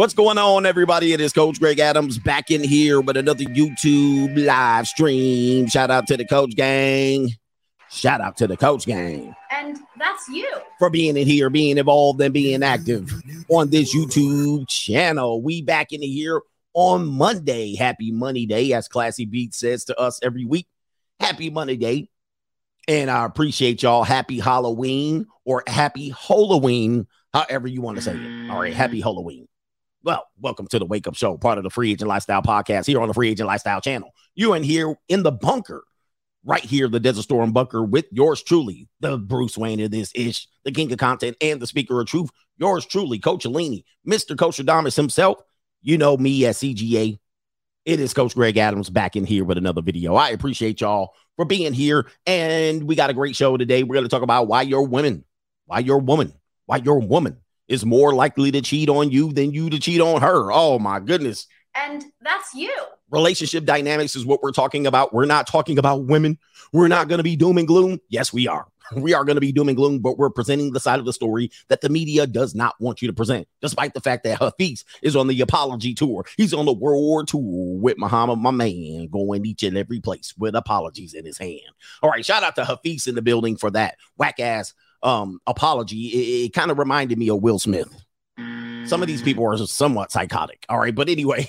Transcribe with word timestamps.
What's 0.00 0.14
going 0.14 0.38
on, 0.38 0.64
everybody? 0.64 1.12
It 1.12 1.20
is 1.20 1.34
Coach 1.34 1.60
Greg 1.60 1.78
Adams 1.78 2.18
back 2.18 2.50
in 2.50 2.64
here 2.64 3.02
with 3.02 3.18
another 3.18 3.44
YouTube 3.44 4.46
live 4.46 4.86
stream. 4.86 5.66
Shout 5.66 5.90
out 5.90 6.06
to 6.06 6.16
the 6.16 6.24
Coach 6.24 6.56
Gang. 6.56 7.28
Shout 7.90 8.22
out 8.22 8.38
to 8.38 8.46
the 8.46 8.56
Coach 8.56 8.86
Gang. 8.86 9.36
And 9.50 9.76
that's 9.98 10.26
you. 10.30 10.48
For 10.78 10.88
being 10.88 11.18
in 11.18 11.26
here, 11.26 11.50
being 11.50 11.76
involved, 11.76 12.18
and 12.22 12.32
being 12.32 12.62
active 12.62 13.12
on 13.50 13.68
this 13.68 13.94
YouTube 13.94 14.66
channel. 14.68 15.42
We 15.42 15.60
back 15.60 15.92
in 15.92 16.00
here 16.00 16.40
on 16.72 17.04
Monday. 17.06 17.76
Happy 17.76 18.10
Money 18.10 18.46
Day, 18.46 18.72
as 18.72 18.88
Classy 18.88 19.26
Beat 19.26 19.52
says 19.52 19.84
to 19.84 20.00
us 20.00 20.18
every 20.22 20.46
week. 20.46 20.66
Happy 21.20 21.50
Monday 21.50 21.76
Day. 21.76 22.08
And 22.88 23.10
I 23.10 23.26
appreciate 23.26 23.82
y'all. 23.82 24.04
Happy 24.04 24.38
Halloween 24.38 25.26
or 25.44 25.62
happy 25.66 26.08
Halloween, 26.08 27.06
however 27.34 27.68
you 27.68 27.82
want 27.82 27.98
to 27.98 28.02
say 28.02 28.14
it. 28.14 28.50
All 28.50 28.60
right, 28.60 28.72
happy 28.72 29.02
Halloween. 29.02 29.46
Well, 30.02 30.26
welcome 30.40 30.66
to 30.68 30.78
the 30.78 30.86
Wake 30.86 31.06
Up 31.06 31.14
Show, 31.14 31.36
part 31.36 31.58
of 31.58 31.64
the 31.64 31.68
Free 31.68 31.92
Agent 31.92 32.08
Lifestyle 32.08 32.40
podcast 32.40 32.86
here 32.86 33.02
on 33.02 33.08
the 33.08 33.12
Free 33.12 33.28
Agent 33.28 33.46
Lifestyle 33.46 33.82
channel. 33.82 34.14
You 34.34 34.54
in 34.54 34.62
here 34.62 34.96
in 35.10 35.22
the 35.22 35.30
bunker, 35.30 35.84
right 36.42 36.64
here, 36.64 36.88
the 36.88 36.98
Desert 36.98 37.24
Storm 37.24 37.52
bunker 37.52 37.84
with 37.84 38.06
yours 38.10 38.42
truly, 38.42 38.88
the 39.00 39.18
Bruce 39.18 39.58
Wayne 39.58 39.78
of 39.80 39.90
this 39.90 40.10
ish, 40.14 40.48
the 40.64 40.72
king 40.72 40.90
of 40.90 40.96
content, 40.96 41.36
and 41.42 41.60
the 41.60 41.66
speaker 41.66 42.00
of 42.00 42.06
truth. 42.06 42.30
Yours 42.56 42.86
truly, 42.86 43.18
Coach 43.18 43.44
Alini, 43.44 43.84
Mr. 44.08 44.38
Coach 44.38 44.56
Adamas 44.56 44.96
himself. 44.96 45.36
You 45.82 45.98
know 45.98 46.16
me 46.16 46.46
as 46.46 46.56
CGA. 46.56 47.18
It 47.84 48.00
is 48.00 48.14
Coach 48.14 48.34
Greg 48.34 48.56
Adams 48.56 48.88
back 48.88 49.16
in 49.16 49.26
here 49.26 49.44
with 49.44 49.58
another 49.58 49.82
video. 49.82 50.14
I 50.14 50.30
appreciate 50.30 50.80
y'all 50.80 51.12
for 51.36 51.44
being 51.44 51.74
here. 51.74 52.06
And 52.24 52.84
we 52.84 52.94
got 52.96 53.10
a 53.10 53.14
great 53.14 53.36
show 53.36 53.58
today. 53.58 53.82
We're 53.82 53.96
going 53.96 54.06
to 54.06 54.10
talk 54.10 54.22
about 54.22 54.48
why 54.48 54.62
you're 54.62 54.82
women, 54.82 55.24
why 55.66 55.80
your 55.80 55.98
woman, 55.98 56.32
why 56.64 56.76
your 56.76 57.00
woman 57.00 57.36
is 57.70 57.86
more 57.86 58.12
likely 58.12 58.50
to 58.50 58.60
cheat 58.60 58.88
on 58.90 59.10
you 59.10 59.32
than 59.32 59.52
you 59.52 59.70
to 59.70 59.78
cheat 59.78 60.00
on 60.00 60.20
her. 60.20 60.52
Oh 60.52 60.78
my 60.78 60.98
goodness. 60.98 61.46
And 61.74 62.04
that's 62.20 62.52
you. 62.52 62.74
Relationship 63.10 63.64
dynamics 63.64 64.16
is 64.16 64.26
what 64.26 64.42
we're 64.42 64.50
talking 64.50 64.88
about. 64.88 65.14
We're 65.14 65.24
not 65.24 65.46
talking 65.46 65.78
about 65.78 66.04
women. 66.04 66.36
We're 66.72 66.88
not 66.88 67.08
going 67.08 67.18
to 67.18 67.24
be 67.24 67.36
doom 67.36 67.58
and 67.58 67.68
gloom. 67.68 68.00
Yes, 68.08 68.32
we 68.32 68.46
are. 68.46 68.66
We 68.92 69.14
are 69.14 69.24
going 69.24 69.36
to 69.36 69.40
be 69.40 69.52
doom 69.52 69.68
and 69.68 69.76
gloom, 69.76 70.00
but 70.00 70.18
we're 70.18 70.30
presenting 70.30 70.72
the 70.72 70.80
side 70.80 70.98
of 70.98 71.04
the 71.04 71.12
story 71.12 71.52
that 71.68 71.80
the 71.80 71.88
media 71.88 72.26
does 72.26 72.56
not 72.56 72.74
want 72.80 73.00
you 73.00 73.06
to 73.06 73.14
present, 73.14 73.46
despite 73.60 73.94
the 73.94 74.00
fact 74.00 74.24
that 74.24 74.40
Hafiz 74.40 74.84
is 75.00 75.14
on 75.14 75.28
the 75.28 75.40
apology 75.42 75.94
tour. 75.94 76.24
He's 76.36 76.52
on 76.52 76.66
the 76.66 76.72
world 76.72 77.00
war 77.00 77.24
tour 77.24 77.78
with 77.78 77.98
Muhammad, 77.98 78.40
my 78.40 78.50
man, 78.50 79.06
going 79.06 79.46
each 79.46 79.62
and 79.62 79.78
every 79.78 80.00
place 80.00 80.34
with 80.36 80.56
apologies 80.56 81.14
in 81.14 81.24
his 81.24 81.38
hand. 81.38 81.60
All 82.02 82.10
right, 82.10 82.26
shout 82.26 82.42
out 82.42 82.56
to 82.56 82.64
Hafiz 82.64 83.06
in 83.06 83.14
the 83.14 83.22
building 83.22 83.56
for 83.56 83.70
that 83.70 83.96
whack 84.16 84.40
ass 84.40 84.74
um 85.02 85.40
apology, 85.46 86.08
it, 86.08 86.46
it 86.46 86.52
kind 86.52 86.70
of 86.70 86.78
reminded 86.78 87.18
me 87.18 87.30
of 87.30 87.42
Will 87.42 87.58
Smith. 87.58 87.88
Some 88.86 89.02
of 89.02 89.08
these 89.08 89.22
people 89.22 89.46
are 89.46 89.56
somewhat 89.58 90.10
psychotic. 90.10 90.64
All 90.68 90.78
right, 90.78 90.94
but 90.94 91.08
anyway, 91.08 91.48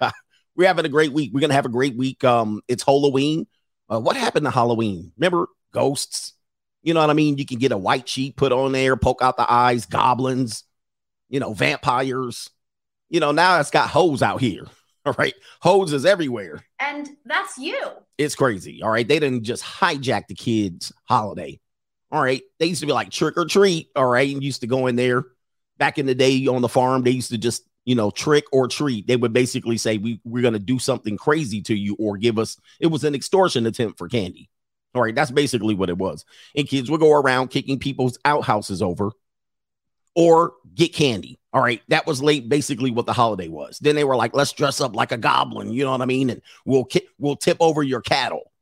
we're 0.56 0.68
having 0.68 0.84
a 0.84 0.90
great 0.90 1.12
week. 1.12 1.32
We're 1.32 1.40
gonna 1.40 1.54
have 1.54 1.66
a 1.66 1.70
great 1.70 1.96
week. 1.96 2.22
Um, 2.24 2.62
it's 2.68 2.84
Halloween. 2.84 3.46
Uh, 3.88 4.00
what 4.00 4.16
happened 4.16 4.44
to 4.44 4.50
Halloween? 4.50 5.12
Remember 5.16 5.48
ghosts? 5.72 6.34
You 6.82 6.94
know 6.94 7.00
what 7.00 7.10
I 7.10 7.14
mean? 7.14 7.38
You 7.38 7.46
can 7.46 7.58
get 7.58 7.72
a 7.72 7.76
white 7.76 8.08
sheet 8.08 8.36
put 8.36 8.52
on 8.52 8.72
there, 8.72 8.96
poke 8.96 9.22
out 9.22 9.36
the 9.36 9.50
eyes, 9.50 9.86
goblins, 9.86 10.64
you 11.28 11.40
know, 11.40 11.52
vampires. 11.52 12.50
You 13.08 13.20
know, 13.20 13.32
now 13.32 13.58
it's 13.60 13.70
got 13.70 13.90
hoes 13.90 14.22
out 14.22 14.40
here. 14.40 14.66
All 15.06 15.14
right. 15.18 15.34
Hoes 15.60 15.92
is 15.92 16.04
everywhere. 16.04 16.64
And 16.80 17.08
that's 17.24 17.58
you. 17.58 17.80
It's 18.18 18.34
crazy. 18.34 18.82
All 18.82 18.90
right. 18.90 19.06
They 19.06 19.18
didn't 19.20 19.44
just 19.44 19.62
hijack 19.62 20.26
the 20.26 20.34
kids' 20.34 20.92
holiday. 21.04 21.60
All 22.10 22.22
right. 22.22 22.42
They 22.58 22.66
used 22.66 22.80
to 22.80 22.86
be 22.86 22.92
like 22.92 23.10
trick 23.10 23.36
or 23.36 23.46
treat. 23.46 23.90
All 23.96 24.06
right. 24.06 24.32
And 24.32 24.42
used 24.42 24.60
to 24.60 24.66
go 24.66 24.86
in 24.86 24.96
there 24.96 25.24
back 25.78 25.98
in 25.98 26.06
the 26.06 26.14
day 26.14 26.46
on 26.46 26.62
the 26.62 26.68
farm. 26.68 27.02
They 27.02 27.10
used 27.10 27.30
to 27.30 27.38
just, 27.38 27.64
you 27.84 27.94
know, 27.94 28.10
trick 28.10 28.44
or 28.52 28.68
treat. 28.68 29.06
They 29.06 29.16
would 29.16 29.32
basically 29.32 29.76
say, 29.76 29.98
we, 29.98 30.20
We're 30.24 30.42
going 30.42 30.54
to 30.54 30.60
do 30.60 30.78
something 30.78 31.16
crazy 31.16 31.62
to 31.62 31.74
you 31.74 31.96
or 31.98 32.16
give 32.16 32.38
us, 32.38 32.58
it 32.80 32.86
was 32.86 33.04
an 33.04 33.14
extortion 33.14 33.66
attempt 33.66 33.98
for 33.98 34.08
candy. 34.08 34.48
All 34.94 35.02
right. 35.02 35.14
That's 35.14 35.30
basically 35.30 35.74
what 35.74 35.90
it 35.90 35.98
was. 35.98 36.24
And 36.54 36.68
kids 36.68 36.90
would 36.90 37.00
go 37.00 37.12
around 37.12 37.48
kicking 37.48 37.78
people's 37.78 38.18
outhouses 38.24 38.82
over 38.82 39.10
or 40.14 40.54
get 40.74 40.94
candy. 40.94 41.38
All 41.52 41.60
right. 41.60 41.82
That 41.88 42.06
was 42.06 42.22
late, 42.22 42.48
basically 42.48 42.90
what 42.90 43.06
the 43.06 43.12
holiday 43.12 43.48
was. 43.48 43.78
Then 43.80 43.96
they 43.96 44.04
were 44.04 44.16
like, 44.16 44.34
let's 44.34 44.52
dress 44.52 44.80
up 44.80 44.94
like 44.94 45.12
a 45.12 45.18
goblin. 45.18 45.72
You 45.72 45.84
know 45.84 45.90
what 45.90 46.02
I 46.02 46.06
mean? 46.06 46.30
And 46.30 46.40
we'll, 46.64 46.84
ki- 46.84 47.08
we'll 47.18 47.36
tip 47.36 47.56
over 47.60 47.82
your 47.82 48.00
cattle 48.00 48.52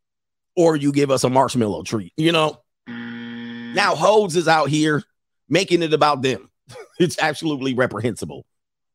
or 0.57 0.77
you 0.77 0.93
give 0.93 1.11
us 1.11 1.25
a 1.25 1.31
marshmallow 1.31 1.83
treat, 1.83 2.13
you 2.17 2.33
know? 2.33 2.61
Now 3.75 3.95
Hodes 3.95 4.37
is 4.37 4.49
out 4.49 4.69
here 4.69 5.03
making 5.49 5.83
it 5.83 5.93
about 5.93 6.23
them. 6.23 6.49
it's 6.99 7.19
absolutely 7.19 7.75
reprehensible. 7.75 8.47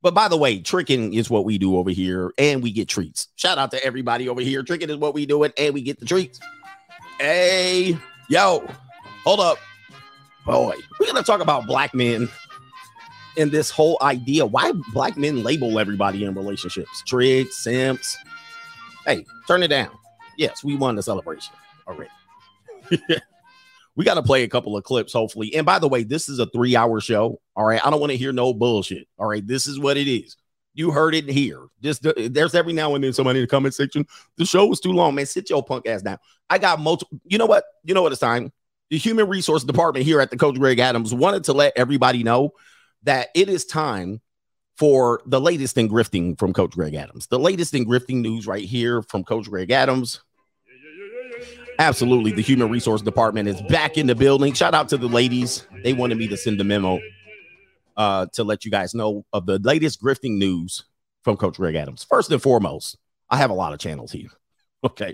But 0.01 0.13
by 0.13 0.29
the 0.29 0.37
way, 0.37 0.59
tricking 0.59 1.13
is 1.13 1.29
what 1.29 1.43
we 1.43 1.57
do 1.57 1.77
over 1.77 1.89
here, 1.89 2.31
and 2.37 2.63
we 2.63 2.71
get 2.71 2.87
treats. 2.87 3.27
Shout 3.35 3.57
out 3.57 3.71
to 3.71 3.83
everybody 3.83 4.29
over 4.29 4.39
here. 4.39 4.63
Tricking 4.63 4.89
is 4.89 4.95
what 4.95 5.13
we 5.13 5.25
do 5.25 5.43
and 5.43 5.73
we 5.73 5.81
get 5.81 5.99
the 5.99 6.05
treats. 6.05 6.39
Hey, 7.19 7.97
yo, 8.29 8.65
hold 9.23 9.41
up. 9.41 9.57
Boy, 10.45 10.75
we're 10.99 11.07
gonna 11.07 11.21
talk 11.21 11.41
about 11.41 11.67
black 11.67 11.93
men 11.93 12.29
and 13.37 13.51
this 13.51 13.69
whole 13.69 13.97
idea. 14.01 14.45
Why 14.45 14.71
black 14.93 15.17
men 15.17 15.43
label 15.43 15.77
everybody 15.77 16.23
in 16.23 16.33
relationships? 16.33 17.03
Tricks, 17.05 17.57
simps. 17.57 18.17
Hey, 19.05 19.25
turn 19.47 19.63
it 19.63 19.67
down. 19.67 19.91
Yes, 20.37 20.63
we 20.63 20.75
won 20.75 20.95
the 20.95 21.03
celebration 21.03 21.53
already. 21.85 22.09
we 23.99 24.05
got 24.05 24.13
to 24.13 24.23
play 24.23 24.43
a 24.43 24.47
couple 24.47 24.77
of 24.77 24.85
clips, 24.85 25.11
hopefully. 25.11 25.53
And 25.53 25.65
by 25.65 25.77
the 25.77 25.89
way, 25.89 26.03
this 26.03 26.29
is 26.29 26.39
a 26.39 26.45
three 26.45 26.73
hour 26.73 27.01
show. 27.01 27.41
All 27.57 27.65
right. 27.65 27.85
I 27.85 27.89
don't 27.89 27.99
want 27.99 28.13
to 28.13 28.17
hear 28.17 28.31
no 28.31 28.53
bullshit. 28.53 29.09
All 29.17 29.27
right. 29.27 29.45
This 29.45 29.67
is 29.67 29.77
what 29.77 29.97
it 29.97 30.07
is. 30.07 30.37
You 30.73 30.91
heard 30.91 31.13
it 31.13 31.27
here. 31.27 31.65
Just 31.83 32.05
uh, 32.05 32.13
there's 32.15 32.55
every 32.55 32.71
now 32.71 32.95
and 32.95 33.03
then 33.03 33.11
somebody 33.11 33.39
in 33.39 33.43
the 33.43 33.47
comment 33.49 33.75
section. 33.75 34.07
The 34.37 34.45
show 34.45 34.65
was 34.67 34.79
too 34.79 34.93
long, 34.93 35.15
man. 35.15 35.25
Sit 35.25 35.49
your 35.49 35.61
punk 35.61 35.85
ass 35.85 36.01
down. 36.01 36.17
I 36.49 36.59
got 36.59 36.79
multiple. 36.79 37.19
You 37.25 37.37
know 37.39 37.45
what? 37.45 37.65
You 37.83 37.93
know 37.93 38.01
what 38.01 38.13
it's 38.13 38.21
time. 38.21 38.53
The 38.89 38.97
human 38.97 39.27
resource 39.27 39.65
department 39.65 40.05
here 40.05 40.21
at 40.21 40.31
the 40.31 40.37
Coach 40.37 40.55
Greg 40.55 40.79
Adams 40.79 41.13
wanted 41.13 41.43
to 41.43 41.53
let 41.53 41.73
everybody 41.75 42.23
know 42.23 42.53
that 43.03 43.27
it 43.35 43.49
is 43.49 43.65
time 43.65 44.21
for 44.77 45.19
the 45.25 45.41
latest 45.41 45.77
in 45.77 45.89
grifting 45.89 46.39
from 46.39 46.53
Coach 46.53 46.71
Greg 46.71 46.95
Adams. 46.95 47.27
The 47.27 47.37
latest 47.37 47.73
in 47.73 47.85
grifting 47.85 48.21
news 48.21 48.47
right 48.47 48.63
here 48.63 49.01
from 49.01 49.25
Coach 49.25 49.49
Greg 49.49 49.71
Adams. 49.71 50.21
Absolutely. 51.79 52.33
The 52.33 52.41
human 52.41 52.69
resource 52.69 53.01
department 53.01 53.47
is 53.47 53.61
back 53.63 53.97
in 53.97 54.05
the 54.05 54.13
building. 54.13 54.53
Shout 54.53 54.73
out 54.73 54.89
to 54.89 54.97
the 54.97 55.07
ladies. 55.07 55.65
They 55.81 55.93
wanted 55.93 56.17
me 56.17 56.27
to 56.27 56.35
send 56.35 56.59
a 56.59 56.65
memo 56.65 56.99
uh, 57.95 58.25
to 58.33 58.43
let 58.43 58.65
you 58.65 58.71
guys 58.71 58.93
know 58.93 59.25
of 59.31 59.45
the 59.45 59.59
latest 59.59 60.03
grifting 60.03 60.37
news 60.37 60.83
from 61.23 61.37
Coach 61.37 61.55
Greg 61.55 61.75
Adams. 61.75 62.03
First 62.03 62.31
and 62.31 62.41
foremost, 62.41 62.97
I 63.29 63.37
have 63.37 63.49
a 63.49 63.53
lot 63.53 63.73
of 63.73 63.79
channels 63.79 64.11
here. 64.11 64.29
Okay. 64.81 65.13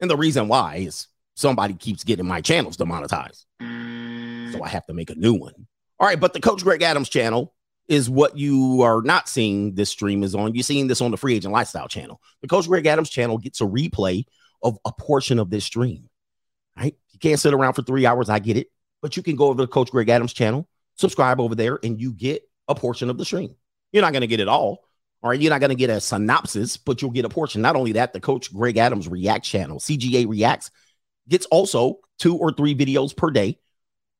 And 0.00 0.10
the 0.10 0.16
reason 0.16 0.48
why 0.48 0.76
is 0.76 1.06
somebody 1.34 1.74
keeps 1.74 2.02
getting 2.02 2.26
my 2.26 2.40
channels 2.40 2.78
demonetized. 2.78 3.44
So 3.60 4.62
I 4.62 4.68
have 4.68 4.86
to 4.86 4.94
make 4.94 5.10
a 5.10 5.14
new 5.14 5.34
one. 5.34 5.52
All 6.00 6.06
right. 6.06 6.18
But 6.18 6.32
the 6.32 6.40
Coach 6.40 6.64
Greg 6.64 6.80
Adams 6.80 7.10
channel 7.10 7.52
is 7.88 8.08
what 8.08 8.38
you 8.38 8.80
are 8.80 9.02
not 9.02 9.28
seeing 9.28 9.74
this 9.74 9.90
stream 9.90 10.22
is 10.22 10.34
on. 10.34 10.54
You're 10.54 10.62
seeing 10.62 10.86
this 10.86 11.02
on 11.02 11.10
the 11.10 11.18
Free 11.18 11.34
Agent 11.34 11.52
Lifestyle 11.52 11.88
channel. 11.88 12.22
The 12.40 12.48
Coach 12.48 12.66
Greg 12.66 12.86
Adams 12.86 13.10
channel 13.10 13.36
gets 13.36 13.60
a 13.60 13.64
replay 13.64 14.24
of 14.62 14.78
a 14.84 14.92
portion 14.92 15.38
of 15.38 15.50
this 15.50 15.64
stream. 15.64 16.08
Right? 16.76 16.96
You 17.10 17.18
can't 17.18 17.40
sit 17.40 17.54
around 17.54 17.74
for 17.74 17.82
three 17.82 18.06
hours. 18.06 18.28
I 18.28 18.38
get 18.38 18.56
it. 18.56 18.68
But 19.00 19.16
you 19.16 19.22
can 19.22 19.36
go 19.36 19.48
over 19.48 19.62
to 19.62 19.66
Coach 19.66 19.90
Greg 19.90 20.08
Adams 20.08 20.32
channel, 20.32 20.68
subscribe 20.96 21.40
over 21.40 21.54
there, 21.54 21.78
and 21.82 22.00
you 22.00 22.12
get 22.12 22.42
a 22.68 22.74
portion 22.74 23.10
of 23.10 23.18
the 23.18 23.24
stream. 23.24 23.56
You're 23.92 24.02
not 24.02 24.12
going 24.12 24.22
to 24.22 24.28
get 24.28 24.40
it 24.40 24.48
all. 24.48 24.84
All 25.22 25.30
right. 25.30 25.40
You're 25.40 25.50
not 25.50 25.60
going 25.60 25.70
to 25.70 25.76
get 25.76 25.90
a 25.90 26.00
synopsis, 26.00 26.76
but 26.76 27.02
you'll 27.02 27.10
get 27.10 27.24
a 27.24 27.28
portion. 27.28 27.62
Not 27.62 27.76
only 27.76 27.92
that, 27.92 28.12
the 28.12 28.20
Coach 28.20 28.52
Greg 28.52 28.76
Adams 28.76 29.08
React 29.08 29.44
channel, 29.44 29.78
CGA 29.78 30.26
Reacts, 30.28 30.70
gets 31.28 31.46
also 31.46 31.98
two 32.18 32.36
or 32.36 32.52
three 32.52 32.74
videos 32.74 33.16
per 33.16 33.30
day. 33.30 33.58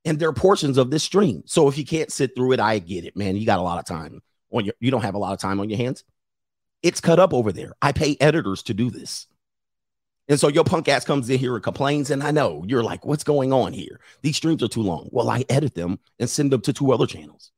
And 0.05 0.19
they're 0.19 0.33
portions 0.33 0.79
of 0.79 0.91
this 0.91 1.05
stream. 1.05 1.45
So 1.47 1.69
if 1.69 1.79
you 1.79 1.85
can't 1.85 2.11
sit 2.11 2.35
through 2.35 2.53
it, 2.53 2.61
I 2.61 2.81
get 2.81 3.05
it, 3.05 3.17
man. 3.17 3.37
You 3.37 3.47
got 3.47 3.61
a 3.61 3.63
lot 3.63 3.79
of 3.79 3.85
time 3.85 4.21
on 4.53 4.65
your 4.65 4.75
you 4.81 4.91
don't 4.91 5.03
have 5.03 5.15
a 5.15 5.19
lot 5.19 5.33
of 5.33 5.39
time 5.39 5.61
on 5.61 5.71
your 5.71 5.79
hands. 5.79 6.03
It's 6.83 7.01
cut 7.01 7.21
up 7.21 7.33
over 7.33 7.53
there. 7.53 7.73
I 7.81 7.93
pay 7.93 8.17
editors 8.21 8.65
to 8.65 8.75
do 8.75 8.91
this. 8.91 9.29
And 10.29 10.39
so 10.39 10.49
your 10.49 10.65
punk 10.65 10.89
ass 10.89 11.05
comes 11.05 11.29
in 11.29 11.39
here 11.39 11.55
and 11.55 11.65
complains. 11.65 12.11
And 12.11 12.23
I 12.23 12.31
know 12.31 12.65
you're 12.67 12.83
like, 12.83 13.05
what's 13.05 13.25
going 13.25 13.53
on 13.53 13.73
here? 13.73 14.01
These 14.23 14.37
streams 14.37 14.63
are 14.63 14.69
too 14.69 14.83
long. 14.83 15.09
Well, 15.11 15.29
I 15.29 15.45
edit 15.49 15.75
them 15.75 15.99
and 16.19 16.31
send 16.31 16.53
them 16.53 16.61
to 16.63 16.73
two 16.73 16.93
other 16.93 17.07
channels. 17.07 17.51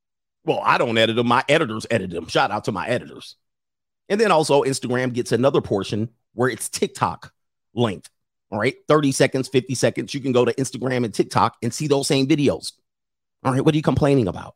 Well, 0.44 0.60
I 0.64 0.78
don't 0.78 0.98
edit 0.98 1.16
them. 1.16 1.26
My 1.26 1.44
editors 1.48 1.86
edit 1.90 2.10
them. 2.10 2.26
Shout 2.26 2.50
out 2.50 2.64
to 2.64 2.72
my 2.72 2.86
editors. 2.86 3.36
And 4.08 4.20
then 4.20 4.30
also 4.30 4.62
Instagram 4.62 5.12
gets 5.12 5.32
another 5.32 5.60
portion 5.60 6.10
where 6.34 6.48
it's 6.48 6.68
TikTok 6.68 7.32
length. 7.74 8.10
All 8.50 8.58
right. 8.58 8.76
30 8.88 9.12
seconds, 9.12 9.48
50 9.48 9.74
seconds. 9.74 10.14
You 10.14 10.20
can 10.20 10.32
go 10.32 10.44
to 10.44 10.54
Instagram 10.54 11.04
and 11.04 11.12
TikTok 11.12 11.56
and 11.62 11.72
see 11.72 11.86
those 11.86 12.06
same 12.06 12.26
videos. 12.26 12.72
All 13.44 13.52
right. 13.52 13.64
What 13.64 13.74
are 13.74 13.76
you 13.76 13.82
complaining 13.82 14.28
about? 14.28 14.54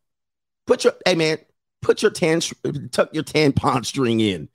Put 0.66 0.84
your, 0.84 0.94
hey 1.06 1.14
man, 1.14 1.38
put 1.82 2.02
your 2.02 2.10
tan, 2.10 2.40
tuck 2.90 3.14
your 3.14 3.24
tampon 3.24 3.84
string 3.84 4.20
in. 4.20 4.48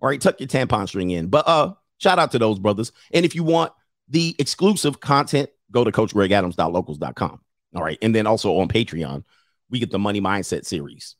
All 0.00 0.08
right. 0.08 0.20
Tuck 0.20 0.40
your 0.40 0.48
tampon 0.48 0.88
string 0.88 1.10
in. 1.10 1.28
But 1.28 1.46
uh, 1.46 1.74
Shout 2.00 2.18
out 2.18 2.32
to 2.32 2.38
those 2.40 2.58
brothers. 2.58 2.90
And 3.12 3.24
if 3.24 3.34
you 3.36 3.44
want 3.44 3.72
the 4.08 4.34
exclusive 4.40 4.98
content, 5.00 5.50
go 5.70 5.84
to 5.84 5.92
coachgregadams.locals.com. 5.92 7.40
All 7.76 7.82
right. 7.82 7.98
And 8.02 8.12
then 8.14 8.26
also 8.26 8.58
on 8.58 8.66
Patreon, 8.68 9.22
we 9.70 9.78
get 9.78 9.92
the 9.92 9.98
Money 10.00 10.20
Mindset 10.20 10.64
series. 10.66 11.14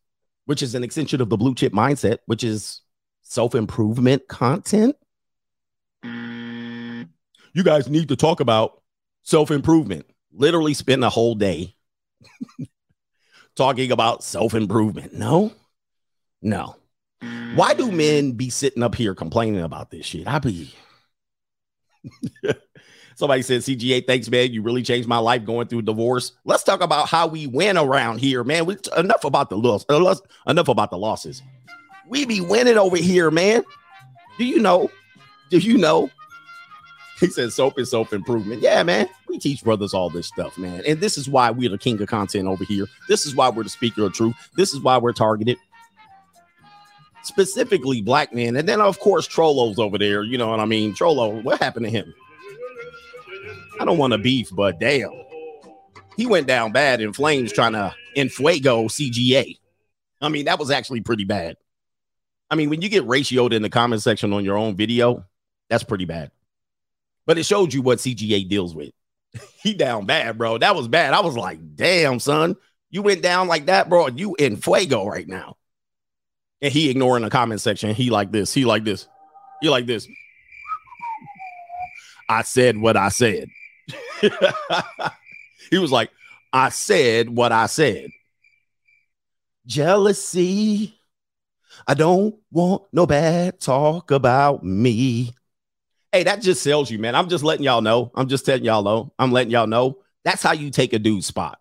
which 0.47 0.63
is 0.63 0.75
an 0.75 0.83
extension 0.83 1.21
of 1.21 1.29
the 1.29 1.37
blue 1.37 1.55
chip 1.55 1.73
mindset, 1.73 2.19
which 2.27 2.43
is 2.43 2.81
self 3.23 3.55
improvement 3.55 4.27
content. 4.27 4.97
You 6.03 7.63
guys 7.65 7.89
need 7.89 8.09
to 8.09 8.17
talk 8.17 8.41
about 8.41 8.83
self 9.23 9.51
improvement. 9.53 10.07
Literally 10.33 10.75
spend 10.75 11.05
a 11.05 11.11
whole 11.11 11.35
day 11.37 11.77
talking 13.57 13.93
about 13.93 14.25
self 14.25 14.55
improvement. 14.55 15.13
No, 15.15 15.53
no. 16.43 16.77
Why 17.55 17.75
do 17.75 17.91
men 17.91 18.33
be 18.33 18.49
sitting 18.49 18.83
up 18.83 18.95
here 18.95 19.15
complaining 19.15 19.63
about 19.63 19.91
this 19.91 20.07
shit? 20.07 20.29
I 20.29 20.39
be. 20.39 20.73
Somebody 23.17 23.43
said, 23.43 23.63
CGA, 23.63 24.07
thanks, 24.07 24.31
man. 24.31 24.53
You 24.53 24.63
really 24.63 24.83
changed 24.83 25.09
my 25.09 25.19
life 25.19 25.45
going 25.45 25.67
through 25.67 25.83
divorce. 25.83 26.33
Let's 26.45 26.63
talk 26.63 26.81
about 26.81 27.09
how 27.09 27.27
we 27.27 27.47
win 27.49 27.77
around 27.77 28.19
here, 28.19 28.45
man. 28.45 28.67
We, 28.67 28.77
enough 28.97 29.25
about 29.25 29.51
the 29.51 29.59
loss, 29.59 29.85
uh, 29.89 30.15
enough 30.47 30.69
about 30.69 30.91
the 30.91 30.97
losses. 30.97 31.43
We 32.09 32.25
be 32.25 32.41
winning 32.41 32.79
over 32.79 32.97
here, 32.97 33.31
man. 33.31 33.65
Do 34.39 34.45
you 34.45 34.61
know? 34.61 34.91
Do 35.51 35.59
you 35.59 35.77
know? 35.77 36.09
He 37.19 37.27
said 37.27 37.53
soap 37.53 37.79
is 37.79 37.91
soap 37.91 38.13
improvement. 38.13 38.63
Yeah, 38.63 38.83
man. 38.85 39.09
We 39.29 39.39
teach 39.39 39.63
brothers 39.63 39.93
all 39.93 40.09
this 40.09 40.27
stuff, 40.27 40.57
man. 40.57 40.83
And 40.87 41.01
this 41.01 41.19
is 41.19 41.29
why 41.29 41.51
we're 41.51 41.69
the 41.69 41.77
king 41.77 42.01
of 42.01 42.09
content 42.09 42.47
over 42.47 42.65
here. 42.65 42.87
This 43.09 43.27
is 43.27 43.35
why 43.35 43.51
we're 43.51 43.65
the 43.65 43.69
speaker 43.69 44.05
of 44.05 44.15
truth. 44.15 44.35
This 44.57 44.73
is 44.73 44.81
why 44.81 44.97
we're 44.97 45.13
targeted 45.13 45.59
specifically 47.23 48.03
black 48.03 48.35
men. 48.35 48.57
And 48.57 48.69
then, 48.69 48.81
of 48.81 48.99
course, 49.01 49.29
Trollo's 49.29 49.79
over 49.79 49.99
there. 49.99 50.23
You 50.23 50.39
know 50.39 50.49
what 50.49 50.61
I 50.61 50.65
mean? 50.65 50.95
Trollo, 50.95 51.43
what 51.43 51.61
happened 51.61 51.87
to 51.87 51.91
him? 51.91 52.15
I 53.81 53.85
don't 53.85 53.99
want 53.99 54.13
to 54.13 54.19
beef, 54.19 54.51
but 54.53 54.79
damn, 54.79 55.11
he 56.17 56.27
went 56.27 56.47
down 56.47 56.73
bad 56.73 57.01
in 57.01 57.13
flames 57.13 57.53
trying 57.53 57.73
to 57.73 57.95
infuego 58.17 58.87
CGA. 58.87 59.59
I 60.21 60.29
mean, 60.29 60.45
that 60.45 60.59
was 60.59 60.71
actually 60.71 61.01
pretty 61.01 61.25
bad. 61.25 61.57
I 62.51 62.57
mean, 62.57 62.69
when 62.69 62.83
you 62.83 62.89
get 62.89 63.07
ratioed 63.07 63.53
in 63.53 63.63
the 63.63 63.71
comment 63.71 64.03
section 64.03 64.33
on 64.33 64.45
your 64.45 64.59
own 64.59 64.77
video, 64.77 65.25
that's 65.69 65.85
pretty 65.85 66.05
bad. 66.05 66.31
But 67.27 67.39
it 67.39 67.47
showed 67.47 67.73
you 67.73 67.81
what 67.81 67.99
CGA 67.99 68.47
deals 68.49 68.75
with. 68.75 68.91
he 69.63 69.73
down 69.73 70.05
bad, 70.05 70.37
bro. 70.37 70.59
That 70.59 70.75
was 70.75 70.89
bad. 70.89 71.15
I 71.15 71.21
was 71.21 71.37
like, 71.37 71.77
damn, 71.77 72.19
son, 72.19 72.57
you 72.91 73.03
went 73.03 73.23
down 73.23 73.49
like 73.49 73.67
that, 73.67 73.89
bro. 73.89 74.09
You 74.09 74.35
in 74.35 74.57
fuego 74.57 75.07
right 75.07 75.29
now. 75.29 75.57
And 76.63 76.73
he 76.73 76.91
ignoring 76.91 77.25
the 77.25 77.31
comment 77.31 77.61
section. 77.61 77.95
He 77.95 78.11
like 78.11 78.33
this. 78.33 78.53
He 78.53 78.65
like 78.65 78.85
this. 78.85 79.09
He 79.61 79.69
like 79.69 79.87
this. 79.87 80.07
I 82.29 82.43
said 82.43 82.77
what 82.77 82.97
I 82.97 83.09
said. 83.09 83.49
he 85.71 85.79
was 85.79 85.91
like, 85.91 86.11
I 86.53 86.69
said 86.69 87.29
what 87.31 87.53
I 87.53 87.67
said. 87.67 88.11
Jealousy. 89.67 91.01
I 91.87 91.95
don't 91.95 92.37
want 92.51 92.83
no 92.93 93.07
bad 93.07 93.61
talk 93.61 94.11
about 94.11 94.63
me. 94.63 95.35
Hey, 96.13 96.25
that 96.25 96.43
just 96.43 96.63
sells 96.63 96.91
you, 96.91 96.99
man. 96.99 97.15
I'm 97.15 97.29
just 97.29 97.45
letting 97.45 97.65
y'all 97.65 97.81
know. 97.81 98.11
I'm 98.15 98.29
just 98.29 98.45
telling 98.45 98.65
y'all 98.65 98.83
know. 98.83 99.13
I'm 99.19 99.33
letting 99.33 99.53
y'all 99.53 99.67
know. 99.67 99.99
That's 100.25 100.43
how 100.43 100.53
you 100.53 100.71
take 100.71 100.93
a 100.93 100.99
dude 100.99 101.25
spot. 101.25 101.61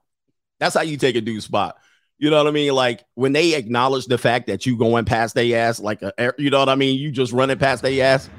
That's 0.60 0.76
how 0.76 0.82
you 0.82 0.98
take 0.98 1.16
a 1.16 1.22
dude 1.22 1.44
spot. 1.44 1.78
You 2.20 2.30
know 2.30 2.38
what 2.38 2.48
I 2.48 2.52
mean? 2.52 2.74
Like 2.74 3.06
when 3.16 3.32
they 3.32 3.56
acknowledge 3.56 4.06
the 4.06 4.18
fact 4.18 4.48
that 4.48 4.66
you 4.66 4.78
going 4.78 5.06
past 5.06 5.36
their 5.36 5.58
ass, 5.58 5.80
like 5.80 6.02
a, 6.02 6.34
you 6.38 6.50
know 6.50 6.60
what 6.60 6.68
I 6.68 6.76
mean? 6.76 7.00
You 7.00 7.12
just 7.12 7.32
running 7.32 7.58
past 7.58 7.82
their 7.82 8.04
ass. 8.04 8.30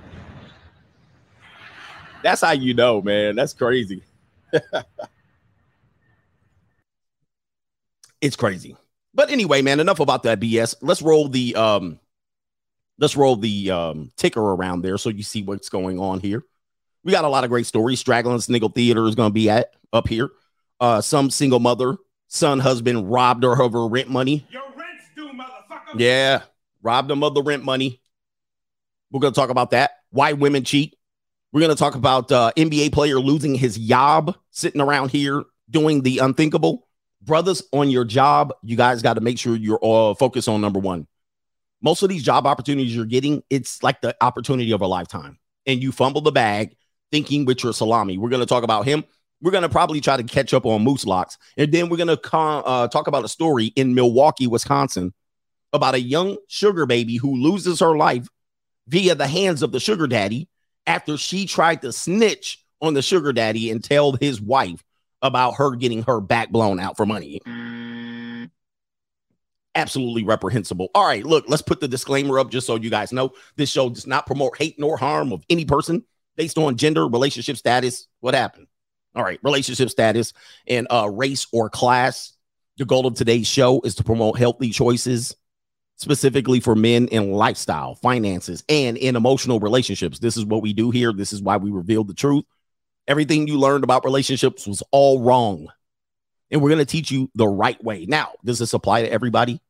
That's 2.23 2.43
how 2.43 2.53
you 2.53 2.75
know, 2.75 3.01
man. 3.01 3.37
That's 3.37 3.55
crazy. 3.55 4.03
it's 8.21 8.37
crazy. 8.37 8.77
But 9.15 9.31
anyway, 9.31 9.63
man, 9.63 9.81
enough 9.81 10.01
about 10.01 10.25
that 10.25 10.41
BS. 10.41 10.75
Let's 10.83 11.01
roll 11.01 11.29
the 11.29 11.57
um 11.57 11.99
let's 12.99 13.17
roll 13.17 13.37
the 13.37 13.71
um 13.71 14.13
ticker 14.17 14.41
around 14.43 14.83
there 14.83 14.99
so 14.99 15.09
you 15.09 15.23
see 15.23 15.43
what's 15.43 15.71
going 15.71 15.99
on 15.99 16.21
here. 16.21 16.45
We 17.03 17.13
got 17.13 17.25
a 17.25 17.29
lot 17.29 17.45
of 17.45 17.51
great 17.51 17.65
stories. 17.65 17.99
Straggling 17.99 18.41
Sniggle 18.41 18.69
Theater 18.69 19.07
is 19.07 19.15
going 19.15 19.31
to 19.31 19.35
be 19.35 19.49
at 19.49 19.73
up 19.93 20.07
here. 20.07 20.29
Uh 20.79 21.01
some 21.01 21.31
single 21.31 21.61
mother, 21.61 21.97
son, 22.31 22.61
husband 22.61 23.11
robbed 23.11 23.45
her 23.45 23.61
of 23.61 23.73
her 23.73 23.87
rent 23.87 24.09
money. 24.09 24.47
Your 24.51 24.63
rent's 24.77 25.05
due, 25.15 25.29
motherfucker. 25.29 25.99
Yeah, 25.99 26.43
robbed 26.83 27.11
them 27.11 27.23
of 27.23 27.35
the 27.35 27.43
rent 27.43 27.65
money. 27.65 28.01
We're 29.11 29.21
going 29.21 29.35
to 29.35 29.39
talk 29.39 29.51
about 29.51 29.73
that. 29.73 29.91
Why 30.11 30.33
women 30.33 30.65
cheat. 30.65 30.97
We're 31.53 31.61
going 31.61 31.75
to 31.75 31.79
talk 31.79 31.97
about 31.97 32.31
uh, 32.31 32.53
NBA 32.57 32.93
player 32.93 33.19
losing 33.19 33.57
his 33.57 33.77
job, 33.77 34.37
sitting 34.51 34.81
around 34.81 35.11
here 35.11 35.43
doing 35.69 36.03
the 36.03 36.19
unthinkable. 36.19 36.87
Brothers, 37.23 37.63
on 37.73 37.91
your 37.91 38.05
job, 38.05 38.55
you 38.63 38.77
guys 38.77 39.03
got 39.03 39.15
to 39.15 39.21
make 39.21 39.39
sure 39.39 39.57
you're 39.57 39.79
all 39.79 40.15
focused 40.15 40.49
on 40.49 40.61
number 40.61 40.79
one. 40.79 41.09
Most 41.83 42.03
of 42.03 42.09
these 42.09 42.23
job 42.23 42.47
opportunities 42.47 42.95
you're 42.95 43.05
getting, 43.05 43.43
it's 43.51 43.83
like 43.83 44.01
the 44.01 44.17
opportunity 44.21 44.71
of 44.73 44.81
a 44.81 44.87
lifetime. 44.87 45.39
And 45.67 45.83
you 45.83 45.91
fumble 45.93 46.21
the 46.21 46.33
bag 46.33 46.77
thinking 47.11 47.45
with 47.45 47.65
your 47.65 47.73
salami. 47.73 48.17
We're 48.17 48.29
going 48.31 48.41
to 48.41 48.47
talk 48.47 48.63
about 48.63 48.85
him. 48.85 49.05
We're 49.43 49.53
going 49.53 49.63
to 49.63 49.69
probably 49.69 50.01
try 50.01 50.17
to 50.17 50.23
catch 50.23 50.53
up 50.53 50.67
on 50.67 50.83
moose 50.83 51.07
locks. 51.07 51.39
And 51.57 51.73
then 51.73 51.89
we're 51.89 51.97
going 51.97 52.09
to 52.09 52.17
con- 52.17 52.63
uh, 52.67 52.89
talk 52.89 53.07
about 53.07 53.25
a 53.25 53.29
story 53.29 53.67
in 53.77 53.95
Milwaukee, 53.95 54.47
Wisconsin 54.47 55.15
about 55.73 55.95
a 55.95 56.01
young 56.01 56.37
sugar 56.49 56.87
baby 56.87 57.17
who 57.17 57.37
loses 57.37 57.81
her 57.81 57.97
life 57.97 58.29
via 58.89 59.15
the 59.15 59.27
hands 59.27 59.63
of 59.63 59.73
the 59.73 59.81
sugar 59.81 60.07
daddy 60.07 60.49
after 60.87 61.17
she 61.17 61.47
tried 61.47 61.83
to 61.83 61.93
snitch 61.93 62.65
on 62.81 62.95
the 62.95 63.03
sugar 63.03 63.33
daddy 63.33 63.71
and 63.71 63.85
tell 63.85 64.13
his 64.13 64.41
wife 64.41 64.83
about 65.23 65.53
her 65.53 65.77
getting 65.77 66.03
her 66.03 66.21
back 66.21 66.51
blown 66.51 66.81
out 66.81 66.97
for 66.97 67.07
money. 67.07 67.41
Absolutely 69.75 70.25
reprehensible. 70.25 70.89
All 70.95 71.07
right, 71.07 71.25
look, 71.25 71.45
let's 71.47 71.63
put 71.63 71.81
the 71.81 71.87
disclaimer 71.87 72.39
up 72.39 72.51
just 72.51 72.67
so 72.67 72.75
you 72.77 72.91
guys 72.91 73.13
know 73.13 73.33
this 73.57 73.71
show 73.71 73.91
does 73.91 74.07
not 74.07 74.27
promote 74.27 74.59
hate 74.59 74.79
nor 74.79 74.97
harm 74.97 75.33
of 75.33 75.45
any 75.49 75.65
person 75.65 76.05
based 76.37 76.59
on 76.59 76.77
gender, 76.77 77.07
relationship 77.07 77.57
status. 77.57 78.09
What 78.21 78.35
happened? 78.35 78.67
All 79.15 79.25
right, 79.25 79.41
relationship 79.43 79.91
status 79.91 80.33
and 80.67 80.87
uh, 80.91 81.09
race 81.11 81.47
or 81.53 81.69
class. 81.69 82.33
The 82.79 82.85
goal 82.85 83.07
of 83.07 83.15
today's 83.15 83.47
show 83.47 83.81
is 83.83 83.97
to 83.97 84.05
promote 84.05 84.39
healthy 84.39 84.71
choices 84.71 85.35
specifically 85.97 86.61
for 86.61 86.75
men 86.75 87.09
in 87.09 87.33
lifestyle, 87.33 87.95
finances, 87.97 88.65
and 88.69 88.97
in 88.97 89.17
emotional 89.17 89.61
relationships. 89.61 90.19
This 90.19 90.37
is 90.37 90.47
what 90.47 90.63
we 90.63 90.73
do 90.73 90.91
here. 90.91 91.13
This 91.13 91.33
is 91.33 91.43
why 91.43 91.59
we 91.59 91.71
reveal 91.71 92.05
the 92.05 92.15
truth. 92.15 92.45
Everything 93.07 93.47
you 93.47 93.59
learned 93.59 93.85
about 93.85 94.05
relationships 94.05 94.67
was 94.67 94.83
all 94.93 95.21
wrong. 95.21 95.69
And 96.51 96.63
we're 96.63 96.71
going 96.71 96.79
to 96.79 96.87
teach 96.87 97.11
you 97.11 97.31
the 97.35 97.47
right 97.47 97.83
way. 97.85 98.07
Now, 98.07 98.33
does 98.45 98.59
this 98.59 98.73
apply 98.73 99.03
to 99.03 99.13
everybody? 99.13 99.61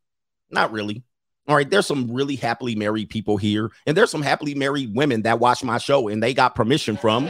Not 0.50 0.70
really. 0.70 1.02
All 1.48 1.56
right, 1.56 1.68
there's 1.68 1.86
some 1.86 2.12
really 2.12 2.36
happily 2.36 2.76
married 2.76 3.10
people 3.10 3.36
here, 3.36 3.72
and 3.84 3.96
there's 3.96 4.10
some 4.10 4.22
happily 4.22 4.54
married 4.54 4.94
women 4.94 5.22
that 5.22 5.40
watch 5.40 5.64
my 5.64 5.78
show 5.78 6.06
and 6.06 6.22
they 6.22 6.32
got 6.32 6.54
permission 6.54 6.96
from. 6.96 7.26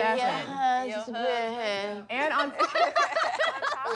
And 2.08 2.32
on 2.32 2.52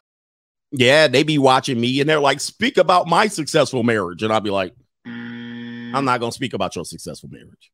yeah, 0.73 1.09
they 1.09 1.23
be 1.23 1.39
watching 1.39 1.81
me 1.81 2.01
and 2.01 2.09
they're 2.09 2.21
like, 2.21 2.41
speak 2.41 2.77
about 2.77 3.07
my 3.07 3.29
successful 3.29 3.83
marriage. 3.83 4.23
And 4.23 4.33
I'll 4.33 4.41
be 4.41 4.51
like, 4.51 4.75
I'm 5.07 6.05
not 6.05 6.21
going 6.21 6.33
to 6.33 6.35
speak 6.35 6.55
about 6.55 6.75
your 6.75 6.85
successful 6.85 7.29
marriage. 7.31 7.71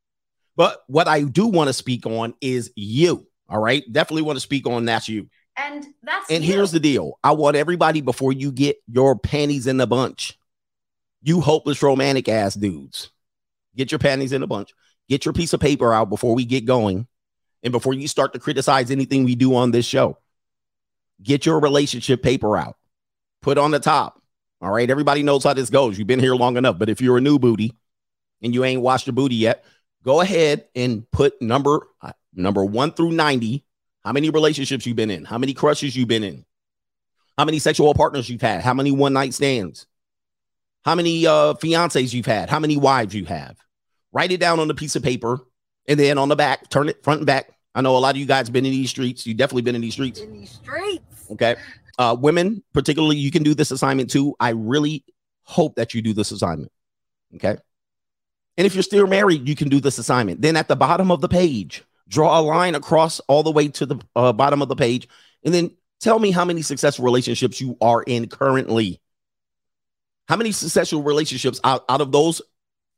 But 0.56 0.82
what 0.88 1.08
I 1.08 1.22
do 1.22 1.46
want 1.46 1.68
to 1.68 1.72
speak 1.72 2.06
on 2.06 2.34
is 2.40 2.70
you. 2.76 3.26
All 3.48 3.60
right. 3.60 3.82
Definitely 3.90 4.22
want 4.22 4.36
to 4.36 4.40
speak 4.40 4.66
on 4.66 4.84
that's 4.84 5.08
you. 5.08 5.28
And 5.56 5.86
that's 6.02 6.30
and 6.30 6.44
you. 6.44 6.52
here's 6.52 6.70
the 6.70 6.80
deal. 6.80 7.18
I 7.24 7.32
want 7.32 7.56
everybody 7.56 8.00
before 8.00 8.32
you 8.32 8.52
get 8.52 8.76
your 8.86 9.18
panties 9.18 9.66
in 9.66 9.80
a 9.80 9.86
bunch. 9.86 10.38
You 11.22 11.40
hopeless 11.40 11.82
romantic 11.82 12.28
ass 12.28 12.54
dudes. 12.54 13.10
Get 13.76 13.90
your 13.90 13.98
panties 13.98 14.32
in 14.32 14.42
a 14.42 14.46
bunch. 14.46 14.72
Get 15.08 15.24
your 15.24 15.32
piece 15.32 15.52
of 15.52 15.60
paper 15.60 15.92
out 15.92 16.10
before 16.10 16.34
we 16.34 16.44
get 16.44 16.64
going. 16.66 17.06
And 17.62 17.72
before 17.72 17.92
you 17.92 18.08
start 18.08 18.32
to 18.32 18.38
criticize 18.38 18.90
anything 18.90 19.24
we 19.24 19.34
do 19.34 19.54
on 19.54 19.70
this 19.70 19.84
show. 19.84 20.18
Get 21.22 21.46
your 21.46 21.60
relationship 21.60 22.22
paper 22.22 22.56
out. 22.56 22.76
Put 23.42 23.58
on 23.58 23.70
the 23.70 23.80
top. 23.80 24.22
All 24.60 24.70
right. 24.70 24.88
Everybody 24.88 25.22
knows 25.22 25.44
how 25.44 25.54
this 25.54 25.70
goes. 25.70 25.98
You've 25.98 26.06
been 26.06 26.20
here 26.20 26.34
long 26.34 26.56
enough. 26.56 26.78
But 26.78 26.88
if 26.88 27.00
you're 27.00 27.18
a 27.18 27.20
new 27.20 27.38
booty, 27.38 27.74
and 28.42 28.54
you 28.54 28.64
ain't 28.64 28.82
washed 28.82 29.06
your 29.06 29.14
booty 29.14 29.36
yet, 29.36 29.64
go 30.04 30.20
ahead 30.20 30.66
and 30.74 31.08
put 31.10 31.40
number 31.40 31.86
uh, 32.00 32.12
number 32.34 32.64
one 32.64 32.92
through 32.92 33.12
90. 33.12 33.64
How 34.04 34.12
many 34.12 34.30
relationships 34.30 34.86
you've 34.86 34.96
been 34.96 35.10
in? 35.10 35.24
How 35.24 35.38
many 35.38 35.52
crushes 35.52 35.94
you've 35.94 36.08
been 36.08 36.24
in? 36.24 36.44
How 37.36 37.44
many 37.44 37.58
sexual 37.58 37.92
partners 37.94 38.28
you've 38.28 38.40
had? 38.40 38.62
How 38.62 38.74
many 38.74 38.92
one 38.92 39.12
night 39.12 39.34
stands? 39.34 39.86
How 40.84 40.94
many 40.94 41.26
uh, 41.26 41.54
fiancés 41.54 42.14
you've 42.14 42.26
had? 42.26 42.48
How 42.48 42.58
many 42.58 42.76
wives 42.78 43.14
you 43.14 43.26
have? 43.26 43.58
Write 44.12 44.32
it 44.32 44.40
down 44.40 44.58
on 44.58 44.70
a 44.70 44.74
piece 44.74 44.96
of 44.96 45.02
paper 45.02 45.40
and 45.86 46.00
then 46.00 46.18
on 46.18 46.28
the 46.28 46.36
back, 46.36 46.70
turn 46.70 46.88
it 46.88 47.02
front 47.04 47.20
and 47.20 47.26
back. 47.26 47.50
I 47.74 47.82
know 47.82 47.96
a 47.96 47.98
lot 47.98 48.14
of 48.14 48.16
you 48.16 48.26
guys 48.26 48.50
been 48.50 48.66
in 48.66 48.72
these 48.72 48.90
streets. 48.90 49.26
You 49.26 49.34
definitely 49.34 49.62
been 49.62 49.74
in 49.74 49.80
these 49.80 49.92
streets. 49.94 50.20
In 50.20 50.32
these 50.32 50.50
streets. 50.50 51.30
Okay. 51.30 51.56
Uh, 51.98 52.16
women, 52.18 52.62
particularly, 52.72 53.16
you 53.16 53.30
can 53.30 53.42
do 53.42 53.54
this 53.54 53.70
assignment 53.70 54.10
too. 54.10 54.34
I 54.40 54.50
really 54.50 55.04
hope 55.42 55.76
that 55.76 55.94
you 55.94 56.02
do 56.02 56.12
this 56.12 56.32
assignment. 56.32 56.72
Okay. 57.36 57.56
And 58.56 58.66
if 58.66 58.74
you're 58.74 58.82
still 58.82 59.06
married, 59.06 59.48
you 59.48 59.54
can 59.54 59.68
do 59.68 59.80
this 59.80 59.98
assignment. 59.98 60.42
Then 60.42 60.56
at 60.56 60.68
the 60.68 60.76
bottom 60.76 61.10
of 61.10 61.20
the 61.20 61.28
page, 61.28 61.84
draw 62.08 62.38
a 62.38 62.42
line 62.42 62.74
across 62.74 63.20
all 63.20 63.42
the 63.42 63.52
way 63.52 63.68
to 63.68 63.86
the 63.86 64.00
uh, 64.16 64.32
bottom 64.32 64.60
of 64.62 64.68
the 64.68 64.76
page. 64.76 65.08
And 65.44 65.54
then 65.54 65.70
tell 66.00 66.18
me 66.18 66.30
how 66.30 66.44
many 66.44 66.62
successful 66.62 67.04
relationships 67.04 67.60
you 67.60 67.76
are 67.80 68.02
in 68.02 68.28
currently. 68.28 69.00
How 70.28 70.36
many 70.36 70.52
successful 70.52 71.02
relationships 71.02 71.60
out, 71.64 71.84
out 71.88 72.00
of 72.00 72.12
those 72.12 72.42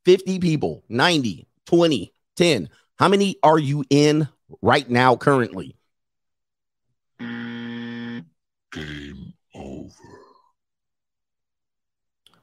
50 0.05 0.39
people, 0.39 0.83
90, 0.89 1.47
20, 1.67 2.13
10, 2.37 2.69
how 2.99 3.09
many 3.09 3.37
are 3.43 3.59
you 3.59 3.85
in 3.91 4.29
right 4.61 4.89
now 4.89 5.17
currently? 5.17 5.77
Game 7.19 8.25
over. 9.55 9.93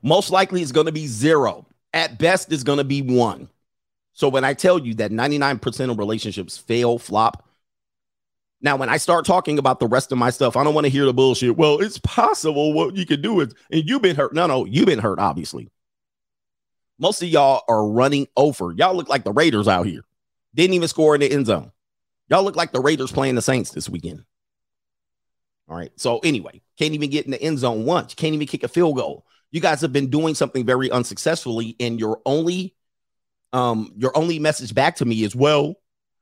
Most 0.01 0.31
likely 0.31 0.61
it's 0.61 0.71
going 0.71 0.85
to 0.85 0.91
be 0.91 1.07
zero. 1.07 1.65
At 1.93 2.19
best, 2.19 2.51
it's 2.51 2.63
going 2.63 2.77
to 2.77 2.83
be 2.83 3.01
one. 3.01 3.49
So 4.13 4.29
when 4.29 4.43
I 4.43 4.53
tell 4.53 4.79
you 4.79 4.93
that 4.95 5.11
99% 5.11 5.91
of 5.91 5.97
relationships 5.97 6.57
fail, 6.57 6.99
flop, 6.99 7.45
now 8.61 8.75
when 8.75 8.89
I 8.89 8.97
start 8.97 9.25
talking 9.25 9.57
about 9.57 9.79
the 9.79 9.87
rest 9.87 10.11
of 10.11 10.17
my 10.17 10.29
stuff, 10.29 10.57
I 10.57 10.63
don't 10.63 10.73
want 10.73 10.85
to 10.85 10.91
hear 10.91 11.05
the 11.05 11.13
bullshit. 11.13 11.57
Well, 11.57 11.79
it's 11.79 11.97
possible 11.99 12.73
what 12.73 12.95
you 12.95 13.05
could 13.05 13.21
do 13.21 13.39
is, 13.39 13.53
and 13.71 13.87
you've 13.87 14.01
been 14.01 14.15
hurt. 14.15 14.33
No, 14.33 14.47
no, 14.47 14.65
you've 14.65 14.85
been 14.85 14.99
hurt, 14.99 15.19
obviously. 15.19 15.69
Most 16.99 17.23
of 17.23 17.29
y'all 17.29 17.63
are 17.69 17.87
running 17.87 18.27
over. 18.35 18.73
Y'all 18.73 18.93
look 18.93 19.07
like 19.07 19.23
the 19.23 19.31
Raiders 19.31 19.69
out 19.69 19.85
here. 19.85 20.01
Didn't 20.53 20.73
even 20.73 20.89
score 20.89 21.15
in 21.15 21.21
the 21.21 21.31
end 21.31 21.45
zone. 21.45 21.71
Y'all 22.29 22.43
look 22.43 22.55
like 22.55 22.71
the 22.71 22.79
Raiders 22.79 23.11
playing 23.11 23.35
the 23.35 23.41
Saints 23.41 23.71
this 23.71 23.89
weekend. 23.89 24.23
All 25.67 25.75
right. 25.75 25.91
So 25.97 26.19
anyway, 26.19 26.61
can't 26.77 26.93
even 26.93 27.09
get 27.09 27.25
in 27.25 27.31
the 27.31 27.41
end 27.41 27.59
zone 27.59 27.85
once. 27.85 28.13
Can't 28.13 28.33
even 28.33 28.47
kick 28.47 28.63
a 28.63 28.67
field 28.67 28.95
goal. 28.95 29.25
You 29.51 29.61
guys 29.61 29.81
have 29.81 29.93
been 29.93 30.09
doing 30.09 30.35
something 30.35 30.65
very 30.65 30.91
unsuccessfully, 30.91 31.75
and 31.79 31.99
your 31.99 32.21
only 32.25 32.75
um 33.51 33.91
your 33.97 34.15
only 34.15 34.37
message 34.37 34.75
back 34.75 34.97
to 34.97 35.05
me 35.05 35.23
is, 35.23 35.35
well, 35.35 35.75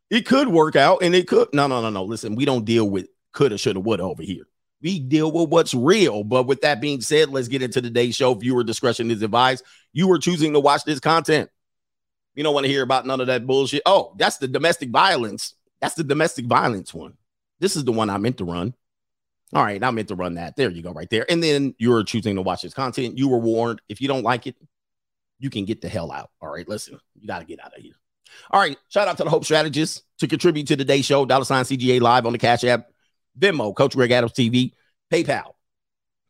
it 0.09 0.25
could 0.25 0.47
work 0.47 0.75
out 0.75 1.01
and 1.01 1.13
it 1.13 1.27
could. 1.27 1.49
No, 1.53 1.67
no, 1.67 1.81
no, 1.81 1.89
no. 1.89 2.03
Listen, 2.03 2.35
we 2.35 2.45
don't 2.45 2.65
deal 2.65 2.89
with 2.89 3.07
coulda, 3.33 3.57
shoulda, 3.57 3.79
woulda 3.79 4.03
over 4.03 4.23
here. 4.23 4.47
We 4.81 4.99
deal 4.99 5.31
with 5.31 5.49
what's 5.49 5.73
real. 5.73 6.23
But 6.23 6.43
with 6.43 6.61
that 6.61 6.79
being 6.79 7.01
said, 7.01 7.29
let's 7.29 7.47
get 7.47 7.61
into 7.61 7.81
today's 7.81 8.15
show. 8.15 8.33
Viewer 8.33 8.63
discretion 8.63 9.11
is 9.11 9.21
advised. 9.21 9.65
You 9.91 10.07
were 10.07 10.19
choosing 10.19 10.53
to 10.53 10.59
watch 10.59 10.83
this 10.83 10.99
content. 10.99 11.49
You 12.35 12.43
don't 12.43 12.53
want 12.53 12.65
to 12.65 12.71
hear 12.71 12.83
about 12.83 13.05
none 13.05 13.19
of 13.19 13.27
that 13.27 13.47
bullshit. 13.47 13.81
Oh, 13.85 14.13
that's 14.17 14.37
the 14.37 14.47
domestic 14.47 14.89
violence. 14.89 15.55
That's 15.81 15.95
the 15.95 16.03
domestic 16.03 16.45
violence 16.45 16.93
one. 16.93 17.17
This 17.59 17.75
is 17.75 17.83
the 17.83 17.91
one 17.91 18.09
I 18.09 18.17
meant 18.17 18.37
to 18.37 18.45
run. 18.45 18.73
All 19.53 19.63
right, 19.63 19.81
I 19.81 19.91
meant 19.91 20.09
to 20.09 20.15
run 20.15 20.35
that. 20.35 20.55
There 20.57 20.69
you 20.69 20.81
go, 20.81 20.91
right 20.91 21.09
there. 21.09 21.25
And 21.29 21.41
then 21.41 21.73
you're 21.77 22.03
choosing 22.03 22.35
to 22.35 22.41
watch 22.41 22.63
this 22.63 22.73
content. 22.73 23.17
You 23.17 23.29
were 23.29 23.37
warned. 23.37 23.81
If 23.87 24.01
you 24.01 24.07
don't 24.07 24.23
like 24.23 24.45
it, 24.45 24.55
you 25.39 25.49
can 25.49 25.65
get 25.65 25.81
the 25.81 25.87
hell 25.87 26.11
out. 26.11 26.31
All 26.41 26.49
right, 26.49 26.67
listen, 26.67 26.99
you 27.15 27.27
got 27.27 27.39
to 27.39 27.45
get 27.45 27.63
out 27.63 27.75
of 27.75 27.81
here. 27.81 27.93
All 28.51 28.59
right, 28.59 28.77
shout 28.89 29.07
out 29.07 29.17
to 29.17 29.23
the 29.23 29.29
Hope 29.29 29.45
Strategists 29.45 30.03
to 30.19 30.27
contribute 30.27 30.67
to 30.67 30.75
today's 30.75 31.05
show. 31.05 31.25
Dollar 31.25 31.45
sign 31.45 31.63
CGA 31.63 32.01
live 32.01 32.25
on 32.25 32.33
the 32.33 32.37
Cash 32.37 32.65
App, 32.65 32.87
Venmo, 33.39 33.73
Coach 33.73 33.95
Greg 33.95 34.11
Adams 34.11 34.33
TV, 34.33 34.73
PayPal, 35.11 35.53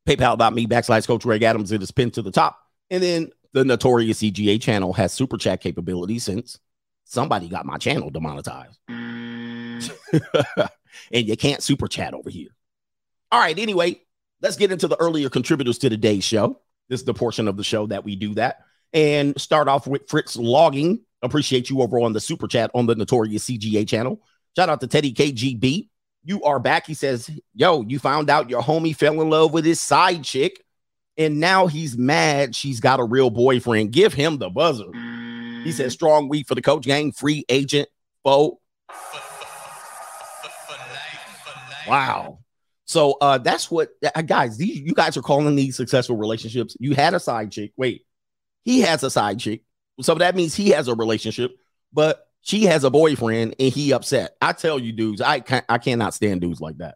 PayPal.me 0.06 0.68
backslash 0.68 1.08
Coach 1.08 1.24
Greg 1.24 1.42
Adams. 1.42 1.72
It 1.72 1.82
is 1.82 1.92
pinned 1.92 2.14
to 2.14 2.22
the 2.22 2.32
top. 2.32 2.60
And 2.92 3.02
then 3.02 3.32
the 3.54 3.66
notorious 3.66 4.22
CGA 4.22 4.62
channel 4.62 4.94
has 4.94 5.12
super 5.12 5.38
chat 5.38 5.62
capability 5.62 6.20
since 6.20 6.60
somebody 7.04 7.50
got 7.50 7.66
my 7.66 7.78
channel 7.78 8.12
demonetized. 8.12 8.78
and 11.12 11.28
you 11.28 11.38
can't 11.38 11.62
super 11.62 11.88
chat 11.88 12.14
over 12.14 12.30
here. 12.30 12.50
All 13.32 13.40
right, 13.40 13.58
anyway, 13.58 14.02
let's 14.42 14.56
get 14.56 14.72
into 14.72 14.88
the 14.88 15.00
earlier 15.00 15.30
contributors 15.30 15.78
to 15.80 15.90
today's 15.90 16.24
show. 16.24 16.62
This 16.90 17.02
is 17.02 17.06
the 17.06 17.14
portion 17.14 17.48
of 17.48 17.58
the 17.58 17.64
show 17.64 17.88
that 17.88 18.04
we 18.04 18.16
do 18.16 18.36
that. 18.36 18.60
And 18.94 19.40
start 19.40 19.68
off 19.68 19.86
with 19.88 20.08
Fritz 20.08 20.38
Logging. 20.38 21.02
Appreciate 21.22 21.70
you 21.70 21.82
over 21.82 22.00
on 22.00 22.14
the 22.14 22.22
super 22.22 22.48
chat 22.48 22.72
on 22.74 22.86
the 22.86 22.96
Notorious 22.96 23.46
CGA 23.46 23.88
channel. 23.88 24.22
Shout 24.56 24.70
out 24.70 24.82
to 24.82 24.88
Teddy 24.88 25.14
KGB. 25.14 25.90
You 26.24 26.44
are 26.44 26.60
back. 26.60 26.88
He 26.88 26.94
says, 26.94 27.30
Yo, 27.54 27.82
you 27.82 28.00
found 28.00 28.30
out 28.30 28.50
your 28.50 28.62
homie 28.62 28.96
fell 28.96 29.22
in 29.22 29.30
love 29.30 29.54
with 29.54 29.66
his 29.66 29.82
side 29.82 30.24
chick, 30.24 30.64
and 31.18 31.40
now 31.40 31.68
he's 31.68 31.98
mad 31.98 32.56
she's 32.56 32.80
got 32.80 33.00
a 33.00 33.04
real 33.04 33.30
boyfriend. 33.30 33.92
Give 33.92 34.14
him 34.14 34.38
the 34.38 34.50
buzzer. 34.50 34.92
He 35.64 35.72
says, 35.72 35.94
Strong 35.94 36.30
week 36.30 36.48
for 36.48 36.56
the 36.56 36.62
coach 36.62 36.86
gang, 36.86 37.12
free 37.12 37.46
agent, 37.50 37.90
foe. 38.24 38.60
Wow. 41.88 42.40
So 42.86 43.18
uh 43.20 43.38
that's 43.38 43.70
what 43.70 43.90
uh, 44.16 44.22
guys, 44.22 44.58
these 44.58 44.80
you 44.80 44.94
guys 44.94 45.18
are 45.18 45.22
calling 45.22 45.56
these 45.56 45.76
successful 45.76 46.16
relationships. 46.16 46.78
You 46.80 46.96
had 46.96 47.14
a 47.14 47.20
side 47.20 47.52
chick. 47.52 47.74
Wait, 47.78 48.06
he 48.64 48.82
has 48.82 49.04
a 49.04 49.12
side 49.12 49.40
chick. 49.40 49.64
So 50.02 50.16
that 50.16 50.36
means 50.36 50.56
he 50.56 50.70
has 50.70 50.88
a 50.88 50.96
relationship, 50.96 51.52
but 51.92 52.28
she 52.42 52.64
has 52.66 52.84
a 52.84 52.90
boyfriend 52.90 53.56
and 53.60 53.74
he 53.74 53.92
upset. 53.92 54.38
I 54.42 54.54
tell 54.54 54.80
you, 54.80 54.94
dudes, 54.94 55.22
I 55.22 55.42
can't 55.42 55.66
I 55.68 55.78
cannot 55.80 56.14
stand 56.14 56.42
dudes 56.42 56.62
like 56.62 56.78
that. 56.78 56.96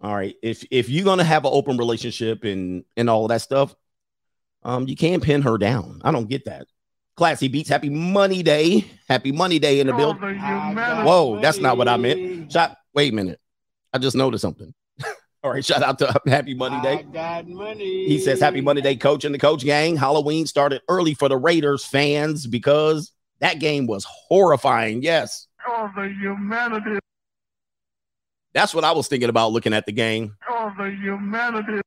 All 0.00 0.14
right. 0.14 0.34
If 0.42 0.64
if 0.70 0.88
you're 0.88 1.04
gonna 1.04 1.24
have 1.24 1.44
an 1.44 1.52
open 1.52 1.76
relationship 1.76 2.44
and 2.44 2.84
and 2.96 3.10
all 3.10 3.24
of 3.24 3.28
that 3.28 3.42
stuff, 3.42 3.74
um, 4.62 4.88
you 4.88 4.96
can't 4.96 5.22
pin 5.22 5.42
her 5.42 5.58
down. 5.58 6.00
I 6.04 6.10
don't 6.10 6.28
get 6.28 6.46
that. 6.46 6.66
Classy 7.16 7.48
beats. 7.48 7.68
Happy 7.68 7.90
Money 7.90 8.42
Day. 8.42 8.86
Happy 9.08 9.30
Money 9.30 9.58
Day 9.58 9.80
in 9.80 9.86
the 9.86 9.92
building. 9.92 10.38
Whoa, 10.38 11.38
that's 11.40 11.58
not 11.58 11.76
what 11.76 11.86
I 11.86 11.96
meant. 11.96 12.50
Shot. 12.50 12.76
Wait 12.94 13.12
a 13.12 13.14
minute. 13.14 13.38
I 13.92 13.98
just 13.98 14.16
noticed 14.16 14.42
something. 14.42 14.72
All 15.42 15.50
right, 15.50 15.64
shout 15.64 15.82
out 15.82 15.98
to 16.00 16.20
Happy 16.26 16.54
Money 16.54 16.80
Day. 16.82 17.02
got 17.12 17.48
money. 17.48 18.06
He 18.06 18.18
says, 18.18 18.40
Happy 18.40 18.60
Money 18.60 18.82
Day, 18.82 18.96
coach 18.96 19.24
and 19.24 19.34
the 19.34 19.38
coach 19.38 19.64
gang. 19.64 19.96
Halloween 19.96 20.46
started 20.46 20.82
early 20.88 21.14
for 21.14 21.28
the 21.28 21.36
Raiders 21.36 21.84
fans 21.84 22.46
because 22.46 23.12
that 23.40 23.58
game 23.58 23.86
was 23.86 24.04
horrifying. 24.04 25.02
Yes. 25.02 25.46
Oh, 25.66 25.90
the 25.96 26.08
humanity. 26.20 26.98
That's 28.52 28.74
what 28.74 28.84
I 28.84 28.92
was 28.92 29.08
thinking 29.08 29.28
about 29.28 29.52
looking 29.52 29.72
at 29.72 29.86
the 29.86 29.92
game. 29.92 30.36
Oh, 30.48 30.72
the 30.76 30.90
humanity. 30.90 31.80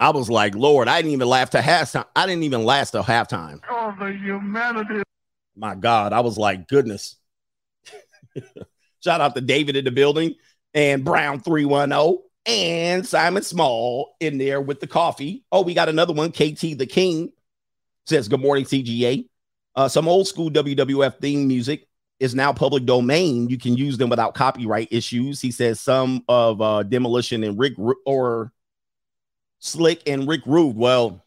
I 0.00 0.10
was 0.10 0.28
like, 0.28 0.54
Lord, 0.54 0.88
I 0.88 0.98
didn't 0.98 1.12
even 1.12 1.28
laugh 1.28 1.50
to 1.50 1.58
halftime. 1.58 2.06
I 2.16 2.26
didn't 2.26 2.42
even 2.42 2.64
last 2.64 2.90
to 2.90 3.02
halftime. 3.02 3.60
Oh, 3.70 3.94
the 3.98 4.12
humanity. 4.12 5.02
My 5.56 5.76
God, 5.76 6.12
I 6.12 6.20
was 6.20 6.36
like, 6.36 6.66
goodness. 6.66 7.16
Shout 9.04 9.20
out 9.20 9.34
to 9.34 9.42
David 9.42 9.76
in 9.76 9.84
the 9.84 9.90
building 9.90 10.34
and 10.72 11.04
Brown 11.04 11.38
310 11.40 12.18
and 12.46 13.06
Simon 13.06 13.42
Small 13.42 14.16
in 14.18 14.38
there 14.38 14.62
with 14.62 14.80
the 14.80 14.86
coffee. 14.86 15.44
Oh, 15.52 15.60
we 15.60 15.74
got 15.74 15.90
another 15.90 16.14
one. 16.14 16.30
KT 16.30 16.78
the 16.78 16.88
King 16.88 17.30
says, 18.06 18.28
Good 18.28 18.40
morning, 18.40 18.64
CGA. 18.64 19.28
Uh, 19.76 19.88
some 19.88 20.08
old 20.08 20.26
school 20.26 20.50
WWF 20.50 21.20
theme 21.20 21.46
music 21.46 21.86
is 22.18 22.34
now 22.34 22.52
public 22.54 22.86
domain. 22.86 23.50
You 23.50 23.58
can 23.58 23.76
use 23.76 23.98
them 23.98 24.08
without 24.08 24.34
copyright 24.34 24.88
issues. 24.90 25.38
He 25.38 25.50
says 25.50 25.80
some 25.80 26.24
of 26.26 26.62
uh, 26.62 26.82
Demolition 26.84 27.44
and 27.44 27.58
Rick 27.58 27.74
or 28.06 28.52
Slick 29.58 30.02
and 30.06 30.26
Rick 30.26 30.42
Rude. 30.46 30.76
Well, 30.76 31.22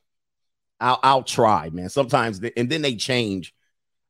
I'll, 0.80 1.00
I'll 1.04 1.24
try, 1.24 1.70
man. 1.70 1.90
Sometimes, 1.90 2.42
and 2.56 2.70
then 2.72 2.82
they 2.82 2.96
change. 2.96 3.54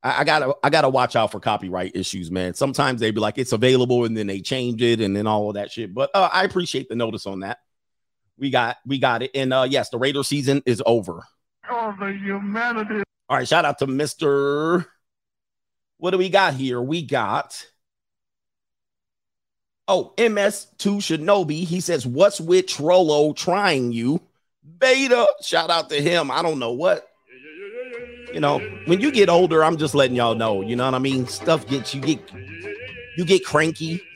I, 0.03 0.21
I, 0.21 0.23
gotta, 0.23 0.55
I 0.63 0.69
gotta 0.69 0.89
watch 0.89 1.15
out 1.15 1.31
for 1.31 1.39
copyright 1.39 1.95
issues, 1.95 2.31
man. 2.31 2.53
Sometimes 2.53 2.99
they 2.99 3.11
be 3.11 3.19
like 3.19 3.37
it's 3.37 3.51
available, 3.51 4.05
and 4.05 4.15
then 4.15 4.27
they 4.27 4.41
change 4.41 4.81
it, 4.81 5.01
and 5.01 5.15
then 5.15 5.27
all 5.27 5.49
of 5.49 5.55
that 5.55 5.71
shit. 5.71 5.93
But 5.93 6.09
uh, 6.13 6.29
I 6.31 6.43
appreciate 6.43 6.89
the 6.89 6.95
notice 6.95 7.25
on 7.25 7.41
that. 7.41 7.59
We 8.37 8.49
got, 8.49 8.77
we 8.85 8.99
got 8.99 9.23
it, 9.23 9.31
and 9.33 9.51
uh, 9.51 9.67
yes, 9.69 9.89
the 9.89 9.97
Raider 9.97 10.23
season 10.23 10.61
is 10.65 10.81
over. 10.85 11.23
Oh, 11.69 11.95
the 11.99 12.13
humanity. 12.13 13.03
All 13.29 13.37
right, 13.37 13.47
shout 13.47 13.65
out 13.65 13.79
to 13.79 13.87
Mr. 13.87 14.85
What 15.97 16.11
do 16.11 16.17
we 16.17 16.29
got 16.29 16.53
here? 16.53 16.81
We 16.81 17.01
got 17.01 17.65
Oh, 19.87 20.13
MS2 20.17 20.97
Shinobi. 20.97 21.63
He 21.63 21.79
says, 21.79 22.05
What's 22.05 22.41
with 22.41 22.65
Trollo 22.65 23.35
trying 23.35 23.93
you? 23.93 24.21
Beta. 24.79 25.27
Shout 25.41 25.69
out 25.69 25.89
to 25.89 26.01
him. 26.01 26.29
I 26.29 26.41
don't 26.41 26.59
know 26.59 26.73
what. 26.73 27.07
You 28.37 28.41
know, 28.41 28.59
when 28.85 29.01
you 29.01 29.11
get 29.11 29.29
older, 29.29 29.63
I'm 29.63 29.77
just 29.77 29.95
letting 29.95 30.15
y'all 30.15 30.35
know. 30.35 30.61
You 30.61 30.75
know 30.75 30.85
what 30.85 30.93
I 30.93 30.99
mean? 30.99 31.25
Stuff 31.25 31.65
gets 31.65 31.95
you 31.95 32.01
get 32.01 32.21
you 33.17 33.25
get 33.25 33.43
cranky. 33.43 33.99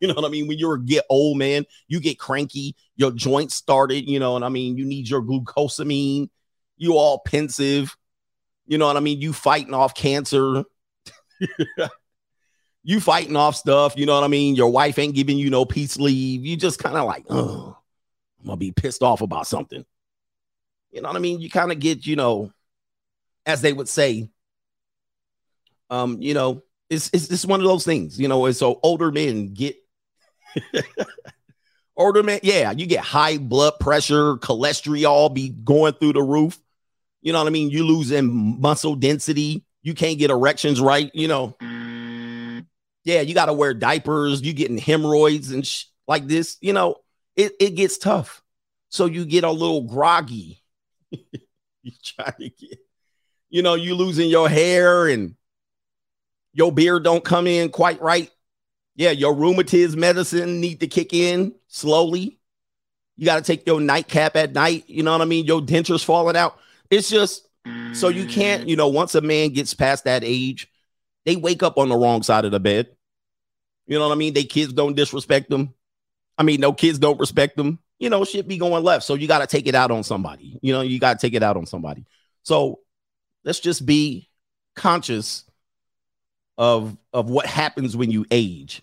You 0.00 0.08
know 0.08 0.14
what 0.14 0.26
I 0.26 0.28
mean? 0.28 0.46
When 0.46 0.58
you're 0.58 0.76
get 0.76 1.04
old, 1.08 1.38
man, 1.38 1.64
you 1.88 2.00
get 2.00 2.18
cranky. 2.18 2.76
Your 2.96 3.10
joints 3.12 3.54
started. 3.54 4.06
You 4.06 4.18
know 4.18 4.32
what 4.32 4.42
I 4.42 4.50
mean? 4.50 4.76
You 4.76 4.84
need 4.84 5.08
your 5.08 5.22
glucosamine. 5.22 6.28
You 6.76 6.98
all 6.98 7.20
pensive. 7.20 7.96
You 8.66 8.76
know 8.76 8.86
what 8.86 8.98
I 8.98 9.00
mean? 9.00 9.22
You 9.22 9.32
fighting 9.32 9.72
off 9.72 9.94
cancer. 9.94 10.64
you 12.82 13.00
fighting 13.00 13.36
off 13.36 13.56
stuff. 13.56 13.94
You 13.96 14.04
know 14.04 14.14
what 14.14 14.24
I 14.24 14.28
mean? 14.28 14.54
Your 14.54 14.70
wife 14.70 14.98
ain't 14.98 15.14
giving 15.14 15.38
you 15.38 15.48
no 15.48 15.64
peace 15.64 15.96
leave. 15.96 16.44
You 16.44 16.58
just 16.58 16.78
kind 16.78 16.96
of 16.96 17.06
like, 17.06 17.24
oh, 17.30 17.78
I'm 18.40 18.46
gonna 18.46 18.58
be 18.58 18.72
pissed 18.72 19.02
off 19.02 19.22
about 19.22 19.46
something. 19.46 19.84
You 20.90 21.00
know 21.00 21.08
what 21.08 21.16
I 21.16 21.20
mean? 21.20 21.40
You 21.40 21.48
kind 21.48 21.72
of 21.72 21.78
get, 21.78 22.06
you 22.06 22.16
know, 22.16 22.52
as 23.46 23.62
they 23.62 23.72
would 23.72 23.88
say, 23.88 24.28
um, 25.88 26.20
you 26.20 26.34
know, 26.34 26.62
it's 26.90 27.10
it's 27.12 27.44
one 27.46 27.60
of 27.60 27.66
those 27.66 27.84
things, 27.84 28.18
you 28.18 28.28
know. 28.28 28.46
And 28.46 28.56
so 28.56 28.78
older 28.82 29.10
men 29.10 29.54
get 29.54 29.76
older 31.96 32.22
men, 32.22 32.40
yeah, 32.42 32.72
you 32.72 32.86
get 32.86 33.00
high 33.00 33.38
blood 33.38 33.74
pressure, 33.80 34.36
cholesterol 34.36 35.32
be 35.32 35.50
going 35.50 35.94
through 35.94 36.14
the 36.14 36.22
roof. 36.22 36.58
You 37.22 37.32
know 37.32 37.40
what 37.40 37.48
I 37.48 37.50
mean? 37.50 37.70
You 37.70 37.84
losing 37.84 38.60
muscle 38.60 38.94
density. 38.94 39.64
You 39.82 39.94
can't 39.94 40.18
get 40.18 40.30
erections 40.30 40.80
right. 40.80 41.10
You 41.14 41.28
know, 41.28 41.56
yeah, 43.04 43.20
you 43.20 43.34
got 43.34 43.46
to 43.46 43.52
wear 43.52 43.74
diapers. 43.74 44.42
You 44.42 44.52
getting 44.52 44.78
hemorrhoids 44.78 45.50
and 45.50 45.66
sh- 45.66 45.84
like 46.06 46.26
this. 46.26 46.56
You 46.60 46.72
know, 46.72 46.96
it, 47.36 47.52
it 47.60 47.70
gets 47.74 47.98
tough. 47.98 48.42
So 48.90 49.06
you 49.06 49.24
get 49.24 49.44
a 49.44 49.50
little 49.50 49.82
groggy. 49.82 50.62
you 51.10 51.92
try 52.02 52.30
to 52.30 52.48
get, 52.48 52.78
you 53.56 53.62
know, 53.62 53.72
you 53.72 53.94
losing 53.94 54.28
your 54.28 54.50
hair 54.50 55.06
and 55.06 55.34
your 56.52 56.70
beard 56.70 57.04
don't 57.04 57.24
come 57.24 57.46
in 57.46 57.70
quite 57.70 57.98
right. 58.02 58.30
Yeah, 58.96 59.12
your 59.12 59.32
rheumatism 59.32 59.98
medicine 59.98 60.60
need 60.60 60.80
to 60.80 60.86
kick 60.86 61.14
in 61.14 61.54
slowly. 61.66 62.38
You 63.16 63.24
got 63.24 63.36
to 63.36 63.42
take 63.42 63.66
your 63.66 63.80
nightcap 63.80 64.36
at 64.36 64.52
night. 64.52 64.84
You 64.88 65.02
know 65.02 65.12
what 65.12 65.22
I 65.22 65.24
mean? 65.24 65.46
Your 65.46 65.62
dentures 65.62 66.04
falling 66.04 66.36
out. 66.36 66.58
It's 66.90 67.08
just 67.08 67.48
so 67.94 68.08
you 68.10 68.26
can't, 68.26 68.68
you 68.68 68.76
know, 68.76 68.88
once 68.88 69.14
a 69.14 69.22
man 69.22 69.54
gets 69.54 69.72
past 69.72 70.04
that 70.04 70.22
age, 70.22 70.70
they 71.24 71.36
wake 71.36 71.62
up 71.62 71.78
on 71.78 71.88
the 71.88 71.96
wrong 71.96 72.22
side 72.22 72.44
of 72.44 72.50
the 72.50 72.60
bed. 72.60 72.90
You 73.86 73.98
know 73.98 74.06
what 74.06 74.14
I 74.14 74.18
mean? 74.18 74.34
They 74.34 74.44
kids 74.44 74.74
don't 74.74 74.94
disrespect 74.94 75.48
them. 75.48 75.72
I 76.36 76.42
mean, 76.42 76.60
no 76.60 76.74
kids 76.74 76.98
don't 76.98 77.18
respect 77.18 77.56
them. 77.56 77.78
You 77.98 78.10
know, 78.10 78.22
shit 78.26 78.46
be 78.46 78.58
going 78.58 78.84
left. 78.84 79.06
So 79.06 79.14
you 79.14 79.26
got 79.26 79.38
to 79.38 79.46
take 79.46 79.66
it 79.66 79.74
out 79.74 79.90
on 79.90 80.02
somebody. 80.02 80.58
You 80.60 80.74
know, 80.74 80.82
you 80.82 80.98
got 80.98 81.18
to 81.18 81.26
take 81.26 81.32
it 81.32 81.42
out 81.42 81.56
on 81.56 81.64
somebody. 81.64 82.04
So 82.42 82.80
let's 83.46 83.60
just 83.60 83.86
be 83.86 84.28
conscious 84.74 85.44
of 86.58 86.98
of 87.14 87.30
what 87.30 87.46
happens 87.46 87.96
when 87.96 88.10
you 88.10 88.26
age. 88.30 88.82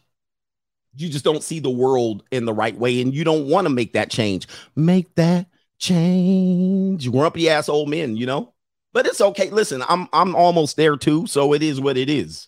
You 0.96 1.10
just 1.10 1.26
don't 1.26 1.44
see 1.44 1.60
the 1.60 1.70
world 1.70 2.24
in 2.32 2.46
the 2.46 2.54
right 2.54 2.78
way, 2.78 3.02
and 3.02 3.14
you 3.14 3.24
don't 3.24 3.48
want 3.48 3.66
to 3.66 3.74
make 3.74 3.94
that 3.94 4.10
change. 4.10 4.48
Make 4.76 5.14
that 5.16 5.48
change, 5.78 7.12
grumpy 7.12 7.50
ass 7.50 7.70
old 7.70 7.90
men. 7.90 8.16
You 8.16 8.26
know, 8.26 8.54
but 8.94 9.06
it's 9.06 9.22
okay. 9.22 9.52
Listen, 9.52 9.84
I'm 9.88 10.08
I'm 10.14 10.36
almost 10.36 10.78
there 10.78 10.98
too, 10.98 11.28
so 11.28 11.54
it 11.54 11.62
is 11.62 11.80
what 11.80 11.98
it 11.98 12.10
is. 12.10 12.48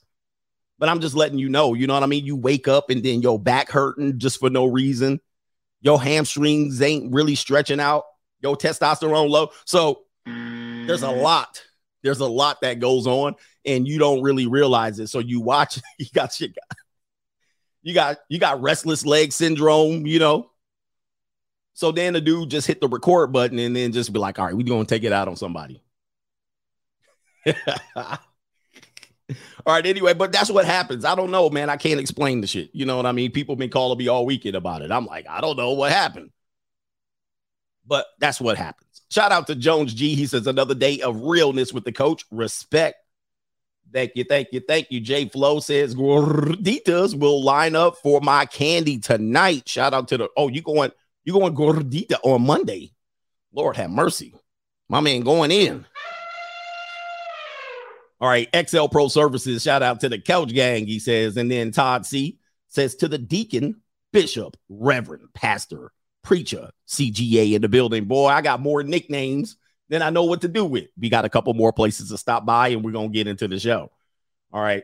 But 0.78 0.90
I'm 0.90 1.00
just 1.00 1.16
letting 1.16 1.40
you 1.40 1.48
know, 1.48 1.74
you 1.74 1.88
know 1.88 1.94
what 1.94 2.04
I 2.04 2.08
mean? 2.08 2.26
You 2.26 2.36
wake 2.36 2.68
up 2.68 2.90
and 2.90 3.02
then 3.02 3.22
your 3.22 3.40
back 3.40 3.70
hurting 3.70 4.20
just 4.20 4.40
for 4.40 4.50
no 4.50 4.66
reason. 4.66 5.22
Your 5.82 6.02
hamstrings 6.02 6.82
ain't 6.82 7.14
really 7.14 7.36
stretching 7.36 7.80
out. 7.80 8.04
Your 8.42 8.58
testosterone 8.58 9.30
low. 9.30 9.52
So 9.64 10.02
there's 10.26 11.04
a 11.04 11.12
lot. 11.12 11.64
There's 12.06 12.20
a 12.20 12.28
lot 12.28 12.62
that 12.62 12.80
goes 12.80 13.08
on, 13.08 13.36
and 13.66 13.88
you 13.88 13.98
don't 13.98 14.22
really 14.22 14.46
realize 14.46 15.00
it. 15.00 15.08
So 15.08 15.20
you 15.20 15.42
watch, 15.42 15.82
you 16.00 16.06
got 16.14 16.32
shit. 16.32 16.56
You 17.82 17.94
got 17.94 18.18
you 18.30 18.40
got 18.40 18.62
restless 18.62 19.06
leg 19.06 19.34
syndrome, 19.34 20.06
you 20.06 20.20
know. 20.20 20.52
So 21.74 21.92
then 21.92 22.14
the 22.14 22.22
dude 22.22 22.50
just 22.50 22.68
hit 22.68 22.80
the 22.80 22.88
record 22.88 23.34
button 23.34 23.60
and 23.60 23.76
then 23.76 23.92
just 23.92 24.14
be 24.14 24.20
like, 24.20 24.40
all 24.40 24.46
right, 24.46 24.56
we're 24.56 24.64
gonna 24.64 24.86
take 24.86 25.04
it 25.04 25.12
out 25.12 25.28
on 25.28 25.36
somebody. 25.36 25.82
All 29.66 29.74
right, 29.74 29.86
anyway, 29.86 30.14
but 30.14 30.32
that's 30.32 30.52
what 30.52 30.66
happens. 30.66 31.04
I 31.04 31.16
don't 31.16 31.32
know, 31.32 31.50
man. 31.50 31.72
I 31.72 31.78
can't 31.78 32.00
explain 32.00 32.42
the 32.42 32.48
shit. 32.48 32.70
You 32.74 32.86
know 32.86 32.98
what 32.98 33.08
I 33.08 33.12
mean? 33.12 33.32
People 33.32 33.56
been 33.56 33.72
calling 33.72 33.98
me 33.98 34.08
all 34.08 34.24
weekend 34.24 34.56
about 34.56 34.84
it. 34.84 34.92
I'm 34.92 35.08
like, 35.08 35.26
I 35.28 35.42
don't 35.42 35.58
know 35.58 35.72
what 35.72 35.92
happened. 35.92 36.30
But 37.88 38.06
that's 38.20 38.40
what 38.40 38.58
happens. 38.58 38.85
Shout 39.10 39.32
out 39.32 39.48
to 39.48 39.56
Jones 39.56 39.94
G. 39.94 40.16
He 40.16 40.26
says 40.26 40.48
another 40.48 40.76
day 40.76 41.02
of 41.02 41.22
realness 41.22 41.72
with 41.72 41.86
the 41.86 41.92
coach. 41.92 42.26
Respect. 42.32 42.98
Thank 43.94 44.14
you, 44.16 44.24
thank 44.24 44.50
you, 44.52 44.60
thank 44.60 44.88
you. 44.90 45.00
Jay 45.00 45.30
Flo 45.30 45.60
says 45.60 45.96
gorditas 45.96 47.18
will 47.18 47.44
line 47.44 47.76
up 47.76 47.98
for 47.98 48.20
my 48.20 48.46
candy 48.46 49.00
tonight. 49.00 49.70
Shout 49.70 49.94
out 49.94 50.08
to 50.10 50.18
the 50.18 50.30
oh, 50.36 50.50
you 50.50 50.62
going 50.62 50.92
you 51.24 51.34
going 51.34 51.56
gordita 51.56 52.18
on 52.24 52.46
Monday. 52.46 52.92
Lord 53.54 53.78
have 53.78 53.90
mercy. 53.90 54.36
My 54.90 55.00
man 55.00 55.22
going 55.22 55.52
in. 55.52 55.86
All 58.20 58.30
right, 58.30 58.48
XL 58.56 58.88
Pro 58.88 59.08
Services. 59.08 59.64
Shout 59.64 59.84
out 59.84 60.00
to 60.02 60.10
the 60.10 60.20
Couch 60.20 60.54
Gang, 60.54 60.86
he 60.86 61.00
says. 61.00 61.38
And 61.38 61.52
then 61.52 61.72
Todd 61.72 62.06
C 62.06 62.40
says 62.68 62.96
to 62.98 63.08
the 63.08 63.18
deacon, 63.18 63.82
bishop, 64.14 64.58
reverend, 64.70 65.34
pastor, 65.34 65.92
preacher, 66.26 66.70
CGA 66.88 67.54
in 67.54 67.62
the 67.62 67.70
building. 67.70 68.06
Boy, 68.06 68.28
I 68.28 68.42
got 68.42 68.60
more 68.60 68.84
nicknames 68.84 69.56
than 69.88 70.02
I 70.02 70.10
know 70.10 70.24
what 70.24 70.42
to 70.42 70.48
do 70.48 70.66
with. 70.66 70.88
We 71.00 71.10
got 71.10 71.26
a 71.26 71.30
couple 71.30 71.54
more 71.54 71.72
places 71.72 72.10
to 72.10 72.18
stop 72.18 72.46
by, 72.46 72.70
and 72.70 72.84
we're 72.84 72.92
going 72.92 73.10
to 73.10 73.14
get 73.14 73.28
into 73.28 73.48
the 73.48 73.60
show. 73.60 73.92
All 74.52 74.62
right. 74.62 74.84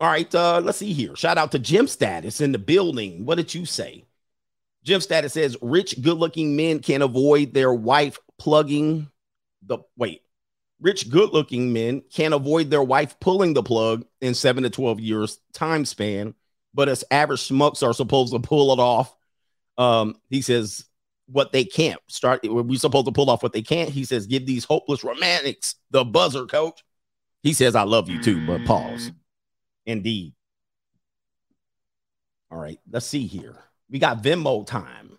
All 0.00 0.08
right, 0.08 0.32
uh, 0.32 0.60
let's 0.62 0.78
see 0.78 0.92
here. 0.92 1.16
Shout 1.16 1.38
out 1.38 1.50
to 1.52 1.58
Jim 1.58 1.88
Status 1.88 2.40
in 2.40 2.52
the 2.52 2.58
building. 2.58 3.24
What 3.24 3.34
did 3.34 3.52
you 3.52 3.64
say? 3.64 4.04
Jim 4.84 5.00
Status 5.00 5.32
says 5.32 5.56
rich, 5.60 6.00
good 6.00 6.18
looking 6.18 6.54
men 6.54 6.78
can 6.78 7.02
avoid 7.02 7.52
their 7.52 7.74
wife 7.74 8.18
plugging 8.38 9.10
the 9.62 9.78
wait. 9.96 10.22
Rich, 10.80 11.10
good 11.10 11.30
looking 11.30 11.72
men 11.72 12.02
can't 12.12 12.32
avoid 12.32 12.70
their 12.70 12.82
wife 12.82 13.18
pulling 13.18 13.54
the 13.54 13.62
plug 13.64 14.04
in 14.20 14.34
seven 14.34 14.62
to 14.62 14.70
12 14.70 15.00
years 15.00 15.40
time 15.52 15.84
span, 15.84 16.34
but 16.78 16.88
us 16.88 17.02
average 17.10 17.40
schmucks 17.40 17.84
are 17.84 17.92
supposed 17.92 18.32
to 18.32 18.38
pull 18.38 18.72
it 18.72 18.78
off. 18.78 19.12
Um, 19.78 20.14
he 20.30 20.42
says 20.42 20.84
what 21.26 21.50
they 21.50 21.64
can't 21.64 22.00
start. 22.06 22.38
We're 22.44 22.78
supposed 22.78 23.06
to 23.06 23.12
pull 23.12 23.30
off 23.30 23.42
what 23.42 23.52
they 23.52 23.62
can't. 23.62 23.90
He 23.90 24.04
says, 24.04 24.28
give 24.28 24.46
these 24.46 24.64
hopeless 24.64 25.02
romantics 25.02 25.74
the 25.90 26.04
buzzer, 26.04 26.46
coach. 26.46 26.84
He 27.42 27.52
says, 27.52 27.74
I 27.74 27.82
love 27.82 28.08
you 28.08 28.22
too, 28.22 28.46
but 28.46 28.64
pause. 28.64 29.10
Indeed. 29.86 30.34
All 32.48 32.58
right, 32.58 32.78
let's 32.88 33.06
see 33.06 33.26
here. 33.26 33.56
We 33.90 33.98
got 33.98 34.22
Venmo 34.22 34.64
time. 34.64 35.18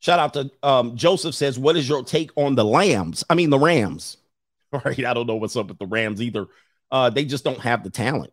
Shout 0.00 0.18
out 0.18 0.34
to 0.34 0.50
um, 0.64 0.96
Joseph 0.96 1.36
says, 1.36 1.56
What 1.56 1.76
is 1.76 1.88
your 1.88 2.02
take 2.02 2.32
on 2.34 2.56
the 2.56 2.64
Lambs? 2.64 3.22
I 3.30 3.36
mean, 3.36 3.50
the 3.50 3.60
Rams. 3.60 4.16
All 4.72 4.82
right. 4.84 5.04
I 5.04 5.14
don't 5.14 5.28
know 5.28 5.36
what's 5.36 5.54
up 5.54 5.68
with 5.68 5.78
the 5.78 5.86
Rams 5.86 6.20
either. 6.20 6.48
Uh, 6.90 7.10
they 7.10 7.24
just 7.24 7.44
don't 7.44 7.60
have 7.60 7.84
the 7.84 7.90
talent. 7.90 8.32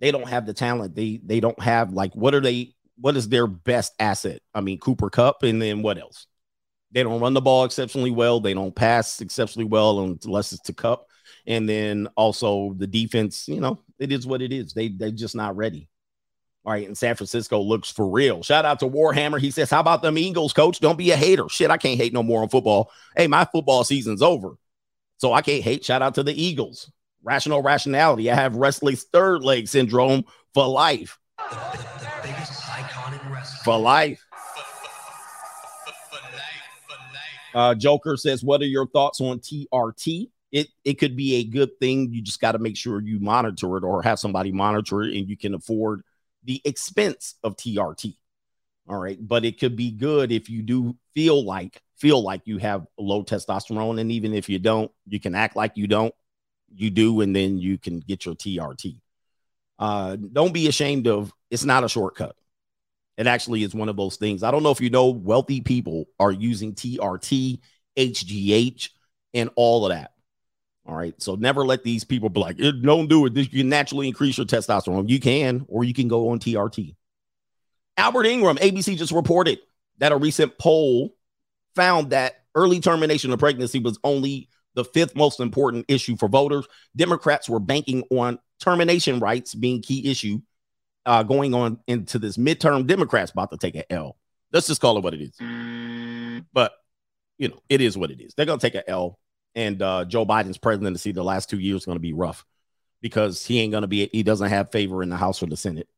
They 0.00 0.10
don't 0.10 0.28
have 0.28 0.46
the 0.46 0.54
talent. 0.54 0.94
They 0.94 1.20
they 1.24 1.40
don't 1.40 1.60
have 1.60 1.92
like 1.92 2.14
what 2.14 2.34
are 2.34 2.40
they? 2.40 2.74
What 2.98 3.16
is 3.16 3.28
their 3.28 3.46
best 3.46 3.94
asset? 3.98 4.40
I 4.54 4.60
mean, 4.60 4.78
Cooper 4.78 5.10
Kupp, 5.10 5.42
and 5.42 5.60
then 5.60 5.82
what 5.82 5.98
else? 5.98 6.26
They 6.92 7.02
don't 7.02 7.20
run 7.20 7.34
the 7.34 7.40
ball 7.40 7.64
exceptionally 7.64 8.10
well. 8.10 8.40
They 8.40 8.54
don't 8.54 8.74
pass 8.74 9.20
exceptionally 9.20 9.66
well 9.66 10.00
unless 10.00 10.52
it's 10.52 10.62
to 10.62 10.72
Kupp, 10.72 11.06
And 11.46 11.68
then 11.68 12.08
also 12.16 12.74
the 12.76 12.86
defense, 12.86 13.46
you 13.46 13.60
know, 13.60 13.78
it 13.98 14.10
is 14.10 14.26
what 14.26 14.42
it 14.42 14.52
is. 14.52 14.72
They 14.72 14.88
they're 14.88 15.10
just 15.10 15.36
not 15.36 15.56
ready. 15.56 15.88
All 16.64 16.72
right, 16.72 16.86
and 16.86 16.98
San 16.98 17.14
Francisco 17.14 17.58
looks 17.60 17.90
for 17.90 18.06
real. 18.06 18.42
Shout 18.42 18.66
out 18.66 18.80
to 18.80 18.86
Warhammer. 18.86 19.40
He 19.40 19.50
says, 19.50 19.70
How 19.70 19.80
about 19.80 20.02
them 20.02 20.18
Eagles, 20.18 20.52
coach? 20.52 20.78
Don't 20.78 20.98
be 20.98 21.10
a 21.10 21.16
hater. 21.16 21.48
Shit, 21.48 21.70
I 21.70 21.78
can't 21.78 21.98
hate 21.98 22.12
no 22.12 22.22
more 22.22 22.42
on 22.42 22.50
football. 22.50 22.90
Hey, 23.16 23.28
my 23.28 23.46
football 23.46 23.82
season's 23.82 24.20
over. 24.20 24.56
So 25.16 25.32
I 25.32 25.40
can't 25.40 25.64
hate. 25.64 25.84
Shout 25.84 26.02
out 26.02 26.16
to 26.16 26.22
the 26.22 26.38
Eagles. 26.38 26.90
Rational 27.22 27.62
rationality. 27.62 28.30
I 28.30 28.34
have 28.34 28.56
Wesley's 28.56 29.04
third 29.04 29.42
leg 29.42 29.68
syndrome 29.68 30.24
for 30.54 30.66
life. 30.66 31.18
For 33.64 33.78
life. 33.78 34.24
Uh, 37.54 37.74
Joker 37.74 38.16
says, 38.16 38.42
What 38.42 38.62
are 38.62 38.66
your 38.66 38.86
thoughts 38.86 39.20
on 39.20 39.40
TRT? 39.40 40.30
It 40.52 40.68
it 40.84 40.94
could 40.94 41.16
be 41.16 41.36
a 41.36 41.44
good 41.44 41.78
thing. 41.78 42.12
You 42.12 42.22
just 42.22 42.40
got 42.40 42.52
to 42.52 42.58
make 42.58 42.76
sure 42.76 43.00
you 43.00 43.20
monitor 43.20 43.76
it 43.76 43.84
or 43.84 44.02
have 44.02 44.18
somebody 44.18 44.52
monitor 44.52 45.02
it 45.02 45.16
and 45.16 45.28
you 45.28 45.36
can 45.36 45.54
afford 45.54 46.02
the 46.44 46.60
expense 46.64 47.34
of 47.44 47.56
TRT. 47.56 48.16
All 48.88 48.98
right. 48.98 49.18
But 49.20 49.44
it 49.44 49.60
could 49.60 49.76
be 49.76 49.92
good 49.92 50.32
if 50.32 50.48
you 50.50 50.62
do 50.62 50.96
feel 51.14 51.44
like 51.44 51.80
feel 51.96 52.22
like 52.22 52.42
you 52.46 52.58
have 52.58 52.86
low 52.98 53.22
testosterone. 53.22 54.00
And 54.00 54.10
even 54.10 54.34
if 54.34 54.48
you 54.48 54.58
don't, 54.58 54.90
you 55.06 55.20
can 55.20 55.34
act 55.34 55.54
like 55.54 55.76
you 55.76 55.86
don't, 55.86 56.14
you 56.74 56.90
do, 56.90 57.20
and 57.20 57.34
then 57.34 57.58
you 57.58 57.78
can 57.78 58.00
get 58.00 58.24
your 58.24 58.34
TRT. 58.34 58.96
Uh, 59.78 60.16
don't 60.16 60.52
be 60.52 60.68
ashamed 60.68 61.06
of 61.06 61.32
it's 61.50 61.64
not 61.64 61.84
a 61.84 61.88
shortcut. 61.88 62.36
It 63.16 63.26
actually 63.26 63.62
is 63.62 63.74
one 63.74 63.88
of 63.88 63.96
those 63.96 64.16
things. 64.16 64.42
I 64.42 64.50
don't 64.50 64.62
know 64.62 64.70
if 64.70 64.80
you 64.80 64.90
know 64.90 65.10
wealthy 65.10 65.60
people 65.60 66.06
are 66.18 66.32
using 66.32 66.74
TRT, 66.74 67.60
HGH, 67.96 68.90
and 69.34 69.50
all 69.56 69.84
of 69.86 69.90
that. 69.90 70.12
All 70.86 70.96
right. 70.96 71.14
So 71.20 71.34
never 71.34 71.64
let 71.64 71.84
these 71.84 72.04
people 72.04 72.30
be 72.30 72.40
like, 72.40 72.56
don't 72.56 73.08
do 73.08 73.26
it. 73.26 73.36
You 73.36 73.46
can 73.46 73.68
naturally 73.68 74.08
increase 74.08 74.38
your 74.38 74.46
testosterone. 74.46 75.08
You 75.08 75.20
can, 75.20 75.64
or 75.68 75.84
you 75.84 75.94
can 75.94 76.08
go 76.08 76.30
on 76.30 76.38
TRT. 76.38 76.94
Albert 77.96 78.26
Ingram, 78.26 78.56
ABC 78.56 78.96
just 78.96 79.12
reported 79.12 79.58
that 79.98 80.12
a 80.12 80.16
recent 80.16 80.56
poll 80.58 81.14
found 81.74 82.10
that 82.10 82.42
early 82.54 82.80
termination 82.80 83.32
of 83.32 83.38
pregnancy 83.38 83.78
was 83.78 83.98
only 84.02 84.48
the 84.74 84.84
fifth 84.84 85.16
most 85.16 85.40
important 85.40 85.86
issue 85.88 86.16
for 86.16 86.28
voters. 86.28 86.66
Democrats 86.96 87.48
were 87.48 87.60
banking 87.60 88.04
on 88.10 88.38
termination 88.60 89.20
rights 89.20 89.54
being 89.54 89.82
key 89.82 90.10
issue 90.10 90.40
uh, 91.06 91.22
going 91.22 91.54
on 91.54 91.78
into 91.86 92.18
this 92.18 92.36
midterm. 92.36 92.86
Democrats 92.86 93.32
about 93.32 93.50
to 93.50 93.56
take 93.56 93.74
an 93.74 93.84
L. 93.90 94.16
Let's 94.52 94.66
just 94.66 94.80
call 94.80 94.98
it 94.98 95.04
what 95.04 95.14
it 95.14 95.20
is. 95.20 95.36
But 96.52 96.72
you 97.38 97.48
know, 97.48 97.60
it 97.68 97.80
is 97.80 97.96
what 97.96 98.10
it 98.10 98.20
is. 98.20 98.34
They're 98.34 98.46
gonna 98.46 98.60
take 98.60 98.74
an 98.74 98.82
L 98.86 99.18
and 99.54 99.80
uh, 99.82 100.04
Joe 100.04 100.26
Biden's 100.26 100.58
presidency 100.58 101.12
the 101.12 101.24
last 101.24 101.50
two 101.50 101.58
years 101.58 101.84
to 101.84 101.98
be 101.98 102.12
rough 102.12 102.44
because 103.00 103.44
he 103.44 103.60
ain't 103.60 103.72
to 103.82 103.86
be, 103.86 104.08
he 104.12 104.22
doesn't 104.22 104.48
have 104.48 104.70
favor 104.70 105.02
in 105.02 105.08
the 105.08 105.16
House 105.16 105.42
or 105.42 105.46
the 105.46 105.56
Senate. 105.56 105.88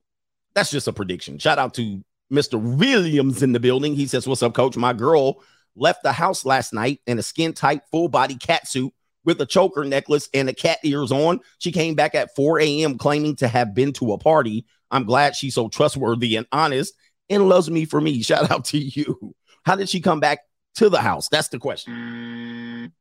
That's 0.55 0.71
just 0.71 0.89
a 0.89 0.93
prediction. 0.93 1.39
Shout 1.39 1.59
out 1.59 1.75
to 1.75 2.03
Mr. 2.33 2.61
Williams 2.61 3.43
in 3.43 3.53
the 3.53 3.61
building. 3.61 3.95
He 3.95 4.07
says, 4.07 4.27
What's 4.27 4.43
up, 4.43 4.55
coach? 4.55 4.77
My 4.77 4.93
girl 4.93 5.43
left 5.77 6.03
the 6.03 6.13
house 6.13 6.45
last 6.45 6.73
night 6.73 7.01
in 7.07 7.19
a 7.19 7.23
skin 7.23 7.53
tight, 7.53 7.83
full 7.91 8.09
body 8.09 8.37
cat 8.37 8.67
suit 8.67 8.93
with 9.25 9.41
a 9.41 9.47
choker 9.47 9.85
necklace 9.85 10.29
and 10.35 10.49
a 10.49 10.55
cat 10.55 10.79
ears 10.83 11.13
on. 11.13 11.41
She 11.59 11.73
came 11.73 11.95
back 11.95 12.15
at 12.15 12.35
4 12.35 12.61
a.m. 12.61 12.99
claiming 12.99 13.37
to 13.37 13.49
have 13.49 13.75
been 13.75 13.93
to 13.95 14.13
a 14.13 14.19
party. 14.19 14.67
I'm 14.91 15.05
glad 15.05 15.37
she's 15.37 15.55
so 15.55 15.69
trustworthy 15.69 16.37
and 16.37 16.47
honest 16.53 16.95
and 17.31 17.49
loves 17.49 17.71
me 17.71 17.85
for 17.85 18.01
me. 18.01 18.23
Shout 18.23 18.51
out 18.51 18.67
to 18.67 18.79
you. 18.79 19.35
How 19.65 19.77
did 19.77 19.89
she 19.89 20.01
come 20.01 20.21
back 20.21 20.41
to 20.77 20.89
the 20.89 21.01
house? 21.01 21.29
That's 21.29 21.49
the 21.49 21.59
question. 21.59 22.93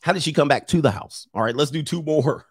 How 0.00 0.12
did 0.12 0.22
she 0.22 0.32
come 0.32 0.48
back 0.48 0.68
to 0.68 0.80
the 0.80 0.90
house? 0.90 1.28
All 1.34 1.42
right, 1.42 1.54
let's 1.54 1.70
do 1.70 1.82
two 1.82 2.02
more. 2.02 2.46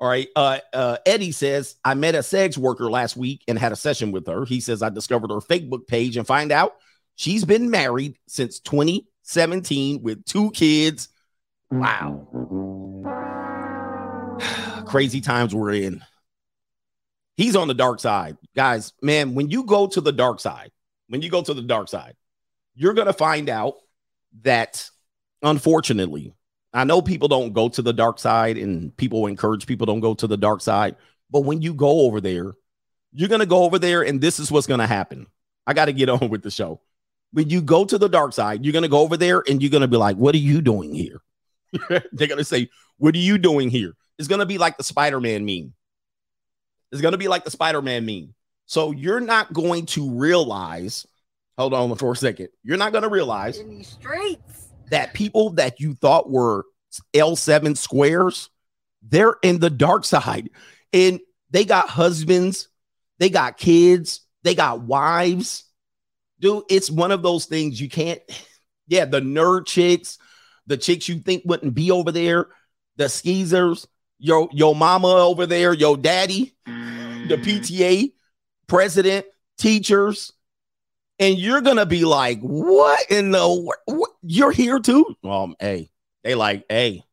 All 0.00 0.08
right. 0.08 0.28
Uh, 0.34 0.58
uh, 0.72 0.96
Eddie 1.04 1.32
says, 1.32 1.76
I 1.84 1.92
met 1.92 2.14
a 2.14 2.22
sex 2.22 2.56
worker 2.56 2.90
last 2.90 3.18
week 3.18 3.44
and 3.46 3.58
had 3.58 3.70
a 3.70 3.76
session 3.76 4.12
with 4.12 4.26
her. 4.26 4.46
He 4.46 4.60
says, 4.60 4.82
I 4.82 4.88
discovered 4.88 5.30
her 5.30 5.40
Facebook 5.40 5.86
page 5.86 6.16
and 6.16 6.26
find 6.26 6.50
out 6.50 6.72
she's 7.20 7.44
been 7.44 7.68
married 7.68 8.16
since 8.26 8.60
2017 8.60 10.02
with 10.02 10.24
two 10.24 10.50
kids. 10.52 11.10
Wow. 11.70 12.26
Crazy 14.86 15.20
times 15.20 15.54
we're 15.54 15.74
in. 15.74 16.02
He's 17.36 17.56
on 17.56 17.68
the 17.68 17.74
dark 17.74 18.00
side. 18.00 18.38
Guys, 18.56 18.94
man, 19.02 19.34
when 19.34 19.50
you 19.50 19.64
go 19.64 19.86
to 19.86 20.00
the 20.00 20.12
dark 20.12 20.40
side, 20.40 20.70
when 21.08 21.20
you 21.20 21.28
go 21.28 21.42
to 21.42 21.52
the 21.52 21.60
dark 21.60 21.88
side, 21.88 22.16
you're 22.74 22.94
going 22.94 23.06
to 23.06 23.12
find 23.12 23.50
out 23.50 23.74
that 24.42 24.88
unfortunately, 25.42 26.32
I 26.72 26.84
know 26.84 27.02
people 27.02 27.28
don't 27.28 27.52
go 27.52 27.68
to 27.68 27.82
the 27.82 27.92
dark 27.92 28.18
side 28.18 28.56
and 28.56 28.96
people 28.96 29.26
encourage 29.26 29.66
people 29.66 29.86
don't 29.86 30.00
go 30.00 30.14
to 30.14 30.26
the 30.26 30.38
dark 30.38 30.62
side, 30.62 30.96
but 31.30 31.40
when 31.40 31.60
you 31.60 31.74
go 31.74 32.00
over 32.00 32.20
there, 32.20 32.54
you're 33.12 33.28
going 33.28 33.40
to 33.40 33.46
go 33.46 33.64
over 33.64 33.78
there 33.78 34.00
and 34.02 34.22
this 34.22 34.38
is 34.38 34.50
what's 34.50 34.66
going 34.66 34.80
to 34.80 34.86
happen. 34.86 35.26
I 35.66 35.74
got 35.74 35.86
to 35.86 35.92
get 35.92 36.08
on 36.08 36.30
with 36.30 36.42
the 36.42 36.50
show. 36.50 36.80
When 37.32 37.48
you 37.48 37.62
go 37.62 37.84
to 37.84 37.98
the 37.98 38.08
dark 38.08 38.32
side, 38.32 38.64
you're 38.64 38.72
going 38.72 38.82
to 38.82 38.88
go 38.88 39.00
over 39.00 39.16
there 39.16 39.42
and 39.48 39.62
you're 39.62 39.70
going 39.70 39.82
to 39.82 39.88
be 39.88 39.96
like, 39.96 40.16
"What 40.16 40.34
are 40.34 40.38
you 40.38 40.60
doing 40.60 40.94
here?" 40.94 41.20
They're 41.88 42.28
going 42.28 42.38
to 42.38 42.44
say, 42.44 42.68
"What 42.98 43.14
are 43.14 43.18
you 43.18 43.38
doing 43.38 43.70
here?" 43.70 43.94
It's 44.18 44.28
going 44.28 44.40
to 44.40 44.46
be 44.46 44.58
like 44.58 44.76
the 44.76 44.84
Spider-Man 44.84 45.44
meme. 45.46 45.72
It's 46.92 47.00
going 47.00 47.12
to 47.12 47.18
be 47.18 47.28
like 47.28 47.44
the 47.44 47.50
Spider-Man 47.50 48.04
meme. 48.04 48.34
So 48.66 48.92
you're 48.92 49.20
not 49.20 49.52
going 49.52 49.86
to 49.86 50.10
realize, 50.10 51.06
hold 51.56 51.72
on 51.72 51.94
for 51.96 52.12
a 52.12 52.16
second. 52.16 52.48
You're 52.62 52.76
not 52.76 52.92
going 52.92 53.02
to 53.02 53.08
realize 53.08 53.58
in 53.58 53.70
these 53.70 53.88
streets. 53.88 54.68
that 54.90 55.14
people 55.14 55.50
that 55.50 55.80
you 55.80 55.94
thought 55.94 56.30
were 56.30 56.66
L7 57.14 57.76
squares, 57.76 58.50
they're 59.02 59.36
in 59.42 59.58
the 59.58 59.70
dark 59.70 60.04
side. 60.04 60.50
And 60.92 61.20
they 61.50 61.64
got 61.64 61.88
husbands, 61.88 62.68
they 63.18 63.30
got 63.30 63.56
kids, 63.56 64.20
they 64.42 64.54
got 64.54 64.82
wives. 64.82 65.64
Dude, 66.40 66.64
it's 66.68 66.90
one 66.90 67.12
of 67.12 67.22
those 67.22 67.46
things 67.46 67.80
you 67.80 67.88
can't. 67.88 68.20
Yeah, 68.88 69.04
the 69.04 69.20
nerd 69.20 69.66
chicks, 69.66 70.18
the 70.66 70.76
chicks 70.76 71.08
you 71.08 71.20
think 71.20 71.44
wouldn't 71.46 71.76
be 71.76 71.92
over 71.92 72.10
there, 72.10 72.48
the 72.96 73.08
skeezers, 73.08 73.86
your 74.18 74.48
your 74.52 74.74
mama 74.74 75.06
over 75.06 75.46
there, 75.46 75.72
your 75.72 75.96
daddy, 75.96 76.56
the 76.66 76.72
mm. 76.72 77.44
PTA 77.44 78.12
president, 78.66 79.26
teachers, 79.58 80.32
and 81.20 81.38
you're 81.38 81.60
gonna 81.60 81.86
be 81.86 82.04
like, 82.04 82.40
"What 82.40 83.08
in 83.12 83.30
the? 83.30 83.46
wor- 83.46 83.78
What? 83.86 84.10
You're 84.22 84.50
here 84.50 84.80
too?" 84.80 85.14
Well, 85.22 85.54
hey, 85.60 85.92
they 86.24 86.34
like, 86.34 86.64
hey, 86.68 87.04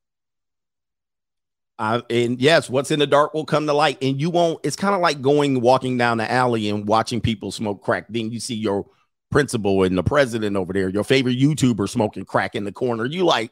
I, 1.79 2.01
and 2.09 2.41
yes, 2.41 2.69
what's 2.69 2.89
in 2.89 2.99
the 2.99 3.07
dark 3.07 3.33
will 3.33 3.45
come 3.45 3.67
to 3.67 3.73
light, 3.73 3.99
and 4.01 4.19
you 4.19 4.29
won't. 4.29 4.59
It's 4.63 4.75
kind 4.75 4.95
of 4.95 5.01
like 5.01 5.21
going 5.21 5.61
walking 5.61 5.97
down 5.97 6.17
the 6.17 6.31
alley 6.31 6.69
and 6.69 6.87
watching 6.87 7.21
people 7.21 7.51
smoke 7.51 7.83
crack. 7.83 8.07
Then 8.09 8.31
you 8.31 8.39
see 8.39 8.55
your 8.55 8.87
principal 9.29 9.83
and 9.83 9.97
the 9.97 10.03
president 10.03 10.55
over 10.55 10.73
there, 10.73 10.89
your 10.89 11.03
favorite 11.03 11.37
YouTuber 11.37 11.89
smoking 11.89 12.25
crack 12.25 12.55
in 12.55 12.63
the 12.63 12.71
corner. 12.71 13.05
You 13.05 13.25
like, 13.25 13.51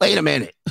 wait 0.00 0.18
a 0.18 0.22
minute. 0.22 0.54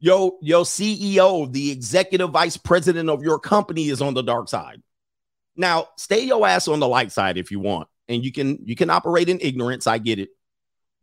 Yo, 0.00 0.38
your 0.40 0.64
CEO, 0.64 1.52
the 1.52 1.72
executive 1.72 2.30
vice 2.30 2.56
president 2.56 3.10
of 3.10 3.22
your 3.22 3.38
company 3.38 3.88
is 3.88 4.00
on 4.00 4.14
the 4.14 4.22
dark 4.22 4.48
side. 4.48 4.80
Now, 5.56 5.88
stay 5.96 6.20
your 6.24 6.46
ass 6.46 6.68
on 6.68 6.78
the 6.78 6.86
light 6.86 7.10
side 7.10 7.36
if 7.36 7.50
you 7.50 7.58
want. 7.58 7.88
And 8.06 8.24
you 8.24 8.32
can 8.32 8.60
you 8.64 8.76
can 8.76 8.90
operate 8.90 9.28
in 9.28 9.40
ignorance, 9.40 9.86
I 9.86 9.98
get 9.98 10.18
it. 10.18 10.30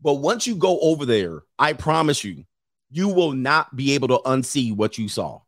But 0.02 0.16
once 0.16 0.48
you 0.48 0.56
go 0.56 0.80
over 0.80 1.06
there, 1.06 1.44
I 1.60 1.74
promise 1.74 2.24
you, 2.24 2.46
you 2.90 3.10
will 3.10 3.34
not 3.34 3.76
be 3.76 3.94
able 3.94 4.08
to 4.08 4.20
unsee 4.26 4.76
what 4.76 4.98
you 4.98 5.10
saw. 5.10 5.42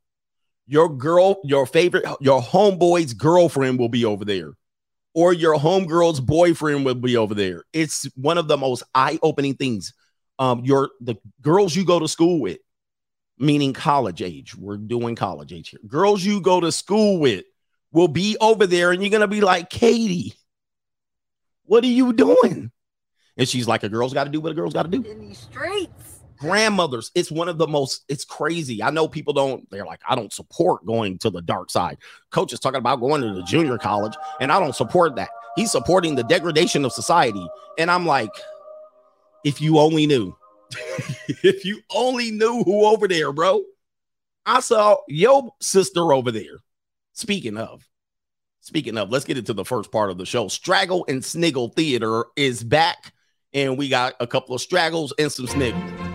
Your 0.67 0.89
girl, 0.89 1.39
your 1.43 1.65
favorite, 1.65 2.05
your 2.19 2.41
homeboy's 2.41 3.13
girlfriend 3.13 3.79
will 3.79 3.89
be 3.89 4.03
over 4.03 4.25
there, 4.25 4.53
or 5.17 5.33
your 5.33 5.55
homegirl's 5.55 6.19
boyfriend 6.19 6.85
will 6.85 6.93
be 6.93 7.17
over 7.17 7.33
there. 7.33 7.63
It's 7.73 8.03
one 8.15 8.37
of 8.37 8.47
the 8.47 8.55
most 8.55 8.83
eye-opening 8.93 9.55
things. 9.55 9.91
Um, 10.37 10.63
your 10.63 10.91
the 11.01 11.15
girls 11.41 11.75
you 11.75 11.83
go 11.85 11.97
to 11.97 12.07
school 12.07 12.39
with, 12.39 12.59
meaning 13.39 13.73
college 13.73 14.21
age. 14.21 14.55
We're 14.55 14.77
doing 14.77 15.15
college 15.15 15.51
age 15.51 15.69
here. 15.69 15.79
Girls 15.87 16.23
you 16.23 16.39
go 16.39 16.59
to 16.59 16.71
school 16.71 17.19
with 17.19 17.45
will 17.91 18.07
be 18.07 18.37
over 18.39 18.67
there, 18.67 18.91
and 18.91 19.01
you're 19.01 19.09
gonna 19.09 19.27
be 19.27 19.41
like, 19.41 19.71
Katie, 19.71 20.35
what 21.63 21.83
are 21.83 21.87
you 21.87 22.13
doing? 22.13 22.69
And 23.37 23.49
she's 23.49 23.67
like, 23.67 23.81
a 23.81 23.89
girl's 23.89 24.13
got 24.13 24.25
to 24.25 24.29
do 24.29 24.39
what 24.39 24.51
a 24.51 24.55
girl's 24.55 24.75
got 24.75 24.83
to 24.83 24.99
do 24.99 25.09
In 25.09 25.19
these 25.19 25.39
streets. 25.39 26.16
Grandmothers 26.37 27.11
it's 27.15 27.31
one 27.31 27.49
of 27.49 27.57
the 27.57 27.67
most 27.67 28.05
it's 28.07 28.25
crazy. 28.25 28.81
I 28.83 28.89
know 28.89 29.07
people 29.07 29.33
don't 29.33 29.69
they're 29.69 29.85
like 29.85 30.01
i 30.07 30.15
don't 30.15 30.33
support 30.33 30.85
going 30.85 31.17
to 31.19 31.29
the 31.29 31.41
dark 31.41 31.69
side. 31.69 31.97
Coach 32.31 32.53
is 32.53 32.59
talking 32.59 32.79
about 32.79 32.99
going 32.99 33.21
to 33.21 33.33
the 33.33 33.43
junior 33.43 33.77
college 33.77 34.13
and 34.39 34.51
i 34.51 34.59
don't 34.59 34.75
support 34.75 35.15
that. 35.15 35.29
He's 35.55 35.71
supporting 35.71 36.15
the 36.15 36.23
degradation 36.23 36.85
of 36.85 36.93
society. 36.93 37.45
And 37.77 37.89
i'm 37.91 38.05
like 38.05 38.31
if 39.43 39.61
you 39.61 39.79
only 39.79 40.05
knew. 40.07 40.35
If 41.43 41.63
you 41.65 41.81
only 41.93 42.31
knew 42.31 42.63
who 42.63 42.85
over 42.85 43.07
there 43.07 43.31
bro. 43.31 43.63
I 44.45 44.61
saw 44.61 44.97
your 45.07 45.53
sister 45.61 46.13
over 46.13 46.31
there. 46.31 46.59
Speaking 47.13 47.57
of 47.57 47.87
speaking 48.61 48.97
of 48.97 49.09
let's 49.09 49.25
get 49.25 49.37
into 49.37 49.53
the 49.53 49.65
first 49.65 49.91
part 49.91 50.09
of 50.09 50.17
the 50.17 50.25
show. 50.25 50.47
Straggle 50.47 51.05
and 51.07 51.23
sniggle 51.23 51.69
theater 51.69 52.25
is 52.35 52.63
back 52.63 53.13
and 53.53 53.77
we 53.77 53.89
got 53.89 54.15
a 54.19 54.27
couple 54.27 54.53
of 54.53 54.61
straggles 54.61 55.13
and 55.17 55.31
some 55.31 55.47
sniggles 55.47 56.06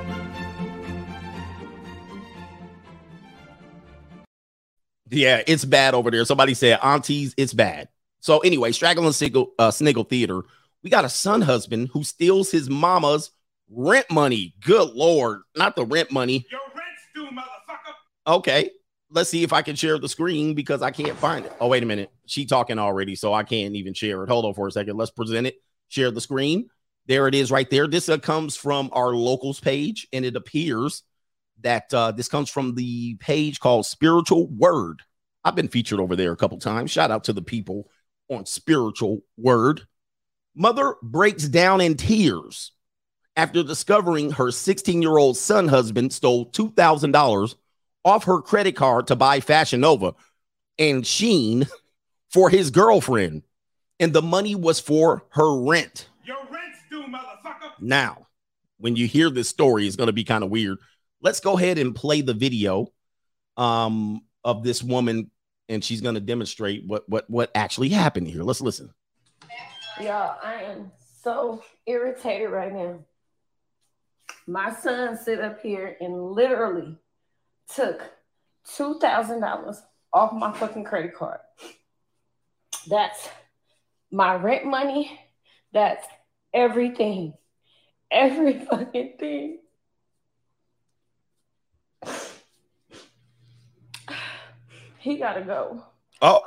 Yeah, 5.13 5.43
it's 5.47 5.65
bad 5.65 5.95
over 5.95 6.11
there. 6.11 6.25
Somebody 6.25 6.55
said, 6.55 6.79
Aunties, 6.83 7.35
it's 7.37 7.53
bad. 7.53 7.89
So, 8.21 8.39
anyway, 8.39 8.73
Straggling 8.73 9.13
Sniggle, 9.13 9.53
uh, 9.59 9.71
Sniggle 9.71 10.05
Theater, 10.05 10.43
we 10.83 10.91
got 10.91 11.05
a 11.05 11.09
son 11.09 11.43
husband 11.43 11.91
who 11.93 12.03
steals 12.03 12.51
his 12.51 12.71
mama's 12.71 13.31
rent 13.71 14.11
money. 14.11 14.55
Good 14.65 14.91
Lord, 14.95 15.43
not 15.55 15.77
the 15.77 15.85
rent 15.85 16.11
money. 16.11 16.47
Your 16.51 16.61
rent's 16.75 17.03
due, 17.15 17.37
motherfucker. 17.37 17.93
Okay, 18.27 18.71
let's 19.11 19.29
see 19.29 19.43
if 19.43 19.53
I 19.53 19.61
can 19.61 19.77
share 19.77 19.99
the 19.99 20.09
screen 20.09 20.55
because 20.55 20.81
I 20.81 20.91
can't 20.91 21.17
find 21.19 21.45
it. 21.45 21.53
Oh, 21.61 21.69
wait 21.69 21.83
a 21.83 21.87
minute. 21.87 22.11
She 22.27 22.47
talking 22.47 22.79
already, 22.79 23.15
so 23.15 23.35
I 23.35 23.43
can't 23.43 23.77
even 23.77 23.93
share 23.93 24.23
it. 24.23 24.31
Hold 24.31 24.47
on 24.47 24.55
for 24.55 24.67
a 24.67 24.73
second. 24.73 24.97
Let's 24.97 25.11
present 25.11 25.47
it. 25.47 25.57
Share 25.89 26.11
the 26.11 26.21
screen. 26.21 26.71
There 27.07 27.29
it 27.29 27.35
is 27.35 27.51
right 27.51 27.69
there. 27.69 27.87
This 27.87 28.09
uh, 28.09 28.19
comes 28.19 28.57
from 28.57 28.89
our 28.93 29.13
locals 29.15 29.61
page, 29.61 30.07
and 30.13 30.25
it 30.25 30.37
appears 30.37 31.03
that 31.63 31.93
uh, 31.95 32.13
this 32.13 32.29
comes 32.29 32.51
from 32.51 32.75
the 32.75 33.17
page 33.17 33.61
called 33.61 33.87
Spiritual 33.87 34.49
Word. 34.49 35.03
I've 35.45 35.57
been 35.57 35.69
featured 35.69 36.01
over 36.01 36.17
there 36.17 36.33
a 36.33 36.37
couple 36.37 36.59
times. 36.59 36.91
Shout 36.91 37.11
out 37.11 37.25
to 37.25 37.33
the 37.33 37.43
people 37.43 37.89
on 38.29 38.47
Spiritual 38.47 39.23
Word. 39.37 39.83
Mother 40.55 40.97
breaks 41.03 41.49
down 41.49 41.81
in 41.81 41.97
tears 41.97 42.73
after 43.37 43.63
discovering 43.63 44.33
her 44.33 44.51
16 44.51 45.01
year 45.03 45.17
old 45.17 45.37
son 45.37 45.69
husband 45.69 46.13
stole 46.13 46.51
$2,000 46.51 47.55
off 48.05 48.25
her 48.25 48.41
credit 48.41 48.77
card 48.77 49.07
to 49.07 49.17
buy 49.17 49.41
Fashion 49.41 49.81
Nova 49.81 50.15
and 50.79 51.05
Shein 51.05 51.69
for 52.29 52.51
his 52.51 52.71
girlfriend. 52.71 53.43
And 54.01 54.13
the 54.13 54.23
money 54.23 54.55
was 54.55 54.81
for 54.81 55.25
her 55.31 55.63
rent. 55.63 56.09
Your 56.25 56.39
rent's 56.51 56.79
due, 56.91 57.05
motherfucker. 57.05 57.73
Now, 57.81 58.27
when 58.79 58.97
you 58.97 59.07
hear 59.07 59.31
this 59.31 59.49
story, 59.49 59.87
it's 59.87 59.97
going 59.97 60.09
to 60.09 60.13
be 60.13 60.25
kind 60.25 60.43
of 60.43 60.51
weird. 60.51 60.79
Let's 61.23 61.41
go 61.41 61.57
ahead 61.57 61.79
and 61.79 61.95
play 61.95 62.21
the 62.21 62.35
video 62.35 62.89
um, 63.57 64.23
of 64.45 64.65
this 64.65 64.83
woman, 64.83 65.31
and 65.69 65.85
she's 65.85 66.01
going 66.01 66.17
to 66.17 66.21
demonstrate 66.21 66.85
what 66.87 67.09
what 67.09 67.31
what 67.31 67.51
actually 67.55 67.91
happened 67.91 68.27
here. 68.27 68.43
Let's 68.43 68.61
listen. 68.61 68.93
Y'all, 70.01 70.37
I 70.43 70.63
am 70.65 70.91
so 71.23 71.63
irritated 71.87 72.51
right 72.51 72.73
now. 72.73 72.99
My 74.47 74.75
son 74.75 75.17
sit 75.17 75.41
up 75.41 75.63
here 75.63 75.97
and 76.01 76.33
literally 76.33 76.99
took 77.73 78.03
two 78.77 78.99
thousand 78.99 79.41
dollars 79.41 79.81
off 80.13 80.33
my 80.33 80.53
fucking 80.53 80.85
credit 80.85 81.15
card. 81.15 81.39
That's 82.89 83.29
my 84.11 84.35
rent 84.35 84.67
money. 84.67 85.21
That's 85.73 86.05
everything. 86.53 87.35
Every 88.11 88.59
fucking 88.65 89.15
thing. 89.19 89.59
He 95.03 95.17
gotta 95.17 95.43
go. 95.43 95.83
Oh, 96.21 96.41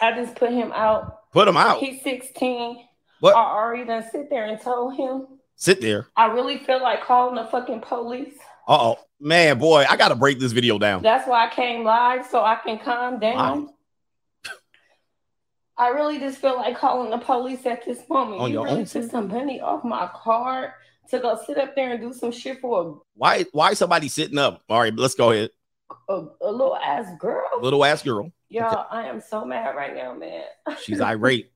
I 0.00 0.12
just 0.12 0.34
put 0.34 0.52
him 0.52 0.72
out. 0.72 1.30
put 1.32 1.46
him 1.46 1.56
out. 1.56 1.78
He's 1.78 2.02
16. 2.02 2.78
What? 3.20 3.36
I 3.36 3.40
already 3.40 3.84
done 3.84 4.04
sit 4.10 4.30
there 4.30 4.46
and 4.46 4.58
told 4.58 4.96
him. 4.96 5.26
Sit 5.56 5.82
there. 5.82 6.06
I 6.16 6.26
really 6.26 6.56
feel 6.56 6.80
like 6.80 7.02
calling 7.02 7.34
the 7.34 7.44
fucking 7.44 7.80
police. 7.80 8.34
Uh 8.66 8.78
oh, 8.80 8.98
man, 9.20 9.58
boy, 9.58 9.84
I 9.88 9.96
got 9.96 10.08
to 10.08 10.14
break 10.14 10.38
this 10.38 10.52
video 10.52 10.78
down. 10.78 11.02
That's 11.02 11.28
why 11.28 11.46
I 11.46 11.50
came 11.50 11.84
live 11.84 12.26
so 12.26 12.42
I 12.42 12.58
can 12.64 12.78
calm 12.78 13.18
down. 13.20 13.68
I 15.76 15.88
really 15.88 16.18
just 16.18 16.38
feel 16.38 16.56
like 16.56 16.78
calling 16.78 17.10
the 17.10 17.18
police 17.18 17.66
at 17.66 17.84
this 17.84 18.08
moment. 18.08 18.40
On 18.40 18.50
you 18.50 18.62
really 18.62 18.80
own 18.80 18.84
took 18.86 19.10
some 19.10 19.28
money 19.28 19.60
off 19.60 19.84
my 19.84 20.08
card 20.14 20.72
to 21.10 21.18
go 21.18 21.38
sit 21.46 21.58
up 21.58 21.74
there 21.74 21.92
and 21.92 22.00
do 22.00 22.12
some 22.12 22.32
shit 22.32 22.60
for 22.60 22.82
a 22.82 22.94
Why 23.14 23.44
why 23.52 23.74
somebody 23.74 24.08
sitting 24.08 24.38
up? 24.38 24.62
All 24.68 24.80
right, 24.80 24.94
let's 24.94 25.14
go 25.14 25.32
ahead. 25.32 25.50
A, 26.08 26.12
a, 26.12 26.28
a 26.42 26.50
little 26.50 26.76
ass 26.76 27.06
girl. 27.18 27.44
Little 27.60 27.84
ass 27.84 28.02
girl. 28.02 28.32
Y'all, 28.48 28.86
I 28.90 29.06
am 29.06 29.20
so 29.20 29.44
mad 29.44 29.76
right 29.76 29.94
now, 29.94 30.14
man. 30.14 30.44
She's 30.82 31.00
irate. 31.00 31.50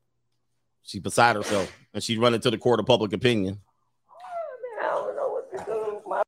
She's 0.83 1.01
beside 1.01 1.37
herself. 1.37 1.73
And 1.93 2.03
she's 2.03 2.19
running 2.19 2.41
to 2.41 2.51
the 2.51 2.59
court 2.59 2.79
of 2.81 2.87
public 2.87 3.13
opinion. 3.13 3.55
Man, 4.81 4.91
I 4.91 4.95
don't 4.95 5.17
know 5.17 5.29
what 5.29 5.51
to 5.51 5.65
do. 5.65 6.03
My 6.07 6.23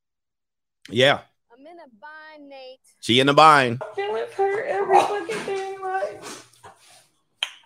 Yeah. 0.88 1.20
I'm 1.52 1.66
in 1.66 1.76
a 1.78 1.88
bind, 2.00 2.48
Nate. 2.48 2.78
She 3.00 3.20
in 3.20 3.26
the 3.26 3.34
bind. 3.34 3.82
feelings 3.94 4.32
hurt 4.32 4.66
every 4.66 4.96
fucking 4.96 5.36
thing. 5.44 5.78
Like, 5.82 6.22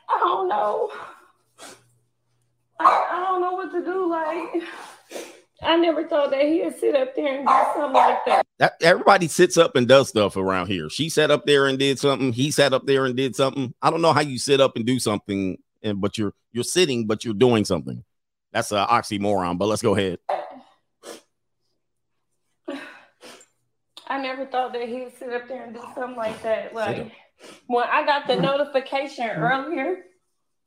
I 0.09 0.19
don't 0.19 0.49
know. 0.49 0.91
I, 2.81 3.09
I 3.13 3.25
don't 3.29 3.41
know 3.41 3.53
what 3.53 3.71
to 3.73 3.85
do. 3.85 4.11
Like, 4.11 4.63
I 5.63 5.77
never 5.77 6.07
thought 6.09 6.31
that 6.31 6.43
he'd 6.43 6.79
sit 6.79 6.97
up 6.97 7.15
there 7.15 7.39
and 7.39 7.47
do 7.47 7.53
something 7.75 7.93
like 7.93 8.25
that. 8.27 8.47
That 8.59 8.73
everybody 8.81 9.29
sits 9.29 9.59
up 9.59 9.77
and 9.77 9.87
does 9.87 10.09
stuff 10.09 10.37
around 10.37 10.69
here. 10.69 10.89
She 10.89 11.09
sat 11.11 11.31
up 11.31 11.45
there 11.47 11.67
and 11.67 11.79
did 11.79 11.99
something. 11.99 12.33
He 12.33 12.51
sat 12.51 12.73
up 12.73 12.87
there 12.87 13.05
and 13.05 13.17
did 13.17 13.37
something. 13.37 13.75
I 13.83 13.91
don't 13.91 14.03
know 14.03 14.13
how 14.13 14.23
you 14.23 14.39
sit 14.39 14.61
up 14.61 14.77
and 14.77 14.87
do 14.87 14.99
something, 14.99 15.59
and 15.83 16.01
but 16.01 16.17
you're 16.17 16.33
you're 16.53 16.65
sitting, 16.65 17.07
but 17.07 17.25
you're 17.25 17.35
doing 17.35 17.65
something. 17.65 18.03
That's 18.53 18.73
an 18.73 18.87
oxymoron. 18.87 19.59
But 19.59 19.67
let's 19.67 19.83
go 19.83 19.95
ahead. 19.95 20.19
I 24.09 24.21
never 24.21 24.47
thought 24.47 24.73
that 24.73 24.89
he'd 24.89 25.13
sit 25.19 25.33
up 25.33 25.47
there 25.47 25.65
and 25.65 25.75
do 25.75 25.81
something 25.95 26.17
like 26.17 26.43
that. 26.43 26.75
Like 26.75 27.13
when 27.67 27.85
I 27.91 28.05
got 28.05 28.27
the 28.27 28.37
notification 28.37 29.29
earlier, 29.29 29.99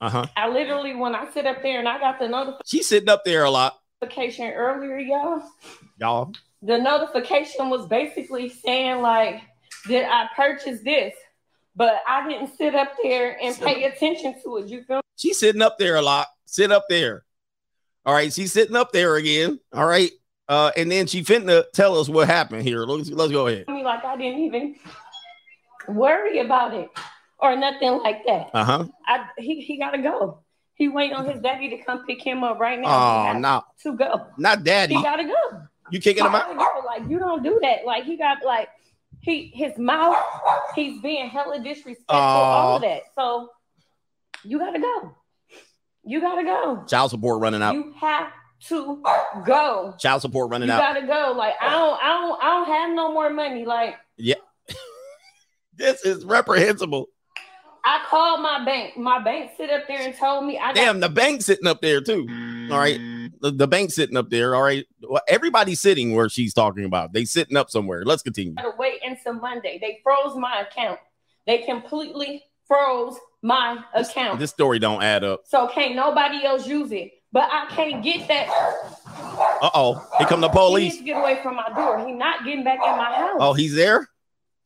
Uh 0.02 0.10
huh. 0.10 0.26
I 0.38 0.50
literally 0.50 0.96
when 0.96 1.16
I 1.16 1.30
sit 1.32 1.46
up 1.46 1.62
there 1.62 1.80
and 1.80 1.88
I 1.90 2.00
got 2.00 2.20
the 2.20 2.28
notification. 2.28 2.62
She's 2.66 2.88
sitting 2.88 3.10
up 3.10 3.24
there 3.26 3.44
a 3.44 3.50
lot, 3.50 3.78
notification 4.04 4.52
earlier, 4.52 4.98
y'all. 5.00 5.44
y'all. 6.00 6.34
The 6.62 6.78
notification 6.78 7.70
was 7.70 7.88
basically 7.88 8.50
saying 8.50 9.02
like, 9.02 9.42
did 9.88 10.06
I 10.06 10.28
purchase 10.36 10.82
this? 10.84 11.13
But 11.76 12.02
I 12.08 12.28
didn't 12.28 12.56
sit 12.56 12.76
up 12.76 12.94
there 13.02 13.38
and 13.42 13.58
pay 13.58 13.86
attention 13.86 14.36
to 14.44 14.58
it. 14.58 14.68
You 14.68 14.84
feel 14.84 15.02
She's 15.16 15.39
sitting 15.39 15.62
up 15.62 15.78
there 15.80 15.96
a 15.96 16.02
lot. 16.02 16.28
Sit 16.46 16.72
up 16.72 16.86
there. 16.89 17.24
All 18.06 18.13
right, 18.13 18.32
she's 18.32 18.52
sitting 18.54 18.76
up 18.76 18.92
there 18.92 19.16
again. 19.16 19.60
All 19.74 19.86
right. 19.86 20.12
Uh, 20.48 20.72
and 20.76 20.92
then 20.92 21.08
she 21.08 21.24
finna 21.24 21.63
tell 21.74 21.98
us 21.98 22.10
what 22.10 22.28
happened 22.28 22.63
here. 22.63 22.84
Let's, 22.84 23.10
let's 23.10 23.32
go 23.32 23.48
ahead. 23.48 23.68
me 23.70 23.84
like 23.84 24.04
I 24.04 24.18
didn't 24.18 24.42
even 24.42 24.76
worry 25.88 26.39
about 26.39 26.74
it 26.74 26.89
or 27.39 27.56
nothing 27.56 28.00
like 28.00 28.26
that. 28.28 28.50
Uh 28.54 28.63
huh. 28.63 28.86
I 29.08 29.26
he, 29.38 29.62
he 29.62 29.78
gotta 29.78 30.00
go. 30.00 30.43
He 30.76 30.90
waiting 30.90 31.16
on 31.16 31.26
his 31.26 31.40
daddy 31.42 31.70
to 31.70 31.78
come 31.84 32.06
pick 32.06 32.22
him 32.22 32.44
up 32.44 32.60
right 32.60 32.80
now. 32.80 33.34
Oh, 33.36 33.38
no, 33.40 33.64
to 33.84 33.96
go. 33.96 34.28
not 34.38 34.64
daddy. 34.64 34.96
He 34.96 35.04
gotta 35.04 35.24
go. 35.24 35.62
You 35.92 36.00
kicking 36.00 36.26
him 36.26 36.34
out? 36.34 36.56
go. 36.58 36.82
Like 36.86 37.08
you 37.10 37.20
don't 37.20 37.44
do 37.44 37.60
that. 37.62 37.86
Like 37.86 38.06
he 38.06 38.18
got 38.18 38.44
like 38.44 38.70
he 39.20 39.52
his 39.54 39.78
mouth. 39.78 40.18
He's 40.76 41.02
being 41.02 41.30
hella 41.30 41.60
disrespectful. 41.64 42.16
All 42.16 42.76
of 42.78 42.82
that. 42.82 43.04
So 43.16 43.50
you 44.44 44.58
gotta 44.58 44.80
go. 44.80 45.16
You 46.04 46.20
gotta 46.20 46.44
go. 46.44 46.84
Child 46.88 47.12
support 47.12 47.42
running 47.42 47.62
out. 47.62 47.76
You 47.76 47.94
have 48.00 48.32
to 48.70 49.02
go. 49.46 49.94
Child 50.00 50.22
support 50.22 50.50
running 50.50 50.70
You 50.70 50.74
out. 50.74 50.96
You 50.96 51.08
gotta 51.08 51.08
go. 51.08 51.38
Like 51.38 51.54
I 51.62 51.70
don't, 51.70 52.00
I 52.02 52.08
don't, 52.10 52.44
I 52.44 52.46
don't 52.48 52.66
have 52.68 52.96
no 52.96 53.14
more 53.14 53.30
money. 53.30 53.66
Like 53.66 53.96
yeah, 54.18 54.36
This 55.76 56.06
is 56.06 56.26
reprehensible. 56.26 57.08
I 57.86 58.04
called 58.10 58.41
my 58.41 58.63
bank. 58.63 58.96
My 58.98 59.19
bank 59.22 59.52
sit 59.58 59.69
up 59.69 59.88
there 59.88 60.00
and 60.02 60.15
told 60.15 60.46
me 60.46 60.58
I 60.58 60.67
got 60.67 60.76
Damn, 60.76 61.00
the 61.02 61.10
bank 61.10 61.41
sitting 61.41 61.67
up 61.67 61.82
there 61.82 62.00
too. 62.02 62.28
All 62.72 62.78
right. 62.78 63.00
The, 63.41 63.52
the 63.52 63.67
bank's 63.67 63.96
sitting 63.96 64.15
up 64.15 64.30
there. 64.30 64.56
All 64.56 64.62
right. 64.62 64.86
Well, 65.02 65.22
everybody's 65.28 65.82
sitting 65.82 66.15
where 66.15 66.30
she's 66.30 66.54
talking 66.54 66.86
about. 66.86 67.12
They 67.12 67.26
sitting 67.26 67.58
up 67.58 67.69
somewhere. 67.69 68.06
Let's 68.06 68.22
continue. 68.24 68.56
to 68.56 68.72
wait 68.78 69.02
until 69.04 69.34
Monday. 69.34 69.80
They 69.82 70.00
froze 70.02 70.38
my 70.38 70.62
account. 70.62 71.00
They 71.46 71.60
completely 71.60 72.43
froze 72.67 73.17
my 73.41 73.84
account. 73.93 74.39
This 74.39 74.52
story 74.52 74.80
don't 74.80 75.04
add 75.04 75.26
up. 75.26 75.41
so 75.46 75.67
can't 75.67 75.96
nobody 75.96 76.46
else 76.46 76.65
use 76.65 76.91
it. 76.93 77.12
But 77.34 77.50
I 77.52 77.65
can't 77.72 78.02
get 78.04 78.28
that. 78.30 78.48
Uh 79.62 79.69
oh. 79.74 80.08
Here 80.19 80.28
come 80.28 80.39
the 80.39 80.48
He 80.50 80.54
needs 80.54 80.60
police. 80.60 80.98
to 81.00 81.04
get 81.04 81.17
away 81.17 81.39
from 81.43 81.56
my 81.56 81.67
door. 81.76 82.06
He 82.06 82.13
not 82.13 82.46
getting 82.46 82.63
back 82.63 82.80
in 82.86 82.96
my 82.96 83.12
house. 83.13 83.38
Oh, 83.39 83.54
he's 83.54 83.74
there. 83.76 84.08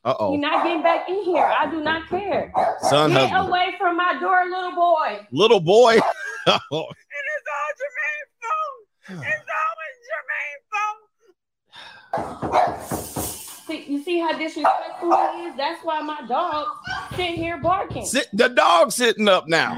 Uh 0.07 0.13
He 0.13 0.17
oh. 0.23 0.35
not 0.37 0.63
getting 0.63 0.81
back 0.81 1.09
in 1.09 1.21
here. 1.23 1.43
I 1.43 1.69
do 1.69 1.81
not 1.83 2.07
care. 2.07 2.49
Son 2.83 3.09
Get 3.11 3.29
husband. 3.29 3.49
away 3.49 3.75
from 3.77 3.97
my 3.97 4.17
door, 4.21 4.45
little 4.49 4.71
boy. 4.71 5.27
Little 5.31 5.59
boy. 5.59 5.97
It 6.47 6.53
is 6.53 6.59
all 7.55 7.71
Jermaine's 7.81 8.31
fault. 8.41 9.27
It's 9.27 9.49
always 9.67 9.95
Jermaine's 10.39 12.71
fault. 12.71 12.87
See, 13.67 13.81
you 13.91 13.99
see 14.01 14.19
how 14.19 14.31
disrespectful 14.37 15.11
he 15.11 15.43
is? 15.47 15.57
That's 15.57 15.83
why 15.83 16.01
my 16.01 16.21
dog 16.25 16.67
sitting 17.17 17.35
here 17.35 17.57
barking. 17.57 18.05
Sit, 18.05 18.27
the 18.31 18.47
dog's 18.47 18.95
sitting 18.95 19.27
up 19.27 19.49
now. 19.49 19.75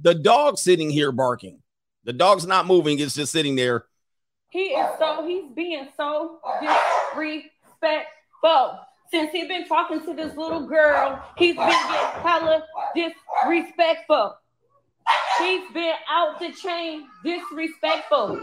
The 0.00 0.14
dog's 0.14 0.60
sitting 0.62 0.90
here 0.90 1.10
barking. 1.10 1.60
The 2.04 2.12
dog's 2.12 2.46
not 2.46 2.66
moving. 2.66 3.00
It's 3.00 3.16
just 3.16 3.32
sitting 3.32 3.56
there. 3.56 3.86
He 4.50 4.66
is 4.66 4.86
so 5.00 5.26
he's 5.26 5.50
being 5.56 5.88
so 5.96 6.38
disrespectful. 6.60 8.78
Since 9.10 9.32
he's 9.32 9.48
been 9.48 9.66
talking 9.66 10.04
to 10.04 10.14
this 10.14 10.36
little 10.36 10.66
girl, 10.66 11.22
he's 11.36 11.56
been 11.56 11.68
getting 11.68 12.22
hella 12.22 12.64
disrespectful. 12.94 14.36
He's 15.38 15.70
been 15.72 15.94
out 16.08 16.38
the 16.40 16.52
chain 16.52 17.06
disrespectful. 17.24 18.40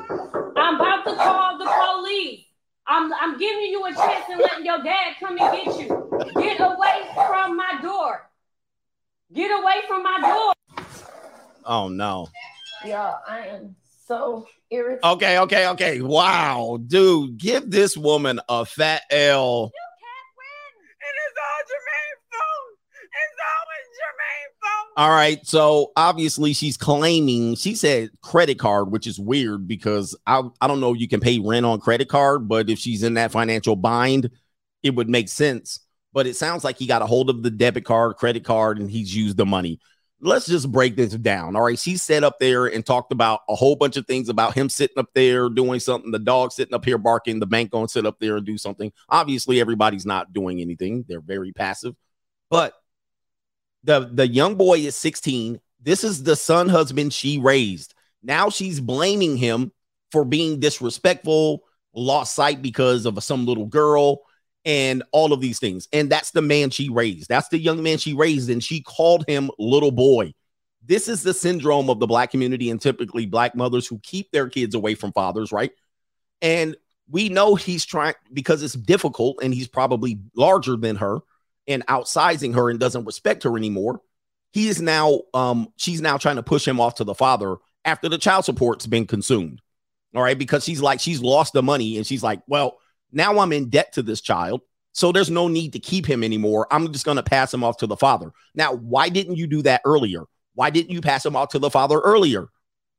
I'm 0.56 0.76
about 0.76 1.04
to 1.06 1.16
call 1.16 1.58
the 1.58 1.66
police. 1.66 2.46
I'm, 2.88 3.12
I'm 3.14 3.38
giving 3.38 3.66
you 3.66 3.86
a 3.86 3.94
chance 3.94 4.26
and 4.30 4.40
letting 4.40 4.66
your 4.66 4.84
dad 4.84 5.16
come 5.20 5.38
and 5.40 5.66
get 5.66 5.80
you. 5.80 5.88
Get 6.42 6.60
away 6.60 7.10
from 7.16 7.58
my 7.58 7.80
door. 7.82 8.30
Get 9.34 9.50
away 9.52 9.82
from 9.88 10.04
my 10.04 10.20
door. 10.20 10.54
Oh 11.66 11.88
no. 11.88 12.28
Y'all, 12.86 13.20
I 13.28 13.48
am 13.48 13.76
so 14.08 14.48
irritated. 14.70 15.04
Okay, 15.04 15.40
okay, 15.40 15.68
okay. 15.70 16.02
Wow, 16.02 16.80
dude, 16.86 17.38
give 17.38 17.70
this 17.70 17.96
woman 17.96 18.42
a 18.50 18.66
fat 18.66 19.04
L. 19.10 19.72
It 19.72 21.16
is 21.28 21.34
all 21.38 21.62
Jermaine's 21.70 22.24
fault. 22.32 22.76
It's 23.22 23.40
always 23.54 23.86
Jermaine's 24.02 24.56
fault. 24.60 24.81
All 24.98 25.10
right, 25.10 25.40
so 25.48 25.94
obviously 25.96 26.52
she's 26.52 26.76
claiming 26.76 27.56
she 27.56 27.76
said 27.76 28.10
credit 28.22 28.60
card, 28.60 28.92
which 28.92 29.08
is 29.08 29.18
weird 29.18 29.66
because 29.66 30.18
I 30.28 30.44
I 30.60 30.68
don't 30.68 30.82
know 30.82 30.94
you 30.94 31.08
can 31.08 31.22
pay 31.22 31.40
rent 31.40 31.66
on 31.66 31.80
credit 31.80 32.10
card, 32.10 32.50
but 32.50 32.70
if 32.70 32.78
she's 32.78 33.02
in 33.02 33.14
that 33.14 33.32
financial 33.32 33.78
bind, 33.78 34.30
it 34.84 34.94
would 34.94 35.10
make 35.10 35.30
sense. 35.30 35.80
But 36.14 36.28
it 36.28 36.36
sounds 36.36 36.66
like 36.66 36.78
he 36.78 36.88
got 36.88 37.02
a 37.02 37.06
hold 37.06 37.30
of 37.30 37.42
the 37.42 37.50
debit 37.50 37.86
card, 37.86 38.18
credit 38.18 38.44
card, 38.44 38.80
and 38.80 38.92
he's 38.92 39.16
used 39.16 39.38
the 39.38 39.46
money. 39.46 39.80
Let's 40.20 40.46
just 40.46 40.70
break 40.70 40.98
this 40.98 41.14
down. 41.14 41.56
All 41.56 41.64
right, 41.64 41.80
she 41.80 41.96
sat 41.96 42.26
up 42.26 42.38
there 42.40 42.66
and 42.66 42.86
talked 42.86 43.14
about 43.14 43.40
a 43.48 43.56
whole 43.56 43.78
bunch 43.78 43.96
of 43.96 44.06
things 44.06 44.28
about 44.28 44.56
him 44.56 44.68
sitting 44.68 45.00
up 45.00 45.10
there 45.16 45.48
doing 45.50 45.80
something, 45.80 46.12
the 46.12 46.20
dog 46.20 46.52
sitting 46.52 46.74
up 46.74 46.84
here 46.84 46.98
barking, 46.98 47.40
the 47.40 47.48
bank 47.48 47.72
going 47.72 47.88
to 47.88 47.92
sit 47.92 48.06
up 48.06 48.20
there 48.20 48.36
and 48.36 48.46
do 48.46 48.58
something. 48.58 48.92
Obviously, 49.08 49.62
everybody's 49.62 50.06
not 50.06 50.34
doing 50.34 50.60
anything; 50.60 51.06
they're 51.08 51.22
very 51.22 51.54
passive. 51.54 51.96
But 52.50 52.74
the 53.84 54.10
the 54.12 54.28
young 54.28 54.56
boy 54.56 54.80
is 54.80 54.96
16 54.96 55.60
this 55.84 56.04
is 56.04 56.24
the 56.24 56.36
son 56.36 56.70
husband 56.70 57.14
she 57.14 57.38
raised. 57.40 57.94
Now 58.24 58.50
she's 58.50 58.80
blaming 58.80 59.36
him 59.38 59.72
for 60.12 60.24
being 60.24 60.60
disrespectful 60.60 61.64
lost 61.94 62.36
sight 62.36 62.62
because 62.62 63.06
of 63.06 63.22
some 63.24 63.46
little 63.46 63.66
girl 63.66 64.22
and 64.64 65.04
all 65.12 65.34
of 65.34 65.42
these 65.42 65.60
things. 65.60 65.88
And 65.92 66.10
that's 66.10 66.32
the 66.32 66.42
man 66.42 66.70
she 66.70 66.90
raised. 66.90 67.28
That's 67.28 67.50
the 67.50 67.58
young 67.58 67.82
man 67.82 67.98
she 67.98 68.14
raised 68.14 68.50
and 68.50 68.64
she 68.64 68.82
called 68.82 69.26
him 69.28 69.50
little 69.58 69.92
boy. 69.92 70.34
This 70.86 71.08
is 71.08 71.24
the 71.24 71.34
syndrome 71.34 71.90
of 71.90 72.00
the 72.00 72.08
black 72.08 72.32
community 72.32 72.70
and 72.70 72.80
typically 72.80 73.26
black 73.26 73.56
mothers 73.56 73.88
who 73.88 74.00
keep 74.00 74.32
their 74.32 74.50
kids 74.50 74.76
away 74.76 74.96
from 74.96 75.12
fathers 75.14 75.52
right? 75.52 75.72
And 76.42 76.78
we 77.10 77.30
know 77.30 77.56
he's 77.56 77.86
trying 77.86 78.16
because 78.32 78.64
it's 78.64 78.74
difficult 78.74 79.40
and 79.44 79.54
he's 79.54 79.68
probably 79.68 80.20
larger 80.36 80.78
than 80.78 80.96
her 80.98 81.20
and 81.72 81.86
outsizing 81.88 82.56
her 82.56 82.70
and 82.70 82.80
doesn't 82.80 83.06
respect 83.06 83.44
her 83.44 83.58
anymore. 83.58 84.02
He 84.52 84.68
is 84.68 84.82
now, 84.82 85.22
um, 85.34 85.70
she's 85.78 86.02
now 86.02 86.18
trying 86.18 86.36
to 86.36 86.44
push 86.44 86.68
him 86.68 86.80
off 86.80 86.96
to 86.96 87.04
the 87.04 87.16
father 87.16 87.58
after 87.86 88.10
the 88.10 88.18
child 88.18 88.46
support's 88.46 88.86
been 88.86 89.08
consumed. 89.08 89.62
All 90.14 90.22
right, 90.22 90.38
because 90.38 90.66
she's 90.66 90.82
like, 90.82 91.00
she's 91.00 91.22
lost 91.22 91.54
the 91.54 91.64
money 91.64 91.98
and 91.98 92.06
she's 92.06 92.22
like, 92.22 92.42
well, 92.48 92.80
now 93.12 93.40
I'm 93.40 93.54
in 93.54 93.70
debt 93.70 93.94
to 93.94 94.02
this 94.02 94.20
child. 94.20 94.62
So 94.94 95.14
there's 95.14 95.30
no 95.30 95.48
need 95.48 95.74
to 95.74 95.80
keep 95.80 96.06
him 96.06 96.22
anymore. 96.24 96.68
I'm 96.70 96.92
just 96.92 97.06
going 97.06 97.16
to 97.16 97.24
pass 97.24 97.54
him 97.54 97.64
off 97.64 97.78
to 97.78 97.88
the 97.88 97.96
father. 97.96 98.32
Now, 98.54 98.74
why 98.74 99.08
didn't 99.08 99.38
you 99.38 99.48
do 99.48 99.62
that 99.62 99.82
earlier? 99.86 100.24
Why 100.54 100.70
didn't 100.70 100.92
you 100.92 101.00
pass 101.00 101.26
him 101.26 101.36
off 101.38 101.50
to 101.50 101.60
the 101.60 101.70
father 101.70 102.00
earlier? 102.00 102.50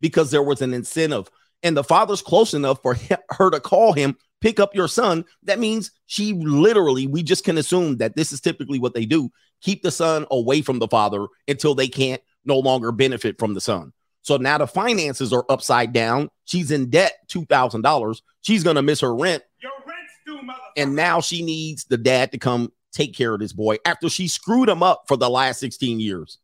Because 0.00 0.30
there 0.30 0.42
was 0.42 0.62
an 0.62 0.72
incentive 0.72 1.30
and 1.62 1.76
the 1.76 1.84
father's 1.84 2.22
close 2.22 2.54
enough 2.54 2.80
for 2.82 2.96
her 3.30 3.50
to 3.50 3.60
call 3.60 3.92
him 3.92 4.16
pick 4.42 4.60
up 4.60 4.74
your 4.74 4.88
son, 4.88 5.24
that 5.44 5.58
means 5.58 5.92
she 6.06 6.34
literally, 6.34 7.06
we 7.06 7.22
just 7.22 7.44
can 7.44 7.56
assume 7.56 7.96
that 7.98 8.16
this 8.16 8.32
is 8.32 8.40
typically 8.40 8.78
what 8.78 8.94
they 8.94 9.06
do 9.06 9.30
keep 9.62 9.82
the 9.82 9.90
son 9.90 10.26
away 10.30 10.60
from 10.60 10.80
the 10.80 10.88
father 10.88 11.26
until 11.48 11.74
they 11.74 11.88
can't 11.88 12.20
no 12.44 12.58
longer 12.58 12.92
benefit 12.92 13.38
from 13.38 13.54
the 13.54 13.60
son. 13.60 13.92
So 14.22 14.36
now 14.36 14.58
the 14.58 14.66
finances 14.66 15.32
are 15.32 15.44
upside 15.48 15.92
down. 15.92 16.28
She's 16.44 16.70
in 16.70 16.90
debt 16.90 17.12
$2,000. 17.28 18.20
She's 18.40 18.62
going 18.64 18.76
to 18.76 18.82
miss 18.82 19.00
her 19.00 19.14
rent. 19.14 19.42
Your 19.60 19.72
rent's 19.86 20.12
due, 20.26 20.38
motherfucker. 20.38 20.72
And 20.76 20.94
now 20.94 21.20
she 21.20 21.42
needs 21.42 21.84
the 21.84 21.96
dad 21.96 22.32
to 22.32 22.38
come 22.38 22.72
take 22.92 23.14
care 23.14 23.34
of 23.34 23.40
this 23.40 23.52
boy 23.52 23.76
after 23.86 24.08
she 24.08 24.28
screwed 24.28 24.68
him 24.68 24.82
up 24.82 25.04
for 25.08 25.16
the 25.16 25.30
last 25.30 25.60
16 25.60 25.98
years. 25.98 26.38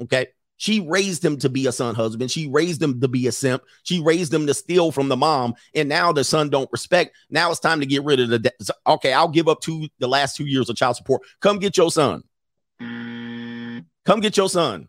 Okay. 0.00 0.26
She 0.58 0.80
raised 0.80 1.24
him 1.24 1.38
to 1.38 1.48
be 1.48 1.66
a 1.66 1.72
son 1.72 1.94
husband. 1.94 2.30
She 2.30 2.48
raised 2.48 2.82
him 2.82 3.00
to 3.00 3.08
be 3.08 3.26
a 3.28 3.32
simp. 3.32 3.62
She 3.84 4.02
raised 4.02 4.34
him 4.34 4.46
to 4.46 4.54
steal 4.54 4.92
from 4.92 5.08
the 5.08 5.16
mom. 5.16 5.54
And 5.74 5.88
now 5.88 6.12
the 6.12 6.24
son 6.24 6.50
don't 6.50 6.70
respect. 6.72 7.16
Now 7.30 7.50
it's 7.50 7.60
time 7.60 7.80
to 7.80 7.86
get 7.86 8.04
rid 8.04 8.20
of 8.20 8.28
the. 8.28 8.52
Okay, 8.86 9.12
I'll 9.12 9.28
give 9.28 9.48
up 9.48 9.60
to 9.62 9.88
the 9.98 10.08
last 10.08 10.36
two 10.36 10.46
years 10.46 10.68
of 10.68 10.76
child 10.76 10.96
support. 10.96 11.22
Come 11.40 11.58
get 11.58 11.76
your 11.76 11.90
son. 11.90 12.22
Come 12.78 14.20
get 14.20 14.36
your 14.36 14.48
son. 14.48 14.88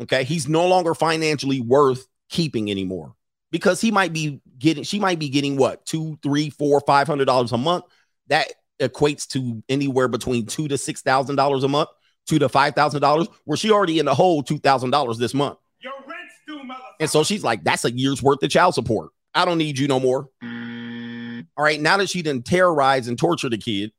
Okay, 0.00 0.24
he's 0.24 0.48
no 0.48 0.66
longer 0.66 0.94
financially 0.94 1.60
worth 1.60 2.06
keeping 2.30 2.70
anymore 2.70 3.14
because 3.50 3.80
he 3.80 3.90
might 3.90 4.12
be 4.12 4.40
getting. 4.58 4.84
She 4.84 4.98
might 4.98 5.18
be 5.18 5.28
getting 5.28 5.56
what 5.56 5.84
two, 5.84 6.18
three, 6.22 6.50
four, 6.50 6.80
five 6.86 7.06
hundred 7.06 7.26
dollars 7.26 7.52
a 7.52 7.58
month. 7.58 7.84
That 8.28 8.46
equates 8.80 9.26
to 9.28 9.62
anywhere 9.68 10.08
between 10.08 10.46
two 10.46 10.68
to 10.68 10.78
six 10.78 11.02
thousand 11.02 11.36
dollars 11.36 11.64
a 11.64 11.68
month, 11.68 11.88
two 12.28 12.38
to 12.38 12.48
five 12.48 12.74
thousand 12.74 13.00
dollars. 13.00 13.28
Where 13.44 13.56
she 13.56 13.70
already 13.70 13.98
in 13.98 14.06
the 14.06 14.14
hole 14.14 14.42
two 14.42 14.58
thousand 14.58 14.90
dollars 14.90 15.18
this 15.18 15.34
month. 15.34 15.58
Your 15.80 15.92
rent's 16.06 16.34
due, 16.46 16.58
motherfucker. 16.58 16.94
And 17.00 17.10
so 17.10 17.24
she's 17.24 17.42
like, 17.42 17.64
that's 17.64 17.84
a 17.84 17.92
year's 17.92 18.22
worth 18.22 18.42
of 18.42 18.50
child 18.50 18.74
support. 18.74 19.10
I 19.34 19.44
don't 19.44 19.58
need 19.58 19.78
you 19.78 19.88
no 19.88 20.00
more. 20.00 20.28
All 20.42 21.64
right. 21.64 21.80
Now 21.80 21.96
that 21.96 22.08
she 22.08 22.22
didn't 22.22 22.44
terrorize 22.46 23.08
and 23.08 23.18
torture 23.18 23.48
the 23.48 23.58
kid 23.58 23.92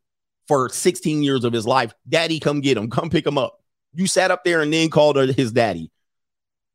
for 0.48 0.70
16 0.70 1.24
years 1.24 1.44
of 1.44 1.54
his 1.54 1.68
life, 1.68 1.94
daddy, 2.08 2.39
come 2.39 2.62
get 2.62 2.78
him. 2.78 2.89
Come 2.89 3.10
pick 3.10 3.26
him 3.26 3.38
up. 3.38 3.60
You 3.94 4.08
sat 4.08 4.32
up 4.32 4.44
there 4.44 4.62
and 4.62 4.72
then 4.72 4.89
called 4.89 5.15
her 5.15 5.26
his 5.32 5.52
daddy. 5.52 5.92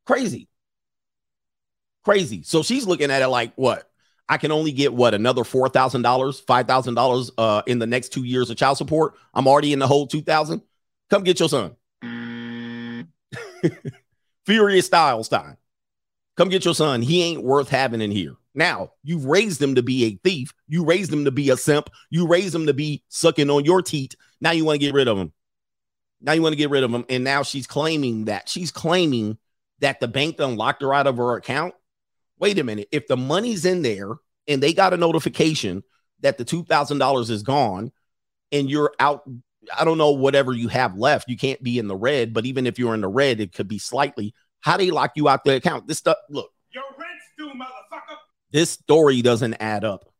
Crazy. 0.07 0.49
Crazy. 2.05 2.43
So 2.43 2.63
she's 2.63 2.87
looking 2.87 3.11
at 3.11 3.23
it 3.23 3.29
like, 3.29 3.53
what? 3.57 3.89
I 4.29 4.39
can 4.39 4.53
only 4.53 4.73
get 4.73 4.95
what 4.95 5.15
another 5.15 5.45
four 5.45 5.69
thousand 5.69 6.03
dollars, 6.03 6.41
five 6.41 6.67
thousand 6.67 6.95
dollars 6.95 7.31
uh 7.37 7.63
in 7.67 7.79
the 7.79 7.87
next 7.87 8.11
two 8.11 8.25
years 8.25 8.49
of 8.49 8.57
child 8.57 8.79
support. 8.79 9.15
I'm 9.35 9.47
already 9.47 9.73
in 9.73 9.79
the 9.79 9.87
whole 9.87 10.07
two 10.07 10.23
thousand. 10.23 10.63
Come 11.15 11.23
get 11.23 11.39
your 11.39 11.49
son. 11.49 11.77
Furious 14.47 14.87
Styles 14.87 15.29
time. 15.29 15.59
Come 16.37 16.49
get 16.49 16.65
your 16.65 16.75
son. 16.75 17.03
He 17.03 17.23
ain't 17.23 17.45
worth 17.45 17.69
having 17.69 18.01
in 18.01 18.11
here. 18.11 18.35
Now, 18.53 18.91
you've 19.05 19.25
raised 19.25 19.63
him 19.63 19.77
to 19.77 19.83
be 19.85 20.07
a 20.07 20.19
thief. 20.25 20.53
You 20.67 20.85
raised 20.85 21.13
him 21.13 21.27
to 21.27 21.31
be 21.31 21.51
a 21.51 21.57
simp. 21.57 21.89
You 22.11 22.27
raised 22.27 22.53
him 22.53 22.67
to 22.67 22.75
be 22.75 23.05
sucking 23.11 23.49
on 23.49 23.65
your 23.65 23.81
teat. 23.81 24.17
Now 24.41 24.51
you 24.51 24.65
want 24.65 24.81
to 24.81 24.85
get 24.85 24.93
rid 24.93 25.07
of 25.07 25.17
him. 25.17 25.33
Now 26.21 26.33
you 26.33 26.43
want 26.43 26.55
to 26.55 26.57
get 26.57 26.71
rid 26.71 26.83
of 26.83 26.93
him. 26.93 27.05
And 27.09 27.23
now 27.23 27.45
she's 27.45 27.69
claiming 27.69 28.25
that 28.25 28.49
she's 28.49 28.73
claiming 28.73 29.39
that 29.79 30.01
the 30.01 30.09
bank 30.09 30.39
done 30.39 30.57
locked 30.57 30.83
her 30.83 30.93
out 30.93 31.07
of 31.07 31.19
her 31.19 31.37
account. 31.37 31.75
Wait 32.41 32.59
a 32.59 32.65
minute. 32.65 32.89
If 32.91 33.07
the 33.07 33.17
money's 33.17 33.65
in 33.65 33.83
there 33.83 34.17
and 34.49 34.61
they 34.61 34.73
got 34.73 34.93
a 34.93 34.97
notification 34.97 35.85
that 36.23 36.39
the 36.39 36.45
$2,000 36.45 37.31
is 37.31 37.45
gone 37.45 37.93
and 38.51 38.69
you're 38.69 38.93
out, 38.99 39.23
I 39.77 39.85
don't 39.85 39.99
know, 39.99 40.11
whatever 40.13 40.53
you 40.53 40.69
have 40.69 40.97
left, 40.97 41.29
you 41.29 41.37
can't 41.37 41.63
be 41.63 41.79
in 41.79 41.89
the 41.89 41.97
red. 41.97 42.33
But 42.33 42.47
even 42.47 42.67
if 42.67 42.79
you're 42.79 42.95
in 42.95 43.01
the 43.01 43.09
red, 43.09 43.41
it 43.41 43.53
could 43.53 43.69
be 43.69 43.79
slightly. 43.79 44.35
How 44.61 44.77
they 44.77 44.91
lock 44.91 45.13
you 45.17 45.29
out 45.29 45.45
the 45.45 45.57
account? 45.57 45.87
This 45.87 45.99
stuff, 45.99 46.17
look, 46.31 46.51
Your 46.73 46.85
rent's 46.99 47.25
due, 47.39 47.49
motherfucker. 47.59 48.17
this 48.51 48.71
story 48.71 49.23
doesn't 49.23 49.55
add 49.55 49.85
up. 49.85 50.11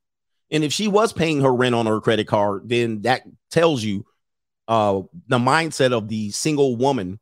And 0.51 0.63
if 0.63 0.73
she 0.73 0.87
was 0.89 1.13
paying 1.13 1.41
her 1.41 1.53
rent 1.53 1.75
on 1.75 1.87
her 1.87 2.01
credit 2.01 2.27
card, 2.27 2.69
then 2.69 3.03
that 3.03 3.23
tells 3.51 3.83
you 3.83 4.05
uh, 4.69 5.03
the 5.29 5.39
mindset 5.39 5.93
of 5.93 6.09
the 6.09 6.31
single 6.31 6.77
woman 6.77 7.19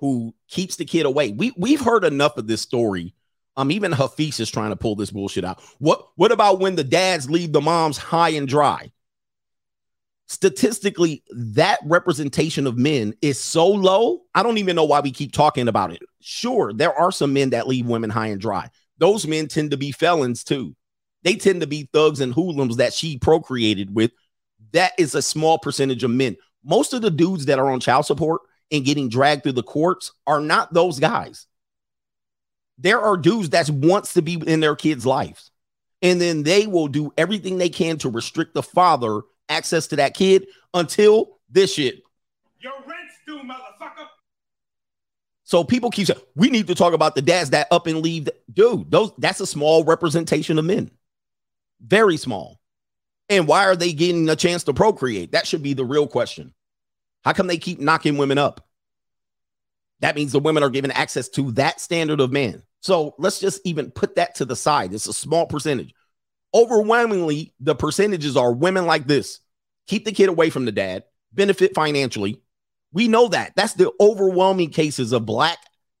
who 0.00 0.34
keeps 0.48 0.76
the 0.76 0.84
kid 0.84 1.06
away. 1.06 1.30
We 1.30 1.52
we've 1.56 1.80
heard 1.80 2.04
enough 2.04 2.36
of 2.36 2.46
this 2.46 2.60
story. 2.60 3.14
Um, 3.56 3.70
even 3.70 3.92
Hafiz 3.92 4.40
is 4.40 4.50
trying 4.50 4.70
to 4.70 4.76
pull 4.76 4.94
this 4.96 5.10
bullshit 5.10 5.44
out. 5.44 5.62
What 5.78 6.08
what 6.16 6.32
about 6.32 6.60
when 6.60 6.74
the 6.76 6.84
dads 6.84 7.30
leave 7.30 7.52
the 7.52 7.60
moms 7.62 7.96
high 7.96 8.30
and 8.30 8.46
dry? 8.46 8.90
Statistically, 10.28 11.22
that 11.30 11.78
representation 11.84 12.66
of 12.66 12.76
men 12.76 13.14
is 13.22 13.40
so 13.40 13.68
low. 13.68 14.22
I 14.34 14.42
don't 14.42 14.58
even 14.58 14.74
know 14.74 14.84
why 14.84 15.00
we 15.00 15.12
keep 15.12 15.32
talking 15.32 15.68
about 15.68 15.92
it. 15.92 16.02
Sure, 16.20 16.72
there 16.72 16.92
are 16.92 17.12
some 17.12 17.32
men 17.32 17.50
that 17.50 17.68
leave 17.68 17.86
women 17.86 18.10
high 18.10 18.28
and 18.28 18.40
dry. 18.40 18.68
Those 18.98 19.26
men 19.26 19.46
tend 19.46 19.70
to 19.70 19.76
be 19.76 19.92
felons 19.92 20.42
too. 20.42 20.74
They 21.22 21.36
tend 21.36 21.60
to 21.60 21.66
be 21.66 21.88
thugs 21.92 22.20
and 22.20 22.32
hoodlums 22.32 22.78
that 22.78 22.92
she 22.92 23.18
procreated 23.18 23.94
with. 23.94 24.10
That 24.72 24.92
is 24.98 25.14
a 25.14 25.22
small 25.22 25.58
percentage 25.58 26.02
of 26.02 26.10
men. 26.10 26.36
Most 26.64 26.92
of 26.92 27.02
the 27.02 27.10
dudes 27.10 27.46
that 27.46 27.60
are 27.60 27.70
on 27.70 27.78
child 27.78 28.06
support 28.06 28.42
and 28.72 28.84
getting 28.84 29.08
dragged 29.08 29.44
through 29.44 29.52
the 29.52 29.62
courts 29.62 30.12
are 30.26 30.40
not 30.40 30.74
those 30.74 30.98
guys. 30.98 31.46
There 32.78 33.00
are 33.00 33.16
dudes 33.16 33.50
that 33.50 33.70
wants 33.70 34.14
to 34.14 34.22
be 34.22 34.34
in 34.34 34.60
their 34.60 34.76
kids' 34.76 35.06
lives. 35.06 35.52
And 36.02 36.20
then 36.20 36.42
they 36.42 36.66
will 36.66 36.88
do 36.88 37.12
everything 37.16 37.58
they 37.58 37.68
can 37.68 37.96
to 37.98 38.10
restrict 38.10 38.54
the 38.54 38.62
father 38.62 39.22
access 39.48 39.86
to 39.88 39.96
that 39.96 40.14
kid 40.14 40.46
until 40.74 41.38
this 41.50 41.74
shit. 41.74 42.02
Your 42.60 42.72
rent's 42.86 43.14
due, 43.26 43.38
motherfucker. 43.38 44.06
So 45.44 45.62
people 45.62 45.90
keep 45.90 46.08
saying 46.08 46.20
we 46.34 46.50
need 46.50 46.66
to 46.66 46.74
talk 46.74 46.92
about 46.92 47.14
the 47.14 47.22
dads 47.22 47.50
that 47.50 47.68
up 47.70 47.86
and 47.86 48.02
leave. 48.02 48.28
Dude, 48.52 48.90
those 48.90 49.12
that's 49.18 49.40
a 49.40 49.46
small 49.46 49.84
representation 49.84 50.58
of 50.58 50.64
men. 50.64 50.90
Very 51.80 52.16
small. 52.16 52.58
And 53.28 53.46
why 53.46 53.66
are 53.66 53.76
they 53.76 53.92
getting 53.92 54.28
a 54.28 54.36
chance 54.36 54.64
to 54.64 54.74
procreate? 54.74 55.32
That 55.32 55.46
should 55.46 55.62
be 55.62 55.74
the 55.74 55.84
real 55.84 56.06
question. 56.06 56.52
How 57.24 57.32
come 57.32 57.48
they 57.48 57.58
keep 57.58 57.80
knocking 57.80 58.18
women 58.18 58.38
up? 58.38 58.66
That 60.00 60.14
means 60.14 60.32
the 60.32 60.38
women 60.38 60.62
are 60.62 60.70
given 60.70 60.90
access 60.90 61.28
to 61.30 61.50
that 61.52 61.80
standard 61.80 62.20
of 62.20 62.30
man. 62.30 62.62
So 62.80 63.14
let's 63.18 63.40
just 63.40 63.60
even 63.64 63.90
put 63.90 64.16
that 64.16 64.36
to 64.36 64.44
the 64.44 64.54
side. 64.54 64.92
It's 64.92 65.08
a 65.08 65.12
small 65.12 65.46
percentage. 65.46 65.92
Overwhelmingly, 66.56 67.52
the 67.60 67.74
percentages 67.74 68.34
are 68.34 68.50
women 68.50 68.86
like 68.86 69.06
this 69.06 69.40
keep 69.86 70.06
the 70.06 70.12
kid 70.12 70.30
away 70.30 70.48
from 70.48 70.64
the 70.64 70.72
dad, 70.72 71.04
benefit 71.32 71.74
financially. 71.74 72.40
We 72.92 73.08
know 73.08 73.28
that. 73.28 73.52
That's 73.56 73.74
the 73.74 73.92
overwhelming 74.00 74.70
cases 74.70 75.12
of 75.12 75.26
black 75.26 75.58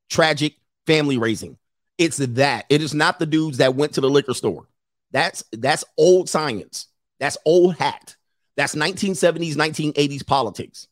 tragic 0.08 0.54
family 0.86 1.18
raising. 1.18 1.58
It's 1.98 2.16
that. 2.16 2.64
It 2.70 2.80
is 2.80 2.94
not 2.94 3.18
the 3.18 3.26
dudes 3.26 3.58
that 3.58 3.74
went 3.74 3.92
to 3.94 4.00
the 4.00 4.08
liquor 4.08 4.32
store. 4.32 4.66
That's 5.10 5.44
that's 5.52 5.84
old 5.98 6.30
science. 6.30 6.86
That's 7.20 7.36
old 7.44 7.76
hat. 7.76 8.16
That's 8.56 8.74
1970s, 8.74 9.56
1980s 9.56 10.26
politics. 10.26 10.88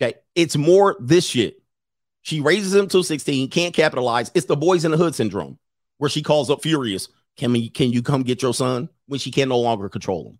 Okay. 0.00 0.18
It's 0.34 0.56
more 0.56 0.96
this 1.00 1.26
shit. 1.26 1.62
She 2.20 2.40
raises 2.40 2.74
him 2.74 2.88
to 2.88 3.02
16, 3.02 3.48
can't 3.48 3.74
capitalize. 3.74 4.30
It's 4.34 4.46
the 4.46 4.56
boys 4.56 4.84
in 4.84 4.90
the 4.90 4.98
hood 4.98 5.14
syndrome 5.14 5.58
where 5.96 6.10
she 6.10 6.22
calls 6.22 6.50
up 6.50 6.62
furious. 6.62 7.08
Can 7.36 7.52
we 7.52 7.68
can 7.68 7.90
you 7.92 8.02
come 8.02 8.22
get 8.22 8.42
your 8.42 8.54
son 8.54 8.88
when 9.06 9.20
she 9.20 9.30
can 9.30 9.48
no 9.48 9.58
longer 9.58 9.88
control 9.88 10.28
him? 10.28 10.38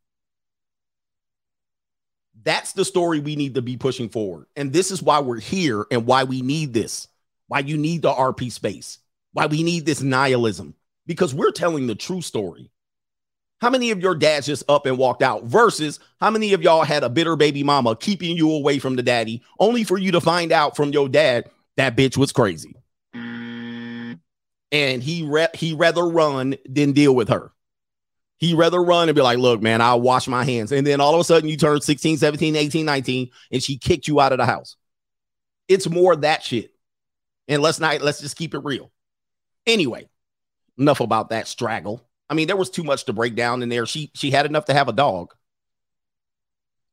That's 2.45 2.73
the 2.73 2.85
story 2.85 3.21
we 3.21 3.37
need 3.37 3.55
to 3.55 3.63
be 3.63 3.77
pushing 3.77 4.09
forward. 4.09 4.47
And 4.57 4.73
this 4.73 4.91
is 4.91 5.03
why 5.03 5.21
we're 5.21 5.41
here 5.41 5.87
and 5.91 6.07
why 6.07 6.25
we 6.25 6.43
need 6.43 6.75
this. 6.75 7.09
Why 7.47 7.61
you 7.61 7.77
need 7.77 8.03
the 8.03 8.13
RP 8.13 8.51
space. 8.51 8.99
Why 9.33 9.47
we 9.47 9.63
need 9.63 9.87
this 9.87 10.03
nihilism. 10.03 10.75
Because 11.07 11.35
we're 11.35 11.53
telling 11.53 11.87
the 11.87 11.95
true 11.95 12.21
story. 12.21 12.71
How 13.61 13.71
many 13.71 13.93
of 13.93 14.01
your 14.01 14.17
dads 14.17 14.47
just 14.47 14.69
up 14.69 14.87
and 14.87 14.99
walked 14.99 15.23
out 15.23 15.45
versus 15.45 16.01
how 16.21 16.31
many 16.31 16.53
of 16.53 16.63
y'all 16.63 16.83
had 16.83 17.05
a 17.05 17.09
bitter 17.09 17.37
baby 17.37 17.63
mama 17.63 17.95
keeping 17.95 18.37
you 18.37 18.51
away 18.51 18.81
from 18.81 18.97
the 18.97 19.05
daddy 19.05 19.43
only 19.61 19.85
for 19.85 19.99
you 19.99 20.11
to 20.13 20.21
find 20.21 20.51
out 20.51 20.75
from 20.75 20.91
your 20.91 21.09
dad 21.09 21.49
that 21.77 21.97
bitch 21.97 22.17
was 22.17 22.33
crazy. 22.33 22.75
And 24.73 25.03
he 25.03 25.23
re- 25.23 25.49
he 25.55 25.75
rather 25.75 26.05
run 26.05 26.57
than 26.69 26.93
deal 26.93 27.15
with 27.15 27.29
her. 27.29 27.53
He 28.39 28.55
rather 28.55 28.83
run 28.83 29.09
and 29.09 29.15
be 29.15 29.23
like, 29.23 29.39
"Look, 29.39 29.63
man, 29.63 29.81
I'll 29.81 30.01
wash 30.01 30.27
my 30.27 30.45
hands." 30.45 30.73
And 30.73 30.85
then 30.85 31.01
all 31.01 31.15
of 31.15 31.21
a 31.21 31.25
sudden 31.25 31.49
you 31.49 31.57
turn 31.57 31.81
16, 31.81 32.17
17, 32.17 32.57
18, 32.57 32.85
19 32.85 33.31
and 33.53 33.63
she 33.63 33.79
kicked 33.79 34.09
you 34.09 34.19
out 34.19 34.33
of 34.33 34.39
the 34.39 34.47
house. 34.47 34.77
It's 35.69 35.89
more 35.89 36.17
that 36.17 36.43
shit. 36.43 36.73
And 37.47 37.63
let's 37.63 37.79
not 37.79 38.01
let's 38.01 38.21
just 38.21 38.37
keep 38.37 38.55
it 38.55 38.65
real. 38.65 38.91
Anyway, 39.67 40.09
enough 40.79 41.01
about 41.01 41.29
that 41.29 41.47
straggle. 41.47 42.05
I 42.29 42.35
mean, 42.35 42.47
there 42.47 42.57
was 42.57 42.71
too 42.71 42.83
much 42.83 43.05
to 43.05 43.13
break 43.13 43.35
down 43.37 43.63
in 43.63 43.69
there. 43.69 43.87
She 43.87 44.11
she 44.15 44.31
had 44.31 44.47
enough 44.47 44.65
to 44.67 44.75
have 44.75 44.89
a 44.89 44.93
dog. 44.93 45.35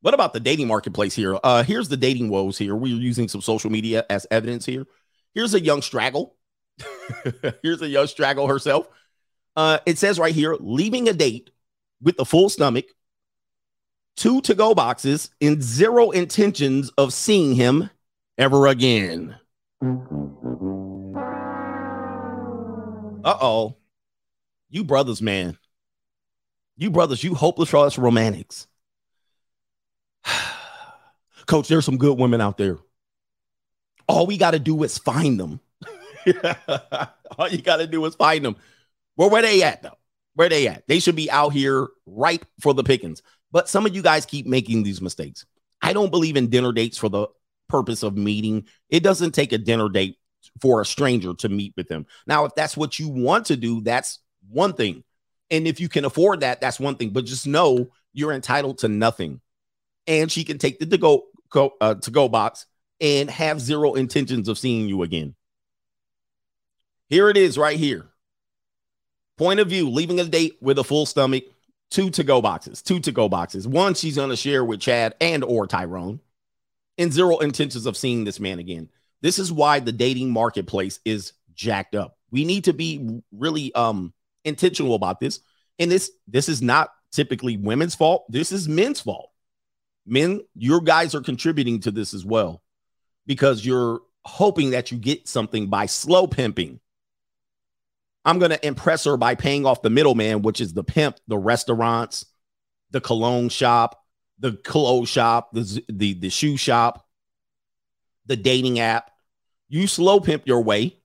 What 0.02 0.14
about 0.14 0.34
the 0.34 0.40
dating 0.40 0.68
marketplace 0.68 1.16
here? 1.16 1.38
Uh, 1.44 1.64
here's 1.64 1.90
the 1.90 1.98
dating 1.98 2.30
woes 2.30 2.58
here. 2.58 2.76
We're 2.76 2.96
using 2.96 3.28
some 3.28 3.42
social 3.42 3.70
media 3.70 4.06
as 4.10 4.26
evidence 4.32 4.66
here. 4.66 4.86
Here's 5.34 5.54
a 5.54 5.60
young 5.60 5.82
straggle. 5.82 6.36
here's 7.64 7.82
a 7.82 7.88
young 7.88 8.08
straggle 8.08 8.48
herself. 8.48 8.88
Uh, 9.56 9.80
it 9.86 9.98
says 9.98 10.20
right 10.20 10.34
here, 10.34 10.56
leaving 10.60 11.10
a 11.10 11.14
date 11.14 11.50
with 12.02 12.20
a 12.20 12.26
full 12.26 12.50
stomach, 12.50 12.86
two 14.16 14.42
to 14.42 14.56
go 14.56 14.74
boxes, 14.74 15.32
and 15.42 15.62
zero 15.62 16.12
intentions 16.12 16.90
of 16.98 17.14
seeing 17.14 17.56
him 17.56 17.90
ever 18.38 18.68
again. 18.68 19.36
Uh 23.24 23.38
oh. 23.42 23.76
You 24.70 24.84
brothers, 24.84 25.22
man. 25.22 25.58
You 26.78 26.92
brothers, 26.92 27.24
you 27.24 27.36
hopeless 27.36 27.74
us 27.74 27.98
romantics. 27.98 28.68
Coach, 31.46 31.68
there's 31.68 31.86
some 31.86 31.98
good 31.98 32.18
women 32.18 32.40
out 32.40 32.58
there. 32.58 32.78
all 34.08 34.26
we 34.26 34.38
got 34.38 34.52
to 34.52 34.60
do 34.60 34.82
is 34.84 34.98
find 34.98 35.40
them. 35.40 35.60
all 37.38 37.48
you 37.50 37.62
got 37.62 37.78
to 37.78 37.88
do 37.88 38.04
is 38.06 38.16
find 38.16 38.44
them. 38.44 38.56
Well, 39.18 39.30
where 39.30 39.42
they 39.42 39.64
at 39.64 39.82
though? 39.84 39.98
Where 40.36 40.50
they 40.50 40.68
at? 40.68 40.88
They 40.88 41.00
should 41.00 41.16
be 41.16 41.30
out 41.30 41.54
here 41.54 41.88
ripe 42.06 42.46
for 42.62 42.74
the 42.74 42.84
pickings. 42.84 43.22
But 43.52 43.68
some 43.68 43.86
of 43.86 43.96
you 43.96 44.02
guys 44.02 44.26
keep 44.26 44.46
making 44.46 44.84
these 44.84 45.02
mistakes. 45.02 45.46
I 45.82 45.94
don't 45.94 46.12
believe 46.12 46.38
in 46.38 46.50
dinner 46.50 46.72
dates 46.72 46.98
for 46.98 47.10
the 47.10 47.28
purpose 47.68 48.04
of 48.04 48.18
meeting. 48.18 48.66
It 48.90 49.04
doesn't 49.04 49.32
take 49.32 49.54
a 49.54 49.58
dinner 49.58 49.90
date 49.90 50.18
for 50.62 50.82
a 50.82 50.86
stranger 50.86 51.34
to 51.36 51.50
meet 51.50 51.74
with 51.76 51.88
them. 51.88 52.06
Now, 52.28 52.46
if 52.46 52.56
that's 52.56 52.78
what 52.78 53.00
you 53.00 53.10
want 53.10 53.48
to 53.48 53.58
do, 53.58 53.82
that's 53.82 54.20
one 54.50 54.74
thing. 54.74 55.04
And 55.52 55.68
if 55.68 55.80
you 55.80 55.90
can 55.90 56.06
afford 56.06 56.42
that, 56.42 56.62
that's 56.62 56.80
one 56.80 56.96
thing. 56.96 57.10
But 57.10 57.26
just 57.26 57.48
know 57.48 57.92
you're 58.14 58.34
entitled 58.34 58.80
to 58.80 58.88
nothing. 58.88 59.42
And 60.08 60.32
she 60.32 60.44
can 60.44 60.58
take 60.58 60.80
the 60.80 60.86
to 60.86 60.98
go, 60.98 61.26
go 61.50 61.74
uh, 61.82 61.96
to 61.96 62.12
go 62.12 62.28
box 62.28 62.66
and 63.00 63.30
have 63.30 63.62
zero 63.62 63.94
intentions 63.94 64.48
of 64.48 64.58
seeing 64.58 64.90
you 64.90 65.04
again. 65.04 65.36
Here 67.10 67.30
it 67.30 67.38
is 67.38 67.58
right 67.58 67.78
here. 67.78 68.08
Point 69.38 69.60
of 69.60 69.70
view, 69.70 69.90
leaving 69.90 70.20
a 70.20 70.26
date 70.26 70.58
with 70.62 70.78
a 70.78 70.84
full 70.84 71.06
stomach, 71.06 71.46
two 71.90 72.10
to 72.12 72.24
go 72.24 72.42
boxes, 72.42 72.82
two 72.82 73.00
to 73.00 73.12
go 73.12 73.28
boxes. 73.28 73.68
One 73.68 73.94
she's 73.94 74.18
going 74.18 74.30
to 74.30 74.36
share 74.36 74.64
with 74.64 74.80
Chad 74.80 75.16
and 75.20 75.44
or 75.44 75.66
Tyrone 75.66 76.20
and 76.98 77.12
zero 77.12 77.40
intentions 77.40 77.86
of 77.86 77.98
seeing 77.98 78.26
this 78.26 78.40
man 78.40 78.60
again. 78.60 78.90
This 79.22 79.40
is 79.40 79.52
why 79.52 79.80
the 79.80 79.92
dating 79.92 80.32
marketplace 80.32 81.00
is 81.04 81.34
jacked 81.54 81.96
up. 81.96 82.18
We 82.32 82.46
need 82.46 82.66
to 82.66 82.74
be 82.74 83.22
really 83.32 83.74
um 83.74 84.14
intentional 84.46 84.94
about 84.94 85.20
this. 85.20 85.40
And 85.80 85.90
this 85.90 86.12
this 86.28 86.48
is 86.48 86.62
not 86.62 86.92
typically 87.12 87.58
women's 87.58 87.96
fault. 87.96 88.26
This 88.30 88.52
is 88.52 88.68
men's 88.68 89.02
fault. 89.02 89.32
Men, 90.06 90.42
your 90.56 90.82
guys 90.82 91.16
are 91.16 91.22
contributing 91.22 91.80
to 91.82 91.92
this 91.92 92.14
as 92.14 92.26
well 92.26 92.62
because 93.26 93.66
you're 93.66 94.02
hoping 94.26 94.72
that 94.72 94.92
you 94.92 94.98
get 94.98 95.28
something 95.28 95.68
by 95.68 95.86
slow 95.86 96.28
pimping. 96.28 96.80
I'm 98.26 98.40
going 98.40 98.52
to 98.52 98.68
impress 98.68 99.06
her 99.06 99.18
by 99.18 99.36
paying 99.36 99.66
off 99.66 99.82
the 99.82 99.90
middleman, 99.90 100.42
which 100.42 100.62
is 100.62 100.74
the 100.74 100.84
pimp, 100.84 101.18
the 101.28 101.38
restaurants, 101.38 102.26
the 102.92 103.02
cologne 103.02 103.50
shop, 103.50 104.04
the 104.40 104.54
clothes 104.54 105.10
shop, 105.10 105.52
the, 105.54 105.84
the, 105.90 106.14
the 106.14 106.30
shoe 106.30 106.58
shop, 106.58 107.08
the 108.26 108.36
dating 108.36 108.80
app. 108.80 109.12
You 109.68 109.88
slow 109.88 110.20
pimp 110.20 110.44
your 110.46 110.62
way 110.62 110.98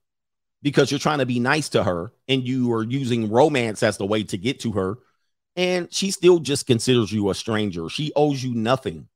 because 0.61 0.91
you're 0.91 0.99
trying 0.99 1.19
to 1.19 1.25
be 1.25 1.39
nice 1.39 1.69
to 1.69 1.83
her 1.83 2.11
and 2.27 2.45
you 2.47 2.73
are 2.73 2.83
using 2.83 3.29
romance 3.29 3.83
as 3.83 3.97
the 3.97 4.05
way 4.05 4.23
to 4.23 4.37
get 4.37 4.59
to 4.61 4.71
her. 4.73 4.97
And 5.55 5.91
she 5.93 6.11
still 6.11 6.39
just 6.39 6.67
considers 6.67 7.11
you 7.11 7.29
a 7.29 7.35
stranger. 7.35 7.87
She 7.87 8.11
owes 8.15 8.43
you 8.43 8.53
nothing. 8.53 9.07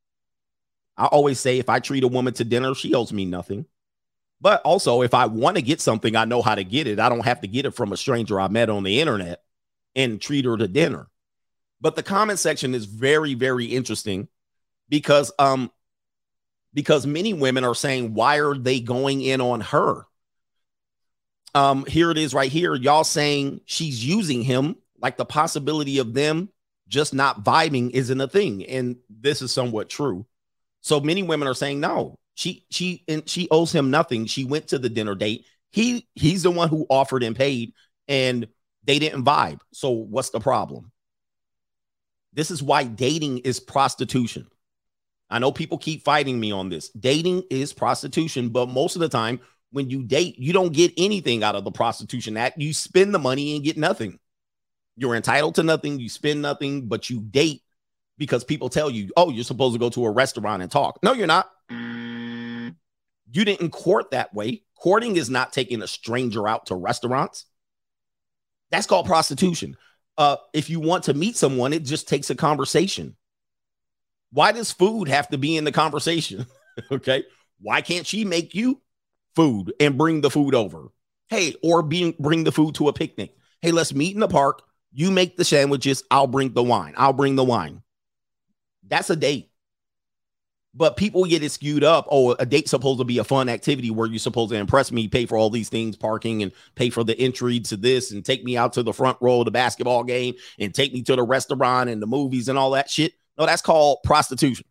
I 0.96 1.06
always 1.06 1.40
say 1.40 1.60
if 1.60 1.70
I 1.70 1.80
treat 1.80 2.04
a 2.04 2.08
woman 2.08 2.34
to 2.36 2.44
dinner, 2.44 2.76
she 2.76 2.94
owes 2.94 3.12
me 3.12 3.26
nothing. 3.26 3.66
But 4.42 4.62
also, 4.62 5.02
if 5.02 5.14
I 5.14 5.26
want 5.26 5.58
to 5.58 5.62
get 5.62 5.82
something, 5.82 6.16
I 6.16 6.26
know 6.26 6.42
how 6.42 6.56
to 6.56 6.64
get 6.64 6.88
it. 6.88 7.00
I 7.00 7.10
don't 7.10 7.26
have 7.26 7.42
to 7.42 7.48
get 7.48 7.66
it 7.66 7.76
from 7.76 7.92
a 7.92 7.98
stranger 7.98 8.40
I 8.40 8.48
met 8.48 8.70
on 8.70 8.84
the 8.84 9.02
internet 9.02 9.42
and 9.96 10.22
treat 10.22 10.46
her 10.46 10.56
to 10.56 10.68
dinner. 10.68 11.08
But 11.82 11.96
the 11.96 12.04
comment 12.04 12.40
section 12.40 12.74
is 12.74 12.86
very, 12.86 13.34
very 13.34 13.66
interesting 13.66 14.28
because 14.88 15.32
um 15.40 15.72
because 16.74 17.06
many 17.06 17.34
women 17.34 17.64
are 17.64 17.76
saying, 17.76 18.14
why 18.14 18.40
are 18.40 18.56
they 18.56 18.80
going 18.80 19.22
in 19.22 19.42
on 19.42 19.62
her? 19.62 20.06
Um, 21.56 21.84
here 21.86 22.12
it 22.12 22.18
is 22.18 22.34
right 22.34 22.52
here. 22.52 22.76
Y'all 22.76 23.04
saying 23.04 23.62
she's 23.66 24.06
using 24.06 24.44
him, 24.44 24.76
like 25.02 25.18
the 25.18 25.26
possibility 25.26 25.98
of 25.98 26.14
them 26.14 26.50
just 26.88 27.14
not 27.14 27.44
vibing 27.44 27.90
isn't 27.92 28.22
a 28.22 28.28
thing. 28.28 28.66
And 28.66 28.98
this 29.10 29.42
is 29.42 29.52
somewhat 29.52 29.90
true. 29.90 30.26
So 30.82 31.00
many 31.00 31.24
women 31.24 31.48
are 31.48 31.56
saying, 31.56 31.80
no, 31.80 32.18
she 32.40 32.66
she 32.70 33.04
and 33.10 33.28
she 33.28 33.50
owes 33.52 33.74
him 33.74 33.92
nothing. 33.92 34.26
She 34.26 34.46
went 34.46 34.70
to 34.70 34.80
the 34.80 34.88
dinner 34.88 35.14
date. 35.14 35.46
He 35.72 36.08
he's 36.16 36.44
the 36.44 36.52
one 36.52 36.70
who 36.70 36.86
offered 36.90 37.22
and 37.22 37.36
paid, 37.36 37.74
and 38.08 38.48
they 38.86 38.98
didn't 38.98 39.26
vibe. 39.26 39.60
So 39.74 39.90
what's 39.90 40.30
the 40.30 40.40
problem? 40.40 40.90
This 42.32 42.50
is 42.50 42.64
why 42.64 42.86
dating 42.86 43.40
is 43.40 43.60
prostitution. 43.60 44.48
I 45.30 45.40
know 45.40 45.52
people 45.52 45.78
keep 45.78 46.06
fighting 46.06 46.40
me 46.40 46.54
on 46.54 46.70
this. 46.70 46.88
Dating 46.92 47.44
is 47.50 47.74
prostitution, 47.74 48.50
but 48.50 48.70
most 48.70 48.96
of 48.96 49.02
the 49.02 49.10
time, 49.10 49.42
when 49.72 49.90
you 49.90 50.04
date, 50.04 50.40
you 50.40 50.54
don't 50.54 50.72
get 50.72 50.94
anything 50.96 51.44
out 51.44 51.56
of 51.56 51.66
the 51.66 51.72
prostitution 51.72 52.38
act. 52.38 52.58
You 52.58 52.74
spend 52.74 53.14
the 53.14 53.20
money 53.20 53.54
and 53.56 53.66
get 53.66 53.78
nothing. 53.78 54.18
You're 54.96 55.16
entitled 55.16 55.56
to 55.56 55.64
nothing. 55.64 56.00
You 56.00 56.08
spend 56.08 56.42
nothing, 56.42 56.88
but 56.88 57.10
you 57.10 57.20
date 57.20 57.64
because 58.18 58.46
people 58.46 58.70
tell 58.70 58.90
you, 58.90 59.12
oh, 59.18 59.30
you're 59.30 59.44
supposed 59.44 59.76
to 59.76 59.80
go 59.80 59.90
to 59.90 60.06
a 60.06 60.10
restaurant 60.12 60.62
and 60.62 60.72
talk. 60.72 61.00
No, 61.04 61.12
you're 61.12 61.28
not. 61.28 61.50
You 63.32 63.46
didn't 63.46 63.70
court 63.72 64.12
that 64.12 64.34
way. 64.34 64.64
Courting 64.76 65.18
is 65.18 65.30
not 65.30 65.54
taking 65.54 65.82
a 65.82 65.88
stranger 65.88 66.48
out 66.48 66.68
to 66.68 66.76
restaurants. 66.76 67.46
That's 68.72 68.88
called 68.88 69.06
prostitution. 69.06 69.78
Uh, 70.18 70.38
if 70.54 70.70
you 70.70 70.80
want 70.80 71.06
to 71.06 71.14
meet 71.14 71.38
someone, 71.38 71.74
it 71.74 71.84
just 71.84 72.08
takes 72.08 72.30
a 72.30 72.36
conversation. 72.36 73.16
Why 74.32 74.52
does 74.52 74.72
food 74.72 75.08
have 75.08 75.30
to 75.30 75.38
be 75.38 75.58
in 75.58 75.64
the 75.64 75.72
conversation? 75.72 76.46
okay. 76.92 77.24
Why 77.62 77.82
can't 77.82 78.06
she 78.06 78.26
make 78.26 78.54
you 78.54 78.82
food 79.36 79.74
and 79.80 79.98
bring 79.98 80.22
the 80.22 80.30
food 80.30 80.56
over? 80.56 80.90
Hey, 81.30 81.56
or 81.64 81.84
being 81.84 82.16
bring 82.20 82.44
the 82.44 82.52
food 82.52 82.76
to 82.76 82.88
a 82.88 82.94
picnic. 82.94 83.36
Hey, 83.62 83.72
let's 83.72 83.94
meet 83.94 84.14
in 84.14 84.20
the 84.20 84.28
park. 84.28 84.62
You 84.92 85.12
make 85.12 85.38
the 85.38 85.46
sandwiches. 85.46 86.04
I'll 86.10 86.28
bring 86.28 86.54
the 86.54 86.64
wine. 86.64 86.94
I'll 86.98 87.14
bring 87.14 87.36
the 87.36 87.44
wine. 87.44 87.84
That's 88.88 89.10
a 89.10 89.16
date. 89.16 89.49
But 90.76 90.98
people 90.98 91.26
get 91.26 91.44
it 91.44 91.52
skewed 91.52 91.84
up. 91.84 92.08
Oh, 92.12 92.34
a 92.34 92.46
date's 92.46 92.70
supposed 92.70 93.00
to 93.00 93.04
be 93.04 93.18
a 93.18 93.24
fun 93.24 93.50
activity 93.50 93.90
where 93.90 94.08
you're 94.08 94.20
supposed 94.20 94.52
to 94.52 94.58
impress 94.58 94.92
me, 94.92 95.08
pay 95.08 95.26
for 95.26 95.36
all 95.36 95.50
these 95.50 95.70
things, 95.70 95.96
parking, 95.96 96.44
and 96.44 96.52
pay 96.76 96.92
for 96.92 97.04
the 97.04 97.20
entry 97.20 97.60
to 97.62 97.76
this, 97.76 98.12
and 98.12 98.24
take 98.24 98.44
me 98.44 98.56
out 98.56 98.74
to 98.74 98.84
the 98.84 98.94
front 98.94 99.18
row 99.20 99.40
of 99.40 99.46
the 99.46 99.52
basketball 99.52 100.04
game, 100.04 100.36
and 100.60 100.74
take 100.74 100.94
me 100.94 101.02
to 101.04 101.16
the 101.16 101.24
restaurant 101.24 101.90
and 101.90 102.02
the 102.02 102.08
movies 102.08 102.50
and 102.50 102.58
all 102.58 102.72
that 102.72 102.90
shit. 102.90 103.14
No, 103.38 103.48
that's 103.48 103.64
called 103.64 104.00
prostitution. 104.04 104.66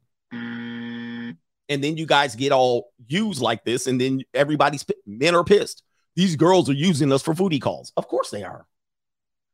And 1.69 1.85
then 1.85 1.97
you 1.97 2.07
guys 2.07 2.35
get 2.35 2.53
all 2.53 2.93
used 3.07 3.41
like 3.41 3.65
this, 3.65 3.87
and 3.87 4.01
then 4.01 4.23
everybody's 4.33 4.85
men 5.07 5.35
are 5.35 5.45
pissed. 5.45 5.83
These 6.17 6.37
girls 6.37 6.71
are 6.71 6.75
using 6.75 7.13
us 7.13 7.23
for 7.23 7.35
foodie 7.35 7.61
calls. 7.61 7.93
Of 7.97 8.09
course 8.09 8.31
they 8.31 8.43
are. 8.43 8.67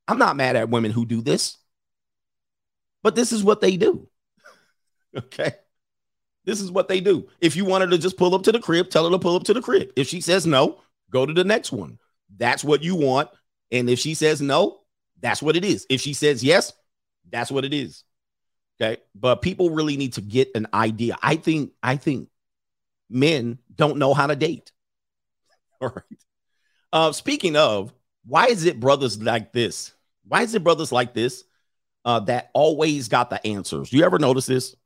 I'm 0.06 0.18
not 0.18 0.36
mad 0.36 0.56
at 0.56 0.68
women 0.68 0.92
who 0.92 1.06
do 1.06 1.22
this, 1.22 1.56
but 3.02 3.14
this 3.14 3.32
is 3.32 3.42
what 3.42 3.60
they 3.60 3.76
do. 3.76 4.08
okay. 5.16 5.54
This 6.44 6.60
is 6.60 6.70
what 6.70 6.88
they 6.88 7.00
do. 7.00 7.28
If 7.40 7.56
you 7.56 7.64
wanted 7.64 7.90
to 7.90 7.98
just 7.98 8.16
pull 8.16 8.34
up 8.34 8.42
to 8.44 8.52
the 8.52 8.60
crib, 8.60 8.90
tell 8.90 9.04
her 9.04 9.10
to 9.10 9.18
pull 9.18 9.36
up 9.36 9.44
to 9.44 9.54
the 9.54 9.62
crib. 9.62 9.90
If 9.96 10.08
she 10.08 10.20
says 10.20 10.46
no, 10.46 10.80
go 11.10 11.24
to 11.24 11.32
the 11.32 11.44
next 11.44 11.72
one. 11.72 11.98
That's 12.36 12.64
what 12.64 12.82
you 12.82 12.96
want. 12.96 13.30
And 13.70 13.88
if 13.88 13.98
she 13.98 14.14
says 14.14 14.42
no, 14.42 14.80
that's 15.20 15.42
what 15.42 15.56
it 15.56 15.64
is. 15.64 15.86
If 15.88 16.00
she 16.00 16.12
says 16.12 16.44
yes, 16.44 16.72
that's 17.30 17.50
what 17.50 17.64
it 17.64 17.72
is. 17.72 18.04
Okay. 18.80 19.00
But 19.14 19.42
people 19.42 19.70
really 19.70 19.96
need 19.96 20.14
to 20.14 20.20
get 20.20 20.50
an 20.54 20.66
idea. 20.74 21.16
I 21.22 21.36
think, 21.36 21.72
I 21.82 21.96
think 21.96 22.28
men 23.08 23.58
don't 23.74 23.98
know 23.98 24.12
how 24.12 24.26
to 24.26 24.36
date. 24.36 24.72
All 25.80 25.88
right. 25.88 26.04
Uh, 26.92 27.12
speaking 27.12 27.56
of, 27.56 27.92
why 28.26 28.46
is 28.46 28.64
it 28.64 28.80
brothers 28.80 29.20
like 29.20 29.52
this? 29.52 29.92
Why 30.26 30.42
is 30.42 30.54
it 30.54 30.64
brothers 30.64 30.92
like 30.92 31.14
this 31.14 31.44
uh, 32.04 32.20
that 32.20 32.50
always 32.54 33.08
got 33.08 33.30
the 33.30 33.44
answers? 33.46 33.92
You 33.92 34.04
ever 34.04 34.18
notice 34.18 34.46
this? 34.46 34.76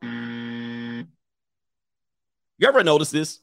You 2.58 2.68
ever 2.68 2.82
notice 2.84 3.10
this? 3.10 3.40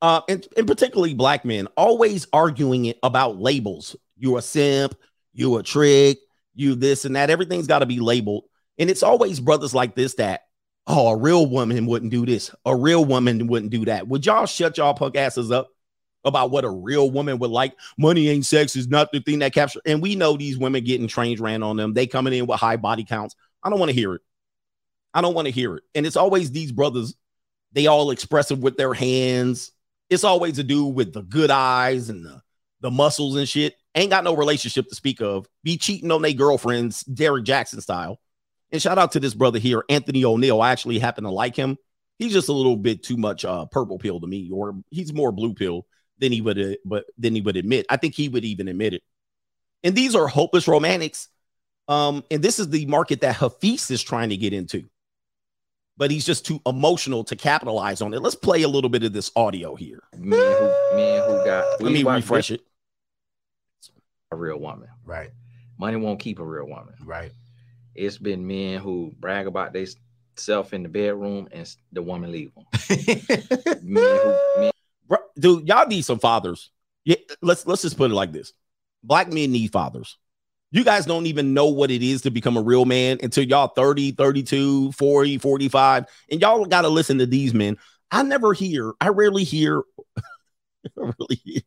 Uh, 0.00 0.20
and, 0.28 0.46
and 0.56 0.66
particularly 0.66 1.14
black 1.14 1.44
men 1.44 1.68
always 1.76 2.26
arguing 2.32 2.86
it 2.86 2.98
about 3.02 3.38
labels. 3.38 3.94
You 4.16 4.36
a 4.36 4.42
simp, 4.42 4.94
you 5.32 5.56
a 5.58 5.62
trick, 5.62 6.18
you 6.54 6.74
this 6.74 7.04
and 7.04 7.16
that. 7.16 7.30
Everything's 7.30 7.66
got 7.66 7.80
to 7.80 7.86
be 7.86 8.00
labeled. 8.00 8.44
And 8.78 8.90
it's 8.90 9.02
always 9.02 9.40
brothers 9.40 9.74
like 9.74 9.94
this 9.94 10.14
that, 10.14 10.42
oh, 10.86 11.08
a 11.08 11.16
real 11.16 11.46
woman 11.46 11.86
wouldn't 11.86 12.10
do 12.10 12.26
this. 12.26 12.54
A 12.64 12.74
real 12.74 13.04
woman 13.04 13.46
wouldn't 13.46 13.70
do 13.70 13.84
that. 13.84 14.08
Would 14.08 14.26
y'all 14.26 14.46
shut 14.46 14.78
y'all 14.78 14.94
punk 14.94 15.16
asses 15.16 15.50
up 15.50 15.68
about 16.24 16.50
what 16.50 16.64
a 16.64 16.70
real 16.70 17.10
woman 17.10 17.38
would 17.38 17.50
like? 17.50 17.74
Money 17.98 18.28
ain't 18.28 18.46
sex 18.46 18.74
is 18.76 18.88
not 18.88 19.12
the 19.12 19.20
thing 19.20 19.40
that 19.40 19.52
captures. 19.52 19.82
And 19.86 20.02
we 20.02 20.16
know 20.16 20.36
these 20.36 20.58
women 20.58 20.84
getting 20.84 21.06
trains 21.08 21.40
ran 21.40 21.62
on 21.62 21.76
them. 21.76 21.94
They 21.94 22.06
coming 22.06 22.32
in 22.32 22.46
with 22.46 22.58
high 22.58 22.76
body 22.76 23.04
counts. 23.04 23.36
I 23.62 23.70
don't 23.70 23.78
want 23.78 23.90
to 23.90 23.94
hear 23.94 24.14
it. 24.14 24.22
I 25.14 25.20
don't 25.20 25.34
want 25.34 25.46
to 25.46 25.52
hear 25.52 25.76
it. 25.76 25.84
And 25.94 26.06
it's 26.06 26.16
always 26.16 26.50
these 26.50 26.72
brothers, 26.72 27.14
they 27.72 27.86
all 27.86 28.10
expressive 28.10 28.58
with 28.58 28.76
their 28.76 28.94
hands. 28.94 29.72
It's 30.10 30.24
always 30.24 30.58
a 30.58 30.64
dude 30.64 30.94
with 30.94 31.12
the 31.12 31.22
good 31.22 31.50
eyes 31.50 32.10
and 32.10 32.24
the, 32.24 32.42
the 32.80 32.90
muscles 32.90 33.36
and 33.36 33.48
shit. 33.48 33.74
Ain't 33.94 34.10
got 34.10 34.24
no 34.24 34.36
relationship 34.36 34.88
to 34.88 34.94
speak 34.94 35.20
of. 35.20 35.46
Be 35.62 35.76
cheating 35.76 36.10
on 36.10 36.22
their 36.22 36.32
girlfriends, 36.32 37.02
Derrick 37.04 37.44
Jackson 37.44 37.80
style. 37.80 38.18
And 38.70 38.80
shout 38.80 38.98
out 38.98 39.12
to 39.12 39.20
this 39.20 39.34
brother 39.34 39.58
here, 39.58 39.84
Anthony 39.88 40.22
ONeal. 40.22 40.62
I 40.62 40.72
actually 40.72 40.98
happen 40.98 41.24
to 41.24 41.30
like 41.30 41.56
him. 41.56 41.76
He's 42.18 42.32
just 42.32 42.48
a 42.48 42.54
little 42.54 42.76
bit 42.76 43.02
too 43.02 43.16
much 43.16 43.44
uh, 43.44 43.66
purple 43.66 43.98
pill 43.98 44.20
to 44.20 44.26
me, 44.26 44.50
or 44.50 44.74
he's 44.90 45.12
more 45.12 45.32
blue 45.32 45.54
pill 45.54 45.86
than 46.18 46.32
he 46.32 46.40
would, 46.40 46.58
uh, 46.58 46.76
but 46.84 47.04
than 47.18 47.34
he 47.34 47.40
would 47.40 47.56
admit. 47.56 47.86
I 47.90 47.96
think 47.96 48.14
he 48.14 48.28
would 48.28 48.44
even 48.44 48.68
admit 48.68 48.94
it. 48.94 49.02
And 49.82 49.94
these 49.94 50.14
are 50.14 50.26
hopeless 50.26 50.68
romantics. 50.68 51.28
Um, 51.88 52.24
and 52.30 52.42
this 52.42 52.58
is 52.58 52.68
the 52.70 52.86
market 52.86 53.22
that 53.22 53.36
Hafiz 53.36 53.90
is 53.90 54.02
trying 54.02 54.30
to 54.30 54.36
get 54.36 54.52
into. 54.52 54.84
But 55.96 56.10
he's 56.10 56.24
just 56.24 56.46
too 56.46 56.60
emotional 56.66 57.24
to 57.24 57.36
capitalize 57.36 58.00
on 58.00 58.14
it. 58.14 58.22
Let's 58.22 58.34
play 58.34 58.62
a 58.62 58.68
little 58.68 58.90
bit 58.90 59.02
of 59.02 59.12
this 59.12 59.30
audio 59.36 59.74
here. 59.74 60.02
Men 60.16 60.38
who 60.38 60.98
who 60.98 61.44
got 61.44 61.80
Let 61.80 61.92
me 61.92 62.02
refresh 62.02 62.50
it. 62.50 62.62
a 64.30 64.36
real 64.36 64.58
woman. 64.58 64.88
Right, 65.04 65.30
Money 65.78 65.96
won't 65.96 66.20
keep 66.20 66.38
a 66.38 66.44
real 66.44 66.66
woman. 66.66 66.94
right. 67.04 67.32
It's 67.94 68.16
been 68.16 68.46
men 68.46 68.80
who 68.80 69.12
brag 69.20 69.46
about 69.46 69.74
they 69.74 69.86
self 70.36 70.72
in 70.72 70.82
the 70.82 70.88
bedroom 70.88 71.46
and 71.52 71.68
the 71.92 72.02
woman 72.02 72.32
leave 72.32 72.52
them. 72.54 72.64
men 73.82 74.20
who 74.22 74.60
men 74.60 74.72
dude, 75.38 75.66
y'all 75.68 75.86
need 75.86 76.02
some 76.02 76.18
fathers. 76.18 76.70
Yeah, 77.04 77.16
let's 77.40 77.66
let's 77.66 77.82
just 77.82 77.96
put 77.96 78.10
it 78.10 78.14
like 78.14 78.32
this. 78.32 78.52
Black 79.02 79.32
men 79.32 79.52
need 79.52 79.72
fathers. 79.72 80.16
You 80.72 80.84
guys 80.84 81.04
don't 81.04 81.26
even 81.26 81.52
know 81.52 81.66
what 81.66 81.90
it 81.90 82.02
is 82.02 82.22
to 82.22 82.30
become 82.30 82.56
a 82.56 82.62
real 82.62 82.86
man 82.86 83.18
until 83.22 83.44
y'all 83.44 83.68
30, 83.68 84.12
32, 84.12 84.92
40, 84.92 85.38
45. 85.38 86.06
And 86.30 86.40
y'all 86.40 86.64
got 86.64 86.82
to 86.82 86.88
listen 86.88 87.18
to 87.18 87.26
these 87.26 87.52
men. 87.52 87.76
I 88.10 88.22
never 88.22 88.54
hear, 88.54 88.94
I 88.98 89.08
rarely 89.08 89.44
hear, 89.44 89.82
I 90.18 90.22
rarely 90.96 91.40
hear, 91.44 91.60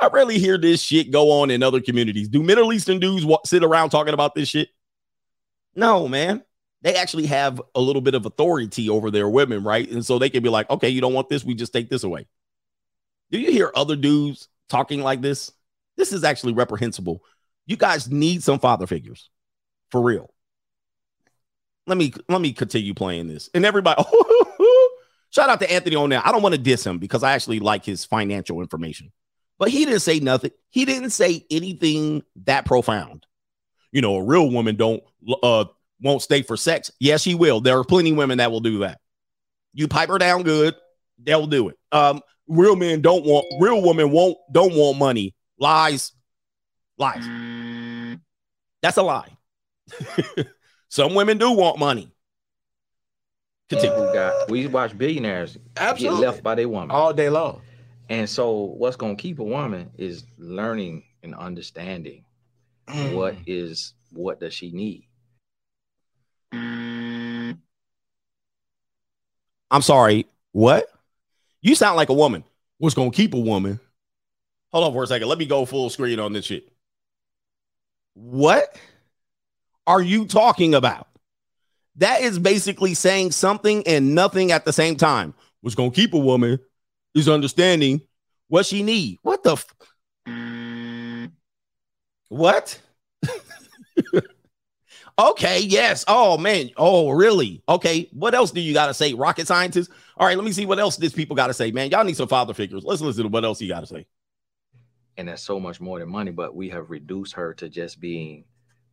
I 0.00 0.08
rarely 0.08 0.38
hear 0.38 0.58
this 0.58 0.82
shit 0.82 1.12
go 1.12 1.30
on 1.30 1.50
in 1.50 1.62
other 1.62 1.80
communities. 1.80 2.28
Do 2.28 2.42
Middle 2.42 2.72
Eastern 2.72 2.98
dudes 2.98 3.24
sit 3.44 3.62
around 3.62 3.90
talking 3.90 4.14
about 4.14 4.34
this 4.34 4.48
shit? 4.48 4.68
No, 5.76 6.08
man. 6.08 6.42
They 6.82 6.96
actually 6.96 7.26
have 7.26 7.62
a 7.74 7.80
little 7.80 8.02
bit 8.02 8.14
of 8.14 8.26
authority 8.26 8.90
over 8.90 9.12
their 9.12 9.28
women, 9.28 9.62
right? 9.62 9.88
And 9.88 10.04
so 10.04 10.18
they 10.18 10.28
can 10.28 10.42
be 10.42 10.48
like, 10.48 10.68
okay, 10.68 10.88
you 10.88 11.00
don't 11.00 11.14
want 11.14 11.28
this, 11.28 11.44
we 11.44 11.54
just 11.54 11.72
take 11.72 11.88
this 11.88 12.02
away. 12.02 12.26
Do 13.30 13.38
you 13.38 13.52
hear 13.52 13.70
other 13.74 13.96
dudes 13.96 14.48
talking 14.68 15.00
like 15.02 15.20
this? 15.20 15.52
This 15.96 16.12
is 16.12 16.24
actually 16.24 16.52
reprehensible. 16.52 17.22
You 17.66 17.76
guys 17.76 18.10
need 18.10 18.42
some 18.42 18.58
father 18.58 18.86
figures. 18.86 19.30
For 19.90 20.00
real. 20.00 20.30
Let 21.86 21.98
me 21.98 22.12
let 22.28 22.40
me 22.40 22.52
continue 22.52 22.94
playing 22.94 23.28
this. 23.28 23.50
And 23.54 23.64
everybody 23.64 24.02
shout 25.30 25.50
out 25.50 25.60
to 25.60 25.70
Anthony 25.70 25.96
on 25.96 26.10
that. 26.10 26.26
I 26.26 26.32
don't 26.32 26.42
want 26.42 26.54
to 26.54 26.60
diss 26.60 26.84
him 26.84 26.98
because 26.98 27.22
I 27.22 27.32
actually 27.32 27.60
like 27.60 27.84
his 27.84 28.04
financial 28.04 28.60
information. 28.60 29.12
But 29.58 29.68
he 29.68 29.84
didn't 29.84 30.00
say 30.00 30.18
nothing. 30.20 30.50
He 30.70 30.84
didn't 30.84 31.10
say 31.10 31.46
anything 31.50 32.22
that 32.44 32.64
profound. 32.64 33.26
You 33.92 34.00
know, 34.00 34.16
a 34.16 34.24
real 34.24 34.50
woman 34.50 34.76
don't 34.76 35.02
uh 35.42 35.66
won't 36.00 36.22
stay 36.22 36.42
for 36.42 36.56
sex. 36.56 36.90
Yes, 36.98 37.22
she 37.22 37.34
will. 37.34 37.60
There 37.60 37.78
are 37.78 37.84
plenty 37.84 38.10
of 38.10 38.16
women 38.16 38.38
that 38.38 38.50
will 38.50 38.60
do 38.60 38.78
that. 38.80 39.00
You 39.72 39.88
pipe 39.88 40.08
her 40.08 40.18
down 40.18 40.42
good, 40.42 40.74
they'll 41.18 41.46
do 41.46 41.68
it. 41.68 41.78
Um, 41.92 42.20
real 42.48 42.76
men 42.76 43.00
don't 43.00 43.24
want 43.24 43.46
real 43.60 43.82
women 43.82 44.10
won't 44.10 44.36
don't 44.50 44.74
want 44.74 44.98
money. 44.98 45.34
Lies, 45.58 46.12
lies. 46.98 48.18
That's 48.82 48.96
a 48.96 49.02
lie. 49.02 49.30
Some 50.88 51.14
women 51.14 51.38
do 51.38 51.50
want 51.52 51.78
money. 51.78 52.10
Continue. 53.68 53.96
who 53.96 54.12
got 54.12 54.50
we 54.50 54.66
watch 54.66 54.96
billionaires 54.96 55.56
Absolutely. 55.76 56.20
get 56.20 56.26
left 56.26 56.42
by 56.42 56.54
their 56.54 56.68
woman. 56.68 56.90
All 56.90 57.12
day 57.12 57.30
long. 57.30 57.62
And 58.10 58.28
so 58.28 58.52
what's 58.76 58.96
gonna 58.96 59.16
keep 59.16 59.38
a 59.38 59.44
woman 59.44 59.90
is 59.96 60.24
learning 60.38 61.04
and 61.22 61.34
understanding 61.34 62.24
Mm. 62.86 63.14
what 63.14 63.34
is 63.46 63.94
what 64.12 64.38
does 64.40 64.52
she 64.52 64.70
need. 64.70 65.08
I'm 69.70 69.82
sorry. 69.82 70.26
What? 70.52 70.86
You 71.62 71.74
sound 71.74 71.96
like 71.96 72.10
a 72.10 72.14
woman. 72.14 72.44
What's 72.78 72.94
gonna 72.94 73.10
keep 73.10 73.32
a 73.32 73.38
woman? 73.38 73.80
Hold 74.70 74.84
on 74.84 74.92
for 74.92 75.02
a 75.02 75.06
second. 75.06 75.28
Let 75.28 75.38
me 75.38 75.46
go 75.46 75.64
full 75.64 75.88
screen 75.88 76.20
on 76.20 76.32
this 76.34 76.44
shit. 76.44 76.68
What 78.14 78.76
are 79.86 80.02
you 80.02 80.26
talking 80.26 80.74
about? 80.74 81.08
That 81.96 82.22
is 82.22 82.38
basically 82.38 82.94
saying 82.94 83.32
something 83.32 83.86
and 83.86 84.14
nothing 84.14 84.50
at 84.52 84.64
the 84.64 84.72
same 84.72 84.96
time. 84.96 85.34
What's 85.60 85.74
gonna 85.74 85.90
keep 85.90 86.14
a 86.14 86.18
woman 86.18 86.58
is 87.14 87.28
understanding 87.28 88.00
what 88.48 88.66
she 88.66 88.82
need. 88.82 89.18
What 89.22 89.42
the 89.42 89.52
f- 89.52 89.66
what? 92.28 92.80
okay, 95.18 95.60
yes. 95.60 96.04
Oh 96.08 96.36
man. 96.36 96.70
Oh, 96.76 97.10
really? 97.10 97.62
Okay. 97.68 98.08
What 98.12 98.34
else 98.34 98.50
do 98.50 98.60
you 98.60 98.74
got 98.74 98.86
to 98.86 98.94
say? 98.94 99.14
Rocket 99.14 99.46
scientist? 99.46 99.90
All 100.16 100.26
right, 100.26 100.36
let 100.36 100.44
me 100.44 100.52
see 100.52 100.66
what 100.66 100.78
else 100.78 100.96
these 100.96 101.12
people 101.12 101.36
got 101.36 101.48
to 101.48 101.54
say, 101.54 101.70
man. 101.70 101.90
Y'all 101.90 102.04
need 102.04 102.16
some 102.16 102.28
father 102.28 102.54
figures. 102.54 102.84
Let's 102.84 103.00
listen 103.00 103.24
to 103.24 103.28
what 103.28 103.44
else 103.44 103.60
you 103.60 103.68
got 103.68 103.80
to 103.80 103.86
say. 103.86 104.06
And 105.16 105.28
that's 105.28 105.42
so 105.42 105.60
much 105.60 105.80
more 105.80 105.98
than 105.98 106.08
money, 106.08 106.30
but 106.30 106.54
we 106.54 106.70
have 106.70 106.90
reduced 106.90 107.34
her 107.34 107.54
to 107.54 107.68
just 107.68 108.00
being 108.00 108.44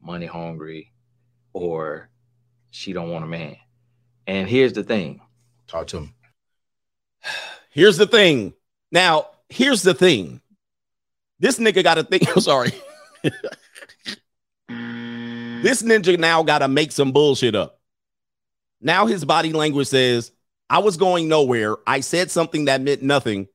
money 0.01 0.28
hungry 0.28 0.93
or 1.53 2.09
she 2.69 2.93
don't 2.93 3.09
want 3.09 3.26
a 3.26 3.28
man. 3.28 3.57
And 4.28 4.47
here's 4.47 4.74
the 4.74 4.84
thing. 4.84 5.22
Talk 5.67 5.88
to 5.88 5.97
him. 5.97 6.13
Here's 7.74 7.95
the 7.95 8.05
thing. 8.05 8.53
Now, 8.91 9.28
here's 9.47 9.82
the 9.82 9.93
thing. 9.93 10.41
This 11.39 11.57
nigga 11.57 11.82
got 11.82 11.95
to 11.95 12.03
think. 12.03 12.28
I'm 12.36 12.41
sorry. 12.41 12.74
this 15.63 15.82
ninja 15.82 16.19
now 16.19 16.43
got 16.43 16.59
to 16.59 16.67
make 16.67 16.91
some 16.91 17.13
bullshit 17.13 17.55
up. 17.55 17.80
Now 18.82 19.05
his 19.05 19.24
body 19.24 19.53
language 19.53 19.88
says, 19.88 20.34
I 20.69 20.80
was 20.80 20.97
going 20.97 21.30
nowhere. 21.30 21.78
I 21.88 22.01
said 22.01 22.30
something 22.30 22.65
that 22.65 22.82
meant 22.82 23.03
nothing. 23.03 23.47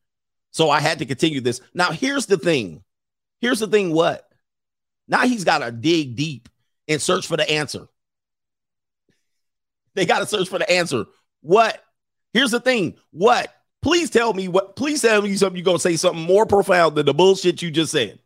So 0.50 0.70
I 0.70 0.80
had 0.80 1.00
to 1.00 1.06
continue 1.06 1.40
this. 1.40 1.60
Now, 1.74 1.90
here's 1.90 2.26
the 2.26 2.38
thing. 2.38 2.82
Here's 3.40 3.60
the 3.60 3.66
thing 3.66 3.92
what? 3.92 4.28
Now 5.08 5.26
he's 5.26 5.44
got 5.44 5.58
to 5.58 5.70
dig 5.70 6.16
deep 6.16 6.48
and 6.88 7.00
search 7.00 7.26
for 7.26 7.36
the 7.36 7.48
answer. 7.48 7.86
They 9.94 10.06
got 10.06 10.20
to 10.20 10.26
search 10.26 10.48
for 10.48 10.58
the 10.58 10.70
answer. 10.70 11.04
What? 11.42 11.82
Here's 12.32 12.50
the 12.50 12.60
thing. 12.60 12.96
What? 13.12 13.52
Please 13.86 14.10
tell 14.10 14.34
me 14.34 14.48
what. 14.48 14.74
Please 14.74 15.00
tell 15.00 15.22
me 15.22 15.36
something. 15.36 15.56
You're 15.56 15.64
gonna 15.64 15.78
say 15.78 15.94
something 15.94 16.20
more 16.20 16.44
profound 16.44 16.96
than 16.96 17.06
the 17.06 17.14
bullshit 17.14 17.62
you 17.62 17.70
just 17.70 17.92
said. 17.92 18.18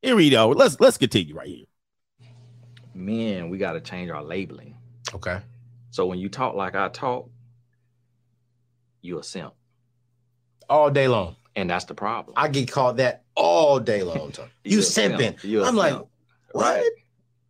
Here 0.00 0.14
we 0.14 0.30
go. 0.30 0.50
Let's 0.50 0.78
let's 0.78 0.96
continue 0.96 1.34
right 1.34 1.48
here. 1.48 1.64
Man, 2.94 3.50
we 3.50 3.58
got 3.58 3.72
to 3.72 3.80
change 3.80 4.12
our 4.12 4.22
labeling. 4.22 4.76
Okay. 5.12 5.40
So 5.90 6.06
when 6.06 6.20
you 6.20 6.28
talk 6.28 6.54
like 6.54 6.76
I 6.76 6.88
talk, 6.88 7.28
you 9.02 9.18
a 9.18 9.24
simp. 9.24 9.54
All 10.68 10.90
day 10.90 11.08
long. 11.08 11.36
And 11.54 11.70
that's 11.70 11.86
the 11.86 11.94
problem. 11.94 12.34
I 12.36 12.48
get 12.48 12.70
called 12.70 12.98
that 12.98 13.24
all 13.34 13.80
day 13.80 14.02
long. 14.02 14.32
You 14.64 14.78
simping. 14.78 15.42
You 15.44 15.64
I'm 15.64 15.76
like, 15.76 15.94
what? 16.52 16.62
Right. 16.62 16.90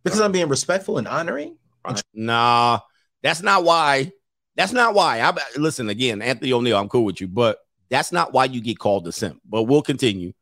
Because 0.03 0.21
I'm 0.21 0.31
being 0.31 0.47
respectful 0.49 0.97
and 0.97 1.07
honoring. 1.07 1.57
Nah, 2.13 2.79
that's 3.23 3.41
not 3.41 3.63
why. 3.63 4.11
That's 4.55 4.71
not 4.71 4.93
why. 4.93 5.21
I 5.21 5.33
listen 5.57 5.89
again, 5.89 6.21
Anthony 6.21 6.51
ONeal. 6.51 6.79
I'm 6.79 6.89
cool 6.89 7.05
with 7.05 7.19
you, 7.21 7.27
but 7.27 7.59
that's 7.89 8.11
not 8.11 8.33
why 8.33 8.45
you 8.45 8.61
get 8.61 8.79
called 8.79 9.07
a 9.07 9.11
simp. 9.11 9.41
But 9.45 9.63
we'll 9.63 9.81
continue. 9.81 10.33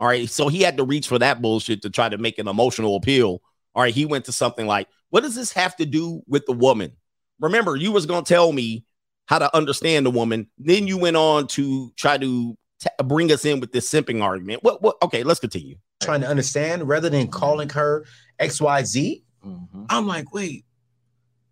All 0.00 0.06
right. 0.06 0.28
So 0.28 0.48
he 0.48 0.62
had 0.62 0.76
to 0.78 0.84
reach 0.84 1.08
for 1.08 1.18
that 1.18 1.40
bullshit 1.40 1.82
to 1.82 1.90
try 1.90 2.08
to 2.08 2.18
make 2.18 2.38
an 2.38 2.48
emotional 2.48 2.96
appeal. 2.96 3.40
All 3.74 3.82
right. 3.82 3.94
He 3.94 4.06
went 4.06 4.24
to 4.26 4.32
something 4.32 4.66
like, 4.66 4.88
"What 5.10 5.22
does 5.22 5.34
this 5.34 5.52
have 5.52 5.76
to 5.76 5.86
do 5.86 6.22
with 6.26 6.46
the 6.46 6.52
woman?" 6.52 6.92
Remember, 7.40 7.76
you 7.76 7.92
was 7.92 8.06
gonna 8.06 8.24
tell 8.24 8.52
me 8.52 8.84
how 9.26 9.38
to 9.38 9.54
understand 9.56 10.06
the 10.06 10.10
woman. 10.10 10.48
Then 10.58 10.86
you 10.86 10.98
went 10.98 11.16
on 11.16 11.46
to 11.48 11.90
try 11.96 12.18
to 12.18 12.56
t- 12.80 12.88
bring 13.04 13.32
us 13.32 13.44
in 13.44 13.60
with 13.60 13.72
this 13.72 13.90
simping 13.90 14.22
argument. 14.22 14.62
What? 14.62 14.82
What? 14.82 14.96
Okay, 15.02 15.22
let's 15.22 15.40
continue. 15.40 15.76
Trying 16.02 16.20
to 16.20 16.28
understand 16.28 16.86
rather 16.88 17.08
than 17.08 17.28
calling 17.28 17.68
her 17.70 18.04
XYZ. 18.40 19.22
Mhm. 19.44 19.86
I'm 19.88 20.06
like, 20.06 20.32
wait, 20.32 20.64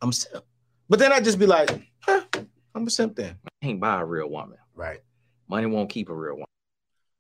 I'm 0.01 0.13
simp. 0.13 0.45
But 0.89 0.99
then 0.99 1.13
I 1.13 1.21
just 1.21 1.39
be 1.39 1.47
like, 1.47 1.71
huh, 2.01 2.23
I'm 2.75 2.87
a 2.87 2.91
simp 2.91 3.17
then. 3.17 3.39
I 3.47 3.67
can't 3.67 3.81
buy 3.81 4.01
a 4.01 4.05
real 4.05 4.29
woman. 4.29 4.59
Right. 4.75 5.01
Money 5.49 5.67
won't 5.67 5.91
keep 5.91 6.09
a 6.09 6.15
real 6.15 6.35
woman. 6.35 6.47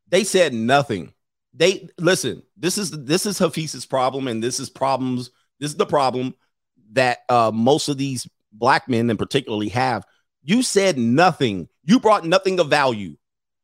They 0.09 0.24
said 0.24 0.53
nothing. 0.53 1.12
They 1.55 1.88
listen. 1.98 2.42
This 2.57 2.78
is 2.78 2.90
this 2.90 3.26
is 3.26 3.38
Hafiz's 3.38 3.86
problem, 3.86 4.28
and 4.28 4.42
this 4.42 4.61
is 4.61 4.70
problems. 4.70 5.30
This 5.59 5.70
is 5.70 5.76
the 5.76 5.86
problem 5.86 6.34
that 6.92 7.18
uh, 7.28 7.50
most 7.53 7.88
of 7.88 7.98
these 7.98 8.26
black 8.53 8.88
men, 8.88 9.09
and 9.11 9.18
particularly, 9.18 9.68
have. 9.70 10.05
You 10.45 10.62
said 10.62 10.99
nothing. 10.99 11.68
You 11.84 12.01
brought 12.01 12.24
nothing 12.24 12.59
of 12.61 12.68
value. 12.68 13.16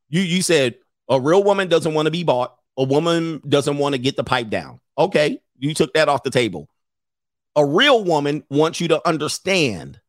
You 0.09 0.23
you 0.23 0.43
said 0.43 0.77
a 1.09 1.21
real 1.21 1.43
woman 1.43 1.69
doesn't 1.69 1.95
want 1.95 2.07
to 2.07 2.11
be 2.11 2.25
bought. 2.25 2.55
A 2.77 2.85
woman 2.85 3.43
doesn't 3.49 3.79
want 3.79 3.95
to 3.95 3.99
get 3.99 4.17
the 4.17 4.25
pipe 4.25 4.49
down. 4.49 4.81
Okay, 4.97 5.41
you 5.59 5.75
took 5.75 5.93
that 5.95 6.09
off 6.09 6.23
the 6.23 6.31
table. 6.31 6.69
A 7.57 7.65
real 7.65 8.05
woman 8.05 8.45
wants 8.51 8.81
you 8.81 8.89
to 8.89 9.07
understand. 9.07 10.01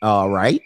All 0.00 0.30
right. 0.30 0.60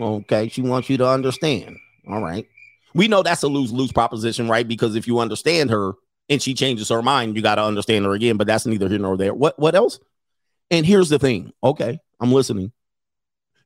Okay, 0.00 0.48
she 0.48 0.62
wants 0.62 0.90
you 0.90 0.96
to 0.98 1.08
understand. 1.08 1.76
All 2.08 2.22
right. 2.22 2.46
We 2.94 3.08
know 3.08 3.22
that's 3.22 3.42
a 3.42 3.48
lose 3.48 3.72
lose 3.72 3.92
proposition, 3.92 4.48
right? 4.48 4.66
Because 4.66 4.96
if 4.96 5.06
you 5.06 5.18
understand 5.18 5.70
her 5.70 5.92
and 6.28 6.42
she 6.42 6.54
changes 6.54 6.88
her 6.88 7.02
mind, 7.02 7.36
you 7.36 7.42
got 7.42 7.54
to 7.54 7.64
understand 7.64 8.04
her 8.04 8.12
again. 8.12 8.36
But 8.36 8.46
that's 8.46 8.66
neither 8.66 8.88
here 8.88 8.98
nor 8.98 9.16
there. 9.16 9.34
What 9.34 9.58
what 9.58 9.74
else? 9.74 9.98
And 10.72 10.86
here's 10.86 11.10
the 11.10 11.18
thing. 11.18 11.52
Okay, 11.62 12.00
I'm 12.18 12.32
listening. 12.32 12.72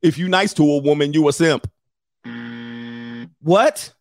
If 0.02 0.18
you 0.18 0.28
nice 0.28 0.52
to 0.54 0.64
a 0.64 0.78
woman, 0.82 1.12
you 1.12 1.28
a 1.28 1.32
simp. 1.32 1.70
What? 3.40 3.92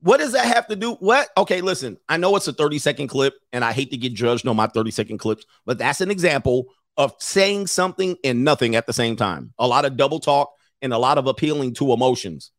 What 0.00 0.18
does 0.18 0.32
that 0.32 0.52
have 0.52 0.66
to 0.66 0.76
do? 0.76 0.94
What? 0.94 1.28
Okay, 1.36 1.60
listen. 1.60 1.98
I 2.08 2.16
know 2.16 2.34
it's 2.34 2.48
a 2.48 2.52
30 2.52 2.80
second 2.80 3.06
clip, 3.06 3.34
and 3.52 3.64
I 3.64 3.72
hate 3.72 3.92
to 3.92 3.96
get 3.96 4.12
judged 4.12 4.46
on 4.48 4.56
my 4.56 4.66
30 4.66 4.90
second 4.90 5.18
clips, 5.18 5.46
but 5.64 5.78
that's 5.78 6.00
an 6.00 6.10
example 6.10 6.66
of 6.96 7.14
saying 7.20 7.68
something 7.68 8.16
and 8.24 8.42
nothing 8.42 8.74
at 8.74 8.86
the 8.86 8.92
same 8.92 9.14
time. 9.14 9.52
A 9.60 9.68
lot 9.68 9.84
of 9.84 9.96
double 9.96 10.18
talk 10.18 10.50
and 10.82 10.92
a 10.92 10.98
lot 10.98 11.18
of 11.18 11.28
appealing 11.28 11.74
to 11.74 11.92
emotions. 11.92 12.50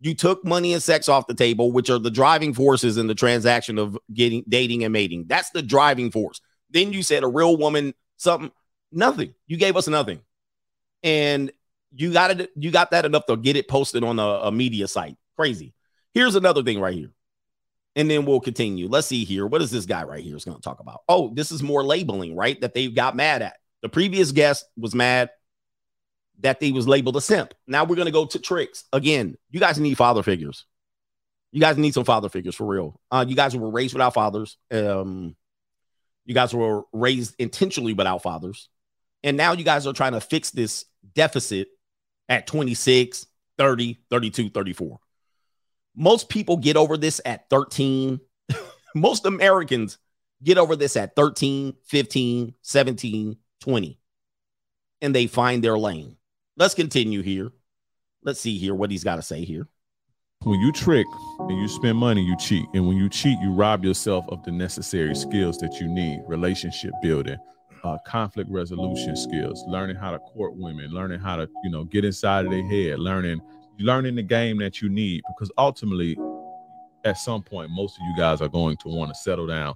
You 0.00 0.14
took 0.14 0.44
money 0.44 0.74
and 0.74 0.82
sex 0.82 1.08
off 1.08 1.26
the 1.26 1.34
table, 1.34 1.72
which 1.72 1.88
are 1.88 1.98
the 1.98 2.10
driving 2.10 2.52
forces 2.52 2.98
in 2.98 3.06
the 3.06 3.14
transaction 3.14 3.78
of 3.78 3.96
getting 4.12 4.44
dating 4.46 4.84
and 4.84 4.92
mating. 4.92 5.24
That's 5.28 5.48
the 5.50 5.62
driving 5.62 6.10
force. 6.10 6.42
Then 6.68 6.92
you 6.92 7.02
said 7.02 7.22
a 7.22 7.28
real 7.28 7.56
woman, 7.56 7.94
something, 8.18 8.50
nothing. 8.96 9.34
You 9.46 9.56
gave 9.56 9.76
us 9.76 9.88
nothing. 9.88 10.20
And 11.02 11.52
you 11.94 12.12
got 12.12 12.40
it, 12.40 12.50
you 12.56 12.70
got 12.70 12.90
that 12.90 13.04
enough 13.04 13.26
to 13.26 13.36
get 13.36 13.56
it 13.56 13.68
posted 13.68 14.02
on 14.02 14.18
a, 14.18 14.22
a 14.22 14.52
media 14.52 14.88
site. 14.88 15.16
Crazy. 15.36 15.74
Here's 16.14 16.34
another 16.34 16.62
thing 16.62 16.80
right 16.80 16.94
here. 16.94 17.10
And 17.94 18.10
then 18.10 18.26
we'll 18.26 18.40
continue. 18.40 18.88
Let's 18.88 19.06
see 19.06 19.24
here. 19.24 19.46
What 19.46 19.62
is 19.62 19.70
this 19.70 19.86
guy 19.86 20.04
right 20.04 20.22
here 20.22 20.36
is 20.36 20.44
going 20.44 20.56
to 20.56 20.62
talk 20.62 20.80
about? 20.80 21.02
Oh, 21.08 21.32
this 21.32 21.50
is 21.50 21.62
more 21.62 21.82
labeling, 21.82 22.36
right? 22.36 22.60
That 22.60 22.74
they 22.74 22.88
got 22.88 23.16
mad 23.16 23.42
at. 23.42 23.56
The 23.82 23.88
previous 23.88 24.32
guest 24.32 24.66
was 24.76 24.94
mad 24.94 25.30
that 26.40 26.60
they 26.60 26.72
was 26.72 26.86
labeled 26.86 27.16
a 27.16 27.20
simp. 27.20 27.54
Now 27.66 27.84
we're 27.84 27.96
going 27.96 28.06
to 28.06 28.12
go 28.12 28.26
to 28.26 28.38
tricks. 28.38 28.84
Again, 28.92 29.36
you 29.50 29.60
guys 29.60 29.78
need 29.78 29.96
father 29.96 30.22
figures. 30.22 30.66
You 31.52 31.60
guys 31.60 31.78
need 31.78 31.94
some 31.94 32.04
father 32.04 32.28
figures 32.28 32.54
for 32.54 32.66
real. 32.66 33.00
Uh, 33.10 33.24
you 33.26 33.34
guys 33.34 33.56
were 33.56 33.70
raised 33.70 33.94
without 33.94 34.12
fathers. 34.12 34.58
Um, 34.70 35.36
you 36.26 36.34
guys 36.34 36.52
were 36.52 36.82
raised 36.92 37.34
intentionally 37.38 37.94
without 37.94 38.22
fathers. 38.22 38.68
And 39.26 39.36
now 39.36 39.52
you 39.52 39.64
guys 39.64 39.88
are 39.88 39.92
trying 39.92 40.12
to 40.12 40.20
fix 40.20 40.52
this 40.52 40.84
deficit 41.16 41.66
at 42.28 42.46
26, 42.46 43.26
30, 43.58 43.98
32, 44.08 44.50
34. 44.50 45.00
Most 45.96 46.28
people 46.28 46.56
get 46.56 46.76
over 46.76 46.96
this 46.96 47.20
at 47.26 47.50
13. 47.50 48.20
Most 48.94 49.26
Americans 49.26 49.98
get 50.44 50.58
over 50.58 50.76
this 50.76 50.96
at 50.96 51.16
13, 51.16 51.74
15, 51.86 52.54
17, 52.62 53.36
20. 53.62 53.98
And 55.02 55.14
they 55.14 55.26
find 55.26 55.62
their 55.62 55.76
lane. 55.76 56.16
Let's 56.56 56.74
continue 56.74 57.22
here. 57.22 57.50
Let's 58.22 58.40
see 58.40 58.58
here 58.58 58.76
what 58.76 58.92
he's 58.92 59.04
got 59.04 59.16
to 59.16 59.22
say 59.22 59.44
here. 59.44 59.66
When 60.44 60.60
you 60.60 60.70
trick 60.70 61.06
and 61.40 61.58
you 61.60 61.66
spend 61.66 61.98
money, 61.98 62.22
you 62.22 62.36
cheat. 62.36 62.66
And 62.74 62.86
when 62.86 62.96
you 62.96 63.08
cheat, 63.08 63.40
you 63.40 63.50
rob 63.50 63.84
yourself 63.84 64.24
of 64.28 64.44
the 64.44 64.52
necessary 64.52 65.16
skills 65.16 65.58
that 65.58 65.80
you 65.80 65.88
need 65.88 66.22
relationship 66.28 66.92
building, 67.02 67.38
uh, 67.86 67.98
conflict 68.06 68.50
resolution 68.50 69.16
skills, 69.16 69.64
learning 69.68 69.96
how 69.96 70.10
to 70.10 70.18
court 70.18 70.54
women, 70.56 70.90
learning 70.90 71.20
how 71.20 71.36
to, 71.36 71.48
you 71.62 71.70
know, 71.70 71.84
get 71.84 72.04
inside 72.04 72.44
of 72.44 72.50
their 72.50 72.66
head, 72.66 72.98
learning 72.98 73.40
learning 73.78 74.14
the 74.14 74.22
game 74.22 74.58
that 74.58 74.80
you 74.80 74.88
need 74.88 75.22
because 75.28 75.52
ultimately 75.58 76.16
at 77.04 77.18
some 77.18 77.42
point 77.42 77.70
most 77.70 77.98
of 77.98 78.06
you 78.06 78.16
guys 78.16 78.40
are 78.40 78.48
going 78.48 78.76
to 78.78 78.88
want 78.88 79.12
to 79.12 79.14
settle 79.14 79.46
down 79.46 79.74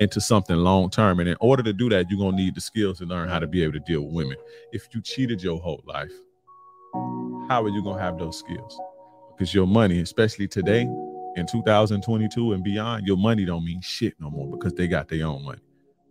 into 0.00 0.20
something 0.20 0.56
long 0.56 0.90
term 0.90 1.20
and 1.20 1.28
in 1.28 1.36
order 1.40 1.62
to 1.62 1.72
do 1.72 1.88
that 1.88 2.10
you're 2.10 2.18
going 2.18 2.36
to 2.36 2.42
need 2.42 2.54
the 2.54 2.60
skills 2.60 2.98
to 2.98 3.04
learn 3.04 3.28
how 3.28 3.38
to 3.38 3.46
be 3.46 3.62
able 3.62 3.72
to 3.72 3.80
deal 3.80 4.02
with 4.02 4.12
women. 4.12 4.36
If 4.72 4.88
you 4.92 5.00
cheated 5.00 5.42
your 5.42 5.60
whole 5.60 5.82
life 5.86 6.10
how 7.48 7.62
are 7.62 7.68
you 7.68 7.82
going 7.82 7.98
to 7.98 8.02
have 8.02 8.18
those 8.18 8.36
skills? 8.38 8.80
Because 9.30 9.54
your 9.54 9.66
money 9.66 10.00
especially 10.00 10.48
today 10.48 10.82
in 11.36 11.46
2022 11.46 12.52
and 12.52 12.64
beyond 12.64 13.06
your 13.06 13.16
money 13.16 13.44
don't 13.44 13.64
mean 13.64 13.80
shit 13.80 14.14
no 14.18 14.28
more 14.28 14.50
because 14.50 14.74
they 14.74 14.88
got 14.88 15.08
their 15.08 15.26
own 15.26 15.44
money 15.44 15.60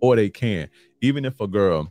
or 0.01 0.15
they 0.15 0.29
can 0.29 0.69
even 1.05 1.23
if 1.23 1.39
a 1.39 1.47
girl 1.47 1.87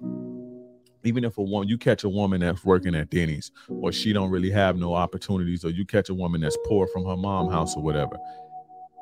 even 1.04 1.22
if 1.22 1.38
a 1.38 1.42
woman 1.42 1.68
you 1.68 1.78
catch 1.78 2.02
a 2.02 2.08
woman 2.08 2.40
that's 2.40 2.64
working 2.64 2.96
at 2.96 3.10
Denny's 3.10 3.52
or 3.68 3.92
she 3.92 4.12
don't 4.12 4.28
really 4.28 4.50
have 4.50 4.76
no 4.76 4.92
opportunities 4.92 5.64
or 5.64 5.70
you 5.70 5.86
catch 5.86 6.08
a 6.08 6.14
woman 6.14 6.40
that's 6.40 6.58
poor 6.66 6.88
from 6.88 7.04
her 7.06 7.16
mom 7.16 7.48
house 7.48 7.76
or 7.76 7.82
whatever 7.82 8.18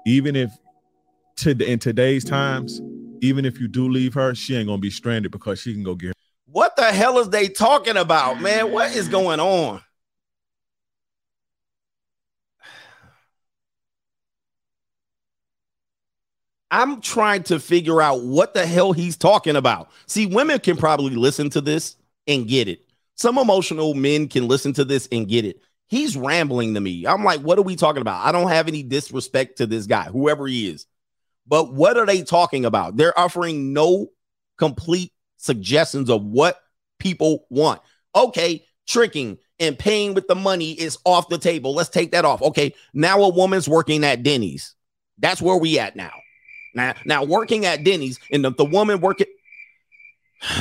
even 0.04 0.36
if 0.36 0.50
to 1.36 1.52
in 1.64 1.78
today's 1.78 2.24
times 2.24 2.82
even 3.22 3.46
if 3.46 3.58
you 3.58 3.68
do 3.68 3.88
leave 3.88 4.12
her 4.12 4.34
she 4.34 4.54
ain't 4.54 4.66
gonna 4.66 4.76
be 4.78 4.90
stranded 4.90 5.32
because 5.32 5.58
she 5.58 5.72
can 5.72 5.82
go 5.82 5.94
get 5.94 6.12
What 6.44 6.76
the 6.76 6.92
hell 6.92 7.18
is 7.18 7.30
they 7.30 7.48
talking 7.48 7.96
about, 7.96 8.42
man? 8.42 8.70
What 8.70 8.94
is 8.94 9.08
going 9.08 9.40
on? 9.40 9.80
I'm 16.72 17.02
trying 17.02 17.42
to 17.44 17.60
figure 17.60 18.00
out 18.00 18.22
what 18.22 18.54
the 18.54 18.66
hell 18.66 18.92
he's 18.92 19.18
talking 19.18 19.56
about. 19.56 19.90
See, 20.06 20.24
women 20.24 20.58
can 20.58 20.78
probably 20.78 21.14
listen 21.14 21.50
to 21.50 21.60
this 21.60 21.96
and 22.26 22.48
get 22.48 22.66
it. 22.66 22.80
Some 23.14 23.36
emotional 23.36 23.92
men 23.92 24.26
can 24.26 24.48
listen 24.48 24.72
to 24.74 24.84
this 24.84 25.06
and 25.12 25.28
get 25.28 25.44
it. 25.44 25.60
He's 25.88 26.16
rambling 26.16 26.72
to 26.72 26.80
me. 26.80 27.06
I'm 27.06 27.24
like, 27.24 27.40
what 27.40 27.58
are 27.58 27.62
we 27.62 27.76
talking 27.76 28.00
about? 28.00 28.24
I 28.24 28.32
don't 28.32 28.48
have 28.48 28.68
any 28.68 28.82
disrespect 28.82 29.58
to 29.58 29.66
this 29.66 29.86
guy, 29.86 30.04
whoever 30.04 30.46
he 30.46 30.70
is. 30.70 30.86
But 31.46 31.74
what 31.74 31.98
are 31.98 32.06
they 32.06 32.22
talking 32.22 32.64
about? 32.64 32.96
They're 32.96 33.18
offering 33.18 33.74
no 33.74 34.08
complete 34.56 35.12
suggestions 35.36 36.08
of 36.08 36.24
what 36.24 36.58
people 36.98 37.44
want. 37.50 37.82
Okay, 38.16 38.64
tricking 38.88 39.36
and 39.58 39.78
paying 39.78 40.14
with 40.14 40.26
the 40.26 40.34
money 40.34 40.72
is 40.72 40.96
off 41.04 41.28
the 41.28 41.36
table. 41.36 41.74
Let's 41.74 41.90
take 41.90 42.12
that 42.12 42.24
off. 42.24 42.40
Okay, 42.40 42.74
now 42.94 43.20
a 43.22 43.28
woman's 43.28 43.68
working 43.68 44.04
at 44.04 44.22
Denny's. 44.22 44.74
That's 45.18 45.42
where 45.42 45.58
we 45.58 45.78
at 45.78 45.96
now. 45.96 46.12
Now, 46.74 46.94
now 47.04 47.24
working 47.24 47.66
at 47.66 47.84
Denny's 47.84 48.18
and 48.30 48.44
the, 48.44 48.50
the 48.50 48.64
woman 48.64 49.00
working. 49.00 49.26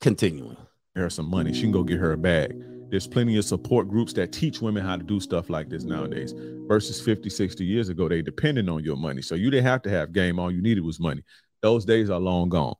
Continuing. 0.00 0.56
her 0.96 1.08
some 1.10 1.30
money 1.30 1.52
she 1.52 1.62
can 1.62 1.70
go 1.70 1.84
get 1.84 1.98
her 1.98 2.12
a 2.12 2.18
bag 2.18 2.52
there's 2.90 3.06
plenty 3.06 3.36
of 3.38 3.44
support 3.44 3.88
groups 3.88 4.12
that 4.12 4.32
teach 4.32 4.60
women 4.60 4.84
how 4.84 4.96
to 4.96 5.04
do 5.04 5.20
stuff 5.20 5.48
like 5.48 5.68
this 5.68 5.84
nowadays 5.84 6.34
versus 6.66 7.00
50 7.00 7.30
60 7.30 7.64
years 7.64 7.88
ago 7.88 8.08
they 8.08 8.20
depended 8.20 8.68
on 8.68 8.82
your 8.82 8.96
money 8.96 9.22
so 9.22 9.36
you 9.36 9.48
didn't 9.50 9.64
have 9.66 9.80
to 9.82 9.90
have 9.90 10.12
game 10.12 10.40
all 10.40 10.50
you 10.50 10.60
needed 10.60 10.84
was 10.84 10.98
money 10.98 11.22
those 11.60 11.84
days 11.84 12.10
are 12.10 12.18
long 12.18 12.48
gone 12.48 12.74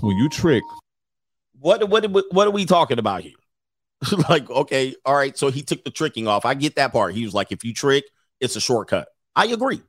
when 0.00 0.16
you 0.16 0.28
trick 0.28 0.64
What 1.60 1.88
what 1.88 2.04
what 2.32 2.46
are 2.46 2.50
we 2.50 2.66
talking 2.66 2.98
about 2.98 3.22
here? 3.22 3.32
like, 4.28 4.48
okay, 4.50 4.94
all 5.04 5.14
right. 5.14 5.36
So 5.36 5.50
he 5.50 5.62
took 5.62 5.84
the 5.84 5.90
tricking 5.90 6.28
off. 6.28 6.44
I 6.44 6.54
get 6.54 6.76
that 6.76 6.92
part. 6.92 7.14
He 7.14 7.24
was 7.24 7.34
like, 7.34 7.52
if 7.52 7.64
you 7.64 7.72
trick, 7.72 8.04
it's 8.40 8.56
a 8.56 8.60
shortcut. 8.60 9.08
I 9.36 9.46
agree. 9.46 9.82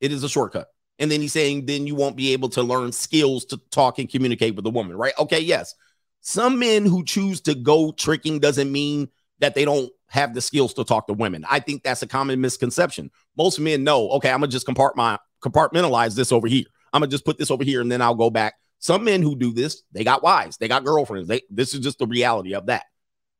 It 0.00 0.12
is 0.12 0.22
a 0.24 0.28
shortcut. 0.28 0.68
And 0.98 1.10
then 1.10 1.20
he's 1.20 1.32
saying, 1.32 1.66
then 1.66 1.86
you 1.86 1.94
won't 1.94 2.16
be 2.16 2.32
able 2.32 2.48
to 2.50 2.62
learn 2.62 2.92
skills 2.92 3.44
to 3.46 3.56
talk 3.70 3.98
and 3.98 4.08
communicate 4.08 4.54
with 4.54 4.66
a 4.66 4.70
woman, 4.70 4.96
right? 4.96 5.14
Okay, 5.18 5.40
yes. 5.40 5.74
Some 6.20 6.58
men 6.58 6.86
who 6.86 7.04
choose 7.04 7.40
to 7.42 7.54
go 7.54 7.92
tricking 7.92 8.38
doesn't 8.38 8.70
mean 8.70 9.08
that 9.40 9.54
they 9.54 9.64
don't 9.64 9.90
have 10.06 10.34
the 10.34 10.40
skills 10.40 10.74
to 10.74 10.84
talk 10.84 11.06
to 11.08 11.14
women. 11.14 11.44
I 11.50 11.58
think 11.58 11.82
that's 11.82 12.02
a 12.02 12.06
common 12.06 12.40
misconception. 12.40 13.10
Most 13.36 13.58
men 13.58 13.82
know, 13.82 14.10
okay, 14.10 14.30
I'm 14.30 14.40
gonna 14.40 14.48
just 14.52 14.66
compartment 14.66 15.20
compartmentalize 15.42 16.14
this 16.14 16.30
over 16.30 16.46
here. 16.46 16.66
I'm 16.92 17.00
gonna 17.00 17.10
just 17.10 17.24
put 17.24 17.38
this 17.38 17.50
over 17.50 17.64
here 17.64 17.80
and 17.80 17.90
then 17.90 18.00
I'll 18.00 18.14
go 18.14 18.30
back. 18.30 18.54
Some 18.78 19.04
men 19.04 19.22
who 19.22 19.34
do 19.34 19.52
this, 19.52 19.82
they 19.92 20.04
got 20.04 20.22
wives, 20.22 20.58
they 20.58 20.68
got 20.68 20.84
girlfriends. 20.84 21.28
They 21.28 21.40
this 21.50 21.74
is 21.74 21.80
just 21.80 21.98
the 21.98 22.06
reality 22.06 22.54
of 22.54 22.66
that. 22.66 22.84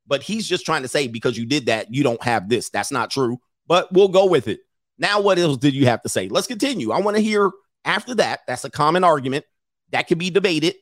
But 0.07 0.23
he's 0.23 0.47
just 0.47 0.65
trying 0.67 0.83
to 0.83 0.89
say 0.89 1.07
because 1.09 1.39
you 1.39 1.47
did 1.47 1.67
that, 1.67 1.93
you 1.95 2.03
don't 2.03 2.23
have 2.23 2.49
this. 2.49 2.71
That's 2.71 2.91
not 2.91 3.11
true. 3.11 3.39
But 3.67 3.93
we'll 3.93 4.09
go 4.09 4.27
with 4.27 4.49
it. 4.49 4.61
Now, 4.99 5.21
what 5.21 5.39
else 5.39 5.57
did 5.57 5.75
you 5.75 5.87
have 5.87 6.03
to 6.03 6.09
say? 6.09 6.29
Let's 6.29 6.47
continue. 6.47 6.91
I 6.93 7.01
want 7.01 7.17
to 7.17 7.23
hear 7.23 7.51
after 7.85 8.15
that. 8.17 8.41
That's 8.47 8.65
a 8.65 8.71
common 8.71 9.05
argument 9.05 9.45
that 9.91 10.07
can 10.09 10.19
be 10.19 10.31
debated. 10.31 10.75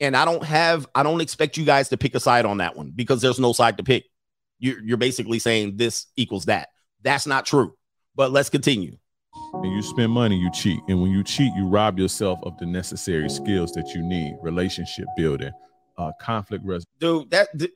And 0.00 0.16
I 0.16 0.24
don't 0.24 0.42
have, 0.44 0.86
I 0.94 1.02
don't 1.02 1.20
expect 1.20 1.56
you 1.56 1.64
guys 1.64 1.88
to 1.90 1.96
pick 1.96 2.14
a 2.14 2.20
side 2.20 2.44
on 2.44 2.58
that 2.58 2.76
one 2.76 2.92
because 2.94 3.20
there's 3.20 3.38
no 3.38 3.52
side 3.52 3.76
to 3.76 3.84
pick. 3.84 4.04
You're, 4.58 4.80
you're 4.82 4.96
basically 4.96 5.38
saying 5.38 5.76
this 5.76 6.06
equals 6.16 6.46
that. 6.46 6.68
That's 7.02 7.26
not 7.26 7.46
true. 7.46 7.74
But 8.14 8.30
let's 8.32 8.48
continue. 8.48 8.96
and 9.54 9.72
you 9.72 9.82
spend 9.82 10.12
money 10.12 10.36
you 10.36 10.50
cheat 10.52 10.80
and 10.88 11.00
when 11.00 11.10
you 11.10 11.22
cheat 11.24 11.52
you 11.54 11.66
rob 11.66 11.98
yourself 11.98 12.38
of 12.42 12.56
the 12.58 12.66
necessary 12.66 13.28
skills 13.28 13.72
that 13.72 13.88
you 13.94 14.02
need 14.02 14.36
relationship 14.42 15.06
building 15.16 15.50
uh, 15.98 16.10
conflict 16.20 16.64
resolution. 16.64 16.88
Dude, 16.98 17.30
that, 17.30 17.48
th- 17.58 17.72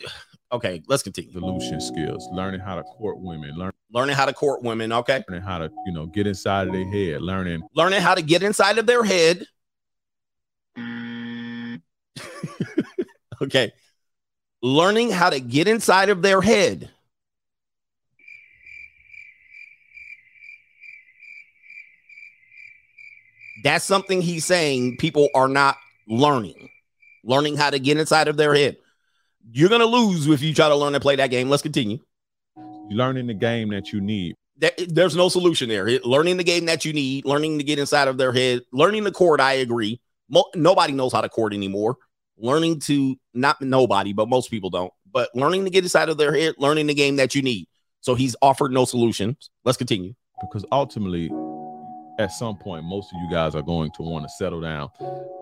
okay, 0.53 0.82
let's 0.88 1.03
continue. 1.03 1.30
resolution 1.32 1.80
skills 1.80 2.28
learning 2.32 2.61
how 2.61 2.76
to 2.76 2.82
court 2.82 3.18
women 3.18 3.55
learn, 3.57 3.72
Learning 3.92 4.16
how 4.16 4.26
to 4.26 4.32
court 4.32 4.62
women. 4.62 4.92
Okay. 4.92 5.22
learning 5.28 5.44
how 5.47 5.59
to 5.59 5.70
you 5.86 5.92
know 5.92 6.07
get 6.07 6.26
inside 6.26 6.68
of 6.68 6.72
their 6.72 6.90
head 6.90 7.22
learning 7.22 7.62
Learning 7.74 8.01
how 8.01 8.14
to 8.14 8.22
get 8.22 8.42
inside 8.42 8.78
of 8.78 8.86
their 8.86 9.05
head. 9.05 9.47
okay. 13.42 13.72
Learning 14.62 15.11
how 15.11 15.30
to 15.30 15.40
get 15.40 15.68
inside 15.68 16.09
of 16.09 16.22
their 16.22 16.40
head. 16.40 16.90
That's 23.62 23.84
something 23.84 24.22
he's 24.22 24.44
saying 24.44 24.97
people 24.99 25.28
are 25.34 25.49
not 25.49 25.76
learning. 26.09 26.68
Learning 27.24 27.57
how 27.57 27.70
to 27.70 27.78
get 27.78 27.99
inside 27.99 28.28
of 28.28 28.36
their 28.36 28.55
head. 28.55 28.76
You're 29.53 29.68
to 29.68 29.86
lose 29.86 30.26
if 30.26 30.42
you 30.42 30.53
try 30.55 30.68
to 30.68 30.76
learn 30.76 30.92
to 30.94 31.01
play 31.01 31.16
that 31.16 31.30
game. 31.30 31.49
Let's 31.49 31.62
continue. 31.62 31.99
learning 32.88 33.26
the 33.26 33.34
game 33.34 33.70
that 33.70 33.92
you 33.92 34.01
need 34.01 34.36
There- 34.59 34.72
there's 34.78 35.16
no 35.16 35.28
solution 35.28 35.68
there. 35.68 35.99
Learning 36.05 36.36
the 36.36 36.44
game 36.44 36.64
that 36.66 36.84
you 36.84 36.92
need, 36.92 37.24
learning 37.26 37.59
to 37.59 37.64
get 37.64 37.78
inside 37.78 38.07
of 38.09 38.16
their 38.16 38.32
head, 38.32 38.62
learning 38.72 39.05
the 39.05 39.11
court. 39.12 39.40
I 39.40 39.55
agree. 39.55 40.01
Mo- 40.30 40.49
nobody 40.55 40.92
knows 40.94 41.12
how 41.12 41.20
to 41.20 41.28
court 41.28 41.53
anymore. 41.53 41.97
Learning 42.38 42.78
to 42.80 43.16
not 43.34 43.61
nobody, 43.61 44.12
but 44.12 44.28
most 44.28 44.51
people 44.51 44.70
don't. 44.70 44.92
but 45.12 45.30
learning 45.34 45.64
to 45.64 45.70
get 45.70 45.82
inside 45.82 46.09
of 46.11 46.18
their 46.18 46.34
head, 46.34 46.55
learning 46.59 46.86
the 46.86 46.92
game 46.94 47.16
that 47.16 47.34
you 47.34 47.40
need. 47.42 47.66
So 48.03 48.14
he's 48.14 48.36
offered 48.42 48.70
no 48.70 48.84
solutions. 48.84 49.51
Let's 49.64 49.78
continue. 49.78 50.14
because 50.42 50.64
ultimately 50.70 51.30
at 52.18 52.32
some 52.32 52.56
point 52.56 52.84
most 52.84 53.12
of 53.12 53.20
you 53.22 53.30
guys 53.30 53.54
are 53.54 53.62
going 53.62 53.90
to 53.90 54.02
want 54.02 54.24
to 54.24 54.28
settle 54.30 54.60
down 54.60 54.88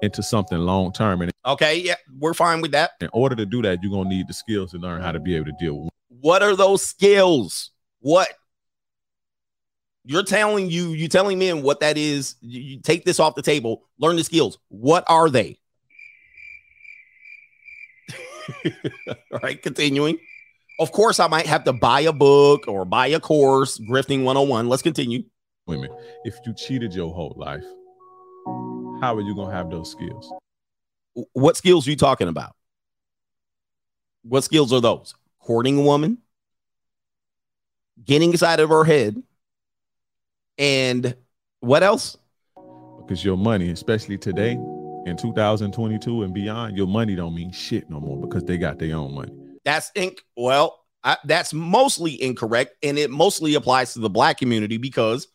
into 0.02 0.22
something 0.22 0.58
long 0.58 0.92
term 0.92 1.22
and 1.22 1.30
Okay, 1.46 1.78
yeah, 1.78 1.96
we're 2.18 2.32
fine 2.34 2.60
with 2.62 2.72
that. 2.72 2.92
in 3.00 3.10
order 3.12 3.36
to 3.36 3.44
do 3.46 3.60
that 3.62 3.82
you're 3.82 3.92
going 3.92 4.08
to 4.08 4.14
need 4.14 4.26
the 4.28 4.34
skills 4.34 4.70
to 4.72 4.78
learn 4.78 5.02
how 5.02 5.12
to 5.12 5.20
be 5.20 5.36
able 5.36 5.46
to 5.46 5.52
deal 5.60 5.78
with 5.80 5.90
What 6.08 6.42
are 6.42 6.56
those 6.56 6.84
skills? 6.84 7.70
What? 8.00 8.28
You're 10.06 10.22
telling 10.22 10.68
you, 10.70 10.90
you're 10.90 11.08
telling 11.08 11.38
men 11.38 11.62
what 11.62 11.80
that 11.80 11.96
is. 11.96 12.34
You, 12.42 12.60
you 12.60 12.80
take 12.82 13.04
this 13.06 13.18
off 13.20 13.34
the 13.34 13.42
table, 13.42 13.84
learn 13.98 14.16
the 14.16 14.24
skills. 14.24 14.58
What 14.68 15.04
are 15.08 15.30
they? 15.30 15.58
All 19.32 19.40
right, 19.42 19.62
continuing. 19.62 20.18
Of 20.78 20.92
course, 20.92 21.20
I 21.20 21.28
might 21.28 21.46
have 21.46 21.64
to 21.64 21.72
buy 21.72 22.00
a 22.00 22.12
book 22.12 22.68
or 22.68 22.84
buy 22.84 23.06
a 23.08 23.20
course, 23.20 23.78
Grifting 23.78 24.24
101. 24.24 24.68
Let's 24.68 24.82
continue. 24.82 25.22
Women 25.66 25.90
if 26.24 26.34
you 26.44 26.52
cheated 26.54 26.94
your 26.94 27.12
whole 27.12 27.34
life 27.36 27.64
how 29.00 29.14
are 29.14 29.20
you 29.20 29.34
going 29.34 29.48
to 29.48 29.54
have 29.54 29.70
those 29.70 29.90
skills 29.90 30.32
What 31.32 31.56
skills 31.56 31.86
are 31.86 31.90
you 31.90 31.96
talking 31.96 32.28
about? 32.28 32.54
What 34.22 34.42
skills 34.44 34.72
are 34.72 34.80
those? 34.80 35.14
Courting 35.38 35.78
a 35.78 35.82
woman, 35.82 36.18
getting 38.04 38.30
inside 38.32 38.58
of 38.60 38.70
her 38.70 38.84
head, 38.84 39.22
and 40.58 41.14
what 41.60 41.82
else? 41.82 42.16
because 42.98 43.22
your 43.22 43.36
money 43.36 43.70
especially 43.70 44.16
today 44.16 44.52
in 45.04 45.14
2022 45.18 46.22
and 46.22 46.32
beyond 46.32 46.74
your 46.76 46.86
money 46.86 47.14
don't 47.14 47.34
mean 47.34 47.52
shit 47.52 47.90
no 47.90 48.00
more 48.00 48.18
because 48.18 48.42
they 48.44 48.56
got 48.56 48.78
their 48.78 48.96
own 48.96 49.14
money 49.14 49.32
That's 49.64 49.90
inc. 49.92 50.18
Well, 50.36 50.80
I, 51.02 51.18
that's 51.26 51.52
mostly 51.52 52.20
incorrect, 52.22 52.76
and 52.82 52.98
it 52.98 53.10
mostly 53.10 53.54
applies 53.56 53.92
to 53.92 53.98
the 54.00 54.08
black 54.08 54.38
community 54.38 54.78
because 54.78 55.28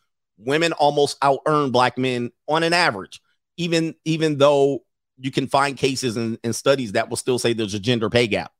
women 0.44 0.72
almost 0.72 1.18
out 1.22 1.40
earn 1.46 1.70
black 1.70 1.98
men 1.98 2.30
on 2.48 2.62
an 2.62 2.72
average. 2.72 3.20
Even 3.56 3.94
even 4.04 4.38
though 4.38 4.84
you 5.18 5.30
can 5.30 5.46
find 5.46 5.76
cases 5.76 6.16
and, 6.16 6.38
studies 6.54 6.92
that 6.92 7.10
will 7.10 7.16
still 7.16 7.38
say 7.38 7.52
there's 7.52 7.74
a 7.74 7.80
gender 7.80 8.08
pay 8.08 8.26
gap, 8.26 8.52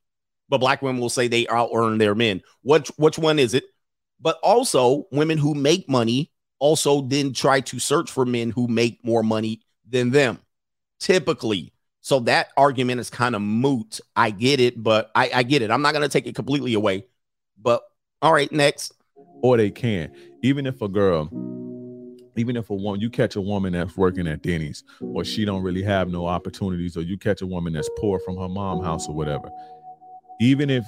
but 0.48 0.58
black 0.58 0.82
women 0.82 1.00
will 1.00 1.08
say 1.08 1.26
they 1.26 1.48
out 1.48 1.70
earn 1.74 1.98
their 1.98 2.14
men. 2.14 2.42
Which 2.62 2.88
which 2.96 3.18
one 3.18 3.38
is 3.38 3.54
it? 3.54 3.64
But 4.20 4.38
also, 4.42 5.06
women 5.10 5.38
who 5.38 5.54
make 5.54 5.88
money 5.88 6.30
also 6.58 7.00
then 7.02 7.32
try 7.32 7.60
to 7.60 7.78
search 7.78 8.10
for 8.10 8.26
men 8.26 8.50
who 8.50 8.68
make 8.68 9.02
more 9.02 9.22
money 9.22 9.62
than 9.88 10.10
them, 10.10 10.38
typically. 10.98 11.72
So 12.02 12.20
that 12.20 12.48
argument 12.56 13.00
is 13.00 13.08
kind 13.08 13.34
of 13.34 13.42
moot. 13.42 14.00
I 14.14 14.30
get 14.30 14.60
it, 14.60 14.82
but 14.82 15.10
I, 15.14 15.30
I 15.34 15.42
get 15.42 15.62
it. 15.62 15.70
I'm 15.70 15.82
not 15.82 15.92
to 15.94 16.08
take 16.08 16.26
it 16.26 16.34
completely 16.34 16.74
away. 16.74 17.06
But 17.60 17.82
all 18.20 18.32
right, 18.32 18.50
next. 18.52 18.92
or 19.42 19.56
they 19.56 19.70
can 19.70 20.12
even 20.42 20.66
if 20.66 20.82
a 20.82 20.88
girl 20.88 21.30
even 22.40 22.56
if 22.56 22.70
a 22.70 22.74
woman 22.74 23.00
you 23.00 23.10
catch 23.10 23.36
a 23.36 23.40
woman 23.40 23.72
that's 23.72 23.96
working 23.96 24.26
at 24.26 24.42
denny's 24.42 24.82
or 25.00 25.24
she 25.24 25.44
don't 25.44 25.62
really 25.62 25.82
have 25.82 26.08
no 26.08 26.26
opportunities 26.26 26.96
or 26.96 27.02
you 27.02 27.16
catch 27.16 27.42
a 27.42 27.46
woman 27.46 27.72
that's 27.72 27.90
poor 27.98 28.18
from 28.20 28.36
her 28.36 28.48
mom 28.48 28.82
house 28.82 29.08
or 29.08 29.14
whatever 29.14 29.48
even 30.40 30.70
if 30.70 30.84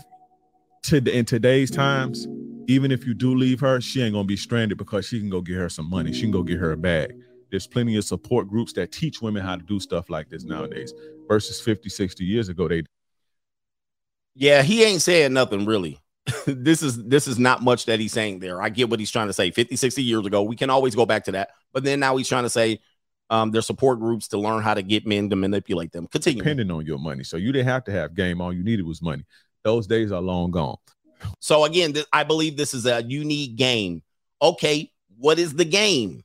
to 0.83 0.97
in 1.17 1.25
today's 1.25 1.71
times 1.71 2.27
even 2.69 2.91
if 2.91 3.07
you 3.07 3.15
do 3.15 3.35
leave 3.35 3.61
her 3.61 3.81
she 3.81 4.03
ain't 4.03 4.15
gonna 4.15 4.25
be 4.25 4.37
stranded 4.37 4.79
because 4.79 5.07
she 5.07 5.21
can 5.21 5.29
go 5.29 5.41
get 5.41 5.57
her 5.57 5.69
some 5.69 5.89
money. 5.89 6.13
She 6.13 6.23
can 6.23 6.31
go 6.31 6.43
get 6.43 6.59
her 6.59 6.73
a 6.73 6.77
bag. 6.77 7.15
There's 7.51 7.67
plenty 7.67 7.97
of 7.97 8.05
support 8.05 8.49
groups 8.49 8.73
that 8.75 8.93
teach 8.93 9.21
women 9.21 9.43
how 9.43 9.57
to 9.57 9.63
do 9.63 9.79
stuff 9.79 10.09
like 10.09 10.31
this 10.31 10.45
nowadays. 10.45 10.95
Versus 11.29 11.61
50 11.61 11.89
60 11.89 12.25
years 12.25 12.49
ago 12.49 12.69
they 12.69 12.83
Yeah, 14.35 14.63
he 14.63 14.85
ain't 14.85 15.03
saying 15.03 15.33
nothing 15.33 15.67
really. 15.67 15.99
this 16.47 16.83
is 16.83 17.03
this 17.05 17.27
is 17.27 17.39
not 17.39 17.63
much 17.63 17.87
that 17.87 17.99
he's 17.99 18.13
saying 18.13 18.39
there. 18.39 18.63
I 18.63 18.69
get 18.69 18.89
what 18.89 19.01
he's 19.01 19.11
trying 19.11 19.27
to 19.27 19.33
say. 19.33 19.51
50, 19.51 19.77
60 19.77 20.03
years 20.03 20.25
ago, 20.25 20.43
we 20.43 20.57
can 20.57 20.71
always 20.71 20.95
go 20.95 21.05
back 21.05 21.25
to 21.25 21.33
that. 21.33 21.51
But 21.73 21.85
then 21.85 22.01
now 22.01 22.17
he's 22.17 22.29
trying 22.29 22.45
to 22.45 22.51
say 22.51 22.81
um, 23.31 23.51
there's 23.51 23.67
support 23.67 23.99
groups 23.99 24.29
to 24.29 24.39
learn 24.39 24.63
how 24.63 24.75
to 24.75 24.83
get 24.83 25.07
men 25.07 25.31
to 25.31 25.37
manipulate 25.37 25.91
them. 25.93 26.07
Continue. 26.07 26.43
depending 26.43 26.71
on 26.71 26.85
your 26.87 26.99
money 26.99 27.25
so 27.25 27.37
you 27.37 27.51
didn't 27.51 27.69
have 27.69 27.83
to 27.85 27.93
have 27.93 28.15
game 28.15 28.41
all 28.41 28.53
you 28.53 28.63
needed 28.63 28.87
was 28.87 29.01
money 29.01 29.25
those 29.65 29.87
days 29.87 30.13
are 30.13 30.21
long 30.21 30.51
gone 30.51 30.77
So 31.41 31.65
again, 31.65 31.93
th- 31.93 32.07
I 32.13 32.25
believe 32.25 32.57
this 32.57 32.75
is 32.75 32.87
a 32.87 33.03
unique 33.03 33.57
game. 33.57 34.03
Okay, 34.41 34.91
what 35.17 35.39
is 35.39 35.55
the 35.55 35.65
game? 35.65 36.23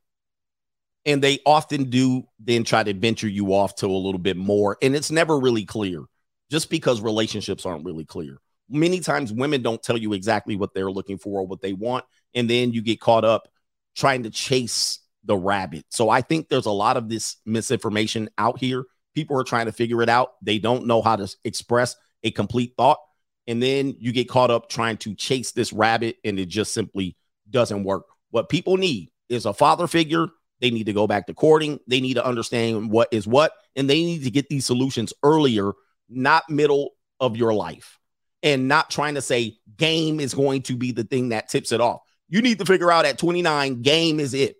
And 1.05 1.23
they 1.23 1.39
often 1.45 1.85
do 1.85 2.27
then 2.39 2.63
try 2.63 2.83
to 2.83 2.93
venture 2.93 3.29
you 3.29 3.53
off 3.53 3.75
to 3.75 3.87
a 3.87 3.87
little 3.87 4.19
bit 4.19 4.35
more, 4.35 4.77
and 4.81 4.95
it's 4.95 5.11
never 5.11 5.39
really 5.39 5.65
clear. 5.65 6.03
Just 6.49 6.69
because 6.69 7.01
relationships 7.01 7.65
aren't 7.65 7.85
really 7.85 8.05
clear. 8.05 8.37
Many 8.69 8.99
times 8.99 9.31
women 9.31 9.61
don't 9.61 9.81
tell 9.81 9.97
you 9.97 10.13
exactly 10.13 10.55
what 10.55 10.73
they're 10.73 10.91
looking 10.91 11.17
for 11.17 11.41
or 11.41 11.47
what 11.47 11.61
they 11.61 11.73
want, 11.73 12.05
and 12.33 12.49
then 12.49 12.71
you 12.71 12.81
get 12.81 12.99
caught 12.99 13.25
up 13.25 13.47
trying 13.95 14.23
to 14.23 14.29
chase 14.29 14.99
the 15.23 15.35
rabbit. 15.35 15.85
So 15.89 16.09
I 16.09 16.21
think 16.21 16.49
there's 16.49 16.65
a 16.65 16.71
lot 16.71 16.97
of 16.97 17.09
this 17.09 17.37
misinformation 17.45 18.29
out 18.37 18.59
here. 18.59 18.85
People 19.15 19.39
are 19.39 19.43
trying 19.43 19.65
to 19.65 19.71
figure 19.71 20.01
it 20.01 20.09
out. 20.09 20.33
They 20.41 20.59
don't 20.59 20.85
know 20.85 21.01
how 21.01 21.15
to 21.15 21.33
express 21.43 21.95
a 22.23 22.31
complete 22.31 22.73
thought 22.77 22.99
and 23.47 23.63
then 23.63 23.95
you 23.97 24.11
get 24.11 24.29
caught 24.29 24.51
up 24.51 24.69
trying 24.69 24.97
to 24.97 25.15
chase 25.15 25.51
this 25.51 25.71
rabbit 25.73 26.17
and 26.23 26.37
it 26.37 26.47
just 26.47 26.73
simply 26.73 27.15
doesn't 27.49 27.83
work. 27.83 28.03
What 28.29 28.49
people 28.49 28.77
need 28.77 29.09
is 29.29 29.45
a 29.45 29.53
father 29.53 29.87
figure. 29.87 30.27
They 30.59 30.69
need 30.69 30.87
to 30.87 30.93
go 30.93 31.07
back 31.07 31.27
to 31.27 31.33
courting. 31.33 31.79
They 31.87 32.01
need 32.01 32.15
to 32.15 32.25
understand 32.25 32.91
what 32.91 33.07
is 33.11 33.25
what, 33.25 33.53
and 33.75 33.89
they 33.89 34.03
need 34.03 34.23
to 34.25 34.31
get 34.31 34.49
these 34.49 34.65
solutions 34.65 35.13
earlier, 35.23 35.71
not 36.09 36.49
middle 36.49 36.91
of 37.19 37.37
your 37.37 37.53
life, 37.53 37.99
and 38.43 38.67
not 38.67 38.89
trying 38.89 39.15
to 39.15 39.21
say 39.21 39.57
game 39.77 40.19
is 40.19 40.33
going 40.33 40.63
to 40.63 40.75
be 40.75 40.91
the 40.91 41.03
thing 41.03 41.29
that 41.29 41.49
tips 41.49 41.71
it 41.71 41.81
off. 41.81 42.01
You 42.29 42.41
need 42.41 42.59
to 42.59 42.65
figure 42.65 42.91
out 42.91 43.05
at 43.05 43.17
29, 43.17 43.81
game 43.81 44.19
is 44.19 44.33
it. 44.33 44.57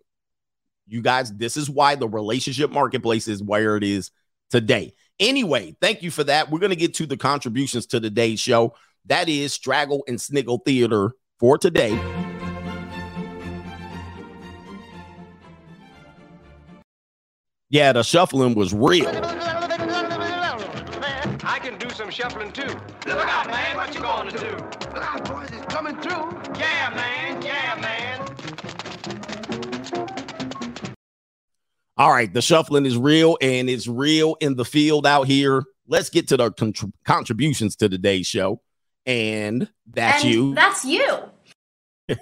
You 0.88 1.02
guys, 1.02 1.34
this 1.34 1.58
is 1.58 1.70
why 1.70 1.96
the 1.96 2.08
relationship 2.08 2.72
marketplace 2.72 3.28
is 3.28 3.44
where 3.44 3.76
it 3.76 3.84
is 3.84 4.12
today. 4.50 4.94
Anyway, 5.20 5.76
thank 5.82 6.02
you 6.02 6.12
for 6.12 6.24
that. 6.24 6.50
We're 6.50 6.60
going 6.60 6.70
to 6.70 6.76
get 6.76 6.94
to 6.96 7.06
the 7.06 7.18
contributions 7.18 7.88
to 7.88 8.00
today's 8.00 8.40
show. 8.40 8.76
That 9.06 9.28
is 9.28 9.54
Straggle 9.54 10.04
and 10.08 10.20
Sniggle 10.20 10.60
Theater 10.60 11.12
for 11.40 11.58
today. 11.58 12.00
Yeah, 17.70 17.92
the 17.92 18.04
shuffling 18.04 18.56
was 18.56 18.74
real. 18.74 19.12
I 21.98 22.00
can 22.00 22.10
do 22.10 22.14
some 22.14 22.30
shuffling 22.30 22.52
too. 22.52 22.68
Look 23.08 23.28
out, 23.28 23.48
man, 23.48 23.76
what 23.76 23.96
you 23.96 24.02
gonna 24.02 24.32
do? 24.32 24.52
Look 24.94 25.04
out, 25.04 25.28
boys, 25.28 25.50
it's 25.52 25.66
coming 25.66 25.96
through. 26.00 26.60
Yeah, 26.60 26.94
man, 26.94 27.42
yeah, 27.42 27.76
man. 27.82 28.24
All 31.98 32.12
right, 32.12 32.32
the 32.32 32.42
shuffling 32.42 32.86
is 32.86 32.98
real 32.98 33.38
and 33.42 33.68
it's 33.70 33.88
real 33.88 34.38
in 34.42 34.56
the 34.56 34.66
field 34.66 35.08
out 35.08 35.26
here. 35.26 35.64
Let's 35.88 36.10
get 36.12 36.28
to 36.28 36.38
the 36.38 36.52
contr- 36.52 36.94
contributions 37.04 37.76
to 37.78 37.90
today's 37.90 38.28
show. 38.28 38.62
And 39.08 39.68
that's 39.90 40.24
and 40.24 40.34
you. 40.34 40.54
That's 40.54 40.86
you. 40.86 41.24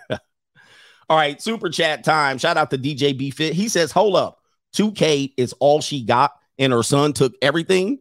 All 1.10 1.18
right, 1.18 1.42
super 1.42 1.70
chat 1.70 2.06
time. 2.06 2.38
Shout 2.38 2.56
out 2.56 2.72
to 2.72 2.78
DJ 2.78 3.18
B 3.18 3.30
Fit. 3.30 3.54
He 3.54 3.68
says, 3.68 3.92
Hold 3.92 4.16
up, 4.16 4.40
2K 4.76 5.34
is 5.36 5.54
all 5.60 5.82
she 5.82 6.04
got, 6.04 6.32
and 6.58 6.72
her 6.72 6.84
son 6.84 7.12
took 7.12 7.34
everything. 7.42 8.00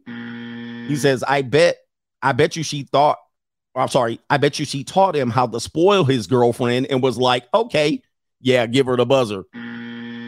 He 0.87 0.95
says, 0.95 1.23
I 1.27 1.41
bet, 1.41 1.77
I 2.21 2.31
bet 2.31 2.55
you 2.55 2.63
she 2.63 2.83
thought, 2.83 3.17
I'm 3.75 3.87
sorry, 3.89 4.19
I 4.29 4.37
bet 4.37 4.57
you 4.59 4.65
she 4.65 4.83
taught 4.83 5.15
him 5.15 5.29
how 5.29 5.47
to 5.47 5.59
spoil 5.59 6.03
his 6.03 6.27
girlfriend 6.27 6.87
and 6.89 7.03
was 7.03 7.17
like, 7.17 7.45
okay, 7.53 8.01
yeah, 8.39 8.65
give 8.67 8.85
her 8.85 8.95
the 8.95 9.05
buzzer. 9.05 9.43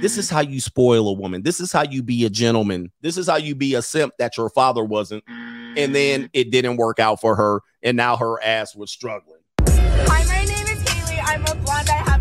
This 0.02 0.18
is 0.18 0.30
how 0.30 0.42
you 0.42 0.60
spoil 0.60 1.08
a 1.08 1.14
woman. 1.14 1.42
This 1.44 1.60
is 1.60 1.72
how 1.72 1.84
you 1.84 2.04
be 2.04 2.26
a 2.26 2.30
gentleman. 2.30 2.92
This 3.02 3.18
is 3.18 3.28
how 3.28 3.38
you 3.38 3.56
be 3.56 3.74
a 3.76 3.82
simp 3.82 4.14
that 4.20 4.38
your 4.38 4.50
father 4.50 4.84
wasn't. 4.84 5.24
And 5.28 5.96
then 5.96 6.30
it 6.34 6.52
didn't 6.52 6.78
work 6.78 7.00
out 7.00 7.22
for 7.22 7.36
her, 7.36 7.62
and 7.82 7.96
now 7.96 8.18
her 8.18 8.42
ass 8.44 8.76
was 8.76 8.92
struggling. 8.92 9.42
Hi, 9.62 10.26
my 10.26 10.46
name 10.46 10.68
is 10.68 10.90
Haley. 10.90 11.20
I'm 11.20 11.44
a 11.46 11.56
blonde. 11.56 11.90
I 11.90 11.94
have 11.94 12.17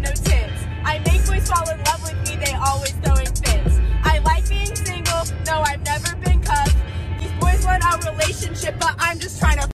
relationship, 8.47 8.81
but 8.81 8.95
I'm 8.99 9.19
just 9.19 9.39
trying 9.39 9.59
to. 9.59 9.69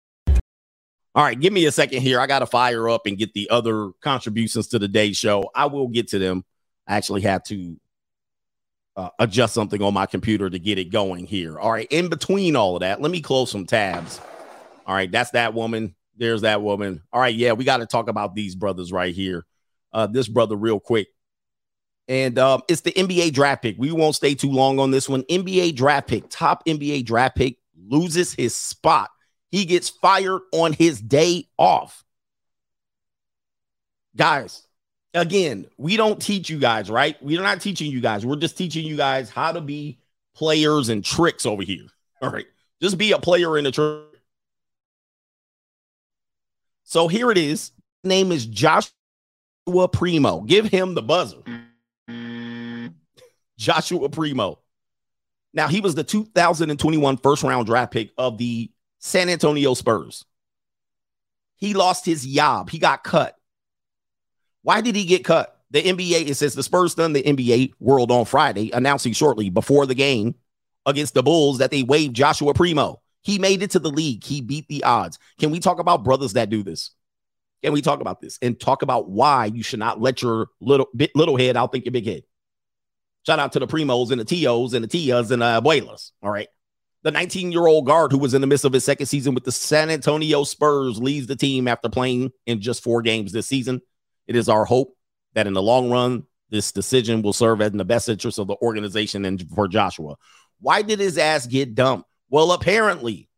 All 1.15 1.23
right, 1.23 1.39
give 1.39 1.51
me 1.51 1.65
a 1.65 1.71
second 1.71 2.01
here. 2.01 2.19
I 2.19 2.27
got 2.27 2.39
to 2.39 2.45
fire 2.45 2.87
up 2.87 3.05
and 3.05 3.17
get 3.17 3.33
the 3.33 3.49
other 3.49 3.91
contributions 4.01 4.67
to 4.69 4.79
the 4.79 4.87
day 4.87 5.11
show. 5.11 5.49
I 5.55 5.65
will 5.65 5.87
get 5.87 6.09
to 6.09 6.19
them. 6.19 6.45
I 6.87 6.95
actually 6.95 7.21
had 7.21 7.45
to 7.45 7.79
uh, 8.95 9.09
adjust 9.17 9.53
something 9.53 9.81
on 9.81 9.93
my 9.93 10.05
computer 10.05 10.49
to 10.49 10.59
get 10.59 10.77
it 10.77 10.91
going 10.91 11.25
here. 11.25 11.59
All 11.59 11.71
right, 11.71 11.87
in 11.89 12.09
between 12.09 12.55
all 12.55 12.75
of 12.75 12.81
that, 12.81 13.01
let 13.01 13.11
me 13.11 13.21
close 13.21 13.51
some 13.51 13.65
tabs. 13.65 14.21
All 14.85 14.95
right, 14.95 15.11
that's 15.11 15.31
that 15.31 15.53
woman. 15.53 15.95
There's 16.17 16.41
that 16.41 16.61
woman. 16.61 17.01
All 17.11 17.21
right, 17.21 17.35
yeah, 17.35 17.53
we 17.53 17.63
got 17.63 17.77
to 17.77 17.85
talk 17.85 18.07
about 18.09 18.35
these 18.35 18.55
brothers 18.55 18.91
right 18.91 19.13
here. 19.13 19.45
Uh, 19.91 20.07
this 20.07 20.27
brother, 20.27 20.55
real 20.55 20.79
quick. 20.79 21.07
And 22.07 22.39
um, 22.39 22.63
it's 22.67 22.81
the 22.81 22.91
NBA 22.91 23.33
draft 23.33 23.61
pick. 23.61 23.75
We 23.77 23.91
won't 23.91 24.15
stay 24.15 24.33
too 24.33 24.51
long 24.51 24.79
on 24.79 24.89
this 24.89 25.07
one. 25.07 25.23
NBA 25.23 25.75
draft 25.75 26.07
pick, 26.07 26.27
top 26.29 26.65
NBA 26.65 27.05
draft 27.05 27.35
pick, 27.35 27.58
loses 27.89 28.33
his 28.33 28.55
spot 28.55 29.09
He 29.51 29.65
gets 29.65 29.89
fired 29.89 30.41
on 30.51 30.73
his 30.73 31.01
day 31.01 31.45
off. 31.57 32.03
Guys, 34.15 34.67
again, 35.13 35.65
we 35.77 35.97
don't 35.97 36.21
teach 36.21 36.49
you 36.49 36.59
guys, 36.59 36.89
right? 36.89 37.21
We're 37.21 37.41
not 37.41 37.61
teaching 37.61 37.91
you 37.91 38.01
guys. 38.01 38.25
We're 38.25 38.35
just 38.35 38.57
teaching 38.57 38.85
you 38.85 38.97
guys 38.97 39.29
how 39.29 39.51
to 39.51 39.61
be 39.61 39.99
players 40.35 40.89
and 40.89 41.03
tricks 41.03 41.45
over 41.45 41.63
here. 41.63 41.87
All 42.21 42.29
right. 42.29 42.45
Just 42.81 42.97
be 42.97 43.11
a 43.11 43.19
player 43.19 43.57
in 43.57 43.65
a 43.65 43.71
trick. 43.71 44.03
So 46.83 47.07
here 47.07 47.31
it 47.31 47.37
is. 47.37 47.71
Name 48.03 48.31
is 48.31 48.45
Joshua 48.45 48.91
Primo. 49.91 50.41
Give 50.41 50.65
him 50.65 50.95
the 50.95 51.01
buzzer. 51.01 51.37
Mm-hmm. 52.09 52.87
Joshua 53.57 54.09
Primo. 54.09 54.59
Now, 55.53 55.67
he 55.67 55.81
was 55.81 55.95
the 55.95 56.03
2021 56.03 57.17
first 57.17 57.43
round 57.43 57.65
draft 57.65 57.91
pick 57.91 58.11
of 58.17 58.37
the 58.37 58.71
San 58.99 59.29
Antonio 59.29 59.73
Spurs. 59.73 60.25
He 61.55 61.73
lost 61.73 62.05
his 62.05 62.25
job. 62.25 62.69
He 62.69 62.79
got 62.79 63.03
cut. 63.03 63.35
Why 64.61 64.81
did 64.81 64.95
he 64.95 65.05
get 65.05 65.25
cut? 65.25 65.55
The 65.71 65.81
NBA, 65.81 66.27
it 66.27 66.35
says 66.35 66.55
the 66.55 66.63
Spurs 66.63 66.95
done 66.95 67.13
the 67.13 67.23
NBA 67.23 67.73
World 67.79 68.11
on 68.11 68.25
Friday, 68.25 68.71
announcing 68.71 69.13
shortly 69.13 69.49
before 69.49 69.85
the 69.85 69.95
game 69.95 70.35
against 70.85 71.13
the 71.13 71.23
Bulls 71.23 71.59
that 71.59 71.71
they 71.71 71.83
waived 71.83 72.15
Joshua 72.15 72.53
Primo. 72.53 73.01
He 73.21 73.37
made 73.37 73.61
it 73.61 73.71
to 73.71 73.79
the 73.79 73.91
league. 73.91 74.23
He 74.23 74.41
beat 74.41 74.67
the 74.67 74.83
odds. 74.83 75.19
Can 75.39 75.51
we 75.51 75.59
talk 75.59 75.79
about 75.79 76.03
brothers 76.03 76.33
that 76.33 76.49
do 76.49 76.63
this? 76.63 76.91
Can 77.63 77.73
we 77.73 77.81
talk 77.81 77.99
about 77.99 78.21
this 78.21 78.39
and 78.41 78.59
talk 78.59 78.81
about 78.81 79.09
why 79.09 79.45
you 79.45 79.63
should 79.63 79.79
not 79.79 80.01
let 80.01 80.21
your 80.21 80.47
little 80.61 80.87
bit 80.95 81.11
little 81.13 81.37
head 81.37 81.55
outthink 81.55 81.85
your 81.85 81.91
big 81.91 82.05
head? 82.05 82.23
Shout 83.29 83.37
out 83.37 83.51
to 83.51 83.59
the 83.59 83.67
Primos 83.67 84.09
and 84.09 84.19
the 84.19 84.25
Tios 84.25 84.73
and 84.73 84.83
the 84.83 84.87
Tias 84.87 85.29
and 85.29 85.43
the 85.43 85.61
Abuelas. 85.61 86.13
All 86.23 86.31
right. 86.31 86.47
The 87.03 87.11
19 87.11 87.51
year 87.51 87.67
old 87.67 87.85
guard 87.85 88.11
who 88.11 88.17
was 88.17 88.33
in 88.33 88.41
the 88.41 88.47
midst 88.47 88.65
of 88.65 88.73
his 88.73 88.83
second 88.83 89.05
season 89.05 89.35
with 89.35 89.43
the 89.43 89.51
San 89.51 89.91
Antonio 89.91 90.43
Spurs 90.43 90.97
leaves 90.97 91.27
the 91.27 91.35
team 91.35 91.67
after 91.67 91.89
playing 91.89 92.31
in 92.47 92.59
just 92.59 92.83
four 92.83 93.03
games 93.03 93.31
this 93.31 93.45
season. 93.45 93.81
It 94.25 94.35
is 94.35 94.49
our 94.49 94.65
hope 94.65 94.97
that 95.35 95.45
in 95.45 95.53
the 95.53 95.61
long 95.61 95.91
run, 95.91 96.23
this 96.49 96.71
decision 96.71 97.21
will 97.21 97.33
serve 97.33 97.61
as 97.61 97.71
in 97.71 97.77
the 97.77 97.85
best 97.85 98.09
interest 98.09 98.39
of 98.39 98.47
the 98.47 98.55
organization 98.63 99.23
and 99.25 99.47
for 99.53 99.67
Joshua. 99.67 100.15
Why 100.59 100.81
did 100.81 100.97
his 100.97 101.19
ass 101.19 101.45
get 101.45 101.75
dumped? 101.75 102.09
Well, 102.31 102.51
apparently, 102.51 103.29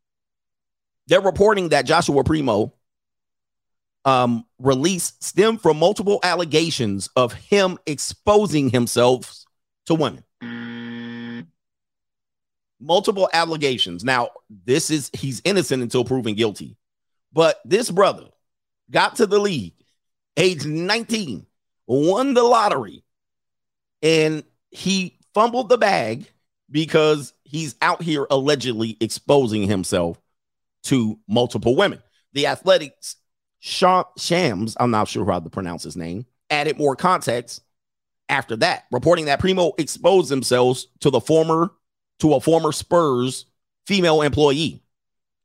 they're 1.07 1.19
reporting 1.19 1.67
that 1.69 1.85
Joshua 1.85 2.23
Primo 2.23 2.75
um, 4.05 4.45
release 4.57 5.11
stemmed 5.19 5.61
from 5.61 5.75
multiple 5.75 6.21
allegations 6.23 7.09
of 7.17 7.33
him 7.33 7.77
exposing 7.85 8.69
himself 8.69 9.40
to 9.85 9.95
women. 9.95 10.23
Multiple 12.79 13.29
allegations. 13.31 14.03
Now, 14.03 14.29
this 14.49 14.89
is 14.89 15.09
he's 15.13 15.41
innocent 15.45 15.83
until 15.83 16.03
proven 16.03 16.35
guilty. 16.35 16.77
But 17.31 17.61
this 17.63 17.91
brother 17.91 18.25
got 18.89 19.17
to 19.17 19.27
the 19.27 19.39
league, 19.39 19.73
age 20.35 20.65
19, 20.65 21.45
won 21.87 22.33
the 22.33 22.43
lottery, 22.43 23.03
and 24.01 24.43
he 24.71 25.19
fumbled 25.33 25.69
the 25.69 25.77
bag 25.77 26.25
because 26.69 27.33
he's 27.43 27.75
out 27.81 28.01
here 28.01 28.25
allegedly 28.31 28.97
exposing 28.99 29.67
himself 29.67 30.19
to 30.83 31.19
multiple 31.27 31.75
women. 31.75 32.01
The 32.33 32.47
Athletic's 32.47 33.17
Shams, 33.59 34.75
I'm 34.79 34.91
not 34.91 35.07
sure 35.07 35.25
how 35.25 35.39
to 35.39 35.49
pronounce 35.49 35.83
his 35.83 35.95
name, 35.95 36.25
added 36.49 36.77
more 36.77 36.95
context 36.95 37.61
after 38.31 38.55
that, 38.55 38.85
reporting 38.91 39.25
that 39.25 39.39
Primo 39.39 39.73
exposed 39.77 40.29
themselves 40.31 40.87
to 41.01 41.11
the 41.11 41.19
former 41.19 41.71
to 42.19 42.33
a 42.33 42.41
former 42.41 42.71
Spurs 42.71 43.45
female 43.85 44.21
employee. 44.21 44.83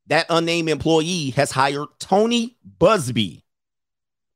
That 0.07 0.27
unnamed 0.31 0.69
employee 0.69 1.31
has 1.31 1.51
hired 1.51 1.89
Tony 1.99 2.57
Buzbee 2.79 3.43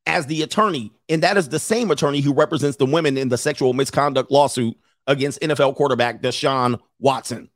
as 0.04 0.26
the 0.26 0.42
attorney, 0.42 0.92
and 1.08 1.22
that 1.22 1.36
is 1.36 1.48
the 1.48 1.60
same 1.60 1.90
attorney 1.90 2.20
who 2.20 2.34
represents 2.34 2.76
the 2.76 2.86
women 2.86 3.16
in 3.16 3.28
the 3.28 3.38
sexual 3.38 3.72
misconduct 3.72 4.30
lawsuit 4.32 4.76
against 5.06 5.40
NFL 5.40 5.76
quarterback 5.76 6.20
Deshaun 6.20 6.80
Watson. 6.98 7.48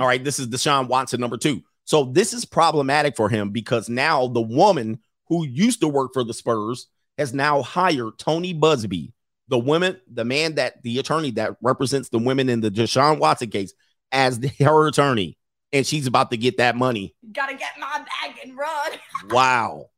All 0.00 0.06
right, 0.06 0.22
this 0.22 0.38
is 0.38 0.46
Deshaun 0.46 0.88
Watson 0.88 1.20
number 1.20 1.36
two. 1.36 1.62
So 1.84 2.04
this 2.04 2.32
is 2.32 2.44
problematic 2.44 3.16
for 3.16 3.28
him 3.28 3.50
because 3.50 3.88
now 3.88 4.28
the 4.28 4.40
woman 4.40 5.00
who 5.26 5.44
used 5.44 5.80
to 5.80 5.88
work 5.88 6.12
for 6.12 6.22
the 6.22 6.34
Spurs 6.34 6.86
has 7.18 7.34
now 7.34 7.62
hired 7.62 8.18
Tony 8.18 8.54
Buzbee, 8.54 9.12
the 9.50 9.58
women, 9.58 10.00
the 10.10 10.24
man 10.24 10.54
that 10.54 10.82
the 10.82 10.98
attorney 11.00 11.32
that 11.32 11.56
represents 11.60 12.08
the 12.08 12.18
women 12.18 12.48
in 12.48 12.60
the 12.60 12.70
Deshaun 12.70 13.18
Watson 13.18 13.50
case, 13.50 13.74
as 14.12 14.38
the, 14.38 14.48
her 14.60 14.86
attorney, 14.86 15.36
and 15.72 15.86
she's 15.86 16.06
about 16.06 16.30
to 16.30 16.36
get 16.36 16.56
that 16.56 16.76
money. 16.76 17.14
Gotta 17.32 17.54
get 17.54 17.72
my 17.78 17.98
bag 17.98 18.36
and 18.42 18.56
run. 18.56 18.92
Wow, 19.30 19.90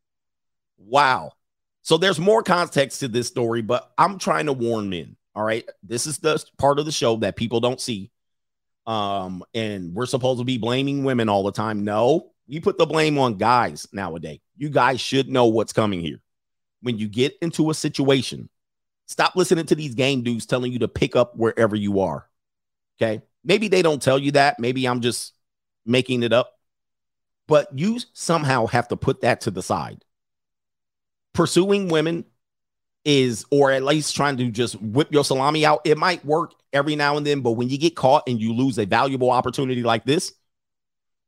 wow. 0.79 1.33
So 1.83 1.97
there's 1.97 2.19
more 2.19 2.43
context 2.43 3.01
to 3.01 3.09
this 3.09 3.29
story, 3.29 3.63
but 3.63 3.93
I'm 3.97 4.19
trying 4.19 4.47
to 4.47 4.53
warn 4.53 4.89
men. 4.89 5.17
All 5.35 5.45
right, 5.45 5.69
this 5.83 6.07
is 6.07 6.19
the 6.19 6.43
part 6.59 6.79
of 6.79 6.87
the 6.87 6.93
show 6.93 7.17
that 7.17 7.37
people 7.37 7.61
don't 7.61 7.81
see. 7.81 8.11
Um, 8.87 9.45
and 9.55 9.95
we're 9.95 10.07
supposed 10.07 10.41
to 10.41 10.45
be 10.45 10.59
blaming 10.59 11.05
women 11.05 11.29
all 11.29 11.45
the 11.45 11.53
time. 11.53 11.85
No, 11.85 12.33
we 12.49 12.59
put 12.61 12.79
the 12.79 12.87
blame 12.87 13.19
on 13.19 13.37
guys 13.37 13.87
nowadays. 13.93 14.41
You 14.57 14.71
guys 14.71 15.01
should 15.01 15.29
know 15.29 15.47
what's 15.47 15.73
coming 15.73 16.01
here. 16.01 16.21
When 16.81 16.99
you 16.99 17.09
get 17.09 17.35
into 17.41 17.71
a 17.71 17.75
situation, 17.75 18.49
stop 19.13 19.37
listening 19.37 19.67
to 19.67 19.75
these 19.75 19.95
game 19.95 20.23
dudes 20.23 20.47
telling 20.47 20.73
you 20.73 20.81
to 20.81 20.89
pick 20.89 21.15
up 21.15 21.37
wherever 21.37 21.77
you 21.77 22.01
are. 22.01 22.29
Okay. 23.01 23.23
Maybe 23.45 23.69
they 23.69 23.83
don't 23.83 24.03
tell 24.03 24.19
you 24.19 24.33
that. 24.33 24.59
Maybe 24.59 24.87
I'm 24.87 25.01
just 25.01 25.35
making 25.85 26.23
it 26.23 26.33
up. 26.33 26.59
But 27.49 27.69
you 27.79 27.99
somehow 28.13 28.67
have 28.67 28.89
to 28.89 28.97
put 28.97 29.21
that 29.21 29.43
to 29.43 29.51
the 29.51 29.63
side. 29.63 30.05
Pursuing 31.35 31.89
women 31.89 32.25
is, 33.05 33.45
or 33.51 33.73
at 33.73 33.83
least 33.83 34.15
trying 34.15 34.37
to 34.37 34.51
just 34.51 34.81
whip 34.81 35.13
your 35.13 35.25
salami 35.25 35.67
out, 35.67 35.81
it 35.85 35.99
might 35.99 36.25
work 36.25 36.55
every 36.73 36.95
now 36.95 37.17
and 37.17 37.27
then. 37.27 37.41
But 37.41 37.53
when 37.53 37.69
you 37.69 37.79
get 37.79 37.97
caught 37.97 38.29
and 38.29 38.41
you 38.41 38.55
lose 38.55 38.79
a 38.79 38.87
valuable 38.87 39.31
opportunity 39.31 39.83
like 39.83 40.05
this, 40.05 40.33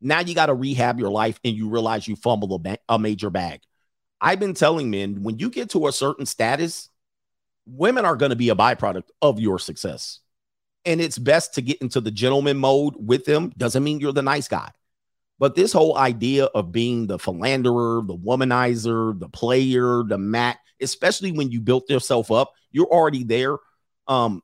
now 0.00 0.20
you 0.20 0.34
got 0.34 0.46
to 0.46 0.54
rehab 0.54 0.98
your 0.98 1.10
life 1.10 1.40
and 1.44 1.54
you 1.56 1.68
realize 1.68 2.06
you 2.06 2.16
fumbled 2.16 2.52
a, 2.52 2.58
ba- 2.58 2.78
a 2.88 2.98
major 2.98 3.30
bag. 3.30 3.60
I've 4.20 4.40
been 4.40 4.54
telling 4.54 4.90
men 4.90 5.22
when 5.22 5.38
you 5.38 5.50
get 5.50 5.70
to 5.70 5.88
a 5.88 5.92
certain 5.92 6.26
status, 6.26 6.90
women 7.66 8.04
are 8.04 8.16
going 8.16 8.30
to 8.30 8.36
be 8.36 8.50
a 8.50 8.54
byproduct 8.54 9.08
of 9.22 9.40
your 9.40 9.58
success. 9.58 10.20
And 10.84 11.00
it's 11.00 11.18
best 11.18 11.54
to 11.54 11.62
get 11.62 11.80
into 11.80 12.00
the 12.00 12.10
gentleman 12.10 12.58
mode 12.58 12.94
with 12.98 13.24
them. 13.24 13.52
Doesn't 13.56 13.82
mean 13.82 14.00
you're 14.00 14.12
the 14.12 14.22
nice 14.22 14.48
guy. 14.48 14.70
But 15.38 15.54
this 15.56 15.72
whole 15.72 15.96
idea 15.96 16.44
of 16.44 16.72
being 16.72 17.06
the 17.06 17.18
philanderer, 17.18 18.02
the 18.06 18.16
womanizer, 18.16 19.18
the 19.18 19.28
player, 19.28 20.02
the 20.04 20.18
mat, 20.18 20.58
especially 20.80 21.32
when 21.32 21.50
you 21.50 21.60
built 21.60 21.90
yourself 21.90 22.30
up, 22.30 22.52
you're 22.70 22.86
already 22.86 23.24
there. 23.24 23.56
Um, 24.06 24.42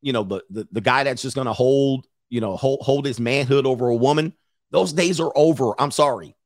you 0.00 0.12
know, 0.12 0.22
the 0.22 0.42
the, 0.50 0.68
the 0.72 0.80
guy 0.80 1.04
that's 1.04 1.22
just 1.22 1.36
gonna 1.36 1.52
hold, 1.52 2.06
you 2.30 2.40
know, 2.40 2.56
hold 2.56 2.80
hold 2.82 3.04
his 3.04 3.20
manhood 3.20 3.66
over 3.66 3.88
a 3.88 3.96
woman. 3.96 4.32
Those 4.70 4.92
days 4.92 5.20
are 5.20 5.32
over. 5.34 5.78
I'm 5.80 5.90
sorry. 5.90 6.36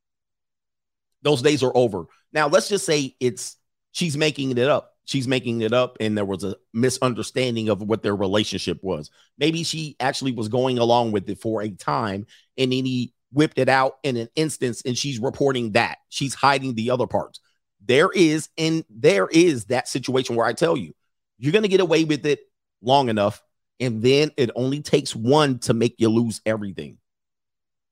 Those 1.22 1.42
days 1.42 1.62
are 1.62 1.72
over. 1.74 2.06
Now, 2.32 2.48
let's 2.48 2.68
just 2.68 2.86
say 2.86 3.16
it's 3.20 3.56
she's 3.92 4.16
making 4.16 4.50
it 4.52 4.58
up. 4.58 4.89
She's 5.10 5.26
making 5.26 5.62
it 5.62 5.72
up, 5.72 5.96
and 5.98 6.16
there 6.16 6.24
was 6.24 6.44
a 6.44 6.54
misunderstanding 6.72 7.68
of 7.68 7.82
what 7.82 8.04
their 8.04 8.14
relationship 8.14 8.78
was. 8.80 9.10
Maybe 9.38 9.64
she 9.64 9.96
actually 9.98 10.30
was 10.30 10.46
going 10.46 10.78
along 10.78 11.10
with 11.10 11.28
it 11.28 11.40
for 11.40 11.62
a 11.62 11.70
time, 11.70 12.28
and 12.56 12.70
then 12.70 12.84
he 12.84 13.12
whipped 13.32 13.58
it 13.58 13.68
out 13.68 13.94
in 14.04 14.16
an 14.16 14.28
instance, 14.36 14.82
and 14.86 14.96
she's 14.96 15.18
reporting 15.18 15.72
that 15.72 15.98
she's 16.10 16.32
hiding 16.32 16.76
the 16.76 16.92
other 16.92 17.08
parts. 17.08 17.40
There 17.84 18.10
is, 18.14 18.50
and 18.56 18.84
there 18.88 19.26
is 19.26 19.64
that 19.64 19.88
situation 19.88 20.36
where 20.36 20.46
I 20.46 20.52
tell 20.52 20.76
you, 20.76 20.94
you're 21.38 21.50
going 21.50 21.62
to 21.62 21.68
get 21.68 21.80
away 21.80 22.04
with 22.04 22.24
it 22.24 22.38
long 22.80 23.08
enough, 23.08 23.42
and 23.80 24.02
then 24.02 24.30
it 24.36 24.52
only 24.54 24.80
takes 24.80 25.16
one 25.16 25.58
to 25.60 25.74
make 25.74 25.96
you 25.98 26.08
lose 26.08 26.40
everything. 26.46 26.98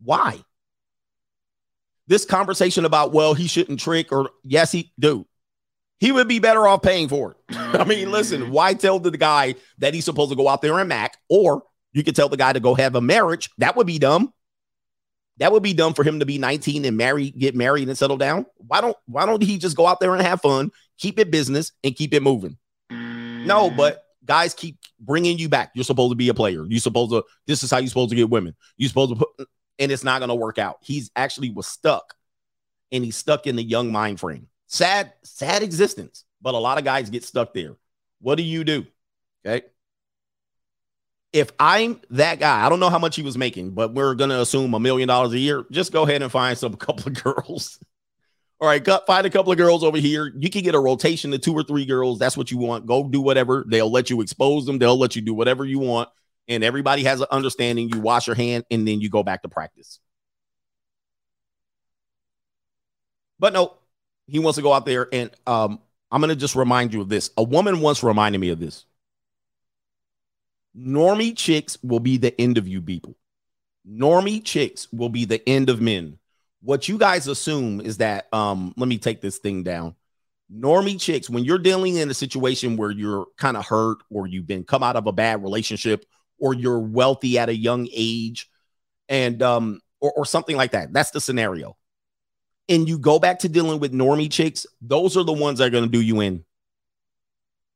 Why? 0.04 0.38
This 2.06 2.24
conversation 2.24 2.84
about, 2.84 3.12
well, 3.12 3.34
he 3.34 3.48
shouldn't 3.48 3.80
trick, 3.80 4.12
or 4.12 4.30
yes, 4.44 4.70
he 4.70 4.92
do. 5.00 5.26
He 6.00 6.12
would 6.12 6.28
be 6.28 6.38
better 6.38 6.66
off 6.66 6.82
paying 6.82 7.08
for 7.08 7.32
it. 7.32 7.36
I 7.56 7.84
mean, 7.84 8.10
listen, 8.10 8.42
mm. 8.42 8.50
why 8.50 8.74
tell 8.74 9.00
the 9.00 9.10
guy 9.10 9.56
that 9.78 9.94
he's 9.94 10.04
supposed 10.04 10.30
to 10.30 10.36
go 10.36 10.48
out 10.48 10.62
there 10.62 10.78
and 10.78 10.88
mac? 10.88 11.16
Or 11.28 11.62
you 11.92 12.04
could 12.04 12.14
tell 12.14 12.28
the 12.28 12.36
guy 12.36 12.52
to 12.52 12.60
go 12.60 12.74
have 12.74 12.94
a 12.94 13.00
marriage. 13.00 13.50
That 13.58 13.76
would 13.76 13.86
be 13.86 13.98
dumb. 13.98 14.32
That 15.38 15.52
would 15.52 15.62
be 15.62 15.74
dumb 15.74 15.94
for 15.94 16.02
him 16.02 16.20
to 16.20 16.26
be 16.26 16.38
19 16.38 16.84
and 16.84 16.96
marry, 16.96 17.30
get 17.30 17.54
married 17.54 17.88
and 17.88 17.96
settle 17.96 18.16
down. 18.16 18.46
Why 18.56 18.80
don't 18.80 18.96
why 19.06 19.24
don't 19.24 19.42
he 19.42 19.58
just 19.58 19.76
go 19.76 19.86
out 19.86 20.00
there 20.00 20.14
and 20.14 20.22
have 20.22 20.40
fun, 20.40 20.72
keep 20.98 21.18
it 21.18 21.30
business, 21.30 21.72
and 21.84 21.94
keep 21.94 22.12
it 22.12 22.22
moving? 22.22 22.56
No, 22.90 23.70
mm. 23.70 23.76
but 23.76 24.04
guys 24.24 24.54
keep 24.54 24.78
bringing 25.00 25.38
you 25.38 25.48
back. 25.48 25.70
You're 25.74 25.84
supposed 25.84 26.12
to 26.12 26.16
be 26.16 26.28
a 26.28 26.34
player. 26.34 26.64
You're 26.68 26.80
supposed 26.80 27.12
to. 27.12 27.24
This 27.46 27.62
is 27.62 27.70
how 27.70 27.78
you're 27.78 27.88
supposed 27.88 28.10
to 28.10 28.16
get 28.16 28.30
women. 28.30 28.54
You're 28.76 28.88
supposed 28.88 29.12
to 29.12 29.16
put, 29.16 29.48
and 29.78 29.92
it's 29.92 30.04
not 30.04 30.18
going 30.18 30.28
to 30.28 30.34
work 30.34 30.58
out. 30.58 30.78
He's 30.82 31.10
actually 31.14 31.50
was 31.50 31.66
stuck, 31.66 32.14
and 32.90 33.04
he's 33.04 33.16
stuck 33.16 33.46
in 33.46 33.56
the 33.56 33.62
young 33.62 33.92
mind 33.92 34.18
frame. 34.18 34.48
Sad, 34.68 35.12
sad 35.24 35.62
existence. 35.62 36.24
But 36.40 36.54
a 36.54 36.58
lot 36.58 36.78
of 36.78 36.84
guys 36.84 37.10
get 37.10 37.24
stuck 37.24 37.54
there. 37.54 37.76
What 38.20 38.36
do 38.36 38.44
you 38.44 38.64
do? 38.64 38.86
Okay. 39.46 39.66
if 41.32 41.50
I'm 41.58 42.00
that 42.10 42.40
guy, 42.40 42.64
I 42.64 42.68
don't 42.68 42.80
know 42.80 42.90
how 42.90 42.98
much 42.98 43.16
he 43.16 43.22
was 43.22 43.36
making, 43.36 43.72
but 43.72 43.94
we're 43.94 44.14
gonna 44.14 44.40
assume 44.40 44.72
a 44.74 44.80
million 44.80 45.08
dollars 45.08 45.32
a 45.32 45.38
year. 45.38 45.64
Just 45.70 45.92
go 45.92 46.04
ahead 46.04 46.22
and 46.22 46.32
find 46.32 46.56
some 46.56 46.74
couple 46.76 47.08
of 47.08 47.22
girls. 47.22 47.78
All 48.60 48.68
right, 48.68 48.84
find 49.06 49.26
a 49.26 49.30
couple 49.30 49.52
of 49.52 49.58
girls 49.58 49.84
over 49.84 49.98
here. 49.98 50.32
You 50.36 50.50
can 50.50 50.62
get 50.62 50.74
a 50.74 50.80
rotation 50.80 51.32
of 51.32 51.40
two 51.42 51.54
or 51.54 51.62
three 51.62 51.86
girls. 51.86 52.18
That's 52.18 52.36
what 52.36 52.50
you 52.50 52.58
want. 52.58 52.86
Go 52.86 53.04
do 53.08 53.20
whatever. 53.20 53.64
They'll 53.68 53.90
let 53.90 54.10
you 54.10 54.20
expose 54.20 54.66
them. 54.66 54.78
They'll 54.78 54.98
let 54.98 55.16
you 55.16 55.22
do 55.22 55.34
whatever 55.34 55.64
you 55.64 55.78
want. 55.78 56.08
And 56.48 56.64
everybody 56.64 57.04
has 57.04 57.20
an 57.20 57.28
understanding. 57.30 57.88
You 57.90 58.00
wash 58.00 58.26
your 58.26 58.36
hand 58.36 58.64
and 58.70 58.88
then 58.88 59.00
you 59.00 59.10
go 59.10 59.22
back 59.22 59.42
to 59.42 59.48
practice. 59.48 60.00
But 63.38 63.52
no, 63.52 63.77
he 64.28 64.38
wants 64.38 64.56
to 64.56 64.62
go 64.62 64.72
out 64.72 64.86
there 64.86 65.08
and 65.12 65.30
um, 65.46 65.80
I'm 66.10 66.20
gonna 66.20 66.36
just 66.36 66.54
remind 66.54 66.92
you 66.92 67.00
of 67.00 67.08
this. 67.08 67.30
A 67.36 67.42
woman 67.42 67.80
once 67.80 68.02
reminded 68.02 68.38
me 68.38 68.50
of 68.50 68.60
this. 68.60 68.84
Normie 70.76 71.36
chicks 71.36 71.78
will 71.82 72.00
be 72.00 72.18
the 72.18 72.38
end 72.40 72.58
of 72.58 72.68
you 72.68 72.80
people. 72.80 73.16
Normie 73.88 74.44
chicks 74.44 74.86
will 74.92 75.08
be 75.08 75.24
the 75.24 75.46
end 75.48 75.70
of 75.70 75.80
men. 75.80 76.18
What 76.60 76.88
you 76.88 76.98
guys 76.98 77.26
assume 77.26 77.80
is 77.80 77.96
that 77.98 78.32
um 78.32 78.74
let 78.76 78.88
me 78.88 78.98
take 78.98 79.20
this 79.20 79.38
thing 79.38 79.62
down. 79.62 79.94
Normie 80.54 81.00
chicks, 81.00 81.28
when 81.28 81.44
you're 81.44 81.58
dealing 81.58 81.96
in 81.96 82.10
a 82.10 82.14
situation 82.14 82.76
where 82.76 82.90
you're 82.90 83.26
kind 83.36 83.56
of 83.56 83.66
hurt 83.66 83.98
or 84.10 84.26
you've 84.26 84.46
been 84.46 84.64
come 84.64 84.82
out 84.82 84.96
of 84.96 85.06
a 85.06 85.12
bad 85.12 85.42
relationship 85.42 86.04
or 86.38 86.54
you're 86.54 86.80
wealthy 86.80 87.38
at 87.38 87.48
a 87.48 87.56
young 87.56 87.88
age 87.92 88.50
and 89.08 89.42
um 89.42 89.80
or, 90.00 90.12
or 90.12 90.26
something 90.26 90.56
like 90.56 90.72
that. 90.72 90.92
That's 90.92 91.12
the 91.12 91.20
scenario. 91.20 91.77
And 92.68 92.88
you 92.88 92.98
go 92.98 93.18
back 93.18 93.38
to 93.40 93.48
dealing 93.48 93.80
with 93.80 93.92
normie 93.92 94.30
chicks, 94.30 94.66
those 94.82 95.16
are 95.16 95.24
the 95.24 95.32
ones 95.32 95.58
that 95.58 95.66
are 95.66 95.70
going 95.70 95.84
to 95.84 95.90
do 95.90 96.02
you 96.02 96.20
in 96.20 96.44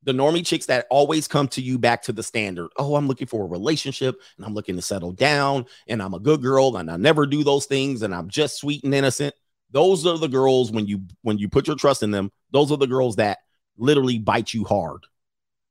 the 0.05 0.13
normie 0.13 0.45
chicks 0.45 0.67
that 0.67 0.87
always 0.91 1.29
come 1.29 1.49
to 1.49 1.63
you 1.63 1.79
back 1.79 2.03
to 2.03 2.13
the 2.13 2.23
standard. 2.23 2.71
Oh, 2.77 2.97
I'm 2.97 3.07
looking 3.07 3.27
for 3.27 3.45
a 3.45 3.49
relationship 3.49 4.21
and 4.37 4.45
I'm 4.45 4.55
looking 4.55 4.77
to 4.77 4.83
settle 4.83 5.13
down 5.13 5.67
and 5.87 6.03
I'm 6.03 6.15
a 6.15 6.21
good 6.21 6.43
girl 6.43 6.77
and 6.77 6.91
I 6.91 6.97
never 6.97 7.27
do 7.27 7.45
those 7.45 7.67
things 7.67 8.03
and 8.03 8.15
I'm 8.15 8.29
just 8.29 8.59
sweet 8.59 8.85
and 8.85 8.95
innocent. 8.95 9.35
Those 9.71 10.07
are 10.07 10.19
the 10.19 10.29
girls 10.29 10.71
when 10.71 10.87
you 10.87 11.03
when 11.23 11.39
you 11.39 11.49
put 11.49 11.67
your 11.67 11.77
trust 11.77 12.03
in 12.03 12.11
them, 12.11 12.31
those 12.51 12.73
are 12.73 12.77
the 12.77 12.87
girls 12.87 13.17
that 13.17 13.39
literally 13.79 14.19
bite 14.19 14.53
you 14.53 14.65
hard. 14.65 15.05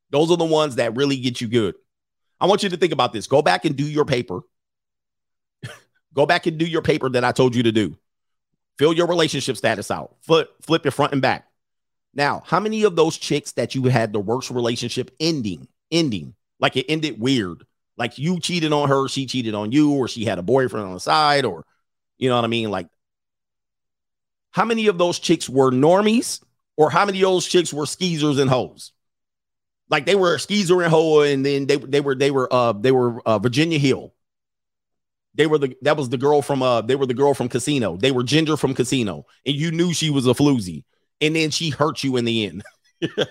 Those 0.10 0.32
are 0.32 0.38
the 0.38 0.46
ones 0.46 0.76
that 0.76 0.96
really 0.96 1.18
get 1.18 1.42
you 1.42 1.48
good. 1.48 1.76
I 2.40 2.48
want 2.48 2.64
you 2.64 2.70
to 2.70 2.78
think 2.78 2.94
about 2.94 3.14
this. 3.14 3.28
Go 3.28 3.42
back 3.42 3.66
and 3.66 3.76
do 3.76 3.86
your 3.86 4.06
paper. 4.06 4.42
Go 6.14 6.26
back 6.26 6.48
and 6.48 6.58
do 6.58 6.66
your 6.66 6.82
paper 6.82 7.10
that 7.10 7.24
I 7.24 7.32
told 7.32 7.56
you 7.56 7.64
to 7.64 7.72
do. 7.72 7.96
Fill 8.82 8.94
your 8.94 9.06
relationship 9.06 9.58
status 9.58 9.92
out. 9.92 10.16
Flip 10.22 10.50
flip 10.64 10.84
your 10.84 10.92
front 10.92 11.14
and 11.14 11.22
back. 11.22 11.48
Now, 12.16 12.42
how 12.44 12.60
many 12.60 12.82
of 12.82 12.96
those 12.96 13.16
chicks 13.16 13.52
that 13.52 13.76
you 13.76 13.84
had 13.84 14.12
the 14.12 14.20
worst 14.20 14.50
relationship 14.50 15.12
ending, 15.20 15.68
ending, 15.92 16.34
like 16.60 16.76
it 16.76 16.88
ended 16.90 17.22
weird, 17.22 17.64
like 17.96 18.18
you 18.18 18.40
cheated 18.40 18.74
on 18.74 18.90
her, 18.90 19.08
she 19.08 19.28
cheated 19.28 19.54
on 19.54 19.72
you, 19.72 19.92
or 19.92 20.08
she 20.08 20.26
had 20.26 20.40
a 20.40 20.42
boyfriend 20.42 20.88
on 20.88 20.96
the 20.96 21.00
side, 21.00 21.46
or 21.46 21.64
you 22.18 22.28
know 22.28 22.38
what 22.38 22.44
I 22.44 22.48
mean? 22.48 22.72
Like, 22.72 22.88
how 24.50 24.66
many 24.66 24.88
of 24.88 24.98
those 24.98 25.20
chicks 25.20 25.48
were 25.48 25.70
normies, 25.70 26.42
or 26.76 26.90
how 26.90 27.06
many 27.06 27.20
of 27.22 27.30
those 27.30 27.46
chicks 27.46 27.72
were 27.72 27.86
skeezers 27.86 28.40
and 28.40 28.50
hoes? 28.50 28.94
Like 29.92 30.08
they 30.08 30.16
were 30.16 30.34
a 30.34 30.40
skeezer 30.40 30.82
and 30.82 30.90
hoe, 30.92 31.22
and 31.22 31.46
then 31.46 31.68
they 31.68 31.76
they 31.76 32.02
were 32.02 32.16
they 32.16 32.32
were 32.32 32.52
uh 32.52 32.74
they 32.74 32.92
were 32.92 33.22
uh, 33.28 33.38
Virginia 33.38 33.78
Hill. 33.78 34.12
They 35.36 35.48
were 35.48 35.58
the 35.58 35.76
that 35.82 35.98
was 35.98 36.10
the 36.10 36.18
girl 36.18 36.42
from 36.42 36.62
uh 36.62 36.82
they 36.82 36.96
were 36.96 37.06
the 37.06 37.14
girl 37.14 37.34
from 37.34 37.50
Casino. 37.50 37.98
They 37.98 38.12
were 38.12 38.24
Ginger 38.24 38.58
from 38.58 38.74
Casino, 38.74 39.26
and 39.46 39.56
you 39.56 39.72
knew 39.72 39.94
she 39.94 40.10
was 40.10 40.28
a 40.28 40.32
floozy 40.32 40.84
and 41.22 41.36
then 41.36 41.52
she 41.52 41.70
hurt 41.70 42.04
you 42.04 42.18
in 42.18 42.26
the 42.26 42.46
end. 42.46 42.64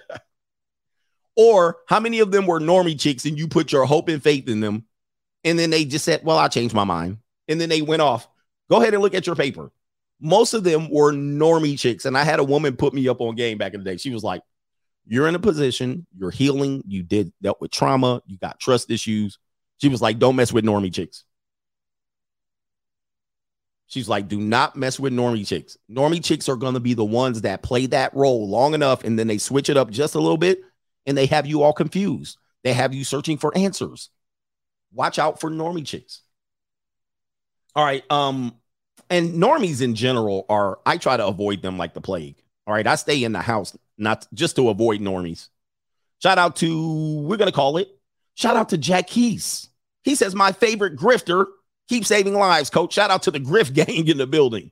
or 1.37 1.79
how 1.89 2.01
many 2.01 2.21
of 2.21 2.31
them 2.31 2.47
were 2.47 2.61
normie 2.61 2.99
chicks 2.99 3.25
and 3.25 3.39
you 3.39 3.49
put 3.49 3.73
your 3.73 3.85
hope 3.85 4.09
and 4.09 4.23
faith 4.23 4.49
in 4.49 4.61
them 4.61 4.87
and 5.45 5.59
then 5.59 5.71
they 5.71 5.85
just 5.85 6.05
said, 6.05 6.23
Well, 6.25 6.39
I 6.39 6.49
changed 6.49 6.75
my 6.75 6.85
mind. 6.85 7.19
And 7.49 7.61
then 7.61 7.69
they 7.69 7.83
went 7.83 8.03
off. 8.03 8.29
Go 8.69 8.81
ahead 8.81 8.95
and 8.95 9.03
look 9.03 9.15
at 9.15 9.27
your 9.27 9.37
paper. 9.37 9.73
Most 10.21 10.55
of 10.55 10.65
them 10.65 10.91
were 10.91 11.13
normie 11.13 11.79
chicks. 11.79 12.05
And 12.05 12.17
I 12.17 12.25
had 12.25 12.39
a 12.39 12.45
woman 12.45 12.77
put 12.77 12.95
me 12.95 13.09
up 13.09 13.21
on 13.21 13.35
game 13.35 13.59
back 13.59 13.75
in 13.75 13.83
the 13.83 13.91
day. 13.91 13.97
She 13.97 14.11
was 14.11 14.23
like, 14.23 14.43
You're 15.07 15.29
in 15.29 15.35
a 15.35 15.41
position, 15.41 16.07
you're 16.17 16.31
healing, 16.31 16.83
you 16.87 17.03
did 17.03 17.33
dealt 17.43 17.61
with 17.61 17.71
trauma, 17.71 18.23
you 18.27 18.39
got 18.39 18.61
trust 18.61 18.91
issues. 18.91 19.39
She 19.79 19.89
was 19.89 20.03
like, 20.03 20.19
Don't 20.19 20.37
mess 20.37 20.53
with 20.53 20.65
normie 20.65 20.93
chicks. 20.93 21.25
She's 23.91 24.09
like, 24.09 24.29
do 24.29 24.39
not 24.39 24.77
mess 24.77 25.01
with 25.01 25.13
normie 25.13 25.45
chicks. 25.45 25.77
Normie 25.91 26.25
chicks 26.25 26.49
are 26.49 26.55
going 26.55 26.75
to 26.75 26.81
be 26.81 26.95
the 26.95 27.05
ones 27.05 27.41
that 27.43 27.63
play 27.63 27.87
that 27.87 28.15
role 28.15 28.49
long 28.49 28.73
enough 28.73 29.03
and 29.03 29.19
then 29.19 29.27
they 29.27 29.37
switch 29.37 29.69
it 29.69 29.77
up 29.77 29.91
just 29.91 30.15
a 30.15 30.21
little 30.21 30.37
bit 30.37 30.61
and 31.07 31.19
they 31.19 31.27
have 31.27 31.45
you 31.45 31.65
all 31.65 31.73
confused. 31.73 32.39
They 32.63 32.73
have 32.73 32.95
you 32.95 33.03
searching 33.03 33.37
for 33.37 33.53
answers. 33.59 34.11
Watch 34.93 35.19
out 35.19 35.41
for 35.41 35.51
normie 35.51 35.85
chicks. 35.85 36.23
All 37.75 37.85
right. 37.85 38.05
Um, 38.13 38.55
and 39.11 39.35
normies 39.43 39.83
in 39.83 39.97
general 39.97 40.47
are, 40.49 40.79
I 40.87 40.97
try 40.97 41.17
to 41.17 41.27
avoid 41.27 41.61
them 41.61 41.77
like 41.77 41.93
the 41.93 42.01
plague. 42.01 42.37
All 42.69 42.75
right. 42.75 42.87
I 42.87 42.95
stay 42.95 43.25
in 43.25 43.33
the 43.33 43.43
house, 43.43 43.77
not 43.99 44.25
just 44.33 44.55
to 44.55 44.69
avoid 44.69 45.01
normies. 45.01 45.49
Shout 46.23 46.39
out 46.39 46.55
to, 46.57 47.23
we're 47.23 47.39
going 47.39 47.51
to 47.51 47.57
call 47.57 47.77
it, 47.77 47.89
shout 48.37 48.55
out 48.55 48.69
to 48.69 48.79
Jack 48.79 49.09
Keys. 49.09 49.69
He 50.05 50.15
says, 50.15 50.33
my 50.33 50.53
favorite 50.53 50.95
grifter 50.95 51.47
Keep 51.91 52.07
saving 52.07 52.35
lives, 52.35 52.71
coach. 52.71 52.93
Shout 52.93 53.11
out 53.11 53.25
to 53.25 53.33
the 53.33 53.41
Griff 53.41 53.73
gang 53.75 54.07
in 54.07 54.17
the 54.17 54.27
building. 54.27 54.71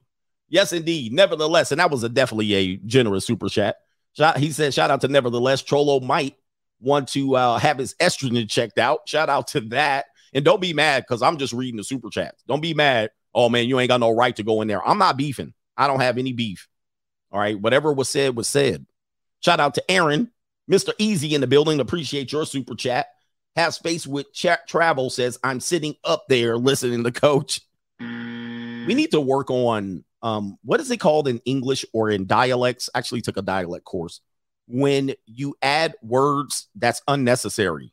Yes, 0.49 0.73
indeed. 0.73 1.12
Nevertheless, 1.12 1.73
and 1.73 1.81
that 1.81 1.91
was 1.91 2.05
a 2.05 2.09
definitely 2.09 2.55
a 2.55 2.77
generous 2.77 3.27
super 3.27 3.49
chat. 3.49 3.75
Shout, 4.16 4.37
he 4.39 4.53
said, 4.53 4.73
shout 4.73 4.93
out 4.93 5.01
to 5.01 5.09
nevertheless. 5.09 5.61
Trollo 5.61 6.01
might 6.01 6.37
want 6.79 7.09
to 7.09 7.35
uh, 7.35 7.59
have 7.59 7.77
his 7.77 7.95
estrogen 7.95 8.49
checked 8.49 8.79
out. 8.79 9.01
Shout 9.09 9.29
out 9.29 9.49
to 9.49 9.61
that. 9.62 10.05
And 10.33 10.45
don't 10.45 10.61
be 10.61 10.73
mad 10.73 11.07
because 11.09 11.21
I'm 11.21 11.39
just 11.39 11.53
reading 11.53 11.77
the 11.77 11.83
super 11.83 12.09
chats. 12.09 12.45
Don't 12.47 12.61
be 12.61 12.73
mad. 12.73 13.11
Oh 13.35 13.49
man, 13.49 13.66
you 13.66 13.81
ain't 13.81 13.89
got 13.89 13.99
no 13.99 14.12
right 14.12 14.37
to 14.37 14.45
go 14.45 14.62
in 14.62 14.69
there. 14.69 14.87
I'm 14.87 14.99
not 14.99 15.16
beefing. 15.16 15.55
I 15.77 15.89
don't 15.89 16.01
have 16.01 16.19
any 16.19 16.33
beef. 16.33 16.69
All 17.33 17.41
right. 17.41 17.61
Whatever 17.61 17.93
was 17.93 18.09
said 18.09 18.37
was 18.37 18.47
said. 18.47 18.87
Shout 19.41 19.59
out 19.59 19.75
to 19.75 19.91
Aaron, 19.91 20.31
Mr. 20.71 20.93
Easy 20.99 21.35
in 21.35 21.41
the 21.41 21.49
building. 21.49 21.81
Appreciate 21.81 22.31
your 22.31 22.47
super 22.47 22.77
chat 22.77 23.09
have 23.59 23.74
space 23.74 24.06
with 24.06 24.32
chat 24.32 24.66
travel 24.68 25.11
says 25.11 25.38
i'm 25.44 25.61
sitting 25.61 25.94
up 26.04 26.24
there 26.28 26.56
listening 26.56 27.04
to 27.04 27.11
coach. 27.11 27.61
We 28.00 28.94
need 28.94 29.11
to 29.11 29.20
work 29.20 29.50
on 29.50 30.04
um 30.22 30.59
what 30.62 30.80
is 30.80 30.90
it 30.90 30.98
called 30.98 31.28
in 31.28 31.38
english 31.44 31.84
or 31.92 32.11
in 32.11 32.26
dialects? 32.26 32.88
Actually 32.94 33.20
took 33.20 33.36
a 33.36 33.42
dialect 33.42 33.84
course. 33.84 34.20
When 34.66 35.14
you 35.26 35.56
add 35.62 35.94
words 36.02 36.68
that's 36.74 37.02
unnecessary 37.09 37.92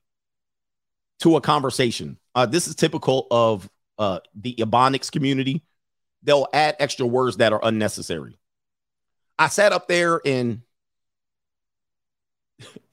to 1.20 1.36
a 1.38 1.42
conversation. 1.42 2.18
Uh 2.34 2.46
this 2.46 2.68
is 2.68 2.76
typical 2.76 3.28
of 3.32 3.70
uh 3.98 4.20
the 4.36 4.56
ebonics 4.56 5.12
community. 5.12 5.64
They'll 6.24 6.48
add 6.54 6.76
extra 6.80 7.06
words 7.06 7.38
that 7.38 7.54
are 7.54 7.60
unnecessary. 7.64 8.38
I 9.38 9.48
sat 9.48 9.74
up 9.74 9.88
there 9.88 10.22
and 10.26 10.62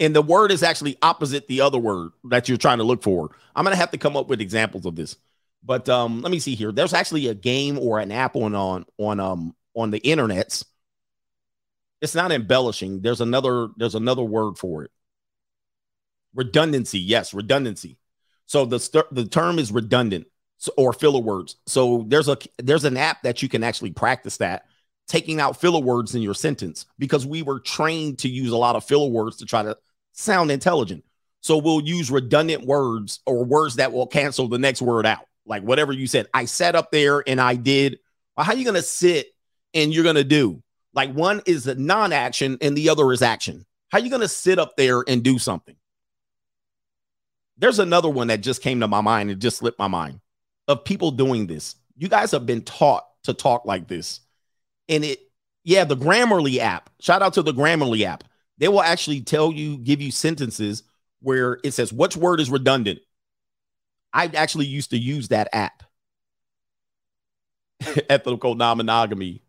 and 0.00 0.14
the 0.14 0.22
word 0.22 0.50
is 0.50 0.62
actually 0.62 0.96
opposite 1.02 1.48
the 1.48 1.60
other 1.60 1.78
word 1.78 2.10
that 2.24 2.48
you're 2.48 2.58
trying 2.58 2.78
to 2.78 2.84
look 2.84 3.02
for. 3.02 3.30
I'm 3.54 3.64
gonna 3.64 3.76
have 3.76 3.90
to 3.92 3.98
come 3.98 4.16
up 4.16 4.28
with 4.28 4.40
examples 4.40 4.86
of 4.86 4.96
this. 4.96 5.16
But 5.64 5.88
um, 5.88 6.22
let 6.22 6.32
me 6.32 6.40
see 6.40 6.54
here. 6.54 6.72
There's 6.72 6.94
actually 6.94 7.28
a 7.28 7.34
game 7.34 7.78
or 7.78 8.00
an 8.00 8.10
app 8.10 8.34
on 8.36 8.54
on 8.54 8.84
on 8.98 9.20
um 9.20 9.54
on 9.74 9.90
the 9.90 10.00
internets. 10.00 10.64
It's 12.00 12.14
not 12.14 12.32
embellishing. 12.32 13.00
There's 13.00 13.20
another 13.20 13.68
there's 13.76 13.94
another 13.94 14.22
word 14.22 14.58
for 14.58 14.82
it. 14.84 14.90
Redundancy. 16.34 16.98
Yes, 16.98 17.32
redundancy. 17.32 17.98
So 18.46 18.64
the 18.64 18.80
st- 18.80 19.14
the 19.14 19.26
term 19.26 19.58
is 19.58 19.70
redundant 19.70 20.26
so, 20.58 20.72
or 20.76 20.92
filler 20.92 21.20
words. 21.20 21.56
So 21.66 22.04
there's 22.08 22.28
a 22.28 22.38
there's 22.58 22.84
an 22.84 22.96
app 22.96 23.22
that 23.22 23.42
you 23.42 23.48
can 23.48 23.62
actually 23.62 23.92
practice 23.92 24.38
that 24.38 24.64
taking 25.08 25.40
out 25.40 25.60
filler 25.60 25.80
words 25.80 26.14
in 26.14 26.22
your 26.22 26.34
sentence 26.34 26.86
because 26.98 27.26
we 27.26 27.42
were 27.42 27.60
trained 27.60 28.18
to 28.20 28.28
use 28.28 28.50
a 28.50 28.56
lot 28.56 28.76
of 28.76 28.84
filler 28.84 29.08
words 29.08 29.36
to 29.38 29.46
try 29.46 29.62
to 29.62 29.76
sound 30.12 30.50
intelligent. 30.50 31.04
So 31.40 31.58
we'll 31.58 31.82
use 31.82 32.10
redundant 32.10 32.64
words 32.64 33.20
or 33.26 33.44
words 33.44 33.76
that 33.76 33.92
will 33.92 34.06
cancel 34.06 34.48
the 34.48 34.58
next 34.58 34.80
word 34.80 35.06
out. 35.06 35.26
Like 35.44 35.62
whatever 35.62 35.92
you 35.92 36.06
said, 36.06 36.28
I 36.32 36.44
sat 36.44 36.76
up 36.76 36.92
there 36.92 37.22
and 37.26 37.40
I 37.40 37.56
did. 37.56 37.98
Well, 38.36 38.46
how 38.46 38.52
are 38.52 38.56
you 38.56 38.64
going 38.64 38.76
to 38.76 38.82
sit 38.82 39.26
and 39.74 39.92
you're 39.92 40.04
going 40.04 40.16
to 40.16 40.24
do? 40.24 40.62
Like 40.94 41.12
one 41.12 41.42
is 41.46 41.66
a 41.66 41.74
non 41.74 42.12
action 42.12 42.58
and 42.60 42.76
the 42.76 42.90
other 42.90 43.12
is 43.12 43.22
action. 43.22 43.66
How 43.90 43.98
are 43.98 44.02
you 44.02 44.10
going 44.10 44.22
to 44.22 44.28
sit 44.28 44.58
up 44.58 44.76
there 44.76 45.04
and 45.06 45.22
do 45.22 45.38
something? 45.38 45.76
There's 47.58 47.78
another 47.78 48.08
one 48.08 48.28
that 48.28 48.40
just 48.40 48.62
came 48.62 48.80
to 48.80 48.88
my 48.88 49.00
mind 49.00 49.30
and 49.30 49.40
just 49.40 49.58
slipped 49.58 49.78
my 49.78 49.88
mind 49.88 50.20
of 50.68 50.84
people 50.84 51.10
doing 51.10 51.46
this. 51.46 51.74
You 51.96 52.08
guys 52.08 52.30
have 52.30 52.46
been 52.46 52.62
taught 52.62 53.04
to 53.24 53.34
talk 53.34 53.64
like 53.64 53.88
this 53.88 54.20
and 54.92 55.04
it 55.04 55.20
yeah 55.64 55.84
the 55.84 55.96
grammarly 55.96 56.58
app 56.58 56.90
shout 57.00 57.22
out 57.22 57.34
to 57.34 57.42
the 57.42 57.54
grammarly 57.54 58.04
app 58.04 58.24
they 58.58 58.68
will 58.68 58.82
actually 58.82 59.20
tell 59.22 59.52
you 59.52 59.78
give 59.78 60.02
you 60.02 60.12
sentences 60.12 60.84
where 61.22 61.58
it 61.64 61.72
says 61.72 61.92
which 61.92 62.16
word 62.16 62.40
is 62.40 62.50
redundant 62.50 63.00
i 64.12 64.26
actually 64.26 64.66
used 64.66 64.90
to 64.90 64.98
use 64.98 65.28
that 65.28 65.48
app 65.54 65.82
ethical 68.08 68.54
non-monogamy 68.54 69.42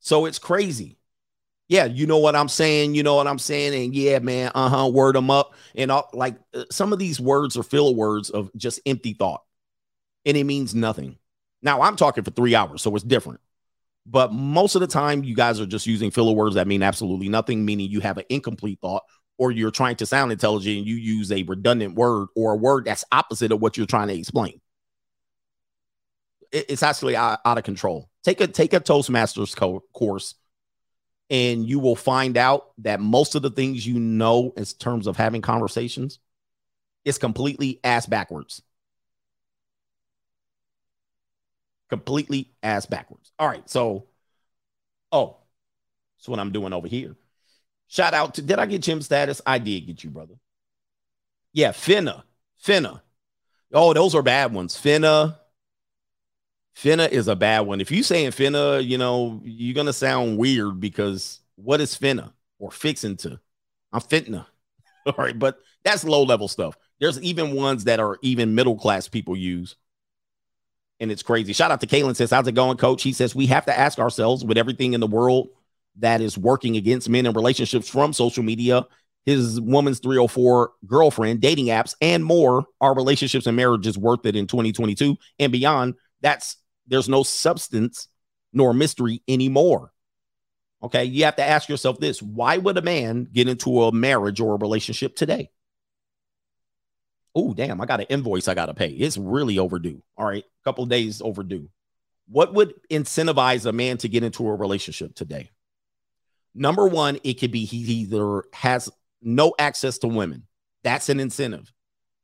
so 0.00 0.26
it's 0.26 0.40
crazy 0.40 0.98
Yeah, 1.68 1.86
you 1.86 2.06
know 2.06 2.18
what 2.18 2.36
I'm 2.36 2.48
saying. 2.48 2.94
You 2.96 3.02
know 3.04 3.16
what 3.16 3.28
I'm 3.28 3.38
saying. 3.40 3.74
And 3.74 3.94
yeah, 3.96 4.20
man, 4.20 4.52
uh 4.54 4.68
huh. 4.70 4.88
Word 4.90 5.16
them 5.16 5.30
up. 5.30 5.54
And 5.76 5.90
all, 5.92 6.10
like 6.14 6.36
uh, 6.54 6.66
some 6.70 6.92
of 6.94 7.00
these 7.00 7.20
words 7.20 7.56
are 7.58 7.64
filler 7.64 7.94
words 7.94 8.30
of 8.30 8.50
just 8.56 8.80
empty 8.86 9.14
thought, 9.14 9.42
and 10.26 10.36
it 10.36 10.44
means 10.44 10.74
nothing. 10.74 11.18
Now 11.62 11.82
I'm 11.82 11.96
talking 11.96 12.24
for 12.24 12.32
three 12.32 12.54
hours, 12.56 12.82
so 12.82 12.94
it's 12.96 13.04
different. 13.04 13.40
But 14.10 14.32
most 14.32 14.74
of 14.74 14.80
the 14.80 14.86
time, 14.86 15.22
you 15.22 15.34
guys 15.34 15.60
are 15.60 15.66
just 15.66 15.86
using 15.86 16.10
filler 16.10 16.32
words 16.32 16.54
that 16.54 16.66
mean 16.66 16.82
absolutely 16.82 17.28
nothing, 17.28 17.64
meaning 17.64 17.90
you 17.90 18.00
have 18.00 18.16
an 18.16 18.24
incomplete 18.30 18.78
thought, 18.80 19.02
or 19.36 19.52
you're 19.52 19.70
trying 19.70 19.96
to 19.96 20.06
sound 20.06 20.32
intelligent 20.32 20.78
and 20.78 20.86
you 20.86 20.96
use 20.96 21.30
a 21.30 21.42
redundant 21.42 21.94
word 21.94 22.28
or 22.34 22.54
a 22.54 22.56
word 22.56 22.86
that's 22.86 23.04
opposite 23.12 23.52
of 23.52 23.60
what 23.60 23.76
you're 23.76 23.86
trying 23.86 24.08
to 24.08 24.18
explain. 24.18 24.60
It's 26.50 26.82
actually 26.82 27.16
out, 27.16 27.40
of 27.44 27.62
control. 27.64 28.08
Take 28.24 28.40
a 28.40 28.46
take 28.46 28.72
a 28.72 28.80
Toastmasters 28.80 29.54
co- 29.54 29.84
course, 29.92 30.34
and 31.28 31.68
you 31.68 31.78
will 31.78 31.96
find 31.96 32.38
out 32.38 32.70
that 32.78 33.00
most 33.00 33.34
of 33.34 33.42
the 33.42 33.50
things 33.50 33.86
you 33.86 34.00
know 34.00 34.54
in 34.56 34.64
terms 34.64 35.06
of 35.06 35.18
having 35.18 35.42
conversations 35.42 36.18
is 37.04 37.18
completely 37.18 37.80
ass 37.84 38.06
backwards. 38.06 38.62
Completely 41.88 42.50
ass 42.62 42.86
backwards. 42.86 43.32
All 43.38 43.48
right, 43.48 43.68
so 43.68 44.06
oh, 45.12 45.38
that's 46.16 46.28
what 46.28 46.38
I'm 46.38 46.52
doing 46.52 46.72
over 46.72 46.88
here. 46.88 47.16
Shout 47.88 48.14
out 48.14 48.34
to 48.34 48.42
did 48.42 48.58
I 48.58 48.66
get 48.66 48.82
Jim 48.82 49.00
status? 49.00 49.40
I 49.46 49.58
did 49.58 49.86
get 49.86 50.04
you, 50.04 50.10
brother. 50.10 50.34
Yeah, 51.52 51.70
Finna. 51.70 52.22
Finna. 52.62 53.00
Oh, 53.72 53.92
those 53.94 54.14
are 54.14 54.22
bad 54.22 54.52
ones. 54.52 54.76
Finna. 54.76 55.38
Finna 56.76 57.08
is 57.08 57.26
a 57.26 57.34
bad 57.34 57.60
one. 57.60 57.80
If 57.80 57.90
you 57.90 58.04
saying 58.04 58.30
finna, 58.30 58.84
you 58.86 58.98
know, 58.98 59.40
you're 59.42 59.74
gonna 59.74 59.92
sound 59.92 60.38
weird 60.38 60.78
because 60.78 61.40
what 61.56 61.80
is 61.80 61.96
finna 61.96 62.32
or 62.60 62.70
fixing 62.70 63.16
to? 63.18 63.40
I'm 63.92 64.00
fitna. 64.00 64.46
All 65.06 65.14
right, 65.18 65.36
but 65.36 65.58
that's 65.82 66.04
low 66.04 66.22
level 66.22 66.46
stuff. 66.46 66.76
There's 67.00 67.20
even 67.20 67.56
ones 67.56 67.84
that 67.84 67.98
are 67.98 68.18
even 68.22 68.54
middle 68.54 68.76
class 68.76 69.08
people 69.08 69.36
use. 69.36 69.74
And 71.00 71.12
it's 71.12 71.22
crazy. 71.22 71.52
Shout 71.52 71.70
out 71.70 71.80
to 71.80 71.86
Kalen 71.86 72.16
says, 72.16 72.30
How's 72.30 72.48
it 72.48 72.52
going, 72.52 72.76
coach? 72.76 73.02
He 73.02 73.12
says, 73.12 73.34
We 73.34 73.46
have 73.46 73.66
to 73.66 73.78
ask 73.78 73.98
ourselves 73.98 74.44
with 74.44 74.58
everything 74.58 74.94
in 74.94 75.00
the 75.00 75.06
world 75.06 75.48
that 75.98 76.20
is 76.20 76.38
working 76.38 76.76
against 76.76 77.08
men 77.08 77.26
and 77.26 77.36
relationships 77.36 77.88
from 77.88 78.12
social 78.12 78.42
media, 78.42 78.86
his 79.26 79.60
woman's 79.60 80.00
304 80.00 80.72
girlfriend, 80.86 81.40
dating 81.40 81.66
apps, 81.66 81.94
and 82.00 82.24
more. 82.24 82.64
Are 82.80 82.94
relationships 82.94 83.46
and 83.46 83.56
marriages 83.56 83.98
worth 83.98 84.24
it 84.26 84.36
in 84.36 84.46
2022 84.46 85.16
and 85.38 85.52
beyond? 85.52 85.94
That's 86.20 86.56
there's 86.86 87.08
no 87.08 87.22
substance 87.22 88.08
nor 88.52 88.72
mystery 88.72 89.22
anymore. 89.28 89.92
Okay, 90.82 91.04
you 91.04 91.24
have 91.24 91.36
to 91.36 91.44
ask 91.44 91.68
yourself 91.68 91.98
this 91.98 92.22
why 92.22 92.56
would 92.56 92.78
a 92.78 92.82
man 92.82 93.28
get 93.32 93.48
into 93.48 93.82
a 93.82 93.92
marriage 93.92 94.40
or 94.40 94.54
a 94.54 94.58
relationship 94.58 95.16
today? 95.16 95.50
Oh, 97.40 97.54
damn, 97.54 97.80
I 97.80 97.86
got 97.86 98.00
an 98.00 98.06
invoice 98.08 98.48
I 98.48 98.54
got 98.54 98.66
to 98.66 98.74
pay. 98.74 98.88
It's 98.88 99.16
really 99.16 99.60
overdue. 99.60 100.02
All 100.16 100.26
right, 100.26 100.42
a 100.42 100.64
couple 100.64 100.84
days 100.86 101.22
overdue. 101.22 101.68
What 102.26 102.52
would 102.52 102.74
incentivize 102.90 103.64
a 103.64 103.70
man 103.70 103.96
to 103.98 104.08
get 104.08 104.24
into 104.24 104.48
a 104.48 104.56
relationship 104.56 105.14
today? 105.14 105.50
Number 106.52 106.88
one, 106.88 107.20
it 107.22 107.34
could 107.34 107.52
be 107.52 107.64
he 107.64 107.76
either 107.76 108.42
has 108.52 108.90
no 109.22 109.54
access 109.56 109.98
to 109.98 110.08
women. 110.08 110.48
That's 110.82 111.10
an 111.10 111.20
incentive. 111.20 111.72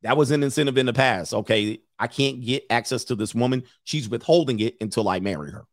That 0.02 0.16
was 0.16 0.32
an 0.32 0.42
incentive 0.42 0.78
in 0.78 0.86
the 0.86 0.92
past. 0.92 1.32
Okay, 1.32 1.78
I 1.96 2.08
can't 2.08 2.40
get 2.40 2.64
access 2.68 3.04
to 3.04 3.14
this 3.14 3.36
woman. 3.36 3.62
She's 3.84 4.08
withholding 4.08 4.58
it 4.58 4.74
until 4.80 5.08
I 5.08 5.20
marry 5.20 5.52
her. 5.52 5.64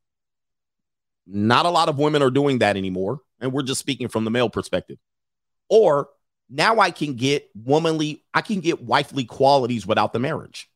Not 1.25 1.65
a 1.65 1.71
lot 1.71 1.89
of 1.89 1.97
women 1.97 2.21
are 2.21 2.29
doing 2.29 2.59
that 2.59 2.77
anymore. 2.77 3.21
And 3.39 3.51
we're 3.51 3.63
just 3.63 3.79
speaking 3.79 4.07
from 4.07 4.23
the 4.23 4.31
male 4.31 4.51
perspective. 4.51 4.99
Or 5.67 6.09
now 6.51 6.79
I 6.79 6.91
can 6.91 7.15
get 7.15 7.49
womanly, 7.55 8.23
I 8.33 8.41
can 8.41 8.59
get 8.59 8.83
wifely 8.83 9.23
qualities 9.23 9.87
without 9.87 10.11
the 10.11 10.19
marriage. 10.19 10.69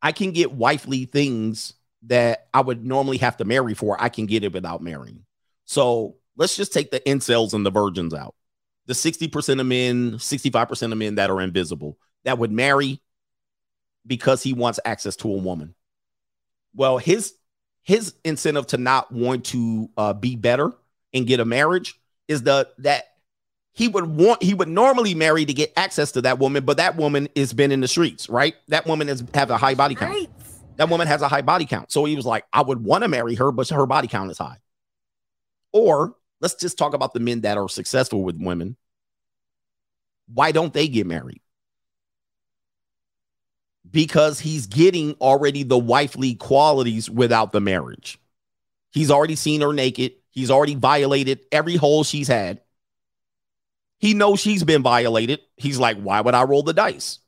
I 0.00 0.12
can 0.12 0.30
get 0.30 0.52
wifely 0.52 1.06
things 1.06 1.74
that 2.02 2.46
I 2.54 2.60
would 2.60 2.84
normally 2.84 3.18
have 3.18 3.38
to 3.38 3.44
marry 3.44 3.74
for. 3.74 4.00
I 4.00 4.08
can 4.08 4.26
get 4.26 4.44
it 4.44 4.52
without 4.52 4.82
marrying. 4.82 5.24
So 5.64 6.16
let's 6.36 6.56
just 6.56 6.72
take 6.72 6.90
the 6.90 7.00
incels 7.00 7.52
and 7.52 7.66
the 7.66 7.70
virgins 7.70 8.14
out. 8.14 8.34
The 8.86 8.92
60% 8.92 9.60
of 9.60 9.66
men, 9.66 10.12
65% 10.12 10.92
of 10.92 10.98
men 10.98 11.16
that 11.16 11.30
are 11.30 11.40
invisible 11.40 11.98
that 12.24 12.38
would 12.38 12.52
marry 12.52 13.00
because 14.06 14.42
he 14.42 14.52
wants 14.52 14.78
access 14.84 15.16
to 15.16 15.28
a 15.28 15.38
woman. 15.38 15.74
Well, 16.74 16.98
his 16.98 17.34
his 17.82 18.14
incentive 18.24 18.66
to 18.68 18.78
not 18.78 19.12
want 19.12 19.44
to 19.46 19.90
uh, 19.96 20.12
be 20.14 20.36
better 20.36 20.72
and 21.12 21.26
get 21.26 21.40
a 21.40 21.44
marriage 21.44 22.00
is 22.28 22.42
the 22.42 22.68
that 22.78 23.13
he 23.74 23.88
would 23.88 24.06
want 24.06 24.42
he 24.42 24.54
would 24.54 24.68
normally 24.68 25.14
marry 25.14 25.44
to 25.44 25.52
get 25.52 25.72
access 25.76 26.12
to 26.12 26.22
that 26.22 26.38
woman, 26.38 26.64
but 26.64 26.76
that 26.76 26.96
woman 26.96 27.28
has 27.36 27.52
been 27.52 27.72
in 27.72 27.80
the 27.80 27.88
streets, 27.88 28.28
right? 28.28 28.54
That 28.68 28.86
woman 28.86 29.08
has 29.08 29.24
have 29.34 29.50
a 29.50 29.56
high 29.56 29.74
body 29.74 29.96
count. 29.96 30.28
That 30.76 30.88
woman 30.88 31.06
has 31.06 31.22
a 31.22 31.28
high 31.28 31.42
body 31.42 31.66
count. 31.66 31.92
So 31.92 32.04
he 32.04 32.16
was 32.16 32.24
like, 32.24 32.44
I 32.52 32.62
would 32.62 32.82
want 32.82 33.02
to 33.02 33.08
marry 33.08 33.34
her, 33.34 33.52
but 33.52 33.68
her 33.68 33.86
body 33.86 34.08
count 34.08 34.30
is 34.30 34.38
high. 34.38 34.58
Or 35.72 36.14
let's 36.40 36.54
just 36.54 36.78
talk 36.78 36.94
about 36.94 37.14
the 37.14 37.20
men 37.20 37.42
that 37.42 37.58
are 37.58 37.68
successful 37.68 38.22
with 38.22 38.36
women. 38.40 38.76
Why 40.32 40.52
don't 40.52 40.72
they 40.72 40.88
get 40.88 41.06
married? 41.06 41.40
Because 43.90 44.40
he's 44.40 44.66
getting 44.66 45.14
already 45.20 45.62
the 45.62 45.78
wifely 45.78 46.34
qualities 46.34 47.10
without 47.10 47.52
the 47.52 47.60
marriage. 47.60 48.18
He's 48.92 49.10
already 49.10 49.36
seen 49.36 49.60
her 49.60 49.72
naked. 49.72 50.12
He's 50.30 50.50
already 50.50 50.74
violated 50.74 51.40
every 51.52 51.76
hole 51.76 52.02
she's 52.02 52.28
had. 52.28 52.60
He 54.04 54.12
knows 54.12 54.38
she's 54.38 54.62
been 54.62 54.82
violated. 54.82 55.40
He's 55.56 55.78
like, 55.78 55.96
why 55.96 56.20
would 56.20 56.34
I 56.34 56.42
roll 56.42 56.62
the 56.62 56.74
dice? 56.74 57.20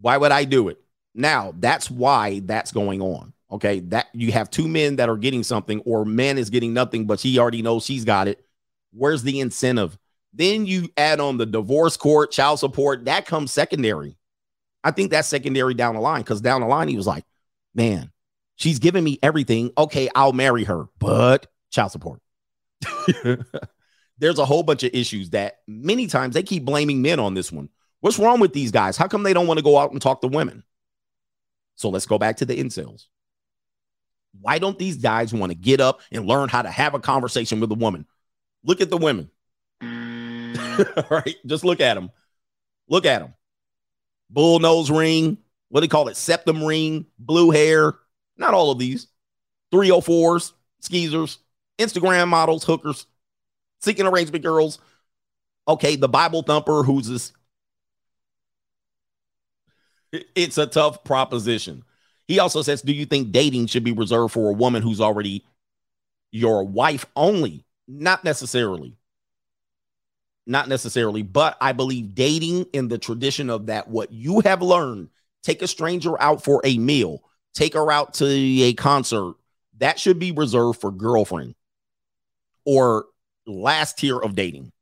Why 0.00 0.16
would 0.16 0.32
I 0.32 0.44
do 0.44 0.70
it? 0.70 0.80
Now, 1.14 1.54
that's 1.56 1.88
why 1.88 2.40
that's 2.40 2.72
going 2.72 3.00
on. 3.00 3.32
Okay. 3.48 3.78
That 3.78 4.08
you 4.12 4.32
have 4.32 4.50
two 4.50 4.66
men 4.66 4.96
that 4.96 5.08
are 5.08 5.16
getting 5.16 5.44
something, 5.44 5.82
or 5.82 6.04
man 6.04 6.36
is 6.36 6.50
getting 6.50 6.74
nothing, 6.74 7.06
but 7.06 7.20
she 7.20 7.38
already 7.38 7.62
knows 7.62 7.84
she's 7.84 8.04
got 8.04 8.26
it. 8.26 8.44
Where's 8.92 9.22
the 9.22 9.38
incentive? 9.38 9.96
Then 10.32 10.66
you 10.66 10.88
add 10.96 11.20
on 11.20 11.36
the 11.36 11.46
divorce 11.46 11.96
court, 11.96 12.32
child 12.32 12.58
support, 12.58 13.04
that 13.04 13.24
comes 13.24 13.52
secondary. 13.52 14.16
I 14.82 14.90
think 14.90 15.12
that's 15.12 15.28
secondary 15.28 15.74
down 15.74 15.94
the 15.94 16.00
line 16.00 16.22
because 16.22 16.40
down 16.40 16.60
the 16.60 16.66
line, 16.66 16.88
he 16.88 16.96
was 16.96 17.06
like, 17.06 17.24
man, 17.72 18.10
she's 18.56 18.80
giving 18.80 19.04
me 19.04 19.20
everything. 19.22 19.70
Okay, 19.78 20.08
I'll 20.16 20.32
marry 20.32 20.64
her, 20.64 20.86
but 20.98 21.46
child 21.70 21.92
support. 21.92 22.20
There's 24.22 24.38
a 24.38 24.44
whole 24.44 24.62
bunch 24.62 24.84
of 24.84 24.94
issues 24.94 25.30
that 25.30 25.62
many 25.66 26.06
times 26.06 26.34
they 26.34 26.44
keep 26.44 26.64
blaming 26.64 27.02
men 27.02 27.18
on 27.18 27.34
this 27.34 27.50
one. 27.50 27.68
What's 27.98 28.20
wrong 28.20 28.38
with 28.38 28.52
these 28.52 28.70
guys? 28.70 28.96
How 28.96 29.08
come 29.08 29.24
they 29.24 29.34
don't 29.34 29.48
want 29.48 29.58
to 29.58 29.64
go 29.64 29.76
out 29.76 29.90
and 29.90 30.00
talk 30.00 30.20
to 30.20 30.28
women? 30.28 30.62
So 31.74 31.88
let's 31.88 32.06
go 32.06 32.18
back 32.18 32.36
to 32.36 32.44
the 32.44 32.56
incels. 32.56 33.06
Why 34.40 34.60
don't 34.60 34.78
these 34.78 34.98
guys 34.98 35.34
want 35.34 35.50
to 35.50 35.58
get 35.58 35.80
up 35.80 36.02
and 36.12 36.24
learn 36.24 36.48
how 36.48 36.62
to 36.62 36.70
have 36.70 36.94
a 36.94 37.00
conversation 37.00 37.58
with 37.58 37.72
a 37.72 37.74
woman? 37.74 38.06
Look 38.62 38.80
at 38.80 38.90
the 38.90 38.96
women. 38.96 39.28
All 39.82 41.04
right, 41.10 41.34
just 41.44 41.64
look 41.64 41.80
at 41.80 41.94
them. 41.94 42.12
Look 42.88 43.04
at 43.04 43.22
them. 43.22 43.34
Bull 44.30 44.60
nose 44.60 44.88
ring. 44.88 45.36
What 45.68 45.80
do 45.80 45.88
they 45.88 45.90
call 45.90 46.06
it? 46.06 46.16
Septum 46.16 46.62
ring, 46.62 47.06
blue 47.18 47.50
hair. 47.50 47.94
Not 48.36 48.54
all 48.54 48.70
of 48.70 48.78
these. 48.78 49.08
304s, 49.74 50.52
skeezers, 50.80 51.38
Instagram 51.80 52.28
models, 52.28 52.62
hookers, 52.62 53.06
seeking 53.82 54.06
arrangement 54.06 54.44
girls. 54.44 54.78
Okay, 55.68 55.96
the 55.96 56.08
Bible 56.08 56.42
thumper, 56.42 56.82
who's 56.82 57.08
this? 57.08 57.32
It's 60.34 60.58
a 60.58 60.66
tough 60.66 61.04
proposition. 61.04 61.84
He 62.26 62.38
also 62.38 62.62
says, 62.62 62.82
Do 62.82 62.92
you 62.92 63.06
think 63.06 63.32
dating 63.32 63.66
should 63.66 63.84
be 63.84 63.92
reserved 63.92 64.32
for 64.32 64.50
a 64.50 64.54
woman 64.54 64.82
who's 64.82 65.00
already 65.00 65.44
your 66.30 66.64
wife 66.64 67.06
only? 67.16 67.64
Not 67.88 68.24
necessarily. 68.24 68.96
Not 70.46 70.68
necessarily, 70.68 71.22
but 71.22 71.56
I 71.60 71.72
believe 71.72 72.14
dating 72.14 72.66
in 72.72 72.88
the 72.88 72.98
tradition 72.98 73.48
of 73.48 73.66
that, 73.66 73.88
what 73.88 74.12
you 74.12 74.40
have 74.40 74.60
learned, 74.60 75.08
take 75.42 75.62
a 75.62 75.68
stranger 75.68 76.20
out 76.20 76.42
for 76.42 76.60
a 76.64 76.78
meal, 76.78 77.22
take 77.54 77.74
her 77.74 77.90
out 77.92 78.14
to 78.14 78.26
a 78.26 78.74
concert, 78.74 79.34
that 79.78 80.00
should 80.00 80.18
be 80.18 80.32
reserved 80.32 80.80
for 80.80 80.90
girlfriend 80.90 81.54
or 82.64 83.06
last 83.46 83.98
tier 83.98 84.18
of 84.18 84.34
dating. 84.34 84.72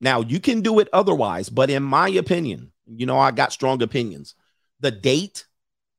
Now, 0.00 0.20
you 0.20 0.40
can 0.40 0.60
do 0.60 0.78
it 0.78 0.88
otherwise, 0.92 1.48
but 1.48 1.70
in 1.70 1.82
my 1.82 2.08
opinion, 2.08 2.72
you 2.86 3.06
know, 3.06 3.18
I 3.18 3.30
got 3.30 3.52
strong 3.52 3.82
opinions. 3.82 4.34
The 4.80 4.90
date 4.90 5.46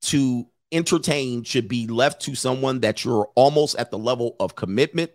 to 0.04 0.48
entertain 0.72 1.44
should 1.44 1.68
be 1.68 1.88
left 1.88 2.22
to 2.24 2.36
someone 2.36 2.80
that 2.82 3.04
you're 3.04 3.30
almost 3.36 3.76
at 3.78 3.92
the 3.92 3.98
level 3.98 4.36
of 4.40 4.56
commitment, 4.56 5.12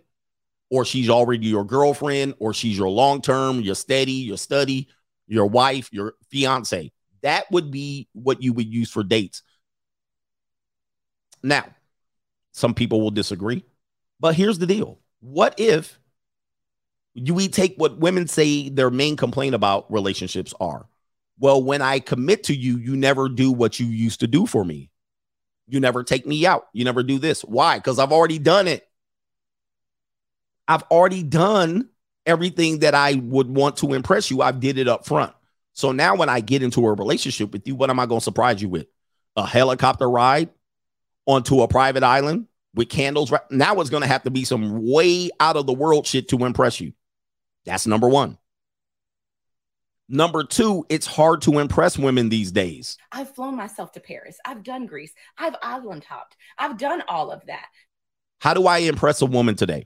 or 0.69 0.85
she's 0.85 1.09
already 1.09 1.47
your 1.47 1.65
girlfriend, 1.65 2.35
or 2.39 2.53
she's 2.53 2.77
your 2.77 2.89
long 2.89 3.21
term, 3.21 3.61
your 3.61 3.75
steady, 3.75 4.11
your 4.11 4.37
study, 4.37 4.87
your 5.27 5.45
wife, 5.45 5.89
your 5.91 6.13
fiance. 6.29 6.91
That 7.21 7.49
would 7.51 7.71
be 7.71 8.07
what 8.13 8.43
you 8.43 8.53
would 8.53 8.71
use 8.71 8.91
for 8.91 9.03
dates. 9.03 9.41
Now, 11.41 11.65
some 12.51 12.73
people 12.73 13.01
will 13.01 13.11
disagree, 13.11 13.63
but 14.19 14.35
here's 14.35 14.59
the 14.59 14.67
deal 14.67 14.99
What 15.21 15.59
if 15.59 15.99
we 17.15 17.47
take 17.47 17.75
what 17.77 17.97
women 17.97 18.27
say 18.27 18.69
their 18.69 18.89
main 18.89 19.15
complaint 19.15 19.55
about 19.55 19.91
relationships 19.91 20.53
are? 20.59 20.87
Well, 21.39 21.61
when 21.63 21.81
I 21.81 21.99
commit 21.99 22.45
to 22.45 22.55
you, 22.55 22.77
you 22.77 22.95
never 22.95 23.29
do 23.29 23.51
what 23.51 23.79
you 23.79 23.85
used 23.87 24.21
to 24.21 24.27
do 24.27 24.45
for 24.45 24.63
me. 24.63 24.89
You 25.67 25.79
never 25.79 26.03
take 26.03 26.25
me 26.25 26.45
out. 26.45 26.67
You 26.73 26.85
never 26.85 27.03
do 27.03 27.17
this. 27.19 27.41
Why? 27.41 27.77
Because 27.77 27.99
I've 27.99 28.11
already 28.11 28.39
done 28.39 28.67
it. 28.67 28.87
I've 30.67 30.83
already 30.83 31.23
done 31.23 31.89
everything 32.25 32.79
that 32.79 32.95
I 32.95 33.13
would 33.15 33.49
want 33.49 33.77
to 33.77 33.93
impress 33.93 34.31
you. 34.31 34.41
I've 34.41 34.59
did 34.59 34.77
it 34.77 34.87
up 34.87 35.05
front. 35.05 35.33
So 35.73 35.91
now 35.91 36.15
when 36.15 36.29
I 36.29 36.39
get 36.39 36.63
into 36.63 36.85
a 36.85 36.93
relationship 36.93 37.51
with 37.51 37.67
you, 37.67 37.75
what 37.75 37.89
am 37.89 37.99
I 37.99 38.05
going 38.05 38.21
to 38.21 38.23
surprise 38.23 38.61
you 38.61 38.69
with? 38.69 38.87
A 39.35 39.45
helicopter 39.45 40.09
ride 40.09 40.49
onto 41.25 41.61
a 41.61 41.67
private 41.67 42.03
island 42.03 42.47
with 42.73 42.89
candles. 42.89 43.33
Now 43.51 43.79
it's 43.79 43.89
going 43.89 44.01
to 44.01 44.07
have 44.07 44.23
to 44.23 44.29
be 44.29 44.45
some 44.45 44.85
way 44.85 45.29
out 45.39 45.57
of 45.57 45.65
the 45.65 45.73
world 45.73 46.07
shit 46.07 46.29
to 46.29 46.45
impress 46.45 46.79
you. 46.79 46.93
That's 47.65 47.87
number 47.87 48.07
one. 48.07 48.37
Number 50.07 50.43
two, 50.43 50.85
it's 50.87 51.07
hard 51.07 51.41
to 51.43 51.57
impress 51.59 51.97
women 51.97 52.29
these 52.29 52.51
days. 52.51 52.97
I've 53.11 53.33
flown 53.33 53.55
myself 53.55 53.91
to 53.93 53.99
Paris. 53.99 54.37
I've 54.45 54.63
done 54.63 54.85
Greece. 54.85 55.13
I've 55.37 55.55
island 55.63 56.03
hopped. 56.03 56.37
I've 56.59 56.77
done 56.77 57.01
all 57.07 57.31
of 57.31 57.43
that. 57.47 57.65
How 58.39 58.53
do 58.53 58.67
I 58.67 58.79
impress 58.79 59.21
a 59.21 59.25
woman 59.25 59.55
today? 59.55 59.85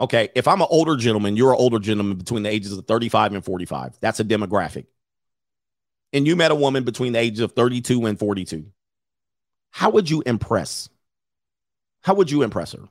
Okay, 0.00 0.28
if 0.34 0.48
I'm 0.48 0.60
an 0.60 0.66
older 0.68 0.96
gentleman, 0.96 1.36
you're 1.36 1.52
an 1.52 1.58
older 1.58 1.78
gentleman 1.78 2.18
between 2.18 2.42
the 2.42 2.50
ages 2.50 2.76
of 2.76 2.86
35 2.86 3.34
and 3.34 3.44
45. 3.44 3.98
That's 4.00 4.20
a 4.20 4.24
demographic. 4.24 4.86
And 6.12 6.26
you 6.26 6.34
met 6.34 6.50
a 6.50 6.56
woman 6.56 6.84
between 6.84 7.12
the 7.12 7.20
ages 7.20 7.40
of 7.40 7.52
32 7.52 8.04
and 8.06 8.18
42. 8.18 8.66
How 9.70 9.90
would 9.90 10.10
you 10.10 10.22
impress? 10.26 10.88
How 12.02 12.14
would 12.14 12.30
you 12.30 12.42
impress 12.42 12.72
her? 12.72 12.88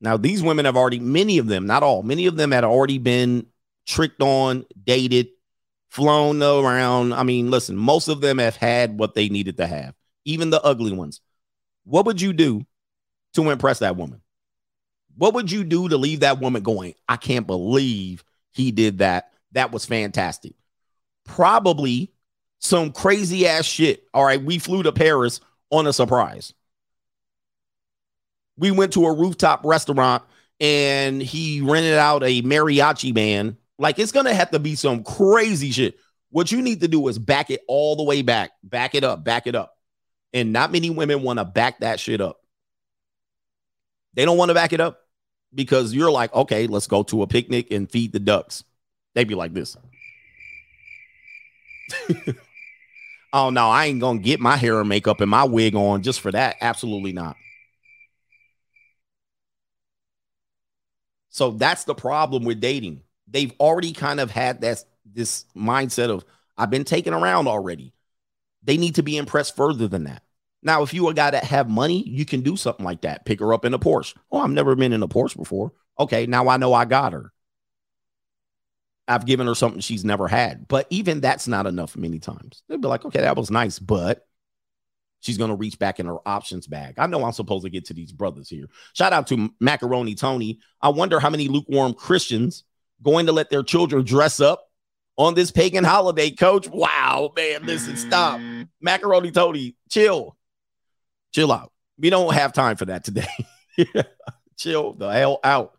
Now, 0.00 0.16
these 0.16 0.42
women 0.42 0.64
have 0.64 0.76
already, 0.76 1.00
many 1.00 1.38
of 1.38 1.46
them, 1.46 1.66
not 1.66 1.82
all, 1.82 2.02
many 2.02 2.26
of 2.26 2.36
them 2.36 2.52
had 2.52 2.64
already 2.64 2.98
been 2.98 3.46
tricked 3.86 4.22
on, 4.22 4.64
dated, 4.84 5.28
flown 5.88 6.42
around. 6.42 7.12
I 7.12 7.22
mean, 7.24 7.50
listen, 7.50 7.76
most 7.76 8.08
of 8.08 8.20
them 8.20 8.38
have 8.38 8.56
had 8.56 8.98
what 8.98 9.14
they 9.14 9.28
needed 9.28 9.56
to 9.56 9.66
have, 9.66 9.94
even 10.24 10.50
the 10.50 10.62
ugly 10.62 10.92
ones. 10.92 11.20
What 11.84 12.06
would 12.06 12.20
you 12.20 12.32
do 12.32 12.64
to 13.34 13.50
impress 13.50 13.80
that 13.80 13.96
woman? 13.96 14.20
What 15.16 15.34
would 15.34 15.50
you 15.50 15.64
do 15.64 15.88
to 15.88 15.96
leave 15.96 16.20
that 16.20 16.40
woman 16.40 16.62
going? 16.62 16.94
I 17.08 17.16
can't 17.16 17.46
believe 17.46 18.22
he 18.52 18.70
did 18.70 18.98
that. 18.98 19.32
That 19.52 19.72
was 19.72 19.84
fantastic. 19.84 20.52
Probably 21.24 22.12
some 22.60 22.92
crazy 22.92 23.46
ass 23.48 23.64
shit. 23.64 24.04
All 24.14 24.24
right, 24.24 24.42
we 24.42 24.58
flew 24.58 24.84
to 24.84 24.92
Paris 24.92 25.40
on 25.70 25.86
a 25.86 25.92
surprise. 25.92 26.54
We 28.58 28.70
went 28.70 28.92
to 28.94 29.06
a 29.06 29.14
rooftop 29.14 29.64
restaurant 29.64 30.22
and 30.60 31.22
he 31.22 31.60
rented 31.60 31.94
out 31.94 32.22
a 32.24 32.42
mariachi 32.42 33.14
band 33.14 33.56
like 33.78 33.98
it's 33.98 34.12
gonna 34.12 34.34
have 34.34 34.50
to 34.50 34.58
be 34.58 34.74
some 34.74 35.04
crazy 35.04 35.70
shit. 35.70 35.98
What 36.30 36.52
you 36.52 36.60
need 36.60 36.80
to 36.80 36.88
do 36.88 37.08
is 37.08 37.18
back 37.18 37.50
it 37.50 37.62
all 37.68 37.96
the 37.96 38.02
way 38.02 38.22
back, 38.22 38.50
back 38.62 38.94
it 38.94 39.04
up, 39.04 39.24
back 39.24 39.46
it 39.46 39.54
up. 39.54 39.76
And 40.34 40.52
not 40.52 40.72
many 40.72 40.90
women 40.90 41.22
want 41.22 41.38
to 41.38 41.44
back 41.44 41.80
that 41.80 42.00
shit 42.00 42.20
up. 42.20 42.40
They 44.14 44.24
don't 44.24 44.36
want 44.36 44.50
to 44.50 44.54
back 44.54 44.72
it 44.72 44.80
up 44.80 45.00
because 45.54 45.94
you're 45.94 46.10
like, 46.10 46.34
okay, 46.34 46.66
let's 46.66 46.86
go 46.86 47.02
to 47.04 47.22
a 47.22 47.26
picnic 47.26 47.70
and 47.70 47.90
feed 47.90 48.12
the 48.12 48.18
ducks. 48.18 48.64
They'd 49.14 49.28
be 49.28 49.34
like 49.34 49.54
this. 49.54 49.76
oh 53.32 53.48
no, 53.50 53.70
I 53.70 53.86
ain't 53.86 54.00
gonna 54.00 54.18
get 54.18 54.40
my 54.40 54.56
hair 54.56 54.80
and 54.80 54.88
makeup 54.88 55.20
and 55.20 55.30
my 55.30 55.44
wig 55.44 55.74
on 55.74 56.02
just 56.02 56.20
for 56.20 56.32
that. 56.32 56.56
Absolutely 56.60 57.12
not. 57.12 57.36
So 61.38 61.52
that's 61.52 61.84
the 61.84 61.94
problem 61.94 62.44
with 62.44 62.60
dating 62.60 63.02
they've 63.30 63.52
already 63.60 63.92
kind 63.92 64.20
of 64.20 64.30
had 64.30 64.62
that 64.62 64.84
this 65.04 65.44
mindset 65.56 66.10
of 66.10 66.24
I've 66.56 66.70
been 66.70 66.84
taken 66.84 67.14
around 67.14 67.46
already. 67.46 67.94
They 68.64 68.76
need 68.76 68.96
to 68.96 69.02
be 69.02 69.16
impressed 69.16 69.54
further 69.54 69.86
than 69.86 70.04
that. 70.04 70.22
Now, 70.62 70.82
if 70.82 70.92
you 70.92 71.08
a 71.08 71.14
guy 71.14 71.30
that 71.30 71.44
have 71.44 71.70
money, 71.70 72.02
you 72.08 72.24
can 72.24 72.40
do 72.40 72.56
something 72.56 72.84
like 72.84 73.02
that. 73.02 73.24
Pick 73.24 73.38
her 73.38 73.54
up 73.54 73.64
in 73.64 73.74
a 73.74 73.78
Porsche. 73.78 74.16
Oh, 74.32 74.38
I've 74.38 74.50
never 74.50 74.74
been 74.74 74.92
in 74.92 75.04
a 75.04 75.08
Porsche 75.08 75.36
before. 75.36 75.72
Okay, 76.00 76.26
now 76.26 76.48
I 76.48 76.56
know 76.56 76.74
I 76.74 76.84
got 76.84 77.12
her. 77.12 77.32
I've 79.06 79.24
given 79.24 79.46
her 79.46 79.54
something 79.54 79.80
she's 79.80 80.04
never 80.04 80.26
had. 80.26 80.66
But 80.66 80.88
even 80.90 81.20
that's 81.20 81.46
not 81.46 81.66
enough 81.66 81.96
many 81.96 82.18
times. 82.18 82.64
They'd 82.68 82.80
be 82.80 82.88
like, 82.88 83.04
okay, 83.04 83.20
that 83.20 83.36
was 83.36 83.50
nice, 83.50 83.78
but 83.78 84.26
she's 85.20 85.38
going 85.38 85.50
to 85.50 85.56
reach 85.56 85.78
back 85.78 86.00
in 86.00 86.06
her 86.06 86.18
options 86.26 86.66
bag. 86.66 86.94
I 86.98 87.06
know 87.06 87.24
I'm 87.24 87.32
supposed 87.32 87.64
to 87.64 87.70
get 87.70 87.86
to 87.86 87.94
these 87.94 88.12
brothers 88.12 88.48
here. 88.48 88.66
Shout 88.94 89.12
out 89.12 89.26
to 89.28 89.50
Macaroni 89.60 90.14
Tony. 90.14 90.60
I 90.80 90.90
wonder 90.90 91.20
how 91.20 91.30
many 91.30 91.48
lukewarm 91.48 91.94
Christians 91.94 92.64
going 93.02 93.26
to 93.26 93.32
let 93.32 93.50
their 93.50 93.62
children 93.62 94.04
dress 94.04 94.40
up 94.40 94.68
on 95.16 95.34
this 95.34 95.50
pagan 95.50 95.84
holiday, 95.84 96.30
coach. 96.30 96.68
Wow, 96.68 97.32
man, 97.36 97.66
listen, 97.66 97.96
stop. 97.96 98.40
Macaroni 98.80 99.30
Tony, 99.30 99.76
chill. 99.90 100.36
Chill 101.32 101.52
out. 101.52 101.72
We 101.98 102.10
don't 102.10 102.32
have 102.32 102.52
time 102.52 102.76
for 102.76 102.86
that 102.86 103.04
today. 103.04 103.26
chill 104.56 104.94
the 104.94 105.10
hell 105.10 105.40
out. 105.42 105.74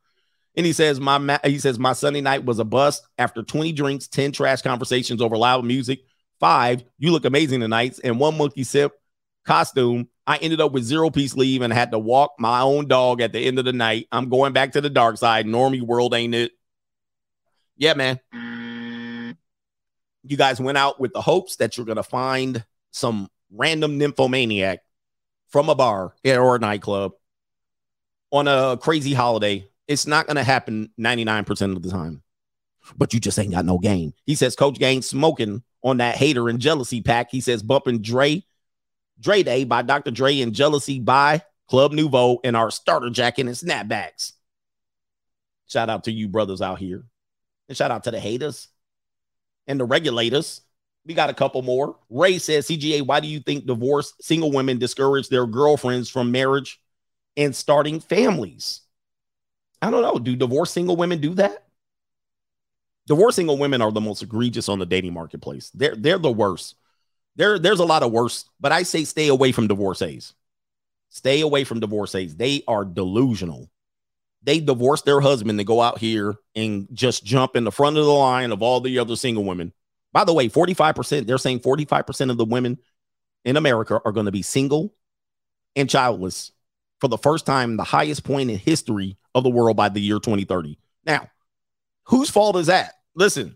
And 0.55 0.65
he 0.65 0.73
says, 0.73 0.99
my 0.99 1.39
he 1.43 1.57
says, 1.59 1.79
my 1.79 1.93
Sunday 1.93 2.21
night 2.21 2.43
was 2.43 2.59
a 2.59 2.65
bust 2.65 3.07
after 3.17 3.43
20 3.43 3.71
drinks, 3.71 4.07
10 4.07 4.33
trash 4.33 4.61
conversations 4.61 5.21
over 5.21 5.37
loud 5.37 5.63
music. 5.63 6.01
Five, 6.39 6.83
you 6.97 7.11
look 7.11 7.25
amazing 7.25 7.59
tonight, 7.61 7.99
and 8.03 8.19
one 8.19 8.37
monkey 8.37 8.63
sip 8.63 8.93
costume. 9.45 10.07
I 10.27 10.37
ended 10.37 10.61
up 10.61 10.71
with 10.71 10.83
zero 10.83 11.09
piece 11.09 11.35
leave 11.35 11.61
and 11.61 11.73
had 11.73 11.91
to 11.91 11.99
walk 11.99 12.33
my 12.37 12.61
own 12.61 12.87
dog 12.87 13.21
at 13.21 13.33
the 13.33 13.39
end 13.39 13.57
of 13.59 13.65
the 13.65 13.73
night. 13.73 14.07
I'm 14.11 14.29
going 14.29 14.53
back 14.53 14.73
to 14.73 14.81
the 14.81 14.89
dark 14.89 15.17
side. 15.17 15.45
Normie 15.47 15.81
world 15.81 16.13
ain't 16.13 16.35
it? 16.35 16.51
yeah, 17.79 17.93
man. 17.93 18.19
You 20.23 20.37
guys 20.37 20.59
went 20.59 20.77
out 20.77 20.99
with 20.99 21.13
the 21.13 21.21
hopes 21.21 21.55
that 21.55 21.77
you're 21.77 21.85
going 21.85 21.95
to 21.95 22.03
find 22.03 22.63
some 22.91 23.29
random 23.51 23.97
nymphomaniac 23.97 24.81
from 25.47 25.69
a 25.69 25.75
bar 25.75 26.13
or 26.25 26.55
a 26.55 26.59
nightclub 26.59 27.13
on 28.31 28.47
a 28.47 28.77
crazy 28.77 29.13
holiday. 29.13 29.67
It's 29.87 30.05
not 30.05 30.27
going 30.27 30.35
to 30.35 30.43
happen 30.43 30.91
99% 30.99 31.75
of 31.75 31.81
the 31.81 31.89
time, 31.89 32.21
but 32.95 33.13
you 33.13 33.19
just 33.19 33.39
ain't 33.39 33.53
got 33.53 33.65
no 33.65 33.79
game. 33.79 34.13
He 34.25 34.35
says 34.35 34.55
Coach 34.55 34.77
Gaines 34.77 35.07
smoking 35.07 35.63
on 35.81 35.97
that 35.97 36.15
hater 36.17 36.49
and 36.49 36.59
jealousy 36.59 37.01
pack. 37.01 37.31
He 37.31 37.41
says 37.41 37.63
bumping 37.63 38.01
Dre, 38.01 38.43
Dre 39.19 39.43
Day 39.43 39.63
by 39.63 39.81
Dr. 39.81 40.11
Dre 40.11 40.41
and 40.41 40.53
Jealousy 40.53 40.99
by 40.99 41.43
Club 41.67 41.91
Nouveau 41.91 42.39
and 42.43 42.55
our 42.55 42.71
starter 42.71 43.09
jacket 43.09 43.47
and 43.47 43.55
snapbacks. 43.55 44.33
Shout 45.67 45.89
out 45.89 46.05
to 46.05 46.11
you 46.11 46.27
brothers 46.27 46.61
out 46.61 46.79
here. 46.79 47.03
And 47.67 47.77
shout 47.77 47.91
out 47.91 48.05
to 48.05 48.11
the 48.11 48.19
haters 48.19 48.67
and 49.67 49.79
the 49.79 49.85
regulators. 49.85 50.61
We 51.05 51.13
got 51.13 51.29
a 51.29 51.33
couple 51.33 51.61
more. 51.61 51.95
Ray 52.09 52.39
says, 52.39 52.67
CGA, 52.67 53.05
why 53.05 53.19
do 53.19 53.27
you 53.27 53.39
think 53.39 53.65
divorced 53.65 54.23
single 54.23 54.51
women 54.51 54.79
discourage 54.79 55.29
their 55.29 55.45
girlfriends 55.45 56.09
from 56.09 56.31
marriage 56.31 56.81
and 57.37 57.55
starting 57.55 57.99
families? 57.99 58.81
I 59.81 59.91
don't 59.91 60.01
know. 60.01 60.19
Do 60.19 60.35
divorced 60.35 60.73
single 60.73 60.97
women 60.97 61.21
do 61.21 61.35
that? 61.35 61.65
Divorced 63.07 63.37
single 63.37 63.57
women 63.57 63.81
are 63.81 63.91
the 63.91 64.01
most 64.01 64.21
egregious 64.21 64.69
on 64.69 64.79
the 64.79 64.85
dating 64.85 65.13
marketplace. 65.13 65.71
They're 65.73 65.95
they're 65.95 66.19
the 66.19 66.31
worst. 66.31 66.75
There, 67.39 67.57
there's 67.57 67.79
a 67.79 67.85
lot 67.85 68.03
of 68.03 68.11
worse, 68.11 68.45
but 68.59 68.71
I 68.71 68.83
say 68.83 69.03
stay 69.03 69.29
away 69.29 69.51
from 69.51 69.67
divorcees. 69.67 70.35
Stay 71.09 71.41
away 71.41 71.63
from 71.63 71.79
divorcees. 71.79 72.35
They 72.35 72.61
are 72.67 72.85
delusional 72.85 73.71
they 74.41 74.59
divorce 74.59 75.01
their 75.01 75.19
husband 75.19 75.59
to 75.59 75.65
go 75.65 75.81
out 75.81 75.97
here 75.97 76.35
and 76.55 76.87
just 76.93 77.25
jump 77.25 77.55
in 77.55 77.63
the 77.63 77.71
front 77.71 77.97
of 77.97 78.05
the 78.05 78.11
line 78.11 78.51
of 78.51 78.61
all 78.61 78.79
the 78.79 78.99
other 78.99 79.15
single 79.15 79.43
women. 79.43 79.73
By 80.13 80.23
the 80.23 80.33
way, 80.33 80.49
45%, 80.49 81.27
they're 81.27 81.37
saying 81.37 81.59
45% 81.59 82.31
of 82.31 82.37
the 82.37 82.45
women 82.45 82.77
in 83.45 83.57
America 83.57 84.01
are 84.03 84.11
going 84.11 84.25
to 84.25 84.31
be 84.31 84.41
single 84.41 84.93
and 85.75 85.89
childless 85.89 86.51
for 86.99 87.07
the 87.07 87.17
first 87.17 87.45
time, 87.45 87.77
the 87.77 87.83
highest 87.83 88.23
point 88.23 88.49
in 88.49 88.57
history 88.57 89.17
of 89.35 89.43
the 89.43 89.49
world 89.49 89.77
by 89.77 89.89
the 89.89 90.01
year 90.01 90.19
2030. 90.19 90.79
Now, 91.05 91.29
whose 92.05 92.29
fault 92.29 92.55
is 92.55 92.67
that? 92.67 92.93
Listen. 93.15 93.55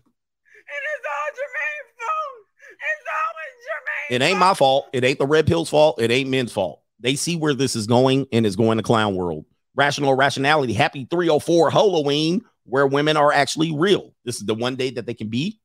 It 4.10 4.22
ain't 4.22 4.38
my 4.38 4.54
fault. 4.54 4.86
It 4.92 5.04
ain't 5.04 5.18
the 5.18 5.26
red 5.26 5.46
pill's 5.46 5.70
fault. 5.70 6.00
It 6.00 6.10
ain't 6.10 6.30
men's 6.30 6.52
fault. 6.52 6.82
They 7.00 7.16
see 7.16 7.36
where 7.36 7.54
this 7.54 7.76
is 7.76 7.86
going 7.86 8.26
and 8.32 8.46
is 8.46 8.56
going 8.56 8.78
to 8.78 8.82
clown 8.82 9.14
world. 9.14 9.44
Rational 9.74 10.14
Rationality, 10.14 10.72
Happy 10.72 11.06
304 11.10 11.70
Halloween, 11.70 12.44
where 12.64 12.86
women 12.86 13.16
are 13.16 13.32
actually 13.32 13.74
real. 13.74 14.14
This 14.24 14.36
is 14.36 14.46
the 14.46 14.54
one 14.54 14.76
day 14.76 14.90
that 14.90 15.06
they 15.06 15.14
can 15.14 15.28
be 15.28 15.60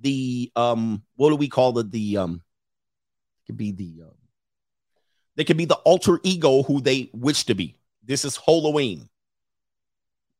the 0.00 0.50
um 0.54 1.02
what 1.16 1.30
do 1.30 1.36
we 1.36 1.48
call 1.48 1.76
it 1.78 1.90
the 1.90 2.16
um 2.18 2.42
could 3.46 3.56
be 3.56 3.72
the 3.72 4.02
um 4.02 4.14
they 5.36 5.44
could 5.44 5.56
be 5.56 5.64
the 5.64 5.76
alter 5.76 6.20
ego 6.22 6.62
who 6.62 6.80
they 6.80 7.10
wish 7.12 7.44
to 7.44 7.54
be. 7.54 7.76
This 8.04 8.24
is 8.24 8.36
Halloween. 8.36 9.08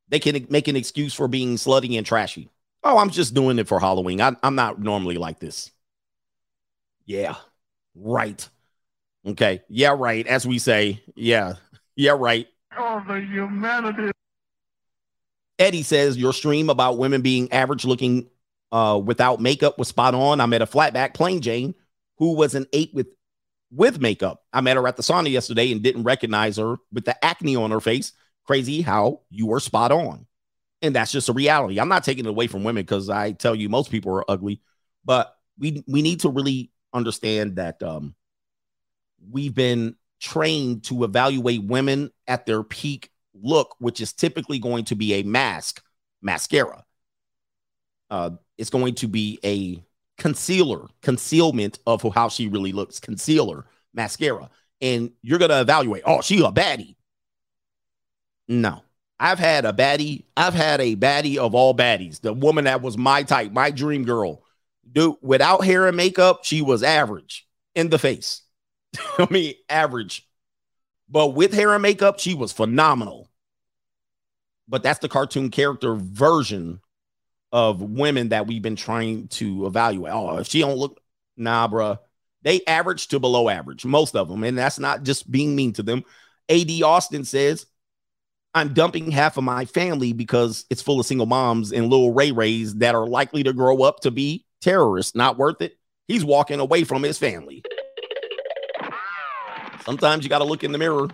They 0.08 0.18
can 0.18 0.46
make 0.48 0.68
an 0.68 0.76
excuse 0.76 1.14
for 1.14 1.28
being 1.28 1.56
slutty 1.56 1.96
and 1.96 2.06
trashy. 2.06 2.50
Oh, 2.82 2.98
I'm 2.98 3.10
just 3.10 3.34
doing 3.34 3.58
it 3.58 3.68
for 3.68 3.78
Halloween. 3.78 4.20
I, 4.20 4.34
I'm 4.42 4.54
not 4.54 4.80
normally 4.80 5.16
like 5.16 5.38
this. 5.38 5.70
Yeah, 7.08 7.36
right. 7.94 8.46
Okay. 9.26 9.62
Yeah, 9.70 9.96
right. 9.98 10.26
As 10.26 10.46
we 10.46 10.58
say, 10.58 11.02
yeah, 11.16 11.54
yeah, 11.96 12.14
right. 12.18 12.46
Oh, 12.78 13.02
the 13.08 13.20
humanity. 13.20 14.10
Eddie 15.58 15.82
says 15.82 16.18
your 16.18 16.34
stream 16.34 16.68
about 16.68 16.98
women 16.98 17.22
being 17.22 17.50
average 17.50 17.86
looking 17.86 18.28
uh, 18.72 19.00
without 19.02 19.40
makeup 19.40 19.78
was 19.78 19.88
spot 19.88 20.14
on. 20.14 20.42
I 20.42 20.44
met 20.44 20.60
a 20.60 20.66
flatback 20.66 21.14
plain 21.14 21.40
Jane 21.40 21.74
who 22.18 22.34
was 22.34 22.54
an 22.54 22.66
eight 22.74 22.90
with 22.92 23.06
with 23.72 24.02
makeup. 24.02 24.44
I 24.52 24.60
met 24.60 24.76
her 24.76 24.86
at 24.86 24.98
the 24.98 25.02
sauna 25.02 25.30
yesterday 25.30 25.72
and 25.72 25.82
didn't 25.82 26.02
recognize 26.02 26.58
her 26.58 26.76
with 26.92 27.06
the 27.06 27.24
acne 27.24 27.56
on 27.56 27.70
her 27.70 27.80
face. 27.80 28.12
Crazy 28.46 28.82
how 28.82 29.22
you 29.30 29.46
were 29.46 29.60
spot 29.60 29.92
on. 29.92 30.26
And 30.82 30.94
that's 30.94 31.10
just 31.10 31.30
a 31.30 31.32
reality. 31.32 31.80
I'm 31.80 31.88
not 31.88 32.04
taking 32.04 32.26
it 32.26 32.28
away 32.28 32.48
from 32.48 32.64
women 32.64 32.82
because 32.82 33.08
I 33.08 33.32
tell 33.32 33.54
you 33.54 33.70
most 33.70 33.90
people 33.90 34.12
are 34.12 34.30
ugly, 34.30 34.60
but 35.06 35.34
we 35.58 35.82
we 35.88 36.02
need 36.02 36.20
to 36.20 36.28
really 36.28 36.70
understand 36.92 37.56
that 37.56 37.82
um 37.82 38.14
we've 39.30 39.54
been 39.54 39.96
trained 40.20 40.84
to 40.84 41.04
evaluate 41.04 41.62
women 41.62 42.10
at 42.26 42.46
their 42.46 42.62
peak 42.62 43.10
look, 43.34 43.76
which 43.78 44.00
is 44.00 44.12
typically 44.12 44.58
going 44.58 44.84
to 44.84 44.94
be 44.94 45.14
a 45.14 45.22
mask, 45.22 45.82
mascara. 46.22 46.84
Uh, 48.10 48.30
it's 48.56 48.70
going 48.70 48.94
to 48.94 49.06
be 49.06 49.38
a 49.44 49.82
concealer, 50.16 50.86
concealment 51.02 51.78
of 51.86 52.02
how 52.14 52.28
she 52.28 52.48
really 52.48 52.72
looks, 52.72 52.98
concealer, 52.98 53.66
mascara. 53.94 54.50
And 54.80 55.12
you're 55.22 55.38
going 55.38 55.50
to 55.50 55.60
evaluate, 55.60 56.02
oh, 56.06 56.20
she 56.22 56.38
a 56.40 56.50
baddie. 56.50 56.96
No, 58.48 58.82
I've 59.20 59.38
had 59.38 59.64
a 59.64 59.72
baddie. 59.72 60.24
I've 60.36 60.54
had 60.54 60.80
a 60.80 60.96
baddie 60.96 61.36
of 61.36 61.54
all 61.54 61.74
baddies. 61.74 62.20
The 62.20 62.32
woman 62.32 62.64
that 62.64 62.82
was 62.82 62.96
my 62.96 63.22
type, 63.22 63.52
my 63.52 63.70
dream 63.70 64.04
girl. 64.04 64.42
Dude, 64.90 65.16
without 65.20 65.64
hair 65.64 65.86
and 65.86 65.96
makeup, 65.96 66.44
she 66.44 66.62
was 66.62 66.82
average 66.82 67.46
in 67.74 67.90
the 67.90 67.98
face. 67.98 68.42
I 69.18 69.26
mean, 69.30 69.54
average. 69.68 70.26
But 71.08 71.28
with 71.28 71.52
hair 71.52 71.72
and 71.72 71.82
makeup, 71.82 72.18
she 72.18 72.34
was 72.34 72.52
phenomenal. 72.52 73.30
But 74.68 74.82
that's 74.82 74.98
the 74.98 75.08
cartoon 75.08 75.50
character 75.50 75.94
version 75.94 76.80
of 77.52 77.80
women 77.80 78.30
that 78.30 78.46
we've 78.46 78.62
been 78.62 78.76
trying 78.76 79.28
to 79.28 79.66
evaluate. 79.66 80.12
Oh, 80.12 80.38
if 80.38 80.48
she 80.48 80.60
don't 80.60 80.76
look, 80.76 81.00
nah, 81.36 81.68
bruh. 81.68 81.98
They 82.42 82.60
average 82.66 83.08
to 83.08 83.18
below 83.18 83.48
average, 83.48 83.84
most 83.84 84.14
of 84.14 84.28
them. 84.28 84.44
And 84.44 84.56
that's 84.56 84.78
not 84.78 85.02
just 85.02 85.30
being 85.30 85.56
mean 85.56 85.72
to 85.74 85.82
them. 85.82 86.04
AD 86.48 86.70
Austin 86.82 87.24
says, 87.24 87.66
I'm 88.54 88.74
dumping 88.74 89.10
half 89.10 89.36
of 89.36 89.44
my 89.44 89.64
family 89.64 90.12
because 90.12 90.64
it's 90.70 90.82
full 90.82 91.00
of 91.00 91.06
single 91.06 91.26
moms 91.26 91.72
and 91.72 91.90
little 91.90 92.12
Ray 92.12 92.32
Rays 92.32 92.76
that 92.76 92.94
are 92.94 93.06
likely 93.06 93.42
to 93.42 93.52
grow 93.52 93.82
up 93.82 94.00
to 94.00 94.10
be 94.10 94.46
terrorists. 94.60 95.14
Not 95.14 95.38
worth 95.38 95.60
it. 95.60 95.78
He's 96.06 96.24
walking 96.24 96.60
away 96.60 96.84
from 96.84 97.02
his 97.02 97.18
family. 97.18 97.62
Sometimes 99.84 100.24
you 100.24 100.30
got 100.30 100.38
to 100.38 100.44
look 100.44 100.64
in 100.64 100.72
the 100.72 100.78
mirror. 100.78 101.08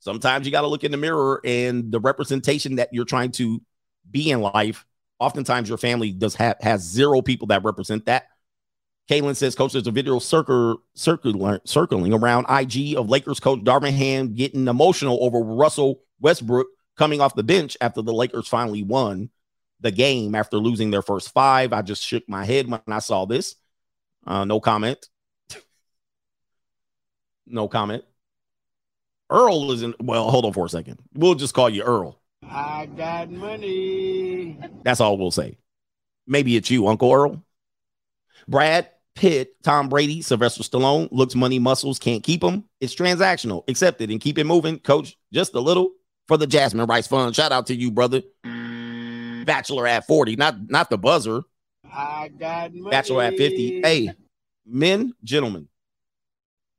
Sometimes 0.00 0.46
you 0.46 0.52
got 0.52 0.62
to 0.62 0.66
look 0.66 0.84
in 0.84 0.90
the 0.90 0.96
mirror 0.96 1.40
and 1.44 1.92
the 1.92 2.00
representation 2.00 2.76
that 2.76 2.88
you're 2.92 3.04
trying 3.04 3.30
to 3.32 3.60
be 4.10 4.30
in 4.30 4.40
life. 4.40 4.84
Oftentimes, 5.20 5.68
your 5.68 5.78
family 5.78 6.10
does 6.10 6.34
have 6.34 6.56
has 6.60 6.82
zero 6.82 7.22
people 7.22 7.46
that 7.48 7.62
represent 7.62 8.06
that. 8.06 8.24
Kaylin 9.08 9.36
says, 9.36 9.54
Coach, 9.54 9.72
there's 9.72 9.86
a 9.86 9.92
video 9.92 10.18
circle, 10.18 10.82
circling, 10.94 11.60
circling 11.64 12.12
around 12.12 12.46
IG 12.48 12.96
of 12.96 13.08
Lakers 13.08 13.40
coach 13.40 13.60
Darvin 13.60 13.92
Ham 13.92 14.34
getting 14.34 14.66
emotional 14.68 15.18
over 15.22 15.40
Russell 15.40 16.00
Westbrook 16.20 16.66
coming 16.96 17.20
off 17.20 17.34
the 17.34 17.42
bench 17.42 17.76
after 17.80 18.02
the 18.02 18.12
Lakers 18.12 18.48
finally 18.48 18.82
won 18.82 19.30
the 19.82 19.90
game 19.90 20.34
after 20.34 20.56
losing 20.56 20.90
their 20.90 21.02
first 21.02 21.32
five. 21.32 21.72
I 21.72 21.82
just 21.82 22.02
shook 22.02 22.28
my 22.28 22.44
head 22.44 22.68
when 22.68 22.80
I 22.88 23.00
saw 23.00 23.24
this. 23.24 23.56
Uh, 24.26 24.44
no 24.44 24.60
comment. 24.60 25.06
no 27.46 27.68
comment. 27.68 28.04
Earl 29.30 29.72
isn't, 29.72 30.00
well, 30.00 30.30
hold 30.30 30.44
on 30.44 30.52
for 30.52 30.66
a 30.66 30.68
second. 30.68 30.98
We'll 31.14 31.34
just 31.34 31.54
call 31.54 31.70
you 31.70 31.82
Earl. 31.82 32.20
I 32.42 32.86
got 32.86 33.30
money. 33.30 34.58
That's 34.84 35.00
all 35.00 35.16
we'll 35.16 35.30
say. 35.30 35.56
Maybe 36.26 36.56
it's 36.56 36.70
you, 36.70 36.86
Uncle 36.86 37.12
Earl. 37.12 37.42
Brad 38.46 38.88
Pitt, 39.14 39.62
Tom 39.62 39.88
Brady, 39.88 40.22
Sylvester 40.22 40.62
Stallone, 40.62 41.08
looks 41.10 41.34
money 41.34 41.58
muscles, 41.58 41.98
can't 41.98 42.22
keep 42.22 42.40
them. 42.40 42.64
It's 42.80 42.94
transactional. 42.94 43.64
Accept 43.68 44.00
it 44.00 44.10
and 44.10 44.20
keep 44.20 44.38
it 44.38 44.44
moving. 44.44 44.78
Coach, 44.78 45.16
just 45.32 45.54
a 45.54 45.60
little 45.60 45.92
for 46.28 46.36
the 46.36 46.46
Jasmine 46.46 46.86
Rice 46.86 47.06
Fund. 47.06 47.34
Shout 47.34 47.52
out 47.52 47.66
to 47.66 47.74
you, 47.74 47.90
brother. 47.90 48.22
Bachelor 49.44 49.86
at 49.86 50.06
40, 50.06 50.36
not 50.36 50.70
not 50.70 50.90
the 50.90 50.98
buzzer. 50.98 51.42
I 51.90 52.28
got 52.28 52.74
money. 52.74 52.90
Bachelor 52.90 53.22
at 53.24 53.36
50. 53.36 53.82
Hey, 53.82 54.10
men, 54.66 55.12
gentlemen, 55.24 55.68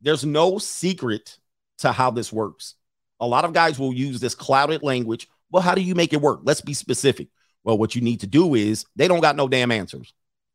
there's 0.02 0.26
no 0.26 0.58
secret 0.58 1.38
to 1.80 1.92
how 1.92 2.12
this 2.12 2.32
works. 2.32 2.76
A 3.20 3.28
lot 3.28 3.46
of 3.46 3.54
guys 3.54 3.80
will 3.80 3.94
use 3.94 4.20
this 4.20 4.36
clouded 4.36 4.84
language. 4.84 5.30
Well, 5.52 5.62
how 5.62 5.76
do 5.76 5.82
you 5.82 5.96
make 5.96 6.14
it 6.14 6.22
work? 6.22 6.42
Let's 6.44 6.62
be 6.62 6.74
specific. 6.74 7.28
Well, 7.64 7.78
what 7.78 7.96
you 7.96 8.02
need 8.02 8.22
to 8.22 8.28
do 8.28 8.56
is 8.56 8.86
they 8.96 9.08
don't 9.08 9.22
got 9.22 9.36
no 9.36 9.48
damn 9.48 9.72
answers. 9.72 10.14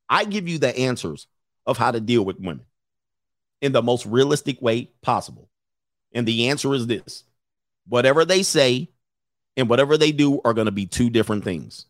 I 0.09 0.25
give 0.25 0.49
you 0.49 0.59
the 0.59 0.77
answers 0.77 1.27
of 1.67 1.79
how 1.79 1.91
to 1.91 2.01
deal 2.01 2.25
with 2.25 2.39
women 2.39 2.67
in 3.61 3.73
the 3.73 3.83
most 3.83 4.07
realistic 4.07 4.61
way 4.61 4.91
possible. 5.03 5.49
And 6.13 6.27
the 6.27 6.49
answer 6.49 6.75
is 6.75 6.87
this 6.87 7.25
whatever 7.87 8.25
they 8.25 8.43
say 8.43 8.91
and 9.57 9.69
whatever 9.69 9.97
they 9.97 10.13
do 10.13 10.41
are 10.45 10.55
going 10.55 10.67
to 10.67 10.73
be 10.73 10.87
two 10.87 11.11
different 11.11 11.45
things. 11.45 11.87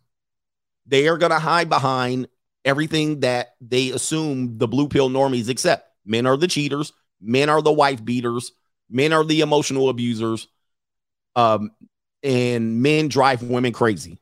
They 0.89 1.06
are 1.06 1.19
going 1.19 1.32
to 1.32 1.39
hide 1.39 1.69
behind 1.69 2.28
everything 2.65 3.20
that 3.20 3.55
they 3.60 3.90
assume 3.90 4.59
the 4.59 4.66
blue 4.66 4.89
pill 4.89 5.10
normies 5.10 5.48
accept. 5.48 5.86
Men 6.05 6.27
are 6.27 6.36
the 6.36 6.48
cheaters, 6.48 6.93
men 7.20 7.51
are 7.51 7.62
the 7.62 7.73
wife 7.73 8.05
beaters, 8.05 8.52
men 8.89 9.12
are 9.12 9.24
the 9.24 9.43
emotional 9.43 9.90
abusers, 9.90 10.48
um, 11.36 11.70
and 12.23 12.82
men 12.82 13.09
drive 13.09 13.43
women 13.43 13.73
crazy. 13.73 14.19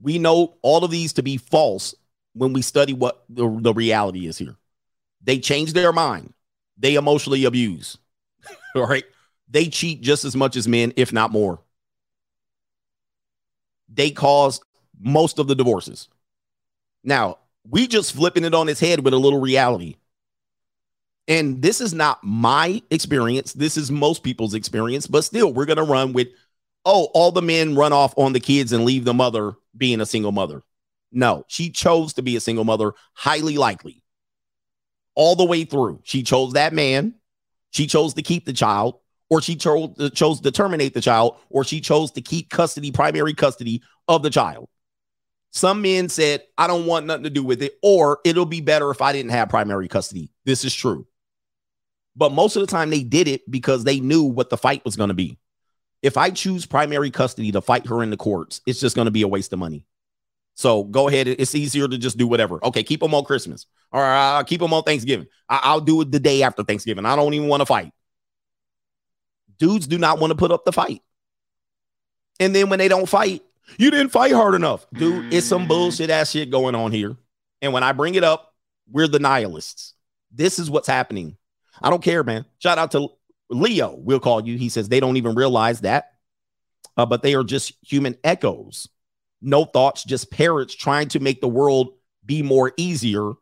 We 0.00 0.18
know 0.18 0.56
all 0.62 0.84
of 0.84 0.90
these 0.90 1.12
to 1.14 1.22
be 1.22 1.36
false 1.36 1.94
when 2.32 2.52
we 2.52 2.62
study 2.62 2.92
what 2.92 3.24
the, 3.28 3.48
the 3.60 3.74
reality 3.74 4.26
is 4.26 4.38
here. 4.38 4.56
They 5.22 5.38
change 5.38 5.72
their 5.72 5.92
mind. 5.92 6.32
They 6.78 6.94
emotionally 6.94 7.44
abuse. 7.44 7.98
all 8.74 8.86
right. 8.88 9.04
They 9.48 9.66
cheat 9.66 10.00
just 10.00 10.24
as 10.24 10.36
much 10.36 10.56
as 10.56 10.68
men, 10.68 10.92
if 10.96 11.12
not 11.12 11.32
more. 11.32 11.60
They 13.92 14.10
cause 14.10 14.60
most 14.98 15.38
of 15.38 15.48
the 15.48 15.54
divorces. 15.54 16.08
Now, 17.02 17.38
we 17.68 17.86
just 17.86 18.14
flipping 18.14 18.44
it 18.44 18.54
on 18.54 18.68
its 18.68 18.80
head 18.80 19.04
with 19.04 19.14
a 19.14 19.18
little 19.18 19.40
reality. 19.40 19.96
And 21.28 21.62
this 21.62 21.80
is 21.80 21.94
not 21.94 22.22
my 22.22 22.82
experience. 22.90 23.52
This 23.52 23.76
is 23.76 23.90
most 23.90 24.22
people's 24.22 24.54
experience, 24.54 25.06
but 25.06 25.22
still, 25.22 25.52
we're 25.52 25.66
going 25.66 25.76
to 25.76 25.82
run 25.82 26.12
with, 26.12 26.28
oh, 26.84 27.04
all 27.14 27.32
the 27.32 27.42
men 27.42 27.76
run 27.76 27.92
off 27.92 28.14
on 28.16 28.32
the 28.32 28.40
kids 28.40 28.72
and 28.72 28.84
leave 28.84 29.04
the 29.04 29.14
mother 29.14 29.52
being 29.76 30.00
a 30.00 30.06
single 30.06 30.32
mother. 30.32 30.62
No, 31.12 31.44
she 31.48 31.70
chose 31.70 32.12
to 32.14 32.22
be 32.22 32.36
a 32.36 32.40
single 32.40 32.64
mother, 32.64 32.92
highly 33.14 33.58
likely. 33.58 34.02
All 35.14 35.36
the 35.36 35.44
way 35.44 35.64
through. 35.64 36.00
She 36.04 36.22
chose 36.22 36.52
that 36.54 36.72
man. 36.72 37.14
She 37.70 37.86
chose 37.86 38.14
to 38.14 38.22
keep 38.22 38.44
the 38.44 38.52
child, 38.52 38.99
or 39.30 39.40
she 39.40 39.56
chose, 39.56 40.10
chose 40.12 40.40
to 40.40 40.50
terminate 40.50 40.92
the 40.92 41.00
child, 41.00 41.38
or 41.48 41.64
she 41.64 41.80
chose 41.80 42.10
to 42.12 42.20
keep 42.20 42.50
custody, 42.50 42.90
primary 42.90 43.32
custody 43.32 43.82
of 44.08 44.22
the 44.22 44.30
child. 44.30 44.68
Some 45.52 45.82
men 45.82 46.08
said, 46.08 46.42
I 46.58 46.66
don't 46.66 46.86
want 46.86 47.06
nothing 47.06 47.24
to 47.24 47.30
do 47.30 47.42
with 47.42 47.62
it, 47.62 47.74
or 47.82 48.18
it'll 48.24 48.46
be 48.46 48.60
better 48.60 48.90
if 48.90 49.00
I 49.00 49.12
didn't 49.12 49.30
have 49.30 49.48
primary 49.48 49.88
custody. 49.88 50.30
This 50.44 50.64
is 50.64 50.74
true. 50.74 51.06
But 52.16 52.32
most 52.32 52.56
of 52.56 52.60
the 52.60 52.66
time, 52.66 52.90
they 52.90 53.02
did 53.02 53.28
it 53.28 53.48
because 53.50 53.84
they 53.84 54.00
knew 54.00 54.24
what 54.24 54.50
the 54.50 54.56
fight 54.56 54.84
was 54.84 54.96
going 54.96 55.08
to 55.08 55.14
be. 55.14 55.38
If 56.02 56.16
I 56.16 56.30
choose 56.30 56.66
primary 56.66 57.10
custody 57.10 57.52
to 57.52 57.60
fight 57.60 57.86
her 57.86 58.02
in 58.02 58.10
the 58.10 58.16
courts, 58.16 58.60
it's 58.66 58.80
just 58.80 58.96
going 58.96 59.06
to 59.06 59.12
be 59.12 59.22
a 59.22 59.28
waste 59.28 59.52
of 59.52 59.58
money. 59.58 59.86
So 60.54 60.84
go 60.84 61.08
ahead. 61.08 61.28
It's 61.28 61.54
easier 61.54 61.88
to 61.88 61.98
just 61.98 62.18
do 62.18 62.26
whatever. 62.26 62.62
Okay, 62.64 62.82
keep 62.82 63.00
them 63.00 63.14
on 63.14 63.24
Christmas 63.24 63.66
or 63.92 64.02
I'll 64.02 64.44
keep 64.44 64.60
them 64.60 64.72
on 64.72 64.82
Thanksgiving. 64.82 65.26
I- 65.48 65.74
will 65.74 65.80
do 65.80 66.00
it 66.02 66.10
the 66.10 66.20
day 66.20 66.42
after 66.42 66.62
Thanksgiving. 66.62 67.06
I 67.06 67.16
don't 67.16 67.34
even 67.34 67.48
want 67.48 67.60
to 67.60 67.66
fight. 67.66 67.92
Dudes 69.60 69.86
do 69.86 69.98
not 69.98 70.18
want 70.18 70.32
to 70.32 70.34
put 70.34 70.50
up 70.50 70.64
the 70.64 70.72
fight. 70.72 71.02
And 72.40 72.54
then 72.54 72.70
when 72.70 72.80
they 72.80 72.88
don't 72.88 73.08
fight, 73.08 73.42
you 73.78 73.92
didn't 73.92 74.08
fight 74.08 74.32
hard 74.32 74.54
enough. 74.56 74.86
Dude, 74.92 75.32
it's 75.32 75.46
some 75.46 75.68
bullshit 75.68 76.10
ass 76.10 76.30
shit 76.30 76.50
going 76.50 76.74
on 76.74 76.90
here. 76.90 77.16
And 77.62 77.72
when 77.72 77.84
I 77.84 77.92
bring 77.92 78.16
it 78.16 78.24
up, 78.24 78.54
we're 78.90 79.06
the 79.06 79.20
nihilists. 79.20 79.94
This 80.32 80.58
is 80.58 80.70
what's 80.70 80.88
happening. 80.88 81.36
I 81.80 81.90
don't 81.90 82.02
care, 82.02 82.24
man. 82.24 82.46
Shout 82.58 82.78
out 82.78 82.90
to 82.92 83.10
Leo, 83.50 83.94
we'll 83.96 84.20
call 84.20 84.46
you. 84.46 84.56
He 84.56 84.68
says 84.68 84.88
they 84.88 85.00
don't 85.00 85.16
even 85.16 85.34
realize 85.34 85.80
that, 85.80 86.12
uh, 86.96 87.06
but 87.06 87.22
they 87.22 87.34
are 87.34 87.44
just 87.44 87.72
human 87.82 88.16
echoes. 88.24 88.88
No 89.42 89.64
thoughts, 89.64 90.04
just 90.04 90.30
parrots 90.30 90.74
trying 90.74 91.08
to 91.08 91.20
make 91.20 91.40
the 91.40 91.48
world 91.48 91.94
be 92.24 92.42
more 92.42 92.72
easier 92.76 93.32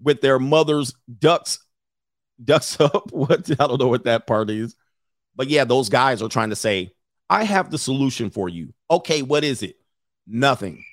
with 0.00 0.20
their 0.20 0.38
mother's 0.38 0.94
ducks, 1.18 1.60
ducks 2.42 2.78
up. 2.80 3.10
What 3.12 3.50
I 3.50 3.66
don't 3.66 3.80
know 3.80 3.88
what 3.88 4.04
that 4.04 4.26
part 4.26 4.50
is, 4.50 4.76
but 5.38 5.48
yeah, 5.48 5.64
those 5.64 5.88
guys 5.88 6.20
are 6.20 6.28
trying 6.28 6.50
to 6.50 6.56
say, 6.56 6.92
I 7.30 7.44
have 7.44 7.70
the 7.70 7.78
solution 7.78 8.28
for 8.28 8.48
you. 8.48 8.74
Okay, 8.90 9.22
what 9.22 9.44
is 9.44 9.62
it? 9.62 9.76
Nothing. 10.26 10.84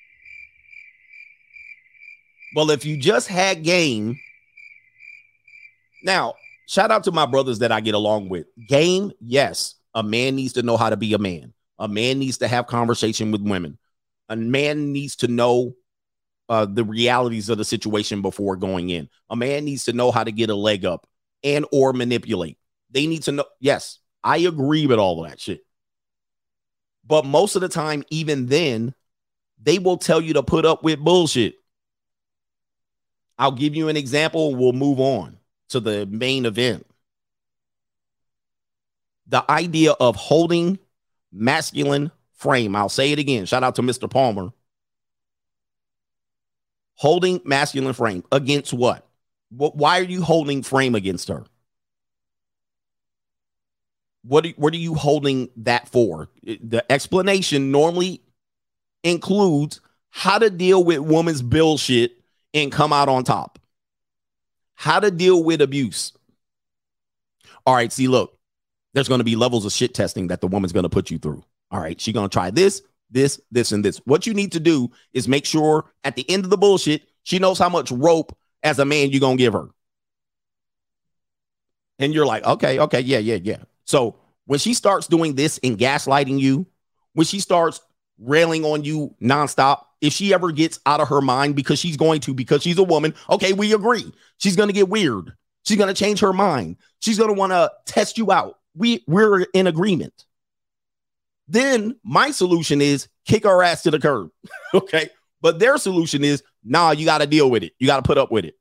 Well, 2.56 2.70
if 2.70 2.86
you 2.86 2.96
just 2.96 3.28
had 3.28 3.64
game, 3.64 4.20
now 6.04 6.36
shout 6.68 6.92
out 6.92 7.06
to 7.06 7.12
my 7.12 7.26
brothers 7.26 7.60
that 7.60 7.72
I 7.72 7.82
get 7.82 7.96
along 7.96 8.30
with. 8.30 8.46
Game, 8.68 9.12
yes. 9.20 9.76
A 9.96 10.04
man 10.04 10.36
needs 10.36 10.54
to 10.54 10.62
know 10.62 10.78
how 10.78 10.92
to 10.92 10.98
be 10.98 11.14
a 11.14 11.18
man. 11.18 11.54
A 11.80 11.88
man 11.88 12.20
needs 12.20 12.38
to 12.38 12.48
have 12.48 12.68
conversation 12.68 13.32
with 13.32 13.42
women. 13.42 13.80
A 14.30 14.36
man 14.36 14.94
needs 14.94 15.16
to 15.18 15.28
know 15.28 15.74
uh, 16.50 16.66
the 16.66 16.84
realities 16.84 17.50
of 17.50 17.58
the 17.58 17.66
situation 17.66 18.22
before 18.22 18.58
going 18.58 18.92
in. 18.92 19.10
A 19.30 19.36
man 19.36 19.66
needs 19.66 19.86
to 19.86 19.94
know 19.94 20.12
how 20.12 20.24
to 20.24 20.32
get 20.32 20.52
a 20.52 20.56
leg 20.56 20.86
up 20.86 21.08
and 21.44 21.66
or 21.72 21.94
manipulate. 21.94 22.60
They 22.92 23.08
need 23.08 23.24
to 23.24 23.32
know. 23.32 23.46
Yes, 23.60 24.00
I 24.26 24.38
agree 24.38 24.88
with 24.88 24.98
all 24.98 25.24
of 25.24 25.30
that 25.30 25.40
shit. 25.40 25.64
But 27.06 27.26
most 27.26 27.56
of 27.56 27.62
the 27.62 27.70
time, 27.70 28.04
even 28.10 28.48
then, 28.48 28.96
they 29.62 29.78
will 29.78 29.98
tell 29.98 30.20
you 30.20 30.34
to 30.34 30.44
put 30.44 30.66
up 30.66 30.84
with 30.84 31.00
bullshit. 31.00 31.56
I'll 33.38 33.52
give 33.52 33.76
you 33.76 33.88
an 33.88 33.96
example. 33.96 34.56
We'll 34.56 34.74
move 34.74 35.00
on 35.00 35.38
to 35.70 35.80
the 35.80 36.08
main 36.08 36.48
event. 36.48 36.88
The 39.28 39.50
idea 39.50 39.92
of 39.92 40.16
holding 40.16 40.80
masculine 41.32 42.12
frame. 42.34 42.76
I'll 42.76 42.90
say 42.90 43.12
it 43.12 43.20
again. 43.20 43.46
Shout 43.46 43.64
out 43.64 43.76
to 43.76 43.84
Mr. 43.84 44.10
Palmer. 44.10 44.52
Holding 46.96 47.42
masculine 47.46 47.94
frame 47.94 48.24
against 48.32 48.74
what? 48.74 49.06
Why 49.50 50.00
are 50.00 50.04
you 50.04 50.24
holding 50.24 50.64
frame 50.64 50.96
against 50.96 51.28
her? 51.28 51.46
What 54.28 54.46
are, 54.46 54.50
what 54.58 54.74
are 54.74 54.78
you 54.78 54.96
holding 54.96 55.50
that 55.58 55.88
for? 55.88 56.30
The 56.44 56.84
explanation 56.92 57.72
normally 57.72 58.22
includes 59.04 59.82
how 60.10 60.40
to 60.40 60.50
deal 60.50 60.84
with 60.84 61.00
woman's 61.00 61.42
bullshit 61.42 62.14
and 62.54 62.72
come 62.72 62.92
out 62.92 63.10
on 63.10 63.24
top. 63.24 63.60
How 64.74 65.00
to 65.00 65.12
deal 65.12 65.44
with 65.44 65.62
abuse. 65.62 66.14
All 67.66 67.76
right, 67.76 67.92
see, 67.92 68.08
look, 68.08 68.38
there's 68.94 69.08
going 69.08 69.20
to 69.20 69.26
be 69.26 69.36
levels 69.36 69.66
of 69.66 69.72
shit 69.72 69.94
testing 69.94 70.28
that 70.28 70.42
the 70.42 70.48
woman's 70.48 70.72
going 70.72 70.84
to 70.84 70.90
put 70.90 71.12
you 71.12 71.18
through. 71.18 71.44
All 71.72 71.80
right, 71.80 72.00
she's 72.00 72.14
going 72.14 72.30
to 72.30 72.34
try 72.34 72.50
this, 72.50 72.82
this, 73.12 73.40
this, 73.52 73.72
and 73.72 73.84
this. 73.84 73.98
What 74.06 74.26
you 74.26 74.34
need 74.34 74.54
to 74.54 74.60
do 74.60 74.90
is 75.14 75.28
make 75.28 75.46
sure 75.46 75.92
at 76.04 76.16
the 76.16 76.30
end 76.30 76.46
of 76.46 76.50
the 76.50 76.58
bullshit, 76.58 77.04
she 77.24 77.40
knows 77.40 77.60
how 77.60 77.70
much 77.70 77.92
rope 77.92 78.36
as 78.64 78.80
a 78.80 78.86
man 78.86 79.12
you're 79.12 79.20
going 79.20 79.38
to 79.38 79.44
give 79.44 79.54
her. 79.54 79.70
And 82.00 82.14
you're 82.14 82.26
like, 82.26 82.46
okay, 82.46 82.80
okay, 82.80 83.00
yeah, 83.02 83.20
yeah, 83.20 83.40
yeah. 83.42 83.64
So 83.86 84.18
when 84.46 84.60
she 84.60 84.74
starts 84.74 85.08
doing 85.08 85.36
this 85.36 85.60
and 85.64 85.78
gaslighting 85.78 86.40
you, 86.40 86.68
when 87.14 87.26
she 87.26 87.40
starts 87.40 87.82
railing 88.20 88.64
on 88.66 88.84
you 88.84 89.16
nonstop, 89.22 89.84
if 90.02 90.14
she 90.14 90.34
ever 90.34 90.52
gets 90.52 90.80
out 90.86 91.00
of 91.00 91.08
her 91.08 91.22
mind 91.22 91.56
because 91.56 91.80
she's 91.80 91.98
going 91.98 92.20
to, 92.22 92.34
because 92.34 92.62
she's 92.62 92.78
a 92.78 92.84
woman, 92.84 93.14
okay, 93.30 93.54
we 93.54 93.74
agree. 93.74 94.12
She's 94.38 94.56
going 94.56 94.70
to 94.70 94.74
get 94.74 94.90
weird. 94.90 95.34
She's 95.66 95.78
going 95.78 95.94
to 95.94 96.00
change 96.00 96.20
her 96.20 96.34
mind. 96.34 96.78
She's 97.00 97.18
going 97.18 97.34
to 97.34 97.40
want 97.40 97.52
to 97.52 97.72
test 97.86 98.18
you 98.18 98.32
out. 98.32 98.60
We 98.76 99.04
we're 99.08 99.44
in 99.54 99.68
agreement. 99.68 100.26
Then 101.48 101.98
my 102.04 102.32
solution 102.32 102.82
is 102.82 103.08
kick 103.26 103.44
her 103.44 103.64
ass 103.64 103.84
to 103.84 103.92
the 103.92 104.00
curb. 104.00 104.30
okay. 104.74 105.10
But 105.42 105.60
their 105.60 105.78
solution 105.78 106.24
is 106.24 106.44
nah, 106.64 106.92
you 106.92 107.06
got 107.06 107.20
to 107.20 107.28
deal 107.28 107.50
with 107.50 107.64
it. 107.64 107.74
You 107.80 107.88
got 107.88 107.98
to 107.98 108.04
put 108.04 108.18
up 108.18 108.32
with 108.32 108.46
it. 108.46 108.56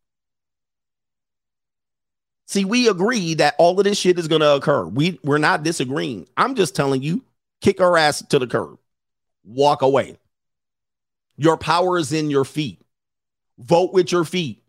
See, 2.47 2.65
we 2.65 2.89
agree 2.89 3.35
that 3.35 3.55
all 3.59 3.79
of 3.79 3.85
this 3.85 3.99
shit 3.99 4.19
is 4.19 4.29
going 4.29 4.41
to 4.41 4.55
occur. 4.55 4.85
We 4.85 5.19
we're 5.25 5.39
not 5.39 5.63
disagreeing. 5.63 6.29
I'm 6.37 6.55
just 6.55 6.77
telling 6.77 7.03
you, 7.03 7.25
kick 7.61 7.79
her 7.79 7.97
ass 7.97 8.23
to 8.29 8.39
the 8.39 8.47
curb. 8.47 8.79
Walk 9.45 9.83
away. 9.83 10.19
Your 11.37 11.57
power 11.57 11.99
is 11.99 12.13
in 12.13 12.31
your 12.31 12.45
feet. 12.45 12.81
Vote 13.59 13.93
with 13.93 14.13
your 14.13 14.25
feet. 14.25 14.63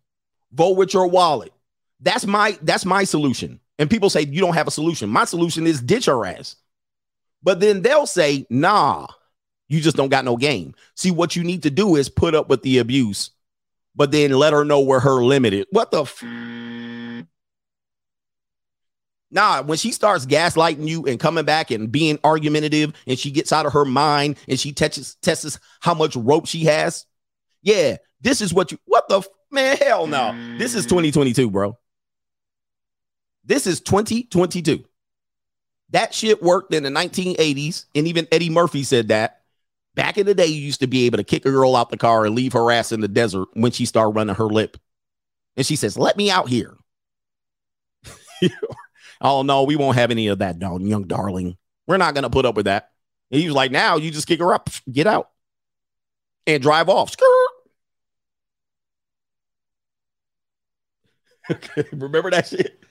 Vote 0.53 0.77
with 0.77 0.93
your 0.93 1.07
wallet. 1.07 1.53
That's 1.99 2.25
my 2.25 2.57
that's 2.61 2.85
my 2.85 3.03
solution. 3.03 3.59
And 3.77 3.89
people 3.89 4.09
say 4.09 4.21
you 4.21 4.39
don't 4.39 4.53
have 4.53 4.67
a 4.67 4.71
solution. 4.71 5.09
My 5.09 5.25
solution 5.25 5.67
is 5.67 5.81
ditch 5.81 6.05
her 6.05 6.25
ass. 6.25 6.55
But 7.43 7.59
then 7.59 7.81
they'll 7.81 8.07
say, 8.07 8.45
"Nah, 8.49 9.07
you 9.67 9.81
just 9.81 9.97
don't 9.97 10.09
got 10.09 10.25
no 10.25 10.37
game." 10.37 10.75
See, 10.95 11.11
what 11.11 11.35
you 11.35 11.43
need 11.43 11.63
to 11.63 11.69
do 11.69 11.95
is 11.95 12.09
put 12.09 12.33
up 12.35 12.49
with 12.49 12.63
the 12.63 12.77
abuse, 12.77 13.31
but 13.95 14.11
then 14.11 14.31
let 14.31 14.53
her 14.53 14.65
know 14.65 14.79
where 14.79 14.99
her 15.01 15.23
limit 15.23 15.53
is. 15.53 15.65
What 15.71 15.91
the 15.91 16.03
f- 16.03 16.23
Nah, 19.35 19.63
when 19.63 19.77
she 19.77 19.91
starts 19.91 20.25
gaslighting 20.25 20.87
you 20.87 21.03
and 21.03 21.19
coming 21.19 21.43
back 21.43 21.69
and 21.69 21.91
being 21.91 22.17
argumentative 22.23 22.93
and 23.05 23.19
she 23.19 23.31
gets 23.31 23.51
out 23.51 23.65
of 23.65 23.73
her 23.73 23.83
mind 23.83 24.37
and 24.47 24.57
she 24.57 24.71
tests 24.71 25.17
tests 25.21 25.59
how 25.81 25.93
much 25.93 26.15
rope 26.15 26.47
she 26.47 26.63
has. 26.63 27.05
Yeah, 27.61 27.97
this 28.21 28.39
is 28.39 28.53
what 28.53 28.71
you 28.71 28.79
what 28.85 29.09
the 29.09 29.17
f- 29.17 29.27
man 29.51 29.75
hell 29.75 30.07
no. 30.07 30.33
This 30.57 30.73
is 30.73 30.85
mm. 30.85 30.89
2022, 30.89 31.51
bro. 31.51 31.77
This 33.43 33.67
is 33.67 33.81
2022. 33.81 34.85
That 35.89 36.13
shit 36.13 36.41
worked 36.41 36.73
in 36.73 36.83
the 36.83 36.89
1980s 36.89 37.87
and 37.93 38.07
even 38.07 38.29
Eddie 38.31 38.49
Murphy 38.49 38.83
said 38.83 39.09
that. 39.09 39.41
Back 39.95 40.17
in 40.17 40.25
the 40.25 40.33
day 40.33 40.45
you 40.45 40.61
used 40.61 40.79
to 40.79 40.87
be 40.87 41.07
able 41.07 41.17
to 41.17 41.25
kick 41.25 41.45
a 41.45 41.51
girl 41.51 41.75
out 41.75 41.89
the 41.89 41.97
car 41.97 42.25
and 42.25 42.35
leave 42.35 42.53
her 42.53 42.71
ass 42.71 42.93
in 42.93 43.01
the 43.01 43.09
desert 43.09 43.49
when 43.51 43.73
she 43.73 43.85
started 43.85 44.15
running 44.15 44.35
her 44.35 44.45
lip. 44.45 44.77
And 45.57 45.65
she 45.65 45.75
says, 45.75 45.97
"Let 45.97 46.15
me 46.15 46.31
out 46.31 46.47
here." 46.47 46.77
Oh 49.25 49.41
no, 49.41 49.63
we 49.63 49.75
won't 49.75 49.97
have 49.97 50.11
any 50.11 50.27
of 50.27 50.37
that, 50.39 50.61
young 50.61 51.07
darling. 51.07 51.57
We're 51.87 51.97
not 51.97 52.13
gonna 52.13 52.29
put 52.29 52.45
up 52.45 52.55
with 52.55 52.65
that. 52.65 52.91
And 53.31 53.41
he 53.41 53.47
was 53.47 53.55
like, 53.55 53.71
now 53.71 53.97
you 53.97 54.11
just 54.11 54.27
kick 54.27 54.39
her 54.39 54.53
up, 54.53 54.69
get 54.91 55.07
out, 55.07 55.31
and 56.45 56.61
drive 56.61 56.89
off. 56.89 57.11
Skirt. 57.11 57.25
Remember 61.91 62.29
that 62.29 62.47
shit? 62.47 62.83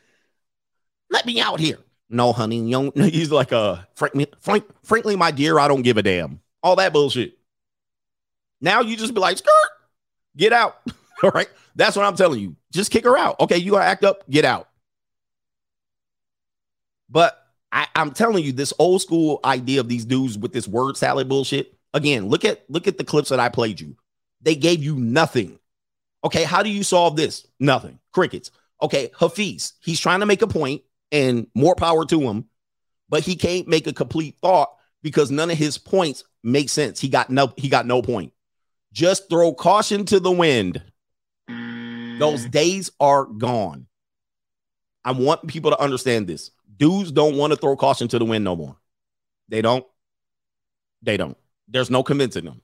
Let 1.11 1.25
me 1.25 1.41
out 1.41 1.61
here. 1.61 1.79
No, 2.11 2.33
honey, 2.33 2.69
young. 2.69 2.91
He's 2.97 3.31
like, 3.31 3.53
uh, 3.53 3.79
frankly, 3.95 4.27
frank, 4.41 4.65
frankly, 4.83 5.15
my 5.15 5.31
dear, 5.31 5.61
I 5.61 5.69
don't 5.69 5.83
give 5.83 5.99
a 5.99 6.03
damn. 6.03 6.41
All 6.65 6.75
that 6.77 6.93
bullshit. 6.93 7.39
Now 8.61 8.81
you 8.81 8.97
just 8.97 9.15
be 9.15 9.21
like, 9.21 9.39
skirt, 9.39 9.53
get 10.37 10.53
out. 10.53 10.79
All 11.23 11.31
right. 11.31 11.49
That's 11.77 11.97
what 11.97 12.07
I'm 12.07 12.17
telling 12.17 12.41
you. 12.41 12.57
Just 12.73 12.91
kick 12.91 13.05
her 13.05 13.17
out. 13.17 13.39
Okay, 13.41 13.59
you 13.59 13.73
gonna 13.73 13.85
act 13.85 14.05
up, 14.05 14.29
get 14.29 14.45
out. 14.45 14.69
But 17.09 17.39
I, 17.73 17.87
I'm 17.95 18.13
telling 18.13 18.45
you, 18.45 18.53
this 18.53 18.73
old 18.79 19.03
school 19.03 19.41
idea 19.45 19.81
of 19.81 19.89
these 19.89 20.05
dudes 20.05 20.39
with 20.39 20.53
this 20.53 20.69
word 20.69 20.97
salad 20.97 21.29
bullshit. 21.29 21.77
Again, 21.93 22.29
look 22.29 22.45
at 22.45 22.65
look 22.69 22.87
at 22.87 22.99
the 22.99 23.05
clips 23.05 23.29
that 23.29 23.41
I 23.41 23.49
played 23.49 23.81
you. 23.81 23.97
They 24.41 24.55
gave 24.55 24.83
you 24.83 24.97
nothing. 24.97 25.59
Okay, 26.25 26.45
how 26.45 26.63
do 26.63 26.71
you 26.71 26.83
solve 26.83 27.17
this? 27.17 27.47
Nothing. 27.61 27.99
Crickets. 28.13 28.51
Okay, 28.83 29.11
Hafiz, 29.19 29.75
he's 29.81 30.01
trying 30.01 30.21
to 30.21 30.27
make 30.27 30.43
a 30.43 30.47
point, 30.47 30.83
and 31.13 31.47
more 31.55 31.75
power 31.77 32.05
to 32.07 32.21
him, 32.21 32.47
but 33.09 33.23
he 33.23 33.37
can't 33.37 33.69
make 33.69 33.87
a 33.87 33.93
complete 33.93 34.37
thought 34.43 34.71
because 35.03 35.31
none 35.31 35.51
of 35.51 35.57
his 35.57 35.79
points 35.79 36.25
make 36.43 36.69
sense. 36.69 37.01
He 37.01 37.09
got 37.09 37.31
no 37.31 37.53
he 37.57 37.69
got 37.69 37.87
no 37.87 38.03
point. 38.03 38.33
Just 38.93 39.29
throw 39.29 39.53
caution 39.53 40.05
to 40.07 40.21
the 40.21 40.31
wind. 40.31 40.83
Those 41.49 42.47
mm. 42.47 42.51
days 42.51 42.91
are 43.01 43.25
gone. 43.25 43.87
I 45.05 45.13
want 45.13 45.47
people 45.47 45.71
to 45.71 45.81
understand 45.81 46.27
this. 46.27 46.51
Dudes 46.77 47.13
don't 47.13 47.37
want 47.37 47.53
to 47.53 47.57
throw 47.57 47.77
caution 47.77 48.09
to 48.09 48.19
the 48.19 48.25
wind 48.25 48.45
no 48.45 48.57
more. 48.57 48.77
They 49.49 49.63
don't. 49.63 49.87
They 51.03 51.17
don't. 51.17 51.37
There's 51.69 51.91
no 51.91 52.03
convincing 52.03 52.45
them. 52.45 52.63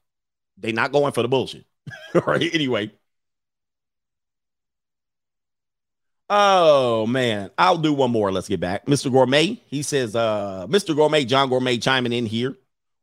They're 0.56 0.72
not 0.72 0.92
going 0.92 1.12
for 1.12 1.22
the 1.22 1.28
bullshit. 1.28 1.64
All 2.14 2.22
right. 2.26 2.54
Anyway. 2.54 2.92
Oh 6.32 7.08
man, 7.08 7.50
I'll 7.58 7.78
do 7.78 7.92
one 7.92 8.12
more. 8.12 8.30
Let's 8.30 8.46
get 8.46 8.60
back. 8.60 8.86
Mr. 8.86 9.10
Gourmet, 9.10 9.60
he 9.66 9.82
says, 9.82 10.14
uh, 10.14 10.66
Mr. 10.68 10.94
Gourmet, 10.94 11.24
John 11.24 11.48
Gourmet 11.48 11.78
chiming 11.78 12.12
in 12.12 12.24
here 12.24 12.56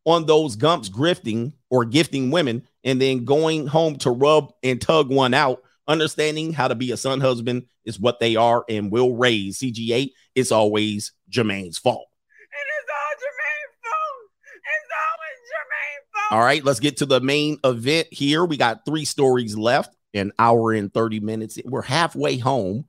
on 0.05 0.25
those 0.25 0.55
gumps 0.55 0.87
grifting 0.87 1.51
or 1.69 1.83
gifting 1.83 2.31
women 2.31 2.65
and 2.85 3.01
then 3.01 3.25
going 3.25 3.67
home 3.67 3.97
to 3.97 4.11
rub 4.11 4.53
and 4.63 4.79
tug 4.79 5.09
one 5.09 5.33
out 5.33 5.61
understanding 5.87 6.53
how 6.53 6.67
to 6.67 6.75
be 6.75 6.91
a 6.91 6.97
son 6.97 7.19
husband 7.19 7.65
is 7.85 7.99
what 7.99 8.19
they 8.19 8.35
are 8.35 8.63
and 8.69 8.91
will 8.91 9.15
raise 9.15 9.59
CGA. 9.59 10.11
It's 10.37 10.51
always 10.51 11.13
Jermaine's 11.31 11.79
fault. 11.79 12.05
It 12.51 12.67
is 12.79 12.87
all 12.93 13.13
Jermaine's 13.17 13.77
fault. 13.81 14.29
It's 14.53 14.91
always 15.09 15.39
Jermaine's 15.49 16.07
fault. 16.13 16.31
All 16.31 16.45
right, 16.45 16.63
let's 16.63 16.79
get 16.79 16.97
to 16.97 17.07
the 17.07 17.19
main 17.19 17.57
event 17.63 18.07
here. 18.11 18.45
We 18.45 18.55
got 18.55 18.85
three 18.85 19.03
stories 19.03 19.57
left, 19.57 19.95
an 20.13 20.31
hour 20.37 20.73
and 20.73 20.93
30 20.93 21.21
minutes. 21.21 21.57
We're 21.65 21.81
halfway 21.81 22.37
home. 22.37 22.85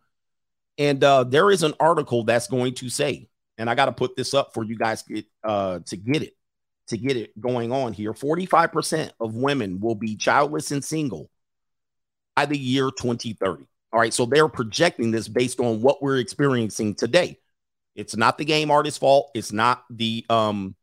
And 0.77 1.03
uh, 1.03 1.25
there 1.25 1.51
is 1.51 1.63
an 1.63 1.73
article 1.81 2.25
that's 2.25 2.49
going 2.49 2.75
to 2.75 2.91
say, 2.91 3.31
and 3.57 3.71
I 3.71 3.75
got 3.75 3.87
to 3.87 3.93
put 3.93 4.15
this 4.15 4.35
up 4.35 4.53
for 4.53 4.63
you 4.63 4.77
guys 4.77 5.03
get, 5.05 5.25
uh, 5.43 5.79
to 5.87 5.97
get 5.97 6.21
it, 6.21 6.35
to 6.89 6.99
get 6.99 7.17
it 7.17 7.41
going 7.41 7.73
on 7.73 7.95
here. 7.95 8.13
45% 8.13 9.11
of 9.21 9.35
women 9.35 9.81
will 9.81 9.95
be 9.95 10.17
childless 10.17 10.71
and 10.71 10.85
single 10.85 11.31
by 12.37 12.45
the 12.45 12.59
year 12.59 12.91
2030. 12.91 13.65
All 13.93 14.01
right. 14.01 14.13
So 14.13 14.27
they're 14.27 14.49
projecting 14.49 15.11
this 15.11 15.29
based 15.29 15.61
on 15.61 15.81
what 15.81 16.03
we're 16.03 16.19
experiencing 16.19 16.95
today. 16.95 17.39
It's 17.95 18.17
not 18.17 18.39
the 18.39 18.45
game 18.45 18.71
artist's 18.71 18.99
fault. 18.99 19.31
It's 19.35 19.53
not 19.53 19.85
the 19.91 20.25
um, 20.29 20.75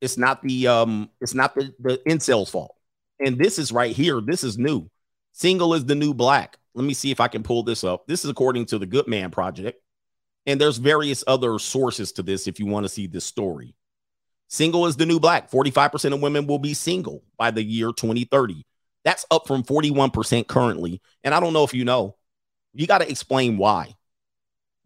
it's 0.00 0.16
not 0.16 0.42
the 0.42 0.66
um, 0.66 1.10
it's 1.20 1.34
not 1.34 1.54
the, 1.54 1.72
the 1.78 2.00
incel's 2.08 2.50
fault. 2.50 2.74
And 3.20 3.38
this 3.38 3.58
is 3.58 3.70
right 3.70 3.94
here. 3.94 4.20
This 4.20 4.42
is 4.42 4.58
new. 4.58 4.90
Single 5.32 5.74
is 5.74 5.84
the 5.84 5.94
new 5.94 6.14
black. 6.14 6.56
Let 6.74 6.84
me 6.84 6.94
see 6.94 7.10
if 7.10 7.20
I 7.20 7.28
can 7.28 7.42
pull 7.42 7.62
this 7.62 7.84
up. 7.84 8.06
This 8.06 8.24
is 8.24 8.30
according 8.30 8.66
to 8.66 8.78
the 8.78 8.86
Good 8.86 9.06
Men 9.06 9.30
Project. 9.30 9.80
And 10.46 10.60
there's 10.60 10.78
various 10.78 11.22
other 11.26 11.58
sources 11.58 12.12
to 12.12 12.22
this 12.22 12.46
if 12.46 12.58
you 12.58 12.66
want 12.66 12.84
to 12.84 12.88
see 12.88 13.06
this 13.06 13.24
story. 13.24 13.74
Single 14.48 14.86
is 14.86 14.96
the 14.96 15.06
new 15.06 15.20
black. 15.20 15.50
45% 15.50 16.14
of 16.14 16.22
women 16.22 16.46
will 16.46 16.58
be 16.58 16.74
single 16.74 17.22
by 17.36 17.50
the 17.50 17.62
year 17.62 17.92
2030. 17.92 18.64
That's 19.04 19.24
up 19.30 19.46
from 19.46 19.62
41% 19.62 20.46
currently. 20.46 21.00
And 21.24 21.34
I 21.34 21.40
don't 21.40 21.52
know 21.52 21.64
if 21.64 21.74
you 21.74 21.84
know, 21.84 22.16
you 22.74 22.86
got 22.86 22.98
to 22.98 23.10
explain 23.10 23.56
why. 23.56 23.94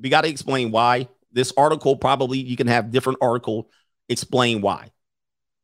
We 0.01 0.09
got 0.09 0.23
to 0.23 0.28
explain 0.28 0.70
why. 0.70 1.09
This 1.32 1.53
article 1.57 1.97
probably 1.97 2.39
you 2.39 2.57
can 2.57 2.69
have 2.69 2.91
different 2.91 3.19
article 3.20 3.70
explain 4.09 4.61
why. 4.61 4.91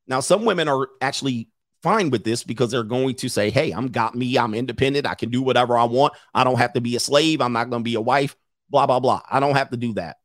Now, 0.06 0.20
some 0.20 0.44
women 0.44 0.68
are 0.68 0.88
actually 1.00 1.48
fine 1.82 2.10
with 2.10 2.24
this 2.24 2.42
because 2.42 2.70
they're 2.70 2.82
going 2.82 3.14
to 3.16 3.28
say, 3.28 3.50
Hey, 3.50 3.70
I'm 3.70 3.88
got 3.88 4.14
me, 4.14 4.36
I'm 4.36 4.54
independent, 4.54 5.06
I 5.06 5.14
can 5.14 5.30
do 5.30 5.42
whatever 5.42 5.78
I 5.78 5.84
want. 5.84 6.14
I 6.34 6.44
don't 6.44 6.58
have 6.58 6.72
to 6.74 6.80
be 6.80 6.96
a 6.96 7.00
slave, 7.00 7.40
I'm 7.40 7.52
not 7.52 7.70
going 7.70 7.82
to 7.82 7.88
be 7.88 7.94
a 7.94 8.00
wife, 8.00 8.34
blah, 8.68 8.86
blah, 8.86 9.00
blah. 9.00 9.22
I 9.30 9.40
don't 9.40 9.56
have 9.56 9.70
to 9.70 9.76
do 9.76 9.94
that. 9.94 10.16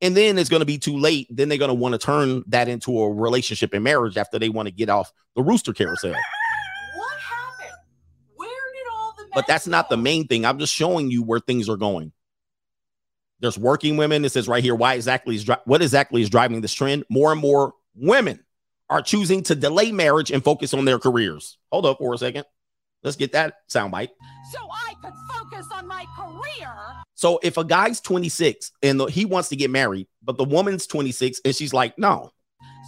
And 0.00 0.16
then 0.16 0.38
it's 0.38 0.50
going 0.50 0.60
to 0.60 0.66
be 0.66 0.76
too 0.76 0.98
late. 0.98 1.28
Then 1.30 1.48
they're 1.48 1.56
going 1.56 1.68
to 1.68 1.74
want 1.74 1.92
to 1.92 1.98
turn 1.98 2.42
that 2.48 2.68
into 2.68 2.98
a 3.00 3.10
relationship 3.10 3.72
and 3.72 3.84
marriage 3.84 4.16
after 4.16 4.38
they 4.38 4.48
want 4.48 4.66
to 4.66 4.74
get 4.74 4.90
off 4.90 5.12
the 5.34 5.42
rooster 5.42 5.72
carousel. 5.72 6.10
What 6.10 7.18
happened? 7.18 7.78
Where 8.34 8.48
did 8.48 8.86
all 8.92 9.14
the 9.16 9.22
But 9.34 9.46
that's 9.46 9.66
not 9.66 9.88
the 9.90 9.96
main 9.96 10.26
thing. 10.26 10.44
I'm 10.44 10.58
just 10.58 10.72
showing 10.74 11.10
you 11.10 11.22
where 11.22 11.40
things 11.40 11.68
are 11.68 11.76
going. 11.76 12.12
There's 13.40 13.58
working 13.58 13.96
women. 13.96 14.24
It 14.24 14.30
says 14.32 14.48
right 14.48 14.62
here, 14.62 14.74
why 14.74 14.94
exactly 14.94 15.34
is 15.34 15.44
dri- 15.44 15.56
what 15.64 15.82
exactly 15.82 16.22
is 16.22 16.30
driving 16.30 16.60
this 16.60 16.72
trend? 16.72 17.04
More 17.10 17.32
and 17.32 17.40
more 17.40 17.74
women 17.94 18.44
are 18.88 19.02
choosing 19.02 19.42
to 19.44 19.54
delay 19.54 19.92
marriage 19.92 20.30
and 20.30 20.42
focus 20.42 20.72
on 20.72 20.84
their 20.84 20.98
careers. 20.98 21.58
Hold 21.72 21.84
up 21.86 21.98
for 21.98 22.14
a 22.14 22.18
second. 22.18 22.44
Let's 23.02 23.16
get 23.16 23.32
that 23.32 23.54
soundbite. 23.68 24.08
So 24.52 24.58
I 24.72 24.94
could 25.02 25.12
focus 25.30 25.66
on 25.72 25.86
my 25.86 26.06
career. 26.16 26.72
So 27.14 27.38
if 27.42 27.56
a 27.58 27.64
guy's 27.64 28.00
26 28.00 28.72
and 28.82 28.98
the, 29.00 29.06
he 29.06 29.24
wants 29.24 29.48
to 29.50 29.56
get 29.56 29.70
married, 29.70 30.06
but 30.22 30.36
the 30.38 30.44
woman's 30.44 30.86
26 30.86 31.40
and 31.44 31.54
she's 31.54 31.74
like, 31.74 31.98
no, 31.98 32.30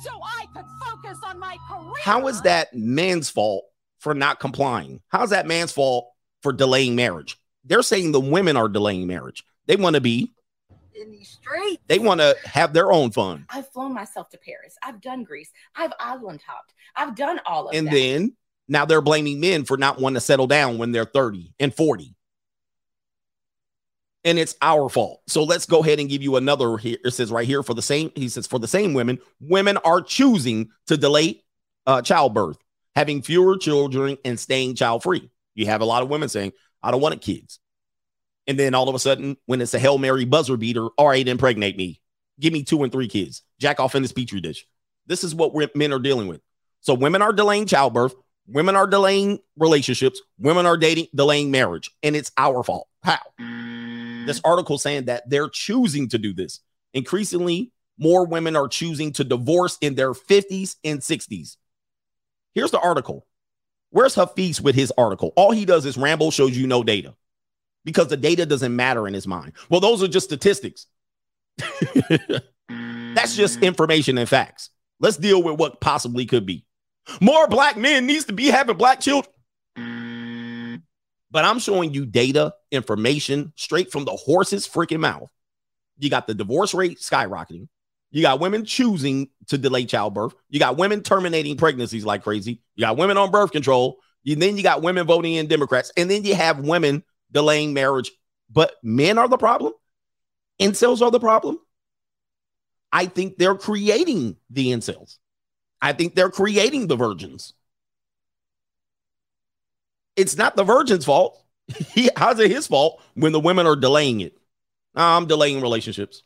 So 0.04 0.10
I 0.22 0.46
could 0.54 0.64
focus 0.84 1.18
on 1.24 1.38
my 1.38 1.56
career. 1.68 1.92
how 2.02 2.28
is 2.28 2.40
that 2.42 2.72
man's 2.72 3.28
fault 3.28 3.64
for 3.98 4.14
not 4.14 4.40
complying? 4.40 5.00
How's 5.08 5.30
that 5.30 5.46
man's 5.46 5.72
fault 5.72 6.08
for 6.46 6.52
delaying 6.52 6.94
marriage? 6.94 7.36
They're 7.64 7.82
saying 7.82 8.12
the 8.12 8.20
women 8.20 8.56
are 8.56 8.68
delaying 8.68 9.08
marriage. 9.08 9.44
They 9.66 9.74
want 9.74 9.94
to 9.96 10.00
be, 10.00 10.32
in 10.94 11.10
these 11.10 11.28
streets? 11.28 11.82
they 11.88 11.98
want 11.98 12.20
to 12.20 12.36
have 12.44 12.72
their 12.72 12.92
own 12.92 13.10
fun. 13.10 13.46
I've 13.50 13.68
flown 13.72 13.92
myself 13.92 14.28
to 14.30 14.38
Paris. 14.38 14.76
I've 14.80 15.00
done 15.00 15.24
Greece. 15.24 15.50
I've 15.74 15.92
island 15.98 16.40
hopped. 16.46 16.72
I've 16.94 17.16
done 17.16 17.40
all 17.44 17.68
of 17.68 17.74
And 17.74 17.88
that. 17.88 17.92
then 17.92 18.36
now 18.68 18.84
they're 18.84 19.02
blaming 19.02 19.40
men 19.40 19.64
for 19.64 19.76
not 19.76 20.00
wanting 20.00 20.14
to 20.14 20.20
settle 20.20 20.46
down 20.46 20.78
when 20.78 20.92
they're 20.92 21.04
30 21.04 21.52
and 21.58 21.74
40. 21.74 22.14
And 24.24 24.38
it's 24.38 24.54
our 24.62 24.88
fault. 24.88 25.22
So 25.26 25.42
let's 25.42 25.66
go 25.66 25.80
ahead 25.82 25.98
and 25.98 26.08
give 26.08 26.22
you 26.22 26.36
another 26.36 26.76
here. 26.76 26.98
It 27.04 27.10
says 27.10 27.32
right 27.32 27.46
here 27.46 27.64
for 27.64 27.74
the 27.74 27.82
same, 27.82 28.12
he 28.14 28.28
says, 28.28 28.46
for 28.46 28.60
the 28.60 28.68
same 28.68 28.94
women, 28.94 29.18
women 29.40 29.78
are 29.78 30.00
choosing 30.00 30.70
to 30.86 30.96
delay 30.96 31.42
uh, 31.86 32.02
childbirth, 32.02 32.58
having 32.94 33.22
fewer 33.22 33.58
children 33.58 34.16
and 34.24 34.38
staying 34.38 34.76
child 34.76 35.02
free. 35.02 35.28
You 35.56 35.66
have 35.66 35.80
a 35.80 35.84
lot 35.84 36.04
of 36.04 36.08
women 36.08 36.28
saying, 36.28 36.52
I 36.82 36.92
don't 36.92 37.00
want 37.00 37.20
kids. 37.20 37.58
And 38.46 38.56
then 38.56 38.74
all 38.74 38.88
of 38.88 38.94
a 38.94 39.00
sudden, 39.00 39.36
when 39.46 39.60
it's 39.60 39.74
a 39.74 39.78
Hail 39.80 39.98
Mary 39.98 40.24
buzzer 40.24 40.56
beater, 40.56 40.86
all 40.96 41.08
right, 41.08 41.26
impregnate 41.26 41.76
me. 41.76 42.00
Give 42.38 42.52
me 42.52 42.62
two 42.62 42.84
and 42.84 42.92
three 42.92 43.08
kids. 43.08 43.42
Jack 43.58 43.80
off 43.80 43.96
in 43.96 44.02
this 44.02 44.12
petri 44.12 44.40
dish. 44.40 44.64
This 45.06 45.24
is 45.24 45.34
what 45.34 45.74
men 45.74 45.92
are 45.92 45.98
dealing 45.98 46.28
with. 46.28 46.40
So 46.80 46.94
women 46.94 47.22
are 47.22 47.32
delaying 47.32 47.66
childbirth, 47.66 48.14
women 48.46 48.76
are 48.76 48.86
delaying 48.86 49.40
relationships, 49.56 50.20
women 50.38 50.66
are 50.66 50.76
dating, 50.76 51.06
delaying 51.14 51.50
marriage, 51.50 51.90
and 52.02 52.14
it's 52.14 52.30
our 52.36 52.62
fault. 52.62 52.86
How? 53.02 53.18
This 54.26 54.40
article 54.44 54.78
saying 54.78 55.06
that 55.06 55.28
they're 55.28 55.48
choosing 55.48 56.08
to 56.10 56.18
do 56.18 56.32
this. 56.32 56.60
Increasingly, 56.92 57.72
more 57.98 58.26
women 58.26 58.54
are 58.54 58.68
choosing 58.68 59.12
to 59.14 59.24
divorce 59.24 59.78
in 59.80 59.94
their 59.94 60.12
50s 60.12 60.76
and 60.84 61.00
60s. 61.00 61.56
Here's 62.54 62.70
the 62.70 62.80
article. 62.80 63.26
Where's 63.96 64.14
Hafiz 64.14 64.60
with 64.60 64.74
his 64.74 64.92
article? 64.98 65.32
All 65.36 65.52
he 65.52 65.64
does 65.64 65.86
is 65.86 65.96
ramble, 65.96 66.30
shows 66.30 66.54
you 66.54 66.66
no 66.66 66.82
data 66.82 67.14
because 67.82 68.08
the 68.08 68.18
data 68.18 68.44
doesn't 68.44 68.76
matter 68.76 69.08
in 69.08 69.14
his 69.14 69.26
mind. 69.26 69.54
Well, 69.70 69.80
those 69.80 70.02
are 70.02 70.06
just 70.06 70.26
statistics. 70.26 70.86
That's 71.56 73.34
just 73.34 73.60
mm. 73.60 73.62
information 73.62 74.18
and 74.18 74.28
facts. 74.28 74.68
Let's 75.00 75.16
deal 75.16 75.42
with 75.42 75.58
what 75.58 75.80
possibly 75.80 76.26
could 76.26 76.44
be. 76.44 76.66
More 77.22 77.48
black 77.48 77.78
men 77.78 78.04
needs 78.04 78.26
to 78.26 78.34
be 78.34 78.48
having 78.48 78.76
black 78.76 79.00
children. 79.00 79.32
Mm. 79.78 80.82
But 81.30 81.46
I'm 81.46 81.58
showing 81.58 81.94
you 81.94 82.04
data, 82.04 82.52
information 82.70 83.54
straight 83.56 83.90
from 83.90 84.04
the 84.04 84.12
horse's 84.12 84.68
freaking 84.68 85.00
mouth. 85.00 85.32
You 85.96 86.10
got 86.10 86.26
the 86.26 86.34
divorce 86.34 86.74
rate 86.74 86.98
skyrocketing. 86.98 87.68
You 88.16 88.22
got 88.22 88.40
women 88.40 88.64
choosing 88.64 89.28
to 89.48 89.58
delay 89.58 89.84
childbirth. 89.84 90.34
You 90.48 90.58
got 90.58 90.78
women 90.78 91.02
terminating 91.02 91.58
pregnancies 91.58 92.06
like 92.06 92.22
crazy. 92.22 92.62
You 92.74 92.80
got 92.80 92.96
women 92.96 93.18
on 93.18 93.30
birth 93.30 93.52
control. 93.52 93.98
Then 94.24 94.56
you 94.56 94.62
got 94.62 94.80
women 94.80 95.06
voting 95.06 95.34
in 95.34 95.48
Democrats. 95.48 95.92
And 95.98 96.10
then 96.10 96.24
you 96.24 96.34
have 96.34 96.60
women 96.60 97.04
delaying 97.30 97.74
marriage. 97.74 98.10
But 98.50 98.72
men 98.82 99.18
are 99.18 99.28
the 99.28 99.36
problem. 99.36 99.74
Incels 100.58 101.02
are 101.02 101.10
the 101.10 101.20
problem. 101.20 101.58
I 102.90 103.04
think 103.04 103.36
they're 103.36 103.54
creating 103.54 104.38
the 104.48 104.72
incels. 104.72 105.18
I 105.82 105.92
think 105.92 106.14
they're 106.14 106.30
creating 106.30 106.86
the 106.86 106.96
virgins. 106.96 107.52
It's 110.16 110.38
not 110.38 110.56
the 110.56 110.64
virgin's 110.64 111.04
fault. 111.04 111.38
How's 112.16 112.40
it 112.40 112.50
his 112.50 112.66
fault 112.66 113.02
when 113.12 113.32
the 113.32 113.40
women 113.40 113.66
are 113.66 113.76
delaying 113.76 114.22
it? 114.22 114.38
I'm 114.94 115.26
delaying 115.26 115.60
relationships 115.60 116.22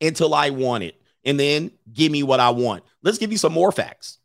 until 0.00 0.34
I 0.34 0.50
want 0.50 0.82
it. 0.82 0.96
And 1.24 1.38
then 1.38 1.70
give 1.92 2.10
me 2.10 2.22
what 2.22 2.40
I 2.40 2.50
want. 2.50 2.84
Let's 3.02 3.18
give 3.18 3.32
you 3.32 3.38
some 3.38 3.52
more 3.52 3.72
facts. 3.72 4.18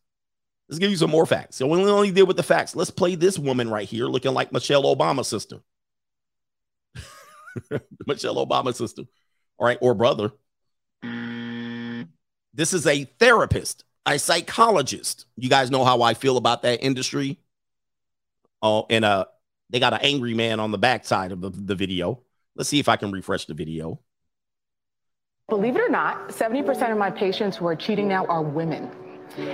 Let's 0.68 0.80
give 0.80 0.92
you 0.92 0.98
some 0.98 1.12
more 1.12 1.26
facts. 1.26 1.56
So 1.56 1.68
we 1.68 1.80
only 1.84 2.12
deal 2.12 2.26
with 2.26 2.38
the 2.38 2.44
facts. 2.44 2.76
Let's 2.76 2.92
play 2.92 3.16
this 3.16 3.40
woman 3.40 3.70
right 3.70 3.88
here 3.88 4.06
looking 4.08 4.34
like 4.34 4.52
Michelle 4.52 4.84
Obama's 4.84 5.28
sister. 5.28 5.60
Michelle 8.08 8.46
Obama's 8.46 8.78
sister. 8.78 9.04
All 9.58 9.66
right, 9.66 9.78
or 9.82 9.94
brother. 9.94 10.32
This 12.54 12.74
is 12.74 12.88
a 12.88 13.06
therapist, 13.20 13.86
a 14.06 14.18
psychologist. 14.18 15.26
You 15.36 15.50
guys 15.50 15.72
know 15.72 15.86
how 15.86 16.02
I 16.02 16.16
feel 16.16 16.38
about 16.38 16.64
that 16.64 16.84
industry. 16.84 17.40
Oh, 18.62 18.88
and 18.90 19.06
uh, 19.06 19.26
they 19.70 19.80
got 19.80 19.94
an 19.94 20.00
angry 20.02 20.34
man 20.34 20.60
on 20.60 20.72
the 20.72 20.78
backside 20.78 21.32
of 21.32 21.40
the, 21.40 21.50
the 21.50 21.76
video. 21.76 22.24
Let's 22.56 22.70
see 22.70 22.80
if 22.80 22.90
I 22.90 22.96
can 22.96 23.12
refresh 23.12 23.46
the 23.46 23.54
video. 23.54 24.00
Believe 25.50 25.78
it 25.78 25.80
or 25.80 25.88
not, 25.88 26.28
70% 26.28 26.92
of 26.92 26.98
my 26.98 27.10
patients 27.10 27.56
who 27.56 27.66
are 27.68 27.76
cheating 27.76 28.10
now 28.10 28.26
are 28.26 28.42
women. 28.42 28.92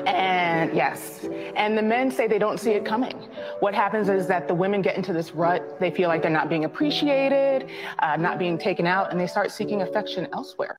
And 0.08 0.74
yes, 0.76 1.24
and 1.56 1.78
the 1.78 1.84
men 1.84 2.10
say 2.10 2.28
they 2.28 2.40
don't 2.40 2.60
see 2.60 2.72
it 2.72 2.84
coming. 2.84 3.14
What 3.60 3.76
happens 3.76 4.10
is 4.10 4.26
that 4.26 4.48
the 4.48 4.56
women 4.56 4.82
get 4.82 4.96
into 4.98 5.14
this 5.14 5.34
rut. 5.34 5.80
They 5.80 5.92
feel 5.92 6.08
like 6.08 6.24
they're 6.24 6.32
not 6.32 6.50
being 6.50 6.66
appreciated, 6.66 7.70
uh, 8.00 8.18
not 8.18 8.40
being 8.40 8.58
taken 8.58 8.88
out, 8.88 9.12
and 9.12 9.20
they 9.20 9.28
start 9.28 9.52
seeking 9.52 9.84
affection 9.84 10.28
elsewhere. 10.34 10.78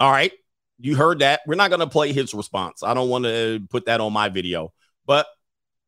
All 0.00 0.10
right. 0.10 0.32
You 0.80 0.96
heard 0.96 1.20
that. 1.20 1.42
We're 1.46 1.54
not 1.54 1.70
going 1.70 1.80
to 1.80 1.86
play 1.86 2.12
his 2.12 2.34
response. 2.34 2.82
I 2.82 2.92
don't 2.92 3.08
want 3.08 3.24
to 3.24 3.60
put 3.70 3.86
that 3.86 4.00
on 4.00 4.12
my 4.12 4.28
video. 4.30 4.72
But 5.06 5.26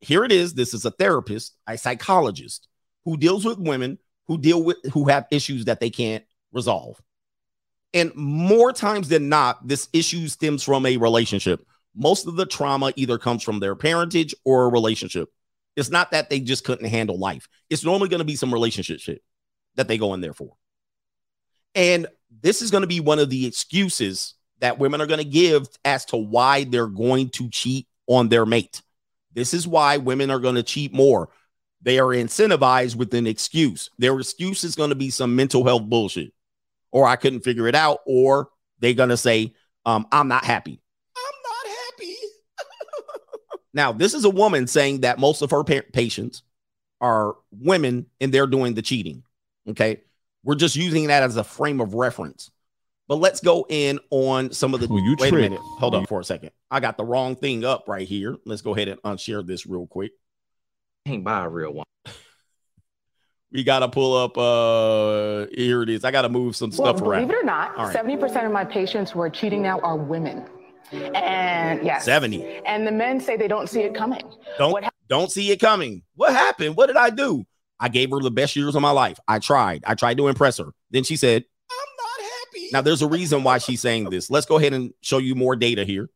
here 0.00 0.24
it 0.24 0.30
is. 0.30 0.54
This 0.54 0.72
is 0.72 0.84
a 0.84 0.92
therapist, 0.92 1.56
a 1.66 1.76
psychologist 1.76 2.68
who 3.04 3.16
deals 3.16 3.44
with 3.44 3.58
women 3.58 3.98
who 4.28 4.38
deal 4.38 4.62
with 4.62 4.76
who 4.92 5.08
have 5.08 5.26
issues 5.32 5.64
that 5.64 5.80
they 5.80 5.90
can't 5.90 6.24
resolve. 6.52 7.00
And 7.94 8.14
more 8.14 8.72
times 8.72 9.08
than 9.08 9.28
not, 9.28 9.66
this 9.66 9.88
issue 9.92 10.28
stems 10.28 10.62
from 10.62 10.84
a 10.84 10.96
relationship. 10.96 11.66
Most 11.94 12.26
of 12.26 12.36
the 12.36 12.46
trauma 12.46 12.92
either 12.96 13.18
comes 13.18 13.42
from 13.42 13.60
their 13.60 13.74
parentage 13.74 14.34
or 14.44 14.64
a 14.64 14.68
relationship. 14.68 15.30
It's 15.76 15.90
not 15.90 16.10
that 16.10 16.28
they 16.28 16.40
just 16.40 16.64
couldn't 16.64 16.88
handle 16.88 17.18
life. 17.18 17.48
It's 17.70 17.84
normally 17.84 18.08
going 18.08 18.18
to 18.18 18.24
be 18.24 18.36
some 18.36 18.52
relationship 18.52 19.00
shit 19.00 19.22
that 19.76 19.88
they 19.88 19.96
go 19.96 20.12
in 20.14 20.20
there 20.20 20.34
for. 20.34 20.54
And 21.74 22.06
this 22.42 22.62
is 22.62 22.70
going 22.70 22.82
to 22.82 22.88
be 22.88 23.00
one 23.00 23.18
of 23.18 23.30
the 23.30 23.46
excuses 23.46 24.34
that 24.60 24.78
women 24.78 25.00
are 25.00 25.06
going 25.06 25.18
to 25.18 25.24
give 25.24 25.66
as 25.84 26.04
to 26.06 26.16
why 26.16 26.64
they're 26.64 26.86
going 26.86 27.30
to 27.30 27.48
cheat 27.48 27.86
on 28.06 28.28
their 28.28 28.44
mate. 28.44 28.82
This 29.32 29.54
is 29.54 29.68
why 29.68 29.98
women 29.98 30.30
are 30.30 30.40
going 30.40 30.56
to 30.56 30.62
cheat 30.62 30.92
more. 30.92 31.28
They 31.80 32.00
are 32.00 32.08
incentivized 32.08 32.96
with 32.96 33.14
an 33.14 33.26
excuse. 33.26 33.88
Their 33.98 34.18
excuse 34.18 34.64
is 34.64 34.74
going 34.74 34.90
to 34.90 34.96
be 34.96 35.10
some 35.10 35.36
mental 35.36 35.64
health 35.64 35.84
bullshit, 35.84 36.32
or 36.92 37.06
I 37.06 37.16
couldn't 37.16 37.40
figure 37.40 37.68
it 37.68 37.74
out, 37.74 38.00
or 38.06 38.48
they're 38.80 38.94
going 38.94 39.08
to 39.10 39.16
say, 39.16 39.54
um, 39.84 40.06
I'm 40.12 40.28
not 40.28 40.44
happy. 40.44 40.80
I'm 41.16 41.42
not 41.44 41.76
happy. 41.76 42.14
now, 43.74 43.92
this 43.92 44.14
is 44.14 44.24
a 44.24 44.30
woman 44.30 44.66
saying 44.66 45.00
that 45.00 45.18
most 45.18 45.42
of 45.42 45.50
her 45.50 45.64
pa- 45.64 45.86
patients 45.92 46.42
are 47.00 47.36
women 47.50 48.06
and 48.20 48.32
they're 48.32 48.46
doing 48.46 48.74
the 48.74 48.82
cheating. 48.82 49.22
Okay. 49.68 50.02
We're 50.44 50.54
just 50.54 50.76
using 50.76 51.08
that 51.08 51.22
as 51.22 51.36
a 51.36 51.44
frame 51.44 51.80
of 51.80 51.94
reference. 51.94 52.50
But 53.08 53.16
let's 53.16 53.40
go 53.40 53.64
in 53.68 53.98
on 54.10 54.52
some 54.52 54.74
of 54.74 54.80
the. 54.80 54.86
When 54.86 55.02
you 55.04 55.16
wait 55.18 55.30
trick- 55.30 55.46
a 55.46 55.50
minute. 55.50 55.60
Hold 55.60 55.94
on 55.94 56.06
for 56.06 56.20
a 56.20 56.24
second. 56.24 56.50
I 56.70 56.80
got 56.80 56.98
the 56.98 57.04
wrong 57.04 57.36
thing 57.36 57.64
up 57.64 57.88
right 57.88 58.06
here. 58.06 58.36
Let's 58.44 58.60
go 58.60 58.74
ahead 58.74 58.88
and 58.88 59.00
unshare 59.02 59.46
this 59.46 59.66
real 59.66 59.86
quick. 59.86 60.12
Can't 61.06 61.24
buy 61.24 61.44
a 61.44 61.48
real 61.48 61.72
one. 61.72 61.86
We 63.52 63.64
gotta 63.64 63.88
pull 63.88 64.14
up. 64.16 64.36
Uh, 64.36 65.46
here 65.54 65.82
it 65.82 65.88
is. 65.88 66.04
I 66.04 66.10
gotta 66.10 66.28
move 66.28 66.54
some 66.54 66.70
Well, 66.70 66.92
stuff 66.94 66.96
believe 67.02 67.20
around. 67.22 67.30
it 67.30 67.34
or 67.36 67.44
not, 67.44 67.76
All 67.78 67.86
right. 67.86 67.96
70% 67.96 68.44
of 68.44 68.52
my 68.52 68.64
patients 68.64 69.10
who 69.10 69.20
are 69.20 69.30
cheating 69.30 69.62
now 69.62 69.80
are 69.80 69.96
women. 69.96 70.44
And 70.92 71.84
yes. 71.84 72.04
70. 72.04 72.44
And 72.66 72.86
the 72.86 72.92
men 72.92 73.20
say 73.20 73.36
they 73.36 73.48
don't 73.48 73.68
see 73.68 73.80
it 73.80 73.94
coming. 73.94 74.22
Don't 74.58 74.84
don't 75.08 75.30
see 75.30 75.50
it 75.50 75.58
coming. 75.60 76.02
What 76.14 76.32
happened? 76.32 76.76
What 76.76 76.86
did 76.86 76.96
I 76.96 77.10
do? 77.10 77.46
I 77.80 77.88
gave 77.88 78.10
her 78.10 78.20
the 78.20 78.30
best 78.30 78.56
years 78.56 78.74
of 78.74 78.82
my 78.82 78.90
life. 78.90 79.18
I 79.28 79.38
tried. 79.38 79.84
I 79.86 79.94
tried 79.94 80.16
to 80.18 80.28
impress 80.28 80.58
her. 80.58 80.72
Then 80.90 81.04
she 81.04 81.16
said, 81.16 81.44
"I'm 81.70 81.76
not 81.96 82.30
happy." 82.30 82.68
Now 82.72 82.80
there's 82.82 83.02
a 83.02 83.06
reason 83.06 83.44
why 83.44 83.58
she's 83.58 83.80
saying 83.80 84.10
this. 84.10 84.30
Let's 84.30 84.46
go 84.46 84.56
ahead 84.58 84.72
and 84.74 84.92
show 85.00 85.18
you 85.18 85.34
more 85.34 85.56
data 85.56 85.84
here. 85.84 86.10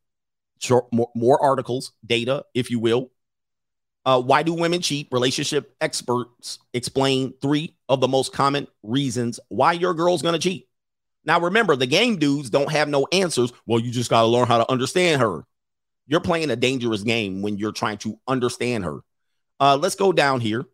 More, 0.91 1.09
more 1.15 1.41
articles, 1.43 1.91
data, 2.05 2.45
if 2.53 2.69
you 2.71 2.79
will. 2.79 3.11
Uh, 4.05 4.21
why 4.21 4.43
do 4.43 4.53
women 4.53 4.81
cheat? 4.81 5.07
Relationship 5.11 5.75
experts 5.79 6.59
explain 6.73 7.33
three 7.41 7.75
of 7.87 8.01
the 8.01 8.07
most 8.07 8.33
common 8.33 8.67
reasons 8.83 9.39
why 9.49 9.73
your 9.73 9.93
girl's 9.93 10.21
gonna 10.21 10.39
cheat. 10.39 10.67
Now 11.25 11.39
remember, 11.39 11.75
the 11.75 11.87
game 11.87 12.17
dudes 12.17 12.49
don't 12.49 12.71
have 12.71 12.89
no 12.89 13.07
answers. 13.11 13.53
Well, 13.65 13.79
you 13.79 13.91
just 13.91 14.09
gotta 14.09 14.27
learn 14.27 14.47
how 14.47 14.57
to 14.57 14.71
understand 14.71 15.21
her. 15.21 15.45
You're 16.05 16.19
playing 16.19 16.51
a 16.51 16.55
dangerous 16.55 17.03
game 17.03 17.41
when 17.41 17.57
you're 17.57 17.71
trying 17.71 17.97
to 17.99 18.19
understand 18.27 18.83
her. 18.83 18.99
Uh, 19.59 19.77
let's 19.77 19.95
go 19.95 20.11
down 20.11 20.41
here. 20.41 20.65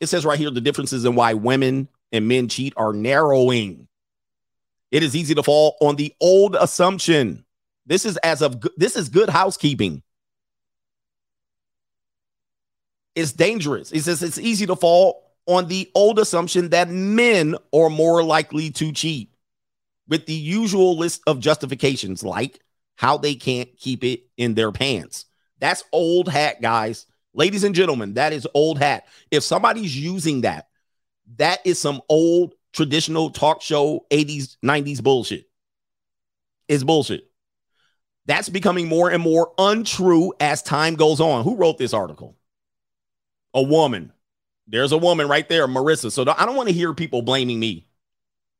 It 0.00 0.06
says 0.06 0.24
right 0.24 0.38
here 0.38 0.50
the 0.50 0.60
differences 0.60 1.04
in 1.04 1.14
why 1.14 1.34
women 1.34 1.88
and 2.12 2.26
men 2.26 2.48
cheat 2.48 2.72
are 2.76 2.92
narrowing. 2.92 3.88
It 4.90 5.02
is 5.02 5.14
easy 5.14 5.34
to 5.34 5.42
fall 5.42 5.76
on 5.80 5.96
the 5.96 6.14
old 6.20 6.56
assumption. 6.56 7.44
This 7.84 8.06
is 8.06 8.16
as 8.18 8.40
of 8.40 8.62
this 8.76 8.96
is 8.96 9.08
good 9.08 9.28
housekeeping. 9.28 10.02
It's 13.18 13.32
dangerous. 13.32 13.90
It 13.90 14.02
says 14.02 14.22
it's 14.22 14.38
easy 14.38 14.64
to 14.66 14.76
fall 14.76 15.24
on 15.48 15.66
the 15.66 15.90
old 15.96 16.20
assumption 16.20 16.68
that 16.68 16.88
men 16.88 17.56
are 17.74 17.90
more 17.90 18.22
likely 18.22 18.70
to 18.70 18.92
cheat 18.92 19.34
with 20.06 20.26
the 20.26 20.34
usual 20.34 20.96
list 20.96 21.22
of 21.26 21.40
justifications 21.40 22.22
like 22.22 22.60
how 22.94 23.16
they 23.16 23.34
can't 23.34 23.76
keep 23.76 24.04
it 24.04 24.20
in 24.36 24.54
their 24.54 24.70
pants. 24.70 25.24
That's 25.58 25.82
old 25.90 26.28
hat, 26.28 26.62
guys. 26.62 27.06
Ladies 27.34 27.64
and 27.64 27.74
gentlemen, 27.74 28.14
that 28.14 28.32
is 28.32 28.46
old 28.54 28.78
hat. 28.78 29.08
If 29.32 29.42
somebody's 29.42 29.96
using 29.98 30.42
that, 30.42 30.68
that 31.38 31.58
is 31.64 31.80
some 31.80 32.00
old 32.08 32.54
traditional 32.72 33.30
talk 33.30 33.62
show 33.62 34.06
80s, 34.12 34.58
90s 34.64 35.02
bullshit. 35.02 35.48
It's 36.68 36.84
bullshit. 36.84 37.28
That's 38.26 38.48
becoming 38.48 38.86
more 38.86 39.10
and 39.10 39.20
more 39.24 39.52
untrue 39.58 40.34
as 40.38 40.62
time 40.62 40.94
goes 40.94 41.18
on. 41.18 41.42
Who 41.42 41.56
wrote 41.56 41.78
this 41.78 41.92
article? 41.92 42.36
A 43.54 43.62
woman. 43.62 44.12
There's 44.66 44.92
a 44.92 44.98
woman 44.98 45.28
right 45.28 45.48
there, 45.48 45.66
Marissa. 45.66 46.12
So 46.12 46.22
I 46.36 46.44
don't 46.44 46.56
want 46.56 46.68
to 46.68 46.74
hear 46.74 46.92
people 46.92 47.22
blaming 47.22 47.58
me 47.58 47.88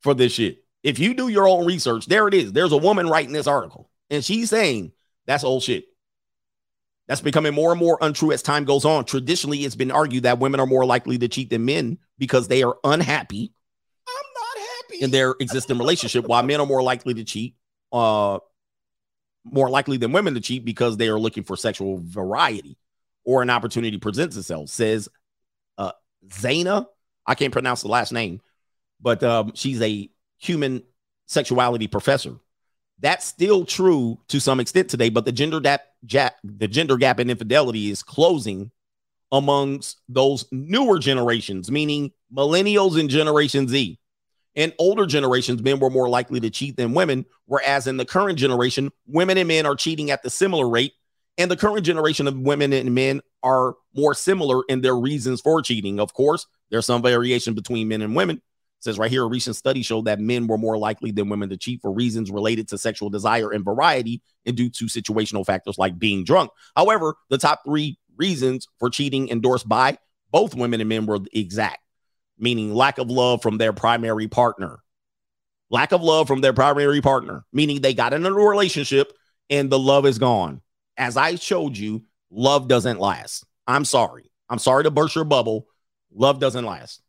for 0.00 0.14
this 0.14 0.32
shit. 0.32 0.64
If 0.82 0.98
you 0.98 1.14
do 1.14 1.28
your 1.28 1.48
own 1.48 1.66
research, 1.66 2.06
there 2.06 2.28
it 2.28 2.34
is. 2.34 2.52
There's 2.52 2.72
a 2.72 2.76
woman 2.76 3.08
writing 3.08 3.32
this 3.32 3.46
article, 3.46 3.90
and 4.10 4.24
she's 4.24 4.48
saying 4.48 4.92
that's 5.26 5.44
old 5.44 5.62
shit. 5.62 5.84
That's 7.08 7.20
becoming 7.20 7.54
more 7.54 7.72
and 7.72 7.80
more 7.80 7.98
untrue 8.00 8.32
as 8.32 8.42
time 8.42 8.64
goes 8.64 8.84
on. 8.84 9.04
Traditionally, 9.04 9.64
it's 9.64 9.74
been 9.74 9.90
argued 9.90 10.24
that 10.24 10.38
women 10.38 10.60
are 10.60 10.66
more 10.66 10.84
likely 10.84 11.18
to 11.18 11.28
cheat 11.28 11.50
than 11.50 11.64
men 11.64 11.98
because 12.18 12.48
they 12.48 12.62
are 12.62 12.76
unhappy. 12.84 13.52
I'm 14.06 14.14
not 14.34 14.66
happy 14.66 15.00
in 15.00 15.10
their 15.10 15.34
existing 15.40 15.78
relationship, 15.78 16.26
while 16.26 16.42
men 16.42 16.60
are 16.60 16.66
more 16.66 16.82
likely 16.82 17.14
to 17.14 17.24
cheat, 17.24 17.56
uh, 17.92 18.38
more 19.44 19.70
likely 19.70 19.96
than 19.96 20.12
women 20.12 20.34
to 20.34 20.40
cheat 20.40 20.64
because 20.64 20.96
they 20.96 21.08
are 21.08 21.18
looking 21.18 21.44
for 21.44 21.56
sexual 21.56 22.00
variety 22.02 22.76
or 23.28 23.42
an 23.42 23.50
opportunity 23.50 23.98
presents 23.98 24.38
itself. 24.38 24.70
Says 24.70 25.06
uh, 25.76 25.92
Zaina. 26.28 26.86
I 27.26 27.34
can't 27.34 27.52
pronounce 27.52 27.82
the 27.82 27.88
last 27.88 28.10
name, 28.10 28.40
but 29.02 29.22
um, 29.22 29.52
she's 29.54 29.82
a 29.82 30.08
human 30.38 30.82
sexuality 31.26 31.88
professor. 31.88 32.36
That's 33.00 33.26
still 33.26 33.66
true 33.66 34.18
to 34.28 34.40
some 34.40 34.60
extent 34.60 34.88
today, 34.88 35.10
but 35.10 35.26
the 35.26 35.32
gender 35.32 35.60
gap, 35.60 35.82
ja- 36.10 36.30
the 36.42 36.66
gender 36.66 36.96
gap 36.96 37.20
in 37.20 37.28
infidelity 37.28 37.90
is 37.90 38.02
closing 38.02 38.70
amongst 39.30 40.00
those 40.08 40.46
newer 40.50 40.98
generations, 40.98 41.70
meaning 41.70 42.12
millennials 42.34 42.98
and 42.98 43.10
Generation 43.10 43.68
Z. 43.68 43.98
In 44.54 44.72
older 44.78 45.04
generations, 45.04 45.62
men 45.62 45.80
were 45.80 45.90
more 45.90 46.08
likely 46.08 46.40
to 46.40 46.48
cheat 46.48 46.78
than 46.78 46.94
women, 46.94 47.26
whereas 47.44 47.86
in 47.86 47.98
the 47.98 48.06
current 48.06 48.38
generation, 48.38 48.90
women 49.06 49.36
and 49.36 49.48
men 49.48 49.66
are 49.66 49.76
cheating 49.76 50.10
at 50.10 50.22
the 50.22 50.30
similar 50.30 50.66
rate. 50.66 50.94
And 51.38 51.48
the 51.50 51.56
current 51.56 51.86
generation 51.86 52.26
of 52.26 52.36
women 52.36 52.72
and 52.72 52.94
men 52.94 53.20
are 53.44 53.76
more 53.94 54.12
similar 54.12 54.62
in 54.68 54.80
their 54.80 54.96
reasons 54.96 55.40
for 55.40 55.62
cheating. 55.62 56.00
Of 56.00 56.12
course, 56.12 56.46
there's 56.70 56.84
some 56.84 57.00
variation 57.00 57.54
between 57.54 57.88
men 57.88 58.02
and 58.02 58.16
women. 58.16 58.36
It 58.36 58.84
says 58.84 58.98
right 58.98 59.10
here, 59.10 59.22
a 59.22 59.28
recent 59.28 59.54
study 59.54 59.82
showed 59.82 60.04
that 60.06 60.18
men 60.18 60.48
were 60.48 60.58
more 60.58 60.76
likely 60.76 61.12
than 61.12 61.28
women 61.28 61.48
to 61.50 61.56
cheat 61.56 61.80
for 61.80 61.92
reasons 61.92 62.30
related 62.30 62.68
to 62.68 62.78
sexual 62.78 63.08
desire 63.08 63.50
and 63.52 63.64
variety 63.64 64.20
and 64.46 64.56
due 64.56 64.68
to 64.70 64.86
situational 64.86 65.46
factors 65.46 65.78
like 65.78 65.98
being 65.98 66.24
drunk. 66.24 66.50
However, 66.76 67.14
the 67.30 67.38
top 67.38 67.60
three 67.64 67.98
reasons 68.16 68.66
for 68.80 68.90
cheating 68.90 69.28
endorsed 69.28 69.68
by 69.68 69.98
both 70.30 70.54
women 70.54 70.80
and 70.80 70.88
men 70.88 71.06
were 71.06 71.20
exact, 71.32 71.78
meaning 72.36 72.74
lack 72.74 72.98
of 72.98 73.10
love 73.10 73.42
from 73.42 73.58
their 73.58 73.72
primary 73.72 74.28
partner. 74.28 74.80
Lack 75.70 75.92
of 75.92 76.02
love 76.02 76.26
from 76.26 76.40
their 76.40 76.52
primary 76.52 77.00
partner, 77.00 77.44
meaning 77.52 77.80
they 77.80 77.94
got 77.94 78.12
into 78.12 78.28
a 78.28 78.32
relationship 78.32 79.12
and 79.50 79.70
the 79.70 79.78
love 79.78 80.06
is 80.06 80.18
gone. 80.18 80.62
As 80.98 81.16
I 81.16 81.36
showed 81.36 81.78
you, 81.78 82.04
love 82.30 82.68
doesn't 82.68 82.98
last. 82.98 83.44
I'm 83.66 83.84
sorry. 83.84 84.30
I'm 84.50 84.58
sorry 84.58 84.84
to 84.84 84.90
burst 84.90 85.14
your 85.14 85.24
bubble. 85.24 85.68
Love 86.12 86.40
doesn't 86.40 86.64
last. 86.64 87.00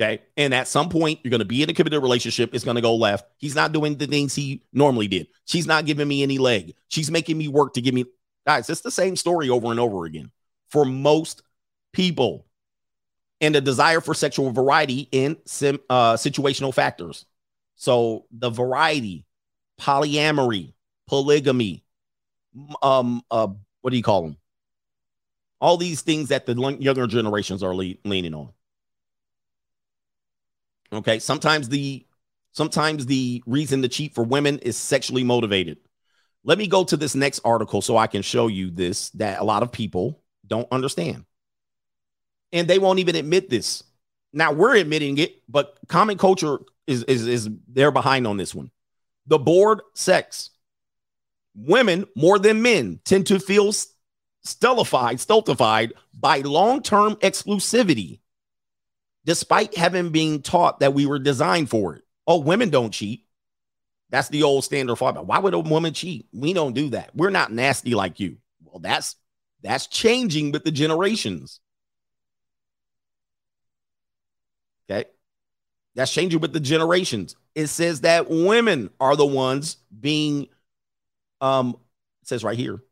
Okay. 0.00 0.22
And 0.36 0.54
at 0.54 0.68
some 0.68 0.88
point, 0.88 1.20
you're 1.22 1.30
going 1.30 1.40
to 1.40 1.44
be 1.44 1.62
in 1.62 1.70
a 1.70 1.74
committed 1.74 2.02
relationship. 2.02 2.54
It's 2.54 2.64
going 2.64 2.76
to 2.76 2.80
go 2.80 2.94
left. 2.94 3.26
He's 3.36 3.54
not 3.54 3.72
doing 3.72 3.96
the 3.96 4.06
things 4.06 4.34
he 4.34 4.62
normally 4.72 5.08
did. 5.08 5.28
She's 5.44 5.66
not 5.66 5.86
giving 5.86 6.08
me 6.08 6.22
any 6.22 6.38
leg. 6.38 6.74
She's 6.88 7.10
making 7.10 7.38
me 7.38 7.48
work 7.48 7.74
to 7.74 7.80
give 7.80 7.94
me. 7.94 8.04
Guys, 8.46 8.68
it's 8.68 8.80
the 8.80 8.90
same 8.90 9.16
story 9.16 9.48
over 9.48 9.70
and 9.70 9.80
over 9.80 10.04
again 10.04 10.30
for 10.68 10.84
most 10.84 11.42
people. 11.92 12.46
And 13.40 13.56
a 13.56 13.60
desire 13.60 14.00
for 14.00 14.14
sexual 14.14 14.50
variety 14.52 15.08
in 15.12 15.36
sim, 15.44 15.78
uh, 15.90 16.14
situational 16.14 16.72
factors. 16.72 17.26
So 17.76 18.26
the 18.30 18.50
variety, 18.50 19.26
polyamory, 19.80 20.72
polygamy, 21.08 21.83
um, 22.82 23.22
uh, 23.30 23.48
what 23.80 23.90
do 23.90 23.96
you 23.96 24.02
call 24.02 24.22
them? 24.22 24.36
All 25.60 25.76
these 25.76 26.02
things 26.02 26.28
that 26.28 26.46
the 26.46 26.54
younger 26.80 27.06
generations 27.06 27.62
are 27.62 27.74
le- 27.74 27.94
leaning 28.04 28.34
on. 28.34 28.50
Okay. 30.92 31.18
Sometimes 31.18 31.68
the 31.68 32.06
sometimes 32.52 33.06
the 33.06 33.42
reason 33.46 33.82
to 33.82 33.88
cheat 33.88 34.14
for 34.14 34.24
women 34.24 34.58
is 34.60 34.76
sexually 34.76 35.24
motivated. 35.24 35.78
Let 36.44 36.58
me 36.58 36.66
go 36.66 36.84
to 36.84 36.96
this 36.96 37.14
next 37.14 37.40
article 37.44 37.80
so 37.80 37.96
I 37.96 38.06
can 38.06 38.22
show 38.22 38.48
you 38.48 38.70
this 38.70 39.10
that 39.10 39.40
a 39.40 39.44
lot 39.44 39.62
of 39.62 39.72
people 39.72 40.22
don't 40.46 40.68
understand. 40.70 41.24
And 42.52 42.68
they 42.68 42.78
won't 42.78 42.98
even 42.98 43.16
admit 43.16 43.48
this. 43.48 43.82
Now 44.32 44.52
we're 44.52 44.76
admitting 44.76 45.18
it, 45.18 45.42
but 45.48 45.78
common 45.88 46.18
culture 46.18 46.58
is 46.86 47.04
is 47.04 47.26
is 47.26 47.48
they're 47.68 47.90
behind 47.90 48.26
on 48.26 48.36
this 48.36 48.54
one. 48.54 48.70
The 49.26 49.38
board 49.38 49.80
sex. 49.94 50.50
Women 51.54 52.06
more 52.16 52.38
than 52.38 52.62
men 52.62 53.00
tend 53.04 53.26
to 53.28 53.38
feel 53.38 53.72
stultified, 54.42 55.20
stultified 55.20 55.94
by 56.12 56.38
long-term 56.38 57.16
exclusivity 57.16 58.20
despite 59.24 59.76
having 59.76 60.10
been 60.10 60.42
taught 60.42 60.80
that 60.80 60.94
we 60.94 61.06
were 61.06 61.18
designed 61.18 61.70
for 61.70 61.96
it. 61.96 62.02
Oh, 62.26 62.38
women 62.38 62.70
don't 62.70 62.90
cheat. 62.90 63.24
That's 64.10 64.28
the 64.28 64.42
old 64.42 64.64
standard 64.64 64.96
thought. 64.96 65.26
Why 65.26 65.38
would 65.38 65.54
a 65.54 65.58
woman 65.58 65.92
cheat? 65.92 66.26
We 66.32 66.52
don't 66.52 66.74
do 66.74 66.90
that. 66.90 67.10
We're 67.14 67.30
not 67.30 67.52
nasty 67.52 67.94
like 67.94 68.20
you. 68.20 68.36
Well, 68.62 68.78
that's 68.78 69.16
that's 69.62 69.86
changing 69.86 70.52
with 70.52 70.64
the 70.64 70.70
generations. 70.70 71.60
Okay. 74.88 75.08
That's 75.94 76.12
changing 76.12 76.40
with 76.40 76.52
the 76.52 76.60
generations. 76.60 77.34
It 77.54 77.68
says 77.68 78.02
that 78.02 78.28
women 78.28 78.90
are 79.00 79.16
the 79.16 79.26
ones 79.26 79.78
being 80.00 80.48
um 81.44 81.76
says 82.22 82.42
right 82.42 82.56
here. 82.56 82.82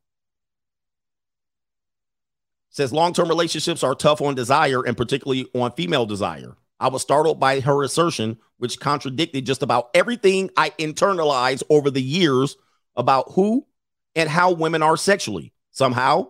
Says 2.68 2.92
long-term 2.92 3.28
relationships 3.28 3.82
are 3.82 3.94
tough 3.94 4.20
on 4.20 4.34
desire 4.34 4.82
and 4.82 4.96
particularly 4.96 5.46
on 5.54 5.72
female 5.72 6.06
desire. 6.06 6.54
I 6.78 6.88
was 6.88 7.02
startled 7.02 7.38
by 7.38 7.60
her 7.60 7.82
assertion, 7.82 8.38
which 8.58 8.80
contradicted 8.80 9.46
just 9.46 9.62
about 9.62 9.90
everything 9.94 10.50
I 10.56 10.70
internalized 10.70 11.62
over 11.70 11.90
the 11.90 12.02
years 12.02 12.56
about 12.96 13.32
who 13.32 13.66
and 14.14 14.28
how 14.28 14.52
women 14.52 14.82
are 14.82 14.96
sexually. 14.96 15.52
Somehow, 15.70 16.28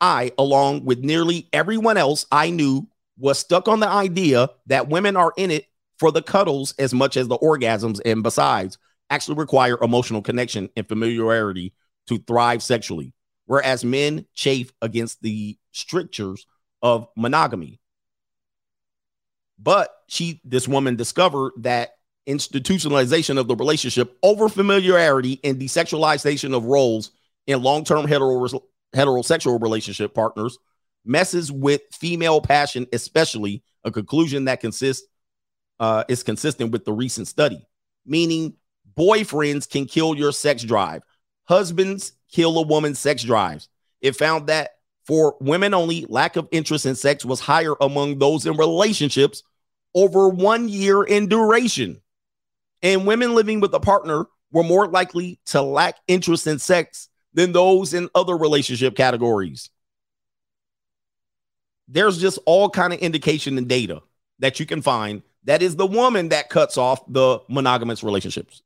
I, 0.00 0.32
along 0.38 0.84
with 0.84 1.00
nearly 1.00 1.48
everyone 1.52 1.96
else 1.96 2.26
I 2.30 2.50
knew, 2.50 2.86
was 3.18 3.38
stuck 3.38 3.66
on 3.66 3.80
the 3.80 3.88
idea 3.88 4.50
that 4.66 4.88
women 4.88 5.16
are 5.16 5.32
in 5.36 5.50
it 5.50 5.66
for 5.98 6.12
the 6.12 6.22
cuddles 6.22 6.74
as 6.78 6.92
much 6.92 7.16
as 7.16 7.28
the 7.28 7.38
orgasms, 7.38 8.00
and 8.04 8.22
besides, 8.22 8.78
actually 9.10 9.36
require 9.36 9.78
emotional 9.82 10.22
connection 10.22 10.68
and 10.76 10.88
familiarity 10.88 11.72
to 12.08 12.18
thrive 12.18 12.62
sexually, 12.62 13.12
whereas 13.46 13.84
men 13.84 14.26
chafe 14.34 14.72
against 14.82 15.22
the 15.22 15.58
strictures 15.72 16.46
of 16.82 17.08
monogamy. 17.16 17.80
But 19.58 19.94
she, 20.08 20.40
this 20.44 20.68
woman 20.68 20.96
discovered 20.96 21.52
that 21.58 21.94
institutionalization 22.28 23.38
of 23.38 23.48
the 23.48 23.56
relationship 23.56 24.16
over 24.22 24.48
familiarity 24.48 25.40
and 25.44 25.58
desexualization 25.58 26.54
of 26.54 26.64
roles 26.64 27.10
in 27.46 27.62
long-term 27.62 28.06
hetero, 28.06 28.48
heterosexual 28.94 29.60
relationship 29.60 30.14
partners 30.14 30.58
messes 31.04 31.52
with 31.52 31.82
female 31.92 32.40
passion, 32.40 32.86
especially 32.92 33.62
a 33.84 33.90
conclusion 33.90 34.46
that 34.46 34.60
consists 34.60 35.06
uh, 35.80 36.04
is 36.08 36.22
consistent 36.22 36.70
with 36.72 36.84
the 36.84 36.92
recent 36.92 37.28
study, 37.28 37.66
meaning 38.06 38.54
boyfriends 38.96 39.68
can 39.68 39.86
kill 39.86 40.14
your 40.14 40.32
sex 40.32 40.62
drive, 40.62 41.02
husbands 41.44 42.12
kill 42.30 42.58
a 42.58 42.62
woman's 42.62 42.98
sex 42.98 43.22
drives. 43.22 43.68
It 44.00 44.16
found 44.16 44.48
that 44.48 44.72
for 45.06 45.36
women 45.40 45.74
only, 45.74 46.06
lack 46.08 46.36
of 46.36 46.48
interest 46.50 46.86
in 46.86 46.94
sex 46.94 47.24
was 47.24 47.40
higher 47.40 47.74
among 47.80 48.18
those 48.18 48.46
in 48.46 48.56
relationships 48.56 49.42
over 49.94 50.28
one 50.28 50.68
year 50.68 51.02
in 51.02 51.28
duration. 51.28 52.00
And 52.82 53.06
women 53.06 53.34
living 53.34 53.60
with 53.60 53.72
a 53.74 53.80
partner 53.80 54.26
were 54.50 54.62
more 54.62 54.88
likely 54.88 55.40
to 55.46 55.62
lack 55.62 55.96
interest 56.08 56.46
in 56.46 56.58
sex 56.58 57.08
than 57.34 57.52
those 57.52 57.94
in 57.94 58.08
other 58.14 58.36
relationship 58.36 58.96
categories. 58.96 59.70
There's 61.88 62.18
just 62.18 62.38
all 62.46 62.70
kind 62.70 62.92
of 62.92 62.98
indication 63.00 63.58
and 63.58 63.68
data 63.68 64.02
that 64.38 64.58
you 64.58 64.66
can 64.66 64.80
find 64.80 65.22
that 65.44 65.60
is 65.60 65.76
the 65.76 65.86
woman 65.86 66.30
that 66.30 66.48
cuts 66.48 66.78
off 66.78 67.02
the 67.06 67.40
monogamous 67.48 68.02
relationships. 68.02 68.62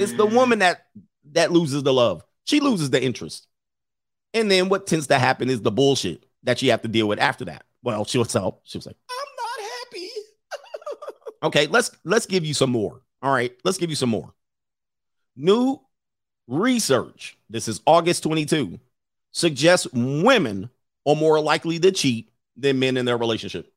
It's 0.00 0.12
the 0.12 0.26
woman 0.26 0.58
that 0.58 0.86
that 1.32 1.52
loses 1.52 1.82
the 1.82 1.92
love. 1.92 2.24
She 2.44 2.60
loses 2.60 2.90
the 2.90 3.02
interest. 3.02 3.46
And 4.32 4.50
then 4.50 4.68
what 4.68 4.86
tends 4.86 5.06
to 5.06 5.18
happen 5.18 5.48
is 5.48 5.62
the 5.62 5.70
bullshit 5.70 6.26
that 6.42 6.60
you 6.60 6.72
have 6.72 6.82
to 6.82 6.88
deal 6.88 7.06
with 7.06 7.20
after 7.20 7.44
that. 7.44 7.64
Well, 7.82 8.04
she'll 8.04 8.24
tell, 8.24 8.60
she 8.64 8.76
was 8.76 8.86
like, 8.86 8.96
I'm 9.08 9.26
not 9.36 9.70
happy. 9.70 10.08
okay, 11.44 11.66
let's 11.68 11.92
let's 12.04 12.26
give 12.26 12.44
you 12.44 12.54
some 12.54 12.70
more. 12.70 13.02
All 13.22 13.32
right, 13.32 13.52
let's 13.62 13.78
give 13.78 13.90
you 13.90 13.96
some 13.96 14.08
more. 14.10 14.34
New 15.36 15.80
research, 16.48 17.38
this 17.48 17.68
is 17.68 17.80
August 17.86 18.24
22, 18.24 18.80
suggests 19.30 19.86
women 19.92 20.70
are 21.06 21.16
more 21.16 21.40
likely 21.40 21.78
to 21.78 21.92
cheat 21.92 22.30
than 22.56 22.78
men 22.78 22.96
in 22.96 23.06
their 23.06 23.16
relationship. 23.16 23.72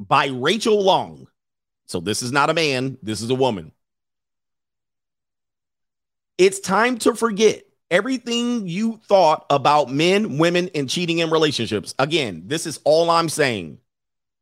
By 0.00 0.26
Rachel 0.28 0.82
Long. 0.82 1.28
So 1.86 2.00
this 2.00 2.22
is 2.22 2.32
not 2.32 2.50
a 2.50 2.54
man, 2.54 2.98
this 3.02 3.22
is 3.22 3.30
a 3.30 3.34
woman. 3.34 3.72
It's 6.38 6.60
time 6.60 6.98
to 6.98 7.14
forget 7.14 7.64
everything 7.90 8.68
you 8.68 9.00
thought 9.08 9.44
about 9.50 9.90
men, 9.90 10.38
women, 10.38 10.70
and 10.74 10.88
cheating 10.88 11.18
in 11.18 11.30
relationships. 11.30 11.94
Again, 11.98 12.44
this 12.46 12.64
is 12.64 12.78
all 12.84 13.10
I'm 13.10 13.28
saying. 13.28 13.78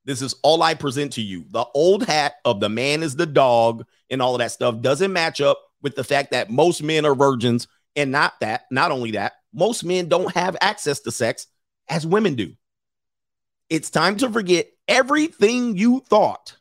This 0.04 0.22
is 0.22 0.34
all 0.42 0.62
I 0.62 0.74
present 0.74 1.14
to 1.14 1.22
you. 1.22 1.46
The 1.50 1.64
old 1.74 2.04
hat 2.04 2.34
of 2.44 2.60
the 2.60 2.68
man 2.68 3.02
is 3.02 3.16
the 3.16 3.26
dog 3.26 3.86
and 4.10 4.22
all 4.22 4.34
of 4.34 4.38
that 4.40 4.52
stuff 4.52 4.80
doesn't 4.80 5.12
match 5.12 5.40
up 5.40 5.58
with 5.82 5.96
the 5.96 6.04
fact 6.04 6.30
that 6.32 6.50
most 6.50 6.82
men 6.82 7.04
are 7.06 7.14
virgins. 7.14 7.66
And 7.96 8.12
not 8.12 8.38
that, 8.40 8.66
not 8.70 8.92
only 8.92 9.12
that, 9.12 9.32
most 9.54 9.82
men 9.84 10.08
don't 10.08 10.32
have 10.34 10.56
access 10.60 11.00
to 11.00 11.10
sex 11.10 11.46
as 11.88 12.06
women 12.06 12.34
do. 12.34 12.52
It's 13.70 13.90
time 13.90 14.16
to 14.18 14.30
forget 14.30 14.68
everything 14.86 15.76
you 15.76 16.00
thought 16.00 16.56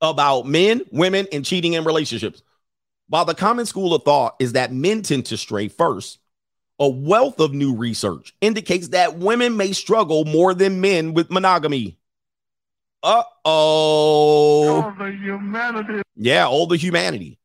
about 0.00 0.46
men, 0.46 0.82
women, 0.92 1.26
and 1.32 1.44
cheating 1.44 1.72
in 1.72 1.84
relationships. 1.84 2.42
While 3.10 3.24
the 3.24 3.34
common 3.34 3.66
school 3.66 3.92
of 3.92 4.04
thought 4.04 4.36
is 4.38 4.52
that 4.52 4.72
men 4.72 5.02
tend 5.02 5.26
to 5.26 5.36
stray 5.36 5.66
first, 5.66 6.20
a 6.78 6.88
wealth 6.88 7.40
of 7.40 7.52
new 7.52 7.74
research 7.74 8.36
indicates 8.40 8.88
that 8.88 9.18
women 9.18 9.56
may 9.56 9.72
struggle 9.72 10.24
more 10.24 10.54
than 10.54 10.80
men 10.80 11.12
with 11.12 11.28
monogamy. 11.28 11.98
Uh 13.02 13.24
oh. 13.44 14.94
The 14.96 15.10
humanity. 15.10 16.02
Yeah, 16.14 16.46
all 16.46 16.68
the 16.68 16.76
humanity. 16.76 17.40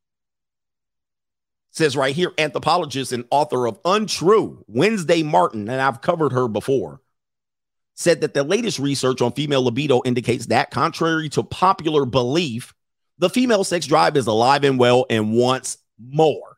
Says 1.71 1.97
right 1.97 2.15
here, 2.15 2.31
anthropologist 2.37 3.11
and 3.11 3.25
author 3.31 3.65
of 3.65 3.79
Untrue, 3.85 4.63
Wednesday 4.67 5.23
Martin, 5.23 5.67
and 5.67 5.81
I've 5.81 6.01
covered 6.01 6.31
her 6.31 6.47
before, 6.47 7.01
said 7.95 8.21
that 8.21 8.35
the 8.35 8.43
latest 8.43 8.77
research 8.77 9.19
on 9.19 9.31
female 9.31 9.63
libido 9.63 10.03
indicates 10.05 10.45
that, 10.47 10.69
contrary 10.69 11.27
to 11.29 11.41
popular 11.41 12.05
belief, 12.05 12.75
the 13.17 13.29
female 13.29 13.63
sex 13.63 13.85
drive 13.85 14.17
is 14.17 14.27
alive 14.27 14.63
and 14.63 14.79
well 14.79 15.05
and 15.09 15.33
wants 15.33 15.77
more. 15.99 16.57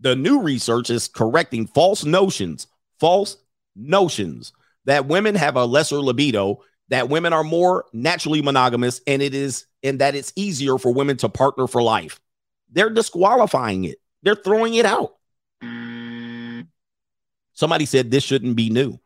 The 0.00 0.16
new 0.16 0.42
research 0.42 0.90
is 0.90 1.08
correcting 1.08 1.66
false 1.66 2.04
notions, 2.04 2.66
false 3.00 3.36
notions 3.74 4.52
that 4.84 5.06
women 5.06 5.34
have 5.34 5.56
a 5.56 5.64
lesser 5.64 6.00
libido, 6.00 6.62
that 6.88 7.08
women 7.08 7.32
are 7.32 7.44
more 7.44 7.84
naturally 7.92 8.42
monogamous, 8.42 9.00
and 9.06 9.20
it 9.20 9.34
is 9.34 9.66
and 9.82 10.00
that 10.00 10.14
it's 10.14 10.32
easier 10.34 10.78
for 10.78 10.92
women 10.92 11.16
to 11.18 11.28
partner 11.28 11.66
for 11.66 11.82
life. 11.82 12.20
They're 12.70 12.90
disqualifying 12.90 13.84
it. 13.84 13.98
They're 14.22 14.34
throwing 14.34 14.74
it 14.74 14.86
out. 14.86 15.14
Somebody 17.52 17.86
said 17.86 18.10
this 18.10 18.24
shouldn't 18.24 18.56
be 18.56 18.70
new. 18.70 18.98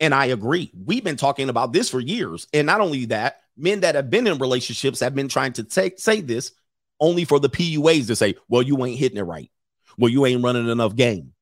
And 0.00 0.14
I 0.14 0.26
agree. 0.26 0.70
We've 0.74 1.04
been 1.04 1.16
talking 1.16 1.48
about 1.48 1.72
this 1.72 1.88
for 1.88 2.00
years. 2.00 2.48
And 2.52 2.66
not 2.66 2.80
only 2.80 3.04
that, 3.06 3.41
men 3.56 3.80
that 3.80 3.94
have 3.94 4.10
been 4.10 4.26
in 4.26 4.38
relationships 4.38 5.00
have 5.00 5.14
been 5.14 5.28
trying 5.28 5.52
to 5.54 5.64
take, 5.64 5.98
say 5.98 6.20
this 6.20 6.52
only 7.00 7.24
for 7.24 7.40
the 7.40 7.50
PUAs 7.50 8.06
to 8.06 8.16
say, 8.16 8.34
well, 8.48 8.62
you 8.62 8.84
ain't 8.84 8.98
hitting 8.98 9.18
it 9.18 9.22
right 9.22 9.50
well, 9.98 10.10
you 10.10 10.26
ain't 10.26 10.42
running 10.42 10.68
enough 10.68 10.94
game 10.94 11.32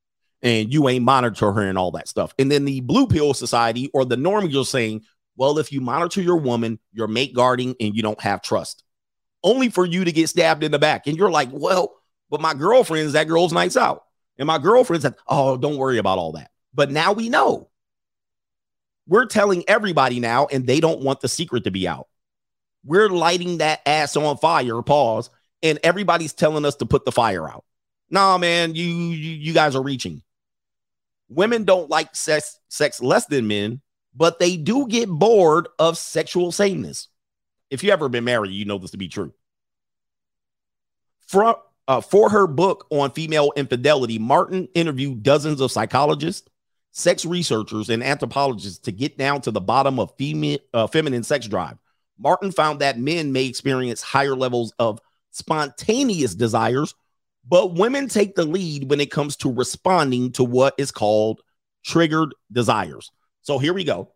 and 0.42 0.72
you 0.72 0.88
ain't 0.88 1.04
monitoring 1.04 1.54
her 1.54 1.68
and 1.68 1.78
all 1.78 1.92
that 1.92 2.08
stuff. 2.08 2.34
And 2.38 2.50
then 2.50 2.64
the 2.64 2.80
blue 2.80 3.06
pill 3.06 3.34
society 3.34 3.90
or 3.92 4.04
the 4.04 4.16
norm 4.16 4.46
you're 4.46 4.64
saying, 4.64 5.02
well, 5.36 5.58
if 5.58 5.72
you 5.72 5.80
monitor 5.80 6.22
your 6.22 6.36
woman, 6.36 6.78
you're 6.92 7.08
mate 7.08 7.34
guarding 7.34 7.74
and 7.80 7.94
you 7.94 8.02
don't 8.02 8.20
have 8.20 8.42
trust, 8.42 8.84
only 9.42 9.68
for 9.70 9.86
you 9.86 10.04
to 10.04 10.12
get 10.12 10.28
stabbed 10.28 10.62
in 10.62 10.72
the 10.72 10.78
back. 10.78 11.06
And 11.06 11.16
you're 11.16 11.30
like, 11.30 11.48
well, 11.52 11.94
but 12.30 12.40
my 12.40 12.54
girlfriend's 12.54 13.14
that 13.14 13.28
girl's 13.28 13.52
nights 13.52 13.76
out. 13.76 14.04
And 14.38 14.46
my 14.46 14.58
girlfriend's 14.58 15.04
like, 15.04 15.18
oh, 15.26 15.56
don't 15.56 15.76
worry 15.76 15.98
about 15.98 16.18
all 16.18 16.32
that. 16.32 16.50
But 16.72 16.90
now 16.90 17.12
we 17.12 17.28
know. 17.28 17.68
We're 19.10 19.26
telling 19.26 19.64
everybody 19.68 20.20
now, 20.20 20.46
and 20.46 20.66
they 20.66 20.80
don't 20.80 21.02
want 21.02 21.20
the 21.20 21.28
secret 21.28 21.64
to 21.64 21.70
be 21.70 21.86
out. 21.86 22.08
We're 22.82 23.10
lighting 23.10 23.58
that 23.58 23.80
ass 23.84 24.16
on 24.16 24.38
fire, 24.38 24.80
pause, 24.80 25.28
and 25.62 25.78
everybody's 25.82 26.32
telling 26.32 26.64
us 26.64 26.76
to 26.76 26.86
put 26.86 27.04
the 27.04 27.12
fire 27.12 27.46
out 27.46 27.64
nah, 28.10 28.36
man, 28.38 28.74
you, 28.74 28.84
you 28.84 29.36
you 29.36 29.54
guys 29.54 29.76
are 29.76 29.82
reaching. 29.82 30.22
Women 31.28 31.64
don't 31.64 31.88
like 31.88 32.14
sex 32.14 32.58
sex 32.68 33.00
less 33.00 33.26
than 33.26 33.46
men, 33.46 33.80
but 34.14 34.38
they 34.38 34.56
do 34.56 34.86
get 34.88 35.08
bored 35.08 35.68
of 35.78 35.96
sexual 35.96 36.52
sameness. 36.52 37.08
If 37.70 37.84
you 37.84 37.92
ever 37.92 38.08
been 38.08 38.24
married, 38.24 38.50
you 38.50 38.64
know 38.64 38.78
this 38.78 38.90
to 38.90 38.96
be 38.96 39.08
true. 39.08 39.32
For, 41.28 41.56
uh, 41.86 42.00
for 42.00 42.28
her 42.30 42.48
book 42.48 42.86
on 42.90 43.12
female 43.12 43.52
infidelity, 43.54 44.18
Martin 44.18 44.68
interviewed 44.74 45.22
dozens 45.22 45.60
of 45.60 45.70
psychologists, 45.70 46.48
sex 46.92 47.24
researchers, 47.24 47.88
and 47.88 48.02
anthropologists 48.02 48.78
to 48.80 48.92
get 48.92 49.16
down 49.16 49.40
to 49.42 49.50
the 49.50 49.60
bottom 49.60 49.98
of 49.98 50.12
female, 50.16 50.58
uh, 50.74 50.86
feminine 50.86 51.22
sex 51.22 51.46
drive. 51.46 51.78
Martin 52.18 52.52
found 52.52 52.80
that 52.80 52.98
men 52.98 53.32
may 53.32 53.46
experience 53.46 54.02
higher 54.02 54.36
levels 54.36 54.72
of 54.78 55.00
spontaneous 55.30 56.34
desires 56.34 56.94
but 57.46 57.74
women 57.74 58.08
take 58.08 58.34
the 58.34 58.44
lead 58.44 58.90
when 58.90 59.00
it 59.00 59.10
comes 59.10 59.36
to 59.36 59.52
responding 59.52 60.32
to 60.32 60.44
what 60.44 60.74
is 60.78 60.90
called 60.90 61.40
triggered 61.84 62.34
desires. 62.52 63.10
So 63.42 63.58
here 63.58 63.72
we 63.72 63.84
go. 63.84 64.12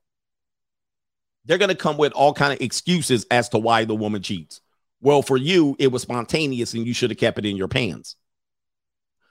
They're 1.44 1.58
going 1.58 1.70
to 1.70 1.74
come 1.74 1.96
with 1.96 2.12
all 2.12 2.32
kind 2.32 2.52
of 2.52 2.60
excuses 2.60 3.26
as 3.30 3.48
to 3.50 3.58
why 3.58 3.84
the 3.84 3.94
woman 3.94 4.22
cheats. 4.22 4.60
Well, 5.00 5.22
for 5.22 5.36
you, 5.36 5.76
it 5.78 5.92
was 5.92 6.02
spontaneous 6.02 6.74
and 6.74 6.86
you 6.86 6.94
should 6.94 7.10
have 7.10 7.18
kept 7.18 7.38
it 7.38 7.44
in 7.44 7.56
your 7.56 7.68
pants. 7.68 8.16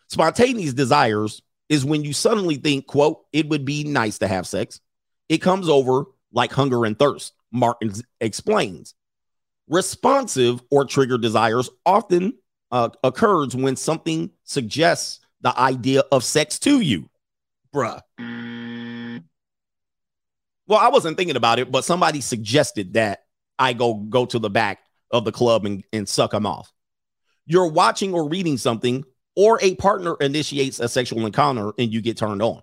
Spontaneous 0.10 0.74
desires 0.74 1.41
is 1.74 1.84
when 1.84 2.04
you 2.04 2.14
suddenly 2.14 2.56
think, 2.56 2.86
quote, 2.86 3.26
it 3.34 3.50
would 3.50 3.66
be 3.66 3.84
nice 3.84 4.20
to 4.20 4.28
have 4.28 4.48
sex. 4.48 4.80
It 5.28 5.40
comes 5.40 5.68
over 5.68 6.06
like 6.32 6.52
hunger 6.52 6.86
and 6.86 6.98
thirst, 6.98 7.34
Martin 7.52 7.91
explains. 8.22 8.94
Responsive 9.68 10.62
or 10.70 10.86
triggered 10.86 11.22
desires 11.22 11.70
often 11.86 12.34
uh, 12.72 12.90
occurs 13.04 13.56
when 13.56 13.76
something 13.76 14.30
suggests 14.44 15.20
the 15.41 15.58
idea 15.60 16.04
of 16.12 16.24
sex 16.24 16.60
to 16.60 16.80
you, 16.80 17.10
bruh. 17.74 18.02
Well, 20.68 20.80
I 20.80 20.90
wasn't 20.90 21.18
thinking 21.18 21.36
about 21.36 21.60
it, 21.60 21.72
but 21.72 21.86
somebody 21.86 22.22
suggested 22.22 22.94
that 22.94 23.26
I 23.60 23.74
go 23.74 23.95
go 23.95 24.26
to 24.28 24.40
the 24.40 24.50
back 24.50 24.80
of 25.12 25.26
the 25.26 25.32
club 25.32 25.66
and, 25.66 25.84
and 25.91 26.08
suck 26.08 26.32
them 26.32 26.45
off. 26.45 26.72
You're 27.45 27.68
watching 27.68 28.14
or 28.14 28.30
reading 28.30 28.58
something, 28.58 29.04
or 29.36 29.60
a 29.62 29.76
partner 29.76 30.16
initiates 30.20 30.80
a 30.80 30.88
sexual 30.88 31.26
encounter 31.26 31.72
and 31.78 31.92
you 31.92 32.02
get 32.02 32.18
turned 32.18 32.42
on. 32.42 32.62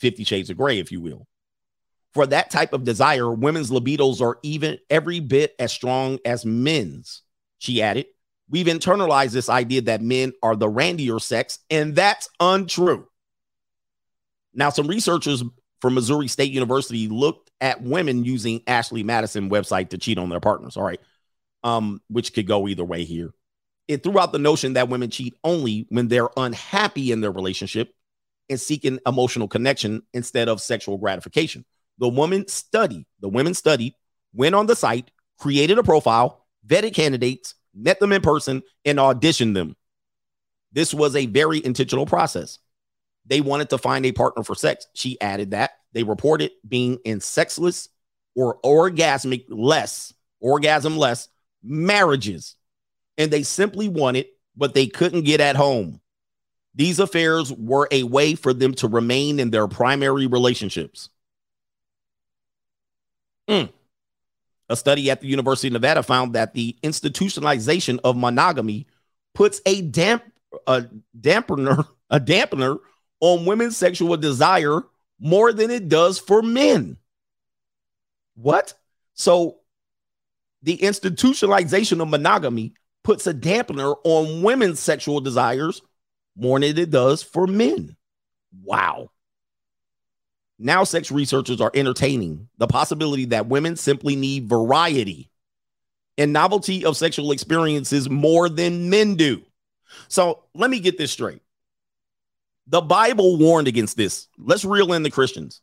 50 0.00 0.24
shades 0.24 0.50
of 0.50 0.56
gray, 0.56 0.78
if 0.78 0.92
you 0.92 1.00
will. 1.00 1.26
For 2.14 2.26
that 2.26 2.50
type 2.50 2.72
of 2.72 2.84
desire, 2.84 3.30
women's 3.30 3.70
libidos 3.70 4.20
are 4.20 4.38
even 4.42 4.78
every 4.88 5.20
bit 5.20 5.54
as 5.58 5.72
strong 5.72 6.18
as 6.24 6.44
men's, 6.46 7.22
she 7.58 7.82
added. 7.82 8.06
We've 8.48 8.66
internalized 8.66 9.32
this 9.32 9.50
idea 9.50 9.82
that 9.82 10.00
men 10.00 10.32
are 10.42 10.56
the 10.56 10.70
randier 10.70 11.20
sex, 11.20 11.58
and 11.68 11.94
that's 11.94 12.30
untrue. 12.40 13.06
Now, 14.54 14.70
some 14.70 14.86
researchers 14.86 15.44
from 15.80 15.94
Missouri 15.94 16.28
State 16.28 16.50
University 16.50 17.08
looked 17.08 17.50
at 17.60 17.82
women 17.82 18.24
using 18.24 18.62
Ashley 18.66 19.02
Madison 19.02 19.50
website 19.50 19.90
to 19.90 19.98
cheat 19.98 20.18
on 20.18 20.30
their 20.30 20.40
partners. 20.40 20.76
All 20.76 20.84
right. 20.84 21.00
Um, 21.62 22.00
which 22.08 22.32
could 22.32 22.46
go 22.46 22.68
either 22.68 22.84
way 22.84 23.04
here. 23.04 23.32
It 23.88 24.02
threw 24.02 24.18
out 24.18 24.32
the 24.32 24.38
notion 24.38 24.74
that 24.74 24.88
women 24.88 25.10
cheat 25.10 25.34
only 25.42 25.86
when 25.88 26.08
they're 26.08 26.28
unhappy 26.36 27.10
in 27.10 27.22
their 27.22 27.32
relationship 27.32 27.94
and 28.50 28.60
seeking 28.60 28.98
emotional 29.06 29.48
connection 29.48 30.02
instead 30.12 30.48
of 30.48 30.60
sexual 30.60 30.98
gratification. 30.98 31.64
The 31.98 32.08
woman 32.08 32.46
studied, 32.48 33.06
the 33.20 33.28
women 33.28 33.54
studied, 33.54 33.94
went 34.32 34.54
on 34.54 34.66
the 34.66 34.76
site, 34.76 35.10
created 35.38 35.78
a 35.78 35.82
profile, 35.82 36.46
vetted 36.66 36.94
candidates, 36.94 37.54
met 37.74 37.98
them 37.98 38.12
in 38.12 38.20
person, 38.20 38.62
and 38.84 38.98
auditioned 38.98 39.54
them. 39.54 39.74
This 40.72 40.92
was 40.92 41.16
a 41.16 41.26
very 41.26 41.64
intentional 41.64 42.06
process. 42.06 42.58
They 43.26 43.40
wanted 43.40 43.70
to 43.70 43.78
find 43.78 44.04
a 44.06 44.12
partner 44.12 44.42
for 44.42 44.54
sex. 44.54 44.86
She 44.94 45.20
added 45.20 45.52
that 45.52 45.72
they 45.92 46.02
reported 46.02 46.52
being 46.66 46.98
in 47.04 47.20
sexless 47.20 47.88
or 48.34 48.60
orgasmic 48.60 49.46
less, 49.48 50.12
orgasm 50.40 50.96
less 50.96 51.28
marriages. 51.62 52.56
And 53.18 53.30
they 53.30 53.42
simply 53.42 53.88
wanted 53.88 54.26
what 54.54 54.72
they 54.72 54.86
couldn't 54.86 55.24
get 55.24 55.40
at 55.40 55.56
home. 55.56 56.00
These 56.74 57.00
affairs 57.00 57.52
were 57.52 57.88
a 57.90 58.04
way 58.04 58.34
for 58.34 58.54
them 58.54 58.72
to 58.74 58.88
remain 58.88 59.40
in 59.40 59.50
their 59.50 59.66
primary 59.66 60.26
relationships. 60.26 61.10
Mm. 63.48 63.70
A 64.68 64.76
study 64.76 65.10
at 65.10 65.20
the 65.20 65.26
University 65.26 65.68
of 65.68 65.72
Nevada 65.72 66.02
found 66.02 66.34
that 66.34 66.54
the 66.54 66.76
institutionalization 66.82 67.98
of 68.04 68.16
monogamy 68.16 68.86
puts 69.34 69.60
a 69.66 69.82
damp 69.82 70.22
a 70.66 70.86
dampener 71.18 71.86
a 72.10 72.20
dampener 72.20 72.78
on 73.20 73.44
women's 73.44 73.76
sexual 73.76 74.16
desire 74.16 74.82
more 75.18 75.52
than 75.52 75.70
it 75.70 75.88
does 75.88 76.18
for 76.18 76.42
men. 76.42 76.96
What? 78.34 78.74
So 79.14 79.58
the 80.62 80.78
institutionalization 80.78 82.00
of 82.00 82.08
monogamy 82.08 82.74
puts 83.08 83.26
a 83.26 83.32
dampener 83.32 83.96
on 84.04 84.42
women's 84.42 84.78
sexual 84.78 85.18
desires 85.18 85.80
more 86.36 86.60
than 86.60 86.76
it 86.76 86.90
does 86.90 87.22
for 87.22 87.46
men. 87.46 87.96
Wow. 88.62 89.08
Now, 90.58 90.84
sex 90.84 91.10
researchers 91.10 91.62
are 91.62 91.70
entertaining 91.72 92.50
the 92.58 92.66
possibility 92.66 93.24
that 93.24 93.46
women 93.46 93.76
simply 93.76 94.14
need 94.14 94.46
variety 94.46 95.30
and 96.18 96.34
novelty 96.34 96.84
of 96.84 96.98
sexual 96.98 97.32
experiences 97.32 98.10
more 98.10 98.50
than 98.50 98.90
men 98.90 99.14
do. 99.14 99.40
So 100.08 100.44
let 100.54 100.68
me 100.68 100.78
get 100.78 100.98
this 100.98 101.10
straight. 101.10 101.40
The 102.66 102.82
Bible 102.82 103.38
warned 103.38 103.68
against 103.68 103.96
this. 103.96 104.28
Let's 104.36 104.66
reel 104.66 104.92
in 104.92 105.02
the 105.02 105.10
Christians. 105.10 105.62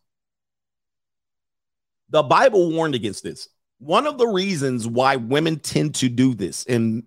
The 2.09 2.23
Bible 2.23 2.71
warned 2.71 2.95
against 2.95 3.21
this. 3.21 3.49
One 3.77 4.07
of 4.07 4.17
the 4.17 4.25
reasons 4.25 4.87
why 4.87 5.17
women 5.17 5.59
tend 5.59 5.93
to 5.95 6.09
do 6.09 6.33
this, 6.33 6.65
and 6.65 7.03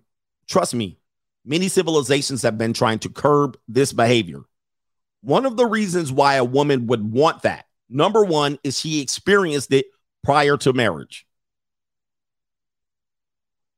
trust 0.49 0.73
me, 0.73 0.97
many 1.45 1.69
civilizations 1.69 2.41
have 2.41 2.57
been 2.57 2.73
trying 2.73 2.99
to 2.99 3.09
curb 3.09 3.57
this 3.67 3.93
behavior. 3.93 4.41
One 5.21 5.45
of 5.45 5.55
the 5.55 5.65
reasons 5.65 6.11
why 6.11 6.35
a 6.35 6.43
woman 6.43 6.87
would 6.87 7.11
want 7.11 7.43
that, 7.43 7.65
number 7.89 8.25
one, 8.25 8.57
is 8.63 8.77
she 8.77 9.01
experienced 9.01 9.71
it 9.71 9.85
prior 10.23 10.57
to 10.57 10.73
marriage. 10.73 11.25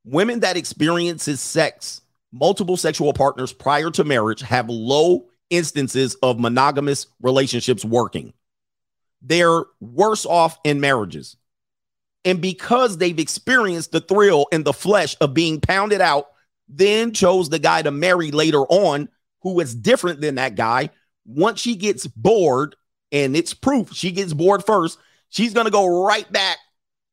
Women 0.04 0.40
that 0.40 0.56
experiences 0.56 1.40
sex, 1.40 2.00
multiple 2.32 2.76
sexual 2.76 3.12
partners 3.12 3.52
prior 3.52 3.90
to 3.92 4.04
marriage 4.04 4.40
have 4.40 4.68
low 4.68 5.26
instances 5.50 6.16
of 6.22 6.40
monogamous 6.40 7.06
relationships 7.20 7.84
working. 7.84 8.32
They're 9.20 9.64
worse 9.80 10.26
off 10.26 10.58
in 10.64 10.80
marriages. 10.80 11.36
And 12.24 12.40
because 12.40 12.98
they've 12.98 13.18
experienced 13.18 13.92
the 13.92 14.00
thrill 14.00 14.46
and 14.52 14.64
the 14.64 14.72
flesh 14.72 15.16
of 15.20 15.34
being 15.34 15.60
pounded 15.60 16.00
out, 16.00 16.31
then 16.68 17.12
chose 17.12 17.48
the 17.48 17.58
guy 17.58 17.82
to 17.82 17.90
marry 17.90 18.30
later 18.30 18.60
on 18.60 19.08
who 19.42 19.60
is 19.60 19.74
different 19.74 20.20
than 20.20 20.36
that 20.36 20.54
guy. 20.54 20.90
Once 21.24 21.60
she 21.60 21.76
gets 21.76 22.06
bored, 22.06 22.76
and 23.10 23.36
it's 23.36 23.54
proof 23.54 23.92
she 23.92 24.10
gets 24.10 24.32
bored 24.32 24.64
first, 24.64 24.98
she's 25.28 25.54
going 25.54 25.66
to 25.66 25.70
go 25.70 26.04
right 26.04 26.30
back 26.32 26.58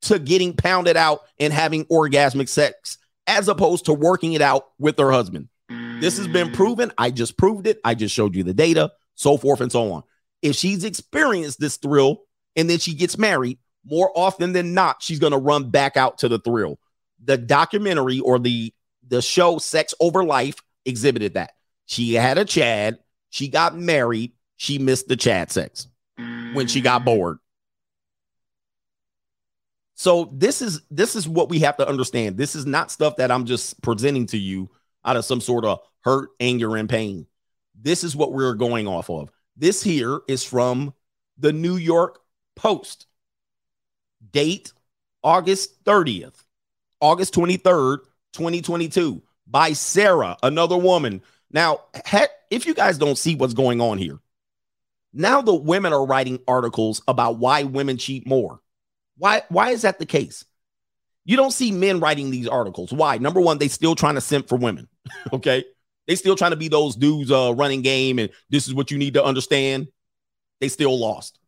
to 0.04 0.18
getting 0.18 0.56
pounded 0.56 0.96
out 0.96 1.22
and 1.40 1.52
having 1.52 1.86
orgasmic 1.86 2.48
sex 2.48 2.98
as 3.28 3.48
opposed 3.48 3.86
to 3.86 3.94
working 3.94 4.34
it 4.34 4.42
out 4.42 4.68
with 4.80 4.98
her 4.98 5.12
husband. 5.12 5.50
This 6.00 6.18
has 6.18 6.28
been 6.28 6.50
mm. 6.50 6.54
proven. 6.54 6.92
I 6.98 7.12
just 7.12 7.38
proved 7.38 7.68
it. 7.68 7.80
I 7.84 7.94
just 7.94 8.16
showed 8.16 8.36
you 8.36 8.44
the 8.44 8.54
data, 8.54 8.92
so 9.16 9.38
forth 9.38 9.62
and 9.62 9.72
so 9.72 9.92
on. 9.92 10.04
If 10.42 10.56
she's 10.56 10.84
experienced 10.84 11.60
this 11.60 11.78
thrill 11.78 12.22
and 12.56 12.70
then 12.70 12.80
she 12.80 12.94
gets 12.94 13.18
married, 13.18 13.60
more 13.86 14.12
often 14.16 14.54
than 14.54 14.74
not, 14.74 15.04
she's 15.04 15.20
going 15.20 15.34
to 15.34 15.38
run 15.38 15.70
back 15.70 15.98
out 15.98 16.20
to 16.20 16.30
the 16.30 16.40
thrill. 16.40 16.80
The 17.24 17.38
documentary 17.38 18.20
or 18.22 18.40
the 18.40 18.74
the 19.10 19.22
show 19.22 19.57
Sex 19.57 19.94
Over 19.99 20.23
Life 20.23 20.56
exhibited 20.86 21.34
that. 21.34 21.52
She 21.86 22.14
had 22.14 22.38
a 22.38 22.45
Chad, 22.45 22.99
she 23.30 23.48
got 23.48 23.76
married, 23.76 24.34
she 24.56 24.77
missed 24.77 25.07
the 25.07 25.18
Chad 25.18 25.52
sex 25.52 25.88
when 26.53 26.68
she 26.68 26.81
got 26.81 27.02
mm. 27.02 27.06
bored. 27.06 27.40
So 29.95 30.30
this 30.34 30.61
is 30.61 30.81
this 30.90 31.15
is 31.15 31.27
what 31.27 31.49
we 31.49 31.60
have 31.60 31.77
to 31.77 31.88
understand. 31.88 32.38
This 32.38 32.56
is 32.56 32.65
not 32.65 32.91
stuff 32.91 33.18
that 33.18 33.31
I'm 33.31 33.45
just 33.45 33.81
presenting 33.81 34.27
to 34.27 34.38
you 34.38 34.69
out 35.03 35.18
of 35.18 35.26
some 35.26 35.41
sort 35.41 35.65
of 35.65 35.80
hurt, 36.02 36.30
anger, 36.40 36.77
and 36.77 36.88
pain. 36.88 37.27
This 37.76 38.03
is 38.03 38.15
what 38.15 38.31
we're 38.31 38.53
going 38.53 38.88
off 38.88 39.10
of. 39.10 39.30
This 39.57 39.84
here 39.84 40.22
is 40.27 40.44
from 40.44 40.94
the 41.38 41.52
New 41.52 41.76
York 41.76 42.19
Post. 42.56 43.07
Date 44.31 44.73
August 45.23 45.84
30th, 45.84 46.44
August 47.02 47.34
23rd, 47.34 47.99
2022, 48.34 49.22
by 49.47 49.73
Sarah, 49.73 50.38
another 50.43 50.77
woman. 50.77 51.22
Now, 51.51 51.81
heck, 52.06 52.30
if 52.49 52.65
you 52.65 52.73
guys 52.73 52.97
don't 52.97 53.18
see 53.18 53.35
what's 53.35 53.53
going 53.53 53.81
on 53.81 53.97
here, 53.97 54.19
now 55.14 55.41
the 55.41 55.56
women 55.56 55.93
are 55.93 56.06
writing 56.06 56.39
articles 56.47 57.01
about 57.07 57.38
why 57.38 57.64
women 57.64 57.97
cheat 57.97 58.27
more. 58.27 58.60
Why, 59.18 59.41
why 59.49 59.72
is 59.72 59.81
that 59.81 59.99
the 59.99 60.06
case? 60.06 60.45
You 61.26 61.35
don't 61.35 61.51
see 61.51 61.72
men 61.72 61.99
writing 61.99 62.31
these 62.31 62.47
articles. 62.47 62.91
Why? 62.91 63.18
Number 63.18 63.41
one, 63.41 63.57
they 63.57 63.68
still 63.68 63.95
trying 63.95 64.15
to 64.15 64.22
simp 64.22 64.47
for 64.47 64.57
women. 64.57 64.88
okay. 65.34 65.64
They 66.07 66.15
still 66.15 66.35
trying 66.35 66.51
to 66.51 66.57
be 66.57 66.69
those 66.69 66.95
dudes 66.95 67.31
uh 67.31 67.53
running 67.56 67.84
game 67.84 68.18
and 68.18 68.31
this 68.49 68.68
is 68.68 68.73
what 68.73 68.89
you 68.89 68.97
need 68.97 69.14
to 69.14 69.23
understand. 69.23 69.88
They 70.60 70.69
still 70.69 70.97
lost. 70.97 71.39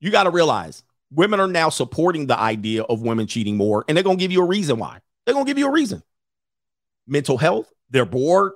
You 0.00 0.10
got 0.10 0.24
to 0.24 0.30
realize 0.30 0.82
women 1.10 1.40
are 1.40 1.48
now 1.48 1.68
supporting 1.68 2.26
the 2.26 2.38
idea 2.38 2.82
of 2.82 3.02
women 3.02 3.26
cheating 3.26 3.56
more, 3.56 3.84
and 3.86 3.96
they're 3.96 4.04
gonna 4.04 4.16
give 4.16 4.32
you 4.32 4.42
a 4.42 4.46
reason 4.46 4.78
why. 4.78 5.00
They're 5.26 5.34
gonna 5.34 5.44
give 5.44 5.58
you 5.58 5.66
a 5.66 5.72
reason. 5.72 6.02
Mental 7.06 7.36
health, 7.36 7.70
they're 7.90 8.06
bored, 8.06 8.52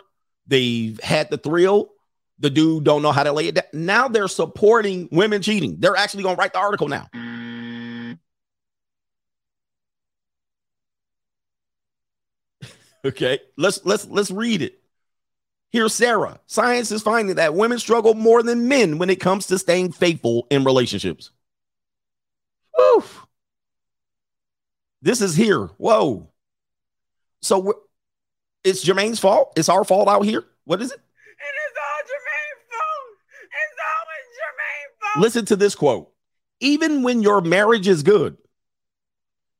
they've 0.47 0.99
had 1.01 1.29
the 1.31 1.37
thrill, 1.37 1.91
the 2.39 2.49
dude 2.51 2.85
don't 2.85 3.03
know 3.03 3.13
how 3.13 3.25
to 3.25 3.33
lay 3.33 3.49
it 3.49 3.57
down. 3.57 3.65
Now 3.73 4.09
they're 4.09 4.29
supporting 4.29 5.09
women 5.13 5.43
cheating. 5.43 5.77
They're 5.79 5.97
actually 5.97 6.23
gonna 6.23 6.37
write 6.37 6.55
the 6.55 6.59
article 6.59 6.89
now. 6.89 7.09
okay, 13.05 13.41
let's 13.57 13.85
let's 13.85 14.07
let's 14.07 14.31
read 14.31 14.63
it. 14.63 14.81
Here's 15.71 15.95
Sarah. 15.95 16.41
Science 16.47 16.91
is 16.91 17.03
finding 17.03 17.37
that 17.37 17.55
women 17.55 17.79
struggle 17.79 18.15
more 18.15 18.43
than 18.43 18.67
men 18.69 18.99
when 18.99 19.11
it 19.11 19.21
comes 19.21 19.47
to 19.49 19.59
staying 19.59 19.93
faithful 19.93 20.47
in 20.51 20.65
relationships. 20.65 21.31
Woo. 22.77 23.05
This 25.03 25.21
is 25.21 25.37
here. 25.37 25.67
Whoa. 25.77 26.30
So 27.43 27.83
it's 28.65 28.85
Jermaine's 28.85 29.19
fault. 29.19 29.53
It's 29.57 29.69
our 29.69 29.85
fault 29.85 30.09
out 30.09 30.25
here. 30.25 30.45
What 30.65 30.83
is 30.83 30.91
it? 30.91 30.99
It 30.99 30.99
is 30.99 31.77
all 31.79 32.01
Jermaine's 32.07 32.65
fault. 32.71 33.17
It's 33.43 33.79
always 33.97 34.27
Jermaine's 34.39 34.97
fault. 35.01 35.23
Listen 35.23 35.45
to 35.47 35.57
this 35.57 35.75
quote. 35.75 36.13
Even 36.61 37.03
when 37.03 37.23
your 37.23 37.41
marriage 37.41 37.89
is 37.89 38.03
good, 38.03 38.37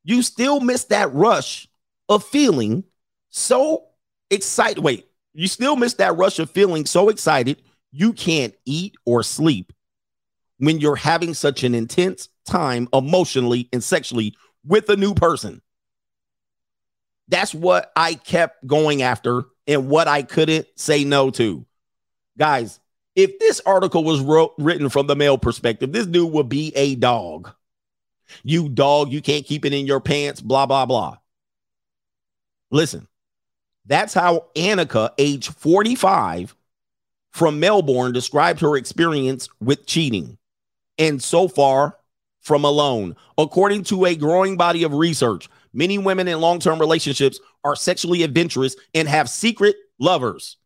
you 0.05 0.23
still 0.23 0.61
miss 0.61 0.85
that 0.85 1.13
rush 1.15 1.69
of 2.09 2.25
feeling 2.25 2.85
so 3.31 3.87
excited. 4.31 4.83
Wait, 4.83 5.09
you 5.33 5.49
still 5.49 5.77
miss 5.77 5.95
that 5.95 6.17
rush 6.17 6.39
of 6.39 6.51
feeling 6.51 6.85
so 6.85 7.09
excited 7.09 7.63
you 7.93 8.13
can't 8.13 8.55
eat 8.65 8.95
or 9.05 9.23
sleep 9.23 9.73
when 10.59 10.79
you're 10.79 10.97
having 10.97 11.35
such 11.35 11.65
an 11.65 11.75
intense 11.75 12.29
time 12.47 12.89
emotionally 12.93 13.69
and 13.73 13.83
sexually 13.83 14.35
with 14.65 14.89
a 14.91 14.97
new 14.97 15.15
person. 15.15 15.63
That's 17.31 17.55
what 17.55 17.93
I 17.97 18.15
kept 18.15 18.67
going 18.67 19.03
after 19.03 19.45
and 19.67 19.89
what 19.89 20.09
I 20.09 20.23
couldn't 20.23 20.67
say 20.77 21.05
no 21.05 21.31
to. 21.33 21.67
Guys, 22.39 22.81
if 23.17 23.39
this 23.39 23.61
article 23.67 24.05
was 24.05 24.21
wrote, 24.21 24.55
written 24.59 24.91
from 24.91 25.07
the 25.07 25.17
male 25.17 25.39
perspective, 25.39 25.93
this 25.93 26.07
dude 26.07 26.33
would 26.33 26.49
be 26.51 26.73
a 26.77 26.97
dog. 26.97 27.53
You 28.45 28.69
dog, 28.69 29.13
you 29.13 29.23
can't 29.23 29.47
keep 29.47 29.65
it 29.65 29.73
in 29.73 29.87
your 29.87 30.01
pants, 30.01 30.41
blah, 30.41 30.67
blah, 30.67 30.87
blah. 30.87 31.17
Listen, 32.71 33.09
that's 33.87 34.15
how 34.15 34.47
Annika, 34.57 35.11
age 35.19 35.49
45, 35.49 36.57
from 37.33 37.61
Melbourne, 37.61 38.13
described 38.13 38.61
her 38.61 38.77
experience 38.77 39.49
with 39.61 39.87
cheating. 39.87 40.39
and 40.99 41.23
so 41.23 41.49
far 41.49 41.97
from 42.41 42.65
alone. 42.65 43.17
According 43.39 43.85
to 43.85 44.05
a 44.05 44.15
growing 44.15 44.57
body 44.57 44.85
of 44.85 44.95
research, 44.95 45.49
many 45.73 45.99
women 45.99 46.29
in 46.29 46.41
long 46.41 46.59
term 46.59 46.79
relationships 46.79 47.41
are 47.65 47.77
sexually 47.77 48.23
adventurous 48.23 48.77
and 48.95 49.09
have 49.09 49.29
secret 49.29 49.77
lovers. 49.99 50.57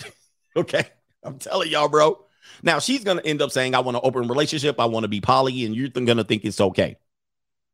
okay. 0.56 0.84
I'm 1.22 1.38
telling 1.38 1.70
y'all, 1.70 1.88
bro. 1.88 2.24
Now 2.62 2.78
she's 2.78 3.04
going 3.04 3.18
to 3.18 3.26
end 3.26 3.42
up 3.42 3.50
saying, 3.50 3.74
I 3.74 3.80
want 3.80 3.96
an 3.96 4.02
open 4.04 4.28
relationship. 4.28 4.78
I 4.78 4.86
want 4.86 5.04
to 5.04 5.08
be 5.08 5.20
poly, 5.20 5.64
and 5.64 5.74
you're 5.74 5.88
going 5.88 6.16
to 6.16 6.24
think 6.24 6.44
it's 6.44 6.60
okay. 6.60 6.96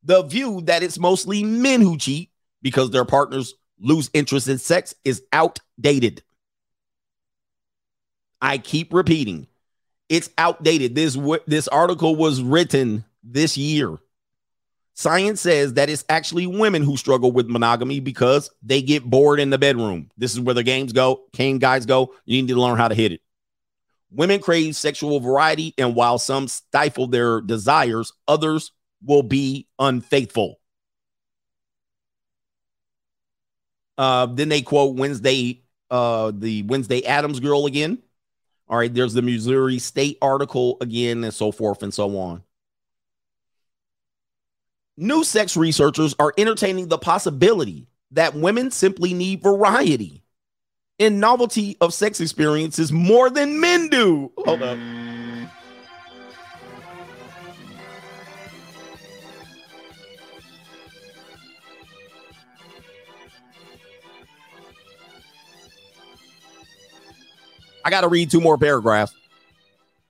The 0.05 0.23
view 0.23 0.63
that 0.63 0.83
it's 0.83 0.99
mostly 0.99 1.43
men 1.43 1.81
who 1.81 1.99
cheat 1.99 2.31
because 2.63 2.91
their 2.91 3.05
partners 3.05 3.55
lose 3.81 4.11
interest 4.13 4.49
in 4.49 4.59
sex 4.59 4.95
is 5.05 5.23
outdated. 5.33 6.23
I 8.41 8.59
keep 8.59 8.93
repeating, 8.93 9.49
it's 10.09 10.31
outdated. 10.39 10.95
This 10.95 11.19
this 11.47 11.69
article 11.69 12.17
was 12.17 12.41
written 12.41 13.05
this 13.23 13.57
year. 13.57 13.99
Science 14.99 15.41
says 15.41 15.75
that 15.75 15.89
it's 15.89 16.05
actually 16.09 16.45
women 16.49 16.83
who 16.83 16.97
struggle 16.97 17.31
with 17.31 17.47
monogamy 17.47 18.01
because 18.01 18.51
they 18.65 18.83
get 18.83 19.05
bored 19.05 19.39
in 19.39 19.49
the 19.49 19.57
bedroom. 19.57 20.11
This 20.17 20.33
is 20.33 20.41
where 20.41 20.57
the 20.57 20.65
games 20.65 20.93
go, 20.93 21.23
game 21.33 21.61
guys 21.61 21.87
go. 21.87 22.17
You 22.25 22.43
need 22.43 22.49
to 22.49 22.61
learn 22.61 22.79
how 22.79 22.89
to 22.89 22.97
hit 22.97 23.13
it. 23.13 23.21
Women 24.11 24.41
crave 24.41 24.75
sexual 24.75 25.21
variety, 25.21 25.73
and 25.79 25.95
while 25.95 26.19
some 26.19 26.49
stifle 26.49 27.07
their 27.07 27.41
desires, 27.41 28.13
others 28.27 28.73
will 29.01 29.23
be 29.23 29.69
unfaithful. 29.79 30.59
Uh, 33.97 34.27
then 34.27 34.49
they 34.49 34.63
quote 34.63 34.97
Wednesday, 34.97 35.63
uh, 35.93 36.33
the 36.35 36.65
Wednesday 36.65 37.07
Addams 37.07 37.39
girl 37.39 37.67
again. 37.67 38.03
All 38.67 38.77
right, 38.77 38.93
there's 38.93 39.15
the 39.15 39.23
Missouri 39.23 39.79
State 39.79 40.19
article 40.21 40.77
again, 40.81 41.23
and 41.23 41.33
so 41.33 41.53
forth 41.53 41.85
and 41.85 41.95
so 41.95 42.19
on. 42.19 42.43
New 45.01 45.23
sex 45.23 45.57
researchers 45.57 46.13
are 46.19 46.35
entertaining 46.37 46.89
the 46.89 46.99
possibility 46.99 47.87
that 48.11 48.35
women 48.35 48.69
simply 48.69 49.15
need 49.15 49.41
variety 49.41 50.25
and 50.99 51.21
novelty 51.21 51.77
of 51.81 51.95
sex 51.95 52.21
experiences 52.21 52.91
more 52.91 53.31
than 53.31 53.61
men 53.61 53.87
do. 53.91 54.33
Hold 54.39 54.61
up. 54.61 54.77
I 67.85 67.91
got 67.91 68.01
to 68.01 68.09
read 68.09 68.33
two 68.33 68.41
more 68.41 68.59
paragraphs. 68.59 69.15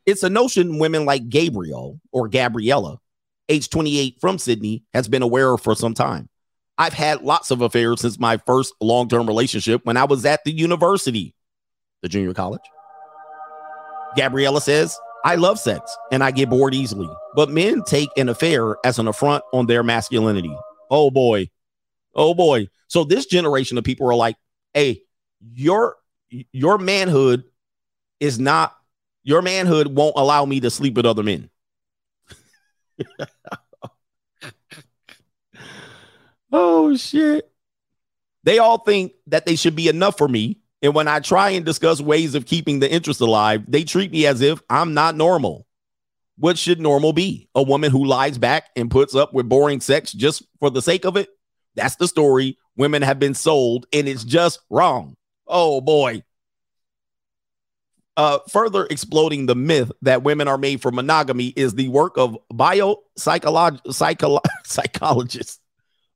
It's 0.06 0.22
a 0.22 0.30
notion 0.30 0.78
women 0.78 1.04
like 1.04 1.28
Gabriel 1.28 2.00
or 2.10 2.26
Gabriella, 2.28 2.98
age 3.48 3.70
28 3.70 4.20
from 4.20 4.38
Sydney, 4.38 4.84
has 4.92 5.08
been 5.08 5.22
aware 5.22 5.56
for 5.56 5.74
some 5.74 5.94
time. 5.94 6.28
I've 6.76 6.92
had 6.92 7.22
lots 7.22 7.50
of 7.50 7.60
affairs 7.60 8.02
since 8.02 8.18
my 8.18 8.36
first 8.36 8.72
long 8.80 9.08
term 9.08 9.26
relationship 9.26 9.84
when 9.84 9.96
I 9.96 10.04
was 10.04 10.24
at 10.24 10.44
the 10.44 10.52
university, 10.52 11.34
the 12.02 12.08
junior 12.08 12.34
college. 12.34 12.62
Gabriella 14.16 14.60
says, 14.60 14.96
I 15.24 15.34
love 15.34 15.58
sex 15.58 15.96
and 16.12 16.22
I 16.22 16.30
get 16.30 16.50
bored 16.50 16.74
easily, 16.74 17.08
but 17.34 17.50
men 17.50 17.82
take 17.82 18.08
an 18.16 18.28
affair 18.28 18.76
as 18.84 18.98
an 18.98 19.08
affront 19.08 19.42
on 19.52 19.66
their 19.66 19.82
masculinity. 19.82 20.54
Oh 20.90 21.10
boy. 21.10 21.50
Oh 22.14 22.34
boy. 22.34 22.68
So 22.86 23.04
this 23.04 23.26
generation 23.26 23.76
of 23.76 23.84
people 23.84 24.08
are 24.08 24.14
like, 24.14 24.36
hey, 24.72 25.02
your 25.40 25.96
your 26.30 26.78
manhood 26.78 27.44
is 28.20 28.38
not 28.38 28.74
your 29.24 29.42
manhood 29.42 29.88
won't 29.88 30.14
allow 30.16 30.44
me 30.44 30.60
to 30.60 30.70
sleep 30.70 30.94
with 30.94 31.06
other 31.06 31.22
men. 31.22 31.50
oh 36.52 36.96
shit. 36.96 37.50
They 38.44 38.58
all 38.58 38.78
think 38.78 39.12
that 39.26 39.46
they 39.46 39.56
should 39.56 39.76
be 39.76 39.88
enough 39.88 40.16
for 40.16 40.28
me. 40.28 40.60
And 40.80 40.94
when 40.94 41.08
I 41.08 41.20
try 41.20 41.50
and 41.50 41.64
discuss 41.64 42.00
ways 42.00 42.34
of 42.34 42.46
keeping 42.46 42.78
the 42.78 42.90
interest 42.90 43.20
alive, 43.20 43.64
they 43.66 43.84
treat 43.84 44.12
me 44.12 44.26
as 44.26 44.40
if 44.40 44.62
I'm 44.70 44.94
not 44.94 45.16
normal. 45.16 45.66
What 46.38 46.56
should 46.56 46.80
normal 46.80 47.12
be? 47.12 47.48
A 47.56 47.62
woman 47.62 47.90
who 47.90 48.04
lies 48.04 48.38
back 48.38 48.70
and 48.76 48.90
puts 48.90 49.14
up 49.14 49.34
with 49.34 49.48
boring 49.48 49.80
sex 49.80 50.12
just 50.12 50.44
for 50.60 50.70
the 50.70 50.80
sake 50.80 51.04
of 51.04 51.16
it? 51.16 51.28
That's 51.74 51.96
the 51.96 52.06
story 52.06 52.56
women 52.76 53.02
have 53.02 53.18
been 53.18 53.34
sold, 53.34 53.86
and 53.92 54.08
it's 54.08 54.24
just 54.24 54.60
wrong. 54.70 55.16
Oh 55.48 55.80
boy 55.80 56.22
uh, 58.18 58.40
further 58.48 58.84
exploding 58.90 59.46
the 59.46 59.54
myth 59.54 59.92
that 60.02 60.24
women 60.24 60.48
are 60.48 60.58
made 60.58 60.82
for 60.82 60.90
monogamy 60.90 61.46
is 61.56 61.74
the 61.74 61.88
work 61.88 62.18
of 62.18 62.36
biopsychologist, 62.52 63.80
psycholo- 63.86 64.40
psychologist, 64.64 65.60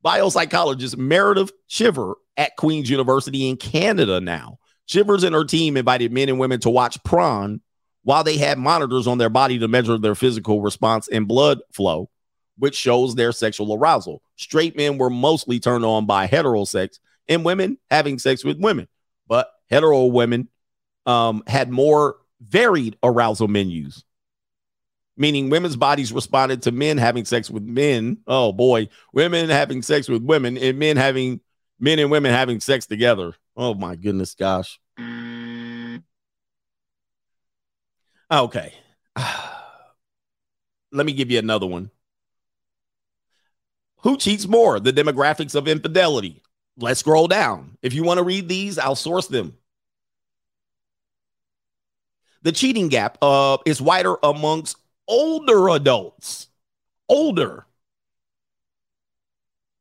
biopsychologist 0.04 0.96
Meredith 0.96 1.52
Chivers 1.68 2.16
at 2.36 2.56
Queen's 2.56 2.90
University 2.90 3.48
in 3.48 3.56
Canada 3.56 4.20
now. 4.20 4.58
Chivers 4.88 5.22
and 5.22 5.32
her 5.32 5.44
team 5.44 5.76
invited 5.76 6.12
men 6.12 6.28
and 6.28 6.40
women 6.40 6.58
to 6.60 6.70
watch 6.70 7.02
prawn 7.04 7.60
while 8.02 8.24
they 8.24 8.36
had 8.36 8.58
monitors 8.58 9.06
on 9.06 9.18
their 9.18 9.30
body 9.30 9.60
to 9.60 9.68
measure 9.68 9.96
their 9.96 10.16
physical 10.16 10.60
response 10.60 11.06
and 11.06 11.28
blood 11.28 11.60
flow, 11.72 12.10
which 12.58 12.74
shows 12.74 13.14
their 13.14 13.30
sexual 13.30 13.74
arousal. 13.74 14.22
Straight 14.34 14.76
men 14.76 14.98
were 14.98 15.08
mostly 15.08 15.60
turned 15.60 15.84
on 15.84 16.04
by 16.06 16.26
hetero 16.26 16.64
sex 16.64 16.98
and 17.28 17.44
women 17.44 17.78
having 17.92 18.18
sex 18.18 18.42
with 18.42 18.58
women, 18.58 18.88
but 19.28 19.48
hetero 19.70 20.06
women 20.06 20.48
um, 21.06 21.42
had 21.46 21.70
more 21.70 22.16
varied 22.40 22.96
arousal 23.02 23.48
menus, 23.48 24.04
meaning 25.16 25.50
women's 25.50 25.76
bodies 25.76 26.12
responded 26.12 26.62
to 26.62 26.72
men 26.72 26.98
having 26.98 27.24
sex 27.24 27.50
with 27.50 27.62
men. 27.62 28.18
Oh 28.26 28.52
boy, 28.52 28.88
women 29.12 29.48
having 29.50 29.82
sex 29.82 30.08
with 30.08 30.22
women 30.22 30.56
and 30.58 30.78
men 30.78 30.96
having 30.96 31.40
men 31.78 31.98
and 31.98 32.10
women 32.10 32.32
having 32.32 32.60
sex 32.60 32.86
together. 32.86 33.34
Oh 33.56 33.74
my 33.74 33.96
goodness, 33.96 34.34
gosh. 34.34 34.80
Okay. 38.30 38.72
Let 40.92 41.06
me 41.06 41.12
give 41.12 41.30
you 41.30 41.38
another 41.38 41.66
one. 41.66 41.90
Who 44.02 44.16
cheats 44.16 44.46
more? 44.46 44.80
The 44.80 44.92
demographics 44.92 45.54
of 45.54 45.68
infidelity. 45.68 46.42
Let's 46.76 47.00
scroll 47.00 47.28
down. 47.28 47.76
If 47.82 47.92
you 47.92 48.02
want 48.02 48.18
to 48.18 48.24
read 48.24 48.48
these, 48.48 48.78
I'll 48.78 48.96
source 48.96 49.26
them. 49.26 49.56
The 52.42 52.52
cheating 52.52 52.88
gap 52.88 53.18
uh, 53.22 53.58
is 53.64 53.80
wider 53.80 54.16
amongst 54.22 54.76
older 55.08 55.68
adults. 55.68 56.48
Older. 57.08 57.66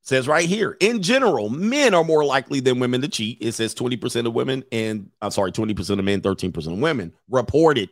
Says 0.02 0.28
right 0.28 0.48
here, 0.48 0.76
in 0.80 1.02
general, 1.02 1.50
men 1.50 1.94
are 1.94 2.04
more 2.04 2.26
likely 2.26 2.60
than 2.60 2.80
women 2.80 3.02
to 3.02 3.08
cheat. 3.08 3.38
It 3.40 3.54
says 3.54 3.74
20% 3.76 4.26
of 4.26 4.34
women 4.34 4.64
and 4.72 5.10
I'm 5.22 5.32
sorry, 5.32 5.52
20% 5.52 6.00
of 6.00 6.04
men, 6.04 6.22
13% 6.22 6.56
of 6.68 6.80
women 6.80 7.14
reported 7.30 7.90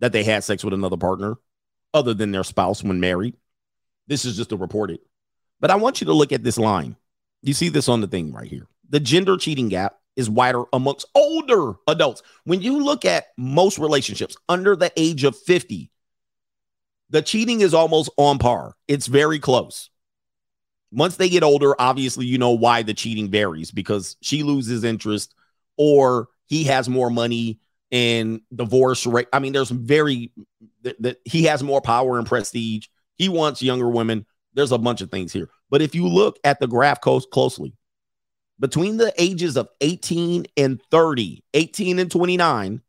that 0.00 0.12
they 0.12 0.22
had 0.22 0.44
sex 0.44 0.62
with 0.64 0.74
another 0.74 0.96
partner 0.96 1.36
other 1.92 2.14
than 2.14 2.30
their 2.30 2.44
spouse 2.44 2.84
when 2.84 3.00
married. 3.00 3.36
This 4.06 4.24
is 4.24 4.36
just 4.36 4.52
a 4.52 4.56
reported. 4.56 5.00
But 5.60 5.70
I 5.70 5.76
want 5.76 6.00
you 6.00 6.06
to 6.06 6.12
look 6.14 6.32
at 6.32 6.42
this 6.42 6.58
line. 6.58 6.96
You 7.42 7.54
see 7.54 7.68
this 7.68 7.88
on 7.88 8.00
the 8.00 8.06
thing 8.06 8.32
right 8.32 8.48
here. 8.48 8.66
The 8.88 9.00
gender 9.00 9.36
cheating 9.36 9.68
gap 9.68 9.99
is 10.16 10.28
wider 10.28 10.64
amongst 10.72 11.06
older 11.14 11.74
adults. 11.86 12.22
When 12.44 12.60
you 12.60 12.82
look 12.82 13.04
at 13.04 13.26
most 13.36 13.78
relationships 13.78 14.36
under 14.48 14.76
the 14.76 14.92
age 14.96 15.24
of 15.24 15.36
50, 15.36 15.90
the 17.10 17.22
cheating 17.22 17.60
is 17.60 17.74
almost 17.74 18.10
on 18.16 18.38
par. 18.38 18.76
It's 18.88 19.06
very 19.06 19.38
close. 19.38 19.90
Once 20.92 21.16
they 21.16 21.28
get 21.28 21.42
older, 21.42 21.80
obviously, 21.80 22.26
you 22.26 22.38
know 22.38 22.50
why 22.50 22.82
the 22.82 22.94
cheating 22.94 23.30
varies 23.30 23.70
because 23.70 24.16
she 24.20 24.42
loses 24.42 24.84
interest 24.84 25.34
or 25.76 26.28
he 26.46 26.64
has 26.64 26.88
more 26.88 27.10
money 27.10 27.60
and 27.92 28.40
divorce 28.54 29.06
rate. 29.06 29.28
I 29.32 29.38
mean, 29.38 29.52
there's 29.52 29.70
very 29.70 30.32
that, 30.82 31.18
he 31.24 31.44
has 31.44 31.62
more 31.62 31.80
power 31.80 32.18
and 32.18 32.26
prestige. 32.26 32.86
He 33.16 33.28
wants 33.28 33.62
younger 33.62 33.88
women. 33.88 34.26
There's 34.54 34.72
a 34.72 34.78
bunch 34.78 35.00
of 35.00 35.10
things 35.10 35.32
here. 35.32 35.48
But 35.70 35.82
if 35.82 35.94
you 35.94 36.08
look 36.08 36.38
at 36.42 36.58
the 36.58 36.66
graph 36.66 37.00
closely, 37.00 37.74
between 38.60 38.98
the 38.98 39.12
ages 39.20 39.56
of 39.56 39.68
18 39.80 40.46
and 40.56 40.80
30, 40.90 41.42
18 41.54 41.98
and 41.98 42.10
29, 42.10 42.82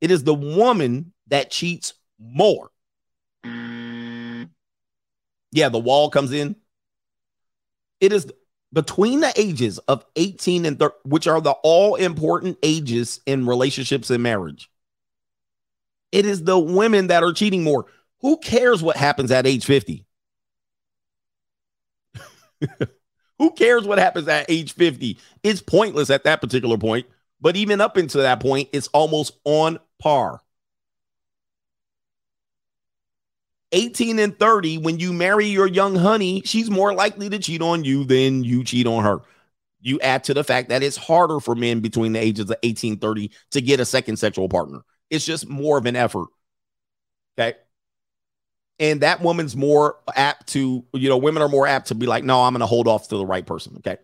it 0.00 0.10
is 0.10 0.24
the 0.24 0.34
woman 0.34 1.12
that 1.28 1.50
cheats 1.50 1.92
more. 2.18 2.70
Yeah, 5.52 5.68
the 5.68 5.78
wall 5.78 6.10
comes 6.10 6.32
in. 6.32 6.56
It 8.00 8.12
is 8.12 8.26
between 8.72 9.20
the 9.20 9.32
ages 9.36 9.78
of 9.78 10.04
18 10.16 10.66
and 10.66 10.78
30, 10.78 10.94
which 11.04 11.26
are 11.26 11.40
the 11.40 11.52
all 11.62 11.94
important 11.94 12.58
ages 12.62 13.20
in 13.26 13.46
relationships 13.46 14.10
and 14.10 14.22
marriage. 14.22 14.70
It 16.10 16.26
is 16.26 16.44
the 16.44 16.58
women 16.58 17.08
that 17.08 17.22
are 17.22 17.32
cheating 17.32 17.62
more. 17.62 17.86
Who 18.20 18.38
cares 18.38 18.82
what 18.82 18.96
happens 18.96 19.30
at 19.30 19.46
age 19.46 19.64
50? 19.64 20.06
Who 23.38 23.50
cares 23.50 23.86
what 23.86 23.98
happens 23.98 24.28
at 24.28 24.46
age 24.48 24.72
50? 24.72 25.18
It's 25.42 25.60
pointless 25.60 26.10
at 26.10 26.24
that 26.24 26.40
particular 26.40 26.78
point. 26.78 27.06
But 27.40 27.56
even 27.56 27.80
up 27.80 27.98
into 27.98 28.18
that 28.18 28.40
point, 28.40 28.70
it's 28.72 28.88
almost 28.88 29.38
on 29.44 29.78
par. 29.98 30.40
18 33.72 34.18
and 34.18 34.38
30, 34.38 34.78
when 34.78 34.98
you 34.98 35.12
marry 35.12 35.46
your 35.46 35.66
young 35.66 35.96
honey, 35.96 36.40
she's 36.44 36.70
more 36.70 36.94
likely 36.94 37.28
to 37.28 37.38
cheat 37.38 37.60
on 37.60 37.84
you 37.84 38.04
than 38.04 38.42
you 38.42 38.64
cheat 38.64 38.86
on 38.86 39.04
her. 39.04 39.20
You 39.80 40.00
add 40.00 40.24
to 40.24 40.34
the 40.34 40.44
fact 40.44 40.70
that 40.70 40.82
it's 40.82 40.96
harder 40.96 41.40
for 41.40 41.54
men 41.54 41.80
between 41.80 42.12
the 42.12 42.20
ages 42.20 42.48
of 42.48 42.56
18 42.62 42.94
and 42.94 43.00
30 43.00 43.30
to 43.50 43.60
get 43.60 43.80
a 43.80 43.84
second 43.84 44.16
sexual 44.16 44.48
partner. 44.48 44.80
It's 45.10 45.26
just 45.26 45.48
more 45.48 45.78
of 45.78 45.86
an 45.86 45.94
effort. 45.94 46.28
Okay. 47.38 47.56
And 48.78 49.00
that 49.00 49.22
woman's 49.22 49.56
more 49.56 49.96
apt 50.14 50.48
to, 50.48 50.84
you 50.92 51.08
know, 51.08 51.16
women 51.16 51.42
are 51.42 51.48
more 51.48 51.66
apt 51.66 51.88
to 51.88 51.94
be 51.94 52.06
like, 52.06 52.24
no, 52.24 52.42
I'm 52.42 52.52
going 52.52 52.60
to 52.60 52.66
hold 52.66 52.88
off 52.88 53.08
to 53.08 53.16
the 53.16 53.24
right 53.24 53.46
person. 53.46 53.74
Okay. 53.78 53.96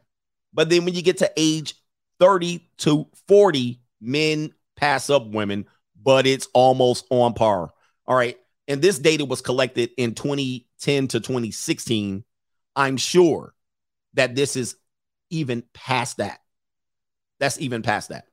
But 0.55 0.71
then 0.71 0.85
when 0.85 0.95
you 0.95 1.03
get 1.03 1.19
to 1.19 1.31
age 1.37 1.75
30 2.21 2.67
to 2.79 3.07
40, 3.29 3.81
men 4.01 4.53
pass 4.77 5.11
up 5.11 5.27
women, 5.27 5.67
but 6.03 6.27
it's 6.27 6.49
almost 6.55 7.07
on 7.11 7.35
par. 7.35 7.73
All 8.07 8.17
right. 8.17 8.39
And 8.69 8.81
this 8.81 8.99
data 8.99 9.25
was 9.25 9.41
collected 9.41 9.91
in 9.97 10.15
2010 10.15 11.09
to 11.09 11.21
2016. 11.21 12.25
I'm 12.75 12.97
sure 12.97 13.55
that 14.15 14.35
this 14.35 14.57
is 14.57 14.77
even 15.31 15.65
past 15.75 16.19
that. 16.19 16.41
That's 17.41 17.61
even 17.61 17.83
past 17.83 18.11
that. 18.11 18.27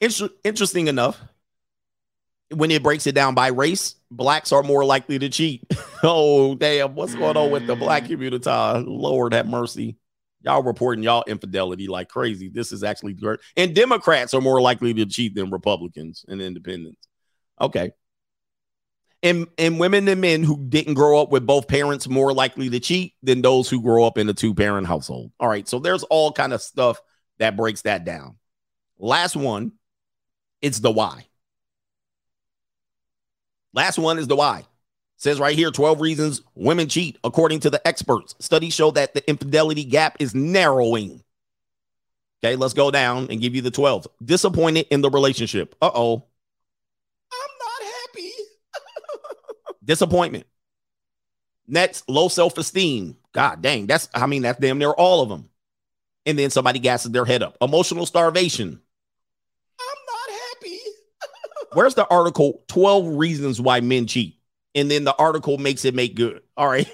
Inter- 0.00 0.30
interesting 0.44 0.88
enough, 0.88 1.20
when 2.50 2.70
it 2.70 2.82
breaks 2.82 3.06
it 3.06 3.14
down 3.14 3.34
by 3.34 3.48
race, 3.48 3.96
blacks 4.10 4.52
are 4.52 4.62
more 4.62 4.84
likely 4.84 5.18
to 5.18 5.28
cheat. 5.28 5.64
oh, 6.02 6.54
damn. 6.54 6.94
What's 6.94 7.14
going 7.14 7.36
on 7.36 7.50
with 7.50 7.66
the 7.66 7.76
black 7.76 8.04
mm. 8.04 8.08
community? 8.08 8.50
Lord 8.90 9.34
have 9.34 9.46
mercy. 9.46 9.96
Y'all 10.42 10.62
reporting 10.62 11.02
y'all 11.02 11.24
infidelity 11.26 11.88
like 11.88 12.08
crazy. 12.08 12.48
This 12.48 12.72
is 12.72 12.84
actually 12.84 13.14
great. 13.14 13.40
And 13.56 13.74
Democrats 13.74 14.34
are 14.34 14.40
more 14.40 14.60
likely 14.60 14.94
to 14.94 15.06
cheat 15.06 15.34
than 15.34 15.50
Republicans 15.50 16.24
and 16.28 16.40
independents. 16.40 17.06
Okay. 17.60 17.90
And 19.20 19.48
and 19.58 19.80
women 19.80 20.06
and 20.06 20.20
men 20.20 20.44
who 20.44 20.64
didn't 20.68 20.94
grow 20.94 21.20
up 21.20 21.32
with 21.32 21.44
both 21.44 21.66
parents 21.66 22.08
more 22.08 22.32
likely 22.32 22.70
to 22.70 22.78
cheat 22.78 23.14
than 23.20 23.42
those 23.42 23.68
who 23.68 23.82
grow 23.82 24.04
up 24.04 24.16
in 24.16 24.28
a 24.28 24.34
two-parent 24.34 24.86
household. 24.86 25.32
All 25.40 25.48
right. 25.48 25.66
So 25.66 25.80
there's 25.80 26.04
all 26.04 26.30
kind 26.30 26.52
of 26.52 26.62
stuff 26.62 27.00
that 27.38 27.56
breaks 27.56 27.82
that 27.82 28.04
down. 28.04 28.36
Last 28.96 29.34
one, 29.34 29.72
it's 30.62 30.78
the 30.78 30.92
why. 30.92 31.27
Last 33.78 33.96
one 33.96 34.18
is 34.18 34.26
the 34.26 34.34
why. 34.34 34.64
Says 35.18 35.38
right 35.38 35.56
here 35.56 35.70
12 35.70 36.00
reasons 36.00 36.42
women 36.56 36.88
cheat. 36.88 37.16
According 37.22 37.60
to 37.60 37.70
the 37.70 37.86
experts, 37.86 38.34
studies 38.40 38.74
show 38.74 38.90
that 38.90 39.14
the 39.14 39.30
infidelity 39.30 39.84
gap 39.84 40.16
is 40.18 40.34
narrowing. 40.34 41.22
Okay, 42.42 42.56
let's 42.56 42.74
go 42.74 42.90
down 42.90 43.28
and 43.30 43.40
give 43.40 43.54
you 43.54 43.62
the 43.62 43.70
12. 43.70 44.08
Disappointed 44.24 44.88
in 44.90 45.00
the 45.00 45.10
relationship. 45.10 45.76
Uh 45.80 45.92
oh. 45.94 46.24
I'm 47.32 47.50
not 47.60 47.92
happy. 47.92 48.30
Disappointment. 49.84 50.46
Next, 51.68 52.08
low 52.08 52.26
self 52.26 52.58
esteem. 52.58 53.16
God 53.30 53.62
dang, 53.62 53.86
that's, 53.86 54.08
I 54.12 54.26
mean, 54.26 54.42
that's 54.42 54.58
damn 54.58 54.78
near 54.78 54.90
all 54.90 55.22
of 55.22 55.28
them. 55.28 55.50
And 56.26 56.36
then 56.36 56.50
somebody 56.50 56.80
gasses 56.80 57.12
their 57.12 57.24
head 57.24 57.44
up. 57.44 57.56
Emotional 57.62 58.06
starvation. 58.06 58.80
Where's 61.78 61.94
the 61.94 62.08
article 62.08 62.64
12 62.66 63.06
reasons 63.16 63.60
why 63.60 63.78
men 63.78 64.08
cheat? 64.08 64.40
And 64.74 64.90
then 64.90 65.04
the 65.04 65.14
article 65.14 65.58
makes 65.58 65.84
it 65.84 65.94
make 65.94 66.16
good. 66.16 66.42
All 66.56 66.66
right. 66.66 66.90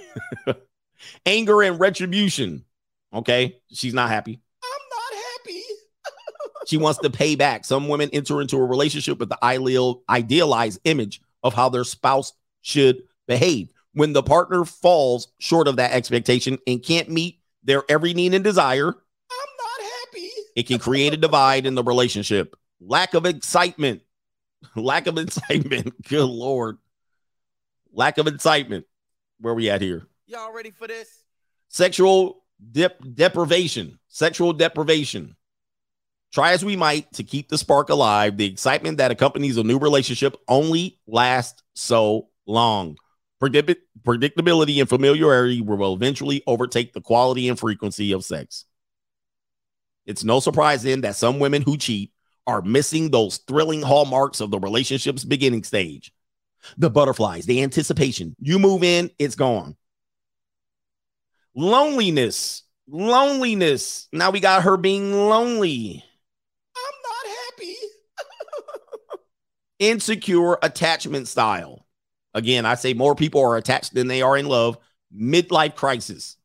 Anger 1.24 1.62
and 1.62 1.80
retribution. 1.80 2.66
Okay. 3.10 3.56
She's 3.72 3.94
not 3.94 4.10
happy. 4.10 4.42
I'm 4.62 4.80
not 4.90 5.22
happy. 5.38 5.62
she 6.66 6.76
wants 6.76 6.98
to 6.98 7.08
pay 7.08 7.34
back. 7.34 7.64
Some 7.64 7.88
women 7.88 8.10
enter 8.12 8.42
into 8.42 8.58
a 8.58 8.62
relationship 8.66 9.18
with 9.18 9.30
the 9.30 9.42
ideal, 9.42 10.02
idealized 10.06 10.80
image 10.84 11.22
of 11.42 11.54
how 11.54 11.70
their 11.70 11.84
spouse 11.84 12.34
should 12.60 13.04
behave. 13.26 13.70
When 13.94 14.12
the 14.12 14.22
partner 14.22 14.66
falls 14.66 15.28
short 15.38 15.66
of 15.66 15.76
that 15.76 15.92
expectation 15.92 16.58
and 16.66 16.82
can't 16.82 17.08
meet 17.08 17.40
their 17.62 17.84
every 17.88 18.12
need 18.12 18.34
and 18.34 18.44
desire, 18.44 18.88
I'm 18.88 18.92
not 18.92 19.80
happy. 19.80 20.28
It 20.56 20.66
can 20.66 20.78
create 20.78 21.14
a 21.14 21.16
divide 21.16 21.64
in 21.64 21.74
the 21.74 21.82
relationship. 21.82 22.54
Lack 22.82 23.14
of 23.14 23.24
excitement. 23.24 24.02
Lack 24.76 25.06
of 25.06 25.18
excitement. 25.18 25.92
Good 26.08 26.24
lord. 26.24 26.78
Lack 27.92 28.18
of 28.18 28.26
excitement. 28.26 28.86
Where 29.40 29.54
we 29.54 29.70
at 29.70 29.80
here? 29.80 30.06
Y'all 30.26 30.52
ready 30.52 30.70
for 30.70 30.86
this? 30.86 31.08
Sexual 31.68 32.42
dep- 32.72 33.00
deprivation. 33.14 33.98
Sexual 34.08 34.54
deprivation. 34.54 35.36
Try 36.32 36.52
as 36.52 36.64
we 36.64 36.74
might 36.76 37.12
to 37.12 37.22
keep 37.22 37.48
the 37.48 37.58
spark 37.58 37.90
alive, 37.90 38.36
the 38.36 38.46
excitement 38.46 38.98
that 38.98 39.12
accompanies 39.12 39.56
a 39.56 39.62
new 39.62 39.78
relationship 39.78 40.36
only 40.48 40.98
lasts 41.06 41.62
so 41.74 42.28
long. 42.46 42.96
Predict- 43.38 43.82
predictability 44.02 44.80
and 44.80 44.88
familiarity 44.88 45.60
will 45.60 45.94
eventually 45.94 46.42
overtake 46.46 46.92
the 46.92 47.00
quality 47.00 47.48
and 47.48 47.58
frequency 47.58 48.12
of 48.12 48.24
sex. 48.24 48.64
It's 50.06 50.24
no 50.24 50.40
surprise 50.40 50.82
then 50.82 51.02
that 51.02 51.16
some 51.16 51.38
women 51.38 51.62
who 51.62 51.76
cheat 51.76 52.12
are 52.46 52.62
missing 52.62 53.10
those 53.10 53.38
thrilling 53.38 53.82
hallmarks 53.82 54.40
of 54.40 54.50
the 54.50 54.58
relationship's 54.58 55.24
beginning 55.24 55.64
stage. 55.64 56.12
The 56.76 56.90
butterflies, 56.90 57.46
the 57.46 57.62
anticipation. 57.62 58.34
You 58.38 58.58
move 58.58 58.82
in, 58.82 59.10
it's 59.18 59.34
gone. 59.34 59.76
Loneliness, 61.54 62.62
loneliness. 62.88 64.08
Now 64.12 64.30
we 64.30 64.40
got 64.40 64.62
her 64.64 64.76
being 64.76 65.12
lonely. 65.12 66.04
I'm 66.76 66.94
not 67.02 67.36
happy. 67.36 67.76
Insecure 69.78 70.58
attachment 70.62 71.28
style. 71.28 71.86
Again, 72.32 72.66
I 72.66 72.74
say 72.74 72.94
more 72.94 73.14
people 73.14 73.42
are 73.42 73.56
attached 73.56 73.94
than 73.94 74.08
they 74.08 74.22
are 74.22 74.36
in 74.36 74.46
love. 74.46 74.78
Midlife 75.16 75.76
crisis. 75.76 76.36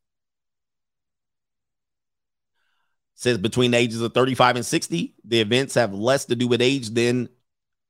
Says 3.19 3.37
between 3.37 3.71
the 3.71 3.77
ages 3.77 3.99
of 3.99 4.13
35 4.13 4.55
and 4.55 4.65
60, 4.65 5.13
the 5.25 5.41
events 5.41 5.75
have 5.75 5.93
less 5.93 6.23
to 6.25 6.37
do 6.37 6.47
with 6.47 6.61
age 6.61 6.89
than 6.91 7.27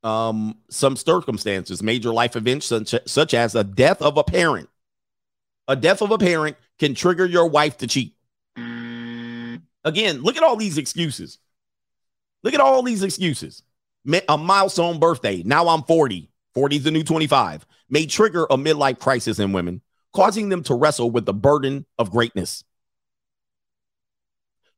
um, 0.02 0.58
some 0.70 0.96
circumstances. 0.96 1.84
Major 1.84 2.12
life 2.12 2.34
events, 2.34 2.66
such, 2.66 2.94
such 3.06 3.32
as 3.32 3.54
a 3.54 3.62
death 3.62 4.02
of 4.02 4.16
a 4.16 4.24
parent. 4.24 4.68
A 5.68 5.76
death 5.76 6.02
of 6.02 6.10
a 6.10 6.18
parent 6.18 6.56
can 6.80 6.96
trigger 6.96 7.24
your 7.24 7.46
wife 7.46 7.78
to 7.78 7.86
cheat. 7.86 8.16
Again, 9.84 10.20
look 10.22 10.36
at 10.36 10.42
all 10.42 10.56
these 10.56 10.78
excuses. 10.78 11.38
Look 12.42 12.54
at 12.54 12.60
all 12.60 12.82
these 12.82 13.04
excuses. 13.04 13.62
A 14.28 14.36
milestone 14.36 14.98
birthday. 14.98 15.44
Now 15.44 15.68
I'm 15.68 15.84
40. 15.84 16.28
40 16.54 16.76
is 16.76 16.82
the 16.82 16.90
new 16.90 17.04
25. 17.04 17.66
May 17.88 18.06
trigger 18.06 18.46
a 18.50 18.56
midlife 18.56 18.98
crisis 18.98 19.38
in 19.38 19.52
women, 19.52 19.80
causing 20.12 20.48
them 20.48 20.64
to 20.64 20.74
wrestle 20.74 21.12
with 21.12 21.24
the 21.24 21.34
burden 21.34 21.86
of 21.98 22.10
greatness. 22.10 22.64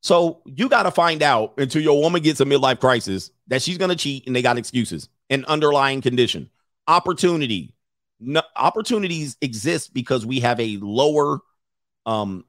So 0.02 0.42
you 0.44 0.68
got 0.68 0.82
to 0.82 0.90
find 0.90 1.22
out 1.22 1.54
until 1.58 1.80
your 1.80 2.00
woman 2.00 2.22
gets 2.22 2.40
a 2.40 2.44
midlife 2.44 2.80
crisis 2.80 3.30
that 3.46 3.62
she's 3.62 3.78
going 3.78 3.90
to 3.90 3.96
cheat 3.96 4.26
and 4.26 4.34
they 4.34 4.42
got 4.42 4.58
excuses 4.58 5.08
and 5.30 5.44
underlying 5.44 6.00
condition. 6.00 6.50
Opportunity. 6.88 7.74
No, 8.18 8.42
opportunities 8.56 9.36
exist 9.40 9.94
because 9.94 10.26
we 10.26 10.40
have 10.40 10.58
a 10.60 10.76
lower 10.78 11.38
um 12.04 12.44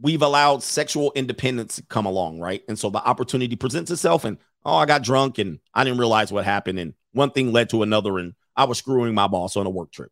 we've 0.00 0.22
allowed 0.22 0.62
sexual 0.62 1.12
independence 1.14 1.76
to 1.76 1.82
come 1.82 2.06
along, 2.06 2.40
right? 2.40 2.62
And 2.68 2.78
so 2.78 2.88
the 2.88 3.04
opportunity 3.06 3.56
presents 3.56 3.90
itself 3.90 4.24
and 4.24 4.38
oh, 4.64 4.76
I 4.76 4.86
got 4.86 5.02
drunk 5.02 5.38
and 5.38 5.58
I 5.74 5.84
didn't 5.84 5.98
realize 5.98 6.32
what 6.32 6.44
happened 6.44 6.78
and 6.78 6.94
one 7.12 7.32
thing 7.32 7.52
led 7.52 7.68
to 7.70 7.82
another 7.82 8.18
and 8.18 8.34
I 8.56 8.64
was 8.64 8.78
screwing 8.78 9.14
my 9.14 9.26
boss 9.26 9.56
on 9.56 9.66
a 9.66 9.70
work 9.70 9.92
trip. 9.92 10.10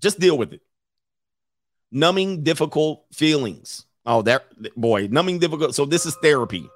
Just 0.00 0.18
deal 0.18 0.38
with 0.38 0.54
it. 0.54 0.62
Numbing 1.92 2.42
difficult 2.42 3.04
feelings 3.12 3.86
Oh, 4.06 4.22
that 4.22 4.46
boy, 4.76 5.08
numbing 5.10 5.40
difficult. 5.40 5.74
So 5.74 5.84
this 5.84 6.06
is 6.06 6.14
therapy. 6.22 6.70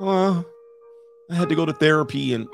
Uh, 0.00 0.42
I 1.30 1.34
had 1.34 1.48
to 1.50 1.54
go 1.54 1.66
to 1.66 1.72
therapy 1.72 2.32
and 2.32 2.48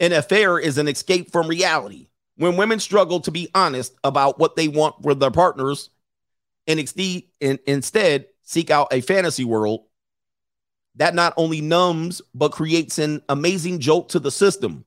an 0.00 0.12
affair 0.12 0.58
is 0.58 0.78
an 0.78 0.88
escape 0.88 1.30
from 1.30 1.46
reality. 1.46 2.08
When 2.36 2.56
women 2.56 2.80
struggle 2.80 3.20
to 3.20 3.30
be 3.30 3.50
honest 3.54 3.94
about 4.02 4.38
what 4.38 4.56
they 4.56 4.66
want 4.68 5.02
for 5.02 5.14
their 5.14 5.30
partners 5.30 5.90
and, 6.66 6.78
instead 7.40 8.26
seek 8.42 8.70
out 8.70 8.92
a 8.92 9.00
fantasy 9.00 9.44
world, 9.44 9.84
that 10.96 11.14
not 11.14 11.34
only 11.36 11.60
numbs 11.60 12.22
but 12.34 12.52
creates 12.52 12.98
an 12.98 13.22
amazing 13.28 13.78
jolt 13.78 14.10
to 14.10 14.18
the 14.18 14.30
system. 14.30 14.84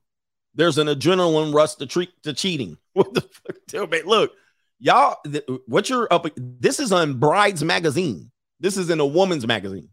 There's 0.54 0.78
an 0.78 0.88
adrenaline 0.88 1.54
rush 1.54 1.76
to 1.76 1.86
treat 1.86 2.10
to 2.24 2.32
cheating. 2.32 2.78
What 2.96 3.12
the 3.12 3.20
fuck? 3.20 4.06
Look, 4.06 4.32
y'all 4.78 5.18
th- 5.24 5.44
what 5.66 5.88
you're 5.88 6.08
up 6.12 6.26
this 6.36 6.80
is 6.80 6.92
on 6.92 7.14
brides 7.18 7.62
magazine. 7.62 8.30
This 8.60 8.76
is 8.76 8.90
in 8.90 9.00
a 9.00 9.06
woman's 9.06 9.46
magazine. 9.46 9.90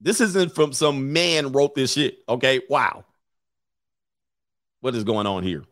This 0.00 0.20
isn't 0.20 0.54
from 0.54 0.72
some 0.72 1.12
man 1.12 1.52
wrote 1.52 1.74
this 1.74 1.92
shit 1.92 2.18
okay? 2.28 2.60
Wow. 2.68 3.04
What 4.80 4.94
is 4.94 5.04
going 5.04 5.26
on 5.26 5.42
here? 5.42 5.64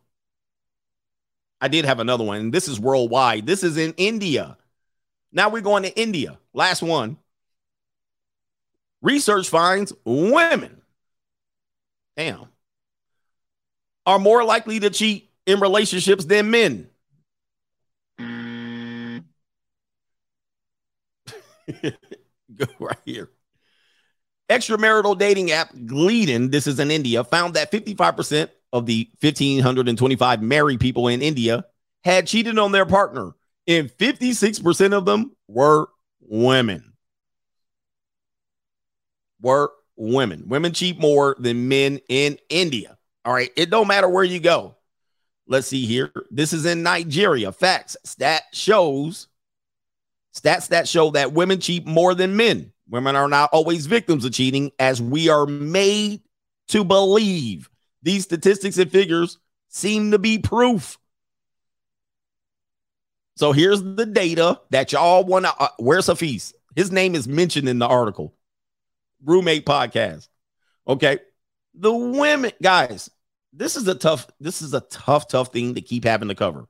I 1.61 1.69
did 1.69 1.85
have 1.85 2.01
another 2.01 2.25
one 2.25 2.51
this 2.51 2.69
is 2.69 2.81
worldwide. 2.81 3.47
This 3.47 3.63
is 3.63 3.77
in 3.77 3.93
india. 3.97 4.57
Now 5.33 5.49
we're 5.49 5.61
going 5.61 5.83
to 5.85 6.01
india. 6.01 6.39
Last 6.53 6.83
one. 6.83 7.17
Research 9.03 9.49
finds 9.49 9.93
women 10.05 10.81
damn 12.17 12.49
are 14.07 14.19
more 14.19 14.45
likely 14.45 14.81
to 14.81 14.91
cheat 14.91 15.31
in 15.47 15.61
relationships 15.61 16.25
than 16.25 16.51
men. 16.51 16.89
Go 22.55 22.67
right 22.79 22.97
here. 23.05 23.31
Extramarital 24.51 25.19
dating 25.19 25.51
app 25.51 25.73
Gleeden, 25.75 26.51
this 26.51 26.67
is 26.67 26.79
in 26.79 26.91
India, 26.91 27.25
found 27.25 27.55
that 27.55 27.73
55% 27.73 28.51
of 28.73 28.87
the 28.87 29.09
1,525 29.21 30.43
married 30.43 30.81
people 30.81 31.09
in 31.09 31.23
India 31.23 31.65
had 32.05 32.27
cheated 32.27 32.59
on 32.59 32.73
their 32.73 32.85
partner, 32.85 33.33
and 33.67 33.89
56% 33.89 34.93
of 34.93 35.07
them 35.07 35.35
were 35.49 35.89
women. 36.21 36.93
Were 39.41 39.73
women. 39.97 40.45
Women 40.49 40.73
cheat 40.73 40.99
more 40.99 41.37
than 41.39 41.69
men 41.69 42.01
in 42.09 42.39
India. 42.49 42.99
All 43.25 43.33
right. 43.33 43.51
It 43.57 43.71
don't 43.71 43.89
matter 43.89 44.09
where 44.09 44.25
you 44.25 44.41
go. 44.41 44.77
Let's 45.47 45.67
see 45.67 45.87
here. 45.87 46.11
This 46.31 46.53
is 46.53 46.67
in 46.67 46.83
Nigeria. 46.83 47.53
Facts. 47.53 47.97
Stat 48.05 48.43
shows 48.53 49.29
stats 50.35 50.69
that 50.69 50.89
show 50.89 51.11
that 51.11 51.33
women 51.33 51.61
cheat 51.61 51.87
more 51.87 52.15
than 52.15 52.37
men. 52.37 52.73
Women 52.89 53.17
are 53.17 53.29
not 53.29 53.51
always 53.53 53.87
victims 53.87 54.25
of 54.25 54.33
cheating, 54.33 54.71
as 54.79 55.01
we 55.01 55.29
are 55.29 55.47
made 55.47 56.21
to 56.69 56.85
believe. 56.85 57.71
These 58.03 58.25
statistics 58.25 58.77
and 58.77 58.91
figures 58.91 59.39
seem 59.69 60.11
to 60.11 60.19
be 60.19 60.39
proof. 60.39 60.99
So 63.37 63.53
here's 63.53 63.83
the 63.83 64.07
data 64.07 64.61
that 64.71 64.93
y'all 64.93 65.25
want 65.25 65.47
to. 65.47 65.55
Uh, 65.59 65.69
where's 65.79 66.07
Hafiz? 66.07 66.55
His 66.77 66.93
name 66.93 67.15
is 67.15 67.27
mentioned 67.27 67.69
in 67.69 67.79
the 67.79 67.87
article. 67.87 68.35
Roommate 69.25 69.65
podcast. 69.65 70.29
Okay. 70.87 71.19
The 71.75 71.93
women, 71.93 72.53
guys, 72.63 73.11
this 73.53 73.77
is 73.77 73.89
a 73.89 73.95
tough, 73.95 74.29
this 74.39 74.63
is 74.63 74.75
a 74.75 74.81
tough, 74.81 75.27
tough 75.29 75.53
thing 75.53 75.75
to 75.75 75.81
keep 75.81 76.05
having 76.05 76.29
to 76.29 76.35
cover. 76.35 76.69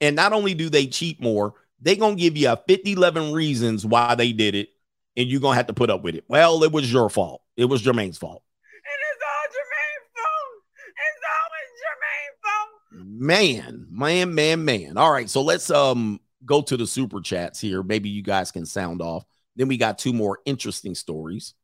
And 0.00 0.16
not 0.16 0.32
only 0.32 0.54
do 0.54 0.68
they 0.68 0.86
cheat 0.86 1.20
more, 1.20 1.54
they 1.82 1.96
gonna 1.96 2.14
give 2.14 2.36
you 2.36 2.50
a 2.50 2.56
50, 2.56 2.92
11 2.92 3.32
reasons 3.32 3.84
why 3.84 4.14
they 4.14 4.32
did 4.32 4.54
it, 4.54 4.68
and 5.16 5.28
you're 5.28 5.40
gonna 5.40 5.56
have 5.56 5.66
to 5.66 5.74
put 5.74 5.90
up 5.90 6.02
with 6.02 6.14
it. 6.14 6.24
Well, 6.28 6.62
it 6.62 6.72
was 6.72 6.90
your 6.90 7.10
fault. 7.10 7.42
It 7.56 7.66
was 7.66 7.82
Jermaine's 7.82 8.18
fault. 8.18 8.42
It 8.62 9.00
is 9.12 9.20
all 9.28 9.48
Jermaine's 9.52 10.08
fault. 10.16 10.62
It's 11.08 11.22
always 11.42 13.10
Jermaine's 13.10 13.66
fault. 13.66 13.66
Man, 13.66 13.86
man, 13.90 14.34
man, 14.34 14.64
man. 14.64 14.96
All 14.96 15.12
right, 15.12 15.28
so 15.28 15.42
let's 15.42 15.70
um 15.70 16.20
go 16.44 16.62
to 16.62 16.76
the 16.76 16.86
super 16.86 17.20
chats 17.20 17.60
here. 17.60 17.82
Maybe 17.82 18.08
you 18.08 18.22
guys 18.22 18.50
can 18.50 18.64
sound 18.64 19.02
off. 19.02 19.24
Then 19.56 19.68
we 19.68 19.76
got 19.76 19.98
two 19.98 20.12
more 20.12 20.38
interesting 20.44 20.94
stories. 20.94 21.54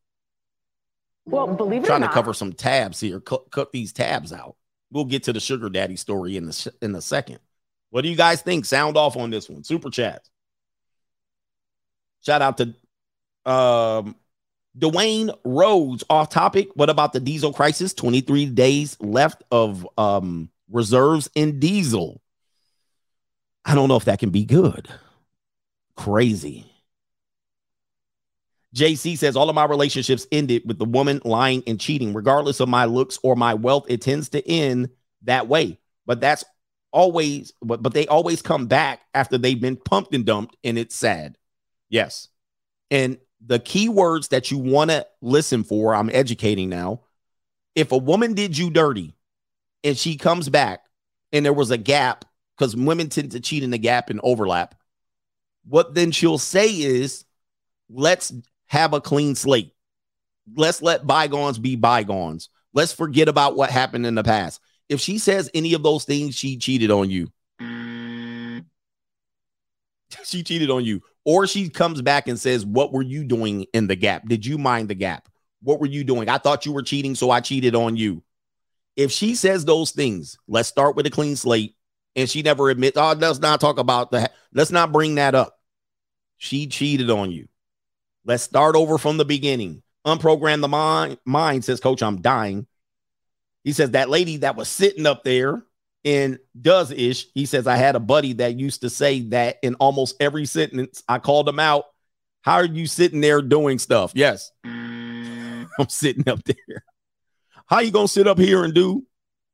Well, 1.25 1.47
believe 1.47 1.83
it 1.83 1.87
Trying 1.87 2.03
or 2.03 2.07
to 2.07 2.13
cover 2.13 2.33
some 2.33 2.53
tabs 2.53 2.99
here. 2.99 3.19
Cut, 3.19 3.51
cut 3.51 3.71
these 3.71 3.93
tabs 3.93 4.33
out. 4.33 4.55
We'll 4.91 5.05
get 5.05 5.23
to 5.23 5.33
the 5.33 5.39
sugar 5.39 5.69
daddy 5.69 5.95
story 5.95 6.37
in 6.37 6.45
the 6.45 6.53
sh- 6.53 6.67
in 6.81 6.95
a 6.95 7.01
second. 7.01 7.39
What 7.89 8.01
do 8.01 8.09
you 8.09 8.15
guys 8.15 8.41
think? 8.41 8.65
Sound 8.65 8.97
off 8.97 9.17
on 9.17 9.29
this 9.29 9.49
one. 9.49 9.63
Super 9.63 9.89
chats. 9.89 10.29
Shout 12.21 12.41
out 12.41 12.57
to 12.57 12.75
um 13.49 14.15
Dwayne 14.77 15.35
Rhodes 15.43 16.03
off 16.09 16.29
topic. 16.29 16.69
What 16.75 16.89
about 16.89 17.13
the 17.13 17.19
diesel 17.19 17.53
crisis? 17.53 17.93
23 17.93 18.47
days 18.47 18.97
left 18.99 19.43
of 19.51 19.87
um 19.97 20.49
reserves 20.69 21.29
in 21.35 21.59
diesel. 21.59 22.21
I 23.65 23.75
don't 23.75 23.87
know 23.89 23.97
if 23.97 24.05
that 24.05 24.19
can 24.19 24.29
be 24.29 24.45
good. 24.45 24.87
Crazy. 25.95 26.65
JC 28.75 29.17
says 29.17 29.35
all 29.35 29.49
of 29.49 29.55
my 29.55 29.65
relationships 29.65 30.27
ended 30.31 30.61
with 30.65 30.77
the 30.77 30.85
woman 30.85 31.21
lying 31.25 31.63
and 31.65 31.79
cheating, 31.79 32.13
regardless 32.13 32.59
of 32.59 32.69
my 32.69 32.85
looks 32.85 33.17
or 33.23 33.35
my 33.35 33.55
wealth. 33.55 33.85
It 33.89 34.01
tends 34.01 34.29
to 34.29 34.47
end 34.47 34.89
that 35.23 35.47
way, 35.47 35.79
but 36.05 36.21
that's 36.21 36.45
always, 36.91 37.53
but 37.61 37.81
but 37.81 37.93
they 37.93 38.07
always 38.07 38.41
come 38.41 38.67
back 38.67 39.01
after 39.13 39.37
they've 39.37 39.59
been 39.59 39.77
pumped 39.77 40.13
and 40.13 40.25
dumped, 40.25 40.55
and 40.63 40.77
it's 40.77 40.95
sad. 40.95 41.37
Yes, 41.89 42.27
and 42.91 43.17
the 43.45 43.59
key 43.59 43.89
words 43.89 44.29
that 44.29 44.51
you 44.51 44.57
want 44.57 44.91
to 44.91 45.07
listen 45.21 45.63
for, 45.63 45.95
I'm 45.95 46.09
educating 46.11 46.69
now. 46.69 47.01
If 47.75 47.91
a 47.91 47.97
woman 47.97 48.33
did 48.33 48.57
you 48.57 48.69
dirty, 48.69 49.15
and 49.83 49.97
she 49.97 50.17
comes 50.17 50.49
back, 50.49 50.85
and 51.31 51.45
there 51.45 51.53
was 51.53 51.71
a 51.71 51.77
gap 51.77 52.25
because 52.57 52.75
women 52.75 53.09
tend 53.09 53.31
to 53.31 53.39
cheat 53.39 53.63
in 53.63 53.69
the 53.69 53.77
gap 53.77 54.09
and 54.09 54.19
overlap. 54.23 54.75
What 55.65 55.93
then 55.93 56.11
she'll 56.11 56.37
say 56.37 56.67
is, 56.67 57.25
let's 57.89 58.33
have 58.67 58.93
a 58.93 59.01
clean 59.01 59.35
slate. 59.35 59.73
Let's 60.55 60.81
let 60.81 61.07
bygones 61.07 61.59
be 61.59 61.75
bygones. 61.75 62.49
Let's 62.73 62.91
forget 62.91 63.29
about 63.29 63.55
what 63.55 63.69
happened 63.69 64.05
in 64.05 64.15
the 64.15 64.23
past. 64.23 64.61
If 64.89 64.99
she 64.99 65.19
says 65.19 65.49
any 65.53 65.73
of 65.73 65.83
those 65.83 66.03
things, 66.03 66.35
she 66.35 66.57
cheated 66.57 66.91
on 66.91 67.09
you. 67.09 67.31
Mm. 67.61 68.65
she 70.23 70.43
cheated 70.43 70.69
on 70.69 70.83
you. 70.83 71.01
Or 71.25 71.45
she 71.45 71.69
comes 71.69 72.01
back 72.01 72.27
and 72.27 72.39
says, 72.39 72.65
What 72.65 72.91
were 72.91 73.03
you 73.03 73.23
doing 73.23 73.67
in 73.73 73.87
the 73.87 73.95
gap? 73.95 74.27
Did 74.27 74.45
you 74.45 74.57
mind 74.57 74.89
the 74.89 74.95
gap? 74.95 75.29
What 75.61 75.79
were 75.79 75.87
you 75.87 76.03
doing? 76.03 76.29
I 76.29 76.37
thought 76.37 76.65
you 76.65 76.71
were 76.71 76.81
cheating, 76.81 77.15
so 77.15 77.29
I 77.29 77.39
cheated 77.41 77.75
on 77.75 77.95
you. 77.97 78.23
If 78.95 79.11
she 79.11 79.35
says 79.35 79.63
those 79.63 79.91
things, 79.91 80.37
let's 80.47 80.69
start 80.69 80.95
with 80.95 81.05
a 81.05 81.09
clean 81.09 81.35
slate. 81.35 81.75
And 82.15 82.29
she 82.29 82.41
never 82.41 82.69
admits, 82.69 82.97
oh, 82.97 83.13
let's 83.13 83.39
not 83.39 83.61
talk 83.61 83.77
about 83.77 84.11
that. 84.11 84.33
Let's 84.51 84.71
not 84.71 84.91
bring 84.91 85.15
that 85.15 85.35
up. 85.35 85.57
She 86.37 86.67
cheated 86.67 87.09
on 87.09 87.31
you. 87.31 87.47
Let's 88.25 88.43
start 88.43 88.75
over 88.75 88.97
from 88.97 89.17
the 89.17 89.25
beginning. 89.25 89.83
Unprogram 90.05 90.61
the 90.61 90.67
mind. 90.67 91.17
Mind 91.25 91.63
says, 91.63 91.79
Coach, 91.79 92.01
I'm 92.01 92.21
dying. 92.21 92.65
He 93.63 93.73
says 93.73 93.91
that 93.91 94.09
lady 94.09 94.37
that 94.37 94.55
was 94.55 94.69
sitting 94.69 95.05
up 95.05 95.23
there 95.23 95.63
and 96.05 96.39
does 96.59 96.91
ish. 96.91 97.27
He 97.33 97.45
says, 97.45 97.67
I 97.67 97.75
had 97.75 97.95
a 97.95 97.99
buddy 97.99 98.33
that 98.33 98.57
used 98.57 98.81
to 98.81 98.89
say 98.89 99.21
that 99.29 99.57
in 99.61 99.75
almost 99.75 100.15
every 100.19 100.45
sentence. 100.45 101.03
I 101.07 101.19
called 101.19 101.47
him 101.49 101.59
out. 101.59 101.85
How 102.41 102.55
are 102.55 102.65
you 102.65 102.87
sitting 102.87 103.21
there 103.21 103.41
doing 103.41 103.79
stuff? 103.79 104.13
Yes. 104.15 104.51
Mm. 104.65 105.67
I'm 105.79 105.89
sitting 105.89 106.27
up 106.27 106.43
there. 106.43 106.83
How 107.67 107.79
you 107.79 107.91
gonna 107.91 108.07
sit 108.07 108.27
up 108.27 108.39
here 108.39 108.63
and 108.63 108.73
do? 108.73 109.05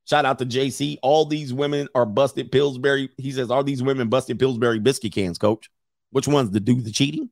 Shout 0.05 0.25
out 0.25 0.39
to 0.39 0.45
JC. 0.45 0.97
All 1.01 1.25
these 1.25 1.53
women 1.53 1.87
are 1.95 2.05
busted 2.05 2.51
Pillsbury. 2.51 3.09
He 3.17 3.31
says, 3.31 3.51
Are 3.51 3.63
these 3.63 3.83
women 3.83 4.07
busted 4.07 4.39
Pillsbury 4.39 4.79
biscuit 4.79 5.13
cans, 5.13 5.37
coach? 5.37 5.69
Which 6.11 6.27
ones 6.27 6.51
to 6.51 6.59
do 6.59 6.79
the 6.79 6.91
cheating? 6.91 7.29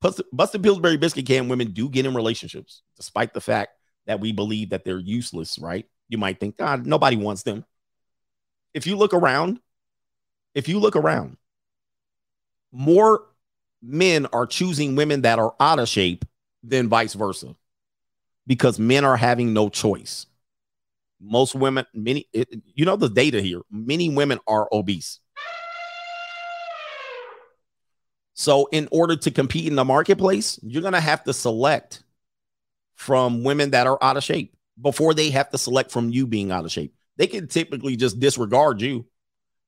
Busted, 0.00 0.26
busted 0.32 0.62
Pillsbury 0.62 0.96
biscuit 0.96 1.26
can 1.26 1.48
women 1.48 1.72
do 1.72 1.88
get 1.88 2.06
in 2.06 2.14
relationships, 2.14 2.82
despite 2.96 3.34
the 3.34 3.40
fact 3.40 3.75
that 4.06 4.20
we 4.20 4.32
believe 4.32 4.70
that 4.70 4.84
they're 4.84 4.98
useless, 4.98 5.58
right? 5.58 5.86
You 6.08 6.18
might 6.18 6.40
think, 6.40 6.56
God, 6.56 6.86
nobody 6.86 7.16
wants 7.16 7.42
them. 7.42 7.64
If 8.74 8.86
you 8.86 8.96
look 8.96 9.14
around, 9.14 9.60
if 10.54 10.68
you 10.68 10.78
look 10.78 10.96
around, 10.96 11.36
more 12.72 13.24
men 13.82 14.26
are 14.26 14.46
choosing 14.46 14.96
women 14.96 15.22
that 15.22 15.38
are 15.38 15.54
out 15.60 15.78
of 15.78 15.88
shape 15.88 16.24
than 16.62 16.88
vice 16.88 17.14
versa 17.14 17.54
because 18.46 18.78
men 18.78 19.04
are 19.04 19.16
having 19.16 19.52
no 19.52 19.68
choice. 19.68 20.26
Most 21.20 21.54
women, 21.54 21.86
many, 21.94 22.28
it, 22.32 22.48
you 22.74 22.84
know, 22.84 22.96
the 22.96 23.08
data 23.08 23.40
here, 23.40 23.62
many 23.70 24.10
women 24.10 24.38
are 24.46 24.68
obese. 24.70 25.20
So, 28.34 28.68
in 28.70 28.86
order 28.90 29.16
to 29.16 29.30
compete 29.30 29.66
in 29.66 29.76
the 29.76 29.84
marketplace, 29.84 30.60
you're 30.62 30.82
going 30.82 30.92
to 30.92 31.00
have 31.00 31.24
to 31.24 31.32
select 31.32 32.02
from 32.96 33.44
women 33.44 33.70
that 33.70 33.86
are 33.86 33.98
out 34.02 34.16
of 34.16 34.24
shape 34.24 34.56
before 34.80 35.14
they 35.14 35.30
have 35.30 35.50
to 35.50 35.58
select 35.58 35.90
from 35.90 36.10
you 36.10 36.26
being 36.26 36.50
out 36.50 36.64
of 36.64 36.72
shape. 36.72 36.94
They 37.16 37.26
can 37.26 37.46
typically 37.46 37.96
just 37.96 38.18
disregard 38.18 38.80
you 38.80 39.06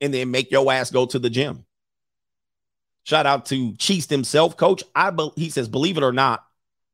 and 0.00 0.12
then 0.12 0.30
make 0.30 0.50
your 0.50 0.70
ass 0.72 0.90
go 0.90 1.06
to 1.06 1.18
the 1.18 1.30
gym. 1.30 1.64
Shout 3.04 3.26
out 3.26 3.46
to 3.46 3.74
Cheese 3.76 4.08
himself, 4.08 4.56
coach. 4.56 4.82
I 4.94 5.10
be- 5.10 5.30
he 5.36 5.50
says, 5.50 5.68
believe 5.68 5.96
it 5.96 6.02
or 6.02 6.12
not, 6.12 6.44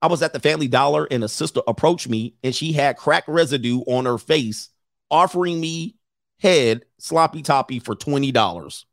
I 0.01 0.07
was 0.07 0.23
at 0.23 0.33
the 0.33 0.41
Family 0.41 0.69
Dollar 0.69 1.09
and 1.11 1.25
a 1.25 1.29
sister 1.29 1.61
approached 1.67 2.09
me 2.09 2.35
and 2.45 2.55
she 2.55 2.73
had 2.73 2.97
crack 2.97 3.25
residue 3.27 3.81
on 3.87 4.05
her 4.05 4.19
face, 4.19 4.69
offering 5.11 5.61
me 5.61 5.97
head 6.41 6.85
sloppy 6.99 7.43
toppy 7.43 7.79
for 7.79 7.95
twenty 7.95 8.31
dollars. 8.31 8.87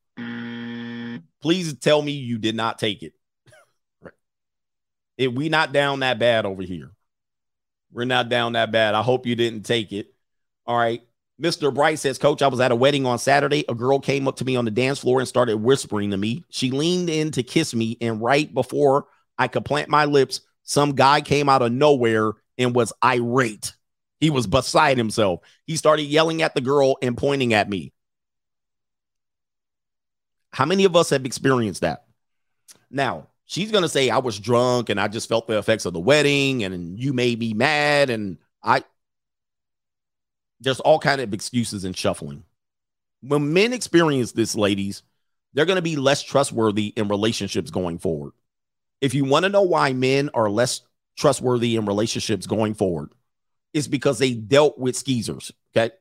Please 1.41 1.73
tell 1.73 2.01
me 2.01 2.13
you 2.13 2.37
did 2.37 2.55
not 2.55 2.79
take 2.79 3.03
it. 3.03 3.13
If 5.17 5.33
we 5.33 5.49
not 5.49 5.71
down 5.71 5.99
that 5.99 6.17
bad 6.17 6.47
over 6.47 6.63
here. 6.63 6.91
We're 7.91 8.05
not 8.05 8.29
down 8.29 8.53
that 8.53 8.71
bad. 8.71 8.95
I 8.95 9.01
hope 9.01 9.25
you 9.25 9.35
didn't 9.35 9.63
take 9.63 9.91
it. 9.91 10.13
All 10.65 10.77
right. 10.77 11.01
Mr. 11.41 11.73
Bright 11.73 11.97
says, 11.99 12.17
Coach, 12.17 12.41
I 12.41 12.47
was 12.47 12.59
at 12.59 12.71
a 12.71 12.75
wedding 12.75 13.05
on 13.05 13.17
Saturday. 13.17 13.65
A 13.67 13.73
girl 13.73 13.99
came 13.99 14.27
up 14.27 14.35
to 14.37 14.45
me 14.45 14.55
on 14.55 14.65
the 14.65 14.71
dance 14.71 14.99
floor 14.99 15.19
and 15.19 15.27
started 15.27 15.57
whispering 15.57 16.11
to 16.11 16.17
me. 16.17 16.43
She 16.49 16.69
leaned 16.69 17.09
in 17.09 17.31
to 17.31 17.41
kiss 17.41 17.73
me, 17.73 17.97
and 17.99 18.21
right 18.21 18.53
before 18.53 19.07
I 19.39 19.47
could 19.47 19.65
plant 19.65 19.89
my 19.89 20.05
lips, 20.05 20.41
some 20.63 20.93
guy 20.93 21.21
came 21.21 21.49
out 21.49 21.63
of 21.63 21.71
nowhere 21.71 22.33
and 22.59 22.75
was 22.75 22.93
irate. 23.03 23.73
He 24.19 24.29
was 24.29 24.45
beside 24.45 24.97
himself. 24.97 25.39
He 25.65 25.77
started 25.77 26.03
yelling 26.03 26.43
at 26.43 26.53
the 26.53 26.61
girl 26.61 26.97
and 27.01 27.17
pointing 27.17 27.55
at 27.55 27.67
me. 27.67 27.91
How 30.53 30.65
many 30.65 30.85
of 30.85 30.95
us 30.95 31.09
have 31.09 31.25
experienced 31.25 31.81
that? 31.81 32.05
Now, 32.91 33.29
she's 33.51 33.69
going 33.69 33.81
to 33.81 33.89
say, 33.89 34.09
I 34.09 34.19
was 34.19 34.39
drunk 34.39 34.89
and 34.89 34.97
I 34.97 35.09
just 35.09 35.27
felt 35.27 35.45
the 35.45 35.57
effects 35.57 35.85
of 35.85 35.91
the 35.91 35.99
wedding 35.99 36.63
and 36.63 36.97
you 36.97 37.11
made 37.11 37.37
me 37.37 37.53
mad. 37.53 38.09
And 38.09 38.37
I, 38.63 38.85
there's 40.61 40.79
all 40.79 40.99
kind 40.99 41.19
of 41.19 41.33
excuses 41.33 41.83
and 41.83 41.95
shuffling. 41.95 42.45
When 43.21 43.51
men 43.51 43.73
experience 43.73 44.31
this, 44.31 44.55
ladies, 44.55 45.03
they're 45.53 45.65
going 45.65 45.75
to 45.75 45.81
be 45.81 45.97
less 45.97 46.23
trustworthy 46.23 46.93
in 46.95 47.09
relationships 47.09 47.71
going 47.71 47.99
forward. 47.99 48.31
If 49.01 49.13
you 49.13 49.25
want 49.25 49.43
to 49.43 49.49
know 49.49 49.63
why 49.63 49.91
men 49.91 50.29
are 50.33 50.49
less 50.49 50.81
trustworthy 51.17 51.75
in 51.75 51.85
relationships 51.85 52.47
going 52.47 52.73
forward, 52.73 53.11
it's 53.73 53.87
because 53.87 54.17
they 54.17 54.33
dealt 54.33 54.79
with 54.79 54.95
skeezers. 54.95 55.51
Okay. 55.75 55.93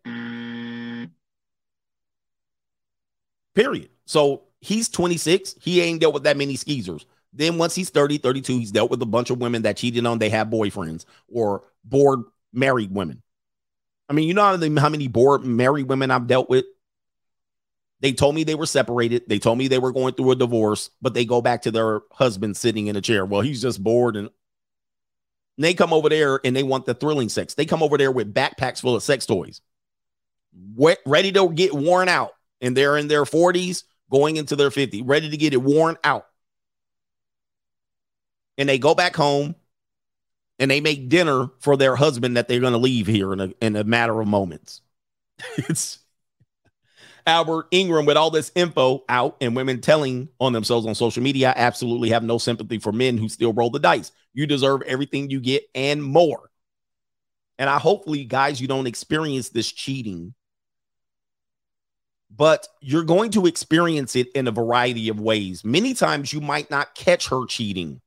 Period. 3.56 3.90
So 4.06 4.42
he's 4.60 4.88
26. 4.88 5.56
He 5.60 5.80
ain't 5.80 6.00
dealt 6.00 6.14
with 6.14 6.22
that 6.22 6.36
many 6.36 6.54
skeezers. 6.54 7.06
Then 7.32 7.58
once 7.58 7.74
he's 7.74 7.90
30, 7.90 8.18
32, 8.18 8.58
he's 8.58 8.72
dealt 8.72 8.90
with 8.90 9.00
a 9.02 9.06
bunch 9.06 9.30
of 9.30 9.38
women 9.38 9.62
that 9.62 9.76
cheated 9.76 10.04
on. 10.06 10.18
They 10.18 10.30
have 10.30 10.48
boyfriends 10.48 11.04
or 11.28 11.62
bored 11.84 12.20
married 12.52 12.92
women. 12.92 13.22
I 14.08 14.12
mean, 14.12 14.26
you 14.26 14.34
know 14.34 14.42
how 14.42 14.88
many- 14.88 15.06
bored 15.06 15.44
married 15.44 15.88
women 15.88 16.10
I've 16.10 16.26
dealt 16.26 16.50
with? 16.50 16.64
They 18.00 18.12
told 18.12 18.34
me 18.34 18.44
they 18.44 18.54
were 18.54 18.66
separated. 18.66 19.24
They 19.28 19.38
told 19.38 19.58
me 19.58 19.68
they 19.68 19.78
were 19.78 19.92
going 19.92 20.14
through 20.14 20.32
a 20.32 20.36
divorce, 20.36 20.90
but 21.02 21.14
they 21.14 21.24
go 21.24 21.40
back 21.40 21.62
to 21.62 21.70
their 21.70 22.00
husband 22.12 22.56
sitting 22.56 22.86
in 22.86 22.96
a 22.96 23.00
chair. 23.00 23.24
Well, 23.26 23.42
he's 23.42 23.62
just 23.62 23.82
bored. 23.84 24.16
And 24.16 24.30
they 25.58 25.74
come 25.74 25.92
over 25.92 26.08
there 26.08 26.40
and 26.42 26.56
they 26.56 26.62
want 26.62 26.86
the 26.86 26.94
thrilling 26.94 27.28
sex. 27.28 27.54
They 27.54 27.66
come 27.66 27.82
over 27.82 27.98
there 27.98 28.10
with 28.10 28.32
backpacks 28.32 28.80
full 28.80 28.96
of 28.96 29.02
sex 29.02 29.26
toys, 29.26 29.60
ready 31.04 31.30
to 31.32 31.48
get 31.50 31.74
worn 31.74 32.08
out. 32.08 32.32
And 32.62 32.74
they're 32.76 32.96
in 32.96 33.06
their 33.06 33.24
40s, 33.24 33.84
going 34.10 34.36
into 34.36 34.56
their 34.56 34.70
50s, 34.70 35.02
ready 35.04 35.28
to 35.28 35.36
get 35.36 35.52
it 35.52 35.62
worn 35.62 35.98
out. 36.02 36.26
And 38.60 38.68
they 38.68 38.78
go 38.78 38.94
back 38.94 39.16
home 39.16 39.54
and 40.58 40.70
they 40.70 40.82
make 40.82 41.08
dinner 41.08 41.48
for 41.60 41.78
their 41.78 41.96
husband 41.96 42.36
that 42.36 42.46
they're 42.46 42.60
going 42.60 42.74
to 42.74 42.78
leave 42.78 43.06
here 43.06 43.32
in 43.32 43.40
a, 43.40 43.52
in 43.62 43.74
a 43.74 43.82
matter 43.82 44.20
of 44.20 44.28
moments. 44.28 44.82
it's 45.56 45.98
Albert 47.26 47.68
Ingram 47.70 48.04
with 48.04 48.18
all 48.18 48.30
this 48.30 48.52
info 48.54 49.02
out 49.08 49.38
and 49.40 49.56
women 49.56 49.80
telling 49.80 50.28
on 50.38 50.52
themselves 50.52 50.86
on 50.86 50.94
social 50.94 51.22
media. 51.22 51.48
I 51.48 51.54
absolutely 51.56 52.10
have 52.10 52.22
no 52.22 52.36
sympathy 52.36 52.78
for 52.78 52.92
men 52.92 53.16
who 53.16 53.30
still 53.30 53.54
roll 53.54 53.70
the 53.70 53.78
dice. 53.78 54.12
You 54.34 54.46
deserve 54.46 54.82
everything 54.82 55.30
you 55.30 55.40
get 55.40 55.64
and 55.74 56.02
more. 56.02 56.50
And 57.58 57.70
I 57.70 57.78
hopefully, 57.78 58.24
guys, 58.24 58.60
you 58.60 58.68
don't 58.68 58.86
experience 58.86 59.48
this 59.48 59.72
cheating, 59.72 60.34
but 62.30 62.68
you're 62.82 63.04
going 63.04 63.30
to 63.30 63.46
experience 63.46 64.16
it 64.16 64.28
in 64.34 64.48
a 64.48 64.52
variety 64.52 65.08
of 65.08 65.18
ways. 65.18 65.64
Many 65.64 65.94
times 65.94 66.30
you 66.30 66.42
might 66.42 66.70
not 66.70 66.94
catch 66.94 67.28
her 67.28 67.46
cheating, 67.46 68.02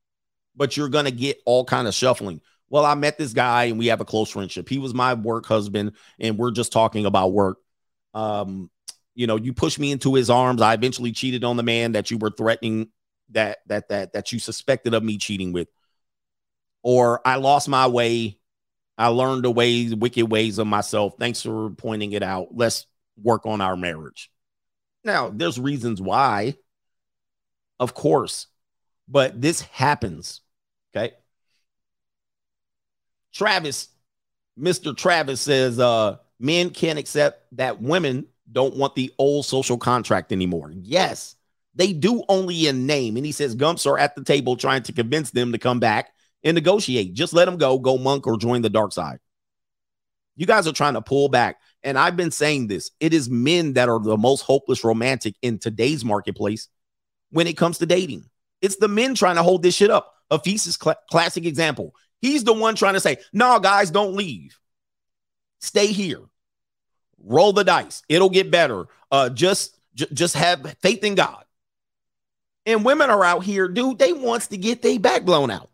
but 0.55 0.77
you're 0.77 0.89
going 0.89 1.05
to 1.05 1.11
get 1.11 1.37
all 1.45 1.65
kind 1.65 1.87
of 1.87 1.93
shuffling. 1.93 2.41
Well, 2.69 2.85
I 2.85 2.95
met 2.95 3.17
this 3.17 3.33
guy 3.33 3.65
and 3.65 3.77
we 3.77 3.87
have 3.87 4.01
a 4.01 4.05
close 4.05 4.29
friendship. 4.31 4.67
He 4.67 4.79
was 4.79 4.93
my 4.93 5.13
work 5.13 5.45
husband 5.45 5.93
and 6.19 6.37
we're 6.37 6.51
just 6.51 6.71
talking 6.71 7.05
about 7.05 7.33
work. 7.33 7.57
Um, 8.13 8.69
you 9.15 9.27
know, 9.27 9.35
you 9.35 9.53
pushed 9.53 9.79
me 9.79 9.91
into 9.91 10.15
his 10.15 10.29
arms. 10.29 10.61
I 10.61 10.73
eventually 10.73 11.11
cheated 11.11 11.43
on 11.43 11.57
the 11.57 11.63
man 11.63 11.91
that 11.91 12.09
you 12.09 12.17
were 12.17 12.31
threatening 12.31 12.89
that 13.29 13.59
that 13.67 13.89
that 13.89 14.13
that 14.13 14.31
you 14.31 14.39
suspected 14.39 14.93
of 14.93 15.03
me 15.03 15.17
cheating 15.17 15.53
with. 15.53 15.67
Or 16.81 17.21
I 17.25 17.35
lost 17.35 17.69
my 17.69 17.87
way. 17.87 18.39
I 18.97 19.07
learned 19.07 19.43
the 19.43 19.51
ways, 19.51 19.95
wicked 19.95 20.29
ways 20.31 20.59
of 20.59 20.67
myself. 20.67 21.15
Thanks 21.19 21.41
for 21.41 21.71
pointing 21.71 22.11
it 22.11 22.23
out. 22.23 22.49
Let's 22.51 22.85
work 23.21 23.45
on 23.45 23.61
our 23.61 23.75
marriage. 23.75 24.31
Now, 25.03 25.29
there's 25.29 25.59
reasons 25.59 26.01
why, 26.01 26.55
of 27.79 27.93
course, 27.93 28.47
but 29.07 29.39
this 29.39 29.61
happens. 29.61 30.41
Okay. 30.95 31.13
Travis, 33.33 33.89
Mr. 34.59 34.95
Travis 34.95 35.41
says, 35.41 35.79
uh, 35.79 36.17
men 36.39 36.69
can't 36.69 36.99
accept 36.99 37.45
that 37.53 37.81
women 37.81 38.27
don't 38.51 38.75
want 38.75 38.95
the 38.95 39.11
old 39.17 39.45
social 39.45 39.77
contract 39.77 40.31
anymore. 40.31 40.71
Yes, 40.75 41.35
they 41.75 41.93
do 41.93 42.23
only 42.29 42.67
in 42.67 42.85
name. 42.85 43.17
And 43.17 43.25
he 43.25 43.31
says 43.31 43.55
Gumps 43.55 43.85
are 43.85 43.97
at 43.97 44.15
the 44.15 44.23
table 44.23 44.55
trying 44.55 44.83
to 44.83 44.93
convince 44.93 45.31
them 45.31 45.51
to 45.51 45.57
come 45.57 45.79
back 45.79 46.11
and 46.43 46.55
negotiate. 46.55 47.13
Just 47.13 47.33
let 47.33 47.45
them 47.45 47.57
go, 47.57 47.79
go 47.79 47.97
monk 47.97 48.27
or 48.27 48.37
join 48.37 48.61
the 48.61 48.69
dark 48.69 48.93
side. 48.93 49.19
You 50.35 50.45
guys 50.45 50.67
are 50.67 50.73
trying 50.73 50.93
to 50.93 51.01
pull 51.01 51.29
back. 51.29 51.57
And 51.83 51.97
I've 51.97 52.15
been 52.15 52.31
saying 52.31 52.67
this 52.67 52.91
it 52.99 53.13
is 53.13 53.29
men 53.29 53.73
that 53.73 53.89
are 53.89 53.99
the 53.99 54.17
most 54.17 54.41
hopeless 54.41 54.83
romantic 54.83 55.35
in 55.41 55.59
today's 55.59 56.05
marketplace 56.05 56.69
when 57.31 57.47
it 57.47 57.57
comes 57.57 57.79
to 57.79 57.85
dating. 57.85 58.29
It's 58.61 58.77
the 58.77 58.87
men 58.87 59.15
trying 59.15 59.35
to 59.35 59.43
hold 59.43 59.63
this 59.63 59.75
shit 59.75 59.91
up. 59.91 60.12
Ephesus 60.33 60.77
cl- 60.81 60.99
classic 61.09 61.45
example. 61.45 61.95
He's 62.21 62.43
the 62.43 62.53
one 62.53 62.75
trying 62.75 62.93
to 62.93 62.99
say, 62.99 63.17
no, 63.33 63.59
guys, 63.59 63.91
don't 63.91 64.15
leave. 64.15 64.57
Stay 65.59 65.87
here. 65.87 66.21
Roll 67.19 67.53
the 67.53 67.63
dice. 67.63 68.01
It'll 68.09 68.29
get 68.29 68.51
better. 68.51 68.85
Uh, 69.11 69.29
just, 69.29 69.77
j- 69.93 70.07
just 70.13 70.35
have 70.35 70.75
faith 70.81 71.03
in 71.03 71.15
God. 71.15 71.43
And 72.65 72.85
women 72.85 73.09
are 73.09 73.23
out 73.23 73.43
here, 73.43 73.67
dude. 73.67 73.99
They 73.99 74.13
wants 74.13 74.47
to 74.47 74.57
get 74.57 74.81
their 74.81 74.99
back 74.99 75.25
blown 75.25 75.51
out. 75.51 75.69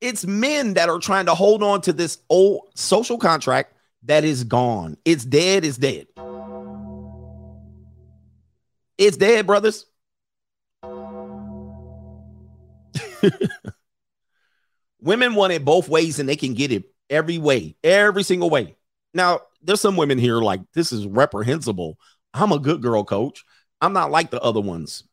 It's 0.00 0.24
men 0.24 0.74
that 0.74 0.88
are 0.88 0.98
trying 0.98 1.26
to 1.26 1.34
hold 1.34 1.62
on 1.62 1.80
to 1.82 1.92
this 1.92 2.18
old 2.28 2.68
social 2.74 3.18
contract 3.18 3.72
that 4.04 4.24
is 4.24 4.44
gone. 4.44 4.96
It's 5.04 5.24
dead. 5.24 5.64
It's 5.64 5.78
dead. 5.78 6.06
It's 8.98 9.16
dead, 9.16 9.46
brothers. 9.46 9.86
women 15.00 15.34
want 15.34 15.52
it 15.52 15.64
both 15.64 15.88
ways 15.88 16.18
and 16.18 16.28
they 16.28 16.36
can 16.36 16.54
get 16.54 16.72
it 16.72 16.84
every 17.10 17.38
way, 17.38 17.76
every 17.84 18.22
single 18.22 18.50
way. 18.50 18.76
Now, 19.14 19.40
there's 19.62 19.80
some 19.80 19.96
women 19.96 20.18
here 20.18 20.38
like 20.38 20.60
this 20.72 20.92
is 20.92 21.06
reprehensible. 21.06 21.98
I'm 22.34 22.52
a 22.52 22.58
good 22.58 22.82
girl, 22.82 23.04
coach. 23.04 23.44
I'm 23.80 23.92
not 23.92 24.10
like 24.10 24.30
the 24.30 24.40
other 24.40 24.60
ones. 24.60 25.04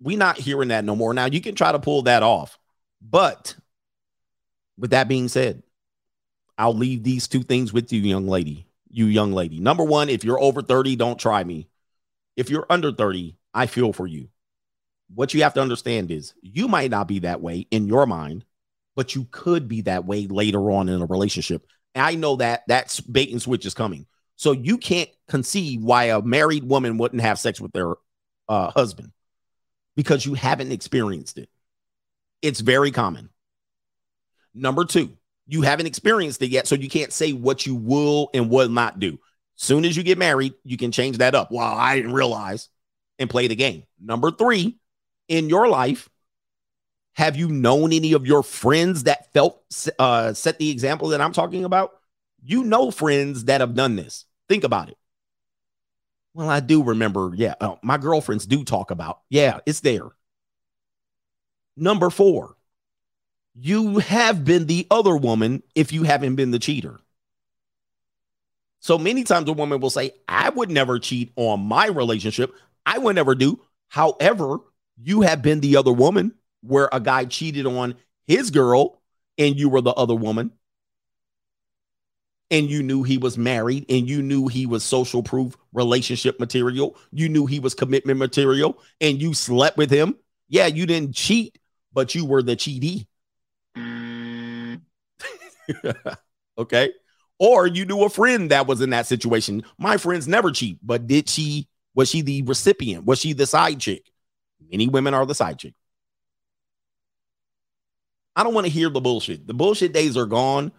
We 0.00 0.16
not 0.16 0.38
hearing 0.38 0.68
that 0.68 0.84
no 0.84 0.94
more. 0.94 1.14
Now 1.14 1.26
you 1.26 1.40
can 1.40 1.54
try 1.54 1.72
to 1.72 1.78
pull 1.78 2.02
that 2.02 2.22
off. 2.22 2.58
But 3.00 3.56
with 4.76 4.90
that 4.90 5.08
being 5.08 5.28
said, 5.28 5.62
I'll 6.56 6.74
leave 6.74 7.02
these 7.04 7.28
two 7.28 7.42
things 7.42 7.72
with 7.72 7.92
you, 7.92 8.00
young 8.00 8.26
lady. 8.26 8.66
You 8.90 9.06
young 9.06 9.32
lady. 9.32 9.60
Number 9.60 9.84
one, 9.84 10.08
if 10.08 10.24
you're 10.24 10.40
over 10.40 10.62
30, 10.62 10.96
don't 10.96 11.18
try 11.18 11.44
me. 11.44 11.68
If 12.36 12.50
you're 12.50 12.66
under 12.68 12.92
30, 12.92 13.36
I 13.54 13.66
feel 13.66 13.92
for 13.92 14.06
you. 14.06 14.28
What 15.14 15.34
you 15.34 15.42
have 15.42 15.54
to 15.54 15.62
understand 15.62 16.10
is 16.10 16.34
you 16.42 16.68
might 16.68 16.90
not 16.90 17.08
be 17.08 17.20
that 17.20 17.40
way 17.40 17.66
in 17.70 17.86
your 17.86 18.06
mind, 18.06 18.44
but 18.94 19.14
you 19.14 19.26
could 19.30 19.68
be 19.68 19.82
that 19.82 20.04
way 20.04 20.26
later 20.26 20.70
on 20.70 20.88
in 20.88 21.00
a 21.00 21.06
relationship. 21.06 21.66
I 21.94 22.14
know 22.14 22.36
that 22.36 22.62
that's 22.68 23.00
bait 23.00 23.30
and 23.30 23.40
switch 23.40 23.66
is 23.66 23.74
coming. 23.74 24.06
So 24.36 24.52
you 24.52 24.78
can't 24.78 25.10
conceive 25.26 25.82
why 25.82 26.04
a 26.04 26.22
married 26.22 26.64
woman 26.64 26.98
wouldn't 26.98 27.22
have 27.22 27.38
sex 27.38 27.60
with 27.60 27.72
their 27.72 27.94
uh, 28.48 28.70
husband 28.70 29.12
because 29.96 30.24
you 30.24 30.34
haven't 30.34 30.70
experienced 30.70 31.38
it. 31.38 31.48
It's 32.40 32.60
very 32.60 32.92
common. 32.92 33.30
Number 34.54 34.84
two, 34.84 35.16
you 35.46 35.62
haven't 35.62 35.86
experienced 35.86 36.40
it 36.42 36.50
yet, 36.50 36.68
so 36.68 36.76
you 36.76 36.88
can't 36.88 37.12
say 37.12 37.32
what 37.32 37.66
you 37.66 37.74
will 37.74 38.30
and 38.32 38.50
will 38.50 38.68
not 38.68 39.00
do. 39.00 39.18
Soon 39.56 39.84
as 39.84 39.96
you 39.96 40.04
get 40.04 40.18
married, 40.18 40.54
you 40.62 40.76
can 40.76 40.92
change 40.92 41.18
that 41.18 41.34
up. 41.34 41.50
Well, 41.50 41.66
I 41.66 41.96
didn't 41.96 42.12
realize 42.12 42.68
and 43.18 43.28
play 43.28 43.48
the 43.48 43.56
game. 43.56 43.82
Number 44.00 44.30
three, 44.30 44.78
in 45.28 45.48
your 45.48 45.68
life, 45.68 46.08
have 47.14 47.36
you 47.36 47.48
known 47.48 47.92
any 47.92 48.12
of 48.12 48.26
your 48.26 48.42
friends 48.42 49.04
that 49.04 49.32
felt 49.32 49.62
uh, 49.98 50.32
set 50.32 50.58
the 50.58 50.70
example 50.70 51.08
that 51.08 51.20
I'm 51.20 51.32
talking 51.32 51.64
about? 51.64 51.92
You 52.42 52.64
know 52.64 52.90
friends 52.90 53.44
that 53.44 53.60
have 53.60 53.74
done 53.74 53.96
this. 53.96 54.24
Think 54.48 54.64
about 54.64 54.88
it. 54.88 54.96
Well, 56.34 56.48
I 56.48 56.60
do 56.60 56.82
remember. 56.82 57.32
Yeah, 57.34 57.54
uh, 57.60 57.74
my 57.82 57.98
girlfriends 57.98 58.46
do 58.46 58.62
talk 58.64 58.90
about. 58.90 59.20
Yeah, 59.28 59.58
it's 59.66 59.80
there. 59.80 60.06
Number 61.76 62.10
four, 62.10 62.56
you 63.54 63.98
have 63.98 64.44
been 64.44 64.66
the 64.66 64.86
other 64.90 65.16
woman 65.16 65.62
if 65.74 65.92
you 65.92 66.04
haven't 66.04 66.36
been 66.36 66.52
the 66.52 66.58
cheater. 66.60 67.00
So 68.80 68.96
many 68.96 69.24
times 69.24 69.48
a 69.48 69.52
woman 69.52 69.80
will 69.80 69.90
say, 69.90 70.12
I 70.28 70.50
would 70.50 70.70
never 70.70 71.00
cheat 71.00 71.32
on 71.34 71.60
my 71.60 71.86
relationship. 71.86 72.54
I 72.86 72.98
would 72.98 73.16
never 73.16 73.34
do. 73.34 73.60
However, 73.88 74.58
you 75.02 75.22
have 75.22 75.42
been 75.42 75.60
the 75.60 75.76
other 75.76 75.92
woman 75.92 76.34
where 76.62 76.88
a 76.92 77.00
guy 77.00 77.24
cheated 77.24 77.66
on 77.66 77.94
his 78.26 78.50
girl 78.50 79.00
and 79.36 79.58
you 79.58 79.68
were 79.68 79.80
the 79.80 79.92
other 79.92 80.14
woman. 80.14 80.52
And 82.50 82.70
you 82.70 82.82
knew 82.82 83.02
he 83.02 83.18
was 83.18 83.36
married 83.36 83.84
and 83.90 84.08
you 84.08 84.22
knew 84.22 84.48
he 84.48 84.64
was 84.64 84.82
social 84.82 85.22
proof 85.22 85.56
relationship 85.72 86.40
material. 86.40 86.96
You 87.12 87.28
knew 87.28 87.44
he 87.44 87.60
was 87.60 87.74
commitment 87.74 88.18
material 88.18 88.78
and 89.00 89.20
you 89.20 89.34
slept 89.34 89.76
with 89.76 89.90
him. 89.90 90.16
Yeah, 90.48 90.66
you 90.66 90.86
didn't 90.86 91.14
cheat, 91.14 91.58
but 91.92 92.14
you 92.14 92.24
were 92.24 92.42
the 92.42 92.56
cheatee. 92.56 93.06
okay. 96.58 96.92
Or 97.38 97.66
you 97.66 97.84
knew 97.84 98.02
a 98.02 98.08
friend 98.08 98.50
that 98.50 98.66
was 98.66 98.80
in 98.80 98.90
that 98.90 99.06
situation. 99.06 99.62
My 99.78 99.98
friends 99.98 100.26
never 100.26 100.50
cheat, 100.50 100.78
but 100.82 101.06
did 101.06 101.28
she, 101.28 101.68
was 101.94 102.08
she 102.08 102.22
the 102.22 102.42
recipient? 102.42 103.04
Was 103.04 103.20
she 103.20 103.34
the 103.34 103.46
side 103.46 103.78
chick? 103.78 104.10
Many 104.70 104.88
women 104.88 105.14
are 105.14 105.26
the 105.26 105.34
side 105.34 105.58
chick. 105.58 105.74
I 108.36 108.44
don't 108.44 108.54
want 108.54 108.66
to 108.66 108.72
hear 108.72 108.88
the 108.88 109.00
bullshit. 109.00 109.46
The 109.46 109.54
bullshit 109.54 109.92
days 109.92 110.16
are 110.16 110.26
gone. 110.26 110.72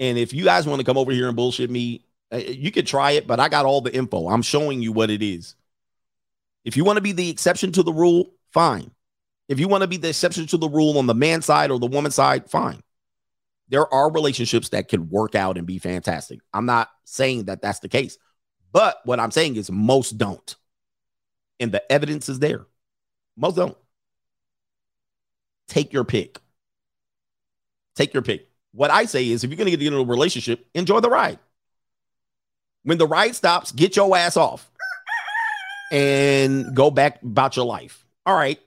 And 0.00 0.18
if 0.18 0.32
you 0.32 0.44
guys 0.44 0.66
want 0.66 0.80
to 0.80 0.84
come 0.84 0.98
over 0.98 1.12
here 1.12 1.28
and 1.28 1.36
bullshit 1.36 1.70
me, 1.70 2.04
uh, 2.32 2.38
you 2.38 2.72
could 2.72 2.86
try 2.86 3.12
it, 3.12 3.26
but 3.26 3.38
I 3.38 3.48
got 3.48 3.66
all 3.66 3.80
the 3.80 3.94
info. 3.94 4.28
I'm 4.28 4.42
showing 4.42 4.82
you 4.82 4.90
what 4.90 5.10
it 5.10 5.22
is. 5.22 5.54
If 6.64 6.76
you 6.76 6.84
want 6.84 6.96
to 6.96 7.02
be 7.02 7.12
the 7.12 7.30
exception 7.30 7.70
to 7.72 7.82
the 7.82 7.92
rule, 7.92 8.32
fine. 8.52 8.90
If 9.48 9.60
you 9.60 9.68
want 9.68 9.82
to 9.82 9.88
be 9.88 9.98
the 9.98 10.08
exception 10.08 10.46
to 10.48 10.56
the 10.56 10.68
rule 10.68 10.98
on 10.98 11.06
the 11.06 11.14
man 11.14 11.42
side 11.42 11.70
or 11.70 11.78
the 11.78 11.86
woman 11.86 12.10
side, 12.10 12.50
fine. 12.50 12.80
There 13.68 13.92
are 13.92 14.10
relationships 14.10 14.70
that 14.70 14.88
can 14.88 15.08
work 15.08 15.34
out 15.34 15.56
and 15.56 15.66
be 15.66 15.78
fantastic. 15.78 16.40
I'm 16.52 16.66
not 16.66 16.88
saying 17.04 17.44
that 17.44 17.62
that's 17.62 17.80
the 17.80 17.88
case, 17.88 18.18
but 18.72 18.98
what 19.04 19.20
I'm 19.20 19.30
saying 19.30 19.56
is 19.56 19.70
most 19.70 20.18
don't. 20.18 20.56
And 21.60 21.70
the 21.70 21.90
evidence 21.92 22.28
is 22.28 22.40
there. 22.40 22.66
Most 23.36 23.56
don't. 23.56 23.76
Take 25.68 25.92
your 25.92 26.04
pick. 26.04 26.38
Take 27.96 28.12
your 28.12 28.22
pick. 28.22 28.48
What 28.72 28.90
I 28.90 29.04
say 29.04 29.28
is 29.28 29.44
if 29.44 29.50
you're 29.50 29.56
going 29.56 29.70
to 29.70 29.76
get 29.76 29.86
into 29.86 29.98
a 29.98 30.04
relationship, 30.04 30.66
enjoy 30.74 31.00
the 31.00 31.10
ride. 31.10 31.38
When 32.82 32.98
the 32.98 33.06
ride 33.06 33.34
stops, 33.34 33.72
get 33.72 33.96
your 33.96 34.16
ass 34.16 34.36
off 34.36 34.70
and 35.90 36.74
go 36.74 36.90
back 36.90 37.22
about 37.22 37.56
your 37.56 37.66
life. 37.66 38.04
All 38.26 38.36
right. 38.36 38.60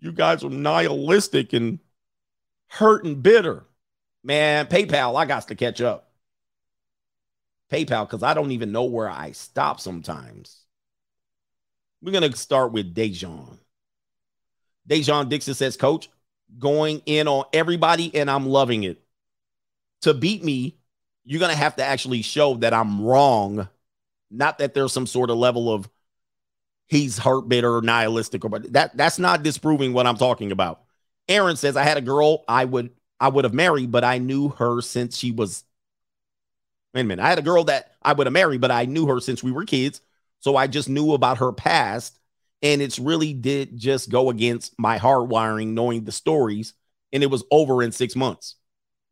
You 0.00 0.12
guys 0.12 0.44
are 0.44 0.50
nihilistic 0.50 1.52
and 1.52 1.80
hurt 2.68 3.04
and 3.04 3.22
bitter. 3.22 3.64
Man, 4.22 4.66
PayPal, 4.66 5.16
I 5.16 5.24
got 5.24 5.48
to 5.48 5.54
catch 5.54 5.80
up. 5.80 6.10
PayPal, 7.70 8.06
because 8.06 8.22
I 8.22 8.34
don't 8.34 8.52
even 8.52 8.72
know 8.72 8.84
where 8.84 9.10
I 9.10 9.32
stop 9.32 9.80
sometimes. 9.80 10.65
We're 12.06 12.12
going 12.12 12.30
to 12.30 12.38
start 12.38 12.70
with 12.70 12.94
Dejan. 12.94 13.58
Dejan 14.88 15.28
Dixon 15.28 15.54
says, 15.54 15.76
Coach, 15.76 16.08
going 16.56 17.02
in 17.04 17.26
on 17.26 17.46
everybody, 17.52 18.14
and 18.14 18.30
I'm 18.30 18.46
loving 18.46 18.84
it. 18.84 19.02
To 20.02 20.14
beat 20.14 20.44
me, 20.44 20.76
you're 21.24 21.40
going 21.40 21.50
to 21.50 21.58
have 21.58 21.74
to 21.76 21.84
actually 21.84 22.22
show 22.22 22.54
that 22.58 22.72
I'm 22.72 23.04
wrong, 23.04 23.68
not 24.30 24.58
that 24.58 24.72
there's 24.72 24.92
some 24.92 25.08
sort 25.08 25.30
of 25.30 25.36
level 25.36 25.68
of 25.68 25.90
he's 26.86 27.18
hurt, 27.18 27.48
bitter, 27.48 27.78
or 27.78 27.82
nihilistic, 27.82 28.44
or 28.44 28.50
but 28.50 28.72
that 28.72 28.96
that's 28.96 29.18
not 29.18 29.42
disproving 29.42 29.92
what 29.92 30.06
I'm 30.06 30.16
talking 30.16 30.52
about. 30.52 30.82
Aaron 31.28 31.56
says, 31.56 31.76
I 31.76 31.82
had 31.82 31.96
a 31.96 32.02
girl 32.02 32.44
I 32.46 32.66
would 32.66 32.90
I 33.18 33.30
would 33.30 33.42
have 33.42 33.54
married, 33.54 33.90
but 33.90 34.04
I 34.04 34.18
knew 34.18 34.50
her 34.50 34.80
since 34.80 35.18
she 35.18 35.32
was. 35.32 35.64
Wait 36.94 37.00
a 37.00 37.04
minute. 37.04 37.24
I 37.24 37.30
had 37.30 37.40
a 37.40 37.42
girl 37.42 37.64
that 37.64 37.96
I 38.00 38.12
would 38.12 38.28
have 38.28 38.32
married, 38.32 38.60
but 38.60 38.70
I 38.70 38.84
knew 38.84 39.08
her 39.08 39.18
since 39.18 39.42
we 39.42 39.50
were 39.50 39.64
kids. 39.64 40.02
So 40.40 40.56
I 40.56 40.66
just 40.66 40.88
knew 40.88 41.12
about 41.12 41.38
her 41.38 41.52
past. 41.52 42.18
And 42.62 42.80
it's 42.80 42.98
really 42.98 43.32
did 43.32 43.76
just 43.76 44.10
go 44.10 44.30
against 44.30 44.74
my 44.78 44.96
hard 44.96 45.28
wiring, 45.28 45.74
knowing 45.74 46.04
the 46.04 46.12
stories. 46.12 46.74
And 47.12 47.22
it 47.22 47.30
was 47.30 47.44
over 47.50 47.82
in 47.82 47.92
six 47.92 48.16
months. 48.16 48.56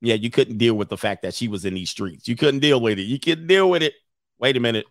Yeah, 0.00 0.14
you 0.14 0.30
couldn't 0.30 0.58
deal 0.58 0.74
with 0.74 0.88
the 0.88 0.96
fact 0.96 1.22
that 1.22 1.34
she 1.34 1.48
was 1.48 1.64
in 1.64 1.74
these 1.74 1.90
streets. 1.90 2.28
You 2.28 2.36
couldn't 2.36 2.60
deal 2.60 2.80
with 2.80 2.98
it. 2.98 3.02
You 3.02 3.18
couldn't 3.18 3.46
deal 3.46 3.70
with 3.70 3.82
it. 3.82 3.94
Wait 4.38 4.56
a 4.56 4.60
minute. 4.60 4.86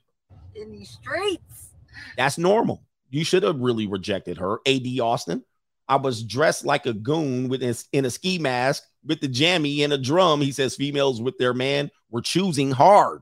In 0.55 0.71
these 0.71 0.89
streets. 0.89 1.69
That's 2.17 2.37
normal. 2.37 2.83
You 3.09 3.23
should 3.23 3.43
have 3.43 3.59
really 3.59 3.85
rejected 3.85 4.37
her. 4.37 4.59
AD 4.67 4.87
Austin. 4.99 5.43
I 5.87 5.97
was 5.97 6.23
dressed 6.23 6.65
like 6.65 6.85
a 6.85 6.93
goon 6.93 7.49
with 7.49 7.61
his, 7.61 7.87
in 7.91 8.05
a 8.05 8.09
ski 8.09 8.39
mask 8.39 8.83
with 9.05 9.19
the 9.19 9.27
jammy 9.27 9.83
and 9.83 9.93
a 9.93 9.97
drum. 9.97 10.41
He 10.41 10.51
says 10.51 10.75
females 10.75 11.21
with 11.21 11.37
their 11.37 11.53
man 11.53 11.91
were 12.09 12.21
choosing 12.21 12.71
hard 12.71 13.21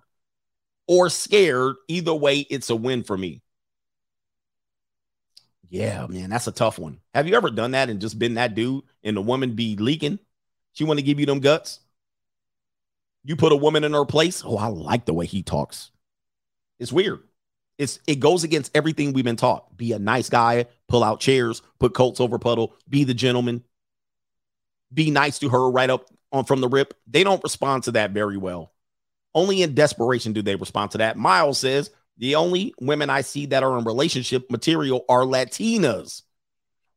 or 0.91 1.09
scared. 1.09 1.77
Either 1.87 2.13
way, 2.13 2.39
it's 2.39 2.69
a 2.69 2.75
win 2.75 3.01
for 3.01 3.17
me. 3.17 3.41
Yeah, 5.69 6.05
man, 6.09 6.29
that's 6.29 6.47
a 6.47 6.51
tough 6.51 6.77
one. 6.77 6.99
Have 7.13 7.29
you 7.29 7.35
ever 7.35 7.49
done 7.49 7.71
that 7.71 7.89
and 7.89 8.01
just 8.01 8.19
been 8.19 8.33
that 8.33 8.55
dude 8.55 8.83
and 9.01 9.15
the 9.15 9.21
woman 9.21 9.55
be 9.55 9.77
leaking? 9.77 10.19
She 10.73 10.83
want 10.83 10.99
to 10.99 11.05
give 11.05 11.17
you 11.17 11.25
them 11.25 11.39
guts. 11.39 11.79
You 13.23 13.37
put 13.37 13.53
a 13.53 13.55
woman 13.55 13.85
in 13.85 13.93
her 13.93 14.03
place. 14.03 14.43
Oh, 14.45 14.57
I 14.57 14.67
like 14.67 15.05
the 15.05 15.13
way 15.13 15.25
he 15.25 15.43
talks. 15.43 15.91
It's 16.77 16.91
weird. 16.91 17.21
It's 17.77 17.99
it 18.05 18.19
goes 18.19 18.43
against 18.43 18.75
everything 18.75 19.13
we've 19.13 19.23
been 19.23 19.37
taught. 19.37 19.77
Be 19.77 19.93
a 19.93 19.99
nice 19.99 20.29
guy, 20.29 20.65
pull 20.89 21.05
out 21.05 21.21
chairs, 21.21 21.61
put 21.79 21.93
coats 21.93 22.19
over 22.19 22.37
puddle, 22.37 22.75
be 22.89 23.05
the 23.05 23.13
gentleman. 23.13 23.63
Be 24.93 25.09
nice 25.09 25.39
to 25.39 25.47
her 25.47 25.71
right 25.71 25.89
up 25.89 26.09
on 26.33 26.43
from 26.43 26.59
the 26.59 26.67
rip. 26.67 26.93
They 27.07 27.23
don't 27.23 27.43
respond 27.43 27.83
to 27.83 27.93
that 27.93 28.11
very 28.11 28.35
well. 28.35 28.73
Only 29.33 29.61
in 29.61 29.75
desperation 29.75 30.33
do 30.33 30.41
they 30.41 30.55
respond 30.55 30.91
to 30.91 30.97
that. 30.99 31.17
Miles 31.17 31.59
says, 31.59 31.89
the 32.17 32.35
only 32.35 32.73
women 32.79 33.09
I 33.09 33.21
see 33.21 33.47
that 33.47 33.63
are 33.63 33.77
in 33.77 33.85
relationship 33.85 34.51
material 34.51 35.05
are 35.09 35.23
Latinas. 35.23 36.21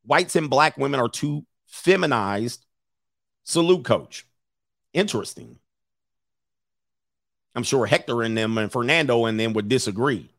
Whites 0.04 0.36
and 0.36 0.50
black 0.50 0.76
women 0.76 1.00
are 1.00 1.08
too 1.08 1.46
feminized. 1.66 2.66
Salute, 3.44 3.84
coach. 3.84 4.26
Interesting. 4.92 5.58
I'm 7.54 7.62
sure 7.62 7.86
Hector 7.86 8.22
and 8.22 8.36
them 8.36 8.58
and 8.58 8.70
Fernando 8.70 9.26
and 9.26 9.38
them 9.38 9.52
would 9.52 9.68
disagree. 9.68 10.30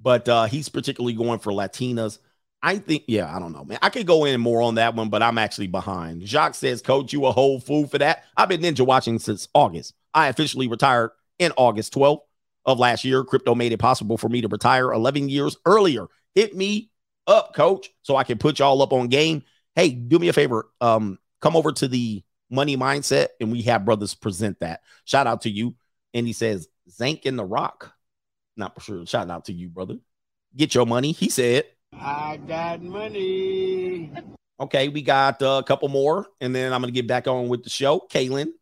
But 0.00 0.28
uh, 0.28 0.44
he's 0.44 0.68
particularly 0.68 1.14
going 1.14 1.40
for 1.40 1.52
Latinas. 1.52 2.18
I 2.62 2.78
think, 2.78 3.04
yeah, 3.08 3.34
I 3.34 3.38
don't 3.38 3.52
know, 3.52 3.64
man. 3.64 3.78
I 3.82 3.90
could 3.90 4.06
go 4.06 4.24
in 4.24 4.40
more 4.40 4.62
on 4.62 4.76
that 4.76 4.94
one, 4.94 5.10
but 5.10 5.22
I'm 5.22 5.38
actually 5.38 5.66
behind. 5.66 6.26
Jacques 6.26 6.54
says, 6.54 6.80
Coach, 6.80 7.12
you 7.12 7.26
a 7.26 7.32
whole 7.32 7.60
fool 7.60 7.86
for 7.86 7.98
that. 7.98 8.24
I've 8.36 8.48
been 8.48 8.62
ninja 8.62 8.86
watching 8.86 9.18
since 9.18 9.48
August. 9.52 9.94
I 10.14 10.28
officially 10.28 10.68
retired 10.68 11.10
in 11.38 11.52
August 11.56 11.92
12th 11.94 12.20
of 12.64 12.78
last 12.78 13.04
year. 13.04 13.24
Crypto 13.24 13.54
made 13.54 13.72
it 13.72 13.78
possible 13.78 14.16
for 14.16 14.28
me 14.28 14.40
to 14.40 14.48
retire 14.48 14.92
11 14.92 15.28
years 15.28 15.56
earlier. 15.66 16.06
Hit 16.34 16.56
me 16.56 16.90
up, 17.26 17.54
coach, 17.54 17.90
so 18.02 18.16
I 18.16 18.24
can 18.24 18.38
put 18.38 18.58
y'all 18.58 18.82
up 18.82 18.92
on 18.92 19.08
game. 19.08 19.42
Hey, 19.74 19.90
do 19.90 20.18
me 20.18 20.28
a 20.28 20.32
favor. 20.32 20.70
Um, 20.80 21.18
come 21.40 21.56
over 21.56 21.72
to 21.72 21.88
the 21.88 22.22
money 22.50 22.76
mindset 22.76 23.28
and 23.40 23.50
we 23.50 23.62
have 23.62 23.84
brothers 23.84 24.14
present 24.14 24.60
that. 24.60 24.80
Shout 25.04 25.26
out 25.26 25.42
to 25.42 25.50
you. 25.50 25.74
And 26.12 26.26
he 26.26 26.32
says, 26.32 26.68
Zank 26.88 27.26
in 27.26 27.36
the 27.36 27.44
rock. 27.44 27.92
Not 28.56 28.74
for 28.74 28.80
sure. 28.80 29.06
Shout 29.06 29.30
out 29.30 29.46
to 29.46 29.52
you, 29.52 29.68
brother. 29.68 29.98
Get 30.56 30.74
your 30.74 30.86
money. 30.86 31.12
He 31.12 31.28
said, 31.28 31.64
I 31.92 32.38
got 32.46 32.82
money. 32.82 34.12
Okay, 34.60 34.88
we 34.88 35.02
got 35.02 35.42
uh, 35.42 35.60
a 35.62 35.66
couple 35.66 35.88
more, 35.88 36.26
and 36.40 36.54
then 36.54 36.72
I'm 36.72 36.80
going 36.80 36.92
to 36.92 36.94
get 36.94 37.08
back 37.08 37.26
on 37.26 37.48
with 37.48 37.64
the 37.64 37.70
show. 37.70 38.06
Kalen 38.08 38.52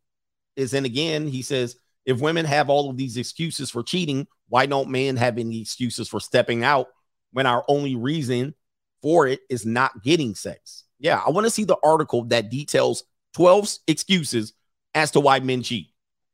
is 0.57 0.75
in 0.75 0.85
again. 0.85 1.27
He 1.27 1.43
says, 1.43 1.77
if 2.05 2.21
women 2.21 2.45
have 2.45 2.69
all 2.69 2.91
of 2.91 2.97
these 2.97 3.17
excuses 3.17 3.71
for 3.71 3.83
cheating, 3.83 4.27
why 4.49 4.67
don't 4.67 4.91
men 4.91 5.17
have 5.17 5.39
any 5.39 5.61
excuses 5.61 6.09
for 6.09 6.21
stepping 6.21 6.65
out 6.65 6.89
when 7.33 7.47
our 7.47 7.65
only 7.69 7.97
reason 7.97 8.55
for 9.01 9.27
it 9.27 9.41
is 9.49 9.65
not 9.65 10.03
getting 10.03 10.35
sex? 10.35 10.85
Yeah, 10.99 11.23
I 11.25 11.31
want 11.31 11.47
to 11.47 11.51
see 11.51 11.65
the 11.65 11.79
article 11.83 12.25
that 12.27 12.51
details 12.51 13.05
12 13.35 13.79
excuses 13.87 14.53
as 14.95 15.11
to 15.13 15.21
why 15.21 15.41
men 15.41 15.63
cheat 15.63 15.89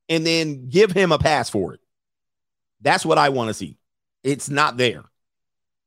and 0.09 0.27
then 0.27 0.69
give 0.69 0.90
him 0.93 1.12
a 1.12 1.19
pass 1.19 1.49
for 1.51 1.74
it. 1.74 1.81
That's 2.81 3.05
what 3.05 3.19
I 3.19 3.28
want 3.28 3.49
to 3.49 3.55
see. 3.55 3.78
It's 4.23 4.49
not 4.49 4.77
there. 4.77 5.05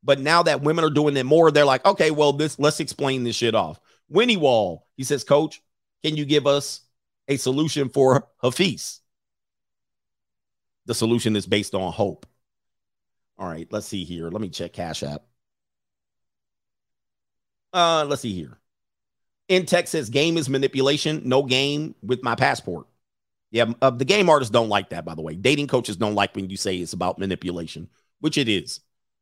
But 0.03 0.19
now 0.19 0.43
that 0.43 0.61
women 0.61 0.83
are 0.83 0.89
doing 0.89 1.15
it 1.17 1.25
more, 1.25 1.51
they're 1.51 1.65
like, 1.65 1.85
okay, 1.85 2.11
well, 2.11 2.33
this 2.33 2.57
let's 2.57 2.79
explain 2.79 3.23
this 3.23 3.35
shit 3.35 3.55
off. 3.55 3.79
Winnie 4.09 4.37
Wall, 4.37 4.87
he 4.97 5.03
says, 5.03 5.23
Coach, 5.23 5.61
can 6.03 6.17
you 6.17 6.25
give 6.25 6.47
us 6.47 6.81
a 7.27 7.37
solution 7.37 7.89
for 7.89 8.27
Hafiz? 8.41 9.01
The 10.85 10.93
solution 10.93 11.35
is 11.35 11.45
based 11.45 11.75
on 11.75 11.91
hope. 11.91 12.25
All 13.37 13.47
right, 13.47 13.67
let's 13.71 13.87
see 13.87 14.03
here. 14.03 14.29
Let 14.29 14.41
me 14.41 14.49
check 14.49 14.73
Cash 14.73 15.03
App. 15.03 15.23
Uh, 17.73 18.05
let's 18.07 18.21
see 18.21 18.33
here. 18.33 18.59
In 19.47 19.65
Texas, 19.65 20.09
game 20.09 20.37
is 20.37 20.49
manipulation. 20.49 21.21
No 21.25 21.43
game 21.43 21.95
with 22.01 22.23
my 22.23 22.35
passport. 22.35 22.87
Yeah, 23.51 23.73
uh, 23.81 23.89
the 23.89 24.05
game 24.05 24.29
artists 24.29 24.51
don't 24.51 24.69
like 24.69 24.89
that, 24.89 25.03
by 25.03 25.13
the 25.13 25.21
way. 25.21 25.35
Dating 25.35 25.67
coaches 25.67 25.97
don't 25.97 26.15
like 26.15 26.35
when 26.35 26.49
you 26.49 26.55
say 26.55 26.77
it's 26.77 26.93
about 26.93 27.19
manipulation, 27.19 27.89
which 28.21 28.37
it 28.37 28.47
is. 28.47 28.79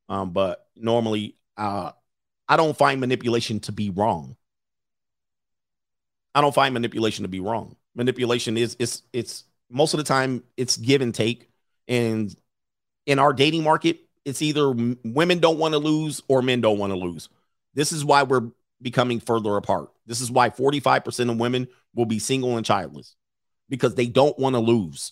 Um, 0.08 0.32
but 0.32 0.68
normally, 0.76 1.36
uh, 1.58 1.92
I 2.48 2.58
don't 2.58 2.78
find 2.78 3.00
manipulation 3.00 3.60
to 3.62 3.72
be 3.72 3.90
wrong. 3.90 4.36
I 6.36 6.42
don't 6.42 6.54
find 6.54 6.74
manipulation 6.74 7.24
to 7.24 7.30
be 7.30 7.40
wrong. 7.40 7.76
Manipulation 8.00 8.56
is 8.56 8.78
it's 8.80 9.04
it's 9.12 9.44
most 9.70 9.94
of 9.94 9.98
the 9.98 10.06
time 10.06 10.42
it's 10.56 10.78
give 10.78 11.02
and 11.02 11.14
take, 11.14 11.50
and 11.86 12.34
in 13.06 13.20
our 13.20 13.34
dating 13.34 13.62
market, 13.62 14.00
it's 14.24 14.42
either 14.42 14.72
women 15.04 15.40
don't 15.40 15.60
want 15.60 15.74
to 15.74 15.80
lose 15.80 16.22
or 16.30 16.42
men 16.42 16.62
don't 16.62 16.78
want 16.78 16.94
to 16.94 16.98
lose. 16.98 17.28
This 17.74 17.92
is 17.92 18.06
why 18.06 18.24
we're 18.24 18.52
becoming 18.82 19.20
further 19.20 19.58
apart. 19.58 19.90
This 20.06 20.22
is 20.22 20.32
why 20.32 20.50
45% 20.50 21.30
of 21.30 21.38
women 21.40 21.68
will 21.94 22.06
be 22.06 22.20
single 22.20 22.56
and 22.56 22.66
childless 22.66 23.18
because 23.68 23.96
they 23.96 24.08
don't 24.08 24.40
want 24.40 24.56
to 24.56 24.62
lose. 24.62 25.12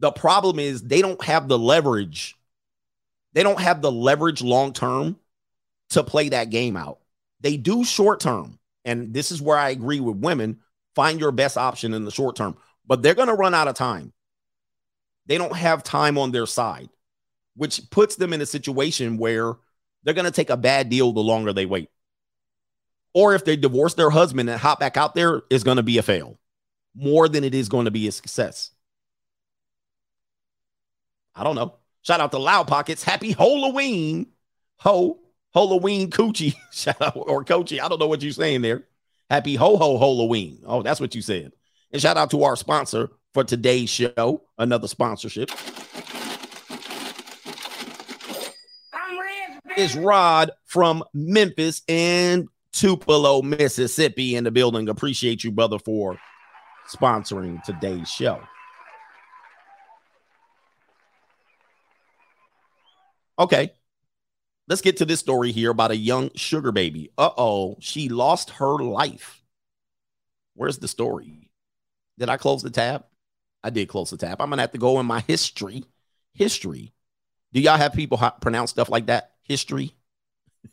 The 0.00 0.10
problem 0.10 0.58
is 0.58 0.82
they 0.82 1.02
don't 1.02 1.22
have 1.22 1.46
the 1.46 1.58
leverage. 1.58 2.34
They 3.32 3.44
don't 3.44 3.60
have 3.60 3.80
the 3.80 3.92
leverage 3.92 4.42
long 4.42 4.72
term 4.72 5.20
to 5.90 6.02
play 6.02 6.30
that 6.30 6.50
game 6.50 6.76
out. 6.76 6.98
They 7.40 7.56
do 7.56 7.84
short 7.84 8.18
term. 8.18 8.58
And 8.84 9.14
this 9.14 9.30
is 9.30 9.40
where 9.40 9.56
I 9.56 9.70
agree 9.70 10.00
with 10.00 10.16
women 10.16 10.58
find 10.94 11.20
your 11.20 11.32
best 11.32 11.56
option 11.58 11.94
in 11.94 12.04
the 12.04 12.10
short 12.10 12.36
term, 12.36 12.56
but 12.86 13.02
they're 13.02 13.14
going 13.14 13.28
to 13.28 13.34
run 13.34 13.54
out 13.54 13.68
of 13.68 13.74
time. 13.74 14.12
They 15.26 15.38
don't 15.38 15.56
have 15.56 15.82
time 15.84 16.18
on 16.18 16.32
their 16.32 16.46
side, 16.46 16.88
which 17.56 17.90
puts 17.90 18.16
them 18.16 18.32
in 18.32 18.40
a 18.40 18.46
situation 18.46 19.18
where 19.18 19.54
they're 20.02 20.14
going 20.14 20.24
to 20.26 20.30
take 20.32 20.50
a 20.50 20.56
bad 20.56 20.88
deal 20.88 21.12
the 21.12 21.20
longer 21.20 21.52
they 21.52 21.66
wait. 21.66 21.90
or 23.14 23.34
if 23.34 23.44
they 23.44 23.56
divorce 23.56 23.94
their 23.94 24.10
husband 24.10 24.48
and 24.48 24.60
hop 24.60 24.80
back 24.80 24.96
out 24.96 25.14
there, 25.14 25.42
is 25.50 25.64
going 25.64 25.76
to 25.76 25.82
be 25.82 25.98
a 25.98 26.02
fail 26.02 26.38
more 26.94 27.28
than 27.28 27.44
it 27.44 27.54
is 27.54 27.68
going 27.68 27.84
to 27.86 27.90
be 27.90 28.08
a 28.08 28.12
success. 28.12 28.70
I 31.34 31.44
don't 31.44 31.56
know. 31.56 31.76
Shout 32.02 32.20
out 32.20 32.32
to 32.32 32.38
Loud 32.38 32.66
Pockets. 32.68 33.02
Happy 33.02 33.32
Halloween. 33.32 34.26
Ho, 34.78 35.20
Halloween 35.54 36.10
Coochie. 36.10 36.54
Shout 36.72 37.00
out, 37.00 37.16
or 37.16 37.44
coochie. 37.44 37.80
I 37.80 37.88
don't 37.88 37.98
know 37.98 38.08
what 38.08 38.22
you're 38.22 38.32
saying 38.32 38.62
there. 38.62 38.84
Happy 39.32 39.54
Ho 39.54 39.78
Ho 39.78 39.96
Halloween. 39.96 40.58
Oh, 40.66 40.82
that's 40.82 41.00
what 41.00 41.14
you 41.14 41.22
said. 41.22 41.52
And 41.90 42.02
shout 42.02 42.18
out 42.18 42.30
to 42.32 42.42
our 42.42 42.54
sponsor 42.54 43.08
for 43.32 43.42
today's 43.42 43.88
show, 43.88 44.42
another 44.58 44.86
sponsorship. 44.86 45.50
Is 49.78 49.96
Rod 49.96 50.50
from 50.66 51.02
Memphis 51.14 51.80
and 51.88 52.46
Tupelo, 52.74 53.40
Mississippi 53.40 54.36
in 54.36 54.44
the 54.44 54.50
building. 54.50 54.90
Appreciate 54.90 55.42
you, 55.44 55.50
brother, 55.50 55.78
for 55.78 56.18
sponsoring 56.94 57.62
today's 57.62 58.10
show. 58.10 58.38
Okay. 63.38 63.72
Let's 64.68 64.80
get 64.80 64.98
to 64.98 65.04
this 65.04 65.20
story 65.20 65.52
here 65.52 65.70
about 65.70 65.90
a 65.90 65.96
young 65.96 66.30
sugar 66.34 66.72
baby. 66.72 67.10
Uh 67.18 67.30
oh, 67.36 67.76
she 67.80 68.08
lost 68.08 68.50
her 68.50 68.78
life. 68.78 69.42
Where's 70.54 70.78
the 70.78 70.88
story? 70.88 71.50
Did 72.18 72.28
I 72.28 72.36
close 72.36 72.62
the 72.62 72.70
tab? 72.70 73.04
I 73.64 73.70
did 73.70 73.88
close 73.88 74.10
the 74.10 74.16
tab. 74.16 74.40
I'm 74.40 74.50
gonna 74.50 74.62
have 74.62 74.72
to 74.72 74.78
go 74.78 75.00
in 75.00 75.06
my 75.06 75.20
history. 75.20 75.84
History. 76.34 76.92
Do 77.52 77.60
y'all 77.60 77.76
have 77.76 77.92
people 77.92 78.18
pronounce 78.40 78.70
stuff 78.70 78.88
like 78.88 79.06
that? 79.06 79.32
History. 79.42 79.94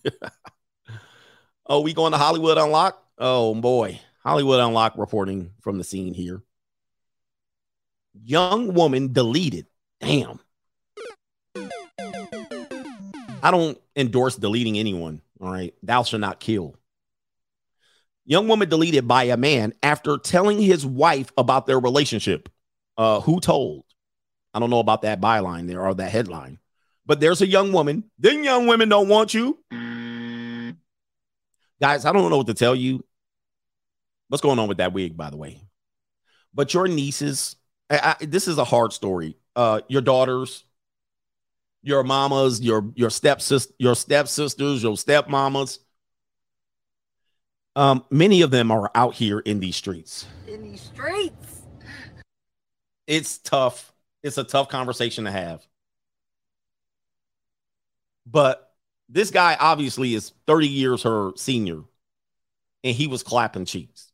oh, 1.66 1.82
we 1.82 1.94
going 1.94 2.12
to 2.14 2.18
Hollywood 2.18 2.58
Unlock? 2.58 3.04
Oh 3.18 3.54
boy, 3.56 4.00
Hollywood 4.24 4.60
Unlock 4.60 4.98
reporting 4.98 5.52
from 5.62 5.78
the 5.78 5.84
scene 5.84 6.14
here. 6.14 6.42
Young 8.14 8.74
woman 8.74 9.12
deleted. 9.14 9.66
Damn. 10.00 10.40
I 13.42 13.52
don't 13.52 13.80
endorse 13.96 14.36
deleting 14.36 14.78
anyone. 14.78 15.22
All 15.40 15.52
right. 15.52 15.74
Thou 15.84 16.04
shall 16.04 16.20
not 16.20 16.40
kill. 16.40 16.76
Young 18.26 18.48
woman 18.48 18.70
deleted 18.70 19.08
by 19.08 19.24
a 19.24 19.38
man 19.38 19.74
after 19.82 20.18
telling 20.18 20.62
his 20.62 20.86
wife 20.86 21.32
about 21.38 21.66
their 21.66 21.80
relationship. 21.80 22.50
Uh, 22.98 23.22
who 23.22 23.40
told? 23.40 23.86
I 24.54 24.60
don't 24.60 24.70
know 24.70 24.80
about 24.80 25.04
that 25.04 25.22
byline 25.22 25.68
there 25.68 25.86
or 25.86 25.94
that 25.94 26.12
headline, 26.12 26.60
but 27.06 27.20
there's 27.20 27.42
a 27.42 27.48
young 27.48 27.72
woman. 27.72 28.04
Then 28.20 28.44
young 28.44 28.68
women 28.68 28.90
don't 28.90 29.08
want 29.08 29.34
you. 29.34 29.58
Guys, 31.82 32.06
I 32.06 32.12
don't 32.12 32.30
know 32.30 32.38
what 32.38 32.48
to 32.48 32.54
tell 32.54 32.76
you. 32.76 33.04
What's 34.28 34.42
going 34.42 34.60
on 34.60 34.68
with 34.68 34.78
that 34.78 34.94
wig, 34.94 35.16
by 35.16 35.30
the 35.30 35.38
way? 35.38 35.62
But 36.54 36.74
your 36.74 36.88
nieces, 36.88 37.56
I, 37.90 38.16
I, 38.20 38.26
this 38.26 38.48
is 38.48 38.58
a 38.58 38.64
hard 38.64 38.92
story. 38.92 39.38
Uh, 39.56 39.82
your 39.88 40.02
daughters, 40.02 40.66
your 41.82 42.04
mamas, 42.04 42.62
your 42.62 42.92
your 42.96 43.10
stepsis, 43.10 43.72
your 43.78 43.96
stepsisters, 43.96 44.84
your 44.84 44.96
stepmamas. 44.96 45.80
Um, 47.76 48.04
many 48.10 48.42
of 48.42 48.52
them 48.52 48.72
are 48.72 48.92
out 48.96 49.14
here 49.14 49.40
in 49.40 49.60
these 49.60 49.76
streets. 49.76 50.28
In 50.48 50.64
these 50.64 50.82
streets. 50.82 51.62
It's 53.08 53.38
tough. 53.38 53.94
It's 54.22 54.38
a 54.38 54.44
tough 54.44 54.70
conversation 54.70 55.26
to 55.26 55.32
have. 55.32 55.66
But 58.26 58.72
this 59.08 59.32
guy 59.32 59.58
obviously 59.60 60.14
is 60.14 60.34
30 60.46 60.68
years 60.68 61.04
her 61.04 61.32
senior, 61.36 61.82
and 62.84 62.96
he 62.96 63.08
was 63.08 63.24
clapping 63.24 63.66
cheeks. 63.66 64.12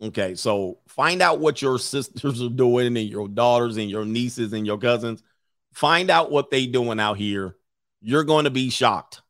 Okay, 0.00 0.36
so 0.36 0.78
find 0.86 1.20
out 1.20 1.40
what 1.40 1.60
your 1.60 1.78
sisters 1.78 2.40
are 2.40 2.48
doing, 2.48 2.96
and 2.96 3.08
your 3.08 3.28
daughters, 3.28 3.76
and 3.76 3.90
your 3.90 4.04
nieces, 4.04 4.52
and 4.52 4.66
your 4.66 4.78
cousins. 4.78 5.22
Find 5.72 6.10
out 6.10 6.30
what 6.30 6.50
they 6.50 6.66
doing 6.66 6.98
out 7.00 7.18
here. 7.18 7.56
You're 8.00 8.24
going 8.24 8.44
to 8.44 8.50
be 8.50 8.70
shocked. 8.70 9.22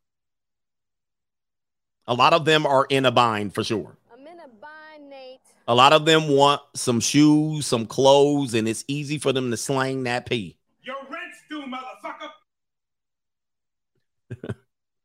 A 2.06 2.14
lot 2.14 2.32
of 2.32 2.44
them 2.44 2.64
are 2.66 2.86
in 2.88 3.04
a 3.04 3.10
bind 3.10 3.54
for 3.54 3.62
sure. 3.62 3.98
I'm 4.12 4.26
in 4.26 4.40
a 4.40 4.48
bind, 4.48 5.10
Nate. 5.10 5.40
A 5.66 5.74
lot 5.74 5.92
of 5.92 6.06
them 6.06 6.28
want 6.28 6.62
some 6.74 7.00
shoes, 7.00 7.66
some 7.66 7.86
clothes, 7.86 8.54
and 8.54 8.66
it's 8.66 8.84
easy 8.88 9.18
for 9.18 9.32
them 9.32 9.50
to 9.50 9.56
slang 9.56 10.04
that 10.04 10.24
P. 10.26 10.56
Your 10.82 10.96
rent's 11.10 11.42
due, 11.50 11.64
motherfucker. 11.66 12.30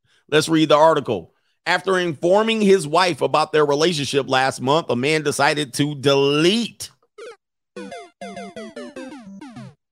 Let's 0.30 0.48
read 0.48 0.70
the 0.70 0.76
article. 0.76 1.34
After 1.66 1.98
informing 1.98 2.60
his 2.60 2.86
wife 2.86 3.20
about 3.20 3.52
their 3.52 3.66
relationship 3.66 4.28
last 4.28 4.60
month, 4.60 4.88
a 4.88 4.96
man 4.96 5.22
decided 5.22 5.74
to 5.74 5.94
delete 5.94 6.90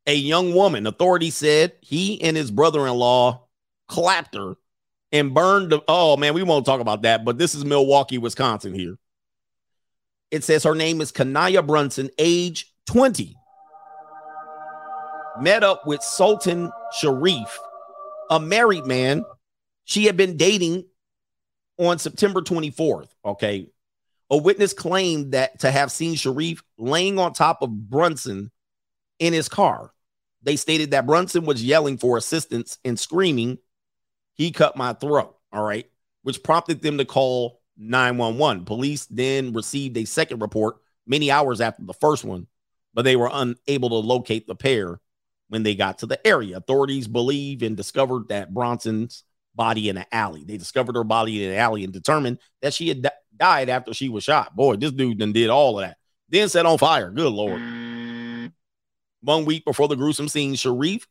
a 0.06 0.14
young 0.14 0.54
woman. 0.54 0.86
Authorities 0.86 1.36
said 1.36 1.72
he 1.80 2.20
and 2.22 2.36
his 2.36 2.50
brother 2.50 2.86
in 2.86 2.94
law 2.94 3.46
clapped 3.88 4.34
her 4.34 4.54
and 5.10 5.34
burned. 5.34 5.70
The, 5.70 5.82
oh, 5.88 6.16
man, 6.16 6.34
we 6.34 6.42
won't 6.42 6.66
talk 6.66 6.80
about 6.80 7.02
that, 7.02 7.24
but 7.24 7.38
this 7.38 7.54
is 7.54 7.64
Milwaukee, 7.64 8.18
Wisconsin 8.18 8.74
here. 8.74 8.96
It 10.30 10.44
says 10.44 10.64
her 10.64 10.74
name 10.74 11.00
is 11.00 11.12
Kanaya 11.12 11.62
Brunson, 11.62 12.10
age 12.18 12.72
20. 12.86 13.36
Met 15.40 15.62
up 15.62 15.86
with 15.86 16.02
Sultan 16.02 16.70
Sharif, 16.98 17.58
a 18.30 18.40
married 18.40 18.86
man 18.86 19.24
she 19.84 20.04
had 20.04 20.16
been 20.16 20.36
dating 20.36 20.86
on 21.78 21.98
September 21.98 22.40
24th. 22.40 23.08
Okay. 23.24 23.68
A 24.30 24.36
witness 24.36 24.72
claimed 24.72 25.32
that 25.32 25.60
to 25.60 25.70
have 25.70 25.92
seen 25.92 26.14
Sharif 26.14 26.62
laying 26.78 27.18
on 27.18 27.32
top 27.32 27.60
of 27.60 27.90
Brunson 27.90 28.50
in 29.22 29.32
his 29.32 29.48
car. 29.48 29.92
They 30.42 30.56
stated 30.56 30.90
that 30.90 31.06
Brunson 31.06 31.44
was 31.44 31.62
yelling 31.62 31.96
for 31.96 32.16
assistance 32.16 32.78
and 32.84 32.98
screaming, 32.98 33.58
He 34.34 34.50
cut 34.50 34.76
my 34.76 34.94
throat. 34.94 35.36
All 35.52 35.62
right. 35.62 35.86
Which 36.22 36.42
prompted 36.42 36.82
them 36.82 36.98
to 36.98 37.04
call 37.04 37.60
911. 37.76 38.64
Police 38.64 39.06
then 39.06 39.52
received 39.52 39.96
a 39.96 40.04
second 40.04 40.42
report 40.42 40.76
many 41.06 41.30
hours 41.30 41.60
after 41.60 41.84
the 41.84 41.94
first 41.94 42.24
one, 42.24 42.48
but 42.94 43.02
they 43.02 43.14
were 43.14 43.30
unable 43.32 43.90
to 43.90 43.94
locate 43.94 44.48
the 44.48 44.56
pair 44.56 45.00
when 45.48 45.62
they 45.62 45.76
got 45.76 45.98
to 45.98 46.06
the 46.06 46.24
area. 46.26 46.56
Authorities 46.56 47.06
believe 47.06 47.62
and 47.62 47.76
discovered 47.76 48.28
that 48.28 48.52
Brunson's 48.52 49.22
body 49.54 49.88
in 49.88 49.98
an 49.98 50.06
alley. 50.10 50.42
They 50.44 50.56
discovered 50.56 50.96
her 50.96 51.04
body 51.04 51.44
in 51.44 51.52
an 51.52 51.58
alley 51.58 51.84
and 51.84 51.92
determined 51.92 52.38
that 52.60 52.74
she 52.74 52.88
had 52.88 53.02
di- 53.02 53.10
died 53.36 53.68
after 53.68 53.94
she 53.94 54.08
was 54.08 54.24
shot. 54.24 54.56
Boy, 54.56 54.76
this 54.76 54.90
dude 54.90 55.18
then 55.18 55.32
did 55.32 55.50
all 55.50 55.78
of 55.78 55.86
that. 55.86 55.98
Then 56.28 56.48
set 56.48 56.66
on 56.66 56.78
fire. 56.78 57.10
Good 57.10 57.32
Lord. 57.32 57.60
One 59.22 59.44
week 59.44 59.64
before 59.64 59.88
the 59.88 59.96
gruesome 59.96 60.28
scene, 60.28 60.54
Sharif 60.56 61.06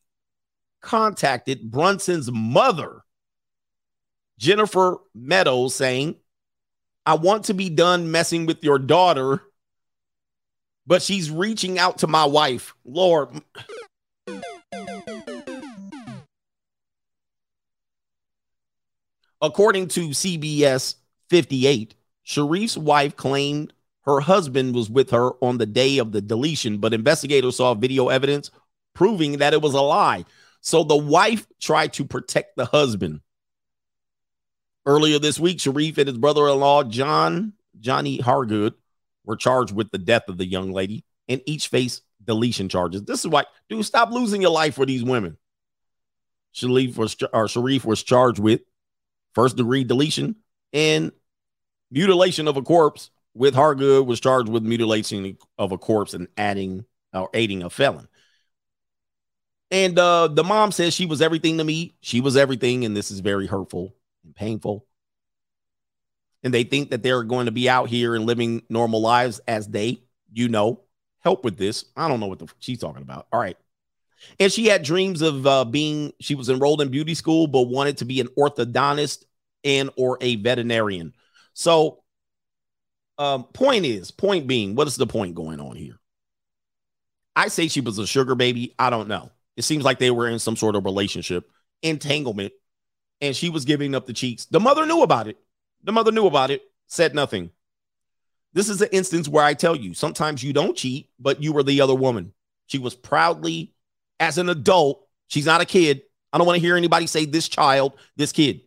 contacted 0.81 1.71
Brunson's 1.71 2.29
mother, 2.31 3.03
Jennifer 4.37 4.97
Meadows, 5.15 5.75
saying, 5.75 6.15
I 7.05 7.15
want 7.15 7.45
to 7.45 7.53
be 7.53 7.69
done 7.69 8.11
messing 8.11 8.45
with 8.45 8.63
your 8.63 8.79
daughter, 8.79 9.41
but 10.85 11.01
she's 11.01 11.31
reaching 11.31 11.79
out 11.79 11.99
to 11.99 12.07
my 12.07 12.25
wife. 12.25 12.73
Lord. 12.83 13.29
According 19.41 19.87
to 19.89 20.09
CBS 20.09 20.95
58, 21.29 21.95
Sharif's 22.23 22.77
wife 22.77 23.15
claimed 23.15 23.73
her 24.03 24.19
husband 24.19 24.73
was 24.73 24.89
with 24.89 25.11
her 25.11 25.31
on 25.43 25.57
the 25.57 25.65
day 25.65 25.99
of 25.99 26.11
the 26.11 26.21
deletion, 26.21 26.79
but 26.79 26.93
investigators 26.93 27.57
saw 27.57 27.73
video 27.73 28.09
evidence 28.09 28.49
proving 28.93 29.37
that 29.37 29.53
it 29.53 29.61
was 29.61 29.73
a 29.73 29.81
lie. 29.81 30.25
So 30.61 30.83
the 30.83 30.97
wife 30.97 31.47
tried 31.59 31.93
to 31.93 32.05
protect 32.05 32.55
the 32.55 32.65
husband. 32.65 33.21
Earlier 34.85 35.19
this 35.19 35.39
week, 35.39 35.59
Sharif 35.59 35.97
and 35.97 36.07
his 36.07 36.17
brother 36.17 36.47
in 36.47 36.59
law, 36.59 36.83
John 36.83 37.53
Johnny 37.79 38.19
Hargood, 38.19 38.73
were 39.23 39.35
charged 39.35 39.73
with 39.73 39.91
the 39.91 39.99
death 39.99 40.27
of 40.27 40.37
the 40.37 40.45
young 40.45 40.71
lady 40.71 41.05
and 41.27 41.41
each 41.45 41.67
face 41.67 42.01
deletion 42.23 42.69
charges. 42.69 43.03
This 43.03 43.19
is 43.19 43.27
why, 43.27 43.45
dude, 43.69 43.85
stop 43.85 44.11
losing 44.11 44.41
your 44.41 44.51
life 44.51 44.75
for 44.75 44.85
these 44.85 45.03
women. 45.03 45.37
Sharif 46.51 46.97
was, 46.97 47.15
or 47.31 47.47
Sharif 47.47 47.85
was 47.85 48.01
charged 48.01 48.39
with 48.39 48.61
first 49.33 49.57
degree 49.57 49.83
deletion 49.83 50.37
and 50.73 51.11
mutilation 51.91 52.47
of 52.47 52.57
a 52.57 52.61
corpse 52.61 53.11
with 53.33 53.53
Hargood 53.55 54.05
was 54.05 54.19
charged 54.19 54.49
with 54.49 54.63
mutilation 54.63 55.37
of 55.57 55.71
a 55.71 55.77
corpse 55.77 56.13
and 56.13 56.27
adding 56.37 56.85
or 57.13 57.29
aiding 57.33 57.63
a 57.63 57.69
felon. 57.69 58.07
And 59.69 59.97
uh, 59.97 60.27
the 60.27 60.43
mom 60.43 60.71
says 60.71 60.93
she 60.93 61.05
was 61.05 61.21
everything 61.21 61.57
to 61.57 61.63
me. 61.63 61.95
She 62.01 62.19
was 62.19 62.35
everything, 62.35 62.83
and 62.83 62.95
this 62.95 63.09
is 63.09 63.21
very 63.21 63.47
hurtful 63.47 63.95
and 64.25 64.35
painful. 64.35 64.85
And 66.43 66.53
they 66.53 66.63
think 66.63 66.89
that 66.89 67.03
they're 67.03 67.23
going 67.23 67.45
to 67.45 67.51
be 67.51 67.69
out 67.69 67.87
here 67.87 68.15
and 68.15 68.25
living 68.25 68.63
normal 68.69 69.01
lives 69.01 69.39
as 69.47 69.67
they, 69.67 70.01
you 70.33 70.49
know, 70.49 70.81
help 71.19 71.45
with 71.45 71.57
this. 71.57 71.85
I 71.95 72.07
don't 72.07 72.19
know 72.19 72.27
what 72.27 72.39
the 72.39 72.47
she's 72.59 72.79
talking 72.79 73.03
about. 73.03 73.27
All 73.31 73.39
right. 73.39 73.57
And 74.39 74.51
she 74.51 74.67
had 74.67 74.83
dreams 74.83 75.21
of 75.21 75.47
uh, 75.47 75.65
being, 75.65 76.13
she 76.19 76.35
was 76.35 76.49
enrolled 76.49 76.81
in 76.81 76.89
beauty 76.89 77.13
school, 77.15 77.47
but 77.47 77.63
wanted 77.63 77.97
to 77.97 78.05
be 78.05 78.19
an 78.19 78.27
orthodontist 78.37 79.23
and 79.63 79.89
or 79.95 80.17
a 80.21 80.35
veterinarian. 80.37 81.13
So 81.53 82.00
Um, 83.17 83.43
point 83.45 83.85
is, 83.85 84.11
point 84.11 84.47
being, 84.47 84.75
what 84.75 84.87
is 84.87 84.95
the 84.95 85.07
point 85.07 85.35
going 85.35 85.59
on 85.59 85.75
here? 85.75 85.99
I 87.35 87.47
say 87.47 87.67
she 87.67 87.81
was 87.81 87.97
a 87.97 88.07
sugar 88.07 88.35
baby. 88.35 88.73
I 88.79 88.89
don't 88.89 89.07
know. 89.07 89.31
It 89.55 89.63
seems 89.63 89.83
like 89.83 89.99
they 89.99 90.11
were 90.11 90.27
in 90.27 90.39
some 90.39 90.55
sort 90.55 90.75
of 90.75 90.85
relationship, 90.85 91.49
entanglement, 91.81 92.53
and 93.19 93.35
she 93.35 93.49
was 93.49 93.65
giving 93.65 93.95
up 93.95 94.05
the 94.05 94.13
cheeks. 94.13 94.45
The 94.45 94.59
mother 94.59 94.85
knew 94.85 95.03
about 95.03 95.27
it. 95.27 95.37
The 95.83 95.91
mother 95.91 96.11
knew 96.11 96.25
about 96.25 96.51
it, 96.51 96.63
said 96.87 97.13
nothing. 97.13 97.51
This 98.53 98.69
is 98.69 98.81
an 98.81 98.89
instance 98.91 99.29
where 99.29 99.45
I 99.45 99.53
tell 99.53 99.75
you 99.75 99.93
sometimes 99.93 100.43
you 100.43 100.53
don't 100.53 100.75
cheat, 100.75 101.09
but 101.19 101.41
you 101.41 101.53
were 101.53 101.63
the 101.63 101.81
other 101.81 101.95
woman. 101.95 102.33
She 102.67 102.77
was 102.77 102.95
proudly, 102.95 103.73
as 104.19 104.37
an 104.37 104.49
adult, 104.49 105.07
she's 105.27 105.45
not 105.45 105.61
a 105.61 105.65
kid. 105.65 106.01
I 106.33 106.37
don't 106.37 106.47
want 106.47 106.57
to 106.57 106.65
hear 106.65 106.77
anybody 106.77 107.07
say 107.07 107.25
this 107.25 107.47
child, 107.47 107.93
this 108.15 108.31
kid. 108.31 108.61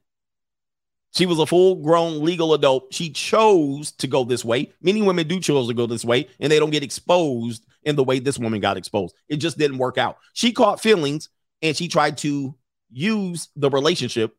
She 1.15 1.27
was 1.27 1.39
a 1.39 1.47
full 1.47 1.77
grown 1.77 2.25
legal 2.25 2.55
adult. 2.55 2.93
She 2.93 3.11
chose 3.11 3.93
to 3.93 4.07
go 4.09 4.25
this 4.25 4.45
way. 4.45 4.73
Many 4.83 5.01
women 5.01 5.29
do 5.29 5.39
choose 5.39 5.69
to 5.69 5.75
go 5.75 5.87
this 5.87 6.05
way 6.05 6.29
and 6.41 6.51
they 6.51 6.59
don't 6.59 6.71
get 6.71 6.83
exposed 6.83 7.65
in 7.85 7.95
the 7.95 8.03
way 8.03 8.19
this 8.19 8.39
woman 8.39 8.61
got 8.61 8.77
exposed. 8.77 9.15
It 9.29 9.37
just 9.37 9.57
didn't 9.57 9.79
work 9.79 9.97
out. 9.97 10.19
She 10.33 10.53
caught 10.53 10.81
feelings 10.81 11.29
and 11.63 11.77
she 11.77 11.87
tried 11.87 12.19
to 12.19 12.55
use 12.91 13.49
the 13.55 13.71
relationship 13.71 14.37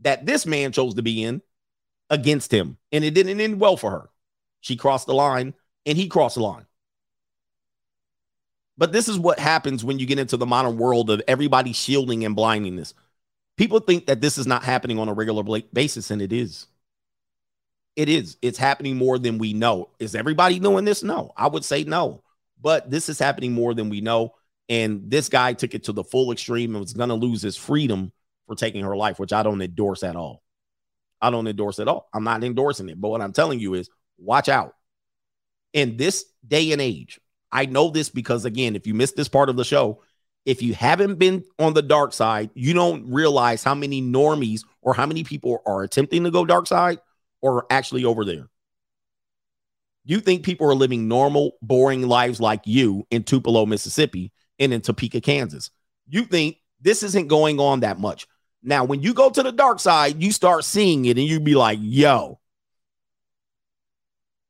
that 0.00 0.26
this 0.26 0.44
man 0.44 0.72
chose 0.72 0.94
to 0.94 1.02
be 1.02 1.22
in 1.22 1.40
against 2.10 2.52
him. 2.52 2.76
And 2.92 3.02
it 3.02 3.14
didn't 3.14 3.40
end 3.40 3.58
well 3.58 3.78
for 3.78 3.90
her. 3.90 4.10
She 4.60 4.76
crossed 4.76 5.06
the 5.06 5.14
line 5.14 5.54
and 5.86 5.96
he 5.96 6.06
crossed 6.08 6.34
the 6.34 6.42
line. 6.42 6.66
But 8.76 8.92
this 8.92 9.08
is 9.08 9.18
what 9.18 9.38
happens 9.38 9.84
when 9.84 9.98
you 9.98 10.06
get 10.06 10.18
into 10.18 10.36
the 10.36 10.46
modern 10.46 10.76
world 10.76 11.10
of 11.10 11.22
everybody 11.28 11.72
shielding 11.72 12.24
and 12.24 12.36
blinding 12.36 12.76
this. 12.76 12.94
People 13.60 13.80
think 13.80 14.06
that 14.06 14.22
this 14.22 14.38
is 14.38 14.46
not 14.46 14.62
happening 14.62 14.98
on 14.98 15.10
a 15.10 15.12
regular 15.12 15.42
basis, 15.74 16.10
and 16.10 16.22
it 16.22 16.32
is. 16.32 16.66
It 17.94 18.08
is. 18.08 18.38
It's 18.40 18.56
happening 18.56 18.96
more 18.96 19.18
than 19.18 19.36
we 19.36 19.52
know. 19.52 19.90
Is 19.98 20.14
everybody 20.14 20.58
doing 20.58 20.86
this? 20.86 21.02
No. 21.02 21.32
I 21.36 21.46
would 21.46 21.62
say 21.62 21.84
no. 21.84 22.22
But 22.58 22.90
this 22.90 23.10
is 23.10 23.18
happening 23.18 23.52
more 23.52 23.74
than 23.74 23.90
we 23.90 24.00
know. 24.00 24.32
And 24.70 25.10
this 25.10 25.28
guy 25.28 25.52
took 25.52 25.74
it 25.74 25.84
to 25.84 25.92
the 25.92 26.02
full 26.02 26.32
extreme 26.32 26.74
and 26.74 26.80
was 26.80 26.94
going 26.94 27.10
to 27.10 27.14
lose 27.14 27.42
his 27.42 27.54
freedom 27.58 28.12
for 28.46 28.54
taking 28.54 28.82
her 28.82 28.96
life, 28.96 29.18
which 29.18 29.34
I 29.34 29.42
don't 29.42 29.60
endorse 29.60 30.04
at 30.04 30.16
all. 30.16 30.42
I 31.20 31.28
don't 31.28 31.46
endorse 31.46 31.80
at 31.80 31.88
all. 31.88 32.08
I'm 32.14 32.24
not 32.24 32.42
endorsing 32.42 32.88
it. 32.88 32.98
But 32.98 33.10
what 33.10 33.20
I'm 33.20 33.34
telling 33.34 33.60
you 33.60 33.74
is 33.74 33.90
watch 34.16 34.48
out. 34.48 34.74
In 35.74 35.98
this 35.98 36.24
day 36.48 36.72
and 36.72 36.80
age, 36.80 37.20
I 37.52 37.66
know 37.66 37.90
this 37.90 38.08
because, 38.08 38.46
again, 38.46 38.74
if 38.74 38.86
you 38.86 38.94
missed 38.94 39.16
this 39.16 39.28
part 39.28 39.50
of 39.50 39.56
the 39.56 39.66
show, 39.66 40.00
if 40.44 40.62
you 40.62 40.74
haven't 40.74 41.18
been 41.18 41.44
on 41.58 41.74
the 41.74 41.82
dark 41.82 42.12
side, 42.12 42.50
you 42.54 42.72
don't 42.72 43.10
realize 43.10 43.62
how 43.62 43.74
many 43.74 44.02
normies 44.02 44.64
or 44.82 44.94
how 44.94 45.06
many 45.06 45.24
people 45.24 45.62
are 45.66 45.82
attempting 45.82 46.24
to 46.24 46.30
go 46.30 46.44
dark 46.44 46.66
side 46.66 46.98
or 47.40 47.66
actually 47.70 48.04
over 48.04 48.24
there. 48.24 48.48
You 50.04 50.20
think 50.20 50.42
people 50.42 50.68
are 50.68 50.74
living 50.74 51.08
normal, 51.08 51.52
boring 51.60 52.08
lives 52.08 52.40
like 52.40 52.62
you 52.64 53.06
in 53.10 53.22
Tupelo, 53.22 53.66
Mississippi, 53.66 54.32
and 54.58 54.72
in 54.72 54.80
Topeka, 54.80 55.20
Kansas. 55.20 55.70
You 56.08 56.24
think 56.24 56.56
this 56.80 57.02
isn't 57.02 57.28
going 57.28 57.60
on 57.60 57.80
that 57.80 58.00
much. 58.00 58.26
Now, 58.62 58.84
when 58.84 59.02
you 59.02 59.14
go 59.14 59.30
to 59.30 59.42
the 59.42 59.52
dark 59.52 59.78
side, 59.78 60.22
you 60.22 60.32
start 60.32 60.64
seeing 60.64 61.04
it 61.04 61.18
and 61.18 61.26
you 61.26 61.40
be 61.40 61.54
like, 61.54 61.78
yo, 61.80 62.40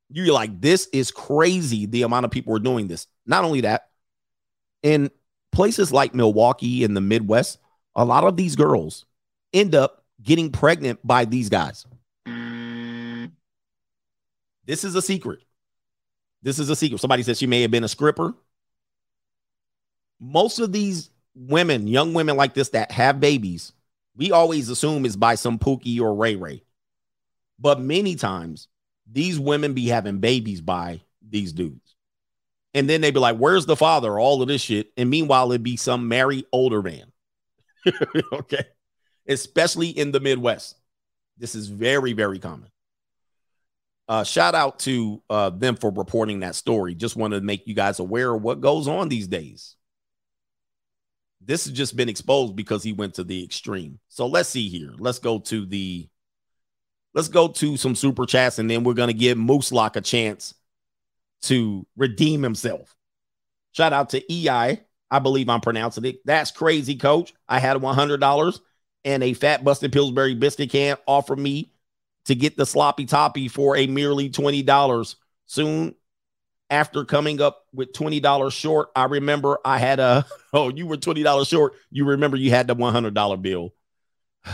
you're 0.09 0.33
like, 0.33 0.59
this 0.59 0.87
is 0.91 1.11
crazy 1.11 1.85
the 1.85 2.03
amount 2.03 2.25
of 2.25 2.31
people 2.31 2.55
are 2.55 2.59
doing 2.59 2.87
this. 2.87 3.07
Not 3.25 3.43
only 3.45 3.61
that, 3.61 3.89
in 4.83 5.11
places 5.51 5.91
like 5.91 6.15
Milwaukee 6.15 6.83
in 6.83 6.93
the 6.93 7.01
Midwest, 7.01 7.59
a 7.95 8.05
lot 8.05 8.23
of 8.23 8.37
these 8.37 8.55
girls 8.55 9.05
end 9.53 9.75
up 9.75 10.03
getting 10.21 10.51
pregnant 10.51 10.99
by 11.05 11.25
these 11.25 11.49
guys. 11.49 11.85
This 14.65 14.83
is 14.83 14.95
a 14.95 15.01
secret. 15.01 15.39
This 16.43 16.59
is 16.59 16.69
a 16.69 16.75
secret. 16.75 16.99
Somebody 16.99 17.23
said 17.23 17.37
she 17.37 17.47
may 17.47 17.61
have 17.61 17.71
been 17.71 17.83
a 17.83 17.89
stripper. 17.89 18.33
Most 20.19 20.59
of 20.59 20.71
these 20.71 21.09
women, 21.35 21.87
young 21.87 22.13
women 22.13 22.37
like 22.37 22.53
this 22.53 22.69
that 22.69 22.91
have 22.91 23.19
babies, 23.19 23.73
we 24.15 24.31
always 24.31 24.69
assume 24.69 25.05
is 25.05 25.15
by 25.15 25.35
some 25.35 25.59
Pookie 25.59 25.99
or 25.99 26.13
Ray 26.13 26.35
Ray. 26.35 26.63
But 27.59 27.81
many 27.81 28.15
times, 28.15 28.67
these 29.11 29.39
women 29.39 29.73
be 29.73 29.87
having 29.87 30.19
babies 30.19 30.61
by 30.61 31.01
these 31.27 31.53
dudes. 31.53 31.80
And 32.73 32.89
then 32.89 33.01
they'd 33.01 33.13
be 33.13 33.19
like, 33.19 33.37
Where's 33.37 33.65
the 33.65 33.75
father? 33.75 34.19
All 34.19 34.41
of 34.41 34.47
this 34.47 34.61
shit. 34.61 34.91
And 34.97 35.09
meanwhile, 35.09 35.51
it'd 35.51 35.63
be 35.63 35.77
some 35.77 36.07
married 36.07 36.45
older 36.51 36.81
man. 36.81 37.11
okay. 38.33 38.65
Especially 39.27 39.89
in 39.89 40.11
the 40.11 40.19
Midwest. 40.19 40.77
This 41.37 41.55
is 41.55 41.67
very, 41.67 42.13
very 42.13 42.39
common. 42.39 42.69
Uh, 44.07 44.23
shout 44.23 44.55
out 44.55 44.79
to 44.79 45.21
uh, 45.29 45.49
them 45.49 45.75
for 45.75 45.91
reporting 45.91 46.41
that 46.41 46.55
story. 46.55 46.93
Just 46.95 47.15
wanted 47.15 47.39
to 47.39 47.45
make 47.45 47.65
you 47.65 47.73
guys 47.73 47.99
aware 47.99 48.33
of 48.33 48.41
what 48.41 48.61
goes 48.61 48.87
on 48.87 49.09
these 49.09 49.27
days. 49.27 49.75
This 51.39 51.65
has 51.65 51.73
just 51.73 51.95
been 51.95 52.09
exposed 52.09 52.55
because 52.55 52.83
he 52.83 52.93
went 52.93 53.15
to 53.15 53.23
the 53.23 53.43
extreme. 53.43 53.99
So 54.09 54.27
let's 54.27 54.49
see 54.49 54.69
here. 54.69 54.93
Let's 54.99 55.19
go 55.19 55.39
to 55.39 55.65
the 55.65 56.07
let's 57.13 57.29
go 57.29 57.47
to 57.47 57.77
some 57.77 57.95
super 57.95 58.25
chats 58.25 58.59
and 58.59 58.69
then 58.69 58.83
we're 58.83 58.93
gonna 58.93 59.13
give 59.13 59.37
Moose 59.37 59.71
Lock 59.71 59.95
a 59.95 60.01
chance 60.01 60.53
to 61.43 61.85
redeem 61.95 62.43
himself. 62.43 62.95
Shout 63.71 63.93
out 63.93 64.09
to 64.09 64.33
EI. 64.33 64.81
I 65.09 65.19
believe 65.19 65.49
I'm 65.49 65.61
pronouncing 65.61 66.05
it. 66.05 66.25
That's 66.25 66.51
crazy, 66.51 66.95
coach. 66.95 67.33
I 67.47 67.59
had 67.59 67.77
$100 67.77 68.59
and 69.03 69.23
a 69.23 69.33
fat 69.33 69.63
busted 69.63 69.91
Pillsbury 69.91 70.35
biscuit 70.35 70.69
can 70.69 70.97
offer 71.07 71.35
me 71.35 71.71
to 72.25 72.35
get 72.35 72.55
the 72.55 72.65
sloppy 72.65 73.05
toppy 73.05 73.47
for 73.47 73.75
a 73.75 73.87
merely 73.87 74.29
$20. 74.29 75.15
Soon 75.47 75.95
after 76.69 77.03
coming 77.03 77.41
up 77.41 77.65
with 77.73 77.91
$20 77.93 78.51
short, 78.53 78.89
I 78.95 79.05
remember 79.05 79.59
I 79.65 79.77
had 79.77 79.99
a, 79.99 80.25
oh, 80.53 80.69
you 80.69 80.87
were 80.87 80.97
$20 80.97 81.47
short. 81.47 81.73
You 81.89 82.05
remember 82.05 82.37
you 82.37 82.51
had 82.51 82.67
the 82.67 82.75
$100 82.75 83.41
bill. 83.41 83.73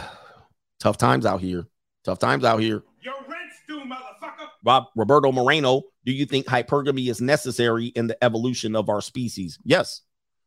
Tough 0.80 0.98
times 0.98 1.26
out 1.26 1.42
here. 1.42 1.68
Tough 2.04 2.20
times 2.20 2.44
out 2.44 2.60
here. 2.60 2.84
Your 3.02 3.16
rent's 3.28 3.58
due, 3.68 3.80
motherfucker. 3.82 4.48
Rob 4.64 4.86
Roberto 4.96 5.32
Moreno, 5.32 5.84
do 6.08 6.14
you 6.14 6.26
think 6.26 6.46
hypergamy 6.46 7.10
is 7.10 7.20
necessary 7.20 7.88
in 7.88 8.08
the 8.08 8.24
evolution 8.24 8.78
of 8.78 8.88
our 8.88 9.02
species? 9.02 9.60
Yes. 9.66 10.04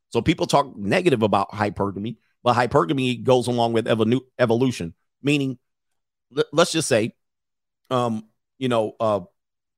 So 0.08 0.22
people 0.22 0.46
talk 0.46 0.74
negative 0.74 1.22
about 1.22 1.50
hypergamy, 1.50 2.16
but 2.42 2.56
hypergamy 2.56 3.22
goes 3.22 3.46
along 3.46 3.74
with 3.74 3.84
evolu- 3.84 4.24
evolution, 4.38 4.94
meaning 5.22 5.58
let- 6.32 6.46
let's 6.50 6.72
just 6.72 6.88
say 6.88 7.14
um 7.90 8.24
you 8.58 8.68
know 8.68 8.96
uh 9.00 9.20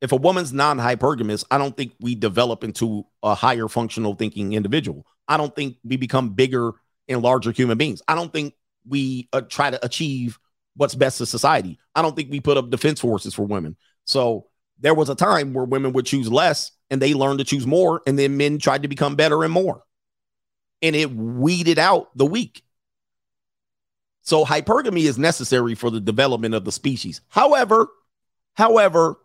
if 0.00 0.12
a 0.12 0.16
woman's 0.16 0.52
non-hypergamous, 0.52 1.44
I 1.50 1.58
don't 1.58 1.76
think 1.76 1.94
we 2.00 2.14
develop 2.14 2.62
into 2.62 3.04
a 3.22 3.34
higher 3.34 3.66
functional 3.68 4.14
thinking 4.14 4.52
individual. 4.52 5.06
I 5.26 5.36
don't 5.36 5.54
think 5.54 5.78
we 5.84 5.96
become 5.96 6.30
bigger 6.30 6.72
and 7.08 7.22
larger 7.22 7.50
human 7.50 7.78
beings. 7.78 8.02
I 8.06 8.14
don't 8.14 8.32
think 8.32 8.54
we 8.86 9.28
uh, 9.32 9.42
try 9.42 9.70
to 9.70 9.84
achieve 9.84 10.38
what's 10.76 10.96
best 10.96 11.18
for 11.18 11.26
society. 11.26 11.78
I 11.94 12.02
don't 12.02 12.16
think 12.16 12.30
we 12.30 12.40
put 12.40 12.56
up 12.56 12.70
defense 12.70 13.00
forces 13.00 13.34
for 13.34 13.44
women. 13.44 13.76
So 14.04 14.48
there 14.82 14.94
was 14.94 15.08
a 15.08 15.14
time 15.14 15.54
where 15.54 15.64
women 15.64 15.92
would 15.92 16.06
choose 16.06 16.30
less 16.30 16.72
and 16.90 17.00
they 17.00 17.14
learned 17.14 17.38
to 17.38 17.44
choose 17.44 17.66
more, 17.66 18.02
and 18.06 18.18
then 18.18 18.36
men 18.36 18.58
tried 18.58 18.82
to 18.82 18.88
become 18.88 19.16
better 19.16 19.42
and 19.44 19.52
more. 19.52 19.82
And 20.82 20.94
it 20.94 21.10
weeded 21.10 21.78
out 21.78 22.10
the 22.14 22.26
weak. 22.26 22.62
So 24.20 24.44
hypergamy 24.44 25.04
is 25.04 25.16
necessary 25.16 25.74
for 25.74 25.88
the 25.88 26.00
development 26.00 26.54
of 26.54 26.66
the 26.66 26.72
species. 26.72 27.22
However, 27.28 27.88
however, 28.54 29.16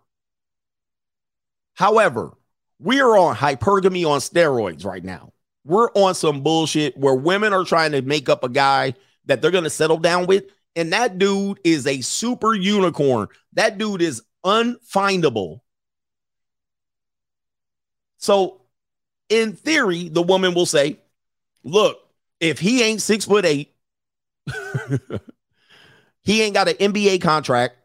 however, 1.73 2.37
we're 2.79 3.17
on 3.17 3.35
hypergamy 3.35 4.09
on 4.09 4.19
steroids 4.19 4.85
right 4.85 5.03
now. 5.03 5.33
We're 5.65 5.91
on 5.91 6.15
some 6.15 6.41
bullshit 6.41 6.95
where 6.97 7.15
women 7.15 7.51
are 7.51 7.65
trying 7.65 7.91
to 7.91 8.01
make 8.01 8.29
up 8.29 8.43
a 8.45 8.49
guy 8.49 8.93
that 9.25 9.41
they're 9.41 9.51
going 9.51 9.65
to 9.65 9.69
settle 9.69 9.97
down 9.97 10.25
with. 10.25 10.45
And 10.75 10.93
that 10.93 11.17
dude 11.17 11.59
is 11.63 11.85
a 11.85 12.01
super 12.01 12.53
unicorn. 12.53 13.27
That 13.53 13.77
dude 13.77 14.01
is 14.01 14.21
unfindable. 14.47 15.59
So, 18.17 18.61
in 19.29 19.53
theory, 19.53 20.07
the 20.09 20.21
woman 20.21 20.53
will 20.53 20.65
say, 20.65 20.99
Look, 21.63 21.99
if 22.39 22.59
he 22.59 22.81
ain't 22.81 23.01
six 23.01 23.25
foot 23.25 23.45
eight, 23.45 23.73
he 26.23 26.41
ain't 26.41 26.53
got 26.53 26.69
an 26.69 26.75
NBA 26.75 27.21
contract, 27.21 27.75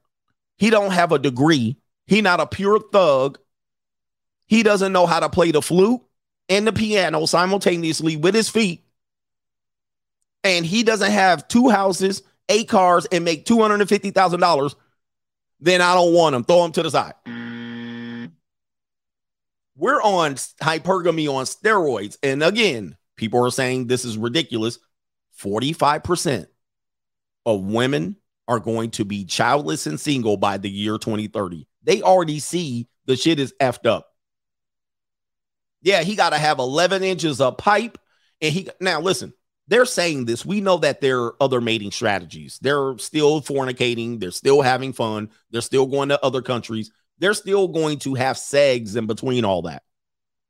he 0.57 0.71
don't 0.71 0.93
have 0.93 1.11
a 1.11 1.19
degree, 1.19 1.77
he 2.07 2.23
not 2.23 2.41
a 2.41 2.47
pure 2.47 2.79
thug, 2.79 3.39
he 4.47 4.63
doesn't 4.63 4.93
know 4.93 5.07
how 5.07 5.19
to 5.21 5.29
play 5.29 5.51
the 5.51 5.61
flute 5.63 6.01
and 6.49 6.67
the 6.67 6.73
piano 6.73 7.27
simultaneously 7.27 8.17
with 8.17 8.35
his 8.35 8.49
feet, 8.49 8.85
and 10.45 10.65
he 10.65 10.85
doesn't 10.85 11.11
have 11.11 11.49
two 11.49 11.71
houses, 11.71 12.23
eight 12.49 12.69
cars, 12.69 13.07
and 13.11 13.25
make 13.25 13.47
$250,000 13.47 14.75
then 15.63 15.81
I 15.81 15.95
don't 15.95 16.13
want 16.13 16.35
them. 16.35 16.45
Throw 16.45 16.63
them 16.63 16.73
to 16.73 16.83
the 16.83 16.91
side. 16.91 17.15
We're 19.77 20.03
on 20.03 20.35
hypergamy 20.35 21.33
on 21.33 21.45
steroids, 21.45 22.19
and 22.23 22.43
again, 22.43 22.97
people 23.17 23.45
are 23.45 23.51
saying 23.51 23.87
this 23.87 24.05
is 24.05 24.19
ridiculous. 24.19 24.79
Forty-five 25.33 26.05
percent 26.05 26.49
of 27.47 27.63
women 27.63 28.17
are 28.49 28.61
going 28.61 28.91
to 28.91 29.05
be 29.05 29.25
childless 29.25 29.87
and 29.87 29.99
single 29.99 30.37
by 30.37 30.59
the 30.59 30.71
year 30.71 30.99
2030. 30.99 31.67
They 31.83 32.03
already 32.03 32.39
see 32.39 32.89
the 33.07 33.17
shit 33.17 33.41
is 33.41 33.55
effed 33.61 33.87
up. 33.87 34.09
Yeah, 35.81 36.03
he 36.03 36.15
got 36.15 36.31
to 36.31 36.39
have 36.39 36.59
11 36.59 37.03
inches 37.03 37.41
of 37.41 37.57
pipe. 37.57 37.99
And 38.41 38.53
he 38.53 38.69
now 38.81 39.01
listen, 39.01 39.33
they're 39.69 39.87
saying 39.87 40.25
this. 40.25 40.45
We 40.45 40.61
know 40.61 40.79
that 40.79 41.01
there 41.01 41.21
are 41.21 41.37
other 41.41 41.61
mating 41.61 41.93
strategies. 41.93 42.59
They're 42.61 42.99
still 42.99 43.41
fornicating, 43.41 44.21
they're 44.21 44.31
still 44.31 44.63
having 44.63 44.93
fun, 44.93 45.31
they're 45.51 45.61
still 45.61 45.87
going 45.87 46.09
to 46.11 46.25
other 46.25 46.43
countries, 46.43 46.91
they're 47.19 47.35
still 47.35 47.69
going 47.69 47.99
to 48.01 48.15
have 48.15 48.37
segs 48.37 48.97
in 48.97 49.07
between 49.07 49.45
all 49.45 49.63
that. 49.63 49.83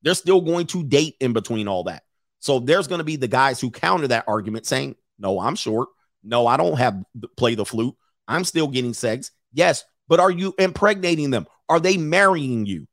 They're 0.03 0.15
still 0.15 0.41
going 0.41 0.67
to 0.69 0.83
date 0.83 1.17
in 1.21 1.33
between 1.33 1.69
all 1.69 1.85
that. 1.85 2.03
So 2.41 2.59
there's 2.59 2.89
going 2.89 2.99
to 2.99 3.05
be 3.05 3.17
the 3.17 3.29
guys 3.29 3.61
who 3.61 3.71
counter 3.71 4.09
that 4.09 4.25
argument 4.27 4.67
saying, 4.67 4.97
"No, 5.19 5.39
I'm 5.39 5.55
short. 5.55 5.91
No, 6.25 6.47
I 6.47 6.57
don't 6.57 6.79
have 6.79 7.03
play 7.37 7.55
the 7.55 7.65
flute. 7.65 7.95
I'm 8.27 8.45
still 8.45 8.67
getting 8.67 8.95
sex." 8.95 9.31
Yes, 9.53 9.85
but 10.09 10.19
are 10.19 10.31
you 10.31 10.55
impregnating 10.59 11.31
them? 11.31 11.47
Are 11.69 11.79
they 11.79 11.97
marrying 11.97 12.67
you? 12.67 12.89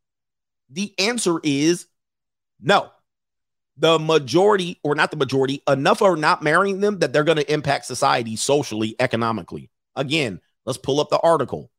The 0.70 0.94
answer 1.00 1.40
is 1.44 1.88
no. 2.62 2.92
The 3.80 3.98
majority, 3.98 4.80
or 4.84 4.94
not 4.94 5.10
the 5.10 5.18
majority, 5.18 5.64
enough 5.68 6.02
are 6.02 6.18
not 6.18 6.44
marrying 6.44 6.82
them 6.82 7.00
that 7.00 7.14
they're 7.14 7.24
going 7.24 7.38
to 7.38 7.54
impact 7.54 7.86
society 7.86 8.36
socially, 8.36 8.96
economically. 9.00 9.70
Again, 9.96 10.42
let's 10.66 10.78
pull 10.78 11.00
up 11.00 11.10
the 11.10 11.20
article. 11.20 11.72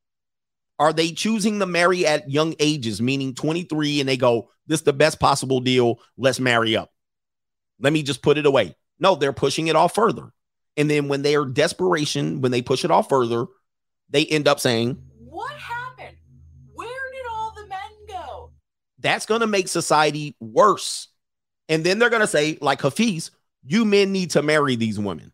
Are 0.78 0.94
they 0.94 1.12
choosing 1.12 1.58
to 1.58 1.66
marry 1.66 2.06
at 2.06 2.30
young 2.30 2.54
ages, 2.58 3.02
meaning 3.02 3.34
23, 3.34 4.00
and 4.00 4.08
they 4.08 4.16
go, 4.16 4.50
This 4.66 4.80
is 4.80 4.84
the 4.84 4.94
best 4.94 5.20
possible 5.20 5.60
deal. 5.60 6.00
Let's 6.16 6.40
marry 6.40 6.74
up. 6.74 6.90
Let 7.78 7.92
me 7.92 8.02
just 8.02 8.22
put 8.22 8.38
it 8.38 8.46
away. 8.46 8.74
No, 8.98 9.14
they're 9.14 9.34
pushing 9.34 9.66
it 9.68 9.76
off 9.76 9.94
further. 9.94 10.32
And 10.78 10.88
then 10.88 11.08
when 11.08 11.20
they 11.20 11.36
are 11.36 11.44
desperation, 11.44 12.40
when 12.40 12.50
they 12.50 12.62
push 12.62 12.84
it 12.84 12.90
off 12.90 13.10
further, 13.10 13.44
they 14.08 14.24
end 14.24 14.48
up 14.48 14.58
saying, 14.58 15.02
What 15.18 15.52
happened? 15.52 16.16
Where 16.72 17.10
did 17.12 17.26
all 17.30 17.52
the 17.54 17.66
men 17.66 17.78
go? 18.08 18.52
that's 19.00 19.26
going 19.26 19.42
to 19.42 19.46
make 19.46 19.68
society 19.68 20.36
worse. 20.40 21.08
And 21.70 21.84
then 21.84 22.00
they're 22.00 22.10
going 22.10 22.20
to 22.20 22.26
say, 22.26 22.58
like 22.60 22.82
Hafiz, 22.82 23.31
you 23.65 23.84
men 23.84 24.10
need 24.10 24.32
to 24.32 24.42
marry 24.42 24.74
these 24.74 24.99
women. 24.99 25.32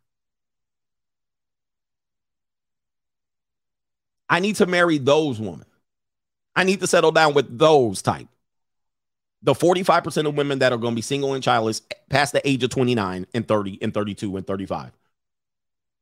I 4.29 4.41
need 4.41 4.57
to 4.57 4.67
marry 4.67 4.99
those 4.99 5.41
women. 5.41 5.65
I 6.55 6.65
need 6.65 6.81
to 6.81 6.87
settle 6.87 7.11
down 7.11 7.33
with 7.33 7.59
those 7.59 8.03
type. 8.03 8.29
The 9.43 9.55
45% 9.55 10.29
of 10.29 10.37
women 10.37 10.59
that 10.59 10.73
are 10.73 10.79
going 10.79 10.93
to 10.93 10.97
be 10.97 11.03
single 11.03 11.33
and 11.33 11.43
childless 11.43 11.81
past 12.11 12.33
the 12.33 12.47
age 12.47 12.63
of 12.63 12.71
29 12.71 13.27
and 13.33 13.49
30 13.49 13.79
and 13.81 13.95
32 13.95 14.37
and 14.37 14.47
35. 14.47 14.93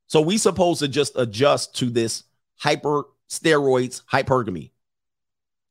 So 0.08 0.20
we 0.20 0.36
supposed 0.36 0.80
to 0.80 0.88
just 0.88 1.16
adjust 1.16 1.76
to 1.76 1.90
this 1.90 2.24
hyper 2.56 3.04
steroids 3.28 4.02
hypergamy. 4.10 4.70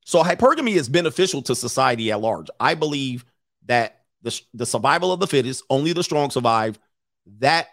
So 0.05 0.23
hypergamy 0.23 0.75
is 0.75 0.87
beneficial 0.87 1.41
to 1.43 1.55
society 1.55 2.11
at 2.11 2.21
large. 2.21 2.49
I 2.59 2.75
believe 2.75 3.25
that 3.65 4.02
the, 4.23 4.41
the 4.53 4.65
survival 4.65 5.11
of 5.11 5.19
the 5.19 5.27
fittest, 5.27 5.63
only 5.69 5.93
the 5.93 6.03
strong 6.03 6.31
survive. 6.31 6.79
That 7.39 7.67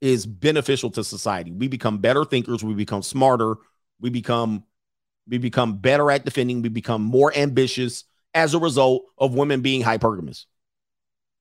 is 0.00 0.26
beneficial 0.26 0.90
to 0.90 1.04
society. 1.04 1.52
We 1.52 1.68
become 1.68 1.98
better 1.98 2.24
thinkers, 2.24 2.62
we 2.62 2.74
become 2.74 3.02
smarter, 3.02 3.54
we 4.00 4.10
become 4.10 4.64
we 5.28 5.38
become 5.38 5.78
better 5.78 6.10
at 6.10 6.24
defending, 6.24 6.62
we 6.62 6.68
become 6.68 7.00
more 7.00 7.32
ambitious 7.36 8.04
as 8.34 8.54
a 8.54 8.58
result 8.58 9.04
of 9.16 9.34
women 9.34 9.60
being 9.60 9.82
hypergamous. 9.82 10.46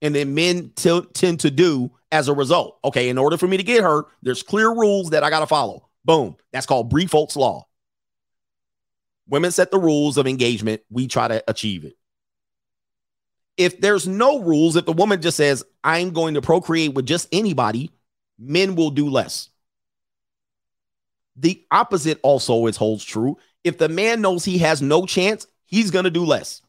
And 0.03 0.13
then 0.13 0.35
men 0.35 0.71
t- 0.75 1.01
tend 1.13 1.39
to 1.41 1.51
do 1.51 1.91
as 2.11 2.27
a 2.27 2.33
result. 2.33 2.77
Okay, 2.83 3.09
in 3.09 3.17
order 3.17 3.37
for 3.37 3.47
me 3.47 3.57
to 3.57 3.63
get 3.63 3.83
her, 3.83 4.05
there's 4.21 4.43
clear 4.43 4.69
rules 4.69 5.09
that 5.11 5.23
I 5.23 5.31
got 5.31 5.39
to 5.39 5.47
follow. 5.47 5.89
Boom. 6.05 6.35
That's 6.53 6.65
called 6.65 6.89
Briffault's 6.89 7.35
law. 7.35 7.65
Women 9.27 9.51
set 9.51 9.71
the 9.71 9.79
rules 9.79 10.17
of 10.17 10.27
engagement. 10.27 10.81
We 10.89 11.07
try 11.07 11.27
to 11.27 11.43
achieve 11.47 11.85
it. 11.85 11.95
If 13.57 13.81
there's 13.81 14.07
no 14.07 14.39
rules, 14.41 14.75
if 14.75 14.85
the 14.85 14.93
woman 14.93 15.21
just 15.21 15.37
says, 15.37 15.63
I'm 15.83 16.11
going 16.11 16.35
to 16.35 16.41
procreate 16.41 16.93
with 16.93 17.05
just 17.05 17.27
anybody, 17.31 17.91
men 18.39 18.75
will 18.75 18.91
do 18.91 19.09
less. 19.09 19.49
The 21.35 21.63
opposite 21.71 22.19
also 22.23 22.65
is 22.67 22.77
holds 22.77 23.03
true. 23.03 23.37
If 23.63 23.77
the 23.77 23.89
man 23.89 24.21
knows 24.21 24.43
he 24.43 24.57
has 24.59 24.81
no 24.81 25.05
chance, 25.05 25.47
he's 25.65 25.91
going 25.91 26.05
to 26.05 26.11
do 26.11 26.25
less. 26.25 26.61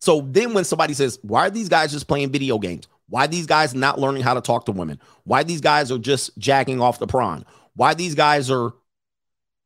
So 0.00 0.22
then 0.22 0.52
when 0.52 0.64
somebody 0.64 0.94
says, 0.94 1.18
why 1.22 1.46
are 1.46 1.50
these 1.50 1.68
guys 1.68 1.92
just 1.92 2.08
playing 2.08 2.32
video 2.32 2.58
games? 2.58 2.88
Why 3.08 3.26
these 3.26 3.46
guys 3.46 3.74
not 3.74 4.00
learning 4.00 4.22
how 4.22 4.34
to 4.34 4.40
talk 4.40 4.66
to 4.66 4.72
women? 4.72 4.98
Why 5.24 5.42
these 5.42 5.60
guys 5.60 5.92
are 5.92 5.98
just 5.98 6.36
jacking 6.38 6.80
off 6.80 6.98
the 6.98 7.06
prawn? 7.06 7.44
Why 7.74 7.94
these 7.94 8.14
guys 8.14 8.50
are 8.50 8.72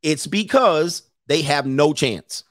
it's 0.02 0.26
because 0.26 1.02
they 1.26 1.42
have 1.42 1.66
no 1.66 1.92
chance. 1.92 2.44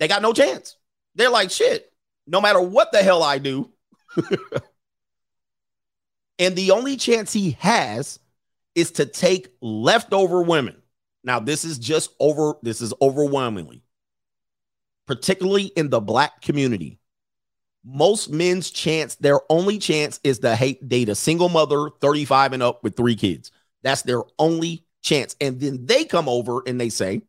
They 0.00 0.08
got 0.08 0.22
no 0.22 0.32
chance. 0.32 0.76
They're 1.14 1.30
like, 1.30 1.52
shit, 1.52 1.92
no 2.26 2.40
matter 2.40 2.60
what 2.60 2.90
the 2.90 3.02
hell 3.02 3.22
I 3.22 3.38
do. 3.38 3.70
and 6.38 6.56
the 6.56 6.72
only 6.72 6.96
chance 6.96 7.32
he 7.32 7.52
has 7.60 8.18
is 8.74 8.92
to 8.92 9.06
take 9.06 9.54
leftover 9.60 10.42
women. 10.42 10.76
Now, 11.22 11.38
this 11.38 11.64
is 11.64 11.78
just 11.78 12.14
over, 12.18 12.54
this 12.62 12.80
is 12.80 12.94
overwhelmingly, 13.00 13.82
particularly 15.06 15.64
in 15.64 15.90
the 15.90 16.00
black 16.00 16.40
community. 16.40 16.98
Most 17.84 18.30
men's 18.30 18.70
chance, 18.70 19.16
their 19.16 19.40
only 19.50 19.78
chance 19.78 20.18
is 20.24 20.38
to 20.40 20.56
hate 20.56 20.88
date 20.88 21.10
a 21.10 21.14
single 21.14 21.50
mother, 21.50 21.90
35 22.00 22.54
and 22.54 22.62
up 22.62 22.82
with 22.82 22.96
three 22.96 23.16
kids. 23.16 23.50
That's 23.82 24.02
their 24.02 24.22
only 24.38 24.86
chance. 25.02 25.36
And 25.40 25.60
then 25.60 25.84
they 25.84 26.04
come 26.04 26.28
over 26.28 26.62
and 26.66 26.80
they 26.80 26.88
say, 26.88 27.22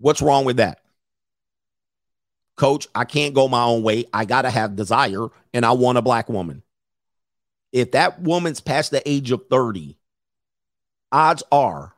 What's 0.00 0.22
wrong 0.22 0.44
with 0.44 0.56
that? 0.56 0.80
Coach, 2.56 2.88
I 2.94 3.04
can't 3.04 3.34
go 3.34 3.48
my 3.48 3.64
own 3.64 3.82
way. 3.82 4.06
I 4.12 4.24
got 4.24 4.42
to 4.42 4.50
have 4.50 4.76
desire 4.76 5.28
and 5.54 5.64
I 5.64 5.72
want 5.72 5.98
a 5.98 6.02
black 6.02 6.28
woman. 6.28 6.62
If 7.72 7.92
that 7.92 8.20
woman's 8.20 8.60
past 8.60 8.90
the 8.90 9.08
age 9.08 9.30
of 9.30 9.46
30, 9.48 9.96
odds 11.12 11.42
are 11.52 11.94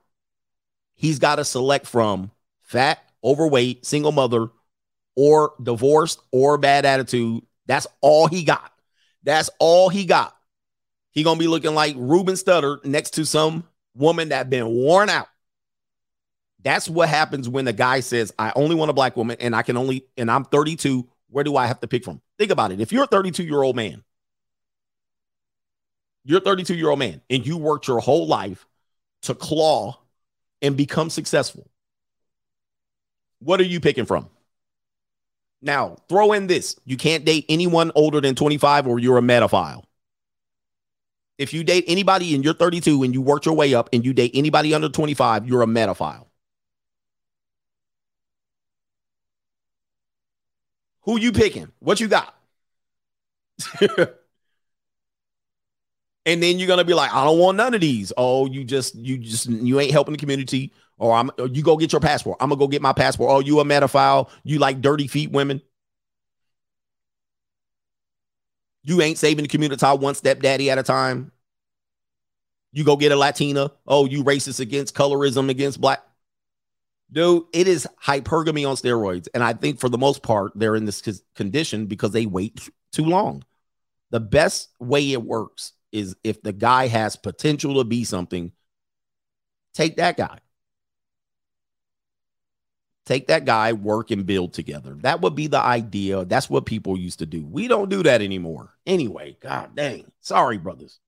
he's 0.95 1.19
got 1.19 1.37
to 1.37 1.45
select 1.45 1.87
from 1.87 2.31
fat, 2.61 3.03
overweight, 3.25 3.87
single 3.87 4.13
mother, 4.13 4.49
or 5.17 5.55
divorced 5.63 6.21
or 6.31 6.59
bad 6.59 6.85
attitude. 6.85 7.45
That's 7.67 7.87
all 8.01 8.27
he 8.27 8.45
got. 8.45 8.73
That's 9.23 9.51
all 9.59 9.89
he 9.89 10.05
got. 10.05 10.37
He 11.11 11.23
gonna 11.23 11.39
be 11.39 11.49
looking 11.49 11.75
like 11.75 11.95
Ruben 11.97 12.35
Studdard 12.35 12.85
next 12.85 13.11
to 13.15 13.25
some 13.25 13.65
woman 13.95 14.31
that 14.31 14.51
been 14.51 14.67
worn 14.67 15.11
out. 15.11 15.29
That's 16.63 16.89
what 16.89 17.09
happens 17.09 17.49
when 17.49 17.65
the 17.65 17.73
guy 17.73 18.01
says, 18.01 18.33
I 18.39 18.53
only 18.55 18.75
want 18.75 18.91
a 18.91 18.95
black 18.95 19.17
woman 19.17 19.37
and 19.41 19.55
I 19.55 19.63
can 19.63 19.77
only, 19.77 20.07
and 20.17 20.31
I'm 20.31 20.45
32. 20.45 21.09
Where 21.29 21.45
do 21.45 21.57
I 21.57 21.67
have 21.67 21.81
to 21.81 21.89
pick 21.89 22.05
from? 22.05 22.21
Think 22.39 22.51
about 22.51 22.73
it. 22.73 22.81
If 22.81 22.93
you're 22.93 23.05
a 23.05 23.09
32 23.09 23.43
year 23.43 23.63
old 23.63 23.75
man, 23.75 24.05
you're 26.25 26.39
a 26.39 26.43
32 26.43 26.75
year 26.75 26.91
old 26.91 26.99
man 26.99 27.21
and 27.31 27.47
you 27.47 27.57
worked 27.57 27.89
your 27.89 28.01
whole 28.01 28.27
life 28.27 28.67
to 29.23 29.35
claw 29.35 29.99
and 30.61 30.77
become 30.77 31.11
successful. 31.11 31.69
What 33.41 33.61
are 33.61 33.65
you 33.65 33.81
picking 33.81 34.05
from? 34.05 34.29
Now, 35.63 35.97
throw 36.09 36.33
in 36.33 36.47
this 36.47 36.77
you 36.85 36.97
can't 36.97 37.25
date 37.25 37.47
anyone 37.49 37.93
older 37.95 38.21
than 38.21 38.35
25 38.35 38.87
or 38.87 38.99
you're 38.99 39.19
a 39.19 39.23
metaphile. 39.23 39.85
If 41.39 41.53
you 41.53 41.65
date 41.65 41.85
anybody 41.89 42.35
and 42.35 42.45
you're 42.45 42.55
32 42.55 43.03
and 43.03 43.15
you 43.15 43.23
worked 43.23 43.47
your 43.47 43.57
way 43.57 43.75
up 43.75 43.89
and 43.93 44.05
you 44.05 44.13
date 44.13 44.33
anybody 44.35 44.75
under 44.75 44.89
25, 44.89 45.49
you're 45.49 45.63
a 45.63 45.67
metaphile. 45.67 46.32
Who 51.03 51.19
you 51.19 51.31
picking? 51.33 51.71
What 51.81 52.01
you 52.01 52.09
got? 52.09 52.35
and 56.27 56.43
then 56.43 56.59
you're 56.59 56.69
gonna 56.69 56.85
be 56.85 56.95
like, 56.95 57.13
I 57.13 57.25
don't 57.25 57.39
want 57.39 57.57
none 57.57 57.75
of 57.75 57.81
these. 57.81 58.13
Oh, 58.17 58.47
you 58.47 58.65
just 58.65 58.95
you 58.95 59.19
just 59.19 59.47
you 59.49 59.81
ain't 59.81 59.91
helping 59.91 60.13
the 60.13 60.19
community, 60.19 60.73
or 60.99 61.15
I'm 61.15 61.31
or 61.39 61.49
you 61.49 61.63
go 61.63 61.77
get 61.77 61.93
your 61.93 62.01
passport. 62.01 62.39
I'm 62.41 62.49
gonna 62.49 62.59
go 62.59 62.69
get 62.69 62.83
my 62.83 62.93
passport. 62.93 63.31
Oh, 63.31 63.41
you 63.41 63.61
a 63.61 63.65
metaphile? 63.65 64.31
You 64.45 64.59
like 64.59 64.81
dirty 64.81 65.09
feet 65.09 65.33
women? 65.33 65.61
You 68.85 69.01
ain't 69.03 69.19
saving 69.19 69.45
the 69.45 69.49
community 69.49 69.85
one 69.87 70.15
stepdaddy 70.15 70.71
at 70.71 70.79
a 70.79 70.83
time. 70.83 71.31
You 72.73 72.85
go 72.85 72.97
get 72.97 73.13
a 73.13 73.17
Latina. 73.17 73.71
Oh, 73.87 74.07
you 74.07 74.25
racist 74.25 74.61
against 74.61 74.95
colorism 74.95 75.51
against 75.51 75.81
black. 75.81 76.03
Dude, 77.13 77.45
it 77.53 77.69
is 77.69 77.87
hypergamy 78.03 78.67
on 78.69 78.77
steroids. 78.77 79.29
And 79.35 79.45
I 79.45 79.53
think 79.53 79.79
for 79.79 79.91
the 79.91 79.99
most 79.99 80.23
part, 80.23 80.53
they're 80.55 80.77
in 80.77 80.87
this 80.87 81.23
condition 81.35 81.87
because 81.87 82.13
they 82.13 82.27
wait 82.27 82.69
too 82.93 83.05
long. 83.05 83.45
The 84.11 84.21
best 84.21 84.71
way 84.81 85.13
it 85.13 85.23
works 85.23 85.73
is 85.91 86.17
if 86.25 86.43
the 86.43 86.53
guy 86.53 86.87
has 86.87 87.17
potential 87.17 87.77
to 87.77 87.85
be 87.85 88.05
something, 88.05 88.53
take 89.75 89.97
that 89.97 90.17
guy. 90.17 90.39
Take 93.05 93.27
that 93.27 93.45
guy, 93.45 93.73
work 93.73 94.11
and 94.11 94.25
build 94.25 94.55
together. 94.55 94.95
That 95.01 95.21
would 95.21 95.35
be 95.35 95.49
the 95.49 95.59
idea. 95.59 96.25
That's 96.25 96.49
what 96.49 96.67
people 96.67 96.97
used 96.97 97.19
to 97.19 97.27
do. 97.27 97.45
We 97.45 97.69
don't 97.69 97.91
do 97.91 98.03
that 98.05 98.23
anymore. 98.23 98.75
Anyway, 98.87 99.37
god 99.41 99.75
dang. 99.75 100.11
Sorry, 100.21 100.57
brothers. 100.57 101.01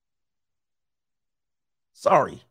Sorry. 1.93 2.43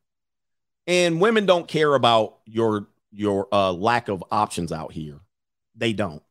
And 0.87 1.21
women 1.21 1.47
don't 1.47 1.69
care 1.69 1.95
about 1.95 2.39
your 2.47 2.89
your 3.15 3.49
uh, 3.53 3.73
lack 3.73 4.09
of 4.09 4.25
options 4.31 4.73
out 4.73 4.93
here. 4.93 5.21
They 5.77 5.93
don't. 5.93 6.23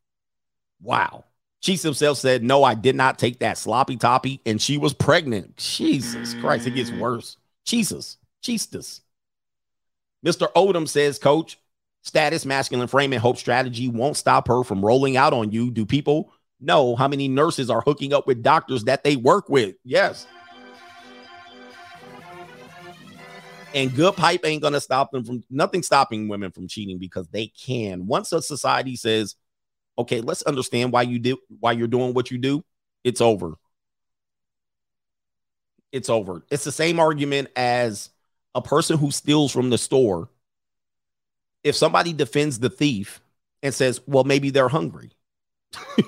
Wow. 0.81 1.25
She 1.61 1.77
himself 1.77 2.17
said, 2.17 2.43
No, 2.43 2.63
I 2.63 2.75
did 2.75 2.95
not 2.95 3.17
take 3.17 3.39
that 3.39 3.57
sloppy 3.57 3.95
toppy, 3.95 4.41
and 4.45 4.61
she 4.61 4.77
was 4.77 4.93
pregnant. 4.93 5.55
Jesus 5.57 6.33
Christ, 6.35 6.67
it 6.67 6.71
gets 6.71 6.91
worse. 6.91 7.37
Jesus, 7.65 8.17
Jesus. 8.41 9.01
Mr. 10.25 10.51
Odom 10.53 10.87
says, 10.87 11.19
Coach, 11.19 11.57
status, 12.01 12.45
masculine 12.45 12.87
frame, 12.87 13.13
and 13.13 13.21
hope 13.21 13.37
strategy 13.37 13.87
won't 13.87 14.17
stop 14.17 14.47
her 14.49 14.63
from 14.63 14.83
rolling 14.83 15.15
out 15.15 15.31
on 15.33 15.51
you. 15.51 15.71
Do 15.71 15.85
people 15.85 16.33
know 16.59 16.95
how 16.97 17.07
many 17.07 17.29
nurses 17.29 17.69
are 17.69 17.81
hooking 17.81 18.13
up 18.13 18.27
with 18.27 18.43
doctors 18.43 18.83
that 18.85 19.05
they 19.05 19.15
work 19.15 19.47
with? 19.47 19.75
Yes. 19.85 20.27
And 23.73 23.95
good 23.95 24.15
pipe 24.15 24.41
ain't 24.45 24.61
gonna 24.61 24.81
stop 24.81 25.11
them 25.11 25.23
from 25.23 25.43
nothing 25.49 25.81
stopping 25.83 26.27
women 26.27 26.51
from 26.51 26.67
cheating 26.67 26.99
because 26.99 27.27
they 27.29 27.47
can. 27.47 28.05
Once 28.05 28.31
a 28.31 28.41
society 28.41 28.95
says, 28.95 29.35
okay, 29.97 30.21
let's 30.21 30.43
understand 30.43 30.91
why 30.91 31.01
you 31.03 31.19
do 31.19 31.37
why 31.59 31.71
you're 31.71 31.87
doing 31.87 32.13
what 32.13 32.31
you 32.31 32.37
do, 32.37 32.63
it's 33.03 33.21
over. 33.21 33.53
It's 35.91 36.09
over. 36.09 36.43
It's 36.49 36.63
the 36.63 36.71
same 36.71 36.99
argument 36.99 37.49
as 37.55 38.09
a 38.55 38.61
person 38.61 38.97
who 38.97 39.11
steals 39.11 39.51
from 39.51 39.69
the 39.69 39.77
store. 39.77 40.29
If 41.63 41.75
somebody 41.75 42.13
defends 42.13 42.59
the 42.59 42.69
thief 42.69 43.21
and 43.61 43.73
says, 43.73 44.01
well, 44.05 44.23
maybe 44.23 44.49
they're 44.49 44.69
hungry. 44.69 45.11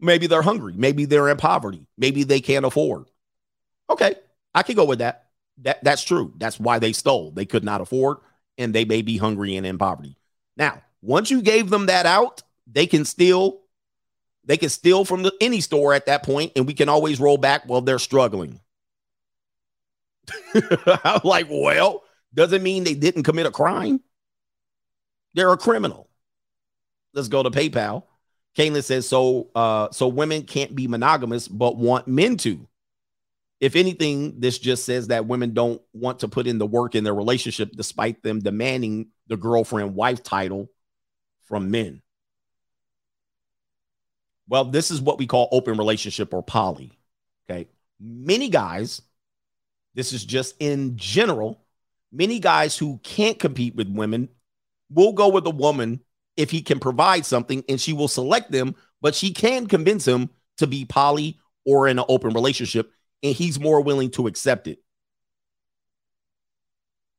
maybe 0.00 0.26
they're 0.26 0.42
hungry. 0.42 0.74
Maybe 0.76 1.04
they're 1.04 1.28
in 1.28 1.36
poverty. 1.36 1.86
Maybe 1.98 2.22
they 2.22 2.40
can't 2.40 2.64
afford. 2.64 3.06
Okay, 3.90 4.14
I 4.54 4.62
can 4.62 4.76
go 4.76 4.84
with 4.84 4.98
that. 4.98 5.26
That 5.58 5.82
that's 5.84 6.02
true. 6.02 6.32
That's 6.36 6.58
why 6.58 6.78
they 6.78 6.92
stole. 6.92 7.30
They 7.32 7.44
could 7.44 7.64
not 7.64 7.80
afford, 7.80 8.18
and 8.58 8.74
they 8.74 8.84
may 8.84 9.02
be 9.02 9.16
hungry 9.16 9.56
and 9.56 9.66
in 9.66 9.78
poverty. 9.78 10.16
Now, 10.56 10.82
once 11.02 11.30
you 11.30 11.42
gave 11.42 11.70
them 11.70 11.86
that 11.86 12.06
out, 12.06 12.42
they 12.66 12.86
can 12.86 13.04
steal. 13.04 13.60
They 14.44 14.56
can 14.56 14.70
steal 14.70 15.04
from 15.04 15.22
the, 15.22 15.32
any 15.40 15.60
store 15.60 15.92
at 15.92 16.06
that 16.06 16.24
point, 16.24 16.52
and 16.56 16.66
we 16.66 16.74
can 16.74 16.88
always 16.88 17.20
roll 17.20 17.36
back. 17.36 17.68
Well, 17.68 17.82
they're 17.82 17.98
struggling. 17.98 18.60
I'm 20.54 21.20
like, 21.24 21.46
well, 21.50 22.02
doesn't 22.32 22.62
mean 22.62 22.84
they 22.84 22.94
didn't 22.94 23.24
commit 23.24 23.46
a 23.46 23.50
crime. 23.50 24.00
They're 25.34 25.52
a 25.52 25.58
criminal. 25.58 26.08
Let's 27.12 27.28
go 27.28 27.42
to 27.42 27.50
PayPal. 27.50 28.04
Kaylin 28.56 28.82
says, 28.82 29.08
so 29.08 29.50
uh, 29.54 29.90
so 29.90 30.08
women 30.08 30.42
can't 30.42 30.74
be 30.74 30.88
monogamous, 30.88 31.48
but 31.48 31.76
want 31.76 32.08
men 32.08 32.36
to. 32.38 32.66
If 33.60 33.76
anything, 33.76 34.40
this 34.40 34.58
just 34.58 34.86
says 34.86 35.08
that 35.08 35.26
women 35.26 35.52
don't 35.52 35.82
want 35.92 36.20
to 36.20 36.28
put 36.28 36.46
in 36.46 36.58
the 36.58 36.66
work 36.66 36.94
in 36.94 37.04
their 37.04 37.14
relationship 37.14 37.70
despite 37.72 38.22
them 38.22 38.40
demanding 38.40 39.08
the 39.26 39.36
girlfriend 39.36 39.94
wife 39.94 40.22
title 40.22 40.70
from 41.42 41.70
men. 41.70 42.00
Well, 44.48 44.64
this 44.64 44.90
is 44.90 45.00
what 45.00 45.18
we 45.18 45.26
call 45.26 45.48
open 45.52 45.76
relationship 45.76 46.32
or 46.32 46.42
poly. 46.42 46.98
Okay. 47.48 47.68
Many 48.00 48.48
guys, 48.48 49.02
this 49.94 50.14
is 50.14 50.24
just 50.24 50.56
in 50.58 50.96
general, 50.96 51.60
many 52.10 52.38
guys 52.38 52.78
who 52.78 52.98
can't 53.02 53.38
compete 53.38 53.76
with 53.76 53.88
women 53.88 54.30
will 54.88 55.12
go 55.12 55.28
with 55.28 55.46
a 55.46 55.50
woman 55.50 56.00
if 56.36 56.50
he 56.50 56.62
can 56.62 56.80
provide 56.80 57.26
something 57.26 57.62
and 57.68 57.78
she 57.80 57.92
will 57.92 58.08
select 58.08 58.50
them, 58.50 58.74
but 59.02 59.14
she 59.14 59.32
can 59.32 59.66
convince 59.66 60.08
him 60.08 60.30
to 60.56 60.66
be 60.66 60.86
poly 60.86 61.38
or 61.66 61.86
in 61.86 61.98
an 61.98 62.04
open 62.08 62.32
relationship 62.32 62.90
and 63.22 63.34
he's 63.34 63.60
more 63.60 63.80
willing 63.80 64.10
to 64.12 64.26
accept 64.26 64.66
it. 64.66 64.80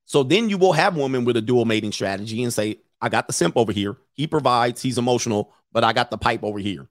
So 0.06 0.24
then 0.24 0.50
you 0.50 0.58
will 0.58 0.74
have 0.74 0.98
women 0.98 1.24
with 1.24 1.38
a 1.38 1.42
dual 1.42 1.66
mating 1.66 1.94
strategy 1.94 2.44
and 2.44 2.54
say, 2.54 2.82
I 3.02 3.10
got 3.10 3.28
the 3.28 3.34
simp 3.34 3.56
over 3.56 3.72
here. 3.72 3.98
He 4.14 4.28
provides, 4.28 4.82
he's 4.82 4.98
emotional, 4.98 5.54
but 5.72 5.84
I 5.84 5.94
got 5.94 6.12
the 6.12 6.18
pipe 6.18 6.44
over 6.44 6.60
here. 6.60 6.90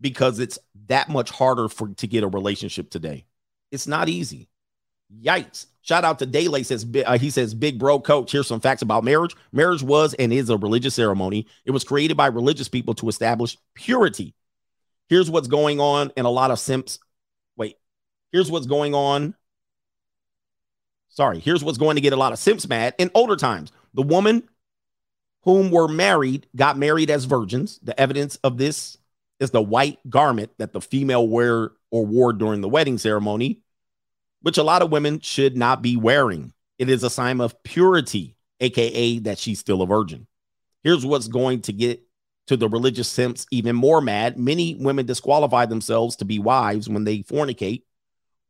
Because 0.00 0.38
it's 0.38 0.58
that 0.86 1.08
much 1.08 1.30
harder 1.30 1.68
for 1.68 1.88
to 1.88 2.06
get 2.06 2.24
a 2.24 2.28
relationship 2.28 2.90
today. 2.90 3.26
It's 3.70 3.86
not 3.86 4.08
easy. 4.08 4.48
Yikes. 5.22 5.66
Shout 5.82 6.04
out 6.04 6.18
to 6.20 6.26
Daylay 6.26 6.64
says 6.64 6.86
uh, 7.04 7.18
he 7.18 7.30
says 7.30 7.54
big 7.54 7.78
bro 7.78 7.98
coach 8.00 8.30
here's 8.30 8.46
some 8.46 8.60
facts 8.60 8.82
about 8.82 9.02
marriage. 9.02 9.34
Marriage 9.50 9.82
was 9.82 10.14
and 10.14 10.32
is 10.32 10.50
a 10.50 10.56
religious 10.56 10.94
ceremony. 10.94 11.46
It 11.64 11.72
was 11.72 11.84
created 11.84 12.16
by 12.16 12.26
religious 12.26 12.68
people 12.68 12.94
to 12.94 13.08
establish 13.08 13.56
purity. 13.74 14.34
Here's 15.08 15.30
what's 15.30 15.48
going 15.48 15.80
on 15.80 16.12
in 16.16 16.26
a 16.26 16.30
lot 16.30 16.50
of 16.50 16.60
simps. 16.60 17.00
Here's 18.32 18.50
what's 18.50 18.66
going 18.66 18.94
on. 18.94 19.34
Sorry, 21.08 21.40
here's 21.40 21.64
what's 21.64 21.78
going 21.78 21.96
to 21.96 22.00
get 22.00 22.12
a 22.12 22.16
lot 22.16 22.32
of 22.32 22.38
simps 22.38 22.68
mad 22.68 22.94
in 22.98 23.10
older 23.14 23.36
times. 23.36 23.72
The 23.94 24.02
woman 24.02 24.48
whom 25.42 25.70
were 25.70 25.88
married 25.88 26.46
got 26.54 26.78
married 26.78 27.10
as 27.10 27.24
virgins. 27.24 27.80
The 27.82 27.98
evidence 27.98 28.36
of 28.44 28.58
this 28.58 28.96
is 29.40 29.50
the 29.50 29.62
white 29.62 29.98
garment 30.08 30.52
that 30.58 30.72
the 30.72 30.80
female 30.80 31.26
wear 31.26 31.72
or 31.90 32.06
wore 32.06 32.32
during 32.32 32.60
the 32.60 32.68
wedding 32.68 32.98
ceremony 32.98 33.62
which 34.42 34.58
a 34.58 34.62
lot 34.62 34.82
of 34.82 34.90
women 34.90 35.20
should 35.20 35.56
not 35.56 35.82
be 35.82 35.96
wearing. 35.96 36.52
It 36.78 36.88
is 36.88 37.02
a 37.02 37.10
sign 37.10 37.40
of 37.40 37.62
purity, 37.62 38.36
aka 38.60 39.18
that 39.20 39.38
she's 39.38 39.58
still 39.58 39.82
a 39.82 39.86
virgin. 39.86 40.26
Here's 40.82 41.04
what's 41.04 41.28
going 41.28 41.60
to 41.62 41.72
get 41.72 42.02
to 42.46 42.56
the 42.56 42.68
religious 42.68 43.08
simps 43.08 43.46
even 43.50 43.76
more 43.76 44.00
mad. 44.00 44.38
Many 44.38 44.74
women 44.74 45.06
disqualify 45.06 45.66
themselves 45.66 46.16
to 46.16 46.24
be 46.24 46.38
wives 46.38 46.88
when 46.88 47.04
they 47.04 47.18
fornicate 47.18 47.82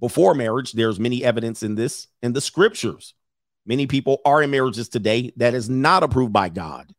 before 0.00 0.34
marriage. 0.34 0.72
There's 0.72 0.98
many 0.98 1.22
evidence 1.24 1.62
in 1.62 1.74
this 1.74 2.08
in 2.22 2.32
the 2.32 2.40
scriptures. 2.40 3.14
Many 3.66 3.86
people 3.86 4.20
are 4.24 4.42
in 4.42 4.50
marriages 4.50 4.88
today 4.88 5.32
that 5.36 5.54
is 5.54 5.68
not 5.68 6.02
approved 6.02 6.32
by 6.32 6.48
God 6.48 6.92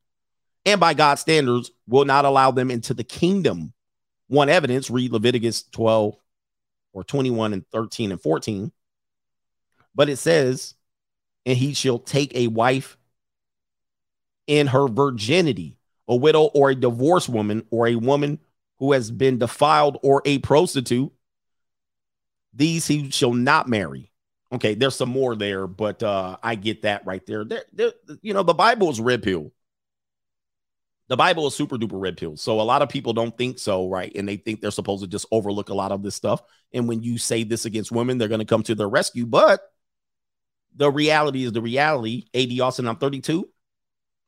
and 0.66 0.80
by 0.80 0.94
God's 0.94 1.22
standards 1.22 1.72
will 1.88 2.06
not 2.06 2.26
allow 2.26 2.52
them 2.52 2.70
into 2.72 2.94
the 2.94 3.04
kingdom. 3.04 3.74
One 4.28 4.50
evidence, 4.50 4.90
read 4.90 5.12
Leviticus 5.12 5.64
12 5.64 6.16
or 6.94 7.04
21 7.04 7.54
and 7.54 7.66
13 7.72 8.12
and 8.12 8.22
14. 8.22 8.72
But 9.94 10.10
it 10.10 10.18
says, 10.18 10.76
and 11.46 11.58
he 11.58 11.74
shall 11.74 12.00
take 12.00 12.36
a 12.36 12.48
wife 12.48 12.98
in 14.48 14.68
her 14.68 14.88
virginity, 14.88 15.78
a 16.08 16.16
widow 16.16 16.44
or 16.44 16.70
a 16.70 16.76
divorced 16.76 17.30
woman 17.30 17.66
or 17.72 17.88
a 17.88 17.96
woman 17.96 18.40
who 18.78 18.94
has 18.94 19.12
been 19.12 19.38
defiled 19.38 19.98
or 20.04 20.22
a 20.26 20.38
prostitute. 20.40 21.12
These 22.54 22.88
he 22.88 23.12
shall 23.12 23.34
not 23.34 23.68
marry. 23.68 24.12
Okay, 24.54 24.74
there's 24.74 24.96
some 24.96 25.10
more 25.10 25.36
there, 25.36 25.66
but 25.66 26.04
uh, 26.04 26.38
I 26.44 26.56
get 26.56 26.82
that 26.82 27.06
right 27.06 27.26
there. 27.26 27.46
There, 27.46 27.64
there. 27.72 27.94
You 28.22 28.34
know, 28.34 28.44
the 28.44 28.54
Bible 28.54 28.90
is 28.90 29.00
red 29.00 29.24
pill. 29.24 29.54
The 31.08 31.18
Bible 31.18 31.48
is 31.48 31.56
super 31.56 31.78
duper 31.78 32.00
red 32.00 32.18
pill. 32.18 32.38
So 32.38 32.60
a 32.60 32.64
lot 32.64 32.82
of 32.82 32.90
people 32.90 33.14
don't 33.14 33.38
think 33.38 33.60
so, 33.60 33.90
right? 33.90 34.12
And 34.16 34.28
they 34.28 34.38
think 34.38 34.62
they're 34.62 34.72
supposed 34.72 35.04
to 35.04 35.10
just 35.10 35.26
overlook 35.32 35.70
a 35.70 35.74
lot 35.74 35.92
of 35.92 36.04
this 36.04 36.16
stuff. 36.16 36.42
And 36.74 36.88
when 36.88 37.04
you 37.04 37.18
say 37.18 37.44
this 37.44 37.66
against 37.66 37.92
women, 37.92 38.18
they're 38.18 38.30
going 38.30 38.40
to 38.40 38.46
come 38.46 38.64
to 38.64 38.76
their 38.76 38.88
rescue. 38.88 39.26
But 39.26 39.62
the 40.76 40.90
reality 40.90 41.44
is 41.44 41.52
the 41.52 41.62
reality. 41.62 42.26
AD 42.34 42.58
Austin, 42.62 42.88
I'm 42.88 42.96
32. 42.96 43.48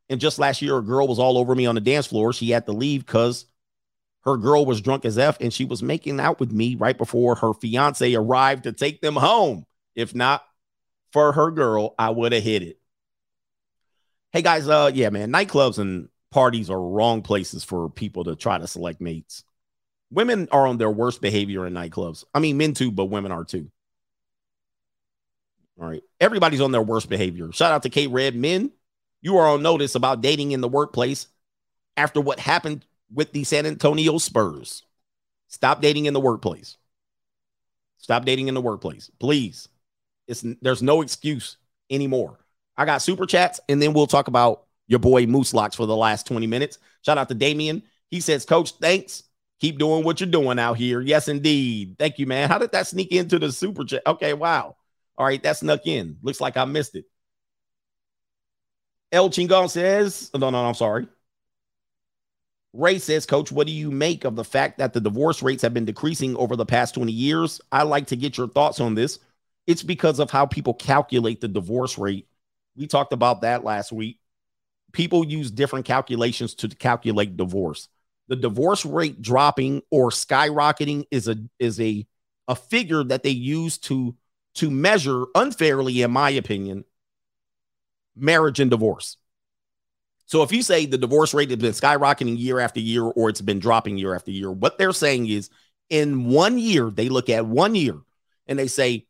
And 0.10 0.20
just 0.20 0.40
last 0.40 0.62
year, 0.62 0.78
a 0.78 0.82
girl 0.82 1.08
was 1.08 1.20
all 1.20 1.38
over 1.38 1.56
me 1.56 1.66
on 1.66 1.76
the 1.76 1.82
dance 1.82 2.08
floor. 2.08 2.34
She 2.34 2.50
had 2.50 2.66
to 2.66 2.74
leave 2.74 3.06
because 3.06 3.46
her 4.24 4.38
girl 4.38 4.66
was 4.66 4.82
drunk 4.82 5.06
as 5.06 5.18
F 5.18 5.38
and 5.40 5.54
she 5.54 5.66
was 5.66 5.84
making 5.84 6.20
out 6.20 6.40
with 6.40 6.52
me 6.52 6.76
right 6.76 6.98
before 6.98 7.36
her 7.36 7.54
fiance 7.54 8.14
arrived 8.14 8.64
to 8.64 8.72
take 8.72 9.02
them 9.02 9.16
home. 9.16 9.66
If 9.96 10.16
not 10.16 10.44
for 11.12 11.34
her 11.34 11.52
girl, 11.52 11.94
I 12.00 12.10
would 12.10 12.32
have 12.32 12.44
hit 12.44 12.64
it. 12.64 12.80
Hey 14.32 14.42
guys, 14.42 14.68
uh, 14.68 14.92
yeah, 14.94 15.10
man, 15.10 15.32
nightclubs 15.32 15.78
and 15.78 16.10
parties 16.32 16.70
are 16.70 16.82
wrong 16.82 17.22
places 17.22 17.64
for 17.64 17.90
people 17.90 18.24
to 18.24 18.36
try 18.36 18.58
to 18.58 18.68
select 18.68 19.00
mates. 19.00 19.44
Women 20.10 20.48
are 20.52 20.68
on 20.68 20.78
their 20.78 20.90
worst 20.90 21.22
behavior 21.22 21.68
in 21.68 21.74
nightclubs. 21.74 22.24
I 22.34 22.40
mean, 22.40 22.58
men 22.58 22.74
too, 22.74 22.92
but 22.92 23.06
women 23.06 23.32
are 23.32 23.44
too. 23.44 23.70
All 25.80 25.88
right. 25.88 26.04
Everybody's 26.20 26.62
on 26.62 26.72
their 26.72 26.82
worst 26.82 27.10
behavior. 27.10 27.52
Shout 27.52 27.72
out 27.72 27.84
to 27.84 27.90
K 27.90 28.08
Red. 28.08 28.36
Men, 28.36 28.72
you 29.22 29.38
are 29.38 29.50
on 29.50 29.64
notice 29.64 29.96
about 29.96 30.22
dating 30.22 30.52
in 30.52 30.62
the 30.62 30.68
workplace 30.68 31.28
after 31.98 32.22
what 32.22 32.40
happened 32.40 32.86
with 33.14 33.32
the 33.32 33.44
San 33.44 33.66
Antonio 33.66 34.18
Spurs. 34.18 34.84
Stop 35.48 35.82
dating 35.82 36.06
in 36.06 36.14
the 36.14 36.20
workplace. 36.20 36.78
Stop 37.98 38.26
dating 38.26 38.48
in 38.48 38.54
the 38.54 38.62
workplace. 38.62 39.10
Please. 39.20 39.70
It's 40.28 40.44
there's 40.62 40.82
no 40.82 41.02
excuse 41.02 41.58
anymore. 41.90 42.40
I 42.76 42.86
got 42.86 43.02
super 43.02 43.26
chats, 43.26 43.60
and 43.70 43.82
then 43.82 43.94
we'll 43.94 44.08
talk 44.08 44.28
about 44.28 44.64
your 44.88 45.00
boy 45.00 45.26
Moose 45.26 45.54
Locks 45.54 45.76
for 45.76 45.86
the 45.86 45.96
last 45.96 46.28
20 46.28 46.48
minutes. 46.48 46.80
Shout 47.02 47.18
out 47.18 47.30
to 47.30 47.36
Damien. 47.36 47.84
He 48.10 48.20
says, 48.20 48.46
Coach, 48.46 48.72
thanks. 48.74 49.24
Keep 49.60 49.80
doing 49.80 50.04
what 50.04 50.20
you're 50.20 50.30
doing 50.30 50.60
out 50.60 50.78
here. 50.78 51.00
Yes, 51.02 51.28
indeed. 51.28 51.96
Thank 51.98 52.20
you, 52.20 52.28
man. 52.28 52.50
How 52.50 52.58
did 52.58 52.72
that 52.74 52.88
sneak 52.88 53.12
into 53.12 53.40
the 53.40 53.52
super 53.52 53.86
chat? 53.86 54.04
Okay, 54.06 54.34
wow. 54.34 54.76
All 55.18 55.26
right, 55.26 55.42
that 55.44 55.58
snuck 55.58 55.86
in. 55.86 56.18
Looks 56.22 56.42
like 56.42 56.58
I 56.58 56.66
missed 56.66 56.96
it. 56.96 57.06
El 59.12 59.30
Chingon 59.30 59.70
says, 59.70 60.32
no, 60.34 60.40
no, 60.40 60.50
no, 60.50 60.68
I'm 60.68 60.74
sorry. 60.74 61.08
Ray 62.74 62.98
says, 62.98 63.28
Coach, 63.28 63.52
what 63.52 63.68
do 63.68 63.74
you 63.74 63.92
make 63.92 64.26
of 64.26 64.36
the 64.36 64.44
fact 64.44 64.80
that 64.80 64.94
the 64.94 65.00
divorce 65.00 65.44
rates 65.44 65.62
have 65.62 65.74
been 65.74 65.86
decreasing 65.86 66.36
over 66.36 66.56
the 66.56 66.66
past 66.66 66.96
20 66.96 67.12
years? 67.12 67.62
I 67.72 67.84
like 67.84 68.08
to 68.08 68.16
get 68.16 68.38
your 68.38 68.48
thoughts 68.48 68.80
on 68.80 68.96
this. 68.96 69.20
It's 69.68 69.84
because 69.84 70.20
of 70.20 70.32
how 70.32 70.48
people 70.48 70.74
calculate 70.74 71.40
the 71.40 71.48
divorce 71.48 71.98
rate. 71.98 72.28
We 72.76 72.88
talked 72.88 73.14
about 73.14 73.42
that 73.42 73.64
last 73.64 73.92
week. 73.92 74.20
People 74.92 75.24
use 75.26 75.52
different 75.52 75.86
calculations 75.86 76.56
to 76.56 76.68
calculate 76.68 77.38
divorce. 77.38 77.88
The 78.28 78.36
divorce 78.36 78.86
rate 78.86 79.22
dropping 79.22 79.84
or 79.92 80.10
skyrocketing 80.10 81.06
is 81.12 81.28
a 81.28 81.38
is 81.60 81.80
a 81.80 82.08
a 82.48 82.56
figure 82.56 83.04
that 83.04 83.24
they 83.24 83.30
use 83.30 83.78
to 83.80 84.16
to 84.56 84.72
measure 84.72 85.26
unfairly, 85.36 86.02
in 86.02 86.12
my 86.12 86.30
opinion, 86.32 86.86
marriage 88.16 88.60
and 88.60 88.70
divorce. 88.70 89.18
So 90.34 90.42
if 90.42 90.52
you 90.52 90.64
say 90.64 90.88
the 90.88 90.98
divorce 90.98 91.36
rate 91.36 91.52
has 91.52 91.60
been 91.60 91.74
skyrocketing 91.74 92.40
year 92.40 92.60
after 92.60 92.80
year 92.80 93.04
or 93.04 93.30
it's 93.30 93.40
been 93.40 93.60
dropping 93.60 94.00
year 94.00 94.16
after 94.16 94.32
year, 94.32 94.52
what 94.52 94.80
they're 94.80 94.92
saying 94.92 95.28
is 95.28 95.52
in 95.92 96.26
one 96.26 96.58
year, 96.58 96.90
they 96.90 97.08
look 97.08 97.30
at 97.30 97.46
one 97.46 97.76
year 97.76 98.00
and 98.48 98.58
they 98.58 98.66
say 98.66 99.06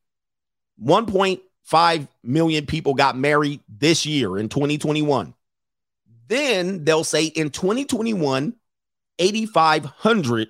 1.5 0.84 2.08
million 2.26 2.66
people 2.66 2.93
got 2.93 3.18
married 3.18 3.61
this 3.69 4.06
year 4.06 4.38
in 4.38 4.50
2021. 4.50 5.34
Then 6.27 6.84
they'll 6.84 7.06
say 7.06 7.27
in 7.27 7.52
2021, 7.52 8.53
8,500 9.18 10.50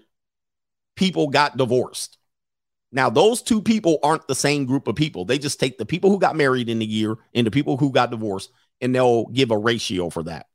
people 0.96 1.28
got 1.28 1.56
divorced. 1.56 2.18
Now, 2.92 3.12
those 3.12 3.44
two 3.44 3.62
people 3.62 4.00
aren't 4.02 4.28
the 4.28 4.34
same 4.34 4.66
group 4.66 4.88
of 4.88 4.96
people. 4.96 5.26
They 5.26 5.38
just 5.38 5.60
take 5.60 5.78
the 5.78 5.86
people 5.86 6.10
who 6.10 6.18
got 6.18 6.36
married 6.36 6.68
in 6.68 6.80
the 6.80 6.86
year 6.88 7.16
and 7.36 7.46
the 7.46 7.52
people 7.52 7.78
who 7.78 7.92
got 7.92 8.10
divorced, 8.10 8.50
and 8.82 8.96
they'll 8.96 9.28
give 9.28 9.52
a 9.52 9.58
ratio 9.58 10.10
for 10.10 10.24
that. 10.24 10.48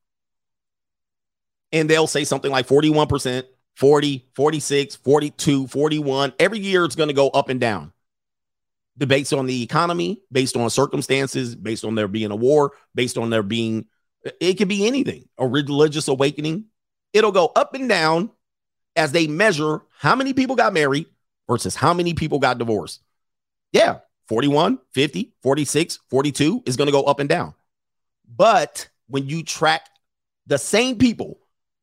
And 1.72 1.88
they'll 1.88 2.06
say 2.06 2.24
something 2.24 2.50
like 2.50 2.66
41%, 2.66 3.44
40, 3.76 4.28
46, 4.34 4.96
42, 4.96 5.66
41. 5.66 6.32
Every 6.38 6.58
year 6.58 6.84
it's 6.84 6.96
going 6.96 7.08
to 7.08 7.14
go 7.14 7.28
up 7.28 7.48
and 7.48 7.60
down. 7.60 7.92
Based 8.96 9.32
on 9.32 9.46
the 9.46 9.62
economy, 9.62 10.22
based 10.32 10.56
on 10.56 10.68
circumstances, 10.70 11.54
based 11.54 11.84
on 11.84 11.94
there 11.94 12.08
being 12.08 12.32
a 12.32 12.36
war, 12.36 12.72
based 12.94 13.16
on 13.16 13.30
there 13.30 13.44
being, 13.44 13.86
it 14.40 14.54
could 14.54 14.68
be 14.68 14.86
anything, 14.86 15.28
a 15.38 15.46
religious 15.46 16.08
awakening. 16.08 16.64
It'll 17.12 17.30
go 17.30 17.52
up 17.54 17.74
and 17.74 17.88
down 17.88 18.30
as 18.96 19.12
they 19.12 19.28
measure 19.28 19.82
how 19.98 20.16
many 20.16 20.32
people 20.32 20.56
got 20.56 20.72
married 20.72 21.06
versus 21.48 21.76
how 21.76 21.94
many 21.94 22.14
people 22.14 22.40
got 22.40 22.58
divorced. 22.58 23.02
Yeah, 23.72 23.98
41, 24.28 24.78
50, 24.92 25.32
46, 25.42 26.00
42 26.10 26.62
is 26.66 26.76
going 26.76 26.86
to 26.86 26.92
go 26.92 27.04
up 27.04 27.20
and 27.20 27.28
down. 27.28 27.54
But 28.28 28.88
when 29.06 29.28
you 29.28 29.42
track 29.42 29.88
the 30.46 30.58
same 30.58 30.98
people, 30.98 31.38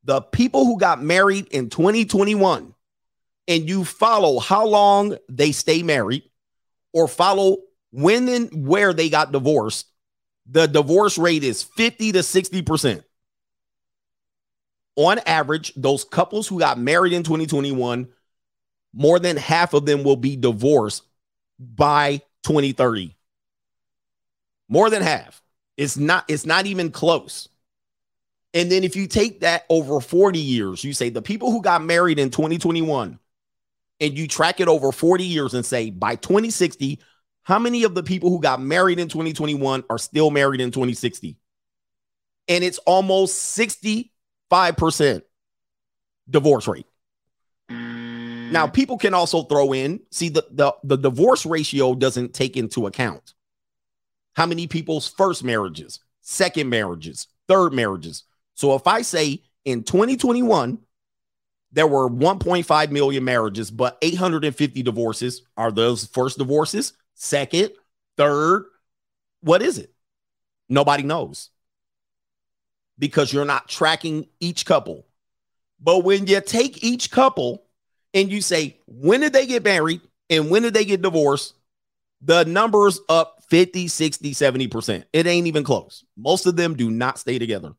the 0.06 0.22
people 0.22 0.64
who 0.64 0.78
got 0.78 1.02
married 1.02 1.48
in 1.48 1.68
2021, 1.68 2.72
and 3.48 3.68
you 3.68 3.84
follow 3.84 4.38
how 4.38 4.64
long 4.66 5.16
they 5.28 5.52
stay 5.52 5.82
married 5.82 6.22
or 6.92 7.08
follow 7.08 7.58
when 7.90 8.28
and 8.28 8.66
where 8.66 8.92
they 8.92 9.08
got 9.08 9.32
divorced, 9.32 9.86
the 10.48 10.66
divorce 10.66 11.18
rate 11.18 11.42
is 11.42 11.62
50 11.62 12.12
to 12.12 12.20
60%. 12.20 13.02
On 14.94 15.18
average, 15.26 15.74
those 15.74 16.04
couples 16.04 16.46
who 16.46 16.58
got 16.58 16.78
married 16.78 17.12
in 17.12 17.22
2021 17.22 18.08
more 18.94 19.18
than 19.18 19.36
half 19.36 19.74
of 19.74 19.84
them 19.84 20.04
will 20.04 20.16
be 20.16 20.36
divorced 20.36 21.02
by 21.58 22.22
2030. 22.44 23.14
More 24.68 24.88
than 24.88 25.02
half. 25.02 25.42
It's 25.76 25.96
not 25.96 26.24
it's 26.28 26.46
not 26.46 26.66
even 26.66 26.90
close. 26.90 27.48
And 28.56 28.72
then 28.72 28.84
if 28.84 28.96
you 28.96 29.06
take 29.06 29.40
that 29.40 29.66
over 29.68 30.00
40 30.00 30.38
years, 30.38 30.82
you 30.82 30.94
say 30.94 31.10
the 31.10 31.20
people 31.20 31.52
who 31.52 31.60
got 31.60 31.84
married 31.84 32.18
in 32.18 32.30
2021 32.30 33.18
and 34.00 34.18
you 34.18 34.26
track 34.26 34.60
it 34.60 34.66
over 34.66 34.92
40 34.92 35.24
years 35.24 35.52
and 35.52 35.64
say 35.64 35.90
by 35.90 36.16
2060, 36.16 36.98
how 37.42 37.58
many 37.58 37.84
of 37.84 37.94
the 37.94 38.02
people 38.02 38.30
who 38.30 38.40
got 38.40 38.62
married 38.62 38.98
in 38.98 39.08
2021 39.08 39.84
are 39.90 39.98
still 39.98 40.30
married 40.30 40.62
in 40.62 40.70
2060? 40.70 41.36
And 42.48 42.64
it's 42.64 42.78
almost 42.78 43.58
65% 43.58 44.08
divorce 46.30 46.66
rate. 46.66 46.86
Mm. 47.70 48.52
Now, 48.52 48.68
people 48.68 48.96
can 48.96 49.12
also 49.12 49.42
throw 49.42 49.74
in, 49.74 50.00
see, 50.10 50.30
the, 50.30 50.46
the, 50.50 50.72
the 50.82 50.96
divorce 50.96 51.44
ratio 51.44 51.94
doesn't 51.94 52.32
take 52.32 52.56
into 52.56 52.86
account 52.86 53.34
how 54.34 54.46
many 54.46 54.66
people's 54.66 55.08
first 55.08 55.44
marriages, 55.44 56.00
second 56.22 56.70
marriages, 56.70 57.26
third 57.48 57.74
marriages. 57.74 58.24
So 58.56 58.74
if 58.74 58.86
I 58.86 59.02
say 59.02 59.42
in 59.64 59.84
2021, 59.84 60.78
there 61.72 61.86
were 61.86 62.08
1.5 62.08 62.90
million 62.90 63.22
marriages, 63.22 63.70
but 63.70 63.98
850 64.00 64.82
divorces. 64.82 65.42
Are 65.56 65.70
those 65.70 66.06
first 66.06 66.38
divorces, 66.38 66.94
second, 67.14 67.70
third? 68.16 68.64
What 69.42 69.62
is 69.62 69.78
it? 69.78 69.92
Nobody 70.68 71.02
knows 71.02 71.50
because 72.98 73.30
you're 73.30 73.44
not 73.44 73.68
tracking 73.68 74.26
each 74.40 74.64
couple. 74.64 75.06
But 75.78 76.04
when 76.04 76.26
you 76.26 76.40
take 76.40 76.82
each 76.82 77.10
couple 77.10 77.66
and 78.14 78.32
you 78.32 78.40
say, 78.40 78.80
when 78.86 79.20
did 79.20 79.34
they 79.34 79.46
get 79.46 79.62
married 79.64 80.00
and 80.30 80.50
when 80.50 80.62
did 80.62 80.72
they 80.72 80.86
get 80.86 81.02
divorced? 81.02 81.54
The 82.22 82.44
numbers 82.44 83.00
up 83.10 83.42
50, 83.50 83.88
60, 83.88 84.32
70%. 84.32 85.04
It 85.12 85.26
ain't 85.26 85.46
even 85.46 85.62
close. 85.62 86.04
Most 86.16 86.46
of 86.46 86.56
them 86.56 86.74
do 86.74 86.90
not 86.90 87.18
stay 87.18 87.38
together. 87.38 87.74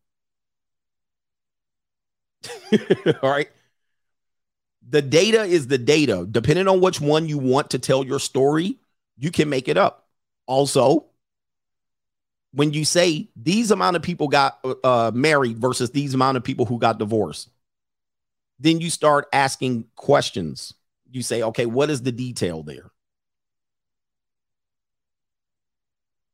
All 3.24 3.30
right. 3.30 3.50
The 4.90 5.02
data 5.02 5.44
is 5.44 5.68
the 5.68 5.78
data. 5.78 6.28
Depending 6.30 6.68
on 6.68 6.80
which 6.82 7.02
one 7.02 7.28
you 7.28 7.38
want 7.38 7.72
to 7.72 7.80
tell 7.80 8.06
your 8.06 8.20
story, 8.20 8.78
you 9.18 9.32
can 9.32 9.50
make 9.50 9.68
it 9.68 9.78
up. 9.78 10.08
Also, 10.46 11.06
when 12.54 12.74
you 12.74 12.86
say 12.86 13.30
these 13.36 13.72
amount 13.72 13.96
of 13.96 14.02
people 14.02 14.28
got 14.28 14.60
uh, 14.84 15.12
married 15.14 15.58
versus 15.58 15.92
these 15.92 16.14
amount 16.14 16.38
of 16.38 16.44
people 16.44 16.66
who 16.66 16.80
got 16.80 17.00
divorced, 17.00 17.50
then 18.60 18.80
you 18.80 18.90
start 18.90 19.28
asking 19.34 19.86
questions. 19.96 20.74
You 21.12 21.22
say, 21.22 21.44
okay, 21.44 21.66
what 21.66 21.90
is 21.90 22.02
the 22.02 22.12
detail 22.12 22.64
there? 22.64 22.92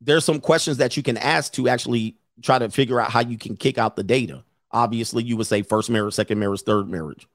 There's 0.01 0.25
some 0.25 0.39
questions 0.39 0.77
that 0.77 0.97
you 0.97 1.03
can 1.03 1.17
ask 1.17 1.53
to 1.53 1.69
actually 1.69 2.17
try 2.41 2.59
to 2.59 2.69
figure 2.69 2.99
out 2.99 3.09
how 3.09 3.21
you 3.21 3.37
can 3.37 3.55
kick 3.55 3.77
out 3.77 3.95
the 3.95 4.03
data. 4.03 4.43
Obviously, 4.73 5.23
you 5.23 5.37
would 5.37 5.47
say 5.47 5.61
first 5.61 5.89
marriage, 5.89 6.15
second 6.15 6.39
marriage, 6.39 6.63
third 6.63 6.89
marriage. 6.89 7.27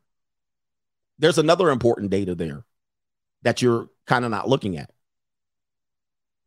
There's 1.18 1.38
another 1.38 1.70
important 1.70 2.10
data 2.10 2.34
there 2.34 2.64
that 3.42 3.62
you're 3.62 3.88
kind 4.06 4.24
of 4.24 4.30
not 4.30 4.48
looking 4.48 4.76
at. 4.76 4.90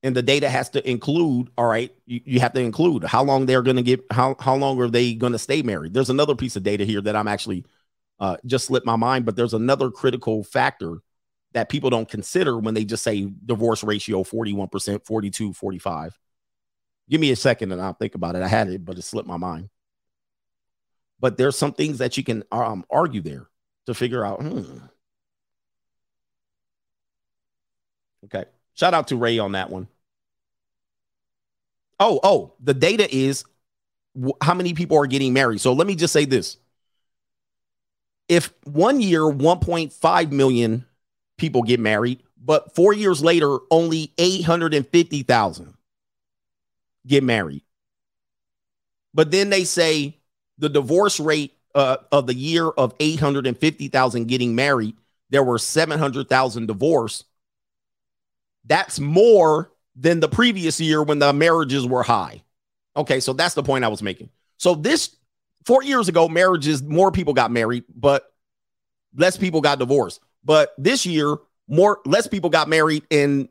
And 0.04 0.16
the 0.16 0.24
data 0.24 0.50
has 0.50 0.70
to 0.72 0.90
include, 0.90 1.50
all 1.58 1.68
right, 1.68 1.94
you, 2.06 2.22
you 2.26 2.40
have 2.40 2.54
to 2.54 2.60
include 2.60 3.04
how 3.04 3.24
long 3.24 3.46
they're 3.46 3.62
going 3.62 3.76
to 3.78 3.84
get, 3.84 4.04
how, 4.12 4.36
how 4.40 4.56
long 4.56 4.82
are 4.82 4.90
they 4.90 5.14
going 5.14 5.34
to 5.34 5.40
stay 5.40 5.62
married? 5.62 5.94
There's 5.94 6.10
another 6.10 6.36
piece 6.36 6.56
of 6.56 6.64
data 6.64 6.86
here 6.86 7.02
that 7.02 7.16
I'm 7.16 7.28
actually 7.28 7.66
uh, 8.20 8.38
just 8.46 8.66
slipped 8.66 8.86
my 8.86 8.96
mind. 8.96 9.26
But 9.26 9.36
there's 9.36 9.54
another 9.54 9.92
critical 9.92 10.44
factor 10.44 10.98
that 11.54 11.70
people 11.70 11.90
don't 11.90 12.10
consider 12.10 12.58
when 12.58 12.74
they 12.74 12.86
just 12.86 13.04
say 13.04 13.30
divorce 13.46 13.84
ratio 13.84 14.24
41%, 14.24 15.06
42, 15.06 15.54
45. 15.54 16.18
Give 17.10 17.22
me 17.22 17.32
a 17.32 17.36
second 17.36 17.72
and 17.72 17.82
I'll 17.82 17.94
think 17.94 18.16
about 18.16 18.36
it. 18.36 18.42
I 18.42 18.48
had 18.48 18.70
it, 18.70 18.86
but 18.86 18.98
it 18.98 19.02
slipped 19.02 19.28
my 19.28 19.38
mind. 19.38 19.70
But 21.22 21.38
there's 21.38 21.58
some 21.58 21.72
things 21.72 22.00
that 22.00 22.18
you 22.18 22.24
can 22.24 22.44
um, 22.52 22.84
argue 22.90 23.22
there 23.22 23.48
to 23.86 23.94
figure 23.94 24.26
out. 24.26 24.42
Hmm. 24.42 24.80
Okay. 28.26 28.46
Shout 28.74 28.94
out 28.94 29.08
to 29.10 29.16
Ray 29.16 29.38
on 29.40 29.54
that 29.54 29.70
one. 29.70 29.88
Oh, 32.00 32.20
oh, 32.24 32.54
the 32.60 32.74
data 32.74 33.08
is 33.16 33.46
how 34.42 34.56
many 34.56 34.74
people 34.74 34.98
are 34.98 35.08
getting 35.08 35.34
married. 35.34 35.62
So 35.62 35.74
let 35.74 35.86
me 35.86 35.96
just 35.96 36.12
say 36.12 36.26
this 36.26 36.58
if 38.28 38.54
one 38.64 39.02
year 39.02 39.22
1.5 39.22 40.32
million 40.32 40.86
people 41.38 41.62
get 41.64 41.80
married, 41.80 42.24
but 42.44 42.74
four 42.74 42.94
years 42.94 43.22
later 43.24 43.58
only 43.70 44.14
850,000 44.18 45.74
get 47.06 47.24
married. 47.24 47.64
But 49.14 49.30
then 49.32 49.50
they 49.50 49.66
say 49.66 50.21
the 50.62 50.70
divorce 50.70 51.20
rate 51.20 51.58
uh, 51.76 51.98
of 52.12 52.28
the 52.28 52.36
year 52.36 52.68
of 52.68 52.94
850,000 53.00 54.28
getting 54.28 54.56
married, 54.56 54.96
there 55.30 55.44
were 55.44 55.58
700,000 55.58 56.68
divorced. 56.68 57.26
That's 58.66 59.00
more 59.00 59.72
than 59.96 60.20
the 60.20 60.30
previous 60.30 60.80
year 60.80 61.02
when 61.04 61.20
the 61.20 61.34
marriages 61.34 61.86
were 61.86 62.04
high. 62.04 62.44
Okay, 62.96 63.20
so 63.20 63.34
that's 63.34 63.56
the 63.56 63.64
point 63.64 63.84
I 63.84 63.88
was 63.88 64.04
making. 64.04 64.30
So 64.58 64.76
this 64.76 65.16
four 65.66 65.84
years 65.84 66.08
ago, 66.08 66.28
marriages, 66.30 66.84
more 66.84 67.12
people 67.12 67.34
got 67.34 67.50
married, 67.52 67.84
but 67.94 68.32
less 69.16 69.38
people 69.38 69.62
got 69.62 69.80
divorced. 69.80 70.22
But 70.44 70.74
this 70.78 71.06
year, 71.06 71.38
more 71.68 72.00
less 72.06 72.28
people 72.28 72.52
got 72.52 72.70
married 72.70 73.04
and 73.10 73.50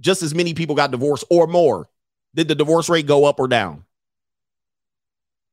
just 0.00 0.22
as 0.22 0.34
many 0.34 0.54
people 0.54 0.74
got 0.74 0.90
divorced 0.90 1.24
or 1.30 1.46
more. 1.46 1.88
Did 2.34 2.48
the 2.48 2.54
divorce 2.54 2.88
rate 2.88 3.06
go 3.06 3.24
up 3.26 3.38
or 3.38 3.46
down? 3.46 3.84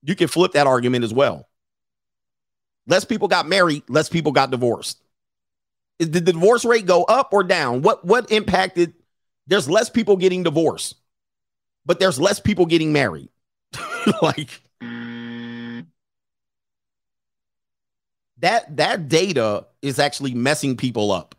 You 0.06 0.16
can 0.16 0.28
flip 0.28 0.54
that 0.54 0.68
argument 0.68 1.04
as 1.04 1.14
well. 1.14 1.50
Less 2.88 3.06
people 3.06 3.28
got 3.28 3.48
married, 3.48 3.84
less 3.90 4.08
people 4.08 4.32
got 4.32 4.52
divorced. 4.52 5.02
Did 5.98 6.14
the 6.14 6.22
divorce 6.22 6.64
rate 6.64 6.86
go 6.86 7.04
up 7.06 7.30
or 7.34 7.44
down? 7.44 7.82
What 7.82 8.06
what 8.06 8.32
impacted 8.32 8.94
There's 9.48 9.68
less 9.68 9.90
people 9.90 10.16
getting 10.18 10.44
divorced, 10.44 10.96
but 11.86 12.00
there's 12.00 12.20
less 12.20 12.40
people 12.40 12.68
getting 12.68 12.94
married. 12.94 13.30
like 14.22 14.62
that 18.38 18.78
that 18.78 19.08
data 19.10 19.66
is 19.82 19.98
actually 19.98 20.36
messing 20.36 20.78
people 20.78 21.12
up. 21.12 21.34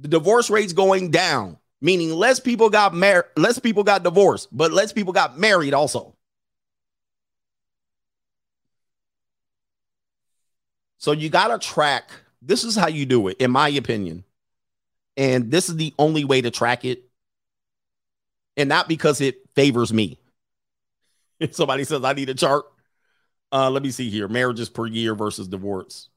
The 0.00 0.08
divorce 0.08 0.50
rate's 0.50 0.72
going 0.72 1.12
down, 1.12 1.58
meaning 1.80 2.10
less 2.10 2.40
people 2.40 2.68
got 2.70 2.94
married, 2.94 3.26
less 3.36 3.60
people 3.60 3.84
got 3.84 4.02
divorced, 4.02 4.48
but 4.50 4.72
less 4.72 4.92
people 4.92 5.12
got 5.12 5.38
married 5.38 5.74
also. 5.74 6.16
So 11.00 11.12
you 11.12 11.30
got 11.30 11.48
to 11.48 11.66
track. 11.66 12.10
This 12.42 12.62
is 12.62 12.76
how 12.76 12.88
you 12.88 13.06
do 13.06 13.28
it, 13.28 13.38
in 13.38 13.50
my 13.50 13.70
opinion. 13.70 14.22
And 15.16 15.50
this 15.50 15.70
is 15.70 15.76
the 15.76 15.94
only 15.98 16.24
way 16.24 16.42
to 16.42 16.50
track 16.50 16.84
it. 16.84 17.04
And 18.56 18.68
not 18.68 18.86
because 18.86 19.20
it 19.20 19.38
favors 19.56 19.92
me. 19.92 20.18
If 21.40 21.54
somebody 21.54 21.84
says 21.84 22.04
I 22.04 22.12
need 22.12 22.28
a 22.28 22.34
chart, 22.34 22.66
uh, 23.50 23.70
let 23.70 23.82
me 23.82 23.90
see 23.90 24.10
here 24.10 24.28
marriages 24.28 24.68
per 24.68 24.84
year 24.86 25.14
versus 25.14 25.48
divorce. 25.48 26.10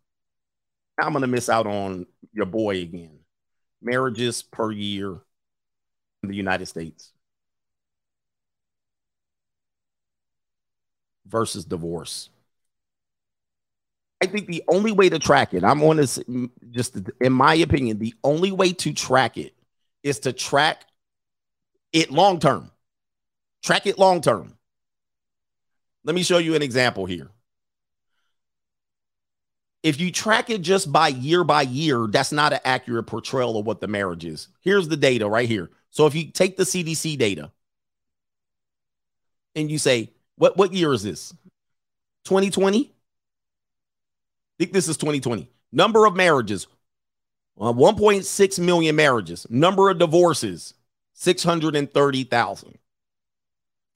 I'm 0.99 1.13
going 1.13 1.21
to 1.21 1.27
miss 1.27 1.47
out 1.47 1.65
on 1.65 2.05
your 2.33 2.45
boy 2.45 2.81
again. 2.81 3.19
Marriages 3.81 4.43
per 4.43 4.69
year 4.69 5.21
in 6.23 6.29
the 6.29 6.35
United 6.35 6.65
States 6.65 7.13
versus 11.25 11.63
divorce. 11.63 12.27
I 14.23 14.25
think 14.25 14.47
the 14.47 14.63
only 14.69 14.93
way 14.93 15.09
to 15.09 15.19
track 15.19 15.53
it, 15.53 15.65
I'm 15.65 15.83
on 15.83 15.97
this 15.97 16.17
mm, 16.17 16.49
just 16.71 16.97
in 17.19 17.33
my 17.33 17.55
opinion, 17.55 17.99
the 17.99 18.13
only 18.23 18.53
way 18.53 18.71
to 18.71 18.93
track 18.93 19.37
it 19.37 19.53
is 20.01 20.19
to 20.19 20.31
track 20.31 20.85
it 21.91 22.09
long 22.09 22.39
term. 22.39 22.71
Track 23.63 23.85
it 23.85 23.99
long 23.99 24.21
term. 24.21 24.57
Let 26.05 26.15
me 26.15 26.23
show 26.23 26.37
you 26.37 26.55
an 26.55 26.61
example 26.61 27.05
here. 27.05 27.31
If 29.83 29.99
you 29.99 30.09
track 30.09 30.49
it 30.49 30.61
just 30.61 30.89
by 30.89 31.09
year 31.09 31.43
by 31.43 31.63
year, 31.63 32.07
that's 32.09 32.31
not 32.31 32.53
an 32.53 32.61
accurate 32.63 33.07
portrayal 33.07 33.57
of 33.57 33.65
what 33.65 33.81
the 33.81 33.87
marriage 33.89 34.23
is. 34.23 34.47
Here's 34.61 34.87
the 34.87 34.95
data 34.95 35.27
right 35.27 35.49
here. 35.49 35.69
So 35.89 36.07
if 36.07 36.15
you 36.15 36.31
take 36.31 36.55
the 36.55 36.63
CDC 36.63 37.17
data 37.17 37.51
and 39.53 39.69
you 39.69 39.77
say, 39.77 40.13
what, 40.37 40.55
what 40.55 40.71
year 40.71 40.93
is 40.93 41.03
this? 41.03 41.33
2020? 42.23 42.93
Think 44.63 44.71
this 44.71 44.87
is 44.87 44.95
2020. 44.95 45.49
Number 45.73 46.05
of 46.05 46.15
marriages, 46.15 46.67
uh, 47.59 47.73
1.6 47.73 48.59
million 48.59 48.95
marriages. 48.95 49.45
Number 49.49 49.89
of 49.89 49.99
divorces, 49.99 50.73
630,000 51.15 52.77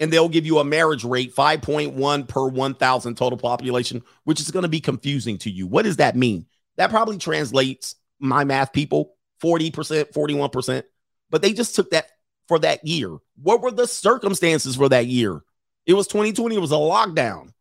and 0.01 0.11
they'll 0.11 0.27
give 0.27 0.45
you 0.45 0.59
a 0.59 0.65
marriage 0.65 1.05
rate 1.05 1.33
5.1 1.33 2.27
per 2.27 2.47
1,000 2.49 3.15
total 3.15 3.37
population, 3.37 4.03
which 4.25 4.41
is 4.41 4.51
going 4.51 4.63
to 4.63 4.67
be 4.67 4.81
confusing 4.81 5.37
to 5.37 5.49
you. 5.49 5.67
What 5.67 5.83
does 5.83 5.95
that 5.95 6.17
mean? 6.17 6.45
That 6.75 6.89
probably 6.89 7.17
translates 7.17 7.95
my 8.19 8.43
math 8.43 8.73
people 8.73 9.15
40%, 9.41 9.71
41%, 10.11 10.83
but 11.29 11.41
they 11.41 11.53
just 11.53 11.75
took 11.75 11.91
that 11.91 12.09
for 12.49 12.59
that 12.59 12.85
year. 12.85 13.15
What 13.41 13.61
were 13.61 13.71
the 13.71 13.87
circumstances 13.87 14.75
for 14.75 14.89
that 14.89 15.05
year? 15.05 15.43
It 15.85 15.93
was 15.93 16.07
2020, 16.07 16.57
it 16.57 16.59
was 16.59 16.73
a 16.73 16.75
lockdown. 16.75 17.53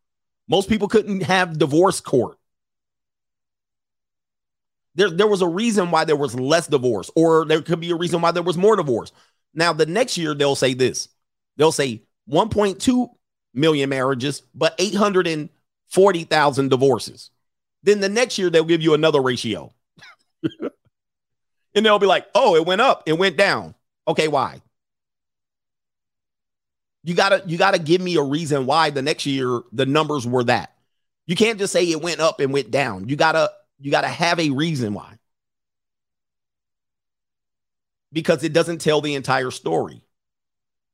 Most 0.49 0.67
people 0.67 0.89
couldn't 0.89 1.23
have 1.23 1.57
divorce 1.57 2.01
court. 2.01 2.37
There, 4.97 5.11
there 5.11 5.27
was 5.27 5.43
a 5.43 5.47
reason 5.47 5.91
why 5.91 6.05
there 6.05 6.15
was 6.15 6.33
less 6.33 6.67
divorce, 6.67 7.11
or 7.15 7.45
there 7.45 7.61
could 7.61 7.79
be 7.79 7.91
a 7.91 7.95
reason 7.95 8.19
why 8.19 8.31
there 8.31 8.41
was 8.43 8.57
more 8.57 8.75
divorce. 8.75 9.11
Now, 9.53 9.71
the 9.71 9.85
next 9.85 10.17
year, 10.17 10.33
they'll 10.33 10.55
say 10.55 10.73
this 10.73 11.07
they'll 11.55 11.71
say 11.71 12.01
1.2 12.29 13.09
million 13.53 13.89
marriages, 13.89 14.41
but 14.55 14.75
840,000 14.79 16.69
divorces. 16.69 17.29
Then 17.83 17.99
the 17.99 18.09
next 18.09 18.39
year, 18.39 18.49
they'll 18.49 18.63
give 18.63 18.81
you 18.81 18.95
another 18.95 19.21
ratio. 19.21 19.71
and 21.75 21.85
they'll 21.85 21.99
be 21.99 22.07
like, 22.07 22.25
oh, 22.33 22.55
it 22.55 22.65
went 22.65 22.81
up, 22.81 23.03
it 23.05 23.17
went 23.17 23.37
down. 23.37 23.75
Okay, 24.07 24.27
why? 24.27 24.61
You 27.03 27.13
gotta 27.13 27.43
you 27.45 27.57
gotta 27.57 27.79
give 27.79 28.01
me 28.01 28.15
a 28.17 28.23
reason 28.23 28.65
why 28.65 28.89
the 28.89 29.01
next 29.03 29.25
year 29.27 29.61
the 29.71 29.85
numbers 29.85 30.27
were 30.27 30.43
that. 30.45 30.73
You 31.27 31.35
can't 31.35 31.59
just 31.59 31.71
say 31.71 31.89
it 31.89 32.01
went 32.01 32.19
up 32.19 32.39
and 32.39 32.51
went 32.51 32.71
down. 32.71 33.07
You 33.07 33.15
gotta 33.15 33.51
you 33.79 33.91
gotta 33.91 34.07
have 34.07 34.39
a 34.39 34.49
reason 34.49 34.93
why. 34.93 35.17
Because 38.11 38.43
it 38.43 38.53
doesn't 38.53 38.79
tell 38.79 39.01
the 39.01 39.15
entire 39.15 39.51
story. 39.51 40.01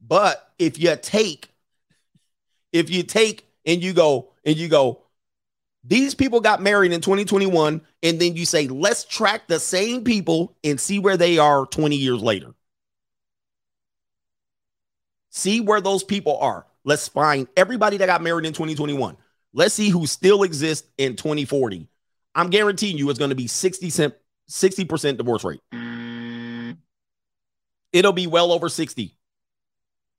But 0.05 0.53
if 0.59 0.79
you 0.79 0.95
take, 1.01 1.49
if 2.71 2.89
you 2.89 3.03
take 3.03 3.47
and 3.65 3.81
you 3.81 3.93
go 3.93 4.31
and 4.43 4.57
you 4.57 4.67
go, 4.67 5.03
these 5.85 6.15
people 6.15 6.39
got 6.39 6.61
married 6.61 6.93
in 6.93 7.01
2021, 7.01 7.81
and 8.03 8.19
then 8.19 8.35
you 8.35 8.45
say, 8.45 8.67
let's 8.67 9.03
track 9.03 9.47
the 9.47 9.59
same 9.59 10.03
people 10.03 10.55
and 10.63 10.79
see 10.79 10.97
where 10.97 11.17
they 11.17 11.37
are 11.37 11.65
20 11.65 11.95
years 11.95 12.21
later. 12.21 12.53
See 15.29 15.59
where 15.59 15.81
those 15.81 16.03
people 16.03 16.37
are. 16.37 16.65
Let's 16.85 17.07
find 17.07 17.47
everybody 17.57 17.97
that 17.97 18.05
got 18.05 18.21
married 18.21 18.45
in 18.45 18.53
2021. 18.53 19.17
Let's 19.51 19.73
see 19.73 19.89
who 19.89 20.07
still 20.07 20.43
exists 20.43 20.87
in 20.97 21.15
2040. 21.15 21.87
I'm 22.35 22.49
guaranteeing 22.49 22.97
you 22.97 23.09
it's 23.09 23.19
going 23.19 23.29
to 23.29 23.35
be 23.35 23.47
60 23.47 23.89
cent, 23.89 24.15
60% 24.49 25.17
divorce 25.17 25.43
rate. 25.43 25.61
Mm. 25.73 26.77
It'll 27.91 28.13
be 28.13 28.27
well 28.27 28.51
over 28.51 28.69
60. 28.69 29.15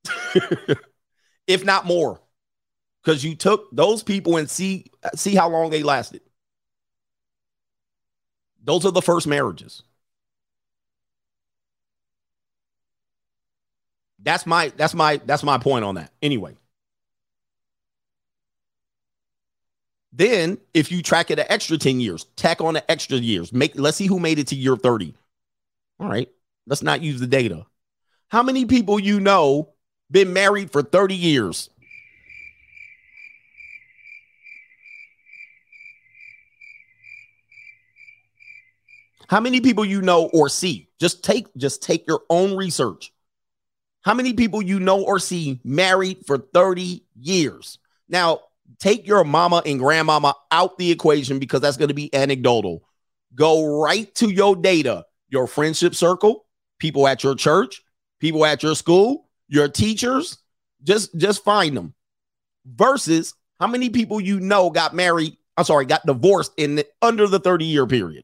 if 1.47 1.65
not 1.65 1.85
more, 1.85 2.21
because 3.03 3.23
you 3.23 3.35
took 3.35 3.69
those 3.75 4.03
people 4.03 4.37
and 4.37 4.49
see 4.49 4.85
see 5.15 5.35
how 5.35 5.49
long 5.49 5.69
they 5.69 5.83
lasted. 5.83 6.21
Those 8.63 8.85
are 8.85 8.91
the 8.91 9.01
first 9.01 9.27
marriages. 9.27 9.83
That's 14.19 14.45
my 14.45 14.69
that's 14.75 14.93
my 14.93 15.17
that's 15.25 15.43
my 15.43 15.57
point 15.57 15.85
on 15.85 15.95
that. 15.95 16.11
Anyway. 16.21 16.55
Then 20.15 20.57
if 20.73 20.91
you 20.91 21.01
track 21.01 21.29
it 21.29 21.39
an 21.39 21.45
extra 21.49 21.77
10 21.77 21.99
years, 21.99 22.25
tack 22.35 22.61
on 22.61 22.73
the 22.73 22.89
extra 22.89 23.17
years. 23.17 23.51
Make 23.51 23.77
let's 23.77 23.97
see 23.97 24.07
who 24.07 24.19
made 24.19 24.39
it 24.39 24.47
to 24.47 24.55
year 24.55 24.77
30. 24.77 25.13
All 25.99 26.07
right. 26.07 26.29
Let's 26.67 26.81
not 26.81 27.01
use 27.01 27.19
the 27.19 27.27
data. 27.27 27.65
How 28.29 28.41
many 28.41 28.65
people 28.65 28.99
you 28.99 29.19
know 29.19 29.75
been 30.11 30.33
married 30.33 30.71
for 30.71 30.81
30 30.81 31.15
years. 31.15 31.69
How 39.27 39.39
many 39.39 39.59
people 39.59 39.83
you 39.83 40.01
know 40.01 40.29
or 40.33 40.49
see? 40.49 40.87
Just 40.99 41.23
take 41.23 41.47
just 41.57 41.81
take 41.81 42.07
your 42.07 42.21
own 42.29 42.55
research. 42.55 43.11
How 44.03 44.13
many 44.13 44.33
people 44.33 44.61
you 44.61 44.79
know 44.79 45.01
or 45.03 45.17
see 45.17 45.59
married 45.63 46.27
for 46.27 46.37
30 46.37 47.03
years? 47.19 47.79
Now, 48.07 48.41
take 48.79 49.07
your 49.07 49.23
mama 49.23 49.61
and 49.65 49.79
grandmama 49.79 50.35
out 50.51 50.77
the 50.77 50.91
equation 50.91 51.39
because 51.39 51.61
that's 51.61 51.77
going 51.77 51.89
to 51.89 51.93
be 51.93 52.13
anecdotal. 52.13 52.83
Go 53.33 53.81
right 53.81 54.13
to 54.15 54.29
your 54.29 54.55
data, 54.55 55.05
your 55.29 55.47
friendship 55.47 55.95
circle, 55.95 56.45
people 56.79 57.07
at 57.07 57.23
your 57.23 57.35
church, 57.35 57.83
people 58.19 58.45
at 58.45 58.63
your 58.63 58.75
school, 58.75 59.29
your 59.47 59.67
teachers, 59.67 60.37
just 60.83 61.15
just 61.17 61.43
find 61.43 61.75
them. 61.75 61.93
Versus 62.65 63.33
how 63.59 63.67
many 63.67 63.89
people 63.89 64.19
you 64.19 64.39
know 64.39 64.69
got 64.69 64.93
married, 64.93 65.37
I'm 65.57 65.65
sorry, 65.65 65.85
got 65.85 66.05
divorced 66.05 66.51
in 66.57 66.75
the, 66.75 66.87
under 67.01 67.27
the 67.27 67.39
30 67.39 67.65
year 67.65 67.85
period. 67.85 68.23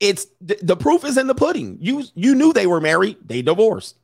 It's 0.00 0.26
the, 0.40 0.58
the 0.62 0.76
proof 0.76 1.04
is 1.04 1.16
in 1.16 1.26
the 1.26 1.34
pudding. 1.34 1.78
You 1.80 2.04
you 2.14 2.34
knew 2.34 2.52
they 2.52 2.66
were 2.66 2.80
married, 2.80 3.18
they 3.24 3.42
divorced. 3.42 3.98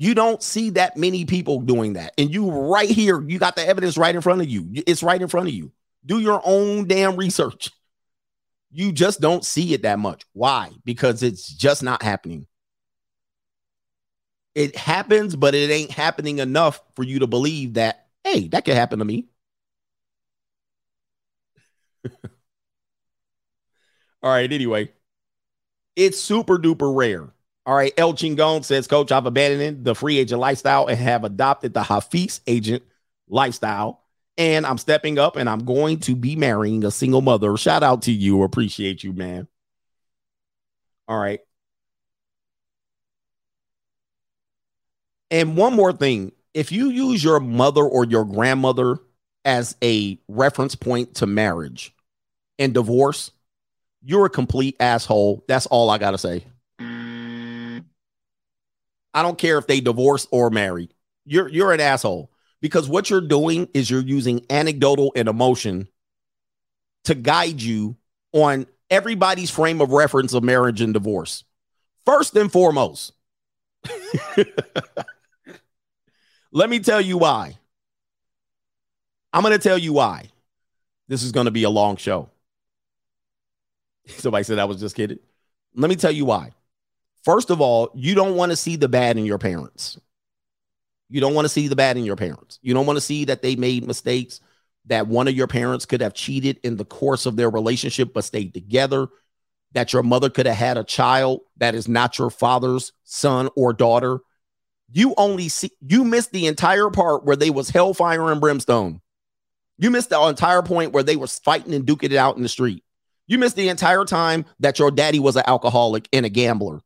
You 0.00 0.14
don't 0.14 0.42
see 0.42 0.70
that 0.70 0.96
many 0.96 1.26
people 1.26 1.60
doing 1.60 1.92
that. 1.92 2.14
And 2.16 2.32
you 2.32 2.50
right 2.50 2.88
here, 2.88 3.20
you 3.20 3.38
got 3.38 3.54
the 3.54 3.66
evidence 3.66 3.98
right 3.98 4.14
in 4.14 4.22
front 4.22 4.40
of 4.40 4.48
you. 4.48 4.66
It's 4.86 5.02
right 5.02 5.20
in 5.20 5.28
front 5.28 5.48
of 5.48 5.54
you. 5.54 5.72
Do 6.06 6.18
your 6.18 6.40
own 6.44 6.88
damn 6.88 7.16
research. 7.16 7.70
You 8.72 8.92
just 8.92 9.20
don't 9.20 9.44
see 9.44 9.74
it 9.74 9.82
that 9.82 9.98
much. 9.98 10.22
Why? 10.32 10.70
Because 10.84 11.22
it's 11.22 11.46
just 11.46 11.82
not 11.82 12.02
happening 12.02 12.46
it 14.54 14.76
happens, 14.76 15.36
but 15.36 15.54
it 15.54 15.70
ain't 15.70 15.90
happening 15.90 16.38
enough 16.38 16.80
for 16.96 17.02
you 17.02 17.20
to 17.20 17.26
believe 17.26 17.74
that, 17.74 18.06
hey, 18.24 18.48
that 18.48 18.64
could 18.64 18.74
happen 18.74 18.98
to 18.98 19.04
me. 19.04 19.28
All 24.22 24.30
right, 24.30 24.52
anyway, 24.52 24.90
it's 25.96 26.20
super 26.20 26.58
duper 26.58 26.94
rare. 26.94 27.28
All 27.70 27.76
right, 27.76 27.94
El 27.96 28.14
Chingon 28.14 28.64
says, 28.64 28.88
Coach, 28.88 29.12
I've 29.12 29.26
abandoned 29.26 29.84
the 29.84 29.94
free 29.94 30.18
agent 30.18 30.40
lifestyle 30.40 30.88
and 30.88 30.98
have 30.98 31.22
adopted 31.22 31.72
the 31.72 31.84
Hafiz 31.84 32.40
agent 32.48 32.82
lifestyle. 33.28 34.02
And 34.36 34.66
I'm 34.66 34.76
stepping 34.76 35.20
up 35.20 35.36
and 35.36 35.48
I'm 35.48 35.64
going 35.64 36.00
to 36.00 36.16
be 36.16 36.34
marrying 36.34 36.82
a 36.84 36.90
single 36.90 37.20
mother. 37.20 37.56
Shout 37.56 37.84
out 37.84 38.02
to 38.02 38.10
you. 38.10 38.42
Appreciate 38.42 39.04
you, 39.04 39.12
man. 39.12 39.46
All 41.06 41.16
right. 41.16 41.38
And 45.30 45.56
one 45.56 45.74
more 45.74 45.92
thing 45.92 46.32
if 46.52 46.72
you 46.72 46.88
use 46.88 47.22
your 47.22 47.38
mother 47.38 47.84
or 47.84 48.04
your 48.04 48.24
grandmother 48.24 48.98
as 49.44 49.76
a 49.80 50.18
reference 50.26 50.74
point 50.74 51.14
to 51.14 51.26
marriage 51.28 51.94
and 52.58 52.74
divorce, 52.74 53.30
you're 54.02 54.26
a 54.26 54.30
complete 54.30 54.74
asshole. 54.80 55.44
That's 55.46 55.66
all 55.66 55.88
I 55.88 55.98
got 55.98 56.10
to 56.10 56.18
say. 56.18 56.46
I 59.12 59.22
don't 59.22 59.38
care 59.38 59.58
if 59.58 59.66
they 59.66 59.80
divorced 59.80 60.28
or 60.30 60.50
married. 60.50 60.94
You're 61.24 61.48
you're 61.48 61.72
an 61.72 61.80
asshole 61.80 62.30
because 62.60 62.88
what 62.88 63.10
you're 63.10 63.20
doing 63.20 63.68
is 63.74 63.90
you're 63.90 64.00
using 64.00 64.44
anecdotal 64.50 65.12
and 65.16 65.28
emotion 65.28 65.88
to 67.04 67.14
guide 67.14 67.60
you 67.60 67.96
on 68.32 68.66
everybody's 68.90 69.50
frame 69.50 69.80
of 69.80 69.90
reference 69.92 70.34
of 70.34 70.42
marriage 70.42 70.80
and 70.80 70.92
divorce. 70.94 71.44
First 72.04 72.36
and 72.36 72.50
foremost, 72.50 73.12
let 76.52 76.70
me 76.70 76.80
tell 76.80 77.00
you 77.00 77.18
why. 77.18 77.56
I'm 79.32 79.42
going 79.42 79.52
to 79.52 79.62
tell 79.62 79.78
you 79.78 79.92
why. 79.92 80.28
This 81.08 81.22
is 81.22 81.32
going 81.32 81.44
to 81.44 81.50
be 81.50 81.62
a 81.64 81.70
long 81.70 81.96
show. 81.96 82.30
Somebody 84.06 84.44
said 84.44 84.58
I 84.58 84.64
was 84.64 84.80
just 84.80 84.96
kidding. 84.96 85.18
Let 85.74 85.88
me 85.88 85.96
tell 85.96 86.10
you 86.10 86.24
why. 86.24 86.52
First 87.24 87.50
of 87.50 87.60
all, 87.60 87.90
you 87.94 88.14
don't 88.14 88.36
want 88.36 88.50
to 88.50 88.56
see 88.56 88.76
the 88.76 88.88
bad 88.88 89.18
in 89.18 89.24
your 89.24 89.38
parents. 89.38 89.98
You 91.08 91.20
don't 91.20 91.34
want 91.34 91.44
to 91.44 91.50
see 91.50 91.68
the 91.68 91.76
bad 91.76 91.96
in 91.96 92.04
your 92.04 92.16
parents. 92.16 92.58
You 92.62 92.72
don't 92.72 92.86
want 92.86 92.96
to 92.96 93.02
see 93.02 93.26
that 93.26 93.42
they 93.42 93.56
made 93.56 93.86
mistakes, 93.86 94.40
that 94.86 95.08
one 95.08 95.28
of 95.28 95.34
your 95.34 95.48
parents 95.48 95.84
could 95.84 96.00
have 96.00 96.14
cheated 96.14 96.58
in 96.62 96.76
the 96.76 96.84
course 96.84 97.26
of 97.26 97.36
their 97.36 97.50
relationship 97.50 98.12
but 98.14 98.24
stayed 98.24 98.54
together, 98.54 99.08
that 99.72 99.92
your 99.92 100.02
mother 100.02 100.30
could 100.30 100.46
have 100.46 100.56
had 100.56 100.78
a 100.78 100.84
child 100.84 101.40
that 101.58 101.74
is 101.74 101.88
not 101.88 102.18
your 102.18 102.30
father's 102.30 102.92
son 103.04 103.48
or 103.56 103.72
daughter. 103.72 104.20
You 104.92 105.14
only 105.16 105.48
see 105.48 105.70
you 105.80 106.04
missed 106.04 106.32
the 106.32 106.46
entire 106.46 106.90
part 106.90 107.24
where 107.24 107.36
they 107.36 107.50
was 107.50 107.70
hellfire 107.70 108.30
and 108.32 108.40
brimstone. 108.40 109.00
You 109.78 109.90
missed 109.90 110.10
the 110.10 110.20
entire 110.20 110.62
point 110.62 110.92
where 110.92 111.02
they 111.02 111.16
was 111.16 111.38
fighting 111.38 111.74
and 111.74 111.86
duking 111.86 112.12
it 112.12 112.16
out 112.16 112.36
in 112.36 112.42
the 112.42 112.48
street. 112.48 112.84
You 113.26 113.38
missed 113.38 113.56
the 113.56 113.68
entire 113.68 114.04
time 114.04 114.44
that 114.58 114.78
your 114.78 114.90
daddy 114.90 115.20
was 115.20 115.36
an 115.36 115.44
alcoholic 115.46 116.08
and 116.12 116.26
a 116.26 116.28
gambler. 116.28 116.80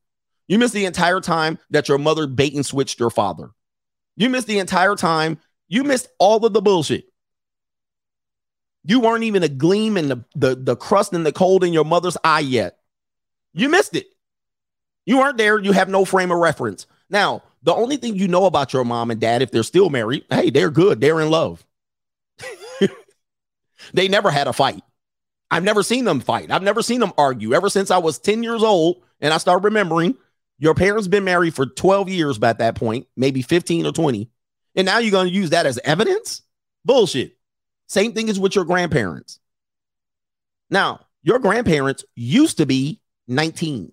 You 0.47 0.58
missed 0.58 0.74
the 0.74 0.84
entire 0.84 1.20
time 1.20 1.58
that 1.70 1.89
your 1.89 1.98
mother 1.98 2.26
bait 2.26 2.55
and 2.55 2.66
switched 2.66 3.00
your 3.00 3.10
father. 3.10 3.50
You 4.16 4.28
missed 4.28 4.47
the 4.47 4.58
entire 4.58 4.94
time. 4.94 5.39
You 5.68 5.84
missed 5.84 6.08
all 6.18 6.44
of 6.44 6.52
the 6.52 6.62
bullshit. 6.62 7.06
You 8.84 9.00
weren't 9.00 9.24
even 9.24 9.42
a 9.42 9.48
gleam 9.48 9.97
in 9.97 10.08
the, 10.08 10.24
the, 10.34 10.55
the 10.55 10.76
crust 10.76 11.14
and 11.14 11.24
the 11.24 11.32
cold 11.32 11.64
in 11.64 11.73
your 11.73 11.84
mother's 11.84 12.18
eye 12.23 12.40
yet. 12.40 12.78
You 13.55 13.70
missed 13.70 13.97
it. 13.97 14.06
You 15.06 15.18
weren't 15.18 15.39
there. 15.39 15.58
You 15.58 15.73
have 15.73 15.89
no 15.89 16.05
frame 16.05 16.31
of 16.31 16.39
reference. 16.39 16.86
Now, 17.08 17.42
the 17.62 17.74
only 17.74 17.97
thing 17.97 18.16
you 18.16 18.28
know 18.28 18.44
about 18.44 18.73
your 18.73 18.84
mom 18.84 19.10
and 19.10 19.20
dad, 19.20 19.40
if 19.40 19.50
they're 19.50 19.62
still 19.62 19.89
married, 19.89 20.24
hey, 20.28 20.50
they're 20.50 20.70
good. 20.70 21.00
They're 21.00 21.20
in 21.20 21.31
love. 21.31 21.64
they 23.94 24.08
never 24.08 24.31
had 24.31 24.48
a 24.48 24.52
fight. 24.52 24.82
I've 25.50 25.64
never 25.64 25.82
seen 25.82 26.05
them 26.05 26.20
fight. 26.20 26.50
I've 26.50 26.62
never 26.62 26.82
seen 26.82 27.00
them 27.00 27.12
argue 27.16 27.55
ever 27.55 27.70
since 27.70 27.90
I 27.90 27.98
was 27.98 28.18
10 28.18 28.42
years 28.42 28.62
old 28.62 29.02
and 29.20 29.32
I 29.32 29.39
started 29.39 29.64
remembering. 29.64 30.16
Your 30.58 30.74
parents 30.74 31.08
been 31.08 31.24
married 31.24 31.55
for 31.55 31.66
12 31.66 32.08
years 32.08 32.39
by 32.39 32.52
that 32.52 32.76
point, 32.76 33.07
maybe 33.16 33.42
15 33.42 33.86
or 33.86 33.92
20. 33.92 34.31
And 34.76 34.86
now 34.86 34.99
you're 34.99 35.10
going 35.10 35.28
to 35.28 35.34
use 35.34 35.50
that 35.50 35.66
as 35.66 35.78
evidence? 35.84 36.42
Bullshit. 36.84 37.36
Same 37.86 38.12
thing 38.12 38.28
as 38.28 38.41
with 38.41 38.55
your 38.55 38.65
grandparents. 38.65 39.41
Now, 40.70 41.07
your 41.23 41.39
grandparents 41.39 42.05
used 42.15 42.58
to 42.58 42.66
be 42.66 43.00
19. 43.28 43.92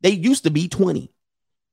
They 0.00 0.10
used 0.10 0.44
to 0.44 0.50
be 0.50 0.68
20. 0.68 1.10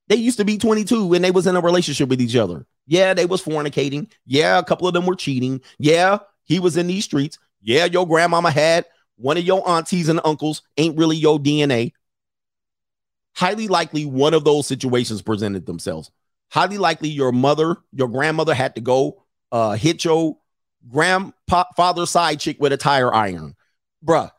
They 0.08 0.16
used 0.16 0.38
to 0.38 0.46
be 0.46 0.58
22 0.58 1.08
when 1.08 1.22
they 1.22 1.32
was 1.32 1.48
in 1.48 1.56
a 1.56 1.62
relationship 1.62 2.10
with 2.10 2.22
each 2.22 2.36
other. 2.36 2.66
Yeah, 2.88 3.14
they 3.14 3.26
was 3.26 3.44
fornicating. 3.44 4.12
Yeah, 4.26 4.60
a 4.60 4.64
couple 4.64 4.88
of 4.88 4.94
them 4.94 5.06
were 5.06 5.16
cheating. 5.16 5.62
Yeah, 5.80 6.20
he 6.44 6.60
was 6.60 6.78
in 6.78 6.88
these 6.88 7.06
streets. 7.06 7.40
Yeah, 7.62 7.86
your 7.86 8.08
grandmama 8.08 8.52
had 8.52 8.86
one 9.16 9.38
of 9.38 9.44
your 9.44 9.68
aunties 9.70 10.10
and 10.10 10.20
uncles 10.26 10.64
ain't 10.78 10.98
really 10.98 11.16
your 11.16 11.40
DNA 11.40 11.94
highly 13.36 13.68
likely 13.68 14.06
one 14.06 14.34
of 14.34 14.44
those 14.44 14.68
situations 14.68 15.22
presented 15.22 15.66
themselves. 15.66 16.12
Highly 16.50 16.78
likely 16.78 17.10
your 17.10 17.32
mother, 17.32 17.78
your 17.94 18.08
grandmother 18.08 18.54
had 18.54 18.76
to 18.76 18.82
go 18.82 19.24
uh, 19.52 19.74
hit 19.74 20.04
your 20.04 20.38
grandfather's 20.90 22.10
side 22.10 22.40
chick 22.40 22.58
with 22.60 22.74
a 22.74 22.78
tire 22.78 23.14
iron. 23.14 23.56
Bruh. 24.06 24.32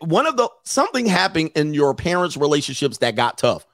One 0.00 0.26
of 0.26 0.36
the 0.36 0.48
something 0.64 1.06
happened 1.06 1.50
in 1.56 1.74
your 1.74 1.94
parents' 1.94 2.36
relationships 2.36 2.98
that 2.98 3.16
got 3.16 3.38
tough. 3.38 3.66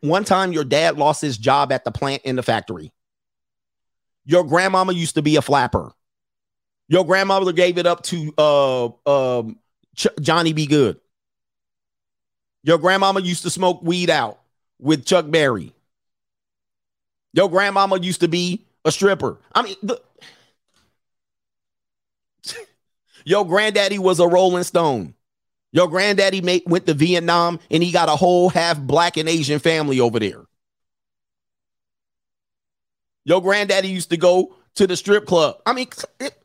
One 0.00 0.24
time 0.24 0.52
your 0.52 0.64
dad 0.64 0.98
lost 0.98 1.22
his 1.22 1.38
job 1.38 1.70
at 1.72 1.84
the 1.84 1.92
plant 1.92 2.22
in 2.24 2.36
the 2.36 2.42
factory. 2.42 2.92
Your 4.24 4.44
grandmama 4.44 4.92
used 4.92 5.14
to 5.14 5.22
be 5.22 5.36
a 5.36 5.42
flapper. 5.42 5.92
Your 6.88 7.04
grandmother 7.04 7.52
gave 7.52 7.78
it 7.78 7.86
up 7.86 8.02
to 8.04 8.34
uh, 8.36 8.84
um, 9.06 9.58
Ch- 9.96 10.08
Johnny 10.20 10.52
B. 10.52 10.66
Goode. 10.66 11.00
Your 12.64 12.78
grandmama 12.78 13.20
used 13.20 13.42
to 13.42 13.50
smoke 13.50 13.82
weed 13.82 14.10
out 14.10 14.38
with 14.78 15.04
Chuck 15.04 15.30
Berry. 15.30 15.72
Your 17.32 17.48
grandmama 17.48 17.98
used 17.98 18.20
to 18.20 18.28
be 18.28 18.64
a 18.84 18.92
stripper. 18.92 19.38
I 19.54 19.62
mean, 19.62 19.76
the, 19.82 20.00
your 23.24 23.46
granddaddy 23.46 23.98
was 23.98 24.20
a 24.20 24.28
Rolling 24.28 24.64
Stone. 24.64 25.14
Your 25.72 25.88
granddaddy 25.88 26.42
made, 26.42 26.62
went 26.66 26.86
to 26.86 26.94
Vietnam 26.94 27.58
and 27.70 27.82
he 27.82 27.90
got 27.90 28.08
a 28.10 28.16
whole 28.16 28.50
half 28.50 28.78
black 28.78 29.16
and 29.16 29.28
Asian 29.28 29.58
family 29.58 30.00
over 30.00 30.18
there. 30.18 30.44
Your 33.24 33.40
granddaddy 33.40 33.88
used 33.88 34.10
to 34.10 34.16
go 34.16 34.54
to 34.74 34.86
the 34.86 34.96
strip 34.96 35.26
club. 35.26 35.56
I 35.64 35.72
mean, 35.72 35.88
it, 36.20 36.41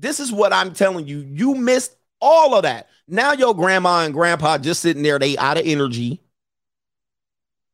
This 0.00 0.18
is 0.18 0.32
what 0.32 0.52
I'm 0.52 0.72
telling 0.72 1.06
you. 1.06 1.18
You 1.18 1.54
missed 1.54 1.94
all 2.20 2.54
of 2.54 2.62
that. 2.62 2.88
Now 3.06 3.32
your 3.32 3.54
grandma 3.54 4.04
and 4.04 4.14
grandpa 4.14 4.56
just 4.56 4.80
sitting 4.80 5.02
there, 5.02 5.18
they 5.18 5.36
out 5.36 5.58
of 5.58 5.66
energy. 5.66 6.22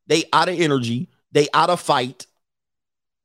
They 0.09 0.25
out 0.33 0.49
of 0.49 0.59
energy. 0.59 1.09
They 1.31 1.47
out 1.55 1.71
of 1.71 1.81
fight. 1.81 2.27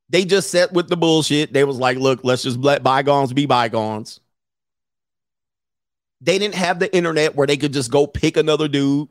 They 0.10 0.24
just 0.24 0.52
set 0.52 0.72
with 0.74 0.88
the 0.88 0.98
bullshit. 0.98 1.52
They 1.52 1.64
was 1.64 1.78
like, 1.78 1.98
look, 1.98 2.24
let's 2.24 2.44
just 2.44 2.60
let 2.60 2.84
bygones 2.84 3.34
be 3.34 3.48
bygones. 3.48 4.20
They 6.20 6.38
didn't 6.38 6.56
have 6.56 6.78
the 6.78 6.96
internet 6.96 7.36
where 7.36 7.48
they 7.48 7.58
could 7.58 7.74
just 7.74 7.90
go 7.90 8.06
pick 8.06 8.38
another 8.38 8.68
dude. 8.68 9.10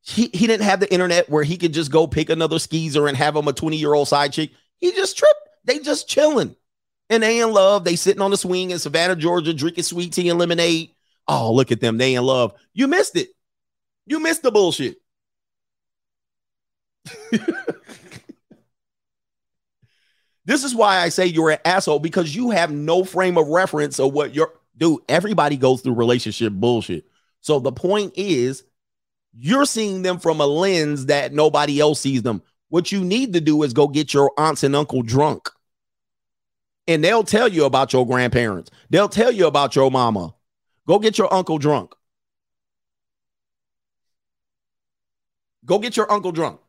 He, 0.00 0.30
he 0.32 0.46
didn't 0.46 0.62
have 0.62 0.80
the 0.80 0.90
internet 0.90 1.28
where 1.28 1.44
he 1.44 1.58
could 1.58 1.74
just 1.74 1.90
go 1.90 2.06
pick 2.06 2.30
another 2.30 2.58
skeezer 2.58 3.06
and 3.06 3.16
have 3.16 3.36
him 3.36 3.48
a 3.48 3.52
20 3.52 3.76
year 3.76 3.92
old 3.92 4.08
side 4.08 4.32
chick. 4.32 4.52
He 4.78 4.92
just 4.92 5.18
tripped. 5.18 5.34
They 5.64 5.80
just 5.80 6.08
chilling 6.08 6.56
and 7.10 7.22
they 7.22 7.40
in 7.40 7.52
love. 7.52 7.84
They 7.84 7.96
sitting 7.96 8.22
on 8.22 8.30
the 8.30 8.36
swing 8.36 8.70
in 8.70 8.78
Savannah, 8.78 9.16
Georgia, 9.16 9.54
drinking 9.54 9.84
sweet 9.84 10.12
tea 10.12 10.28
and 10.28 10.38
lemonade. 10.38 10.90
Oh, 11.28 11.52
look 11.52 11.72
at 11.72 11.80
them. 11.80 11.98
They 11.98 12.14
in 12.14 12.24
love. 12.24 12.52
You 12.72 12.86
missed 12.86 13.16
it. 13.16 13.30
You 14.06 14.20
missed 14.20 14.42
the 14.42 14.50
bullshit. 14.50 14.96
this 20.44 20.64
is 20.64 20.74
why 20.74 20.98
I 20.98 21.08
say 21.08 21.26
you're 21.26 21.50
an 21.50 21.58
asshole 21.64 22.00
because 22.00 22.34
you 22.34 22.50
have 22.50 22.72
no 22.72 23.04
frame 23.04 23.38
of 23.38 23.48
reference 23.48 24.00
of 24.00 24.12
what 24.12 24.34
you're 24.34 24.52
dude. 24.76 25.00
Everybody 25.08 25.56
goes 25.56 25.82
through 25.82 25.94
relationship 25.94 26.52
bullshit. 26.52 27.06
So 27.40 27.58
the 27.60 27.72
point 27.72 28.14
is, 28.16 28.64
you're 29.38 29.66
seeing 29.66 30.02
them 30.02 30.18
from 30.18 30.40
a 30.40 30.46
lens 30.46 31.06
that 31.06 31.32
nobody 31.32 31.78
else 31.80 32.00
sees 32.00 32.22
them. 32.22 32.42
What 32.68 32.90
you 32.90 33.04
need 33.04 33.32
to 33.34 33.40
do 33.40 33.62
is 33.62 33.72
go 33.72 33.86
get 33.86 34.12
your 34.12 34.32
aunts 34.36 34.64
and 34.64 34.74
uncle 34.74 35.02
drunk 35.02 35.48
and 36.88 37.02
they'll 37.02 37.24
tell 37.24 37.48
you 37.48 37.64
about 37.64 37.92
your 37.92 38.06
grandparents. 38.06 38.70
They'll 38.90 39.08
tell 39.08 39.32
you 39.32 39.46
about 39.46 39.74
your 39.74 39.90
mama. 39.90 40.34
Go 40.86 40.98
get 40.98 41.18
your 41.18 41.32
uncle 41.32 41.58
drunk. 41.58 41.92
Go 45.64 45.78
get 45.80 45.96
your 45.96 46.10
uncle 46.10 46.32
drunk. 46.32 46.60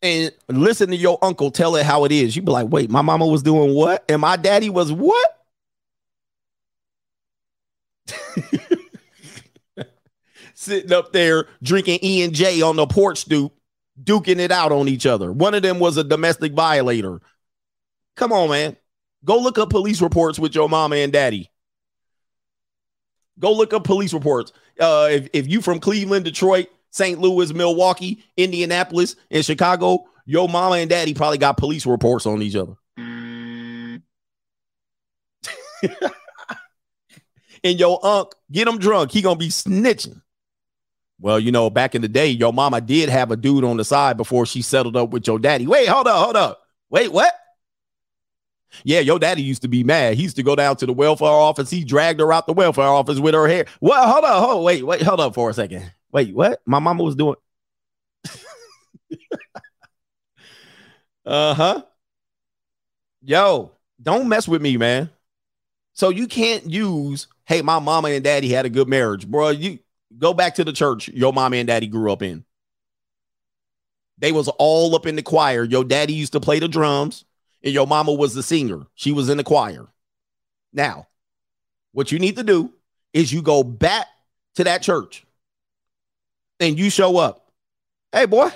And 0.00 0.32
listen 0.48 0.90
to 0.90 0.96
your 0.96 1.18
uncle 1.22 1.50
tell 1.50 1.76
it 1.76 1.84
how 1.84 2.04
it 2.04 2.12
is. 2.12 2.36
You 2.36 2.42
be 2.42 2.52
like, 2.52 2.68
wait, 2.68 2.88
my 2.88 3.02
mama 3.02 3.26
was 3.26 3.42
doing 3.42 3.74
what? 3.74 4.04
And 4.08 4.20
my 4.20 4.36
daddy 4.36 4.70
was 4.70 4.92
what? 4.92 5.34
Sitting 10.54 10.92
up 10.92 11.12
there 11.12 11.46
drinking 11.62 11.98
E 12.02 12.22
and 12.22 12.32
J 12.32 12.62
on 12.62 12.76
the 12.76 12.86
porch 12.86 13.18
stoop 13.18 13.57
duking 14.02 14.38
it 14.38 14.50
out 14.50 14.72
on 14.72 14.88
each 14.88 15.06
other. 15.06 15.32
One 15.32 15.54
of 15.54 15.62
them 15.62 15.78
was 15.78 15.96
a 15.96 16.04
domestic 16.04 16.52
violator. 16.52 17.20
Come 18.16 18.32
on, 18.32 18.50
man. 18.50 18.76
Go 19.24 19.38
look 19.38 19.58
up 19.58 19.70
police 19.70 20.00
reports 20.00 20.38
with 20.38 20.54
your 20.54 20.68
mama 20.68 20.96
and 20.96 21.12
daddy. 21.12 21.50
Go 23.38 23.52
look 23.52 23.72
up 23.72 23.84
police 23.84 24.12
reports. 24.12 24.52
Uh, 24.80 25.08
if, 25.10 25.28
if 25.32 25.48
you 25.48 25.60
from 25.60 25.80
Cleveland, 25.80 26.24
Detroit, 26.24 26.66
St. 26.90 27.20
Louis, 27.20 27.52
Milwaukee, 27.52 28.24
Indianapolis, 28.36 29.16
and 29.30 29.44
Chicago, 29.44 30.06
Your 30.24 30.48
mama 30.48 30.76
and 30.76 30.90
daddy 30.90 31.14
probably 31.14 31.38
got 31.38 31.56
police 31.56 31.86
reports 31.86 32.26
on 32.26 32.42
each 32.42 32.54
other. 32.54 32.74
and 37.64 37.78
your 37.78 38.04
unc 38.04 38.32
get 38.52 38.68
him 38.68 38.78
drunk, 38.78 39.10
he 39.10 39.22
gonna 39.22 39.36
be 39.36 39.48
snitching. 39.48 40.20
Well, 41.20 41.40
you 41.40 41.50
know, 41.50 41.68
back 41.68 41.94
in 41.94 42.02
the 42.02 42.08
day, 42.08 42.28
your 42.28 42.52
mama 42.52 42.80
did 42.80 43.08
have 43.08 43.30
a 43.30 43.36
dude 43.36 43.64
on 43.64 43.76
the 43.76 43.84
side 43.84 44.16
before 44.16 44.46
she 44.46 44.62
settled 44.62 44.96
up 44.96 45.10
with 45.10 45.26
your 45.26 45.38
daddy. 45.38 45.66
Wait, 45.66 45.88
hold 45.88 46.06
up, 46.06 46.24
hold 46.24 46.36
up. 46.36 46.62
Wait, 46.90 47.12
what? 47.12 47.32
Yeah, 48.84 49.00
your 49.00 49.18
daddy 49.18 49.42
used 49.42 49.62
to 49.62 49.68
be 49.68 49.82
mad. 49.82 50.14
He 50.14 50.22
used 50.22 50.36
to 50.36 50.42
go 50.42 50.54
down 50.54 50.76
to 50.76 50.86
the 50.86 50.92
welfare 50.92 51.26
office. 51.28 51.70
He 51.70 51.84
dragged 51.84 52.20
her 52.20 52.32
out 52.32 52.46
the 52.46 52.52
welfare 52.52 52.84
office 52.84 53.18
with 53.18 53.34
her 53.34 53.48
hair. 53.48 53.66
Well, 53.80 54.06
hold 54.10 54.24
up, 54.24 54.44
hold 54.44 54.64
wait, 54.64 54.84
wait, 54.86 55.02
hold 55.02 55.20
up 55.20 55.34
for 55.34 55.50
a 55.50 55.54
second. 55.54 55.90
Wait, 56.12 56.34
what? 56.34 56.60
My 56.66 56.78
mama 56.78 57.02
was 57.02 57.16
doing. 57.16 57.36
uh 61.24 61.54
huh. 61.54 61.82
Yo, 63.22 63.72
don't 64.00 64.28
mess 64.28 64.46
with 64.46 64.62
me, 64.62 64.76
man. 64.76 65.10
So 65.94 66.10
you 66.10 66.28
can't 66.28 66.70
use, 66.70 67.26
hey, 67.44 67.62
my 67.62 67.80
mama 67.80 68.10
and 68.10 68.22
daddy 68.22 68.48
had 68.50 68.66
a 68.66 68.70
good 68.70 68.88
marriage, 68.88 69.26
bro. 69.26 69.48
You 69.50 69.80
go 70.18 70.34
back 70.34 70.56
to 70.56 70.64
the 70.64 70.72
church 70.72 71.08
your 71.08 71.32
mama 71.32 71.56
and 71.56 71.68
daddy 71.68 71.86
grew 71.86 72.12
up 72.12 72.22
in. 72.22 72.44
They 74.18 74.32
was 74.32 74.48
all 74.48 74.94
up 74.94 75.06
in 75.06 75.16
the 75.16 75.22
choir. 75.22 75.64
Your 75.64 75.84
daddy 75.84 76.12
used 76.12 76.32
to 76.32 76.40
play 76.40 76.58
the 76.58 76.68
drums, 76.68 77.24
and 77.62 77.72
your 77.72 77.86
mama 77.86 78.12
was 78.12 78.34
the 78.34 78.42
singer. 78.42 78.86
She 78.94 79.12
was 79.12 79.28
in 79.28 79.36
the 79.36 79.44
choir. 79.44 79.86
Now, 80.72 81.06
what 81.92 82.10
you 82.12 82.18
need 82.18 82.36
to 82.36 82.42
do 82.42 82.72
is 83.12 83.32
you 83.32 83.42
go 83.42 83.62
back 83.62 84.06
to 84.56 84.64
that 84.64 84.82
church 84.82 85.24
and 86.60 86.78
you 86.78 86.90
show 86.90 87.16
up. 87.16 87.52
Hey, 88.12 88.26
boy, 88.26 88.50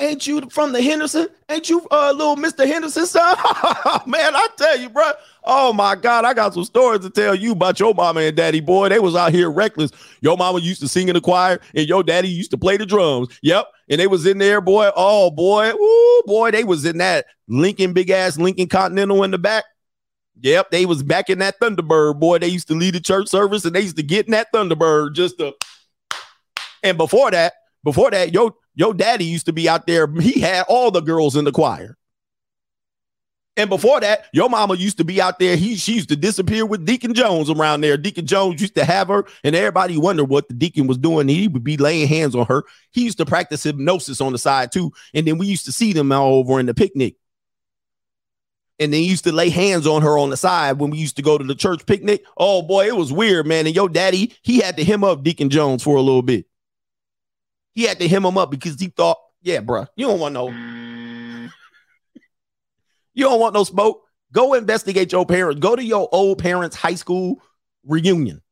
ain't 0.00 0.26
you 0.26 0.40
from 0.50 0.72
the 0.72 0.82
Henderson? 0.82 1.28
Ain't 1.48 1.68
you 1.68 1.86
uh, 1.90 2.12
little 2.16 2.36
Mr. 2.36 2.66
Henderson 2.66 3.06
son? 3.06 3.36
Man, 4.06 4.34
I 4.34 4.48
tell 4.56 4.78
you, 4.78 4.88
bro. 4.88 5.12
Oh 5.44 5.72
my 5.72 5.94
God, 5.94 6.24
I 6.24 6.34
got 6.34 6.54
some 6.54 6.64
stories 6.64 7.00
to 7.00 7.10
tell 7.10 7.34
you 7.34 7.52
about 7.52 7.78
your 7.78 7.94
mama 7.94 8.20
and 8.20 8.36
daddy, 8.36 8.60
boy. 8.60 8.88
They 8.88 8.98
was 8.98 9.14
out 9.14 9.32
here 9.32 9.50
reckless. 9.50 9.90
Your 10.20 10.36
mama 10.36 10.60
used 10.60 10.80
to 10.80 10.88
sing 10.88 11.08
in 11.08 11.14
the 11.14 11.20
choir, 11.20 11.60
and 11.74 11.86
your 11.86 12.02
daddy 12.02 12.28
used 12.28 12.50
to 12.50 12.58
play 12.58 12.76
the 12.76 12.86
drums. 12.86 13.28
Yep. 13.42 13.66
And 13.88 14.00
they 14.00 14.06
was 14.06 14.26
in 14.26 14.38
there, 14.38 14.60
boy. 14.60 14.90
Oh 14.96 15.30
boy, 15.30 15.70
Ooh, 15.70 16.22
boy, 16.26 16.50
they 16.50 16.64
was 16.64 16.84
in 16.84 16.98
that 16.98 17.26
Lincoln, 17.48 17.92
big 17.92 18.10
ass 18.10 18.38
Lincoln 18.38 18.68
Continental 18.68 19.22
in 19.24 19.30
the 19.30 19.38
back. 19.38 19.64
Yep, 20.42 20.70
they 20.70 20.86
was 20.86 21.02
back 21.02 21.28
in 21.28 21.38
that 21.40 21.60
Thunderbird, 21.60 22.18
boy. 22.18 22.38
They 22.38 22.48
used 22.48 22.68
to 22.68 22.74
lead 22.74 22.94
the 22.94 23.00
church 23.00 23.28
service 23.28 23.64
and 23.64 23.74
they 23.74 23.82
used 23.82 23.96
to 23.96 24.02
get 24.02 24.26
in 24.26 24.32
that 24.32 24.52
Thunderbird 24.52 25.14
just 25.14 25.38
to. 25.38 25.52
And 26.82 26.96
before 26.96 27.30
that, 27.30 27.52
before 27.84 28.10
that, 28.10 28.32
your 28.32 28.54
your 28.80 28.94
daddy 28.94 29.26
used 29.26 29.44
to 29.44 29.52
be 29.52 29.68
out 29.68 29.86
there. 29.86 30.06
He 30.10 30.40
had 30.40 30.64
all 30.66 30.90
the 30.90 31.02
girls 31.02 31.36
in 31.36 31.44
the 31.44 31.52
choir. 31.52 31.98
And 33.58 33.68
before 33.68 34.00
that, 34.00 34.24
your 34.32 34.48
mama 34.48 34.74
used 34.74 34.96
to 34.96 35.04
be 35.04 35.20
out 35.20 35.38
there. 35.38 35.54
He 35.54 35.76
she 35.76 35.92
used 35.92 36.08
to 36.08 36.16
disappear 36.16 36.64
with 36.64 36.86
Deacon 36.86 37.12
Jones 37.12 37.50
around 37.50 37.82
there. 37.82 37.98
Deacon 37.98 38.24
Jones 38.24 38.58
used 38.58 38.76
to 38.76 38.86
have 38.86 39.08
her, 39.08 39.26
and 39.44 39.54
everybody 39.54 39.98
wondered 39.98 40.30
what 40.30 40.48
the 40.48 40.54
deacon 40.54 40.86
was 40.86 40.96
doing. 40.96 41.28
He 41.28 41.46
would 41.46 41.62
be 41.62 41.76
laying 41.76 42.08
hands 42.08 42.34
on 42.34 42.46
her. 42.46 42.64
He 42.90 43.02
used 43.02 43.18
to 43.18 43.26
practice 43.26 43.64
hypnosis 43.64 44.18
on 44.22 44.32
the 44.32 44.38
side 44.38 44.72
too. 44.72 44.92
And 45.12 45.26
then 45.26 45.36
we 45.36 45.46
used 45.46 45.66
to 45.66 45.72
see 45.72 45.92
them 45.92 46.10
all 46.10 46.36
over 46.36 46.58
in 46.58 46.64
the 46.64 46.72
picnic. 46.72 47.16
And 48.78 48.94
then 48.94 49.02
he 49.02 49.10
used 49.10 49.24
to 49.24 49.32
lay 49.32 49.50
hands 49.50 49.86
on 49.86 50.00
her 50.00 50.16
on 50.16 50.30
the 50.30 50.38
side 50.38 50.78
when 50.78 50.88
we 50.88 50.96
used 50.96 51.16
to 51.16 51.22
go 51.22 51.36
to 51.36 51.44
the 51.44 51.54
church 51.54 51.84
picnic. 51.84 52.24
Oh 52.38 52.62
boy, 52.62 52.86
it 52.86 52.96
was 52.96 53.12
weird, 53.12 53.46
man. 53.46 53.66
And 53.66 53.76
your 53.76 53.90
daddy, 53.90 54.34
he 54.40 54.60
had 54.60 54.78
to 54.78 54.84
hem 54.84 55.04
up 55.04 55.22
Deacon 55.22 55.50
Jones 55.50 55.82
for 55.82 55.96
a 55.96 56.00
little 56.00 56.22
bit. 56.22 56.46
He 57.72 57.84
had 57.84 57.98
to 58.00 58.08
hem 58.08 58.24
him 58.24 58.36
up 58.36 58.50
because 58.50 58.80
he 58.80 58.88
thought, 58.88 59.18
yeah, 59.42 59.60
bro, 59.60 59.86
you 59.96 60.06
don't 60.06 60.20
want 60.20 60.34
no, 60.34 60.48
you 63.14 63.24
don't 63.24 63.40
want 63.40 63.54
no 63.54 63.64
smoke. 63.64 64.02
Go 64.32 64.54
investigate 64.54 65.12
your 65.12 65.26
parents. 65.26 65.60
Go 65.60 65.74
to 65.74 65.82
your 65.82 66.08
old 66.12 66.38
parents' 66.38 66.76
high 66.76 66.94
school 66.94 67.42
reunion. 67.84 68.42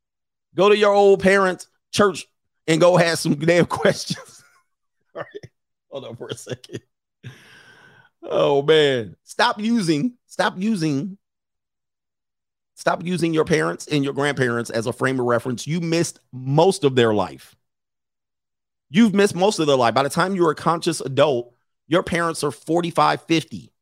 Go 0.55 0.69
to 0.69 0.77
your 0.77 0.93
old 0.93 1.23
parents' 1.23 1.69
church 1.93 2.27
and 2.67 2.81
go 2.81 2.99
ask 2.99 3.23
some 3.23 3.37
damn 3.37 3.67
questions. 3.67 4.43
All 5.15 5.23
right, 5.23 5.51
hold 5.91 6.05
on 6.05 6.17
for 6.17 6.29
a 6.29 6.35
second. 6.35 6.81
Oh 8.23 8.63
man, 8.63 9.17
stop 9.25 9.61
using, 9.61 10.15
stop 10.27 10.55
using, 10.59 11.17
stop 12.75 13.05
using 13.05 13.33
your 13.33 13.45
parents 13.45 13.87
and 13.87 14.05
your 14.05 14.13
grandparents 14.13 14.71
as 14.71 14.87
a 14.87 14.93
frame 14.93 15.21
of 15.21 15.27
reference. 15.27 15.67
You 15.67 15.81
missed 15.81 16.21
most 16.33 16.85
of 16.85 16.95
their 16.95 17.15
life. 17.15 17.55
You've 18.91 19.15
missed 19.15 19.35
most 19.35 19.59
of 19.59 19.67
their 19.67 19.77
life. 19.77 19.95
By 19.95 20.03
the 20.03 20.09
time 20.09 20.35
you're 20.35 20.51
a 20.51 20.55
conscious 20.55 21.01
adult, 21.01 21.55
your 21.87 22.03
parents 22.03 22.43
are 22.43 22.51
45, 22.51 23.23
50. 23.23 23.73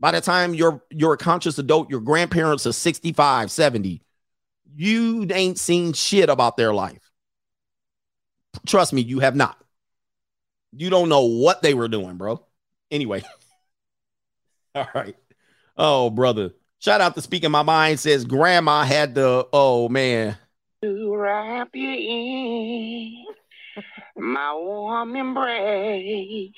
By 0.00 0.10
the 0.10 0.20
time 0.20 0.54
you're 0.54 0.82
you're 0.90 1.12
a 1.12 1.18
conscious 1.18 1.58
adult, 1.58 1.88
your 1.88 2.00
grandparents 2.00 2.66
are 2.66 2.72
65, 2.72 3.50
70. 3.50 4.02
You 4.74 5.26
ain't 5.30 5.58
seen 5.58 5.92
shit 5.92 6.28
about 6.28 6.56
their 6.56 6.74
life. 6.74 7.10
Trust 8.66 8.92
me, 8.92 9.02
you 9.02 9.20
have 9.20 9.36
not. 9.36 9.62
You 10.72 10.90
don't 10.90 11.08
know 11.08 11.26
what 11.26 11.62
they 11.62 11.74
were 11.74 11.88
doing, 11.88 12.16
bro. 12.16 12.44
Anyway. 12.90 13.22
All 14.74 14.88
right. 14.94 15.16
Oh, 15.76 16.10
brother. 16.10 16.52
Shout 16.78 17.00
out 17.00 17.14
to 17.14 17.22
Speaking 17.22 17.52
My 17.52 17.62
Mind 17.62 18.00
says 18.00 18.24
grandma 18.24 18.82
had 18.82 19.14
the 19.14 19.46
oh 19.52 19.88
man. 19.88 20.36
To 20.82 21.14
wrap 21.14 21.68
you 21.74 21.88
in 21.88 23.24
my 24.22 24.54
warm 24.54 25.16
embrace, 25.16 26.52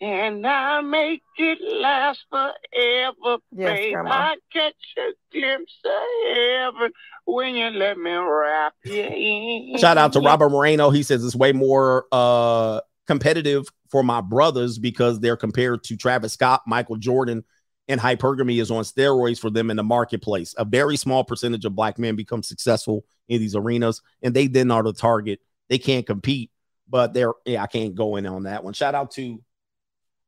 and 0.00 0.46
I 0.46 0.80
make 0.80 1.22
it 1.36 1.58
last 1.80 2.24
forever, 2.30 3.38
Yes, 3.52 3.78
babe. 3.78 3.92
Grandma. 3.92 4.10
I 4.10 4.36
catch 4.52 4.74
a 4.98 5.10
glimpse 5.32 5.78
of 5.84 6.36
heaven 6.36 6.92
when 7.26 7.54
you 7.54 7.70
let 7.70 7.98
me 7.98 8.10
wrap 8.12 8.74
you 8.84 9.02
in. 9.02 9.78
Shout 9.78 9.98
out 9.98 10.12
to 10.14 10.20
Robert 10.20 10.50
Moreno. 10.50 10.90
He 10.90 11.02
says 11.02 11.24
it's 11.24 11.36
way 11.36 11.52
more 11.52 12.06
uh 12.10 12.80
competitive 13.06 13.66
for 13.90 14.02
my 14.02 14.20
brothers 14.20 14.78
because 14.78 15.20
they're 15.20 15.36
compared 15.36 15.84
to 15.84 15.96
Travis 15.96 16.32
Scott, 16.32 16.62
Michael 16.66 16.96
Jordan, 16.96 17.44
and 17.88 18.00
hypergamy 18.00 18.60
is 18.60 18.70
on 18.70 18.84
steroids 18.84 19.38
for 19.38 19.50
them 19.50 19.70
in 19.70 19.76
the 19.76 19.82
marketplace. 19.82 20.54
A 20.56 20.64
very 20.64 20.96
small 20.96 21.24
percentage 21.24 21.64
of 21.64 21.74
black 21.74 21.98
men 21.98 22.16
become 22.16 22.42
successful 22.42 23.04
in 23.28 23.40
these 23.40 23.54
arenas, 23.54 24.00
and 24.22 24.34
they 24.34 24.46
then 24.46 24.70
are 24.70 24.82
the 24.82 24.92
target. 24.92 25.40
They 25.68 25.78
can't 25.78 26.06
compete, 26.06 26.50
but 26.92 27.14
they're 27.14 27.32
yeah, 27.46 27.62
I 27.62 27.66
can't 27.66 27.94
go 27.94 28.16
in 28.16 28.26
on 28.26 28.42
that 28.42 28.62
one. 28.62 28.74
Shout 28.74 28.94
out 28.94 29.10
to 29.12 29.42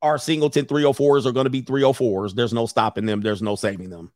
our 0.01 0.19
singleton 0.19 0.65
304s 0.65 1.27
are 1.27 1.33
going 1.33 1.45
to 1.45 1.51
be 1.51 1.63
304s. 1.63 2.35
There's 2.35 2.55
no 2.55 2.67
stopping 2.67 3.07
them, 3.07 3.21
there's 3.21 3.43
no 3.43 3.55
saving 3.55 3.91
them. 3.91 4.11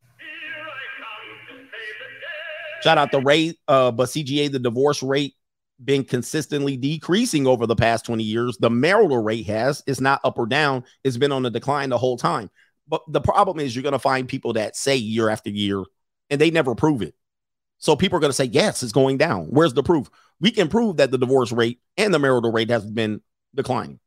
Shout 2.82 2.96
out 2.96 3.12
to 3.12 3.20
Ray, 3.20 3.54
uh, 3.66 3.90
but 3.90 4.08
CGA, 4.08 4.50
the 4.50 4.58
divorce 4.58 5.02
rate 5.02 5.34
been 5.84 6.04
consistently 6.04 6.76
decreasing 6.76 7.46
over 7.46 7.66
the 7.66 7.76
past 7.76 8.06
20 8.06 8.22
years. 8.22 8.56
The 8.56 8.70
marital 8.70 9.22
rate 9.22 9.46
has, 9.46 9.82
it's 9.86 10.00
not 10.00 10.20
up 10.24 10.38
or 10.38 10.46
down, 10.46 10.84
it's 11.04 11.16
been 11.16 11.32
on 11.32 11.44
a 11.44 11.50
decline 11.50 11.90
the 11.90 11.98
whole 11.98 12.16
time. 12.16 12.50
But 12.88 13.02
the 13.08 13.20
problem 13.20 13.60
is 13.60 13.76
you're 13.76 13.82
going 13.82 13.92
to 13.92 13.98
find 13.98 14.26
people 14.26 14.54
that 14.54 14.74
say 14.74 14.96
year 14.96 15.28
after 15.28 15.50
year 15.50 15.82
and 16.30 16.40
they 16.40 16.50
never 16.50 16.74
prove 16.74 17.02
it. 17.02 17.14
So 17.78 17.94
people 17.94 18.16
are 18.16 18.20
going 18.20 18.30
to 18.30 18.36
say, 18.36 18.44
yes, 18.44 18.82
it's 18.82 18.92
going 18.92 19.18
down. 19.18 19.46
Where's 19.46 19.74
the 19.74 19.82
proof? 19.82 20.08
We 20.41 20.50
can 20.50 20.68
prove 20.68 20.99
that 20.99 21.10
the 21.10 21.18
divorce 21.18 21.52
rate 21.52 21.81
and 21.97 22.15
the 22.15 22.18
marital 22.18 22.52
rate 22.52 22.70
has 22.70 22.84
been 22.84 23.20
declining, 23.55 23.99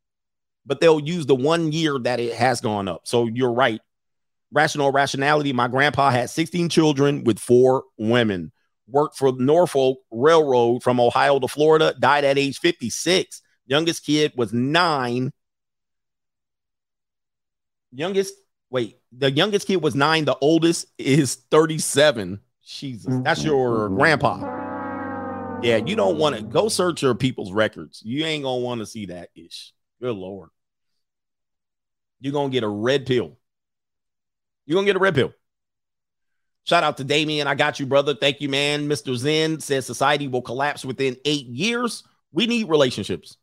but 0.66 0.80
they'll 0.80 1.00
use 1.00 1.26
the 1.26 1.36
one 1.36 1.72
year 1.72 2.00
that 2.00 2.20
it 2.20 2.34
has 2.34 2.62
gone 2.62 2.88
up. 2.88 3.02
So 3.06 3.28
you're 3.28 3.54
right. 3.54 3.82
Rational 4.54 4.92
rationality. 4.92 5.54
My 5.54 5.68
grandpa 5.68 6.10
had 6.10 6.30
16 6.30 6.70
children 6.70 7.24
with 7.24 7.40
four 7.40 7.84
women, 7.98 8.52
worked 8.88 9.18
for 9.18 9.34
Norfolk 9.34 10.00
Railroad 10.12 10.84
from 10.84 11.00
Ohio 11.00 11.40
to 11.40 11.48
Florida, 11.48 11.94
died 12.00 12.24
at 12.24 12.38
age 12.38 12.60
56. 12.60 13.42
Youngest 13.66 14.06
kid 14.06 14.34
was 14.36 14.52
nine. 14.52 15.32
Youngest, 17.94 18.34
wait, 18.70 19.00
the 19.12 19.32
youngest 19.32 19.68
kid 19.68 19.82
was 19.82 19.96
nine. 19.96 20.26
The 20.26 20.38
oldest 20.42 20.88
is 20.98 21.36
37. 21.52 22.40
Jesus, 22.66 23.14
that's 23.24 23.42
mm-hmm. 23.42 23.50
your 23.50 23.90
mm-hmm. 23.90 23.96
grandpa. 23.98 24.61
Yeah, 25.62 25.78
you 25.78 25.96
don't 25.96 26.18
want 26.18 26.36
to 26.36 26.42
go 26.42 26.70
search 26.70 27.04
your 27.04 27.14
people's 27.14 27.52
records. 27.52 28.02
You 28.04 28.26
ain't 28.26 28.44
gonna 28.44 28.62
want 28.62 28.80
to 28.80 28.86
see 28.88 29.06
that 29.08 29.30
ish. 29.36 29.74
Good 30.02 30.16
lord. 30.16 30.50
You're 32.20 32.34
gonna 32.34 32.50
get 32.50 32.64
a 32.64 32.68
red 32.68 33.06
pill. 33.06 33.38
You're 34.66 34.78
gonna 34.78 34.88
get 34.88 34.96
a 34.96 35.00
red 35.00 35.14
pill. 35.14 35.34
Shout 36.64 36.84
out 36.84 36.98
to 36.98 37.04
Damien. 37.04 37.48
I 37.48 37.54
got 37.54 37.80
you, 37.80 37.86
brother. 37.86 38.16
Thank 38.16 38.42
you, 38.42 38.50
man. 38.50 38.90
Mr. 38.90 39.16
Zen 39.16 39.60
says 39.60 39.86
society 39.86 40.28
will 40.28 40.42
collapse 40.42 40.84
within 40.84 41.16
eight 41.26 41.46
years. 41.46 42.04
We 42.32 42.48
need 42.48 42.68
relationships. 42.68 43.38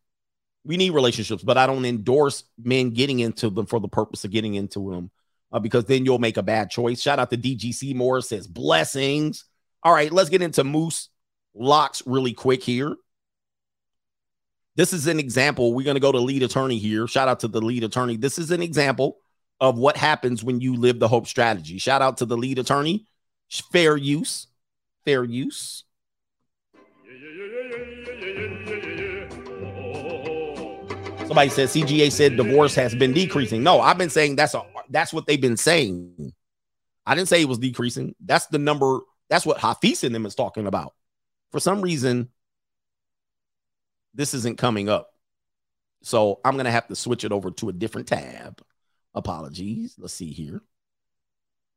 We 0.65 0.77
need 0.77 0.91
relationships, 0.91 1.45
but 1.45 1.57
I 1.57 1.67
don't 1.69 1.85
endorse 1.85 2.43
men 2.61 2.91
getting 2.91 3.21
into 3.21 3.49
them 3.49 3.67
for 3.67 3.79
the 3.79 3.89
purpose 3.89 4.25
of 4.25 4.33
getting 4.33 4.55
into 4.55 4.91
them 4.91 5.13
uh, 5.53 5.61
because 5.61 5.85
then 5.85 6.05
you'll 6.05 6.19
make 6.19 6.37
a 6.37 6.43
bad 6.43 6.69
choice. 6.69 7.01
Shout 7.01 7.21
out 7.21 7.31
to 7.31 7.37
DGC 7.37 7.95
Moore 7.95 8.23
says 8.23 8.49
blessings. 8.49 9.45
All 9.85 9.93
right, 9.93 10.11
let's 10.11 10.31
get 10.31 10.43
into 10.43 10.65
Moose 10.65 11.11
locks 11.59 12.03
really 12.07 12.33
quick 12.33 12.63
here. 12.63 12.97
This 14.77 14.93
is 14.93 15.07
an 15.09 15.19
example. 15.19 15.75
We're 15.75 15.85
going 15.85 15.97
to 15.97 16.01
go 16.01 16.13
to 16.13 16.21
lead 16.21 16.43
attorney 16.43 16.79
here. 16.79 17.07
Shout 17.09 17.29
out 17.29 17.41
to 17.41 17.49
the 17.49 17.61
lead 17.61 17.83
attorney. 17.83 18.17
This 18.17 18.39
is 18.39 18.51
an 18.51 18.63
example 18.63 19.19
of 19.61 19.77
what 19.77 19.97
happens 19.97 20.45
when 20.45 20.61
you 20.61 20.77
live 20.77 21.01
the 21.01 21.09
hope 21.09 21.27
strategy. 21.27 21.79
Shout 21.79 22.01
out 22.01 22.19
to 22.19 22.27
the 22.27 22.37
lead 22.37 22.59
attorney. 22.59 23.07
Fair 23.73 23.97
use. 23.97 24.47
Fair 25.05 25.25
use. 25.25 25.85
Somebody 31.27 31.51
said 31.51 31.69
CGA 31.69 32.11
said 32.11 32.37
divorce 32.37 32.75
has 32.75 32.95
been 32.95 33.13
decreasing. 33.13 33.63
No, 33.63 33.81
I've 33.81 33.99
been 33.99 34.11
saying 34.11 34.37
that's 34.37 34.55
a 34.55 34.63
that's 34.89 35.13
what 35.13 35.27
they've 35.27 35.41
been 35.41 35.59
saying. 35.59 36.33
I 37.05 37.15
didn't 37.15 37.29
say 37.29 37.43
it 37.43 37.49
was 37.49 37.59
decreasing. 37.59 38.15
That's 38.25 38.47
the 38.47 38.59
number. 38.59 39.01
That's 39.29 39.45
what 39.45 39.59
Hafiz 39.59 40.05
and 40.05 40.15
them 40.15 40.25
is 40.25 40.35
talking 40.35 40.67
about. 40.67 40.95
For 41.53 41.61
some 41.61 41.81
reason, 41.81 42.29
this 44.15 44.35
isn't 44.35 44.59
coming 44.59 44.89
up. 44.89 45.11
So 46.03 46.41
I'm 46.45 46.57
gonna 46.57 46.71
have 46.71 46.89
to 46.89 46.97
switch 46.97 47.25
it 47.25 47.33
over 47.33 47.51
to 47.53 47.69
a 47.69 47.73
different 47.73 48.09
tab. 48.09 48.61
Apologies. 49.15 49.95
Let's 49.99 50.15
see 50.15 50.31
here. 50.33 50.63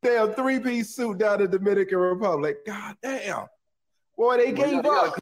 Damn, 0.03 0.33
three 0.33 0.59
piece 0.59 0.95
suit 0.95 1.17
down 1.19 1.41
in 1.41 1.49
Dominican 1.51 1.97
Republic. 1.97 2.65
God 2.65 2.95
damn. 3.01 3.45
Boy, 4.17 4.37
they 4.37 4.51
gave 4.51 4.85
up. 4.85 5.17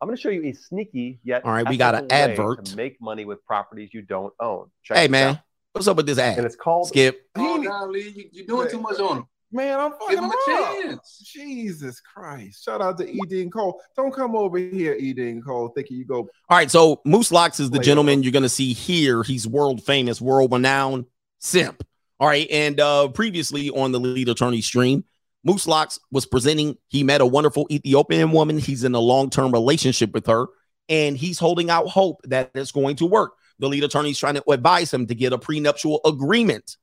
I'm 0.00 0.08
going 0.08 0.16
to 0.16 0.20
show 0.20 0.28
you 0.28 0.44
a 0.44 0.52
sneaky 0.52 1.20
yet. 1.24 1.44
All 1.44 1.52
right, 1.52 1.66
we 1.66 1.76
got 1.78 1.94
an 1.94 2.12
advert. 2.12 2.66
to 2.66 2.76
make 2.76 3.00
money 3.00 3.24
with 3.24 3.44
properties 3.46 3.94
you 3.94 4.02
don't 4.02 4.34
own. 4.38 4.70
Check 4.82 4.98
Hey 4.98 5.08
man, 5.08 5.36
out. 5.36 5.40
what's 5.72 5.88
up 5.88 5.96
with 5.96 6.06
this 6.06 6.18
ad? 6.18 6.36
And 6.36 6.44
it's 6.46 6.54
called 6.56 6.88
Skip. 6.88 7.22
Oh, 7.36 7.56
nah, 7.56 7.84
Lee, 7.84 8.10
you, 8.14 8.24
you're 8.32 8.46
doing 8.46 8.68
too 8.70 8.80
much 8.80 9.00
on 9.00 9.18
him. 9.18 9.26
Man, 9.52 9.78
I'm 9.78 9.90
Give 9.92 9.98
fucking 10.00 10.18
him 10.18 10.24
a 10.24 10.28
up. 10.28 10.76
chance. 10.82 11.18
Jesus 11.32 12.00
Christ. 12.00 12.64
Shout 12.64 12.82
out 12.82 12.98
to 12.98 13.08
Ed 13.08 13.32
and 13.32 13.52
Cole. 13.52 13.80
Don't 13.96 14.12
come 14.12 14.34
over 14.34 14.58
here, 14.58 14.96
Ed 15.00 15.18
and 15.18 15.44
Cole, 15.44 15.68
thinking 15.68 15.96
you 15.96 16.04
go. 16.04 16.18
All 16.18 16.28
right, 16.50 16.70
so 16.70 17.00
Moose 17.04 17.30
Locks 17.30 17.60
is 17.60 17.70
the 17.70 17.78
Wait, 17.78 17.84
gentleman 17.84 18.22
you're 18.22 18.32
gonna 18.32 18.48
see 18.48 18.72
here. 18.72 19.22
He's 19.22 19.46
world 19.46 19.82
famous, 19.84 20.20
world 20.20 20.52
renowned 20.52 21.06
simp. 21.38 21.86
All 22.18 22.26
right, 22.26 22.48
and 22.50 22.80
uh 22.80 23.08
previously 23.08 23.70
on 23.70 23.92
the 23.92 24.00
lead 24.00 24.28
attorney 24.28 24.60
stream, 24.62 25.04
Moose 25.44 25.66
Locks 25.68 26.00
was 26.10 26.26
presenting. 26.26 26.76
He 26.88 27.04
met 27.04 27.20
a 27.20 27.26
wonderful 27.26 27.66
Ethiopian 27.70 28.32
woman. 28.32 28.58
He's 28.58 28.82
in 28.84 28.94
a 28.94 29.00
long 29.00 29.30
term 29.30 29.52
relationship 29.52 30.12
with 30.12 30.26
her, 30.26 30.46
and 30.88 31.16
he's 31.16 31.38
holding 31.38 31.70
out 31.70 31.86
hope 31.88 32.20
that 32.24 32.50
it's 32.54 32.72
going 32.72 32.96
to 32.96 33.06
work. 33.06 33.34
The 33.60 33.68
lead 33.68 33.84
attorney 33.84 34.10
is 34.10 34.18
trying 34.18 34.34
to 34.34 34.50
advise 34.50 34.92
him 34.92 35.06
to 35.06 35.14
get 35.14 35.32
a 35.32 35.38
prenuptial 35.38 36.00
agreement, 36.04 36.76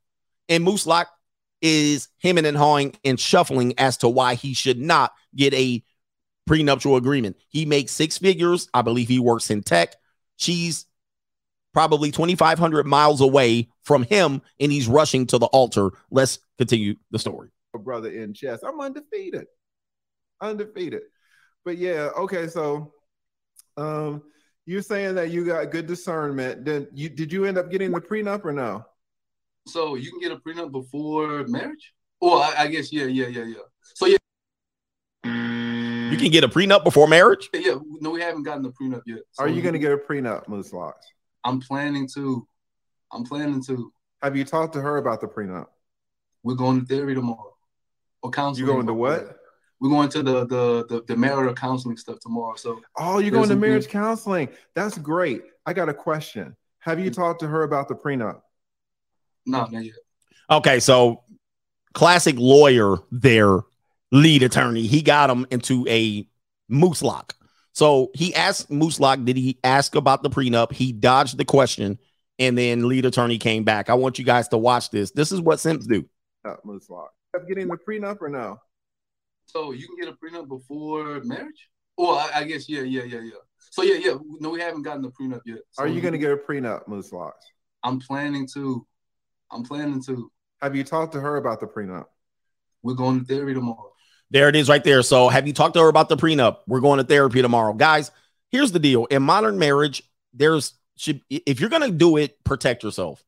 and 0.48 0.64
Moose 0.64 0.88
Lock 0.88 1.09
is 1.64 2.09
hemming 2.22 2.45
and 2.45 2.58
hawing 2.58 2.93
and 3.03 3.19
shuffling 3.19 3.74
as 3.80 3.98
to 3.98 4.09
why 4.09 4.35
he 4.35 4.53
should 4.53 4.77
not 4.77 5.14
get 5.35 5.53
a 5.53 5.82
prenuptial 6.45 6.98
agreement. 6.98 7.38
He 7.48 7.66
makes 7.66 7.93
six 7.93 8.17
figures. 8.17 8.67
I 8.74 8.82
believe 8.83 9.08
he 9.08 9.17
works 9.17 9.50
in 9.50 9.64
tech. 9.64 9.95
She's 10.35 10.85
probably 11.74 12.11
2,500 12.11 12.85
miles 12.85 13.22
away 13.22 13.69
from 13.82 14.03
him, 14.03 14.42
and 14.59 14.72
he's 14.72 14.88
rushing 14.88 15.25
to 15.27 15.38
the 15.38 15.48
altar. 15.48 15.92
Let's 16.11 16.40
continue 16.58 16.95
the 17.11 17.17
story. 17.17 17.50
brother 17.74 18.11
in 18.11 18.33
chess. 18.33 18.61
I'm 18.61 18.80
undefeated. 18.80 19.48
Undefeated. 20.42 21.03
But 21.66 21.77
yeah, 21.77 22.09
okay, 22.17 22.48
so 22.48 22.93
um 23.77 24.22
you're 24.66 24.82
saying 24.82 25.16
that 25.16 25.32
you 25.32 25.45
got 25.45 25.72
good 25.72 25.88
discernment. 25.88 26.66
Then 26.66 26.88
you 26.93 27.09
did 27.09 27.32
you 27.32 27.45
end 27.45 27.58
up 27.58 27.72
getting 27.72 27.92
the 27.92 28.01
prenup 28.01 28.45
or 28.45 28.51
no? 28.51 28.85
So 29.67 29.95
you 29.95 30.11
can 30.11 30.19
get 30.19 30.32
a 30.32 30.38
prenup 30.38 30.72
before 30.72 31.45
marriage? 31.48 31.93
Well, 32.22 32.42
I, 32.42 32.64
I 32.64 32.67
guess 32.67 32.92
yeah, 32.92 33.06
yeah, 33.06 33.27
yeah, 33.27 33.43
yeah. 33.43 33.56
So 33.95 34.06
yeah, 34.06 34.17
You 36.11 36.17
can 36.17 36.32
get 36.32 36.43
a 36.43 36.50
prenup 36.50 36.83
before 36.83 37.08
marriage. 37.08 37.50
yeah. 37.53 37.75
No, 38.00 38.11
we 38.11 38.22
haven't 38.22 38.43
gotten 38.43 38.64
the 38.64 38.72
prenup 38.72 39.01
yet. 39.06 39.19
So 39.32 39.43
Are 39.43 39.48
you 39.48 39.61
gonna 39.61 39.80
get 39.80 39.92
a 39.92 39.98
prenup, 39.98 40.48
Moose 40.48 40.74
Locks? 40.74 41.06
I'm 41.43 41.59
planning 41.59 42.08
to. 42.16 42.48
I'm 43.11 43.24
planning 43.24 43.64
to. 43.66 43.92
Have 44.22 44.38
you 44.38 44.45
talked 44.45 44.74
to 44.74 44.82
her 44.82 44.98
about 44.98 45.22
the 45.22 45.27
prenup? 45.27 45.67
We're 46.43 46.56
going 46.56 46.82
to 46.82 46.85
therapy 46.85 47.16
tomorrow. 47.16 47.53
Or 48.22 48.32
counseling. 48.32 48.67
You 48.67 48.74
going 48.74 48.88
to 48.88 48.93
what? 48.93 49.38
We're 49.80 49.90
going 49.90 50.09
to 50.09 50.24
the 50.24 50.45
the 50.45 50.85
the, 50.88 51.03
the 51.08 51.16
marital 51.17 51.53
counseling 51.53 51.98
stuff 51.98 52.19
tomorrow. 52.19 52.56
So 52.56 52.82
Oh, 52.98 53.19
you're 53.19 53.32
going 53.32 53.50
to 53.50 53.56
marriage 53.56 53.83
things- 53.83 53.92
counseling. 53.92 54.50
That's 54.75 54.98
great. 54.98 55.42
I 55.66 55.74
got 55.74 55.90
a 55.90 55.93
question. 55.93 56.56
Have 56.80 57.00
you 57.00 57.11
mm-hmm. 57.11 57.22
talked 57.22 57.42
to 57.42 57.48
her 57.48 57.64
about 57.64 57.88
the 57.88 57.95
prenup? 57.95 58.42
No, 59.46 59.66
not 59.66 59.84
yet. 59.84 59.96
Okay, 60.50 60.80
so 60.80 61.24
classic 61.94 62.36
lawyer 62.38 62.98
there, 63.12 63.60
lead 64.12 64.44
attorney. 64.44 64.88
He 64.88 65.02
got 65.02 65.30
him 65.30 65.46
into 65.52 65.86
a 65.88 66.28
moose 66.70 67.02
lock. 67.02 67.36
So 67.74 68.12
he 68.14 68.36
asked 68.36 68.70
Moose 68.70 69.00
Lock, 69.00 69.24
did 69.24 69.36
he 69.36 69.58
ask 69.64 69.96
about 69.96 70.22
the 70.22 70.30
prenup? 70.30 70.72
He 70.72 70.94
dodged 70.94 71.38
the 71.38 71.46
question, 71.46 71.98
and 72.38 72.56
then 72.56 72.88
lead 72.88 73.06
attorney 73.06 73.40
came 73.40 73.64
back. 73.64 73.90
I 73.90 73.96
want 73.96 74.20
you 74.20 74.26
guys 74.26 74.48
to 74.50 74.58
watch 74.58 74.92
this. 74.92 75.10
This 75.12 75.32
is 75.32 75.42
what 75.42 75.60
Simps 75.60 75.88
do. 75.88 76.08
Uh, 76.46 76.56
Moose 76.64 76.88
Lock. 76.90 77.12
Of 77.34 77.48
getting 77.48 77.68
the 77.68 77.78
prenup 77.78 78.22
or 78.22 78.30
no? 78.30 78.60
So 79.48 79.72
you 79.72 79.88
can 79.88 79.98
get 80.00 80.08
a 80.08 80.14
prenup 80.14 80.48
before 80.48 81.22
marriage? 81.24 81.70
Well, 81.98 82.12
I, 82.12 82.42
I 82.42 82.44
guess 82.44 82.70
yeah, 82.70 82.82
yeah, 82.82 83.04
yeah, 83.04 83.22
yeah. 83.22 83.32
So 83.72 83.82
yeah, 83.82 83.96
yeah. 83.96 84.18
No, 84.40 84.52
we 84.52 84.62
haven't 84.62 84.84
gotten 84.84 85.02
the 85.02 85.12
prenup 85.12 85.42
yet. 85.46 85.60
So 85.72 85.84
Are 85.84 85.88
you 85.88 86.00
going 86.00 86.12
to 86.12 86.20
get 86.20 86.32
a 86.32 86.38
prenup, 86.38 86.88
Moose 86.88 87.12
Locks? 87.12 87.46
I'm 87.84 88.00
planning 88.00 88.48
to. 88.54 88.86
I'm 89.54 89.64
planning 89.64 90.02
to. 90.04 90.32
Have 90.62 90.76
you 90.76 90.84
talked 90.84 91.14
to 91.14 91.22
her 91.22 91.38
about 91.38 91.60
the 91.60 91.68
prenup? 91.68 92.06
We're 92.82 92.96
going 92.96 93.20
to 93.20 93.26
therapy 93.26 93.54
tomorrow. 93.54 93.92
There 94.32 94.50
it 94.50 94.56
is 94.56 94.68
right 94.68 94.84
there. 94.84 95.04
So 95.04 95.30
have 95.30 95.46
you 95.46 95.54
talked 95.54 95.76
to 95.76 95.82
her 95.82 95.90
about 95.90 96.10
the 96.10 96.18
prenup? 96.18 96.58
We're 96.68 96.80
going 96.80 96.98
to 96.98 97.04
therapy 97.04 97.42
tomorrow. 97.42 97.74
Guys, 97.74 98.12
here's 98.50 98.72
the 98.72 98.80
deal. 98.80 99.06
In 99.06 99.22
modern 99.24 99.60
marriage, 99.60 100.04
there's 100.34 100.74
should 100.98 101.22
if 101.30 101.60
you're 101.60 101.70
gonna 101.70 101.92
do 101.92 102.18
it, 102.18 102.44
protect 102.44 102.84
yourself. 102.84 103.24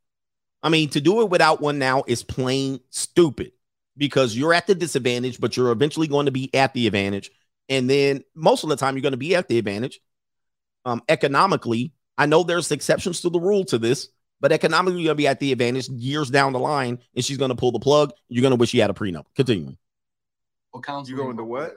I 0.63 0.69
mean, 0.69 0.89
to 0.89 1.01
do 1.01 1.21
it 1.21 1.29
without 1.29 1.61
one 1.61 1.77
now 1.77 2.03
is 2.07 2.23
plain 2.23 2.79
stupid 2.89 3.51
because 3.97 4.35
you're 4.35 4.53
at 4.53 4.67
the 4.67 4.75
disadvantage, 4.75 5.39
but 5.39 5.55
you're 5.55 5.71
eventually 5.71 6.07
going 6.07 6.25
to 6.25 6.31
be 6.31 6.53
at 6.55 6.73
the 6.73 6.87
advantage. 6.87 7.31
And 7.69 7.89
then 7.89 8.23
most 8.33 8.63
of 8.63 8.69
the 8.69 8.75
time, 8.75 8.95
you're 8.95 9.03
going 9.03 9.11
to 9.11 9.17
be 9.17 9.35
at 9.35 9.47
the 9.47 9.59
advantage. 9.59 9.99
Um, 10.83 11.03
economically, 11.07 11.93
I 12.17 12.25
know 12.25 12.43
there's 12.43 12.71
exceptions 12.71 13.21
to 13.21 13.29
the 13.29 13.39
rule 13.39 13.65
to 13.65 13.77
this, 13.77 14.09
but 14.41 14.51
economically, 14.51 15.01
you're 15.01 15.07
going 15.09 15.15
to 15.17 15.21
be 15.21 15.27
at 15.27 15.39
the 15.39 15.51
advantage 15.51 15.87
years 15.89 16.29
down 16.29 16.53
the 16.53 16.59
line, 16.59 16.99
and 17.15 17.23
she's 17.25 17.37
going 17.37 17.49
to 17.49 17.55
pull 17.55 17.71
the 17.71 17.79
plug. 17.79 18.11
You're 18.29 18.41
going 18.41 18.51
to 18.51 18.57
wish 18.57 18.73
you 18.73 18.81
had 18.81 18.89
a 18.89 18.93
prenup. 18.93 19.25
Continuing. 19.35 19.77
Or 20.73 20.81
counseling. 20.81 21.17
You 21.17 21.23
going 21.23 21.37
to 21.37 21.43
what? 21.43 21.75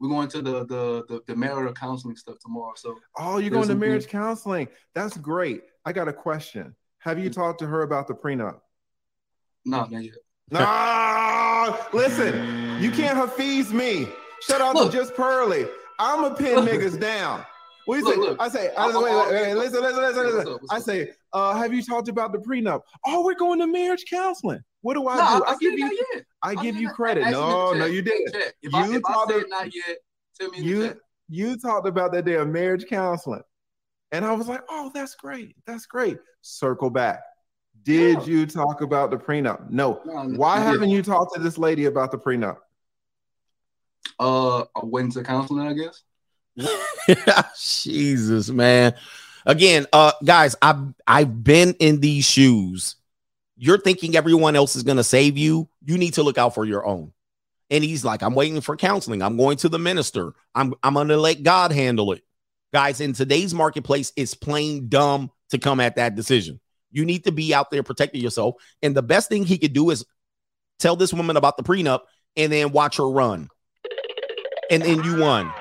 We're 0.00 0.08
going 0.10 0.28
to 0.28 0.42
the 0.42 0.66
the 0.66 1.04
the, 1.08 1.20
the 1.26 1.36
marital 1.36 1.72
counseling 1.72 2.16
stuff 2.16 2.36
tomorrow. 2.40 2.72
So 2.76 2.96
Oh, 3.18 3.38
you're 3.38 3.50
going 3.50 3.68
to 3.68 3.74
marriage 3.74 4.02
things- 4.02 4.12
counseling. 4.12 4.68
That's 4.94 5.16
great. 5.16 5.62
I 5.84 5.92
got 5.92 6.08
a 6.08 6.12
question. 6.12 6.74
Have 6.98 7.18
you 7.18 7.30
talked 7.30 7.60
to 7.60 7.66
her 7.66 7.82
about 7.82 8.06
the 8.08 8.14
prenup? 8.14 8.60
No, 9.64 9.86
not 9.86 10.02
yet. 10.02 10.14
Nah, 10.50 11.76
listen, 11.92 12.80
you 12.82 12.90
can't 12.90 13.16
hafiz 13.16 13.72
me. 13.72 14.06
Shut 14.42 14.60
up 14.60 14.76
to 14.76 14.90
Just 14.90 15.14
Pearly. 15.14 15.66
I'm 15.98 16.24
a 16.24 16.34
pin 16.34 16.56
Look. 16.56 16.68
niggas 16.68 17.00
down. 17.00 17.44
What 17.86 17.96
do 17.96 18.00
you 18.00 18.04
Look, 18.06 18.14
say? 18.14 18.20
look. 18.20 18.40
I 18.40 18.48
say, 18.48 18.74
I 18.74 18.84
I'm- 18.86 18.94
wait, 19.02 19.14
wait, 19.14 19.30
wait, 19.30 19.54
listen, 19.54 19.80
listen, 19.82 20.02
listen, 20.02 20.24
listen. 20.26 20.52
up, 20.54 20.60
I 20.70 20.78
say, 20.80 21.10
uh, 21.34 21.54
have 21.56 21.74
you 21.74 21.82
talked 21.82 22.08
about 22.08 22.32
the 22.32 22.38
prenup? 22.38 22.80
Oh, 23.04 23.24
we're 23.24 23.34
going 23.34 23.58
to 23.58 23.66
marriage 23.66 24.04
counseling. 24.08 24.60
What 24.80 24.94
do 24.94 25.06
I 25.08 25.16
No, 25.16 25.38
do? 25.38 25.44
I, 25.44 25.52
I, 25.52 25.56
give 25.58 25.78
you, 25.78 26.04
yet. 26.14 26.24
I 26.42 26.50
I 26.50 26.54
give 26.54 26.74
said 26.76 26.80
you 26.82 26.88
credit. 26.90 27.24
ask 27.24 27.32
me 27.32 27.42
in 27.42 27.48
the 27.48 27.54
No, 27.54 27.72
no, 27.72 27.84
you 27.86 28.02
didn't. 28.02 28.32
chat. 28.32 28.54
If 28.62 28.74
I, 28.74 28.86
You 28.86 28.94
if 28.96 29.02
I 29.06 29.12
talked 29.12 29.32
said 29.32 29.44
not 29.48 29.74
yet, 29.74 29.96
tell 30.40 30.50
me 30.50 30.58
in 30.58 30.64
the 30.64 30.70
You 30.70 30.94
you 31.28 31.56
talked 31.58 31.88
about 31.88 32.12
that 32.12 32.24
day 32.24 32.34
of 32.34 32.48
marriage 32.48 32.86
counseling, 32.86 33.42
and 34.12 34.24
I 34.24 34.32
was 34.32 34.46
like, 34.46 34.60
oh, 34.68 34.90
that's 34.94 35.14
great, 35.14 35.56
that's 35.66 35.86
great. 35.86 36.18
Circle 36.42 36.90
back. 36.90 37.20
Did 37.82 38.18
Yeah. 38.20 38.24
you 38.26 38.46
talk 38.46 38.80
about 38.82 39.10
the 39.10 39.16
prenup? 39.16 39.70
No. 39.70 40.00
No, 40.04 40.22
no, 40.22 40.38
Why 40.38 40.56
I 40.56 40.60
haven't 40.60 40.80
didn't. 40.82 40.90
you 40.96 41.02
talked 41.02 41.34
to 41.34 41.40
this 41.40 41.58
lady 41.58 41.86
about 41.86 42.10
the 42.10 42.18
prenup? 42.18 42.58
Uh, 44.18 44.60
I 44.60 44.80
went 44.84 45.12
to 45.12 45.22
counseling, 45.24 45.66
I 45.66 45.72
guess. 45.72 46.02
Jesus, 47.58 48.48
man. 48.50 48.94
Again, 49.46 49.86
uh, 49.92 50.12
guys, 50.24 50.56
I've 50.62 50.94
I've 51.06 51.44
been 51.44 51.74
in 51.74 52.00
these 52.00 52.24
shoes. 52.24 52.96
You're 53.56 53.78
thinking 53.78 54.16
everyone 54.16 54.56
else 54.56 54.74
is 54.76 54.82
gonna 54.82 55.04
save 55.04 55.36
you. 55.36 55.68
You 55.84 55.98
need 55.98 56.14
to 56.14 56.22
look 56.22 56.38
out 56.38 56.54
for 56.54 56.64
your 56.64 56.86
own. 56.86 57.12
And 57.70 57.82
he's 57.84 58.04
like, 58.04 58.22
I'm 58.22 58.34
waiting 58.34 58.60
for 58.60 58.76
counseling. 58.76 59.22
I'm 59.22 59.36
going 59.36 59.56
to 59.58 59.68
the 59.68 59.78
minister. 59.78 60.32
I'm 60.54 60.74
I'm 60.82 60.94
gonna 60.94 61.16
let 61.16 61.42
God 61.42 61.72
handle 61.72 62.12
it. 62.12 62.22
Guys, 62.72 63.00
in 63.00 63.12
today's 63.12 63.54
marketplace, 63.54 64.12
it's 64.16 64.34
plain 64.34 64.88
dumb 64.88 65.30
to 65.50 65.58
come 65.58 65.80
at 65.80 65.96
that 65.96 66.14
decision. 66.14 66.60
You 66.90 67.04
need 67.04 67.24
to 67.24 67.32
be 67.32 67.54
out 67.54 67.70
there 67.70 67.82
protecting 67.82 68.22
yourself. 68.22 68.56
And 68.82 68.96
the 68.96 69.02
best 69.02 69.28
thing 69.28 69.44
he 69.44 69.58
could 69.58 69.72
do 69.72 69.90
is 69.90 70.04
tell 70.78 70.96
this 70.96 71.12
woman 71.12 71.36
about 71.36 71.56
the 71.56 71.62
prenup 71.62 72.00
and 72.36 72.52
then 72.52 72.72
watch 72.72 72.96
her 72.96 73.08
run. 73.08 73.48
And 74.70 74.82
then 74.82 75.04
you 75.04 75.16
won. 75.18 75.52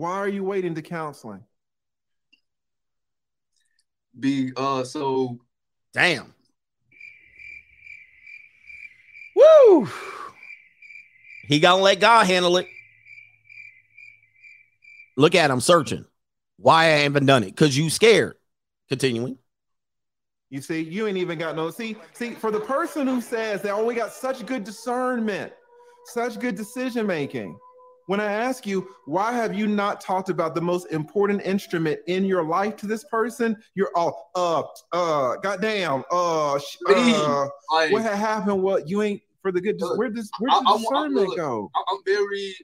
Why 0.00 0.12
are 0.12 0.28
you 0.28 0.42
waiting 0.42 0.74
to 0.76 0.80
counseling? 0.80 1.44
Be 4.18 4.50
uh, 4.56 4.82
so 4.84 5.38
Damn. 5.92 6.32
Woo! 9.36 9.90
He 11.48 11.60
gonna 11.60 11.82
let 11.82 12.00
God 12.00 12.26
handle 12.26 12.56
it. 12.56 12.66
Look 15.18 15.34
at 15.34 15.50
him 15.50 15.60
searching. 15.60 16.06
Why 16.56 16.84
I 16.84 17.00
haven't 17.00 17.26
done 17.26 17.44
it? 17.44 17.50
Because 17.50 17.76
you 17.76 17.90
scared. 17.90 18.36
Continuing. 18.88 19.36
You 20.48 20.62
see, 20.62 20.80
you 20.80 21.08
ain't 21.08 21.18
even 21.18 21.38
got 21.38 21.56
no. 21.56 21.70
See, 21.70 21.94
see, 22.14 22.30
for 22.30 22.50
the 22.50 22.60
person 22.60 23.06
who 23.06 23.20
says 23.20 23.60
that, 23.60 23.74
oh, 23.74 23.84
we 23.84 23.94
got 23.94 24.14
such 24.14 24.46
good 24.46 24.64
discernment, 24.64 25.52
such 26.06 26.40
good 26.40 26.54
decision 26.54 27.06
making. 27.06 27.54
When 28.10 28.18
I 28.18 28.24
ask 28.32 28.66
you, 28.66 28.88
why 29.04 29.30
have 29.30 29.54
you 29.54 29.68
not 29.68 30.00
talked 30.00 30.30
about 30.30 30.56
the 30.56 30.60
most 30.60 30.90
important 30.90 31.42
instrument 31.42 32.00
in 32.08 32.24
your 32.24 32.42
life 32.42 32.74
to 32.78 32.88
this 32.88 33.04
person? 33.04 33.56
You're 33.76 33.92
all, 33.94 34.32
uh, 34.34 34.64
uh, 34.92 35.36
goddamn, 35.36 36.02
uh, 36.10 36.58
sh- 36.58 36.78
uh 36.88 37.46
Like- 37.70 37.92
what 37.92 38.02
had 38.02 38.16
happened? 38.16 38.64
What 38.64 38.88
you 38.88 39.02
ain't 39.02 39.22
for 39.42 39.52
the 39.52 39.60
good? 39.60 39.78
Dis- 39.78 39.92
where 39.94 40.10
does 40.10 40.28
where 40.40 40.50
I- 40.50 40.54
does 40.54 40.66
I'm- 40.66 40.66
I'm- 40.66 40.80
discernment 41.12 41.36
go? 41.36 41.70
I- 41.72 41.84
I'm 41.88 42.00
very 42.04 42.56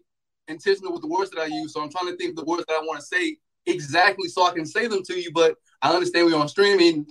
intentional 0.49 0.93
with 0.93 1.03
the 1.03 1.07
words 1.09 1.31
that 1.31 1.39
I 1.39 1.47
use, 1.47 1.73
so 1.73 1.81
I'm 1.81 1.91
trying 1.91 2.07
to 2.11 2.17
think 2.17 2.31
of 2.31 2.37
the 2.45 2.45
words 2.45 2.65
that 2.67 2.75
I 2.75 2.85
want 2.85 2.99
to 2.99 3.07
say 3.07 3.39
exactly 3.67 4.27
so 4.27 4.43
I 4.43 4.51
can 4.53 4.67
say 4.67 4.89
them 4.89 5.05
to 5.05 5.15
you. 5.15 5.31
But 5.33 5.55
I 5.81 5.95
understand 5.95 6.27
we're 6.27 6.37
on 6.37 6.49
streaming. 6.49 7.07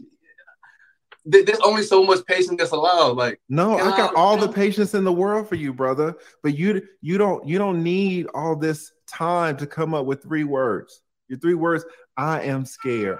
There- 1.25 1.43
There's 1.43 1.59
only 1.61 1.83
so 1.83 2.03
much 2.03 2.23
patience 2.25 2.57
that's 2.59 2.71
allowed. 2.71 3.17
Like, 3.17 3.39
No, 3.49 3.77
I 3.77 3.97
got 3.97 4.15
all 4.15 4.37
the 4.37 4.47
patience 4.51 4.93
in 4.93 5.03
the 5.03 5.11
world 5.13 5.49
for 5.49 5.55
you, 5.55 5.73
brother. 5.73 6.15
But 6.43 6.57
you 6.57 6.81
you 7.01 7.17
don't 7.17 7.45
you 7.47 7.57
don't 7.57 7.83
need 7.83 8.27
all 8.33 8.55
this 8.55 8.91
time 9.07 9.57
to 9.57 9.67
come 9.67 9.93
up 9.93 10.05
with 10.05 10.21
three 10.23 10.43
words. 10.43 11.01
Your 11.27 11.39
three 11.39 11.55
words, 11.55 11.83
I 12.17 12.41
am 12.41 12.65
scared. 12.65 13.17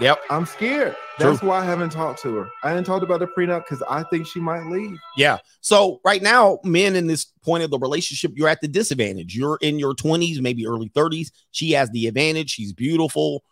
Yep. 0.00 0.20
I'm 0.30 0.46
scared. 0.46 0.96
True. 1.18 1.30
That's 1.30 1.42
why 1.42 1.58
I 1.60 1.64
haven't 1.66 1.90
talked 1.90 2.22
to 2.22 2.34
her. 2.36 2.48
I 2.62 2.72
didn't 2.72 2.86
talk 2.86 3.02
about 3.02 3.20
the 3.20 3.26
prenup 3.26 3.64
because 3.64 3.82
I 3.90 4.02
think 4.04 4.26
she 4.26 4.40
might 4.40 4.64
leave. 4.68 4.96
Yeah. 5.18 5.36
So 5.60 6.00
right 6.02 6.22
now, 6.22 6.60
men 6.64 6.96
in 6.96 7.06
this 7.06 7.26
point 7.44 7.62
of 7.62 7.70
the 7.70 7.78
relationship, 7.78 8.32
you're 8.34 8.48
at 8.48 8.62
the 8.62 8.68
disadvantage. 8.68 9.36
You're 9.36 9.58
in 9.60 9.78
your 9.78 9.92
20s, 9.94 10.40
maybe 10.40 10.66
early 10.66 10.88
30s. 10.96 11.30
She 11.50 11.72
has 11.72 11.90
the 11.90 12.06
advantage. 12.06 12.48
She's 12.48 12.72
beautiful. 12.72 13.44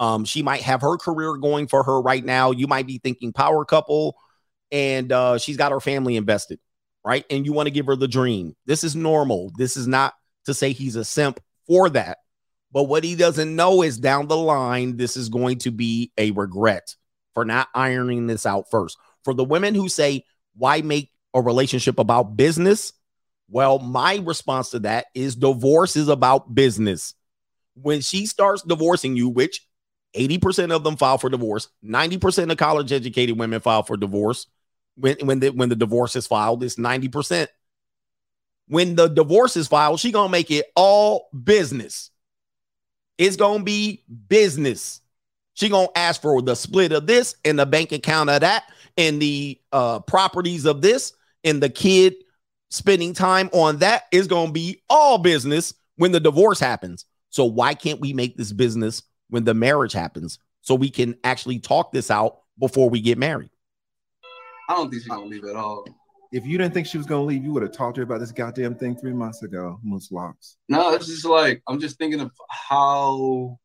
Um, 0.00 0.24
she 0.24 0.42
might 0.42 0.62
have 0.62 0.80
her 0.80 0.96
career 0.96 1.36
going 1.36 1.68
for 1.68 1.82
her 1.82 2.00
right 2.00 2.24
now. 2.24 2.50
You 2.50 2.66
might 2.66 2.86
be 2.86 2.98
thinking 2.98 3.32
power 3.32 3.64
couple, 3.64 4.16
and 4.72 5.10
uh, 5.12 5.38
she's 5.38 5.56
got 5.56 5.72
her 5.72 5.80
family 5.80 6.16
invested, 6.16 6.58
right? 7.04 7.24
And 7.30 7.46
you 7.46 7.52
want 7.52 7.66
to 7.66 7.72
give 7.72 7.86
her 7.86 7.96
the 7.96 8.08
dream. 8.08 8.56
This 8.66 8.84
is 8.84 8.96
normal. 8.96 9.52
This 9.56 9.76
is 9.76 9.86
not 9.86 10.14
to 10.46 10.54
say 10.54 10.72
he's 10.72 10.96
a 10.96 11.04
simp 11.04 11.40
for 11.66 11.88
that. 11.90 12.18
But 12.72 12.84
what 12.84 13.04
he 13.04 13.14
doesn't 13.14 13.54
know 13.54 13.82
is 13.82 13.98
down 13.98 14.26
the 14.26 14.36
line, 14.36 14.96
this 14.96 15.16
is 15.16 15.28
going 15.28 15.58
to 15.58 15.70
be 15.70 16.10
a 16.18 16.32
regret 16.32 16.96
for 17.32 17.44
not 17.44 17.68
ironing 17.72 18.26
this 18.26 18.46
out 18.46 18.68
first. 18.68 18.98
For 19.22 19.32
the 19.32 19.44
women 19.44 19.74
who 19.74 19.88
say, 19.88 20.24
why 20.56 20.82
make 20.82 21.10
a 21.34 21.40
relationship 21.40 22.00
about 22.00 22.36
business? 22.36 22.92
Well, 23.48 23.78
my 23.78 24.16
response 24.24 24.70
to 24.70 24.80
that 24.80 25.06
is 25.14 25.36
divorce 25.36 25.94
is 25.94 26.08
about 26.08 26.54
business. 26.54 27.14
When 27.74 28.00
she 28.00 28.26
starts 28.26 28.62
divorcing 28.62 29.16
you, 29.16 29.28
which 29.28 29.60
80% 30.14 30.70
of 30.70 30.84
them 30.84 30.96
file 30.96 31.18
for 31.18 31.28
divorce, 31.28 31.68
90% 31.84 32.50
of 32.50 32.56
college 32.56 32.92
educated 32.92 33.38
women 33.38 33.60
file 33.60 33.82
for 33.82 33.96
divorce. 33.96 34.46
When, 34.96 35.16
when, 35.22 35.40
the, 35.40 35.50
when 35.50 35.68
the 35.68 35.76
divorce 35.76 36.14
is 36.14 36.26
filed, 36.26 36.62
it's 36.62 36.76
90%. 36.76 37.48
When 38.68 38.94
the 38.94 39.08
divorce 39.08 39.56
is 39.56 39.66
filed, 39.66 40.00
she 40.00 40.12
gonna 40.12 40.30
make 40.30 40.50
it 40.50 40.66
all 40.76 41.28
business. 41.42 42.10
It's 43.18 43.36
gonna 43.36 43.64
be 43.64 44.04
business. 44.28 45.00
She 45.54 45.68
gonna 45.68 45.88
ask 45.94 46.22
for 46.22 46.40
the 46.40 46.56
split 46.56 46.92
of 46.92 47.06
this 47.06 47.36
and 47.44 47.58
the 47.58 47.66
bank 47.66 47.92
account 47.92 48.30
of 48.30 48.40
that 48.40 48.64
and 48.96 49.20
the 49.20 49.60
uh 49.72 50.00
properties 50.00 50.64
of 50.64 50.80
this 50.80 51.12
and 51.42 51.62
the 51.62 51.68
kid 51.68 52.14
spending 52.70 53.12
time 53.12 53.50
on 53.52 53.78
that 53.78 54.04
is 54.10 54.26
gonna 54.26 54.52
be 54.52 54.82
all 54.88 55.18
business 55.18 55.74
when 55.96 56.12
the 56.12 56.20
divorce 56.20 56.58
happens. 56.58 57.04
So 57.28 57.44
why 57.44 57.74
can't 57.74 58.00
we 58.00 58.12
make 58.12 58.36
this 58.36 58.52
business 58.52 59.02
when 59.28 59.44
the 59.44 59.54
marriage 59.54 59.92
happens 59.92 60.38
so 60.62 60.74
we 60.74 60.90
can 60.90 61.16
actually 61.24 61.58
talk 61.58 61.92
this 61.92 62.10
out 62.10 62.40
before 62.58 62.88
we 62.88 63.00
get 63.00 63.18
married? 63.18 63.50
I 64.68 64.74
don't 64.74 64.90
think 64.90 65.02
she's 65.02 65.10
gonna 65.10 65.26
leave 65.26 65.44
at 65.44 65.56
all. 65.56 65.84
If 66.32 66.46
you 66.46 66.58
didn't 66.58 66.74
think 66.74 66.86
she 66.86 66.98
was 66.98 67.06
gonna 67.06 67.24
leave, 67.24 67.44
you 67.44 67.52
would 67.52 67.62
have 67.62 67.72
talked 67.72 67.96
to 67.96 68.00
her 68.00 68.04
about 68.04 68.20
this 68.20 68.32
goddamn 68.32 68.74
thing 68.74 68.96
three 68.96 69.12
months 69.12 69.42
ago, 69.42 69.78
Moose 69.82 70.10
Locks. 70.10 70.56
No, 70.68 70.94
it's 70.94 71.06
just 71.06 71.24
like 71.24 71.62
I'm 71.68 71.80
just 71.80 71.98
thinking 71.98 72.20
of 72.20 72.30
how. 72.50 73.58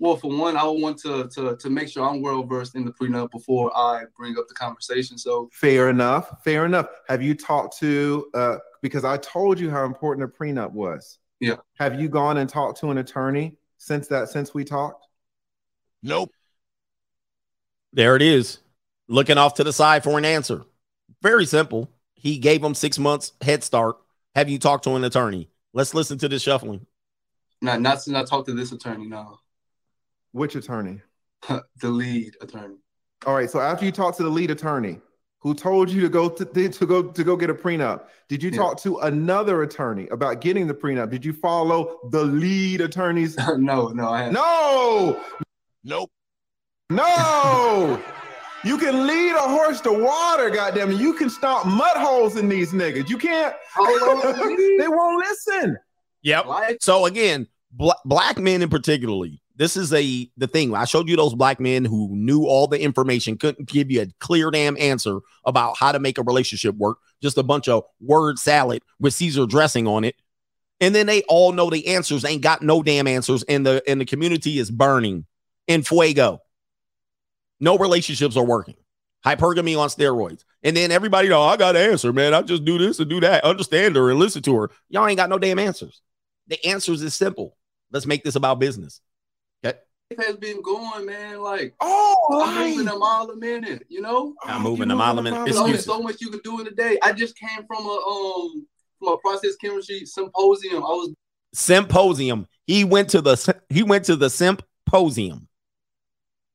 Well, 0.00 0.16
for 0.16 0.36
one, 0.36 0.56
I 0.56 0.64
would 0.64 0.80
want 0.80 0.98
to 0.98 1.28
to 1.34 1.56
to 1.56 1.70
make 1.70 1.88
sure 1.88 2.08
I'm 2.08 2.22
well 2.22 2.42
versed 2.44 2.74
in 2.74 2.84
the 2.84 2.92
prenup 2.92 3.30
before 3.30 3.76
I 3.76 4.04
bring 4.16 4.38
up 4.38 4.48
the 4.48 4.54
conversation. 4.54 5.18
So 5.18 5.48
Fair 5.52 5.90
enough. 5.90 6.42
Fair 6.42 6.64
enough. 6.64 6.86
Have 7.08 7.22
you 7.22 7.34
talked 7.34 7.78
to 7.78 8.26
uh 8.34 8.56
because 8.82 9.04
I 9.04 9.16
told 9.16 9.58
you 9.58 9.70
how 9.70 9.84
important 9.84 10.24
a 10.24 10.28
prenup 10.28 10.72
was. 10.72 11.18
Yeah. 11.40 11.56
Have 11.78 12.00
you 12.00 12.08
gone 12.08 12.36
and 12.38 12.48
talked 12.48 12.80
to 12.80 12.90
an 12.90 12.98
attorney 12.98 13.56
since 13.82 14.06
that 14.08 14.28
since 14.28 14.54
we 14.54 14.64
talked? 14.64 15.08
Nope. 16.04 16.30
There 17.92 18.14
it 18.14 18.22
is. 18.22 18.58
Looking 19.08 19.38
off 19.38 19.54
to 19.54 19.64
the 19.64 19.72
side 19.72 20.04
for 20.04 20.16
an 20.16 20.24
answer. 20.24 20.62
Very 21.20 21.44
simple. 21.46 21.90
He 22.14 22.38
gave 22.38 22.62
him 22.62 22.74
six 22.74 22.98
months 22.98 23.32
head 23.42 23.64
start. 23.64 23.96
Have 24.36 24.48
you 24.48 24.58
talked 24.58 24.84
to 24.84 24.94
an 24.94 25.02
attorney? 25.04 25.48
Let's 25.72 25.94
listen 25.94 26.16
to 26.18 26.28
this 26.28 26.42
shuffling. 26.42 26.86
not 27.60 27.80
not 27.80 28.02
since 28.02 28.16
I 28.16 28.24
talked 28.24 28.46
to 28.48 28.54
this 28.54 28.70
attorney. 28.72 29.06
No, 29.08 29.38
Which 30.30 30.54
attorney? 30.54 31.00
the 31.48 31.88
lead 31.90 32.36
attorney. 32.40 32.76
All 33.26 33.34
right. 33.34 33.50
So 33.50 33.58
after 33.60 33.84
you 33.84 33.90
talked 33.92 34.16
to 34.18 34.22
the 34.22 34.30
lead 34.30 34.50
attorney 34.52 35.00
who 35.42 35.54
told 35.54 35.90
you 35.90 36.00
to 36.00 36.08
go 36.08 36.28
to, 36.28 36.44
to 36.44 36.86
go 36.86 37.02
to 37.02 37.24
go 37.24 37.36
get 37.36 37.50
a 37.50 37.54
prenup, 37.54 38.04
did 38.28 38.42
you 38.42 38.50
Yeah. 38.50 38.58
talk 38.58 38.80
to 38.82 38.98
another 38.98 39.62
attorney 39.62 40.06
about 40.08 40.40
getting 40.40 40.66
the 40.66 40.74
prenup? 40.74 41.10
Did 41.10 41.24
you 41.24 41.32
follow 41.32 41.98
the 42.10 42.24
lead 42.24 42.80
attorney's? 42.80 43.36
no, 43.58 43.88
no, 43.88 44.08
I 44.08 44.18
haven't. 44.20 44.34
No. 44.34 45.20
Nope. 45.84 46.10
No. 46.90 48.02
You 48.64 48.78
can 48.78 49.08
lead 49.08 49.34
a 49.34 49.40
horse 49.48 49.80
to 49.80 49.92
water, 49.92 50.48
goddamn 50.48 50.92
it. 50.92 51.00
You 51.00 51.14
can 51.14 51.28
stop 51.28 51.66
mud 51.66 51.96
holes 51.96 52.36
in 52.36 52.48
these 52.48 52.70
niggas. 52.70 53.08
You 53.08 53.18
can't. 53.18 53.52
they 53.76 54.86
won't 54.86 55.18
listen. 55.18 55.76
Yep. 56.22 56.46
So 56.80 57.06
again, 57.06 57.48
bla- 57.72 57.98
black 58.04 58.38
men 58.38 58.62
in 58.62 58.68
particularly, 58.70 59.41
this 59.56 59.76
is 59.76 59.92
a 59.92 60.30
the 60.36 60.46
thing. 60.46 60.74
I 60.74 60.84
showed 60.84 61.08
you 61.08 61.16
those 61.16 61.34
black 61.34 61.60
men 61.60 61.84
who 61.84 62.08
knew 62.12 62.44
all 62.44 62.66
the 62.66 62.80
information, 62.80 63.36
couldn't 63.36 63.68
give 63.68 63.90
you 63.90 64.02
a 64.02 64.06
clear 64.18 64.50
damn 64.50 64.76
answer 64.78 65.20
about 65.44 65.76
how 65.78 65.92
to 65.92 65.98
make 65.98 66.18
a 66.18 66.22
relationship 66.22 66.74
work. 66.76 66.98
Just 67.20 67.38
a 67.38 67.42
bunch 67.42 67.68
of 67.68 67.84
word 68.00 68.38
salad 68.38 68.82
with 68.98 69.14
Caesar 69.14 69.46
dressing 69.46 69.86
on 69.86 70.04
it. 70.04 70.16
And 70.80 70.94
then 70.94 71.06
they 71.06 71.22
all 71.28 71.52
know 71.52 71.70
the 71.70 71.86
answers, 71.88 72.24
ain't 72.24 72.42
got 72.42 72.62
no 72.62 72.82
damn 72.82 73.06
answers, 73.06 73.44
and 73.44 73.64
the 73.64 73.82
and 73.86 74.00
the 74.00 74.04
community 74.04 74.58
is 74.58 74.70
burning 74.70 75.26
in 75.68 75.82
fuego. 75.82 76.40
No 77.60 77.78
relationships 77.78 78.36
are 78.36 78.44
working. 78.44 78.74
Hypergamy 79.24 79.78
on 79.78 79.88
steroids. 79.88 80.44
And 80.64 80.76
then 80.76 80.90
everybody, 80.90 81.30
oh, 81.30 81.42
I 81.42 81.56
got 81.56 81.76
an 81.76 81.90
answer, 81.90 82.12
man. 82.12 82.34
I 82.34 82.42
just 82.42 82.64
do 82.64 82.78
this 82.78 82.98
and 82.98 83.08
do 83.08 83.20
that. 83.20 83.44
Understand 83.44 83.94
her 83.94 84.10
and 84.10 84.18
listen 84.18 84.42
to 84.42 84.56
her. 84.56 84.70
Y'all 84.88 85.06
ain't 85.06 85.16
got 85.16 85.30
no 85.30 85.38
damn 85.38 85.60
answers. 85.60 86.00
The 86.48 86.64
answers 86.66 87.02
is 87.02 87.14
simple. 87.14 87.56
Let's 87.92 88.06
make 88.06 88.24
this 88.24 88.34
about 88.34 88.58
business. 88.58 89.00
Okay. 90.12 90.22
Life 90.22 90.26
has 90.26 90.36
been 90.36 90.62
going, 90.62 91.06
man. 91.06 91.40
Like 91.40 91.74
oh, 91.80 92.42
I'm 92.44 92.70
moving 92.70 92.88
a 92.88 92.96
mile 92.96 93.30
a 93.30 93.36
minute. 93.36 93.84
You 93.88 94.00
know, 94.00 94.34
I'm 94.44 94.62
moving 94.62 94.90
a 94.90 94.96
mile 94.96 95.18
a 95.18 95.22
minute. 95.22 95.44
There's 95.44 95.56
only 95.56 95.78
so 95.78 96.00
much 96.00 96.20
you 96.20 96.30
can 96.30 96.40
do 96.44 96.60
in 96.60 96.66
a 96.66 96.70
day. 96.70 96.98
I 97.02 97.12
just 97.12 97.36
came 97.36 97.66
from 97.66 97.84
a 97.84 97.90
um 97.90 98.66
from 98.98 99.14
a 99.14 99.18
process 99.18 99.56
chemistry 99.56 100.04
symposium. 100.06 100.84
I 100.84 100.88
was 100.88 101.14
Symposium. 101.54 102.46
He 102.66 102.84
went 102.84 103.10
to 103.10 103.20
the 103.20 103.62
he 103.68 103.82
went 103.82 104.06
to 104.06 104.16
the 104.16 104.30
symposium. 104.30 105.48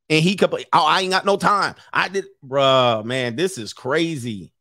And 0.10 0.24
he 0.24 0.38
could, 0.38 0.54
oh, 0.54 0.86
I 0.86 1.02
ain't 1.02 1.12
got 1.12 1.26
no 1.26 1.36
time. 1.36 1.76
I 1.92 2.08
did, 2.08 2.28
bruh, 2.42 3.04
man, 3.04 3.36
this 3.36 3.58
is 3.58 3.74
crazy. 3.74 4.54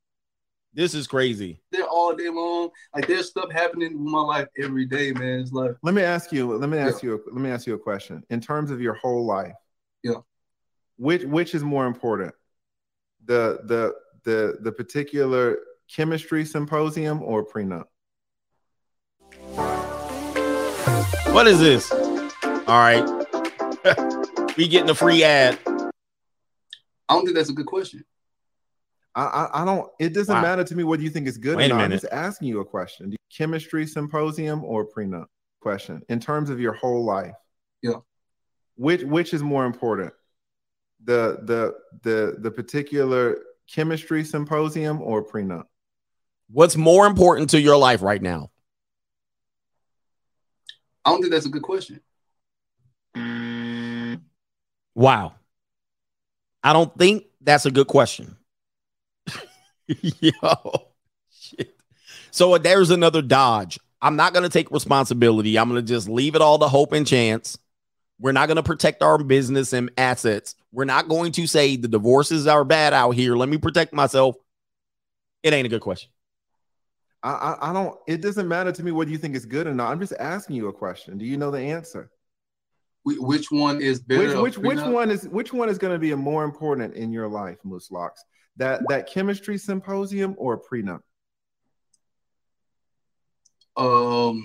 This 0.77 0.95
is 0.95 1.07
crazy. 1.07 1.59
there 1.73 1.85
all 1.85 2.15
day 2.15 2.29
long. 2.29 2.69
Like 2.95 3.07
there's 3.07 3.31
stuff 3.31 3.51
happening 3.51 3.93
in 3.93 4.11
my 4.11 4.21
life 4.21 4.47
every 4.63 4.85
day, 4.85 5.11
man. 5.11 5.41
It's 5.41 5.51
like 5.51 5.71
Let 5.83 5.95
me 5.95 6.03
ask 6.03 6.31
you. 6.33 6.55
Let 6.55 6.69
me 6.69 6.77
ask 6.77 7.03
you. 7.03 7.25
Let 7.33 7.41
me 7.41 7.49
ask 7.49 7.67
you 7.67 7.73
a 7.73 7.79
question. 7.79 8.23
In 8.29 8.43
terms 8.43 8.71
of 8.71 8.79
your 8.79 8.93
whole 8.93 9.25
life, 9.25 9.55
yeah, 10.03 10.17
which 10.99 11.25
which 11.25 11.55
is 11.55 11.65
more 11.65 11.87
important, 11.87 12.35
the 13.25 13.61
the 13.65 13.95
the 14.25 14.59
the 14.61 14.71
particular 14.71 15.57
chemistry 15.91 16.45
symposium 16.45 17.23
or 17.23 17.43
prenup? 17.43 17.85
What 21.33 21.47
is 21.47 21.59
this? 21.59 21.91
All 21.91 22.79
right. 22.79 23.03
we 24.59 24.69
getting 24.69 24.91
a 24.91 24.95
free 24.95 25.25
ad. 25.25 25.59
I 25.67 27.15
don't 27.15 27.25
think 27.25 27.35
that's 27.35 27.49
a 27.49 27.55
good 27.55 27.65
question. 27.65 28.05
I 29.17 29.23
I, 29.25 29.63
I 29.63 29.65
don't. 29.65 29.91
It 29.99 30.13
doesn't 30.15 30.35
Wow. 30.35 30.43
matter 30.43 30.63
to 30.63 30.77
me 30.77 30.85
whether 30.85 31.03
you 31.03 31.11
think 31.11 31.27
it's 31.27 31.39
good 31.39 31.57
Wait 31.57 31.71
a 31.71 31.75
or 31.75 31.79
not. 31.79 31.85
I'm 31.85 31.91
just 31.91 32.05
asking 32.13 32.49
you 32.49 32.61
a 32.61 32.65
question. 32.65 33.17
Chemistry 33.35 33.87
symposium 33.87 34.63
or 34.65 34.87
prenup? 34.87 35.27
Question. 35.61 36.03
In 36.09 36.21
terms 36.21 36.51
of 36.51 36.61
your 36.61 36.75
whole 36.75 37.05
life, 37.05 37.35
yeah, 37.83 37.95
which 38.77 39.03
which 39.03 39.35
is 39.35 39.43
more 39.43 39.65
important, 39.65 40.13
the 41.03 41.39
the 41.43 41.75
the 42.03 42.37
the 42.39 42.51
particular 42.51 43.39
chemistry 43.69 44.23
symposium 44.23 45.03
or 45.03 45.25
prenup? 45.27 45.65
What's 46.51 46.77
more 46.77 47.07
important 47.07 47.51
to 47.51 47.61
your 47.61 47.77
life 47.77 48.03
right 48.03 48.23
now? 48.23 48.51
I 51.05 51.11
don't 51.11 51.21
think 51.21 51.33
that's 51.33 51.47
a 51.47 51.49
good 51.49 51.63
question. 51.63 52.01
Wow. 54.95 55.35
I 56.63 56.73
don't 56.73 56.97
think 56.99 57.27
that's 57.41 57.67
a 57.67 57.71
good 57.71 57.87
question. 57.87 58.37
Yo, 60.21 60.89
shit. 61.31 61.77
So 62.31 62.55
uh, 62.55 62.59
there's 62.59 62.91
another 62.91 63.23
dodge. 63.23 63.79
I'm 64.03 64.17
not 64.17 64.33
going 64.33 64.43
to 64.43 64.49
take 64.49 64.71
responsibility. 64.71 65.59
I'm 65.59 65.69
going 65.69 65.85
to 65.85 65.87
just 65.87 66.09
leave 66.09 66.35
it 66.35 66.43
all 66.43 66.59
to 66.59 66.69
hope 66.69 66.93
and 66.93 67.07
chance. 67.07 67.59
We're 68.19 68.33
not 68.33 68.47
going 68.47 68.57
to 68.57 68.63
protect 68.63 69.03
our 69.03 69.19
business 69.19 69.73
and 69.73 69.91
assets. 69.97 70.55
We're 70.73 70.85
not 70.85 71.09
going 71.09 71.33
to 71.33 71.47
say 71.47 71.77
the 71.77 71.89
divorces 71.89 72.47
are 72.47 72.65
bad 72.65 72.93
out 72.93 73.13
here. 73.13 73.37
Let 73.37 73.49
me 73.49 73.59
protect 73.59 73.93
myself. 73.93 74.37
It 75.43 75.53
ain't 75.53 75.67
a 75.67 75.71
good 75.71 75.81
question. 75.81 76.11
I, 77.23 77.31
I, 77.31 77.71
I 77.71 77.73
don't. 77.73 77.97
It 78.07 78.21
doesn't 78.21 78.49
matter 78.49 78.73
to 78.73 78.83
me 78.83 78.93
whether 78.93 79.11
you 79.11 79.19
think 79.19 79.37
it's 79.37 79.45
good 79.45 79.67
or 79.67 79.75
not. 79.75 79.91
I'm 79.91 80.01
just 80.01 80.15
asking 80.19 80.57
you 80.57 80.69
a 80.69 80.73
question. 80.73 81.19
Do 81.19 81.25
you 81.25 81.37
know 81.37 81.51
the 81.51 81.61
answer? 81.61 82.11
Which 83.05 83.53
one 83.53 83.81
is 83.81 84.01
better? 84.01 84.43
Which 84.43 84.59
which 84.59 84.77
which 84.77 84.85
one 84.85 85.11
is 85.11 85.29
which 85.29 85.53
one 85.53 85.69
is 85.69 85.79
going 85.79 85.93
to 85.93 85.99
be 85.99 86.11
a 86.11 86.17
more 86.17 86.45
important 86.45 86.95
in 86.95 87.13
your 87.13 87.29
life, 87.29 87.59
Moose 87.65 87.91
Locks? 87.91 88.25
That 88.59 88.83
that 88.89 89.09
chemistry 89.09 89.59
symposium 89.59 90.35
or 90.39 90.55
a 90.55 90.59
prenup? 90.59 91.01
Um, 93.77 94.43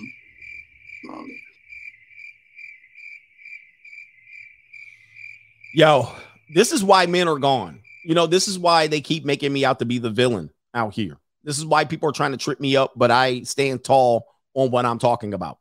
Yo, 5.74 6.12
this 6.54 6.70
is 6.72 6.84
why 6.84 7.06
men 7.06 7.28
are 7.28 7.38
gone. 7.38 7.80
You 8.04 8.14
know, 8.14 8.26
this 8.26 8.46
is 8.46 8.58
why 8.58 8.88
they 8.88 9.00
keep 9.00 9.24
making 9.24 9.52
me 9.52 9.64
out 9.64 9.78
to 9.78 9.86
be 9.86 9.98
the 9.98 10.10
villain 10.10 10.50
out 10.74 10.92
here. 10.92 11.18
This 11.44 11.56
is 11.56 11.64
why 11.64 11.86
people 11.86 12.10
are 12.10 12.12
trying 12.12 12.32
to 12.32 12.36
trip 12.36 12.60
me 12.60 12.76
up, 12.76 12.92
but 12.94 13.10
I 13.10 13.42
stand 13.42 13.82
tall 13.82 14.26
on 14.52 14.70
what 14.70 14.84
I'm 14.84 14.98
talking 14.98 15.32
about. 15.32 15.58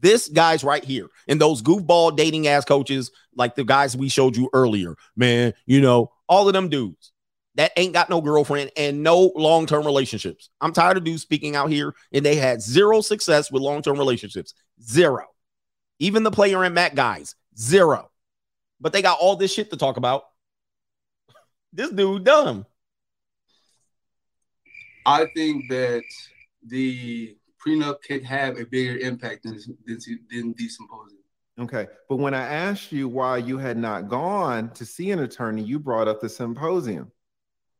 This 0.00 0.28
guy's 0.28 0.62
right 0.62 0.84
here, 0.84 1.08
and 1.28 1.40
those 1.40 1.62
goofball 1.62 2.14
dating 2.14 2.46
ass 2.46 2.66
coaches, 2.66 3.10
like 3.34 3.54
the 3.54 3.64
guys 3.64 3.96
we 3.96 4.10
showed 4.10 4.36
you 4.36 4.50
earlier, 4.52 4.96
man, 5.16 5.54
you 5.64 5.80
know, 5.80 6.12
all 6.28 6.46
of 6.46 6.52
them 6.52 6.68
dudes 6.68 7.13
that 7.56 7.72
ain't 7.76 7.92
got 7.92 8.10
no 8.10 8.20
girlfriend 8.20 8.70
and 8.76 9.02
no 9.02 9.32
long 9.36 9.66
term 9.66 9.84
relationships. 9.84 10.50
I'm 10.60 10.72
tired 10.72 10.96
of 10.96 11.04
dudes 11.04 11.22
speaking 11.22 11.56
out 11.56 11.70
here, 11.70 11.94
and 12.12 12.24
they 12.24 12.36
had 12.36 12.60
zero 12.60 13.00
success 13.00 13.50
with 13.50 13.62
long 13.62 13.82
term 13.82 13.98
relationships. 13.98 14.54
Zero. 14.82 15.26
Even 15.98 16.24
the 16.24 16.30
player 16.30 16.64
and 16.64 16.74
Matt 16.74 16.94
guys, 16.94 17.34
zero. 17.56 18.10
But 18.80 18.92
they 18.92 19.02
got 19.02 19.18
all 19.20 19.36
this 19.36 19.52
shit 19.52 19.70
to 19.70 19.76
talk 19.76 19.96
about. 19.96 20.24
This 21.76 21.90
dude 21.90 22.22
dumb. 22.22 22.66
I 25.04 25.26
think 25.34 25.68
that 25.70 26.04
the 26.64 27.36
prenup 27.64 27.96
could 28.06 28.22
have 28.22 28.58
a 28.60 28.64
bigger 28.64 28.96
impact 28.98 29.42
than 29.42 29.58
than, 29.84 29.98
than 30.30 30.54
the 30.56 30.68
symposium. 30.68 31.18
Okay, 31.58 31.86
but 32.08 32.16
when 32.16 32.34
I 32.34 32.44
asked 32.44 32.90
you 32.90 33.08
why 33.08 33.38
you 33.38 33.58
had 33.58 33.76
not 33.76 34.08
gone 34.08 34.70
to 34.70 34.84
see 34.84 35.10
an 35.12 35.20
attorney, 35.20 35.62
you 35.62 35.78
brought 35.78 36.08
up 36.08 36.20
the 36.20 36.28
symposium. 36.28 37.12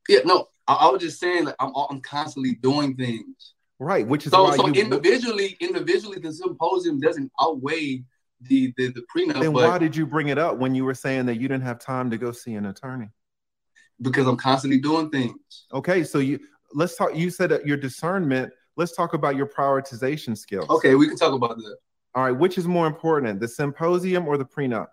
Yeah, 0.08 0.20
no, 0.24 0.49
I, 0.66 0.74
I 0.74 0.91
was 0.91 1.02
just 1.02 1.18
saying 1.20 1.44
like 1.44 1.57
I'm 1.58 1.73
I'm 1.91 2.00
constantly 2.00 2.55
doing 2.57 2.97
things. 2.97 3.55
Right, 3.78 4.07
which 4.07 4.26
is 4.26 4.33
So 4.33 4.44
why 4.44 4.57
so 4.57 4.68
you. 4.68 4.81
individually, 4.83 5.57
individually, 5.60 6.18
the 6.18 6.33
symposium 6.33 7.00
doesn't 7.00 7.31
outweigh 7.41 8.05
the 8.41 8.73
the, 8.76 8.89
the 8.92 9.02
prenup. 9.15 9.41
then 9.41 9.52
why 9.52 9.78
did 9.78 9.97
you 9.97 10.07
bring 10.07 10.28
it 10.28 10.39
up 10.39 10.58
when 10.58 10.74
you 10.74 10.84
were 10.84 10.94
saying 10.94 11.26
that 11.26 11.36
you 11.36 11.49
didn't 11.49 11.65
have 11.65 11.78
time 11.78 12.10
to 12.10 12.18
go 12.18 12.33
see 12.33 12.55
an 12.55 12.66
attorney? 12.66 13.10
because 14.00 14.26
I'm 14.26 14.36
constantly 14.36 14.81
doing 14.81 15.10
things. 15.10 15.66
Okay, 15.73 16.05
so 16.05 16.18
you 16.18 16.41
let's 16.73 16.97
talk. 16.97 17.15
You 17.15 17.31
said 17.31 17.50
that 17.50 17.66
your 17.66 17.76
discernment. 17.76 18.52
Let's 18.76 18.94
talk 18.94 19.15
about 19.15 19.36
your 19.36 19.47
prioritization 19.47 20.36
skills. 20.36 20.68
Okay, 20.68 20.97
we 20.97 21.07
can 21.07 21.16
talk 21.16 21.33
about 21.33 21.57
that. 21.58 21.76
All 22.15 22.24
right, 22.24 22.33
which 22.33 22.58
is 22.58 22.66
more 22.66 22.86
important, 22.86 23.41
the 23.41 23.49
symposium 23.49 24.26
or 24.26 24.36
the 24.36 24.44
prenup? 24.44 24.86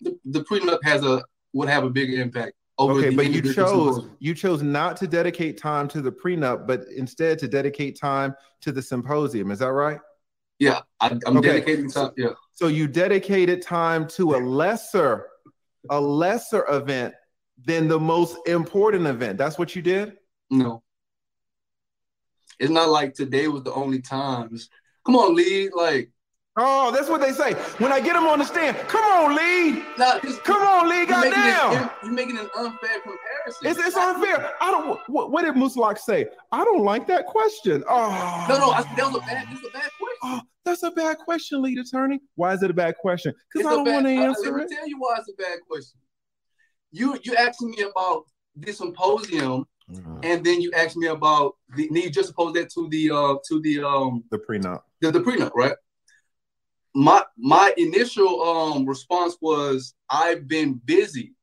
The, 0.00 0.18
the 0.24 0.40
prenup 0.40 0.78
has 0.82 1.04
a 1.04 1.22
would 1.52 1.68
have 1.68 1.84
a 1.84 1.90
bigger 1.90 2.20
impact 2.20 2.54
Okay, 2.78 3.10
but 3.10 3.30
you 3.30 3.40
chose 3.40 4.06
you 4.18 4.34
chose 4.34 4.62
not 4.62 4.96
to 4.98 5.06
dedicate 5.06 5.56
time 5.58 5.88
to 5.88 6.02
the 6.02 6.12
prenup, 6.12 6.66
but 6.66 6.82
instead 6.94 7.38
to 7.38 7.48
dedicate 7.48 7.98
time 7.98 8.34
to 8.60 8.70
the 8.72 8.82
symposium. 8.82 9.50
Is 9.50 9.60
that 9.60 9.72
right? 9.72 9.98
Yeah, 10.58 10.80
I, 11.00 11.08
I'm 11.26 11.38
Okay. 11.38 11.48
dedicating 11.48 11.90
time. 11.90 12.12
Yeah, 12.16 12.30
So 12.52 12.68
you 12.68 12.86
dedicated 12.86 13.62
time 13.62 14.06
to 14.08 14.34
a 14.34 14.38
lesser, 14.38 15.26
a 15.90 16.00
lesser 16.00 16.64
event 16.68 17.14
than 17.64 17.88
the 17.88 17.98
most 17.98 18.36
important 18.46 19.06
event. 19.06 19.38
That's 19.38 19.58
what 19.58 19.74
you 19.74 19.82
did. 19.82 20.14
no, 20.50 20.82
it's 22.58 22.70
not 22.70 22.88
like 22.88 23.14
today 23.14 23.48
was 23.48 23.62
the 23.62 23.72
only 23.72 24.00
times. 24.00 24.70
Come 25.04 25.16
on, 25.16 25.34
Lee. 25.34 25.70
Like, 25.74 26.10
Oh, 26.58 26.90
that's 26.90 27.08
what 27.10 27.20
they 27.20 27.32
say. 27.32 27.52
When 27.78 27.92
I 27.92 28.00
get 28.00 28.14
them 28.14 28.24
on 28.26 28.38
the 28.38 28.44
stand, 28.46 28.76
come 28.88 29.04
on, 29.04 29.36
Lee. 29.36 29.82
nah, 29.98 30.18
Come 30.42 30.62
on, 30.62 30.88
Lee. 30.88 31.00
you're 31.00 31.20
making, 31.20 31.30
Goddamn. 31.32 31.90
you're 32.02 32.12
making 32.12 32.38
an 32.38 32.48
unfair 32.56 32.98
comparison. 33.00 33.66
It's, 33.66 33.78
it's 33.78 33.96
unfair. 33.96 34.54
I 34.60 34.70
don't. 34.70 34.98
What, 35.08 35.30
what 35.30 35.44
did 35.44 35.54
Muslak 35.54 35.98
say? 35.98 36.28
I 36.52 36.64
don't 36.64 36.82
like 36.82 37.06
that 37.08 37.26
question. 37.26 37.84
Oh, 37.88 38.46
No, 38.48 38.58
no, 38.58 38.70
I, 38.70 38.82
that 38.96 39.06
was 39.12 39.16
a 39.16 39.26
bad. 39.26 39.46
It's 39.50 39.60
a 39.66 39.70
bad 39.70 39.90
question. 39.98 40.18
Oh, 40.22 40.40
that's 40.64 40.82
a 40.82 40.90
bad 40.92 41.18
question, 41.18 41.60
lead 41.62 41.78
attorney. 41.78 42.20
Why 42.36 42.54
is 42.54 42.62
it 42.62 42.70
a 42.70 42.74
bad 42.74 42.96
question? 42.96 43.34
Because 43.52 43.66
I 43.66 43.70
don't 43.76 43.92
want 43.92 44.06
to 44.06 44.16
uh, 44.16 44.22
answer 44.22 44.50
Let 44.52 44.62
it. 44.62 44.70
me 44.70 44.76
tell 44.76 44.88
you 44.88 44.96
why 44.98 45.16
it's 45.18 45.28
a 45.28 45.34
bad 45.34 45.58
question. 45.68 46.00
You 46.90 47.18
you 47.22 47.34
asking 47.36 47.70
me 47.72 47.82
about 47.82 48.24
this 48.54 48.78
symposium, 48.78 49.66
Mm-hmm. 49.88 50.18
and 50.24 50.44
then 50.44 50.60
you 50.60 50.72
asked 50.72 50.96
me 50.96 51.06
about 51.06 51.52
the. 51.76 51.86
And 51.86 51.96
you 51.96 52.10
just 52.10 52.30
opposed 52.30 52.56
that 52.56 52.70
to 52.72 52.88
the 52.88 53.08
uh 53.12 53.34
to 53.48 53.60
the 53.60 53.84
um 53.86 54.24
The 54.32 54.38
prenup. 54.38 54.80
the, 55.00 55.12
the 55.12 55.20
prenup, 55.20 55.52
right? 55.54 55.74
My 56.96 57.22
my 57.36 57.74
initial 57.76 58.42
um 58.42 58.86
response 58.86 59.36
was 59.42 59.94
I've 60.08 60.48
been 60.48 60.80
busy. 60.84 61.34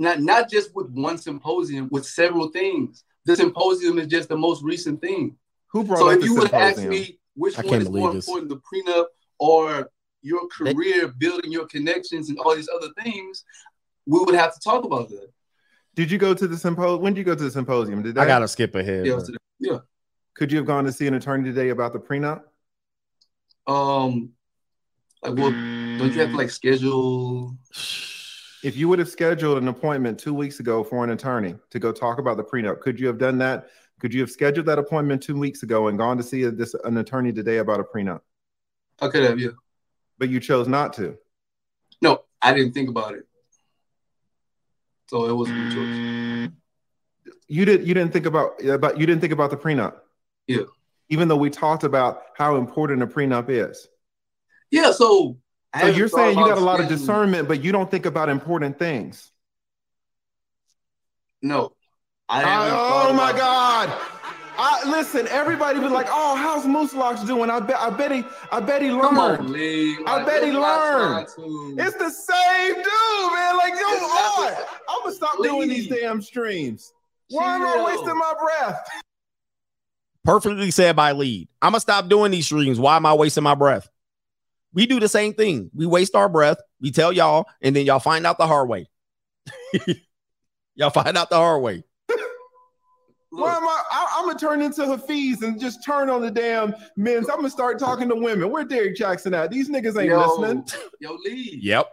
Not 0.00 0.18
not 0.18 0.50
just 0.50 0.74
with 0.74 0.90
one 0.90 1.16
symposium, 1.16 1.88
with 1.92 2.04
several 2.04 2.48
things. 2.50 3.04
The 3.24 3.36
symposium 3.36 4.00
is 4.00 4.08
just 4.08 4.28
the 4.28 4.36
most 4.36 4.64
recent 4.64 5.00
thing. 5.00 5.36
Who 5.68 5.84
brought 5.84 6.00
So 6.00 6.08
up 6.08 6.14
if 6.14 6.20
the 6.22 6.26
you 6.26 6.34
would 6.34 6.50
have 6.50 6.60
asked 6.76 6.84
me 6.84 7.20
which 7.34 7.56
I 7.56 7.62
one 7.62 7.82
is 7.82 7.88
more 7.88 8.12
this. 8.12 8.26
important, 8.26 8.50
the 8.50 8.60
prenup 8.68 9.04
or 9.38 9.88
your 10.22 10.48
career, 10.48 11.06
building 11.06 11.52
your 11.52 11.66
connections 11.66 12.28
and 12.28 12.36
all 12.40 12.56
these 12.56 12.68
other 12.68 12.88
things, 13.02 13.44
we 14.06 14.18
would 14.18 14.34
have 14.34 14.52
to 14.54 14.60
talk 14.60 14.84
about 14.84 15.08
that. 15.10 15.28
Did 15.94 16.10
you 16.10 16.18
go 16.18 16.34
to 16.34 16.48
the 16.48 16.56
symposium? 16.56 17.00
When 17.00 17.14
did 17.14 17.20
you 17.20 17.24
go 17.24 17.36
to 17.36 17.44
the 17.44 17.50
symposium? 17.50 18.02
Did 18.02 18.18
I 18.18 18.24
that- 18.24 18.26
gotta 18.28 18.48
skip 18.48 18.74
ahead. 18.74 19.06
Yeah, 19.06 19.14
bro. 19.14 19.24
yeah. 19.60 19.78
Could 20.34 20.50
you 20.50 20.58
have 20.58 20.66
gone 20.66 20.84
to 20.84 20.92
see 20.92 21.06
an 21.06 21.14
attorney 21.14 21.44
today 21.44 21.68
about 21.68 21.92
the 21.92 22.00
prenup? 22.00 22.42
Um, 23.66 24.30
like, 25.22 25.34
well, 25.36 25.50
don't 25.50 26.12
you 26.12 26.20
have 26.20 26.30
to 26.30 26.36
like 26.36 26.50
schedule? 26.50 27.56
If 28.64 28.76
you 28.76 28.88
would 28.88 29.00
have 29.00 29.08
scheduled 29.08 29.58
an 29.58 29.66
appointment 29.66 30.20
two 30.20 30.32
weeks 30.32 30.60
ago 30.60 30.84
for 30.84 31.02
an 31.02 31.10
attorney 31.10 31.56
to 31.70 31.80
go 31.80 31.90
talk 31.90 32.18
about 32.20 32.36
the 32.36 32.44
prenup, 32.44 32.78
could 32.78 33.00
you 33.00 33.08
have 33.08 33.18
done 33.18 33.38
that? 33.38 33.70
Could 33.98 34.14
you 34.14 34.20
have 34.20 34.30
scheduled 34.30 34.66
that 34.66 34.78
appointment 34.78 35.20
two 35.20 35.36
weeks 35.36 35.64
ago 35.64 35.88
and 35.88 35.98
gone 35.98 36.16
to 36.16 36.22
see 36.22 36.44
a, 36.44 36.50
this 36.52 36.72
an 36.84 36.96
attorney 36.98 37.32
today 37.32 37.58
about 37.58 37.80
a 37.80 37.82
prenup? 37.82 38.20
I 39.00 39.08
could 39.08 39.24
have, 39.24 39.40
yeah. 39.40 39.50
But 40.16 40.28
you 40.28 40.38
chose 40.38 40.68
not 40.68 40.92
to. 40.92 41.18
No, 42.00 42.22
I 42.40 42.54
didn't 42.54 42.72
think 42.72 42.88
about 42.88 43.14
it. 43.14 43.26
So 45.08 45.26
it 45.26 45.32
wasn't 45.34 45.72
a 45.72 45.74
choice. 45.74 46.52
You 47.48 47.64
did. 47.64 47.86
You 47.86 47.94
didn't 47.94 48.12
think 48.12 48.26
about 48.26 48.64
about. 48.64 48.98
You 48.98 49.06
didn't 49.06 49.20
think 49.20 49.32
about 49.32 49.50
the 49.50 49.56
prenup. 49.56 49.96
Yeah. 50.46 50.62
Even 51.12 51.28
though 51.28 51.36
we 51.36 51.50
talked 51.50 51.84
about 51.84 52.22
how 52.38 52.56
important 52.56 53.02
a 53.02 53.06
prenup 53.06 53.50
is. 53.50 53.86
Yeah, 54.70 54.92
so 54.92 55.36
So 55.78 55.86
you're 55.88 56.08
saying 56.08 56.38
you 56.38 56.46
got 56.46 56.56
a 56.56 56.62
lot 56.62 56.80
of 56.80 56.88
discernment, 56.88 57.48
but 57.48 57.62
you 57.62 57.70
don't 57.70 57.90
think 57.90 58.06
about 58.06 58.30
important 58.30 58.78
things. 58.78 59.30
No. 61.42 61.72
I 62.30 62.38
I- 62.38 62.48
haven't 62.48 62.70
thought 62.70 63.10
oh 63.10 63.12
my 63.12 63.32
God. 63.32 63.92
I, 64.56 64.88
listen, 64.88 65.26
everybody 65.28 65.80
was 65.80 65.92
like, 65.92 66.06
"Oh, 66.10 66.34
how's 66.36 66.66
Moose 66.66 66.94
Locks 66.94 67.22
doing?" 67.24 67.50
I 67.50 67.60
bet, 67.60 67.76
I 67.76 67.90
bet 67.90 68.12
he, 68.12 68.24
I 68.50 68.60
bet 68.60 68.80
he 68.80 68.90
learned. 68.90 69.18
on, 69.18 69.52
Lee. 69.52 69.98
I 70.06 70.22
bet 70.24 70.44
he 70.44 70.52
learned. 70.52 71.26
It's 71.78 71.96
the 71.96 72.10
same 72.10 72.74
dude, 72.74 73.32
man. 73.34 73.56
Like, 73.56 73.74
yo, 73.74 73.86
on. 73.86 74.54
I'm 74.88 75.02
gonna 75.02 75.14
stop 75.14 75.42
doing 75.42 75.68
these 75.68 75.88
damn 75.88 76.22
streams. 76.22 76.92
Why 77.28 77.56
am 77.56 77.62
I 77.62 77.82
wasting 77.84 78.18
my 78.18 78.34
breath? 78.38 78.86
Perfectly 80.24 80.70
said 80.70 80.94
by 80.94 81.12
lead. 81.12 81.48
I'm 81.60 81.72
gonna 81.72 81.80
stop 81.80 82.08
doing 82.08 82.30
these 82.30 82.46
streams. 82.46 82.78
Why 82.78 82.96
am 82.96 83.06
I 83.06 83.14
wasting 83.14 83.42
my 83.42 83.54
breath? 83.54 83.88
We 84.72 84.86
do 84.86 85.00
the 85.00 85.08
same 85.08 85.34
thing. 85.34 85.70
We 85.74 85.84
waste 85.86 86.14
our 86.14 86.28
breath. 86.28 86.58
We 86.80 86.90
tell 86.90 87.12
y'all, 87.12 87.46
and 87.60 87.74
then 87.74 87.86
y'all 87.86 87.98
find 87.98 88.26
out 88.26 88.38
the 88.38 88.46
hard 88.46 88.68
way. 88.68 88.88
y'all 90.74 90.90
find 90.90 91.16
out 91.16 91.28
the 91.28 91.36
hard 91.36 91.62
way. 91.62 91.84
Why 93.30 93.56
am 93.56 93.64
I, 93.64 93.82
I? 93.90 94.16
I'm 94.18 94.26
gonna 94.26 94.38
turn 94.38 94.62
into 94.62 94.86
Hafiz 94.86 95.42
and 95.42 95.60
just 95.60 95.84
turn 95.84 96.08
on 96.08 96.22
the 96.22 96.30
damn 96.30 96.74
men's. 96.96 97.28
I'm 97.28 97.36
gonna 97.36 97.50
start 97.50 97.78
talking 97.78 98.08
to 98.08 98.14
women. 98.14 98.50
Where 98.50 98.64
Derrick 98.64 98.96
Jaxn 98.96 99.36
at? 99.36 99.50
These 99.50 99.68
niggas 99.70 99.98
ain't 99.98 100.10
Yo, 100.10 100.36
listening. 100.36 100.64
Yo, 101.00 101.18
Lee. 101.24 101.58
Yep. 101.62 101.88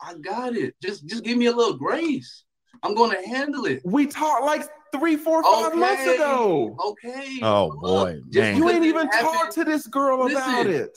I 0.00 0.14
got 0.14 0.56
it. 0.56 0.74
Just 0.80 1.06
just 1.06 1.22
give 1.24 1.36
me 1.36 1.46
a 1.46 1.52
little 1.52 1.76
grace. 1.76 2.44
I'm 2.82 2.94
gonna 2.94 3.26
handle 3.26 3.66
it. 3.66 3.82
We 3.84 4.06
talk 4.06 4.42
like 4.42 4.68
three, 4.92 5.16
four, 5.16 5.42
five 5.42 5.74
months 5.74 6.06
ago. 6.06 6.76
Okay. 6.86 7.38
Oh 7.42 7.70
boy, 7.80 8.20
Just 8.30 8.36
man. 8.36 8.56
You 8.56 8.68
ain't 8.70 8.84
even 8.84 9.08
talked 9.10 9.52
to 9.54 9.64
this 9.64 9.86
girl 9.86 10.26
about 10.26 10.66
it. 10.66 10.96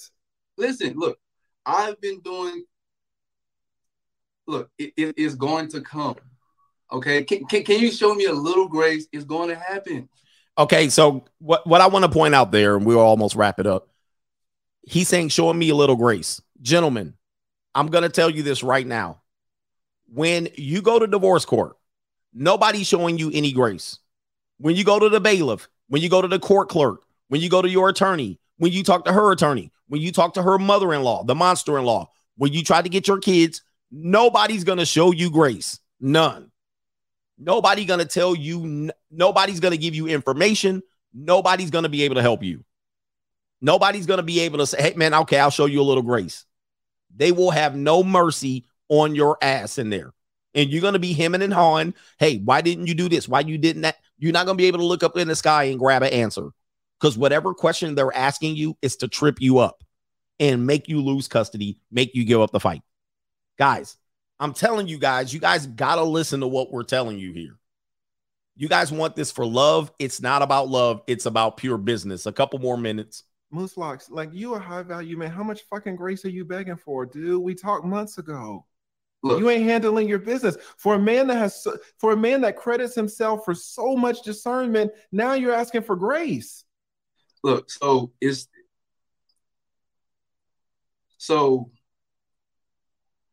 Listen, 0.57 0.93
look, 0.95 1.17
I've 1.65 1.99
been 2.01 2.19
doing. 2.21 2.63
look, 4.47 4.69
it, 4.77 4.93
it 4.97 5.17
is 5.17 5.35
going 5.35 5.69
to 5.69 5.81
come. 5.81 6.15
Okay, 6.91 7.23
can, 7.23 7.45
can 7.45 7.63
can 7.63 7.79
you 7.79 7.91
show 7.91 8.13
me 8.13 8.25
a 8.25 8.33
little 8.33 8.67
grace? 8.67 9.07
It's 9.11 9.23
going 9.23 9.49
to 9.49 9.55
happen. 9.55 10.09
Okay, 10.57 10.89
so 10.89 11.25
what 11.39 11.65
what 11.65 11.81
I 11.81 11.87
want 11.87 12.03
to 12.03 12.11
point 12.11 12.35
out 12.35 12.51
there, 12.51 12.75
and 12.75 12.85
we'll 12.85 12.99
almost 12.99 13.35
wrap 13.35 13.59
it 13.59 13.67
up. 13.67 13.87
He's 14.83 15.07
saying, 15.07 15.29
showing 15.29 15.57
me 15.57 15.69
a 15.69 15.75
little 15.75 15.95
grace. 15.95 16.41
Gentlemen, 16.61 17.13
I'm 17.73 17.87
gonna 17.87 18.09
tell 18.09 18.29
you 18.29 18.43
this 18.43 18.61
right 18.61 18.85
now. 18.85 19.21
When 20.13 20.49
you 20.55 20.81
go 20.81 20.99
to 20.99 21.07
divorce 21.07 21.45
court, 21.45 21.77
nobody's 22.33 22.87
showing 22.87 23.17
you 23.17 23.31
any 23.33 23.51
grace. 23.51 23.99
When 24.57 24.75
you 24.75 24.83
go 24.83 24.99
to 24.99 25.09
the 25.09 25.19
bailiff, 25.19 25.67
when 25.87 26.01
you 26.01 26.09
go 26.09 26.21
to 26.21 26.27
the 26.27 26.39
court 26.39 26.69
clerk, 26.69 27.03
when 27.29 27.41
you 27.41 27.49
go 27.49 27.61
to 27.61 27.69
your 27.69 27.89
attorney, 27.89 28.39
when 28.57 28.71
you 28.71 28.83
talk 28.83 29.05
to 29.05 29.13
her 29.13 29.31
attorney, 29.31 29.71
when 29.87 30.01
you 30.01 30.11
talk 30.11 30.35
to 30.35 30.43
her 30.43 30.57
mother-in-law, 30.57 31.23
the 31.23 31.35
monster-in-law, 31.35 32.09
when 32.37 32.53
you 32.53 32.63
try 32.63 32.81
to 32.81 32.89
get 32.89 33.07
your 33.07 33.19
kids, 33.19 33.61
nobody's 33.91 34.63
gonna 34.63 34.85
show 34.85 35.11
you 35.11 35.29
grace. 35.29 35.79
None. 35.99 36.51
Nobody 37.37 37.85
gonna 37.85 38.05
tell 38.05 38.35
you. 38.35 38.91
Nobody's 39.09 39.59
gonna 39.59 39.77
give 39.77 39.95
you 39.95 40.07
information. 40.07 40.83
Nobody's 41.13 41.71
gonna 41.71 41.89
be 41.89 42.03
able 42.03 42.15
to 42.15 42.21
help 42.21 42.43
you. 42.43 42.63
Nobody's 43.61 44.05
gonna 44.05 44.23
be 44.23 44.41
able 44.41 44.59
to 44.59 44.67
say, 44.67 44.81
"Hey, 44.81 44.93
man, 44.95 45.13
okay, 45.13 45.39
I'll 45.39 45.49
show 45.49 45.65
you 45.65 45.81
a 45.81 45.83
little 45.83 46.03
grace." 46.03 46.45
They 47.15 47.31
will 47.31 47.51
have 47.51 47.75
no 47.75 48.03
mercy 48.03 48.65
on 48.89 49.15
your 49.15 49.37
ass 49.41 49.77
in 49.77 49.89
there, 49.89 50.13
and 50.53 50.69
you're 50.69 50.81
gonna 50.81 50.99
be 50.99 51.13
hemming 51.13 51.41
and 51.41 51.53
hawing. 51.53 51.93
Hey, 52.19 52.37
why 52.37 52.61
didn't 52.61 52.87
you 52.87 52.93
do 52.93 53.09
this? 53.09 53.27
Why 53.27 53.41
you 53.41 53.57
didn't 53.57 53.83
that? 53.83 53.97
You're 54.17 54.33
not 54.33 54.45
gonna 54.45 54.57
be 54.57 54.65
able 54.65 54.79
to 54.79 54.85
look 54.85 55.03
up 55.03 55.17
in 55.17 55.27
the 55.27 55.35
sky 55.35 55.65
and 55.65 55.79
grab 55.79 56.03
an 56.03 56.13
answer 56.13 56.51
because 56.99 57.17
whatever 57.17 57.53
question 57.53 57.95
they're 57.95 58.15
asking 58.15 58.55
you 58.55 58.77
is 58.81 58.95
to 58.97 59.07
trip 59.07 59.41
you 59.41 59.57
up 59.57 59.83
and 60.39 60.65
make 60.65 60.87
you 60.87 61.01
lose 61.01 61.27
custody, 61.27 61.79
make 61.91 62.15
you 62.15 62.25
give 62.25 62.41
up 62.41 62.51
the 62.51 62.59
fight. 62.59 62.81
Guys, 63.57 63.97
I'm 64.39 64.53
telling 64.53 64.87
you 64.87 64.97
guys, 64.97 65.33
you 65.33 65.39
guys 65.39 65.67
got 65.67 65.95
to 65.95 66.03
listen 66.03 66.39
to 66.39 66.47
what 66.47 66.71
we're 66.71 66.83
telling 66.83 67.19
you 67.19 67.31
here. 67.31 67.57
You 68.55 68.67
guys 68.67 68.91
want 68.91 69.15
this 69.15 69.31
for 69.31 69.45
love. 69.45 69.91
It's 69.99 70.21
not 70.21 70.41
about 70.41 70.67
love, 70.67 71.01
it's 71.07 71.25
about 71.25 71.57
pure 71.57 71.77
business. 71.77 72.25
A 72.25 72.31
couple 72.31 72.59
more 72.59 72.77
minutes. 72.77 73.23
Moose 73.51 73.77
locks, 73.77 74.09
like 74.09 74.29
you 74.33 74.55
a 74.55 74.59
high 74.59 74.81
value 74.81 75.17
man. 75.17 75.29
How 75.29 75.43
much 75.43 75.61
fucking 75.69 75.95
grace 75.95 76.23
are 76.25 76.29
you 76.29 76.45
begging 76.45 76.77
for, 76.77 77.05
dude? 77.05 77.41
We 77.41 77.53
talked 77.53 77.85
months 77.85 78.17
ago. 78.17 78.65
You 79.23 79.49
ain't 79.49 79.63
handling 79.63 80.07
your 80.07 80.19
business. 80.19 80.57
For 80.77 80.95
a 80.95 80.99
man 80.99 81.27
that 81.27 81.37
has, 81.37 81.67
for 81.99 82.13
a 82.13 82.17
man 82.17 82.41
that 82.41 82.57
credits 82.57 82.95
himself 82.95 83.45
for 83.45 83.53
so 83.53 83.95
much 83.95 84.23
discernment, 84.23 84.91
now 85.11 85.33
you're 85.33 85.53
asking 85.53 85.83
for 85.83 85.95
grace. 85.95 86.63
Look, 87.43 87.69
so 87.71 88.11
it's 88.19 88.47
so 91.17 91.69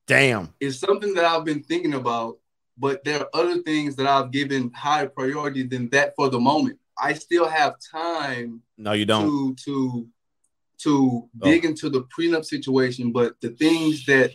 damn. 0.06 0.52
It's 0.60 0.78
something 0.78 1.14
that 1.14 1.24
I've 1.24 1.44
been 1.44 1.62
thinking 1.62 1.94
about, 1.94 2.38
but 2.76 3.02
there 3.04 3.20
are 3.20 3.28
other 3.32 3.62
things 3.62 3.96
that 3.96 4.06
I've 4.06 4.30
given 4.30 4.70
higher 4.72 5.08
priority 5.08 5.62
than 5.62 5.88
that 5.90 6.14
for 6.16 6.28
the 6.28 6.40
moment. 6.40 6.78
I 7.00 7.14
still 7.14 7.48
have 7.48 7.76
time 7.92 8.62
No, 8.76 8.92
you 8.92 9.06
don't. 9.06 9.26
to 9.26 9.54
to 9.64 10.08
to 10.78 11.28
oh. 11.42 11.50
dig 11.50 11.64
into 11.64 11.90
the 11.90 12.04
prenup 12.04 12.44
situation, 12.44 13.10
but 13.12 13.40
the 13.40 13.50
things 13.50 14.04
that 14.06 14.32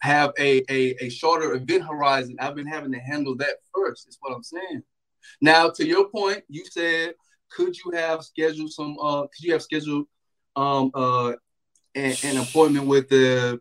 have 0.00 0.32
a, 0.38 0.62
a 0.70 0.94
a 1.04 1.08
shorter 1.08 1.54
event 1.54 1.84
horizon, 1.84 2.36
I've 2.40 2.54
been 2.54 2.66
having 2.66 2.92
to 2.92 2.98
handle 2.98 3.36
that 3.36 3.56
first. 3.74 4.08
Is 4.08 4.18
what 4.20 4.34
I'm 4.34 4.42
saying. 4.42 4.82
Now, 5.40 5.70
to 5.70 5.86
your 5.86 6.08
point, 6.08 6.44
you 6.48 6.64
said, 6.64 7.14
could 7.50 7.76
you 7.76 7.92
have 7.92 8.24
scheduled 8.24 8.72
some? 8.72 8.96
Uh, 9.00 9.22
could 9.22 9.42
you 9.42 9.52
have 9.52 9.62
scheduled 9.62 10.06
um 10.56 10.90
uh 10.94 11.32
an, 11.94 12.16
an 12.24 12.36
appointment 12.38 12.86
with 12.86 13.08
the 13.08 13.60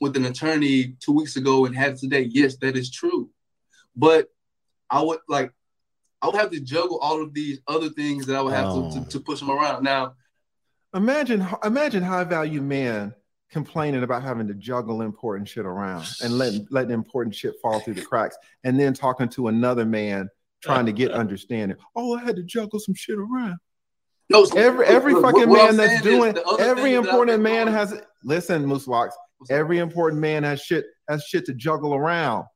with 0.00 0.16
an 0.16 0.24
attorney 0.24 0.96
two 1.00 1.12
weeks 1.12 1.36
ago 1.36 1.66
and 1.66 1.76
had 1.76 1.96
today? 1.96 2.28
Yes, 2.30 2.56
that 2.58 2.76
is 2.76 2.90
true. 2.90 3.30
But 3.94 4.28
I 4.90 5.02
would 5.02 5.20
like 5.28 5.52
I 6.20 6.26
would 6.26 6.36
have 6.36 6.50
to 6.50 6.60
juggle 6.60 6.98
all 6.98 7.22
of 7.22 7.34
these 7.34 7.60
other 7.66 7.88
things 7.88 8.26
that 8.26 8.36
I 8.36 8.42
would 8.42 8.54
have 8.54 8.72
to, 8.74 9.00
to, 9.00 9.08
to 9.10 9.20
push 9.20 9.40
them 9.40 9.50
around. 9.50 9.82
Now, 9.82 10.14
Imagine, 10.94 11.46
imagine 11.64 12.02
high 12.02 12.24
value 12.24 12.60
man 12.60 13.14
complaining 13.52 14.02
about 14.02 14.22
having 14.22 14.48
to 14.48 14.54
juggle 14.54 15.02
important 15.02 15.48
shit 15.48 15.66
around 15.66 16.06
and 16.24 16.36
letting 16.36 16.66
letting 16.70 16.90
important 16.90 17.34
shit 17.34 17.54
fall 17.62 17.78
through 17.80 17.94
the 17.94 18.02
cracks, 18.02 18.36
and 18.64 18.80
then 18.80 18.94
talking 18.94 19.28
to 19.28 19.48
another 19.48 19.84
man 19.84 20.28
trying 20.62 20.86
to 20.86 20.92
get 20.92 21.10
understanding. 21.12 21.76
Oh, 21.94 22.16
I 22.16 22.22
had 22.22 22.36
to 22.36 22.42
juggle 22.42 22.80
some 22.80 22.94
shit 22.94 23.18
around. 23.18 23.58
No, 24.30 24.44
every 24.56 24.86
every 24.86 25.12
look, 25.12 25.24
fucking 25.24 25.48
what 25.48 25.66
man 25.66 25.76
that's 25.76 26.02
doing 26.02 26.36
every 26.58 26.92
things 26.92 26.94
that 26.94 26.98
I've 26.98 27.04
important 27.04 27.42
man 27.42 27.66
has 27.68 28.00
listen, 28.24 28.64
Moose 28.66 28.88
Locks. 28.88 29.14
Every 29.50 29.78
important 29.78 30.20
man 30.20 30.42
has 30.44 30.60
shit 30.60 30.86
has 31.08 31.24
shit 31.24 31.44
to 31.46 31.54
juggle 31.54 31.94
around. 31.94 32.46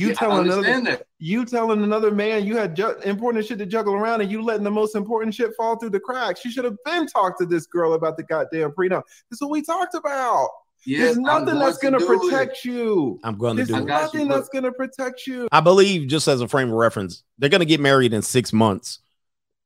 You 0.00 0.08
Yeah, 0.08 0.14
telling 0.14 0.46
another 0.46 0.80
that. 0.82 1.06
you 1.18 1.44
telling 1.44 1.82
another 1.82 2.10
man 2.10 2.44
you 2.46 2.56
had 2.56 2.74
ju- 2.74 2.96
important 3.04 3.44
shit 3.44 3.58
to 3.58 3.66
juggle 3.66 3.94
around, 3.94 4.20
and 4.22 4.30
you 4.30 4.42
letting 4.42 4.64
the 4.64 4.70
most 4.70 4.96
important 4.96 5.34
shit 5.34 5.54
fall 5.56 5.76
through 5.76 5.90
the 5.90 6.00
cracks. 6.00 6.44
You 6.44 6.50
should 6.50 6.64
have 6.64 6.76
been 6.84 7.06
talked 7.06 7.38
to 7.40 7.46
this 7.46 7.66
girl 7.66 7.92
about 7.94 8.16
the 8.16 8.22
goddamn 8.22 8.70
prenup. 8.72 9.02
This 9.30 9.36
is 9.36 9.40
what 9.42 9.50
we 9.50 9.62
talked 9.62 9.94
about. 9.94 10.48
Yes, 10.86 11.00
There's 11.02 11.18
nothing 11.18 11.44
going 11.46 11.58
that's 11.58 11.76
gonna 11.76 11.98
do 11.98 12.10
it. 12.12 12.30
protect 12.30 12.64
you. 12.64 13.20
I'm 13.22 13.36
going 13.36 13.56
to 13.58 13.64
There's 13.64 13.68
do 13.78 13.84
it. 13.84 13.88
nothing 13.88 14.28
that's 14.28 14.48
gonna 14.48 14.72
protect 14.72 15.26
you. 15.26 15.46
I 15.52 15.60
believe, 15.60 16.08
just 16.08 16.26
as 16.26 16.40
a 16.40 16.48
frame 16.48 16.68
of 16.68 16.74
reference, 16.74 17.22
they're 17.38 17.50
going 17.50 17.60
to 17.60 17.66
get 17.66 17.80
married 17.80 18.14
in 18.14 18.22
six 18.22 18.50
months. 18.54 19.00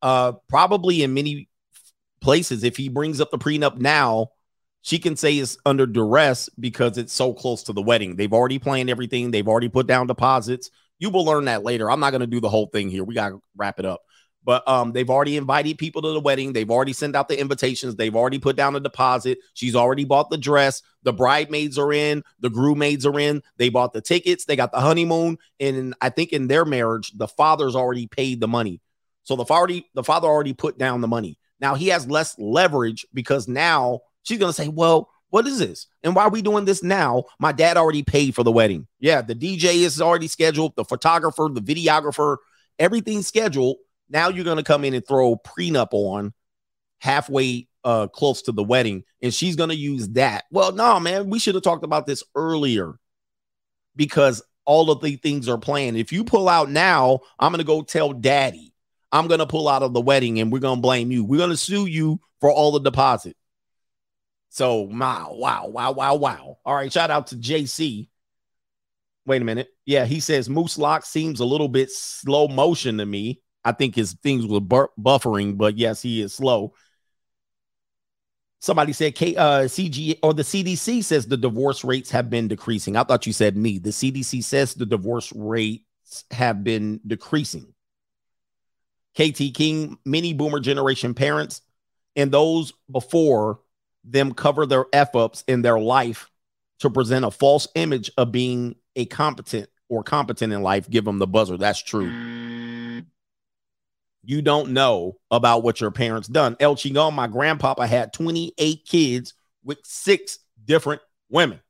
Uh, 0.03 0.33
probably 0.49 1.05
in 1.05 1.15
many 1.15 1.49
places, 2.21 2.65
if 2.65 2.77
he 2.77 2.89
brings 2.89 3.21
up 3.21 3.31
the 3.31 3.39
prenup 3.39 3.79
now, 3.79 4.31
she 4.85 4.99
can 4.99 5.17
say 5.17 5.39
it's 5.39 5.57
under 5.65 5.87
duress 5.87 6.51
because 6.61 6.99
it's 6.99 7.13
so 7.13 7.33
close 7.33 7.63
to 7.63 7.73
the 7.73 7.81
wedding. 7.81 8.17
They've 8.17 8.33
already 8.33 8.59
planned 8.59 8.91
everything. 8.91 9.31
They've 9.31 9.49
already 9.49 9.71
put 9.71 9.87
down 9.87 10.07
deposits. 10.07 10.71
You 10.99 11.09
will 11.09 11.25
learn 11.25 11.47
that 11.47 11.63
later. 11.63 11.91
I'm 11.91 12.01
not 12.01 12.11
going 12.11 12.21
to 12.21 12.27
do 12.27 12.39
the 12.39 12.51
whole 12.51 12.67
thing 12.67 12.91
here. 12.91 13.03
We 13.03 13.15
got 13.15 13.31
to 13.31 13.41
wrap 13.57 13.81
it 13.81 13.87
up. 13.87 14.03
But 14.45 14.69
um, 14.69 14.93
they've 14.93 15.09
already 15.09 15.39
invited 15.39 15.79
people 15.79 16.03
to 16.03 16.13
the 16.13 16.21
wedding. 16.21 16.53
They've 16.53 16.71
already 16.71 16.93
sent 16.93 17.17
out 17.17 17.29
the 17.29 17.41
invitations. 17.41 17.97
They've 17.97 18.15
already 18.15 18.39
put 18.39 18.57
down 18.57 18.77
a 18.77 18.81
deposit. 18.81 19.39
She's 19.55 19.75
already 19.75 20.05
bought 20.05 20.29
the 20.29 20.37
dress. 20.37 20.83
The 21.03 21.15
bridesmaids 21.15 21.79
are 21.79 21.91
in. 21.91 22.23
The 22.41 22.51
groom-maids 22.51 23.07
are 23.07 23.19
in. 23.19 23.43
They 23.57 23.71
bought 23.71 23.95
the 23.95 24.03
tickets. 24.03 24.45
They 24.45 24.55
got 24.55 24.71
the 24.71 24.81
honeymoon. 24.81 25.39
And 25.61 25.95
I 26.03 26.11
think 26.11 26.35
in 26.35 26.47
their 26.47 26.67
marriage, 26.67 27.11
the 27.17 27.27
father's 27.27 27.75
already 27.75 28.07
paid 28.07 28.39
the 28.39 28.49
money. 28.49 28.83
So 29.23 29.35
the 29.35 29.47
father, 29.47 29.81
the 29.95 30.05
father 30.05 30.29
already 30.29 30.53
put 30.53 30.77
down 30.77 31.01
the 31.01 31.09
money. 31.09 31.39
Now 31.59 31.75
he 31.75 31.89
has 31.89 32.07
less 32.07 32.39
leverage 32.39 33.07
because 33.15 33.49
now 33.49 34.01
she's 34.25 34.39
gonna 34.39 34.53
say, 34.53 34.69
"Well, 34.69 35.09
what 35.35 35.49
is 35.49 35.59
this? 35.59 35.89
And 36.05 36.15
why 36.15 36.23
are 36.23 36.31
we 36.31 36.43
doing 36.43 36.65
this 36.65 36.83
now? 36.83 37.25
My 37.41 37.51
dad 37.51 37.77
already 37.77 38.05
paid 38.05 38.37
for 38.37 38.45
the 38.45 38.53
wedding. 38.53 38.87
Yeah, 39.01 39.21
the 39.21 39.35
DJ 39.35 39.83
is 39.83 40.01
already 40.01 40.29
scheduled, 40.29 40.77
the 40.77 40.85
photographer, 40.85 41.49
the 41.53 41.61
videographer, 41.61 42.37
everything's 42.79 43.27
scheduled. 43.27 43.79
Now 44.09 44.29
you're 44.29 44.45
gonna 44.45 44.63
come 44.63 44.85
in 44.85 44.95
and 44.95 45.05
throw 45.05 45.37
prenup 45.37 45.89
on 45.93 46.33
halfway 46.99 47.69
uh 47.83 48.07
close 48.07 48.43
to 48.43 48.53
the 48.53 48.63
wedding, 48.63 49.05
and 49.23 49.35
she's 49.35 49.57
gonna 49.57 49.75
use 49.75 50.09
that. 50.11 50.45
Well, 50.53 50.73
no, 50.73 51.01
man, 51.01 51.31
we 51.31 51.39
should 51.39 51.55
have 51.57 51.65
talked 51.65 51.85
about 51.85 52.07
this 52.07 52.23
earlier 52.35 52.95
because 53.97 54.41
all 54.65 54.91
of 54.91 55.01
the 55.01 55.17
things 55.17 55.49
are 55.49 55.59
planned. 55.59 55.97
If 55.97 56.13
you 56.13 56.23
pull 56.23 56.49
out 56.49 56.71
now, 56.71 57.21
I'm 57.39 57.53
gonna 57.53 57.65
go 57.65 57.83
tell 57.83 58.13
daddy. 58.13 58.73
I'm 59.11 59.27
gonna 59.27 59.47
pull 59.47 59.69
out 59.69 59.83
of 59.83 59.95
the 59.95 60.01
wedding 60.01 60.39
and 60.39 60.53
we're 60.53 60.61
gonna 60.61 60.81
blame 60.81 61.11
you. 61.11 61.25
We're 61.25 61.41
gonna 61.41 61.57
sue 61.57 61.87
you 61.87 62.21
for 62.41 62.53
all 62.53 62.73
the 62.73 62.81
deposit. 62.81 63.37
So 64.55 64.83
wow, 64.83 65.33
wow, 65.33 65.67
wow, 65.67 65.91
wow, 65.91 66.15
wow. 66.15 66.59
All 66.65 66.77
right, 66.77 66.93
shout 66.93 67.11
out 67.11 67.27
to 67.29 67.37
JC. 67.37 68.09
Wait 69.27 69.43
a 69.43 69.45
minute. 69.45 69.67
Yeah, 69.85 70.05
he 70.05 70.21
says 70.21 70.49
Moose 70.49 70.79
Lock 70.79 71.05
seems 71.05 71.41
a 71.41 71.45
little 71.45 71.67
bit 71.67 71.91
slow 71.91 72.47
motion 72.47 72.99
to 72.99 73.05
me. 73.05 73.43
I 73.65 73.73
think 73.73 73.97
his 73.97 74.13
things 74.23 74.47
were 74.47 74.61
bur- 74.61 74.91
buffering, 74.97 75.59
but 75.59 75.77
yes, 75.77 76.03
he 76.03 76.23
is 76.23 76.35
slow. 76.35 76.75
Somebody 78.61 78.93
said 78.93 79.17
K 79.17 79.35
uh 79.35 79.63
CG 79.63 80.21
or 80.23 80.33
the 80.33 80.45
CDC 80.45 81.03
says 81.03 81.27
the 81.27 81.37
divorce 81.37 81.83
rates 81.83 82.11
have 82.13 82.31
been 82.31 82.47
decreasing. 82.47 82.97
I 82.97 83.03
thought 83.03 83.27
you 83.27 83.33
said 83.33 83.57
me. 83.57 83.81
The 83.81 83.91
CDC 83.91 84.45
says 84.45 84.75
the 84.75 84.87
divorce 84.87 85.33
rates 85.33 85.83
have 86.31 86.63
been 86.63 87.01
decreasing. 87.05 87.75
KT 89.19 89.53
King, 89.53 89.99
many 90.05 90.33
boomer 90.33 90.61
generation 90.61 91.13
parents 91.13 91.61
and 92.15 92.31
those 92.31 92.73
before 92.89 93.59
them 94.05 94.35
cover 94.35 94.67
their 94.67 94.87
F 94.93 95.15
ups 95.17 95.45
in 95.49 95.63
their 95.63 95.79
life 95.79 96.31
to 96.81 96.91
present 96.91 97.25
a 97.25 97.31
false 97.31 97.69
image 97.75 98.11
of 98.17 98.33
being 98.33 98.77
a 98.97 99.07
competent 99.07 99.69
or 99.89 100.03
competent 100.03 100.53
in 100.53 100.63
life. 100.63 100.89
Give 100.89 101.05
them 101.05 101.19
the 101.19 101.27
buzzer. 101.27 101.57
That's 101.57 101.83
true. 101.83 102.11
You 104.27 104.41
don't 104.43 104.71
know 104.71 105.19
about 105.31 105.63
what 105.63 105.81
your 105.81 105.91
parents 105.91 106.29
done. 106.29 106.57
El 106.59 106.77
Chingon, 106.77 107.13
my 107.13 107.27
grandpapa 107.27 107.87
had 107.87 108.13
28 108.13 108.85
kids 108.87 109.35
with 109.63 109.79
six 109.85 110.39
different 110.65 111.03
women. 111.29 111.61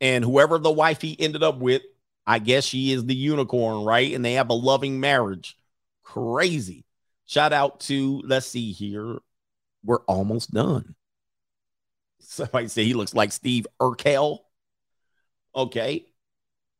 And 0.00 0.24
whoever 0.24 0.58
the 0.58 0.72
wife 0.72 1.00
he 1.00 1.16
ended 1.18 1.44
up 1.44 1.58
with, 1.58 1.82
I 2.26 2.40
guess 2.40 2.64
she 2.64 2.92
is 2.92 3.04
the 3.04 3.14
unicorn, 3.14 3.84
right? 3.84 4.12
And 4.12 4.24
they 4.24 4.34
have 4.34 4.50
a 4.50 4.54
loving 4.54 4.98
marriage. 4.98 5.56
Crazy. 6.02 6.84
Shout 7.26 7.52
out 7.52 7.80
to, 7.80 8.20
let's 8.24 8.46
see 8.46 8.72
here. 8.72 9.18
We're 9.84 10.00
almost 10.06 10.52
done. 10.52 10.96
Somebody 12.32 12.68
say 12.68 12.84
he 12.84 12.94
looks 12.94 13.12
like 13.12 13.30
Steve 13.30 13.66
Urkel. 13.78 14.38
Okay. 15.54 16.06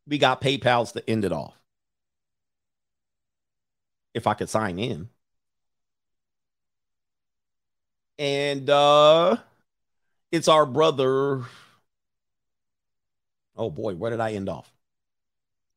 we 0.07 0.17
got 0.17 0.41
PayPal's 0.41 0.93
to 0.93 1.11
end 1.11 1.27
it 1.27 1.33
off. 1.33 1.55
If 4.15 4.27
I 4.27 4.33
could 4.33 4.49
sign 4.49 4.79
in. 4.79 5.11
And 8.19 8.71
uh 8.71 9.37
it's 10.31 10.49
our 10.49 10.65
brother. 10.65 11.43
Oh 13.55 13.69
boy, 13.69 13.95
where 13.95 14.11
did 14.11 14.21
I 14.21 14.33
end 14.33 14.49
off? 14.49 14.73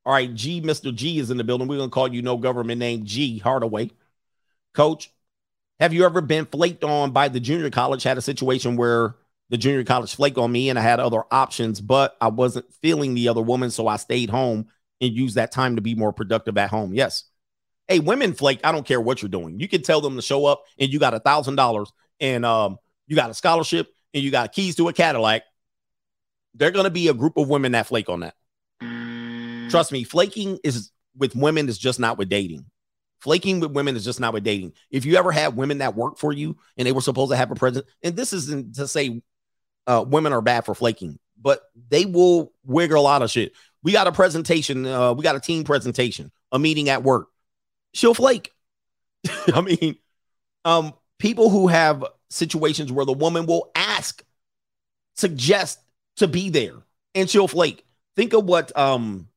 All 0.05 0.13
right, 0.13 0.33
G, 0.33 0.61
Mr. 0.61 0.95
G 0.95 1.19
is 1.19 1.31
in 1.31 1.37
the 1.37 1.43
building. 1.43 1.67
We're 1.67 1.79
gonna 1.79 1.89
call 1.89 2.13
you 2.13 2.21
no 2.21 2.37
government 2.37 2.79
name 2.79 3.03
G 3.03 3.39
Hardaway. 3.39 3.91
Coach, 4.73 5.11
have 5.81 5.93
you 5.93 6.05
ever 6.05 6.21
been 6.21 6.45
flaked 6.45 6.85
on 6.85 7.11
by 7.11 7.27
the 7.27 7.41
junior 7.41 7.69
college? 7.69 8.03
Had 8.03 8.17
a 8.17 8.21
situation 8.21 8.77
where 8.77 9.15
the 9.49 9.57
junior 9.57 9.83
college 9.83 10.15
flake 10.15 10.37
on 10.37 10.51
me 10.51 10.69
and 10.69 10.79
I 10.79 10.81
had 10.81 10.99
other 10.99 11.23
options, 11.31 11.79
but 11.81 12.15
I 12.19 12.29
wasn't 12.29 12.71
feeling 12.73 13.13
the 13.13 13.27
other 13.27 13.41
woman, 13.41 13.69
so 13.69 13.87
I 13.87 13.97
stayed 13.97 14.29
home 14.29 14.67
and 15.01 15.13
used 15.13 15.35
that 15.35 15.51
time 15.51 15.75
to 15.75 15.81
be 15.81 15.95
more 15.95 16.13
productive 16.13 16.57
at 16.57 16.69
home. 16.69 16.93
Yes. 16.93 17.25
Hey, 17.87 17.99
women 17.99 18.33
flake. 18.33 18.59
I 18.63 18.71
don't 18.71 18.85
care 18.85 18.99
what 18.99 19.21
you're 19.21 19.29
doing. 19.29 19.59
You 19.59 19.67
can 19.67 19.83
tell 19.83 20.01
them 20.01 20.15
to 20.15 20.21
show 20.21 20.45
up 20.45 20.63
and 20.79 20.91
you 20.91 20.99
got 20.99 21.13
a 21.13 21.19
thousand 21.19 21.55
dollars 21.55 21.91
and 22.19 22.45
um 22.45 22.79
you 23.07 23.15
got 23.15 23.29
a 23.29 23.33
scholarship 23.33 23.87
and 24.13 24.23
you 24.23 24.31
got 24.31 24.51
keys 24.51 24.75
to 24.77 24.87
a 24.87 24.93
Cadillac. 24.93 25.43
They're 26.55 26.71
gonna 26.71 26.89
be 26.89 27.09
a 27.09 27.13
group 27.13 27.37
of 27.37 27.47
women 27.49 27.73
that 27.73 27.85
flake 27.85 28.09
on 28.09 28.21
that. 28.21 28.33
Trust 29.69 29.91
me, 29.91 30.03
flaking 30.03 30.57
is 30.63 30.91
with 31.15 31.35
women 31.35 31.69
is 31.69 31.77
just 31.77 31.99
not 31.99 32.17
with 32.17 32.29
dating. 32.29 32.65
Flaking 33.19 33.59
with 33.59 33.71
women 33.71 33.95
is 33.95 34.05
just 34.05 34.19
not 34.19 34.33
with 34.33 34.43
dating. 34.43 34.73
If 34.91 35.05
you 35.05 35.15
ever 35.17 35.31
had 35.31 35.55
women 35.55 35.79
that 35.79 35.95
work 35.95 36.17
for 36.17 36.31
you 36.31 36.57
and 36.77 36.87
they 36.87 36.91
were 36.91 37.01
supposed 37.01 37.31
to 37.31 37.37
have 37.37 37.51
a 37.51 37.55
present, 37.55 37.85
and 38.03 38.15
this 38.15 38.33
isn't 38.33 38.75
to 38.75 38.87
say 38.87 39.21
uh, 39.87 40.03
women 40.07 40.33
are 40.33 40.41
bad 40.41 40.65
for 40.65 40.75
flaking, 40.75 41.19
but 41.41 41.61
they 41.89 42.05
will 42.05 42.51
wiggle 42.65 42.99
a 42.99 43.01
lot 43.01 43.21
of 43.21 43.31
shit. 43.31 43.53
We 43.83 43.91
got 43.91 44.07
a 44.07 44.11
presentation, 44.11 44.85
uh, 44.85 45.13
we 45.13 45.23
got 45.23 45.35
a 45.35 45.39
team 45.39 45.63
presentation, 45.63 46.31
a 46.51 46.59
meeting 46.59 46.89
at 46.89 47.03
work. 47.03 47.27
She'll 47.93 48.13
flake. 48.13 48.51
I 49.53 49.61
mean, 49.61 49.95
um, 50.63 50.93
people 51.19 51.49
who 51.49 51.67
have 51.67 52.03
situations 52.29 52.91
where 52.91 53.05
the 53.05 53.13
woman 53.13 53.45
will 53.45 53.71
ask, 53.75 54.23
suggest 55.15 55.79
to 56.17 56.27
be 56.27 56.49
there, 56.49 56.75
and 57.13 57.29
she'll 57.29 57.47
flake. 57.47 57.85
Think 58.15 58.33
of 58.33 58.45
what 58.45 58.75
um 58.77 59.27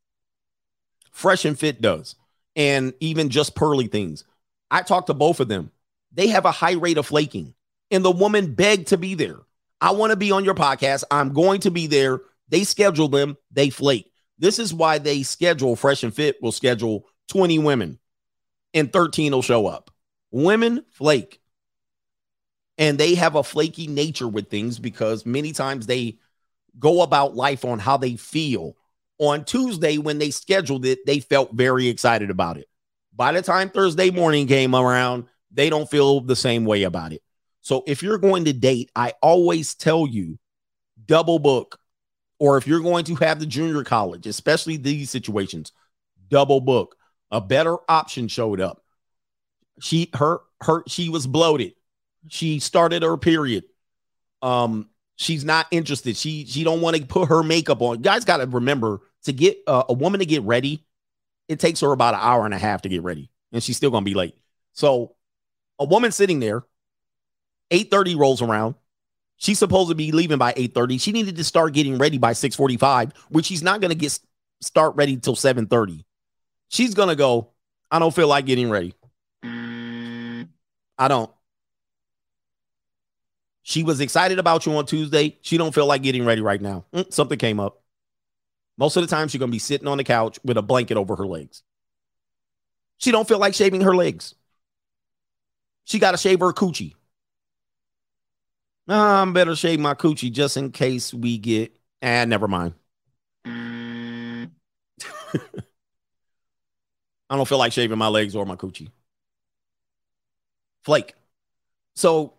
Fresh 1.10 1.44
and 1.44 1.58
Fit 1.58 1.80
does, 1.80 2.14
and 2.56 2.94
even 3.00 3.28
just 3.28 3.54
Pearly 3.54 3.86
Things. 3.86 4.24
I 4.70 4.82
talked 4.82 5.08
to 5.08 5.14
both 5.14 5.40
of 5.40 5.48
them. 5.48 5.70
They 6.12 6.28
have 6.28 6.44
a 6.44 6.50
high 6.50 6.72
rate 6.72 6.98
of 6.98 7.06
flaking, 7.06 7.54
and 7.90 8.04
the 8.04 8.10
woman 8.10 8.54
begged 8.54 8.88
to 8.88 8.96
be 8.96 9.14
there. 9.14 9.38
I 9.80 9.92
want 9.92 10.10
to 10.10 10.16
be 10.16 10.32
on 10.32 10.44
your 10.44 10.54
podcast. 10.54 11.04
I'm 11.10 11.32
going 11.32 11.60
to 11.60 11.70
be 11.70 11.86
there. 11.86 12.20
They 12.48 12.64
schedule 12.64 13.08
them, 13.08 13.36
they 13.50 13.70
flake. 13.70 14.10
This 14.38 14.58
is 14.58 14.72
why 14.72 14.98
they 14.98 15.22
schedule 15.22 15.76
Fresh 15.76 16.02
and 16.04 16.14
Fit 16.14 16.36
will 16.40 16.52
schedule 16.52 17.06
20 17.28 17.58
women 17.58 17.98
and 18.72 18.92
13 18.92 19.32
will 19.32 19.42
show 19.42 19.66
up. 19.66 19.90
Women 20.30 20.84
flake. 20.90 21.40
And 22.78 22.96
they 22.96 23.16
have 23.16 23.34
a 23.34 23.42
flaky 23.42 23.88
nature 23.88 24.28
with 24.28 24.48
things 24.48 24.78
because 24.78 25.26
many 25.26 25.52
times 25.52 25.86
they 25.86 26.18
go 26.78 27.02
about 27.02 27.34
life 27.34 27.64
on 27.64 27.78
how 27.80 27.96
they 27.96 28.16
feel. 28.16 28.76
On 29.18 29.44
Tuesday, 29.44 29.98
when 29.98 30.18
they 30.18 30.30
scheduled 30.30 30.86
it, 30.86 31.04
they 31.04 31.18
felt 31.18 31.52
very 31.52 31.88
excited 31.88 32.30
about 32.30 32.56
it. 32.56 32.68
By 33.14 33.32
the 33.32 33.42
time 33.42 33.68
Thursday 33.68 34.10
morning 34.10 34.46
came 34.46 34.76
around, 34.76 35.24
they 35.50 35.70
don't 35.70 35.90
feel 35.90 36.20
the 36.20 36.36
same 36.36 36.64
way 36.64 36.84
about 36.84 37.12
it. 37.12 37.22
So 37.60 37.84
if 37.86 38.02
you're 38.02 38.18
going 38.18 38.44
to 38.46 38.52
date, 38.52 38.90
I 38.96 39.14
always 39.22 39.74
tell 39.74 40.06
you 40.06 40.38
double 41.06 41.38
book. 41.38 41.78
Or 42.40 42.56
if 42.56 42.66
you're 42.66 42.80
going 42.80 43.04
to 43.06 43.16
have 43.16 43.40
the 43.40 43.46
junior 43.46 43.82
college, 43.82 44.26
especially 44.26 44.76
these 44.76 45.10
situations, 45.10 45.72
double 46.28 46.60
book. 46.60 46.96
A 47.30 47.40
better 47.40 47.76
option 47.88 48.28
showed 48.28 48.60
up. 48.60 48.82
She 49.80 50.08
her 50.14 50.40
her 50.62 50.82
she 50.86 51.08
was 51.08 51.26
bloated. 51.26 51.74
She 52.28 52.58
started 52.58 53.02
her 53.02 53.16
period. 53.16 53.64
Um 54.40 54.88
she's 55.16 55.44
not 55.44 55.66
interested. 55.70 56.16
She 56.16 56.46
she 56.46 56.64
don't 56.64 56.80
want 56.80 56.96
to 56.96 57.04
put 57.04 57.28
her 57.28 57.42
makeup 57.42 57.82
on. 57.82 57.96
You 57.96 58.02
guys 58.02 58.24
got 58.24 58.38
to 58.38 58.46
remember 58.46 59.02
to 59.24 59.32
get 59.32 59.58
uh, 59.66 59.84
a 59.88 59.92
woman 59.92 60.20
to 60.20 60.26
get 60.26 60.42
ready, 60.42 60.86
it 61.48 61.60
takes 61.60 61.80
her 61.80 61.92
about 61.92 62.14
an 62.14 62.20
hour 62.22 62.44
and 62.44 62.54
a 62.54 62.58
half 62.58 62.82
to 62.82 62.88
get 62.88 63.02
ready, 63.02 63.30
and 63.52 63.62
she's 63.62 63.76
still 63.76 63.90
gonna 63.90 64.04
be 64.04 64.14
late. 64.14 64.34
So 64.72 65.16
a 65.78 65.84
woman 65.84 66.12
sitting 66.12 66.40
there 66.40 66.64
8:30 67.70 68.16
rolls 68.16 68.42
around. 68.42 68.74
She's 69.36 69.58
supposed 69.58 69.88
to 69.88 69.94
be 69.94 70.12
leaving 70.12 70.38
by 70.38 70.52
8:30. 70.54 71.00
She 71.00 71.12
needed 71.12 71.36
to 71.36 71.44
start 71.44 71.72
getting 71.72 71.98
ready 71.98 72.18
by 72.18 72.32
6:45, 72.32 73.12
which 73.30 73.46
she's 73.46 73.62
not 73.62 73.80
going 73.80 73.90
to 73.90 73.94
get 73.94 74.18
start 74.60 74.96
ready 74.96 75.16
till 75.16 75.36
7:30. 75.36 76.04
She's 76.68 76.94
going 76.94 77.08
to 77.08 77.16
go, 77.16 77.50
I 77.90 77.98
don't 77.98 78.14
feel 78.14 78.28
like 78.28 78.46
getting 78.46 78.68
ready. 78.68 78.94
I 80.98 81.08
don't. 81.08 81.30
She 83.62 83.82
was 83.82 84.00
excited 84.00 84.38
about 84.38 84.66
you 84.66 84.72
on 84.72 84.86
Tuesday. 84.86 85.38
She 85.42 85.58
don't 85.58 85.74
feel 85.74 85.86
like 85.86 86.02
getting 86.02 86.24
ready 86.24 86.40
right 86.40 86.60
now. 86.60 86.86
Mm, 86.92 87.12
something 87.12 87.38
came 87.38 87.60
up. 87.60 87.82
Most 88.76 88.96
of 88.96 89.02
the 89.02 89.08
time 89.08 89.28
she's 89.28 89.38
going 89.38 89.50
to 89.50 89.54
be 89.54 89.58
sitting 89.58 89.86
on 89.86 89.98
the 89.98 90.04
couch 90.04 90.38
with 90.44 90.56
a 90.56 90.62
blanket 90.62 90.96
over 90.96 91.16
her 91.16 91.26
legs. 91.26 91.62
She 92.96 93.10
don't 93.10 93.28
feel 93.28 93.38
like 93.38 93.54
shaving 93.54 93.82
her 93.82 93.94
legs. 93.94 94.34
She 95.84 95.98
got 95.98 96.12
to 96.12 96.16
shave 96.16 96.40
her 96.40 96.52
coochie. 96.52 96.94
I'm 98.88 99.32
better 99.32 99.54
shave 99.54 99.80
my 99.80 99.94
coochie 99.94 100.32
just 100.32 100.56
in 100.56 100.72
case 100.72 101.12
we 101.12 101.38
get. 101.38 101.76
Ah, 102.02 102.24
never 102.24 102.48
mind. 102.48 102.74
I 103.44 104.48
don't 107.36 107.48
feel 107.48 107.58
like 107.58 107.72
shaving 107.72 107.98
my 107.98 108.08
legs 108.08 108.34
or 108.34 108.46
my 108.46 108.56
coochie. 108.56 108.90
Flake. 110.84 111.14
So 111.96 112.34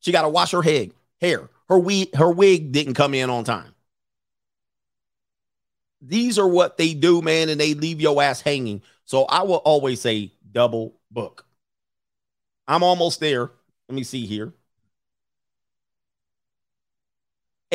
she 0.00 0.12
got 0.12 0.22
to 0.22 0.28
wash 0.28 0.50
her 0.52 0.62
head, 0.62 0.92
hair. 1.20 1.48
Her 1.68 1.78
wig, 1.78 2.14
her 2.14 2.30
wig 2.30 2.72
didn't 2.72 2.94
come 2.94 3.14
in 3.14 3.30
on 3.30 3.44
time. 3.44 3.74
These 6.02 6.38
are 6.38 6.46
what 6.46 6.76
they 6.76 6.92
do, 6.94 7.22
man, 7.22 7.48
and 7.48 7.58
they 7.58 7.74
leave 7.74 8.00
your 8.00 8.22
ass 8.22 8.40
hanging. 8.40 8.82
So 9.04 9.24
I 9.24 9.42
will 9.42 9.56
always 9.56 10.00
say 10.00 10.32
double 10.52 10.94
book. 11.10 11.46
I'm 12.68 12.82
almost 12.82 13.20
there. 13.20 13.50
Let 13.88 13.94
me 13.94 14.02
see 14.02 14.26
here. 14.26 14.52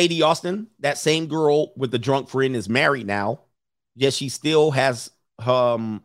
AD 0.01 0.21
Austin, 0.21 0.67
that 0.79 0.97
same 0.97 1.27
girl 1.27 1.73
with 1.75 1.91
the 1.91 1.99
drunk 1.99 2.29
friend 2.29 2.55
is 2.55 2.67
married 2.69 3.07
now. 3.07 3.41
Yes, 3.95 4.13
she 4.13 4.29
still 4.29 4.71
has 4.71 5.11
um 5.39 6.03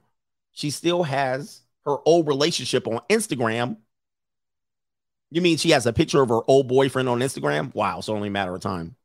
she 0.53 0.71
still 0.71 1.03
has 1.03 1.63
her 1.85 1.97
old 2.05 2.27
relationship 2.27 2.87
on 2.89 3.01
Instagram. 3.09 3.77
You 5.31 5.41
mean 5.43 5.57
she 5.57 5.71
has 5.71 5.87
a 5.87 5.93
picture 5.93 6.23
of 6.23 6.29
her 6.29 6.41
old 6.47 6.69
boyfriend 6.69 7.09
on 7.09 7.21
Instagram? 7.21 7.75
Wow, 7.75 7.99
it's 7.99 8.09
only 8.09 8.29
a 8.29 8.31
matter 8.31 8.55
of 8.55 8.61
time. 8.61 8.97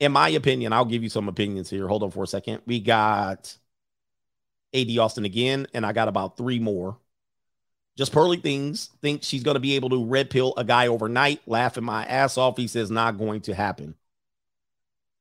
In 0.00 0.12
my 0.12 0.28
opinion, 0.30 0.72
I'll 0.72 0.84
give 0.84 1.02
you 1.02 1.08
some 1.08 1.28
opinions 1.28 1.70
here. 1.70 1.86
Hold 1.86 2.02
on 2.02 2.10
for 2.10 2.24
a 2.24 2.26
second. 2.26 2.62
We 2.66 2.80
got 2.80 3.56
AD 4.74 4.96
Austin 4.98 5.24
again, 5.24 5.66
and 5.74 5.86
I 5.86 5.92
got 5.92 6.08
about 6.08 6.36
three 6.36 6.58
more. 6.58 6.98
Just 7.96 8.12
Pearly 8.12 8.38
Things 8.38 8.88
think 9.02 9.22
she's 9.22 9.42
going 9.42 9.54
to 9.54 9.60
be 9.60 9.76
able 9.76 9.90
to 9.90 10.04
red 10.04 10.30
pill 10.30 10.54
a 10.56 10.64
guy 10.64 10.86
overnight, 10.86 11.42
laughing 11.46 11.84
my 11.84 12.04
ass 12.06 12.38
off. 12.38 12.56
He 12.56 12.66
says, 12.66 12.90
not 12.90 13.18
going 13.18 13.42
to 13.42 13.54
happen. 13.54 13.94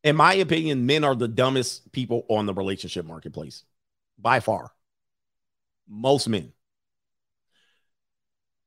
In 0.03 0.16
my 0.16 0.33
opinion, 0.35 0.85
men 0.85 1.03
are 1.03 1.16
the 1.16 1.27
dumbest 1.27 1.91
people 1.91 2.25
on 2.30 2.45
the 2.45 2.53
relationship 2.53 3.06
marketplace 3.06 3.64
by 4.17 4.40
far. 4.40 4.72
Most 5.88 6.30
men. 6.30 6.53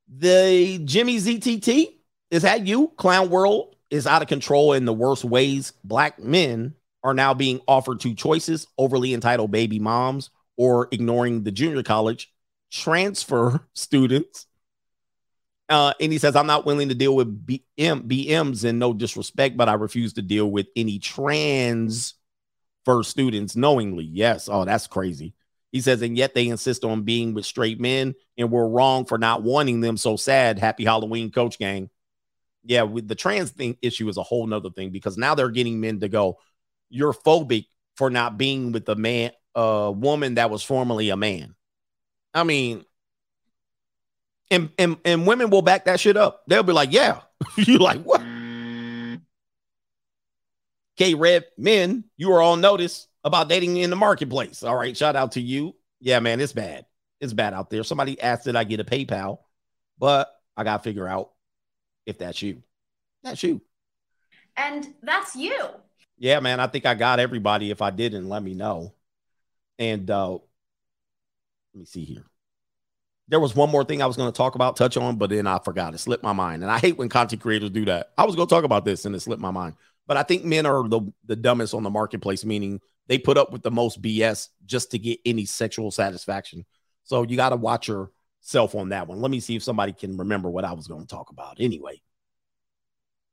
The 0.07 0.81
Jimmy 0.84 1.16
ZTT, 1.16 1.94
is 2.31 2.42
that 2.42 2.66
you? 2.66 2.92
Clown 2.97 3.31
World 3.31 3.74
is 3.91 4.07
out 4.07 4.23
of 4.23 4.28
control 4.28 4.74
in 4.74 4.84
the 4.84 4.92
worst 4.92 5.24
ways. 5.24 5.73
Black 5.83 6.18
men 6.18 6.74
are 7.02 7.15
now 7.15 7.33
being 7.33 7.60
offered 7.66 8.00
two 8.00 8.15
choices 8.15 8.66
overly 8.76 9.15
entitled 9.15 9.50
baby 9.50 9.78
moms 9.78 10.31
or 10.57 10.89
ignoring 10.92 11.42
the 11.42 11.50
junior 11.50 11.83
college 11.83 12.33
transfer 12.74 13.64
students. 13.72 14.46
Uh, 15.68 15.94
and 16.00 16.12
he 16.12 16.18
says, 16.18 16.36
I'm 16.36 16.46
not 16.46 16.66
willing 16.66 16.90
to 16.90 16.94
deal 16.94 17.16
with 17.16 17.46
BM, 17.46 18.02
BMs 18.06 18.64
and 18.64 18.78
no 18.78 18.92
disrespect, 18.92 19.56
but 19.56 19.68
I 19.68 19.74
refuse 19.74 20.14
to 20.14 20.22
deal 20.22 20.50
with 20.50 20.66
any 20.76 20.98
trans 20.98 22.14
for 22.84 23.02
students 23.02 23.56
knowingly. 23.56 24.04
Yes. 24.04 24.48
Oh, 24.50 24.64
that's 24.64 24.86
crazy. 24.86 25.34
He 25.72 25.80
says, 25.80 26.02
and 26.02 26.16
yet 26.16 26.34
they 26.34 26.48
insist 26.48 26.84
on 26.84 27.02
being 27.02 27.32
with 27.32 27.46
straight 27.46 27.80
men, 27.80 28.14
and 28.36 28.50
we're 28.50 28.68
wrong 28.68 29.06
for 29.06 29.18
not 29.18 29.42
wanting 29.42 29.80
them. 29.80 29.96
So 29.96 30.16
sad. 30.16 30.58
Happy 30.58 30.84
Halloween, 30.84 31.30
coach 31.30 31.58
gang. 31.58 31.90
Yeah, 32.64 32.82
with 32.82 33.08
the 33.08 33.14
trans 33.14 33.50
thing 33.50 33.76
issue 33.82 34.08
is 34.08 34.16
a 34.16 34.22
whole 34.22 34.46
nother 34.46 34.70
thing 34.70 34.90
because 34.90 35.16
now 35.16 35.34
they're 35.34 35.50
getting 35.50 35.80
men 35.80 36.00
to 36.00 36.08
go, 36.08 36.38
you're 36.90 37.12
phobic 37.12 37.66
for 37.96 38.10
not 38.10 38.36
being 38.38 38.72
with 38.72 38.88
a 38.88 38.94
man, 38.94 39.32
a 39.54 39.90
woman 39.90 40.34
that 40.34 40.50
was 40.50 40.62
formerly 40.62 41.10
a 41.10 41.16
man. 41.16 41.54
I 42.34 42.42
mean, 42.42 42.84
and 44.50 44.70
and 44.78 44.96
and 45.04 45.26
women 45.26 45.50
will 45.50 45.62
back 45.62 45.84
that 45.84 46.00
shit 46.00 46.16
up. 46.16 46.42
They'll 46.46 46.62
be 46.62 46.72
like, 46.72 46.92
"Yeah." 46.92 47.20
you 47.56 47.78
like 47.78 48.02
what? 48.02 48.20
K 50.96 51.14
Red 51.14 51.44
men, 51.58 52.04
you 52.16 52.32
are 52.32 52.42
on 52.42 52.60
notice 52.60 53.08
about 53.24 53.48
dating 53.48 53.76
in 53.76 53.90
the 53.90 53.96
marketplace. 53.96 54.62
All 54.62 54.76
right, 54.76 54.96
shout 54.96 55.16
out 55.16 55.32
to 55.32 55.40
you. 55.40 55.74
Yeah, 56.00 56.20
man, 56.20 56.40
it's 56.40 56.52
bad. 56.52 56.86
It's 57.20 57.32
bad 57.32 57.54
out 57.54 57.70
there. 57.70 57.84
Somebody 57.84 58.20
asked 58.20 58.44
that 58.44 58.56
I 58.56 58.64
get 58.64 58.80
a 58.80 58.84
PayPal, 58.84 59.38
but 59.98 60.30
I 60.56 60.64
gotta 60.64 60.82
figure 60.82 61.08
out 61.08 61.30
if 62.06 62.18
that's 62.18 62.42
you. 62.42 62.62
That's 63.22 63.42
you. 63.42 63.60
And 64.56 64.86
that's 65.02 65.34
you. 65.34 65.66
Yeah, 66.18 66.40
man. 66.40 66.60
I 66.60 66.66
think 66.66 66.86
I 66.86 66.94
got 66.94 67.18
everybody. 67.18 67.70
If 67.70 67.82
I 67.82 67.90
didn't, 67.90 68.28
let 68.28 68.42
me 68.42 68.54
know. 68.54 68.92
And 69.78 70.08
uh 70.10 70.38
let 71.74 71.80
me 71.80 71.86
see 71.86 72.04
here. 72.04 72.24
There 73.28 73.40
was 73.40 73.56
one 73.56 73.70
more 73.70 73.84
thing 73.84 74.02
I 74.02 74.06
was 74.06 74.16
going 74.16 74.30
to 74.30 74.36
talk 74.36 74.54
about, 74.54 74.76
touch 74.76 74.96
on, 74.96 75.16
but 75.16 75.30
then 75.30 75.46
I 75.46 75.58
forgot. 75.58 75.94
It 75.94 75.98
slipped 75.98 76.22
my 76.22 76.32
mind. 76.34 76.62
And 76.62 76.70
I 76.70 76.78
hate 76.78 76.98
when 76.98 77.08
content 77.08 77.42
creators 77.42 77.70
do 77.70 77.86
that. 77.86 78.12
I 78.18 78.24
was 78.26 78.36
going 78.36 78.46
to 78.46 78.54
talk 78.54 78.64
about 78.64 78.84
this 78.84 79.06
and 79.06 79.14
it 79.14 79.20
slipped 79.20 79.40
my 79.40 79.50
mind. 79.50 79.74
But 80.06 80.18
I 80.18 80.22
think 80.22 80.44
men 80.44 80.66
are 80.66 80.86
the, 80.86 81.00
the 81.24 81.34
dumbest 81.34 81.74
on 81.74 81.82
the 81.82 81.90
marketplace, 81.90 82.44
meaning 82.44 82.80
they 83.08 83.18
put 83.18 83.38
up 83.38 83.50
with 83.50 83.62
the 83.62 83.70
most 83.70 84.00
BS 84.00 84.48
just 84.66 84.90
to 84.90 84.98
get 84.98 85.20
any 85.24 85.46
sexual 85.46 85.90
satisfaction. 85.90 86.66
So 87.04 87.22
you 87.22 87.36
got 87.36 87.50
to 87.50 87.56
watch 87.56 87.88
yourself 87.88 88.74
on 88.74 88.90
that 88.90 89.08
one. 89.08 89.20
Let 89.20 89.30
me 89.30 89.40
see 89.40 89.56
if 89.56 89.62
somebody 89.62 89.92
can 89.92 90.18
remember 90.18 90.50
what 90.50 90.64
I 90.64 90.72
was 90.72 90.86
going 90.86 91.02
to 91.02 91.08
talk 91.08 91.30
about. 91.30 91.56
Anyway. 91.60 92.02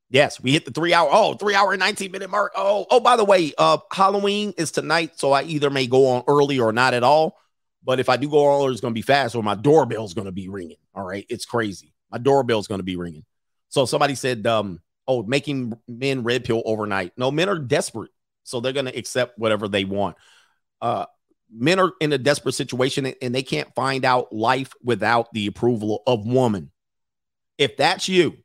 Yes, 0.10 0.42
we 0.42 0.52
hit 0.52 0.66
the 0.66 0.72
three 0.72 0.94
hour. 0.94 1.10
Oh, 1.12 1.36
three 1.36 1.56
hour 1.56 1.72
and 1.72 1.80
19 1.80 2.12
minute 2.12 2.30
mark. 2.30 2.52
Oh, 2.56 2.86
oh, 2.90 3.00
by 3.00 3.16
the 3.16 3.24
way, 3.24 3.54
uh, 3.58 3.78
Halloween 3.94 4.54
is 4.58 4.72
tonight. 4.72 5.18
So 5.18 5.32
I 5.32 5.44
either 5.44 5.70
may 5.70 5.88
go 5.88 6.08
on 6.08 6.24
early 6.28 6.60
or 6.60 6.74
not 6.74 6.94
at 6.94 7.04
all. 7.04 7.38
But 7.84 8.00
if 8.00 8.10
I 8.10 8.18
do 8.18 8.30
go 8.30 8.38
all 8.38 8.66
early, 8.66 8.74
it's 8.74 8.82
going 8.82 8.94
to 8.94 8.98
be 8.98 9.02
fast 9.02 9.36
or 9.36 9.44
my 9.44 9.56
doorbell's 9.56 10.14
going 10.14 10.26
to 10.26 10.32
be 10.32 10.50
ringing. 10.50 10.78
All 10.94 11.04
right. 11.04 11.26
It's 11.30 11.46
crazy. 11.46 11.94
My 12.12 12.18
doorbell's 12.18 12.68
going 12.68 12.80
to 12.80 12.84
be 12.84 12.96
ringing. 12.96 13.26
So 13.70 13.86
somebody 13.86 14.16
said, 14.16 14.46
um, 14.46 14.82
oh, 15.08 15.24
making 15.24 15.74
men 15.88 16.24
red 16.24 16.44
pill 16.44 16.62
overnight. 16.66 17.14
No, 17.18 17.32
men 17.32 17.50
are 17.50 17.58
desperate. 17.58 18.12
So 18.44 18.60
they're 18.60 18.74
going 18.74 18.86
to 18.86 18.98
accept 18.98 19.40
whatever 19.40 19.68
they 19.68 19.86
want. 19.86 20.18
Uh, 20.82 21.06
men 21.52 21.80
are 21.80 21.94
in 22.00 22.14
a 22.14 22.18
desperate 22.18 22.54
situation 22.54 23.14
and 23.22 23.34
they 23.36 23.44
can't 23.44 23.74
find 23.76 24.06
out 24.06 24.34
life 24.34 24.74
without 24.84 25.32
the 25.34 25.48
approval 25.48 26.04
of 26.06 26.26
woman. 26.26 26.72
If 27.58 27.78
that's 27.78 28.08
you, 28.08 28.38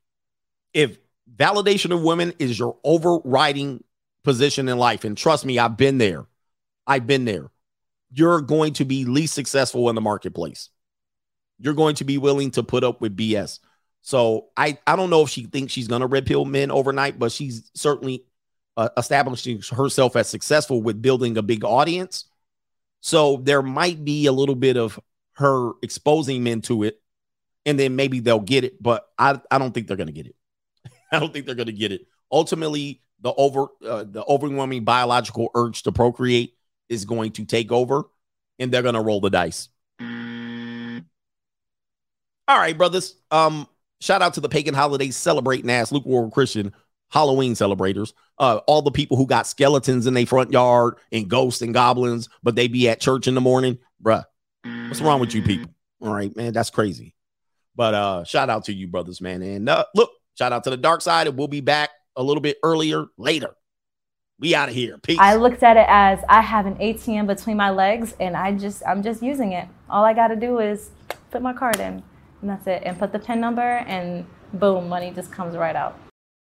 if 0.73 0.97
validation 1.33 1.91
of 1.91 2.01
women 2.01 2.33
is 2.39 2.57
your 2.57 2.77
overriding 2.83 3.83
position 4.23 4.67
in 4.67 4.77
life, 4.77 5.03
and 5.03 5.17
trust 5.17 5.45
me, 5.45 5.57
I've 5.57 5.77
been 5.77 5.97
there. 5.97 6.25
I've 6.85 7.07
been 7.07 7.25
there. 7.25 7.49
You're 8.11 8.41
going 8.41 8.73
to 8.73 8.85
be 8.85 9.05
least 9.05 9.33
successful 9.33 9.89
in 9.89 9.95
the 9.95 10.01
marketplace. 10.01 10.69
You're 11.59 11.73
going 11.73 11.95
to 11.95 12.05
be 12.05 12.17
willing 12.17 12.51
to 12.51 12.63
put 12.63 12.83
up 12.83 13.01
with 13.01 13.17
BS. 13.17 13.59
So 14.01 14.47
I 14.55 14.77
I 14.87 14.95
don't 14.95 15.09
know 15.09 15.23
if 15.23 15.29
she 15.29 15.43
thinks 15.43 15.73
she's 15.73 15.87
going 15.87 16.01
to 16.01 16.07
red 16.07 16.25
pill 16.25 16.45
men 16.45 16.71
overnight, 16.71 17.19
but 17.19 17.31
she's 17.31 17.69
certainly 17.73 18.25
uh, 18.77 18.89
establishing 18.97 19.61
herself 19.71 20.15
as 20.15 20.29
successful 20.29 20.81
with 20.81 21.01
building 21.01 21.37
a 21.37 21.41
big 21.41 21.65
audience. 21.65 22.25
So 23.01 23.37
there 23.37 23.61
might 23.61 24.05
be 24.05 24.27
a 24.27 24.31
little 24.31 24.55
bit 24.55 24.77
of 24.77 24.99
her 25.33 25.71
exposing 25.81 26.43
men 26.43 26.61
to 26.61 26.83
it, 26.83 27.01
and 27.65 27.79
then 27.79 27.95
maybe 27.95 28.19
they'll 28.19 28.39
get 28.39 28.63
it. 28.63 28.81
But 28.81 29.07
I 29.17 29.39
I 29.51 29.57
don't 29.57 29.73
think 29.73 29.87
they're 29.87 29.97
going 29.97 30.07
to 30.07 30.13
get 30.13 30.27
it. 30.27 30.35
I 31.11 31.19
don't 31.19 31.33
think 31.33 31.45
they're 31.45 31.55
going 31.55 31.67
to 31.67 31.73
get 31.73 31.91
it. 31.91 32.07
Ultimately, 32.31 33.01
the 33.21 33.33
over 33.33 33.67
uh, 33.85 34.03
the 34.03 34.23
overwhelming 34.25 34.83
biological 34.83 35.49
urge 35.55 35.83
to 35.83 35.91
procreate 35.91 36.56
is 36.89 37.05
going 37.05 37.31
to 37.33 37.45
take 37.45 37.71
over, 37.71 38.05
and 38.59 38.71
they're 38.71 38.81
going 38.81 38.95
to 38.95 39.01
roll 39.01 39.21
the 39.21 39.29
dice. 39.29 39.69
All 42.47 42.57
right, 42.57 42.77
brothers. 42.77 43.15
Um, 43.29 43.67
shout 43.99 44.21
out 44.21 44.35
to 44.35 44.41
the 44.41 44.49
pagan 44.49 44.73
holidays 44.73 45.17
celebrating 45.17 45.69
ass 45.69 45.91
lukewarm 45.91 46.31
Christian 46.31 46.73
Halloween 47.09 47.55
celebrators. 47.55 48.13
Uh, 48.39 48.61
all 48.67 48.81
the 48.81 48.91
people 48.91 49.17
who 49.17 49.25
got 49.25 49.47
skeletons 49.47 50.07
in 50.07 50.13
their 50.13 50.25
front 50.25 50.51
yard 50.51 50.95
and 51.11 51.29
ghosts 51.29 51.61
and 51.61 51.73
goblins, 51.73 52.29
but 52.43 52.55
they 52.55 52.67
be 52.67 52.87
at 52.89 53.01
church 53.01 53.27
in 53.27 53.35
the 53.35 53.41
morning, 53.41 53.77
bruh. 54.01 54.23
What's 54.63 55.01
wrong 55.01 55.19
with 55.19 55.33
you 55.33 55.41
people? 55.41 55.71
All 56.01 56.13
right, 56.13 56.35
man, 56.35 56.53
that's 56.53 56.69
crazy. 56.69 57.15
But 57.75 57.93
uh, 57.93 58.23
shout 58.23 58.49
out 58.49 58.65
to 58.65 58.73
you, 58.73 58.87
brothers, 58.87 59.21
man. 59.21 59.41
And 59.41 59.69
uh, 59.69 59.85
look, 59.95 60.11
shout 60.37 60.53
out 60.53 60.63
to 60.65 60.69
the 60.69 60.77
dark 60.77 61.01
side, 61.01 61.27
and 61.27 61.37
we'll 61.37 61.47
be 61.47 61.61
back 61.61 61.89
a 62.15 62.23
little 62.23 62.41
bit 62.41 62.57
earlier 62.63 63.05
later. 63.17 63.55
We 64.39 64.53
out 64.53 64.69
of 64.69 64.75
here. 64.75 64.99
Peace. 64.99 65.17
I 65.19 65.33
looked 65.33 65.63
at 65.63 65.77
it 65.77 65.87
as 65.87 66.19
I 66.29 66.41
have 66.41 66.67
an 66.67 66.75
ATM 66.75 67.25
between 67.25 67.57
my 67.57 67.71
legs 67.71 68.13
and 68.19 68.37
I 68.37 68.51
just 68.51 68.83
I'm 68.85 69.01
just 69.01 69.23
using 69.23 69.53
it. 69.53 69.67
All 69.89 70.05
I 70.05 70.13
got 70.13 70.27
to 70.27 70.35
do 70.35 70.59
is 70.59 70.91
put 71.31 71.41
my 71.41 71.53
card 71.53 71.79
in 71.79 72.03
and 72.41 72.49
that's 72.51 72.67
it 72.67 72.83
and 72.85 72.99
put 72.99 73.11
the 73.11 73.17
pin 73.17 73.39
number 73.39 73.61
and 73.61 74.27
boom, 74.53 74.89
money 74.89 75.09
just 75.09 75.31
comes 75.31 75.57
right 75.57 75.75
out. 75.75 75.97